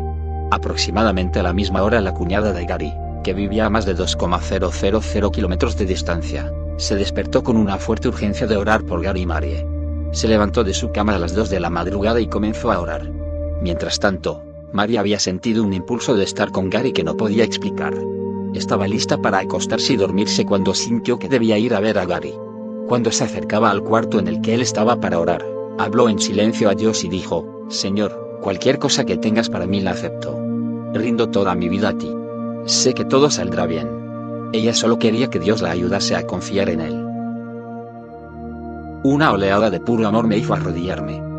Aproximadamente 0.52 1.40
a 1.40 1.44
la 1.44 1.54
misma 1.54 1.84
hora 1.84 2.02
la 2.02 2.14
cuñada 2.14 2.52
de 2.54 2.66
Gary, 2.66 2.94
que 3.24 3.34
vivía 3.34 3.66
a 3.66 3.70
más 3.70 3.86
de 3.86 3.94
2,000 3.94 5.32
kilómetros 5.32 5.78
de 5.78 5.86
distancia, 5.86 6.52
se 6.78 6.96
despertó 6.96 7.44
con 7.44 7.58
una 7.58 7.78
fuerte 7.78 8.08
urgencia 8.08 8.48
de 8.48 8.58
orar 8.58 8.84
por 8.84 9.02
Gary 9.02 9.22
y 9.22 9.26
Marie. 9.26 9.68
Se 10.12 10.28
levantó 10.28 10.64
de 10.64 10.74
su 10.74 10.92
cama 10.92 11.16
a 11.16 11.20
las 11.20 11.36
2 11.36 11.50
de 11.50 11.60
la 11.60 11.70
madrugada 11.70 12.20
y 12.20 12.28
comenzó 12.28 12.72
a 12.72 12.80
orar. 12.80 13.15
Mientras 13.66 14.00
tanto, 14.00 14.44
Marie 14.74 15.00
había 15.00 15.18
sentido 15.18 15.64
un 15.64 15.74
impulso 15.74 16.16
de 16.16 16.24
estar 16.24 16.52
con 16.52 16.70
Gary 16.70 16.94
que 16.94 17.04
no 17.04 17.18
podía 17.18 17.44
explicar. 17.44 17.96
Estaba 18.54 18.88
lista 18.88 19.18
para 19.18 19.40
acostarse 19.40 19.94
y 19.94 19.96
dormirse 19.96 20.46
cuando 20.46 20.76
sintió 20.76 21.18
que 21.18 21.30
debía 21.30 21.58
ir 21.58 21.74
a 21.74 21.80
ver 21.80 21.98
a 21.98 22.06
Gary. 22.06 22.36
Cuando 22.88 23.12
se 23.12 23.24
acercaba 23.24 23.72
al 23.72 23.82
cuarto 23.82 24.20
en 24.20 24.28
el 24.28 24.42
que 24.42 24.54
él 24.54 24.62
estaba 24.62 24.98
para 24.98 25.20
orar, 25.20 25.44
habló 25.80 26.10
en 26.10 26.20
silencio 26.20 26.70
a 26.70 26.76
Dios 26.76 27.04
y 27.04 27.10
dijo, 27.10 27.66
Señor, 27.70 28.38
cualquier 28.40 28.78
cosa 28.78 29.04
que 29.04 29.18
tengas 29.18 29.50
para 29.50 29.66
mí 29.66 29.82
la 29.82 29.92
acepto. 29.94 30.40
Rindo 30.94 31.30
toda 31.30 31.56
mi 31.56 31.68
vida 31.68 31.90
a 31.90 31.98
ti. 31.98 32.14
Sé 32.66 32.94
que 32.94 33.04
todo 33.04 33.32
saldrá 33.32 33.66
bien. 33.66 33.90
Ella 34.54 34.76
solo 34.76 35.00
quería 35.00 35.32
que 35.32 35.40
Dios 35.40 35.64
la 35.64 35.72
ayudase 35.72 36.16
a 36.16 36.28
confiar 36.28 36.70
en 36.70 36.82
él. 36.82 37.04
Una 39.02 39.32
oleada 39.32 39.72
de 39.72 39.80
puro 39.80 40.08
amor 40.08 40.28
me 40.28 40.38
hizo 40.38 40.54
arrodillarme. 40.54 41.35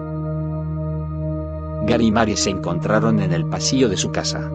Gary 1.86 2.06
y 2.06 2.10
Marie 2.10 2.36
se 2.36 2.50
encontraron 2.50 3.20
en 3.20 3.32
el 3.32 3.46
pasillo 3.46 3.88
de 3.88 3.96
su 3.96 4.10
casa. 4.10 4.50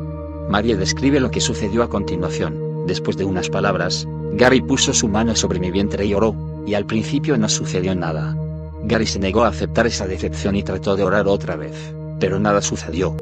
Marie 0.50 0.76
describe 0.76 1.22
lo 1.22 1.32
que 1.32 1.40
sucedió 1.40 1.82
a 1.82 1.90
continuación. 1.90 2.86
Después 2.88 3.16
de 3.16 3.24
unas 3.24 3.50
palabras, 3.50 4.06
Gary 4.34 4.62
puso 4.62 4.94
su 4.94 5.08
mano 5.08 5.34
sobre 5.38 5.62
mi 5.62 5.72
vientre 5.72 6.06
y 6.06 6.14
oró, 6.14 6.36
y 6.66 6.74
al 6.74 6.86
principio 6.86 7.38
no 7.38 7.48
sucedió 7.48 7.96
nada. 7.96 8.36
Gary 8.84 9.06
se 9.06 9.20
negó 9.20 9.46
a 9.46 9.48
aceptar 9.48 9.88
esa 9.88 10.08
decepción 10.08 10.58
y 10.58 10.64
trató 10.64 10.98
de 10.98 11.04
orar 11.04 11.28
otra 11.28 11.56
vez, 11.56 11.94
pero 12.20 12.38
nada 12.38 12.62
sucedió. 12.62 13.16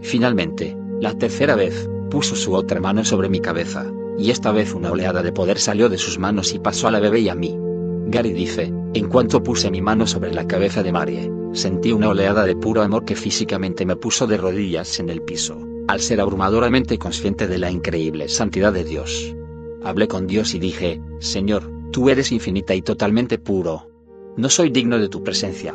Finalmente, 0.00 0.76
la 1.00 1.14
tercera 1.14 1.56
vez, 1.56 1.88
puso 2.08 2.36
su 2.36 2.54
otra 2.54 2.80
mano 2.80 3.04
sobre 3.04 3.28
mi 3.28 3.40
cabeza, 3.40 3.84
y 4.16 4.30
esta 4.30 4.52
vez 4.52 4.74
una 4.74 4.92
oleada 4.92 5.24
de 5.24 5.32
poder 5.32 5.58
salió 5.58 5.88
de 5.88 5.98
sus 5.98 6.20
manos 6.20 6.54
y 6.54 6.60
pasó 6.60 6.86
a 6.86 6.92
la 6.92 7.00
bebé 7.00 7.20
y 7.20 7.28
a 7.30 7.34
mí. 7.34 7.58
Gary 8.06 8.32
dice, 8.32 8.72
en 8.94 9.08
cuanto 9.08 9.42
puse 9.42 9.72
mi 9.72 9.82
mano 9.82 10.06
sobre 10.06 10.32
la 10.32 10.46
cabeza 10.46 10.84
de 10.84 10.92
Marie, 10.92 11.32
sentí 11.56 11.92
una 11.92 12.10
oleada 12.10 12.44
de 12.44 12.54
puro 12.54 12.82
amor 12.82 13.04
que 13.04 13.16
físicamente 13.16 13.86
me 13.86 13.96
puso 13.96 14.26
de 14.26 14.36
rodillas 14.36 15.00
en 15.00 15.08
el 15.08 15.22
piso, 15.22 15.58
al 15.88 16.00
ser 16.00 16.20
abrumadoramente 16.20 16.98
consciente 16.98 17.48
de 17.48 17.58
la 17.58 17.70
increíble 17.70 18.28
santidad 18.28 18.72
de 18.72 18.84
Dios. 18.84 19.34
Hablé 19.82 20.06
con 20.06 20.26
Dios 20.26 20.54
y 20.54 20.58
dije, 20.58 21.00
Señor, 21.18 21.70
tú 21.92 22.10
eres 22.10 22.30
infinita 22.30 22.74
y 22.74 22.82
totalmente 22.82 23.38
puro. 23.38 23.90
No 24.36 24.50
soy 24.50 24.70
digno 24.70 24.98
de 24.98 25.08
tu 25.08 25.24
presencia. 25.24 25.74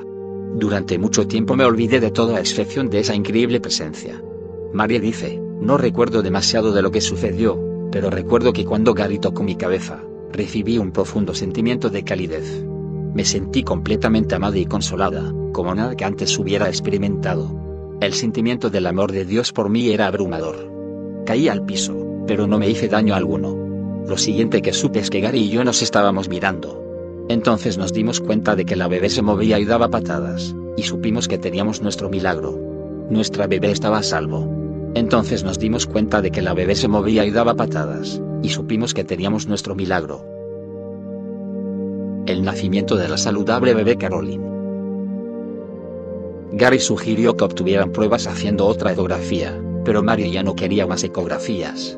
Durante 0.55 0.99
mucho 0.99 1.27
tiempo 1.27 1.55
me 1.55 1.65
olvidé 1.65 1.99
de 1.99 2.11
toda 2.11 2.39
excepción 2.39 2.89
de 2.89 2.99
esa 2.99 3.15
increíble 3.15 3.59
presencia. 3.59 4.21
María 4.73 4.99
dice, 4.99 5.41
no 5.59 5.77
recuerdo 5.77 6.21
demasiado 6.21 6.73
de 6.73 6.81
lo 6.81 6.91
que 6.91 7.01
sucedió, 7.01 7.59
pero 7.91 8.09
recuerdo 8.09 8.53
que 8.53 8.65
cuando 8.65 8.93
Gary 8.93 9.17
tocó 9.17 9.43
mi 9.43 9.55
cabeza, 9.55 10.03
recibí 10.31 10.77
un 10.77 10.91
profundo 10.91 11.33
sentimiento 11.33 11.89
de 11.89 12.03
calidez. 12.03 12.65
Me 13.13 13.25
sentí 13.25 13.63
completamente 13.63 14.35
amada 14.35 14.57
y 14.57 14.65
consolada, 14.65 15.33
como 15.51 15.75
nada 15.75 15.95
que 15.95 16.05
antes 16.05 16.37
hubiera 16.39 16.67
experimentado. 16.67 17.53
El 17.99 18.13
sentimiento 18.13 18.69
del 18.69 18.87
amor 18.87 19.11
de 19.11 19.25
Dios 19.25 19.51
por 19.51 19.69
mí 19.69 19.89
era 19.89 20.07
abrumador. 20.07 20.71
Caí 21.25 21.49
al 21.49 21.65
piso, 21.65 22.23
pero 22.25 22.47
no 22.47 22.57
me 22.57 22.69
hice 22.69 22.87
daño 22.87 23.13
alguno. 23.13 23.55
Lo 24.07 24.17
siguiente 24.17 24.61
que 24.61 24.73
supe 24.73 24.99
es 24.99 25.09
que 25.09 25.19
Gary 25.19 25.41
y 25.41 25.49
yo 25.49 25.63
nos 25.63 25.81
estábamos 25.81 26.29
mirando. 26.29 27.25
Entonces 27.29 27.77
nos 27.77 27.93
dimos 27.93 28.19
cuenta 28.19 28.55
de 28.55 28.65
que 28.65 28.75
la 28.75 28.87
bebé 28.87 29.09
se 29.09 29.21
movía 29.21 29.59
y 29.59 29.65
daba 29.65 29.89
patadas, 29.89 30.55
y 30.77 30.83
supimos 30.83 31.27
que 31.27 31.37
teníamos 31.37 31.81
nuestro 31.81 32.09
milagro. 32.09 32.57
Nuestra 33.09 33.47
bebé 33.47 33.71
estaba 33.71 33.99
a 33.99 34.03
salvo. 34.03 34.49
Entonces 34.95 35.43
nos 35.43 35.59
dimos 35.59 35.85
cuenta 35.85 36.21
de 36.21 36.31
que 36.31 36.41
la 36.41 36.53
bebé 36.53 36.75
se 36.75 36.87
movía 36.87 37.25
y 37.25 37.31
daba 37.31 37.55
patadas, 37.55 38.21
y 38.41 38.49
supimos 38.49 38.93
que 38.93 39.03
teníamos 39.03 39.47
nuestro 39.47 39.75
milagro. 39.75 40.25
El 42.27 42.43
nacimiento 42.43 42.97
de 42.97 43.07
la 43.07 43.17
saludable 43.17 43.73
bebé 43.73 43.97
Caroline. 43.97 44.45
Gary 46.53 46.79
sugirió 46.79 47.35
que 47.35 47.45
obtuvieran 47.45 47.91
pruebas 47.91 48.27
haciendo 48.27 48.67
otra 48.67 48.93
ecografía, 48.93 49.59
pero 49.83 50.03
Mario 50.03 50.27
ya 50.27 50.43
no 50.43 50.55
quería 50.55 50.85
más 50.85 51.03
ecografías. 51.03 51.97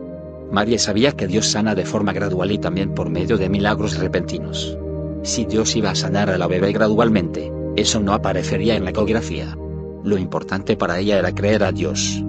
María 0.50 0.80
sabía 0.80 1.12
que 1.12 1.28
Dios 1.28 1.48
sana 1.48 1.76
de 1.76 1.86
forma 1.86 2.14
gradual 2.14 2.54
y 2.54 2.58
también 2.58 2.94
por 2.94 3.10
medio 3.10 3.38
de 3.38 3.50
milagros 3.50 3.98
repentinos. 3.98 4.78
Si 5.24 5.44
Dios 5.44 5.76
iba 5.76 5.92
a 5.92 5.96
sanar 5.96 6.30
a 6.30 6.38
la 6.38 6.48
bebé 6.48 6.72
gradualmente, 6.72 7.52
eso 7.76 8.00
no 8.00 8.14
aparecería 8.14 8.78
en 8.78 8.86
la 8.86 8.92
ecografía. 8.92 9.58
Lo 10.06 10.18
importante 10.18 10.78
para 10.78 11.00
ella 11.00 11.20
era 11.20 11.36
creer 11.36 11.66
a 11.66 11.74
Dios. 11.74 12.24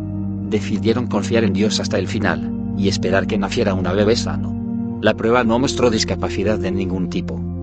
Decidieron 0.49 1.07
confiar 1.07 1.45
en 1.45 1.53
Dios 1.53 1.79
hasta 1.79 1.99
el 1.99 2.09
final, 2.09 2.51
y 2.77 2.89
esperar 2.89 3.29
que 3.29 3.39
naciera 3.39 3.73
una 3.73 3.93
bebé 3.93 4.17
sano. 4.17 4.99
La 5.01 5.15
prueba 5.15 5.45
no 5.45 5.61
mostró 5.61 5.91
discapacidad 5.91 6.59
de 6.59 6.73
ningún 6.73 7.09
tipo. 7.09 7.54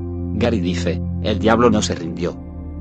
Gary 0.41 0.59
dice, 0.59 0.99
el 1.21 1.37
diablo 1.37 1.69
no 1.69 1.83
se 1.83 1.93
rindió. 1.93 2.35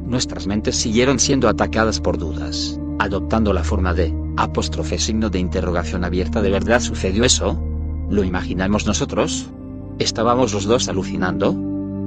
Nuestras 0.07 0.47
mentes 0.47 0.77
siguieron 0.77 1.19
siendo 1.19 1.47
atacadas 1.47 2.01
por 2.01 2.17
dudas, 2.17 2.81
adoptando 2.99 3.53
la 3.53 3.63
forma 3.63 3.93
de, 3.93 4.15
apóstrofe 4.39 4.99
signo 4.99 5.29
de 5.29 5.41
interrogación 5.41 6.03
abierta. 6.03 6.41
¿De 6.41 6.49
verdad 6.49 6.81
sucedió 6.81 7.23
eso? 7.23 7.63
¿Lo 8.09 8.25
imaginamos 8.25 8.87
nosotros? 8.87 9.51
¿Estábamos 9.99 10.55
los 10.55 10.65
dos 10.65 10.89
alucinando? 10.89 11.55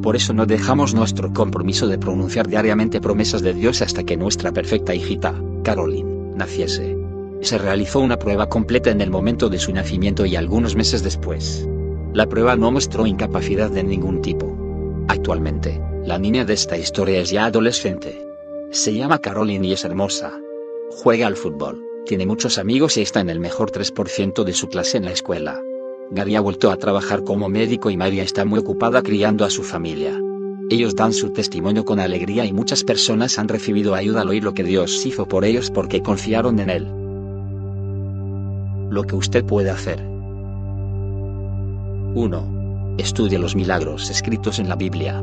Por 0.02 0.16
eso 0.16 0.34
no 0.34 0.48
dejamos 0.48 0.96
nuestro 0.96 1.32
compromiso 1.32 1.86
de 1.86 2.00
pronunciar 2.00 2.48
diariamente 2.48 3.00
promesas 3.00 3.44
de 3.44 3.54
Dios 3.54 3.84
hasta 3.84 4.04
que 4.04 4.18
nuestra 4.18 4.52
perfecta 4.54 4.96
hijita, 4.96 5.36
Caroline, 5.64 6.34
naciese. 6.36 6.98
Se 7.42 7.60
realizó 7.60 8.00
una 8.00 8.18
prueba 8.18 8.50
completa 8.50 8.90
en 8.90 9.02
el 9.02 9.12
momento 9.12 9.50
de 9.50 9.60
su 9.60 9.72
nacimiento 9.72 10.26
y 10.26 10.36
algunos 10.36 10.76
meses 10.76 11.04
después. 11.04 11.70
La 12.12 12.28
prueba 12.28 12.56
no 12.56 12.72
mostró 12.72 13.06
incapacidad 13.06 13.70
de 13.70 13.84
ningún 13.84 14.20
tipo. 14.24 14.63
Actualmente, 15.08 15.82
la 16.06 16.18
niña 16.18 16.46
de 16.46 16.54
esta 16.54 16.78
historia 16.78 17.20
es 17.20 17.30
ya 17.30 17.46
adolescente. 17.46 18.26
Se 18.72 18.94
llama 18.94 19.20
Caroline 19.20 19.68
y 19.68 19.74
es 19.74 19.86
hermosa. 19.86 20.40
Juega 20.92 21.28
al 21.28 21.36
fútbol, 21.36 21.84
tiene 22.06 22.26
muchos 22.26 22.58
amigos 22.58 22.98
y 22.98 23.02
está 23.02 23.20
en 23.20 23.30
el 23.30 23.40
mejor 23.40 23.72
3% 23.72 24.44
de 24.44 24.54
su 24.54 24.68
clase 24.68 24.98
en 24.98 25.06
la 25.06 25.12
escuela. 25.12 25.62
Gary 26.12 26.36
ha 26.36 26.42
vuelto 26.42 26.72
a 26.72 26.78
trabajar 26.78 27.24
como 27.24 27.50
médico 27.50 27.90
y 27.90 27.98
María 27.98 28.24
está 28.24 28.46
muy 28.46 28.60
ocupada 28.60 29.02
criando 29.02 29.46
a 29.46 29.50
su 29.50 29.64
familia. 29.64 30.22
Ellos 30.70 30.96
dan 30.96 31.14
su 31.14 31.32
testimonio 31.32 31.86
con 31.86 32.00
alegría 32.00 32.46
y 32.46 32.54
muchas 32.54 32.84
personas 32.84 33.40
han 33.40 33.48
recibido 33.48 33.96
ayuda 33.96 34.22
al 34.22 34.30
oír 34.30 34.44
lo 34.44 34.54
que 34.54 34.64
Dios 34.64 35.06
hizo 35.06 35.28
por 35.28 35.46
ellos 35.46 35.72
porque 35.72 36.02
confiaron 36.02 36.60
en 36.60 36.70
Él. 36.70 36.88
Lo 38.90 39.04
que 39.04 39.16
usted 39.16 39.44
puede 39.44 39.70
hacer. 39.70 40.02
1. 42.16 42.53
Estudie 42.98 43.40
los 43.40 43.56
milagros 43.56 44.12
escritos 44.12 44.60
en 44.60 44.70
la 44.70 44.76
Biblia. 44.76 45.20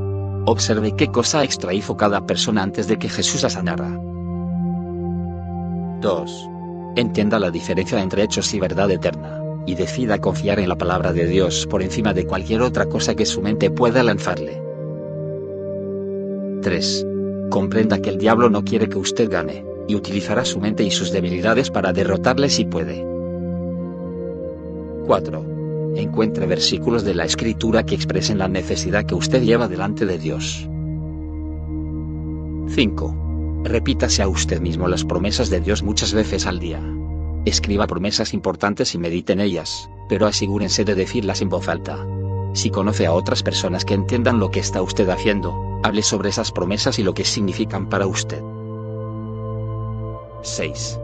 Observe 0.46 0.96
qué 0.96 1.06
cosa 1.06 1.44
extra 1.44 1.72
hizo 1.72 1.96
cada 1.96 2.26
persona 2.26 2.64
antes 2.64 2.88
de 2.88 2.98
que 2.98 3.08
Jesús 3.08 3.44
la 3.44 3.50
sanara. 3.50 3.96
2. 6.00 6.48
Entienda 6.96 7.38
la 7.38 7.52
diferencia 7.52 8.02
entre 8.02 8.24
hechos 8.24 8.52
y 8.54 8.58
verdad 8.58 8.90
eterna, 8.90 9.40
y 9.66 9.76
decida 9.76 10.18
confiar 10.18 10.58
en 10.58 10.68
la 10.68 10.76
palabra 10.76 11.12
de 11.12 11.26
Dios 11.26 11.68
por 11.70 11.80
encima 11.80 12.12
de 12.12 12.26
cualquier 12.26 12.62
otra 12.62 12.86
cosa 12.86 13.14
que 13.14 13.24
su 13.24 13.40
mente 13.40 13.70
pueda 13.70 14.02
lanzarle. 14.02 14.60
3. 16.62 17.06
Comprenda 17.50 17.98
que 17.98 18.10
el 18.10 18.18
diablo 18.18 18.50
no 18.50 18.64
quiere 18.64 18.88
que 18.88 18.98
usted 18.98 19.30
gane, 19.30 19.64
y 19.86 19.94
utilizará 19.94 20.44
su 20.44 20.58
mente 20.58 20.82
y 20.82 20.90
sus 20.90 21.12
debilidades 21.12 21.70
para 21.70 21.92
derrotarle 21.92 22.50
si 22.50 22.64
puede. 22.64 23.06
4. 25.06 25.49
Encuentre 25.96 26.46
versículos 26.46 27.04
de 27.04 27.14
la 27.14 27.24
escritura 27.24 27.84
que 27.84 27.94
expresen 27.94 28.38
la 28.38 28.48
necesidad 28.48 29.04
que 29.04 29.14
usted 29.14 29.42
lleva 29.42 29.68
delante 29.68 30.06
de 30.06 30.18
Dios. 30.18 30.68
5. 32.68 33.62
Repítase 33.64 34.22
a 34.22 34.28
usted 34.28 34.60
mismo 34.60 34.88
las 34.88 35.04
promesas 35.04 35.50
de 35.50 35.60
Dios 35.60 35.82
muchas 35.82 36.14
veces 36.14 36.46
al 36.46 36.60
día. 36.60 36.80
Escriba 37.44 37.86
promesas 37.86 38.32
importantes 38.32 38.94
y 38.94 38.98
medite 38.98 39.32
en 39.32 39.40
ellas, 39.40 39.90
pero 40.08 40.26
asegúrense 40.26 40.84
de 40.84 40.94
decirlas 40.94 41.42
en 41.42 41.48
voz 41.48 41.68
alta. 41.68 42.06
Si 42.52 42.70
conoce 42.70 43.06
a 43.06 43.12
otras 43.12 43.42
personas 43.42 43.84
que 43.84 43.94
entiendan 43.94 44.38
lo 44.38 44.50
que 44.50 44.60
está 44.60 44.82
usted 44.82 45.08
haciendo, 45.08 45.80
hable 45.82 46.02
sobre 46.02 46.28
esas 46.28 46.52
promesas 46.52 46.98
y 46.98 47.02
lo 47.02 47.14
que 47.14 47.24
significan 47.24 47.88
para 47.88 48.06
usted. 48.06 48.42
6. 50.42 50.98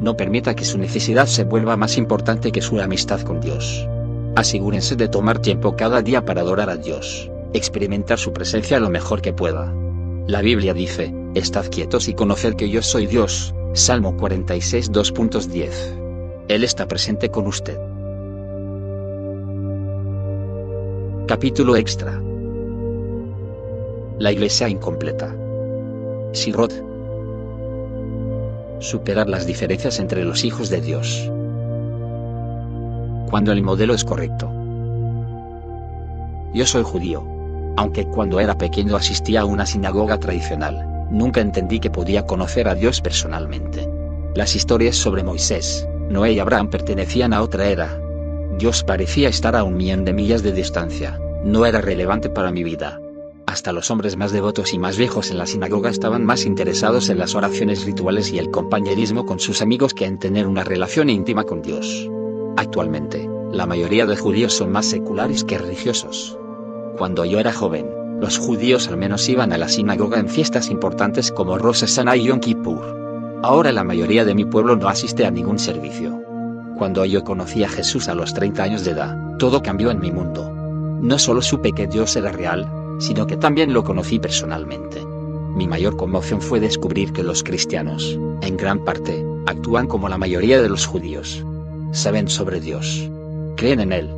No 0.00 0.16
permita 0.16 0.54
que 0.54 0.64
su 0.64 0.78
necesidad 0.78 1.26
se 1.26 1.44
vuelva 1.44 1.76
más 1.76 1.96
importante 1.96 2.52
que 2.52 2.60
su 2.60 2.80
amistad 2.80 3.20
con 3.22 3.40
Dios. 3.40 3.86
Asegúrense 4.34 4.96
de 4.96 5.08
tomar 5.08 5.40
tiempo 5.40 5.76
cada 5.76 6.00
día 6.00 6.24
para 6.24 6.40
adorar 6.40 6.70
a 6.70 6.76
Dios, 6.76 7.30
experimentar 7.52 8.18
su 8.18 8.32
presencia 8.32 8.80
lo 8.80 8.88
mejor 8.88 9.20
que 9.20 9.32
pueda. 9.32 9.74
La 10.26 10.40
Biblia 10.40 10.72
dice, 10.72 11.14
Estad 11.34 11.66
quietos 11.66 12.08
y 12.08 12.14
conoced 12.14 12.54
que 12.54 12.70
yo 12.70 12.82
soy 12.82 13.06
Dios, 13.06 13.54
Salmo 13.74 14.16
46 14.16 14.92
2.10. 14.92 16.44
Él 16.48 16.64
está 16.64 16.86
presente 16.86 17.30
con 17.30 17.46
usted. 17.46 17.78
Capítulo 21.26 21.76
extra. 21.76 22.20
La 24.18 24.32
iglesia 24.32 24.68
incompleta. 24.68 25.34
Sirot 26.32 26.72
superar 28.82 29.28
las 29.28 29.46
diferencias 29.46 29.98
entre 30.00 30.24
los 30.24 30.44
hijos 30.44 30.68
de 30.68 30.80
Dios. 30.80 31.30
Cuando 33.32 33.52
el 33.52 33.62
modelo 33.62 33.94
es 33.94 34.04
correcto. 34.04 34.52
Yo 36.52 36.66
soy 36.66 36.82
judío. 36.82 37.26
Aunque 37.78 38.04
cuando 38.04 38.40
era 38.40 38.58
pequeño 38.58 38.94
asistía 38.94 39.40
a 39.40 39.44
una 39.46 39.64
sinagoga 39.64 40.18
tradicional, 40.18 41.06
nunca 41.10 41.40
entendí 41.40 41.80
que 41.80 41.88
podía 41.88 42.26
conocer 42.26 42.68
a 42.68 42.74
Dios 42.74 43.00
personalmente. 43.00 43.88
Las 44.34 44.54
historias 44.54 44.96
sobre 44.96 45.24
Moisés, 45.24 45.88
Noé 46.10 46.32
y 46.32 46.40
Abraham 46.40 46.68
pertenecían 46.68 47.32
a 47.32 47.40
otra 47.40 47.68
era. 47.68 47.98
Dios 48.58 48.84
parecía 48.84 49.30
estar 49.30 49.56
a 49.56 49.64
un 49.64 49.78
millón 49.78 50.04
de 50.04 50.12
millas 50.12 50.42
de 50.42 50.52
distancia, 50.52 51.18
no 51.42 51.64
era 51.64 51.80
relevante 51.80 52.28
para 52.28 52.50
mi 52.50 52.62
vida. 52.62 53.00
Hasta 53.46 53.72
los 53.72 53.90
hombres 53.90 54.14
más 54.14 54.32
devotos 54.32 54.74
y 54.74 54.78
más 54.78 54.98
viejos 54.98 55.30
en 55.30 55.38
la 55.38 55.46
sinagoga 55.46 55.88
estaban 55.88 56.22
más 56.26 56.44
interesados 56.44 57.08
en 57.08 57.16
las 57.16 57.34
oraciones 57.34 57.86
rituales 57.86 58.30
y 58.30 58.38
el 58.38 58.50
compañerismo 58.50 59.24
con 59.24 59.40
sus 59.40 59.62
amigos 59.62 59.94
que 59.94 60.04
en 60.04 60.18
tener 60.18 60.46
una 60.46 60.64
relación 60.64 61.08
íntima 61.08 61.44
con 61.44 61.62
Dios. 61.62 62.10
Actualmente, 62.56 63.28
la 63.50 63.66
mayoría 63.66 64.06
de 64.06 64.16
judíos 64.16 64.52
son 64.52 64.72
más 64.72 64.86
seculares 64.86 65.44
que 65.44 65.58
religiosos. 65.58 66.38
Cuando 66.96 67.24
yo 67.24 67.38
era 67.38 67.52
joven, 67.52 67.86
los 68.20 68.38
judíos 68.38 68.88
al 68.88 68.96
menos 68.96 69.28
iban 69.28 69.52
a 69.52 69.58
la 69.58 69.68
sinagoga 69.68 70.18
en 70.18 70.28
fiestas 70.28 70.70
importantes 70.70 71.32
como 71.32 71.58
Rosh 71.58 71.80
Hashanah 71.80 72.16
y 72.16 72.24
Yom 72.24 72.40
Kippur. 72.40 73.40
Ahora 73.42 73.72
la 73.72 73.84
mayoría 73.84 74.24
de 74.24 74.34
mi 74.34 74.44
pueblo 74.44 74.76
no 74.76 74.88
asiste 74.88 75.26
a 75.26 75.30
ningún 75.30 75.58
servicio. 75.58 76.22
Cuando 76.78 77.04
yo 77.04 77.24
conocí 77.24 77.64
a 77.64 77.68
Jesús 77.68 78.08
a 78.08 78.14
los 78.14 78.32
30 78.34 78.62
años 78.62 78.84
de 78.84 78.92
edad, 78.92 79.36
todo 79.38 79.62
cambió 79.62 79.90
en 79.90 80.00
mi 80.00 80.12
mundo. 80.12 80.50
No 81.00 81.18
solo 81.18 81.42
supe 81.42 81.72
que 81.72 81.86
Dios 81.86 82.14
era 82.16 82.30
real, 82.30 82.68
sino 82.98 83.26
que 83.26 83.36
también 83.36 83.72
lo 83.72 83.82
conocí 83.82 84.18
personalmente. 84.18 85.04
Mi 85.56 85.66
mayor 85.66 85.96
conmoción 85.96 86.40
fue 86.40 86.60
descubrir 86.60 87.12
que 87.12 87.24
los 87.24 87.42
cristianos, 87.42 88.18
en 88.40 88.56
gran 88.56 88.84
parte, 88.84 89.26
actúan 89.46 89.88
como 89.88 90.08
la 90.08 90.18
mayoría 90.18 90.62
de 90.62 90.68
los 90.68 90.86
judíos. 90.86 91.44
Saben 91.92 92.28
sobre 92.28 92.58
Dios. 92.58 93.10
Creen 93.56 93.80
en 93.80 93.92
Él. 93.92 94.08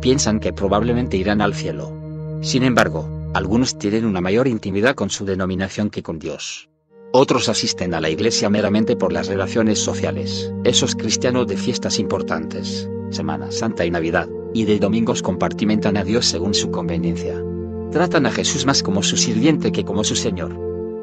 Piensan 0.00 0.40
que 0.40 0.52
probablemente 0.52 1.16
irán 1.16 1.40
al 1.40 1.54
cielo. 1.54 1.92
Sin 2.42 2.64
embargo, 2.64 3.08
algunos 3.34 3.78
tienen 3.78 4.04
una 4.04 4.20
mayor 4.20 4.48
intimidad 4.48 4.96
con 4.96 5.10
su 5.10 5.24
denominación 5.24 5.90
que 5.90 6.02
con 6.02 6.18
Dios. 6.18 6.68
Otros 7.12 7.48
asisten 7.48 7.94
a 7.94 8.00
la 8.00 8.10
iglesia 8.10 8.50
meramente 8.50 8.96
por 8.96 9.12
las 9.12 9.28
relaciones 9.28 9.78
sociales. 9.78 10.52
Esos 10.64 10.96
cristianos 10.96 11.46
de 11.46 11.56
fiestas 11.56 12.00
importantes, 12.00 12.90
Semana 13.10 13.52
Santa 13.52 13.86
y 13.86 13.92
Navidad, 13.92 14.28
y 14.52 14.64
de 14.64 14.80
domingos 14.80 15.22
compartimentan 15.22 15.96
a 15.96 16.04
Dios 16.04 16.26
según 16.26 16.52
su 16.52 16.72
conveniencia. 16.72 17.40
Tratan 17.92 18.26
a 18.26 18.32
Jesús 18.32 18.66
más 18.66 18.82
como 18.82 19.04
su 19.04 19.16
sirviente 19.16 19.70
que 19.70 19.84
como 19.84 20.02
su 20.02 20.16
Señor. 20.16 20.56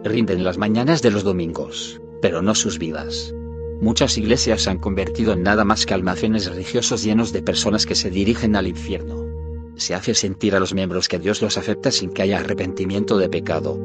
Rinden 0.03 0.43
las 0.43 0.57
mañanas 0.57 1.01
de 1.01 1.11
los 1.11 1.23
domingos, 1.23 2.01
pero 2.21 2.41
no 2.41 2.53
sus 2.53 2.79
vidas. 2.79 3.33
Muchas 3.79 4.17
iglesias 4.17 4.63
se 4.63 4.71
han 4.71 4.79
convertido 4.79 5.33
en 5.33 5.43
nada 5.43 5.63
más 5.63 5.85
que 5.85 5.93
almacenes 5.93 6.47
religiosos 6.47 7.03
llenos 7.03 7.31
de 7.31 7.43
personas 7.43 7.85
que 7.85 7.93
se 7.93 8.09
dirigen 8.09 8.55
al 8.55 8.67
infierno. 8.67 9.27
Se 9.75 9.93
hace 9.93 10.15
sentir 10.15 10.55
a 10.55 10.59
los 10.59 10.73
miembros 10.73 11.07
que 11.07 11.19
Dios 11.19 11.43
los 11.43 11.59
acepta 11.59 11.91
sin 11.91 12.09
que 12.09 12.23
haya 12.23 12.39
arrepentimiento 12.39 13.19
de 13.19 13.29
pecado. 13.29 13.79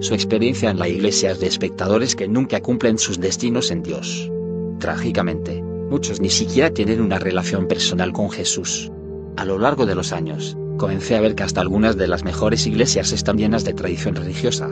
Su 0.00 0.14
experiencia 0.14 0.70
en 0.70 0.80
la 0.80 0.88
iglesia 0.88 1.30
es 1.30 1.38
de 1.38 1.46
espectadores 1.46 2.16
que 2.16 2.26
nunca 2.26 2.60
cumplen 2.60 2.98
sus 2.98 3.20
destinos 3.20 3.70
en 3.70 3.84
Dios. 3.84 4.30
Trágicamente, 4.80 5.62
muchos 5.62 6.20
ni 6.20 6.28
siquiera 6.28 6.70
tienen 6.70 7.00
una 7.00 7.20
relación 7.20 7.68
personal 7.68 8.12
con 8.12 8.30
Jesús. 8.30 8.90
A 9.36 9.44
lo 9.44 9.60
largo 9.60 9.86
de 9.86 9.94
los 9.94 10.12
años, 10.12 10.56
comencé 10.76 11.14
a 11.14 11.20
ver 11.20 11.36
que 11.36 11.44
hasta 11.44 11.60
algunas 11.60 11.96
de 11.96 12.08
las 12.08 12.24
mejores 12.24 12.66
iglesias 12.66 13.12
están 13.12 13.38
llenas 13.38 13.64
de 13.64 13.74
tradición 13.74 14.16
religiosa. 14.16 14.68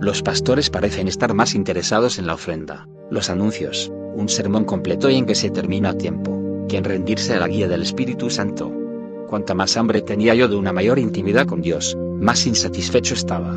Los 0.00 0.22
pastores 0.22 0.70
parecen 0.70 1.06
estar 1.06 1.34
más 1.34 1.54
interesados 1.54 2.18
en 2.18 2.26
la 2.26 2.34
ofrenda, 2.34 2.88
los 3.10 3.30
anuncios, 3.30 3.92
un 4.18 4.28
sermón 4.28 4.64
completo 4.64 5.08
y 5.08 5.14
en 5.14 5.26
que 5.26 5.36
se 5.36 5.50
termina 5.50 5.90
a 5.90 5.94
tiempo, 5.94 6.66
que 6.68 6.76
en 6.76 6.84
rendirse 6.84 7.34
a 7.34 7.38
la 7.38 7.48
guía 7.48 7.68
del 7.68 7.82
Espíritu 7.82 8.28
Santo. 8.30 8.72
Cuanta 9.28 9.54
más 9.54 9.76
hambre 9.76 10.02
tenía 10.02 10.34
yo 10.34 10.48
de 10.48 10.56
una 10.56 10.72
mayor 10.72 10.98
intimidad 10.98 11.46
con 11.46 11.62
Dios, 11.62 11.96
más 12.18 12.44
insatisfecho 12.46 13.14
estaba. 13.14 13.54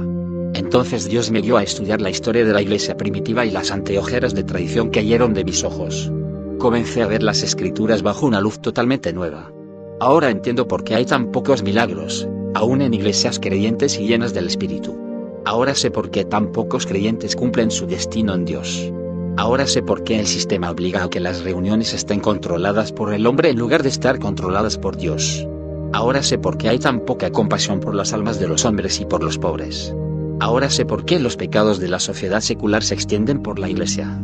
Entonces 0.54 1.10
Dios 1.10 1.32
me 1.32 1.42
dio 1.42 1.58
a 1.58 1.64
estudiar 1.64 2.00
la 2.00 2.12
historia 2.12 2.46
de 2.46 2.54
la 2.54 2.62
iglesia 2.62 2.96
primitiva 2.96 3.46
y 3.46 3.52
las 3.52 3.72
anteojeras 3.72 4.36
de 4.36 4.44
tradición 4.44 4.90
cayeron 4.90 5.34
de 5.34 5.46
mis 5.46 5.64
ojos. 5.64 6.12
Comencé 6.60 7.02
a 7.02 7.08
ver 7.08 7.24
las 7.24 7.42
escrituras 7.42 8.04
bajo 8.04 8.28
una 8.28 8.40
luz 8.40 8.60
totalmente 8.60 9.14
nueva. 9.14 9.52
Ahora 10.00 10.30
entiendo 10.30 10.68
por 10.68 10.84
qué 10.84 10.94
hay 10.94 11.06
tan 11.06 11.32
pocos 11.32 11.64
milagros, 11.64 12.28
aún 12.54 12.82
en 12.82 12.94
iglesias 12.94 13.40
creyentes 13.40 14.00
y 14.00 14.08
llenas 14.08 14.34
del 14.34 14.48
Espíritu. 14.48 14.96
Ahora 15.44 15.74
sé 15.74 15.90
por 15.90 16.12
qué 16.12 16.24
tan 16.24 16.52
pocos 16.52 16.86
creyentes 16.86 17.36
cumplen 17.36 17.72
su 17.72 17.88
destino 17.88 18.36
en 18.36 18.46
Dios. 18.46 18.92
Ahora 19.38 19.66
sé 19.66 19.82
por 19.82 20.04
qué 20.04 20.20
el 20.20 20.28
sistema 20.28 20.70
obliga 20.70 21.04
a 21.04 21.10
que 21.10 21.20
las 21.20 21.44
reuniones 21.44 21.94
estén 21.94 22.20
controladas 22.20 22.92
por 22.92 23.14
el 23.14 23.26
hombre 23.26 23.50
en 23.50 23.58
lugar 23.58 23.82
de 23.82 23.90
estar 23.90 24.20
controladas 24.20 24.78
por 24.78 24.98
Dios. 24.98 25.48
Ahora 25.94 26.22
sé 26.22 26.38
por 26.38 26.58
qué 26.58 26.70
hay 26.70 26.80
tan 26.80 27.02
poca 27.02 27.32
compasión 27.32 27.80
por 27.80 27.96
las 27.96 28.14
almas 28.14 28.40
de 28.40 28.48
los 28.48 28.66
hombres 28.66 29.00
y 29.00 29.06
por 29.06 29.24
los 29.24 29.38
pobres. 29.38 29.94
Ahora 30.40 30.70
sé 30.70 30.86
por 30.86 31.06
qué 31.06 31.20
los 31.20 31.38
pecados 31.38 31.80
de 31.80 31.88
la 31.88 32.00
sociedad 32.00 32.42
secular 32.42 32.84
se 32.84 32.94
extienden 32.94 33.42
por 33.42 33.60
la 33.60 33.70
iglesia. 33.70 34.18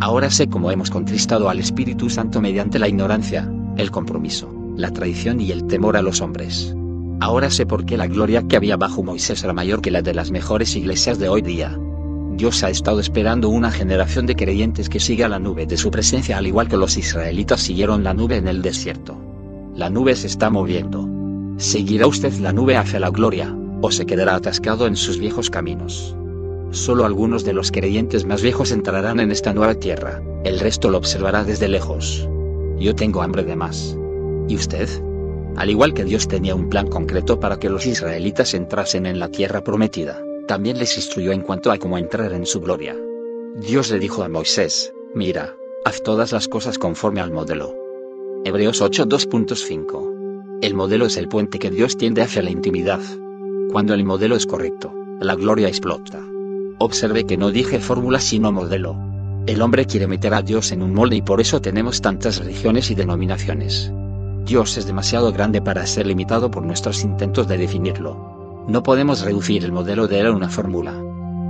Ahora 0.00 0.30
sé 0.30 0.48
cómo 0.48 0.70
hemos 0.70 0.90
contristado 0.90 1.48
al 1.48 1.58
Espíritu 1.58 2.08
Santo 2.08 2.40
mediante 2.40 2.78
la 2.78 2.88
ignorancia, 2.88 3.50
el 3.76 3.90
compromiso, 3.90 4.52
la 4.76 4.92
traición 4.92 5.40
y 5.40 5.50
el 5.50 5.66
temor 5.66 5.96
a 5.96 6.02
los 6.02 6.20
hombres. 6.20 6.74
Ahora 7.20 7.50
sé 7.50 7.66
por 7.66 7.84
qué 7.84 7.96
la 7.96 8.06
gloria 8.06 8.44
que 8.46 8.56
había 8.56 8.76
bajo 8.76 9.02
Moisés 9.02 9.42
era 9.42 9.52
mayor 9.52 9.82
que 9.82 9.90
la 9.90 10.02
de 10.02 10.14
las 10.14 10.30
mejores 10.30 10.74
iglesias 10.76 11.18
de 11.18 11.28
hoy 11.28 11.42
día. 11.42 11.76
Dios 12.38 12.62
ha 12.62 12.70
estado 12.70 13.00
esperando 13.00 13.48
una 13.48 13.72
generación 13.72 14.24
de 14.24 14.36
creyentes 14.36 14.88
que 14.88 15.00
siga 15.00 15.28
la 15.28 15.40
nube 15.40 15.66
de 15.66 15.76
su 15.76 15.90
presencia 15.90 16.38
al 16.38 16.46
igual 16.46 16.68
que 16.68 16.76
los 16.76 16.96
israelitas 16.96 17.60
siguieron 17.60 18.04
la 18.04 18.14
nube 18.14 18.36
en 18.36 18.46
el 18.46 18.62
desierto. 18.62 19.16
La 19.74 19.90
nube 19.90 20.14
se 20.14 20.28
está 20.28 20.48
moviendo. 20.48 21.08
¿Seguirá 21.56 22.06
usted 22.06 22.32
la 22.34 22.52
nube 22.52 22.76
hacia 22.76 23.00
la 23.00 23.10
gloria, 23.10 23.52
o 23.82 23.90
se 23.90 24.06
quedará 24.06 24.36
atascado 24.36 24.86
en 24.86 24.94
sus 24.94 25.18
viejos 25.18 25.50
caminos? 25.50 26.14
Solo 26.70 27.04
algunos 27.04 27.44
de 27.44 27.54
los 27.54 27.72
creyentes 27.72 28.24
más 28.24 28.40
viejos 28.40 28.70
entrarán 28.70 29.18
en 29.18 29.32
esta 29.32 29.52
nueva 29.52 29.74
tierra, 29.74 30.22
el 30.44 30.60
resto 30.60 30.90
lo 30.90 30.98
observará 30.98 31.42
desde 31.42 31.66
lejos. 31.66 32.28
Yo 32.78 32.94
tengo 32.94 33.20
hambre 33.20 33.42
de 33.42 33.56
más. 33.56 33.98
¿Y 34.46 34.54
usted? 34.54 34.88
Al 35.56 35.70
igual 35.70 35.92
que 35.92 36.04
Dios 36.04 36.28
tenía 36.28 36.54
un 36.54 36.68
plan 36.68 36.86
concreto 36.86 37.40
para 37.40 37.58
que 37.58 37.68
los 37.68 37.84
israelitas 37.84 38.54
entrasen 38.54 39.06
en 39.06 39.18
la 39.18 39.28
tierra 39.28 39.64
prometida, 39.64 40.22
también 40.48 40.78
les 40.78 40.96
instruyó 40.96 41.30
en 41.30 41.42
cuanto 41.42 41.70
a 41.70 41.78
cómo 41.78 41.98
entrar 41.98 42.32
en 42.32 42.46
su 42.46 42.60
gloria. 42.60 42.96
Dios 43.54 43.90
le 43.90 44.00
dijo 44.00 44.24
a 44.24 44.28
Moisés, 44.28 44.92
mira, 45.14 45.54
haz 45.84 46.02
todas 46.02 46.32
las 46.32 46.48
cosas 46.48 46.78
conforme 46.78 47.20
al 47.20 47.30
modelo. 47.30 47.76
Hebreos 48.44 48.82
8.2.5. 48.82 50.60
El 50.62 50.74
modelo 50.74 51.06
es 51.06 51.18
el 51.18 51.28
puente 51.28 51.58
que 51.58 51.70
Dios 51.70 51.96
tiende 51.96 52.22
hacia 52.22 52.42
la 52.42 52.50
intimidad. 52.50 53.00
Cuando 53.70 53.94
el 53.94 54.04
modelo 54.04 54.34
es 54.36 54.46
correcto, 54.46 54.92
la 55.20 55.34
gloria 55.34 55.68
explota. 55.68 56.24
Observe 56.78 57.26
que 57.26 57.36
no 57.36 57.50
dije 57.50 57.78
fórmula 57.78 58.18
sino 58.18 58.50
modelo. 58.50 58.96
El 59.46 59.60
hombre 59.60 59.84
quiere 59.84 60.06
meter 60.06 60.32
a 60.32 60.42
Dios 60.42 60.72
en 60.72 60.82
un 60.82 60.94
molde 60.94 61.16
y 61.16 61.22
por 61.22 61.40
eso 61.40 61.60
tenemos 61.60 62.00
tantas 62.00 62.38
religiones 62.38 62.90
y 62.90 62.94
denominaciones. 62.94 63.92
Dios 64.46 64.78
es 64.78 64.86
demasiado 64.86 65.30
grande 65.30 65.60
para 65.60 65.86
ser 65.86 66.06
limitado 66.06 66.50
por 66.50 66.62
nuestros 66.62 67.04
intentos 67.04 67.48
de 67.48 67.58
definirlo. 67.58 68.37
No 68.68 68.82
podemos 68.82 69.22
reducir 69.22 69.64
el 69.64 69.72
modelo 69.72 70.08
de 70.08 70.20
él 70.20 70.26
a 70.26 70.32
una 70.32 70.50
fórmula. 70.50 70.92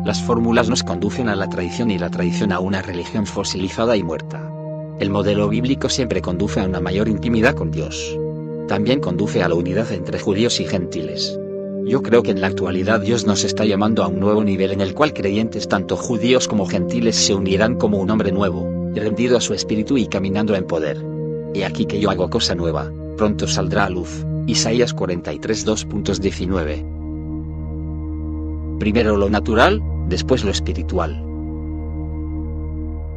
Las 0.05 0.23
fórmulas 0.23 0.69
nos 0.69 0.85
conducen 0.85 1.29
a 1.29 1.35
la 1.35 1.49
tradición 1.49 1.91
y 1.91 1.99
la 1.99 2.11
tradición 2.11 2.53
a 2.53 2.61
una 2.61 2.81
religión 2.81 3.27
fosilizada 3.27 3.97
y 3.97 4.05
muerta. 4.05 4.49
El 5.01 5.11
modelo 5.11 5.49
bíblico 5.49 5.89
siempre 5.89 6.23
conduce 6.23 6.61
a 6.61 6.65
una 6.65 6.79
mayor 6.79 7.09
intimidad 7.09 7.57
con 7.57 7.73
Dios. 7.73 8.17
También 8.69 9.01
conduce 9.01 9.43
a 9.43 9.49
la 9.49 9.57
unidad 9.57 9.91
entre 9.91 10.21
judíos 10.21 10.61
y 10.61 10.65
gentiles. 10.65 11.37
Yo 11.87 12.05
creo 12.05 12.23
que 12.23 12.31
en 12.31 12.41
la 12.41 12.47
actualidad 12.47 13.01
Dios 13.01 13.27
nos 13.27 13.43
está 13.43 13.65
llamando 13.65 14.05
a 14.05 14.07
un 14.07 14.21
nuevo 14.21 14.45
nivel 14.45 14.71
en 14.71 14.81
el 14.81 14.95
cual 14.95 15.13
creyentes 15.13 15.67
tanto 15.67 15.97
judíos 15.97 16.47
como 16.47 16.67
gentiles 16.67 17.17
se 17.17 17.35
unirán 17.35 17.75
como 17.75 17.99
un 17.99 18.11
hombre 18.11 18.31
nuevo, 18.31 18.65
rendido 18.95 19.37
a 19.37 19.41
su 19.41 19.55
espíritu 19.55 19.99
y 19.99 20.07
caminando 20.07 20.55
en 20.55 20.69
poder. 20.69 21.05
He 21.53 21.65
aquí 21.65 21.85
que 21.85 21.99
yo 21.99 22.11
hago 22.11 22.31
cosa 22.31 22.55
nueva, 22.55 22.93
pronto 23.17 23.49
saldrá 23.49 23.87
a 23.87 23.91
luz. 23.91 24.25
Isaías 24.47 24.95
43 24.95 25.67
2.19. 25.67 26.98
Primero 28.79 29.17
lo 29.17 29.29
natural, 29.29 29.83
después 30.09 30.45
lo 30.45 30.51
espiritual. 30.51 31.25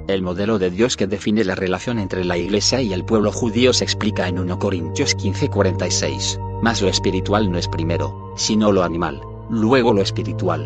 El 0.07 0.23
modelo 0.23 0.57
de 0.57 0.71
Dios 0.71 0.97
que 0.97 1.07
define 1.07 1.43
la 1.43 1.55
relación 1.55 1.99
entre 1.99 2.25
la 2.25 2.35
Iglesia 2.37 2.81
y 2.81 2.91
el 2.91 3.05
pueblo 3.05 3.31
judío 3.31 3.71
se 3.71 3.83
explica 3.83 4.27
en 4.27 4.39
1 4.39 4.57
Corintios 4.57 5.15
15:46. 5.15 6.39
Mas 6.61 6.81
lo 6.81 6.89
espiritual 6.89 7.51
no 7.51 7.57
es 7.57 7.67
primero, 7.67 8.33
sino 8.35 8.71
lo 8.71 8.83
animal, 8.83 9.21
luego 9.49 9.93
lo 9.93 10.01
espiritual. 10.01 10.61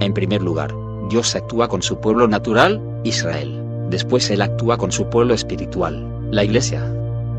En 0.00 0.14
primer 0.14 0.42
lugar, 0.42 0.74
Dios 1.10 1.34
actúa 1.34 1.68
con 1.68 1.82
su 1.82 2.00
pueblo 2.00 2.28
natural, 2.28 2.80
Israel. 3.04 3.60
Después 3.90 4.30
Él 4.30 4.40
actúa 4.42 4.76
con 4.76 4.92
su 4.92 5.10
pueblo 5.10 5.34
espiritual, 5.34 6.28
la 6.30 6.44
Iglesia. 6.44 6.94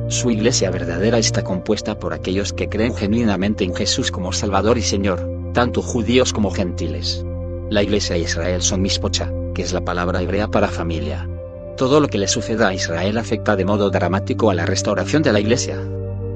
Su 0.09 0.31
Iglesia 0.31 0.69
verdadera 0.69 1.17
está 1.17 1.43
compuesta 1.43 1.97
por 1.97 2.13
aquellos 2.13 2.51
que 2.51 2.67
creen 2.67 2.93
genuinamente 2.95 3.63
en 3.63 3.73
Jesús 3.73 4.11
como 4.11 4.33
Salvador 4.33 4.77
y 4.77 4.81
Señor, 4.81 5.38
tanto 5.53 5.81
judíos 5.81 6.33
como 6.33 6.51
gentiles. 6.51 7.25
La 7.69 7.83
Iglesia 7.83 8.15
e 8.15 8.19
Israel 8.19 8.61
son 8.61 8.81
mispocha, 8.81 9.31
que 9.53 9.61
es 9.61 9.73
la 9.73 9.85
palabra 9.85 10.21
hebrea 10.21 10.47
para 10.47 10.67
familia. 10.67 11.29
Todo 11.77 11.99
lo 11.99 12.07
que 12.07 12.17
le 12.17 12.27
suceda 12.27 12.69
a 12.69 12.73
Israel 12.73 13.17
afecta 13.17 13.55
de 13.55 13.65
modo 13.65 13.89
dramático 13.89 14.49
a 14.49 14.53
la 14.53 14.65
restauración 14.65 15.23
de 15.23 15.33
la 15.33 15.39
Iglesia. 15.39 15.77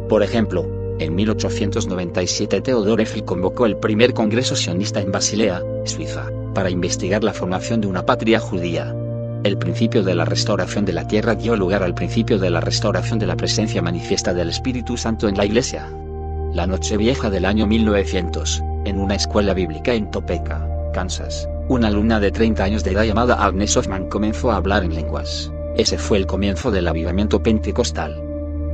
Por 0.07 0.23
ejemplo, 0.23 0.65
en 0.99 1.15
1897 1.15 2.61
Theodor 2.61 2.99
Eiffel 2.99 3.25
convocó 3.25 3.65
el 3.65 3.77
primer 3.77 4.13
congreso 4.13 4.55
sionista 4.55 5.01
en 5.01 5.11
Basilea, 5.11 5.61
Suiza, 5.85 6.29
para 6.53 6.69
investigar 6.69 7.23
la 7.23 7.33
formación 7.33 7.81
de 7.81 7.87
una 7.87 8.05
patria 8.05 8.39
judía. 8.39 8.95
El 9.43 9.57
principio 9.57 10.03
de 10.03 10.15
la 10.15 10.23
restauración 10.23 10.85
de 10.85 10.93
la 10.93 11.07
tierra 11.07 11.35
dio 11.35 11.55
lugar 11.55 11.83
al 11.83 11.95
principio 11.95 12.39
de 12.39 12.49
la 12.49 12.61
restauración 12.61 13.19
de 13.19 13.27
la 13.27 13.35
presencia 13.35 13.81
manifiesta 13.81 14.33
del 14.33 14.49
Espíritu 14.49 14.95
Santo 14.95 15.27
en 15.27 15.35
la 15.35 15.45
Iglesia. 15.45 15.89
La 16.53 16.67
Nochevieja 16.67 17.31
del 17.31 17.45
año 17.45 17.65
1900, 17.65 18.61
en 18.85 18.99
una 18.99 19.15
escuela 19.15 19.55
bíblica 19.55 19.95
en 19.95 20.11
Topeka, 20.11 20.69
Kansas, 20.93 21.49
una 21.67 21.87
alumna 21.87 22.19
de 22.19 22.29
30 22.29 22.63
años 22.63 22.83
de 22.83 22.91
edad 22.91 23.05
llamada 23.05 23.43
Agnes 23.43 23.75
Hoffman 23.75 24.07
comenzó 24.07 24.51
a 24.51 24.57
hablar 24.57 24.83
en 24.83 24.93
lenguas. 24.93 25.51
Ese 25.77 25.97
fue 25.97 26.19
el 26.19 26.27
comienzo 26.27 26.69
del 26.69 26.87
avivamiento 26.87 27.41
pentecostal. 27.41 28.21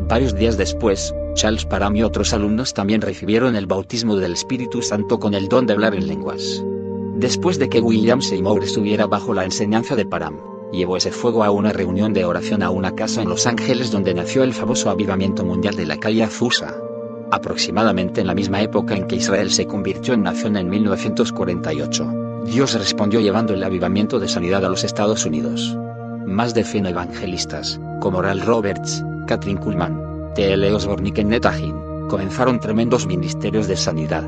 Varios 0.09 0.35
días 0.35 0.57
después, 0.57 1.15
Charles 1.35 1.63
Parham 1.63 1.95
y 1.95 2.03
otros 2.03 2.33
alumnos 2.33 2.73
también 2.73 2.99
recibieron 2.99 3.55
el 3.55 3.65
bautismo 3.65 4.17
del 4.17 4.33
Espíritu 4.33 4.81
Santo 4.81 5.17
con 5.17 5.33
el 5.33 5.47
don 5.47 5.65
de 5.65 5.71
hablar 5.71 5.95
en 5.95 6.05
lenguas. 6.05 6.61
Después 7.15 7.59
de 7.59 7.69
que 7.69 7.79
William 7.79 8.21
Seymour 8.21 8.61
estuviera 8.61 9.07
bajo 9.07 9.33
la 9.33 9.45
enseñanza 9.45 9.95
de 9.95 10.05
Parham, 10.05 10.35
llevó 10.73 10.97
ese 10.97 11.13
fuego 11.13 11.45
a 11.45 11.51
una 11.51 11.71
reunión 11.71 12.11
de 12.11 12.25
oración 12.25 12.61
a 12.61 12.71
una 12.71 12.93
casa 12.93 13.21
en 13.21 13.29
Los 13.29 13.47
Ángeles 13.47 13.89
donde 13.89 14.13
nació 14.13 14.43
el 14.43 14.53
famoso 14.53 14.89
avivamiento 14.89 15.45
mundial 15.45 15.77
de 15.77 15.85
la 15.85 15.97
calle 15.97 16.23
Azusa. 16.23 16.75
Aproximadamente 17.31 18.21
en 18.21 18.27
la 18.27 18.33
misma 18.33 18.61
época 18.61 18.95
en 18.95 19.05
que 19.05 19.17
Israel 19.17 19.51
se 19.51 19.67
convirtió 19.67 20.15
en 20.15 20.23
nación 20.23 20.57
en 20.57 20.69
1948, 20.69 22.43
Dios 22.45 22.73
respondió 22.73 23.19
llevando 23.19 23.53
el 23.53 23.63
avivamiento 23.63 24.19
de 24.19 24.27
sanidad 24.27 24.65
a 24.65 24.69
los 24.69 24.83
Estados 24.83 25.25
Unidos. 25.25 25.77
Más 26.25 26.53
de 26.55 26.63
100 26.63 26.87
evangelistas, 26.87 27.79
como 28.01 28.21
Ral 28.21 28.41
Roberts, 28.41 29.03
Katrin 29.27 29.57
Kuhlman, 29.57 30.31
T.L. 30.33 30.73
Osborne 30.73 31.09
y 31.09 31.11
Kenneth 31.11 31.45
comenzaron 32.09 32.59
tremendos 32.59 33.05
ministerios 33.05 33.67
de 33.67 33.77
sanidad. 33.77 34.27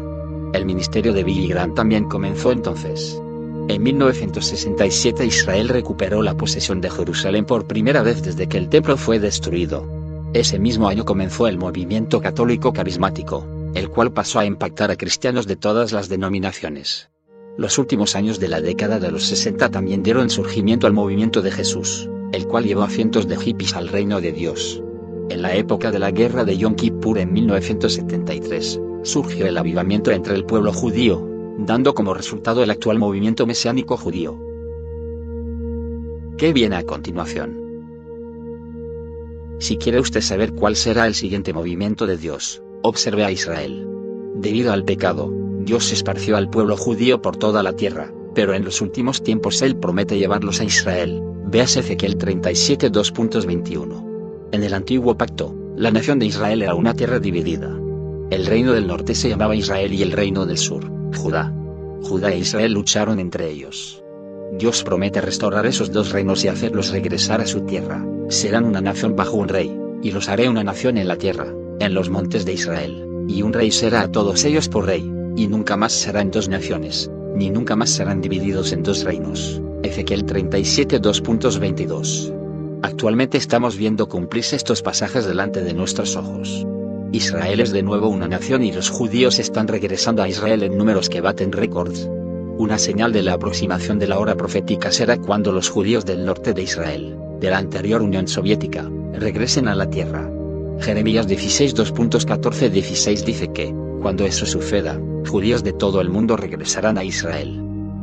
El 0.53 0.65
ministerio 0.65 1.11
de 1.13 1.23
Billy 1.23 1.47
Graham 1.47 1.73
también 1.73 2.07
comenzó 2.07 2.51
entonces. 2.51 3.19
En 3.67 3.81
1967 3.81 5.25
Israel 5.25 5.69
recuperó 5.69 6.21
la 6.21 6.35
posesión 6.35 6.81
de 6.81 6.91
Jerusalén 6.91 7.45
por 7.45 7.65
primera 7.65 8.03
vez 8.03 8.21
desde 8.21 8.47
que 8.47 8.57
el 8.57 8.69
templo 8.69 8.97
fue 8.97 9.19
destruido. 9.19 10.00
Ese 10.33 10.59
mismo 10.59 10.87
año 10.87 11.03
comenzó 11.03 11.47
el 11.47 11.57
movimiento 11.57 12.21
católico 12.21 12.71
carismático, 12.71 13.45
el 13.73 13.89
cual 13.89 14.13
pasó 14.13 14.39
a 14.39 14.45
impactar 14.45 14.89
a 14.89 14.95
cristianos 14.95 15.45
de 15.45 15.57
todas 15.57 15.91
las 15.91 16.07
denominaciones. 16.07 17.09
Los 17.57 17.77
últimos 17.77 18.15
años 18.15 18.39
de 18.39 18.47
la 18.47 18.61
década 18.61 18.97
de 18.97 19.11
los 19.11 19.25
60 19.25 19.69
también 19.69 20.03
dieron 20.03 20.29
surgimiento 20.29 20.87
al 20.87 20.93
movimiento 20.93 21.41
de 21.41 21.51
Jesús, 21.51 22.09
el 22.31 22.47
cual 22.47 22.63
llevó 22.63 22.83
a 22.83 22.89
cientos 22.89 23.27
de 23.27 23.35
hippies 23.35 23.75
al 23.75 23.89
reino 23.89 24.21
de 24.21 24.31
Dios. 24.31 24.81
En 25.29 25.41
la 25.41 25.53
época 25.53 25.91
de 25.91 25.99
la 25.99 26.11
guerra 26.11 26.45
de 26.45 26.57
Yom 26.57 26.75
Kippur 26.75 27.17
en 27.17 27.33
1973, 27.33 28.79
surgió 29.03 29.47
el 29.47 29.57
avivamiento 29.57 30.11
entre 30.11 30.35
el 30.35 30.45
pueblo 30.45 30.71
judío, 30.71 31.27
dando 31.57 31.93
como 31.93 32.13
resultado 32.13 32.63
el 32.63 32.71
actual 32.71 32.99
movimiento 32.99 33.45
mesiánico 33.45 33.97
judío. 33.97 34.39
¿Qué 36.37 36.53
viene 36.53 36.77
a 36.77 36.83
continuación? 36.83 37.60
Si 39.61 39.77
quiere 39.77 39.99
usted 39.99 40.21
saber 40.21 40.53
cuál 40.53 40.75
será 40.75 41.05
el 41.05 41.13
siguiente 41.13 41.53
movimiento 41.53 42.07
de 42.07 42.17
Dios, 42.17 42.63
observe 42.81 43.23
a 43.23 43.31
Israel. 43.31 43.85
Debido 44.37 44.73
al 44.73 44.83
pecado, 44.83 45.31
Dios 45.59 45.91
esparció 45.91 46.35
al 46.35 46.49
pueblo 46.49 46.75
judío 46.75 47.21
por 47.21 47.37
toda 47.37 47.61
la 47.61 47.73
tierra, 47.73 48.11
pero 48.33 48.55
en 48.55 48.65
los 48.65 48.81
últimos 48.81 49.21
tiempos 49.21 49.61
Él 49.61 49.75
promete 49.75 50.17
llevarlos 50.17 50.61
a 50.61 50.63
Israel. 50.63 51.21
Véase 51.45 51.81
Ezequiel 51.81 52.17
37 52.17 52.91
2.21. 52.91 54.49
En 54.51 54.63
el 54.63 54.73
antiguo 54.73 55.15
pacto, 55.15 55.55
la 55.75 55.91
nación 55.91 56.17
de 56.17 56.25
Israel 56.25 56.63
era 56.63 56.73
una 56.73 56.95
tierra 56.95 57.19
dividida. 57.19 57.69
El 58.31 58.47
reino 58.47 58.73
del 58.73 58.87
norte 58.87 59.13
se 59.13 59.29
llamaba 59.29 59.55
Israel 59.55 59.93
y 59.93 60.01
el 60.01 60.11
reino 60.11 60.47
del 60.47 60.57
sur, 60.57 60.89
Judá. 61.15 61.53
Judá 62.01 62.33
e 62.33 62.39
Israel 62.39 62.73
lucharon 62.73 63.19
entre 63.19 63.51
ellos. 63.51 64.00
Dios 64.51 64.83
promete 64.83 65.21
restaurar 65.21 65.65
esos 65.65 65.91
dos 65.91 66.11
reinos 66.11 66.43
y 66.43 66.49
hacerlos 66.49 66.91
regresar 66.91 67.41
a 67.41 67.47
su 67.47 67.61
tierra. 67.61 68.05
Serán 68.29 68.65
una 68.65 68.81
nación 68.81 69.15
bajo 69.15 69.37
un 69.37 69.47
rey, 69.47 69.75
y 70.03 70.11
los 70.11 70.29
haré 70.29 70.49
una 70.49 70.63
nación 70.63 70.97
en 70.97 71.07
la 71.07 71.15
tierra, 71.15 71.47
en 71.79 71.93
los 71.93 72.09
montes 72.09 72.45
de 72.45 72.53
Israel, 72.53 73.07
y 73.27 73.41
un 73.41 73.53
rey 73.53 73.71
será 73.71 74.01
a 74.01 74.11
todos 74.11 74.43
ellos 74.45 74.67
por 74.67 74.85
rey, 74.85 75.09
y 75.35 75.47
nunca 75.47 75.77
más 75.77 75.93
serán 75.93 76.31
dos 76.31 76.49
naciones, 76.49 77.09
ni 77.35 77.49
nunca 77.49 77.75
más 77.75 77.89
serán 77.89 78.21
divididos 78.21 78.71
en 78.73 78.83
dos 78.83 79.03
reinos. 79.03 79.61
Ezequiel 79.83 80.25
37 80.25 81.01
2.22 81.01 82.33
Actualmente 82.83 83.37
estamos 83.37 83.77
viendo 83.77 84.09
cumplirse 84.09 84.55
estos 84.55 84.81
pasajes 84.81 85.25
delante 85.25 85.63
de 85.63 85.73
nuestros 85.73 86.15
ojos. 86.15 86.65
Israel 87.11 87.59
es 87.59 87.71
de 87.71 87.83
nuevo 87.83 88.09
una 88.09 88.27
nación 88.27 88.63
y 88.63 88.71
los 88.71 88.89
judíos 88.89 89.39
están 89.39 89.67
regresando 89.67 90.23
a 90.23 90.29
Israel 90.29 90.63
en 90.63 90.77
números 90.77 91.09
que 91.09 91.21
baten 91.21 91.51
récords. 91.51 92.09
Una 92.61 92.77
señal 92.77 93.11
de 93.11 93.23
la 93.23 93.33
aproximación 93.33 93.97
de 93.97 94.05
la 94.05 94.19
hora 94.19 94.35
profética 94.35 94.91
será 94.91 95.17
cuando 95.17 95.51
los 95.51 95.67
judíos 95.67 96.05
del 96.05 96.23
norte 96.23 96.53
de 96.53 96.61
Israel, 96.61 97.17
de 97.39 97.49
la 97.49 97.57
anterior 97.57 98.03
Unión 98.03 98.27
Soviética, 98.27 98.87
regresen 99.15 99.67
a 99.67 99.73
la 99.73 99.89
tierra. 99.89 100.29
Jeremías 100.79 101.27
16 101.27 101.75
2.14-16 101.75 103.23
dice 103.25 103.51
que, 103.51 103.73
cuando 104.03 104.25
eso 104.25 104.45
suceda, 104.45 105.01
judíos 105.27 105.63
de 105.63 105.73
todo 105.73 106.01
el 106.01 106.09
mundo 106.09 106.37
regresarán 106.37 106.99
a 106.99 107.03
Israel. 107.03 107.59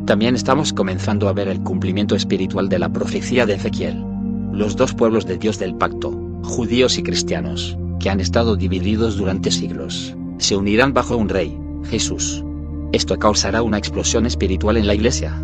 También 0.07 0.35
estamos 0.35 0.73
comenzando 0.73 1.29
a 1.29 1.33
ver 1.33 1.47
el 1.47 1.63
cumplimiento 1.63 2.17
espiritual 2.17 2.69
de 2.69 2.81
la 2.81 2.89
profecía 2.89 3.47
de 3.47 3.55
Ezequiel 3.55 4.05
los 4.53 4.75
dos 4.75 4.93
pueblos 4.93 5.25
de 5.25 5.39
Dios 5.39 5.61
del 5.61 5.77
pacto, 5.77 6.11
judíos 6.43 6.99
y 6.99 7.05
cristianos, 7.05 7.79
que 8.01 8.11
han 8.11 8.19
estado 8.19 8.57
divididos 8.57 9.17
durante 9.17 9.53
siglos, 9.53 10.17
se 10.39 10.57
unirán 10.57 10.93
bajo 10.93 11.17
un 11.17 11.29
rey, 11.29 11.57
Jesús. 11.85 12.43
Esto 12.91 13.19
causará 13.19 13.61
una 13.61 13.77
explosión 13.77 14.25
espiritual 14.25 14.79
en 14.79 14.87
la 14.87 14.95
iglesia. 14.95 15.43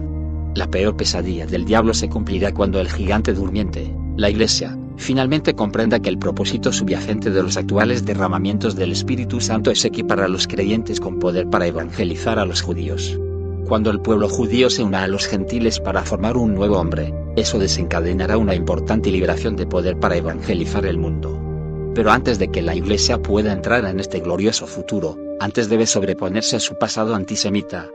La 0.54 0.66
peor 0.66 0.96
pesadilla 0.96 1.46
del 1.46 1.66
diablo 1.66 1.92
se 1.92 2.08
cumplirá 2.08 2.54
cuando 2.54 2.80
el 2.80 2.90
gigante 2.90 3.34
durmiente, 3.34 3.94
la 4.16 4.30
iglesia, 4.30 4.78
finalmente 4.96 5.54
comprenda 5.54 6.00
que 6.00 6.08
el 6.08 6.18
propósito 6.18 6.72
subyacente 6.72 7.30
de 7.30 7.42
los 7.42 7.58
actuales 7.58 8.06
derramamientos 8.06 8.76
del 8.76 8.92
Espíritu 8.92 9.42
Santo 9.42 9.70
es 9.70 9.84
equipar 9.84 10.20
a 10.20 10.28
los 10.28 10.46
creyentes 10.46 11.00
con 11.00 11.18
poder 11.18 11.50
para 11.50 11.66
evangelizar 11.66 12.38
a 12.38 12.46
los 12.46 12.62
judíos. 12.62 13.18
Cuando 13.66 13.90
el 13.90 14.00
pueblo 14.00 14.28
judío 14.28 14.70
se 14.70 14.82
una 14.82 15.02
a 15.02 15.08
los 15.08 15.26
gentiles 15.26 15.80
para 15.80 16.02
formar 16.02 16.38
un 16.38 16.54
nuevo 16.54 16.78
hombre, 16.78 17.12
eso 17.36 17.58
desencadenará 17.58 18.38
una 18.38 18.54
importante 18.54 19.10
liberación 19.10 19.56
de 19.56 19.66
poder 19.66 19.98
para 19.98 20.16
evangelizar 20.16 20.86
el 20.86 20.96
mundo. 20.96 21.38
Pero 21.94 22.10
antes 22.10 22.38
de 22.38 22.48
que 22.48 22.62
la 22.62 22.74
Iglesia 22.74 23.20
pueda 23.20 23.52
entrar 23.52 23.84
en 23.84 24.00
este 24.00 24.20
glorioso 24.20 24.66
futuro, 24.66 25.18
antes 25.40 25.68
debe 25.68 25.86
sobreponerse 25.86 26.56
a 26.56 26.60
su 26.60 26.76
pasado 26.76 27.14
antisemita. 27.14 27.90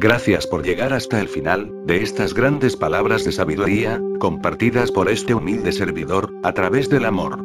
Gracias 0.00 0.46
por 0.46 0.64
llegar 0.64 0.92
hasta 0.92 1.20
el 1.20 1.26
final, 1.26 1.72
de 1.84 2.04
estas 2.04 2.32
grandes 2.32 2.76
palabras 2.76 3.24
de 3.24 3.32
sabiduría, 3.32 4.00
compartidas 4.20 4.92
por 4.92 5.10
este 5.10 5.34
humilde 5.34 5.72
servidor, 5.72 6.32
a 6.44 6.52
través 6.52 6.88
del 6.88 7.04
amor. 7.04 7.40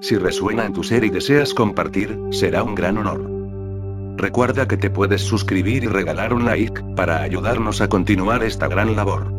Si 0.00 0.16
resuena 0.16 0.64
en 0.64 0.72
tu 0.72 0.82
ser 0.82 1.04
y 1.04 1.10
deseas 1.10 1.52
compartir, 1.52 2.18
será 2.30 2.62
un 2.62 2.74
gran 2.74 2.96
honor. 2.96 3.22
Recuerda 4.16 4.66
que 4.66 4.78
te 4.78 4.88
puedes 4.88 5.20
suscribir 5.20 5.84
y 5.84 5.88
regalar 5.88 6.32
un 6.32 6.46
like, 6.46 6.82
para 6.96 7.20
ayudarnos 7.20 7.82
a 7.82 7.88
continuar 7.88 8.42
esta 8.44 8.66
gran 8.66 8.96
labor. 8.96 9.37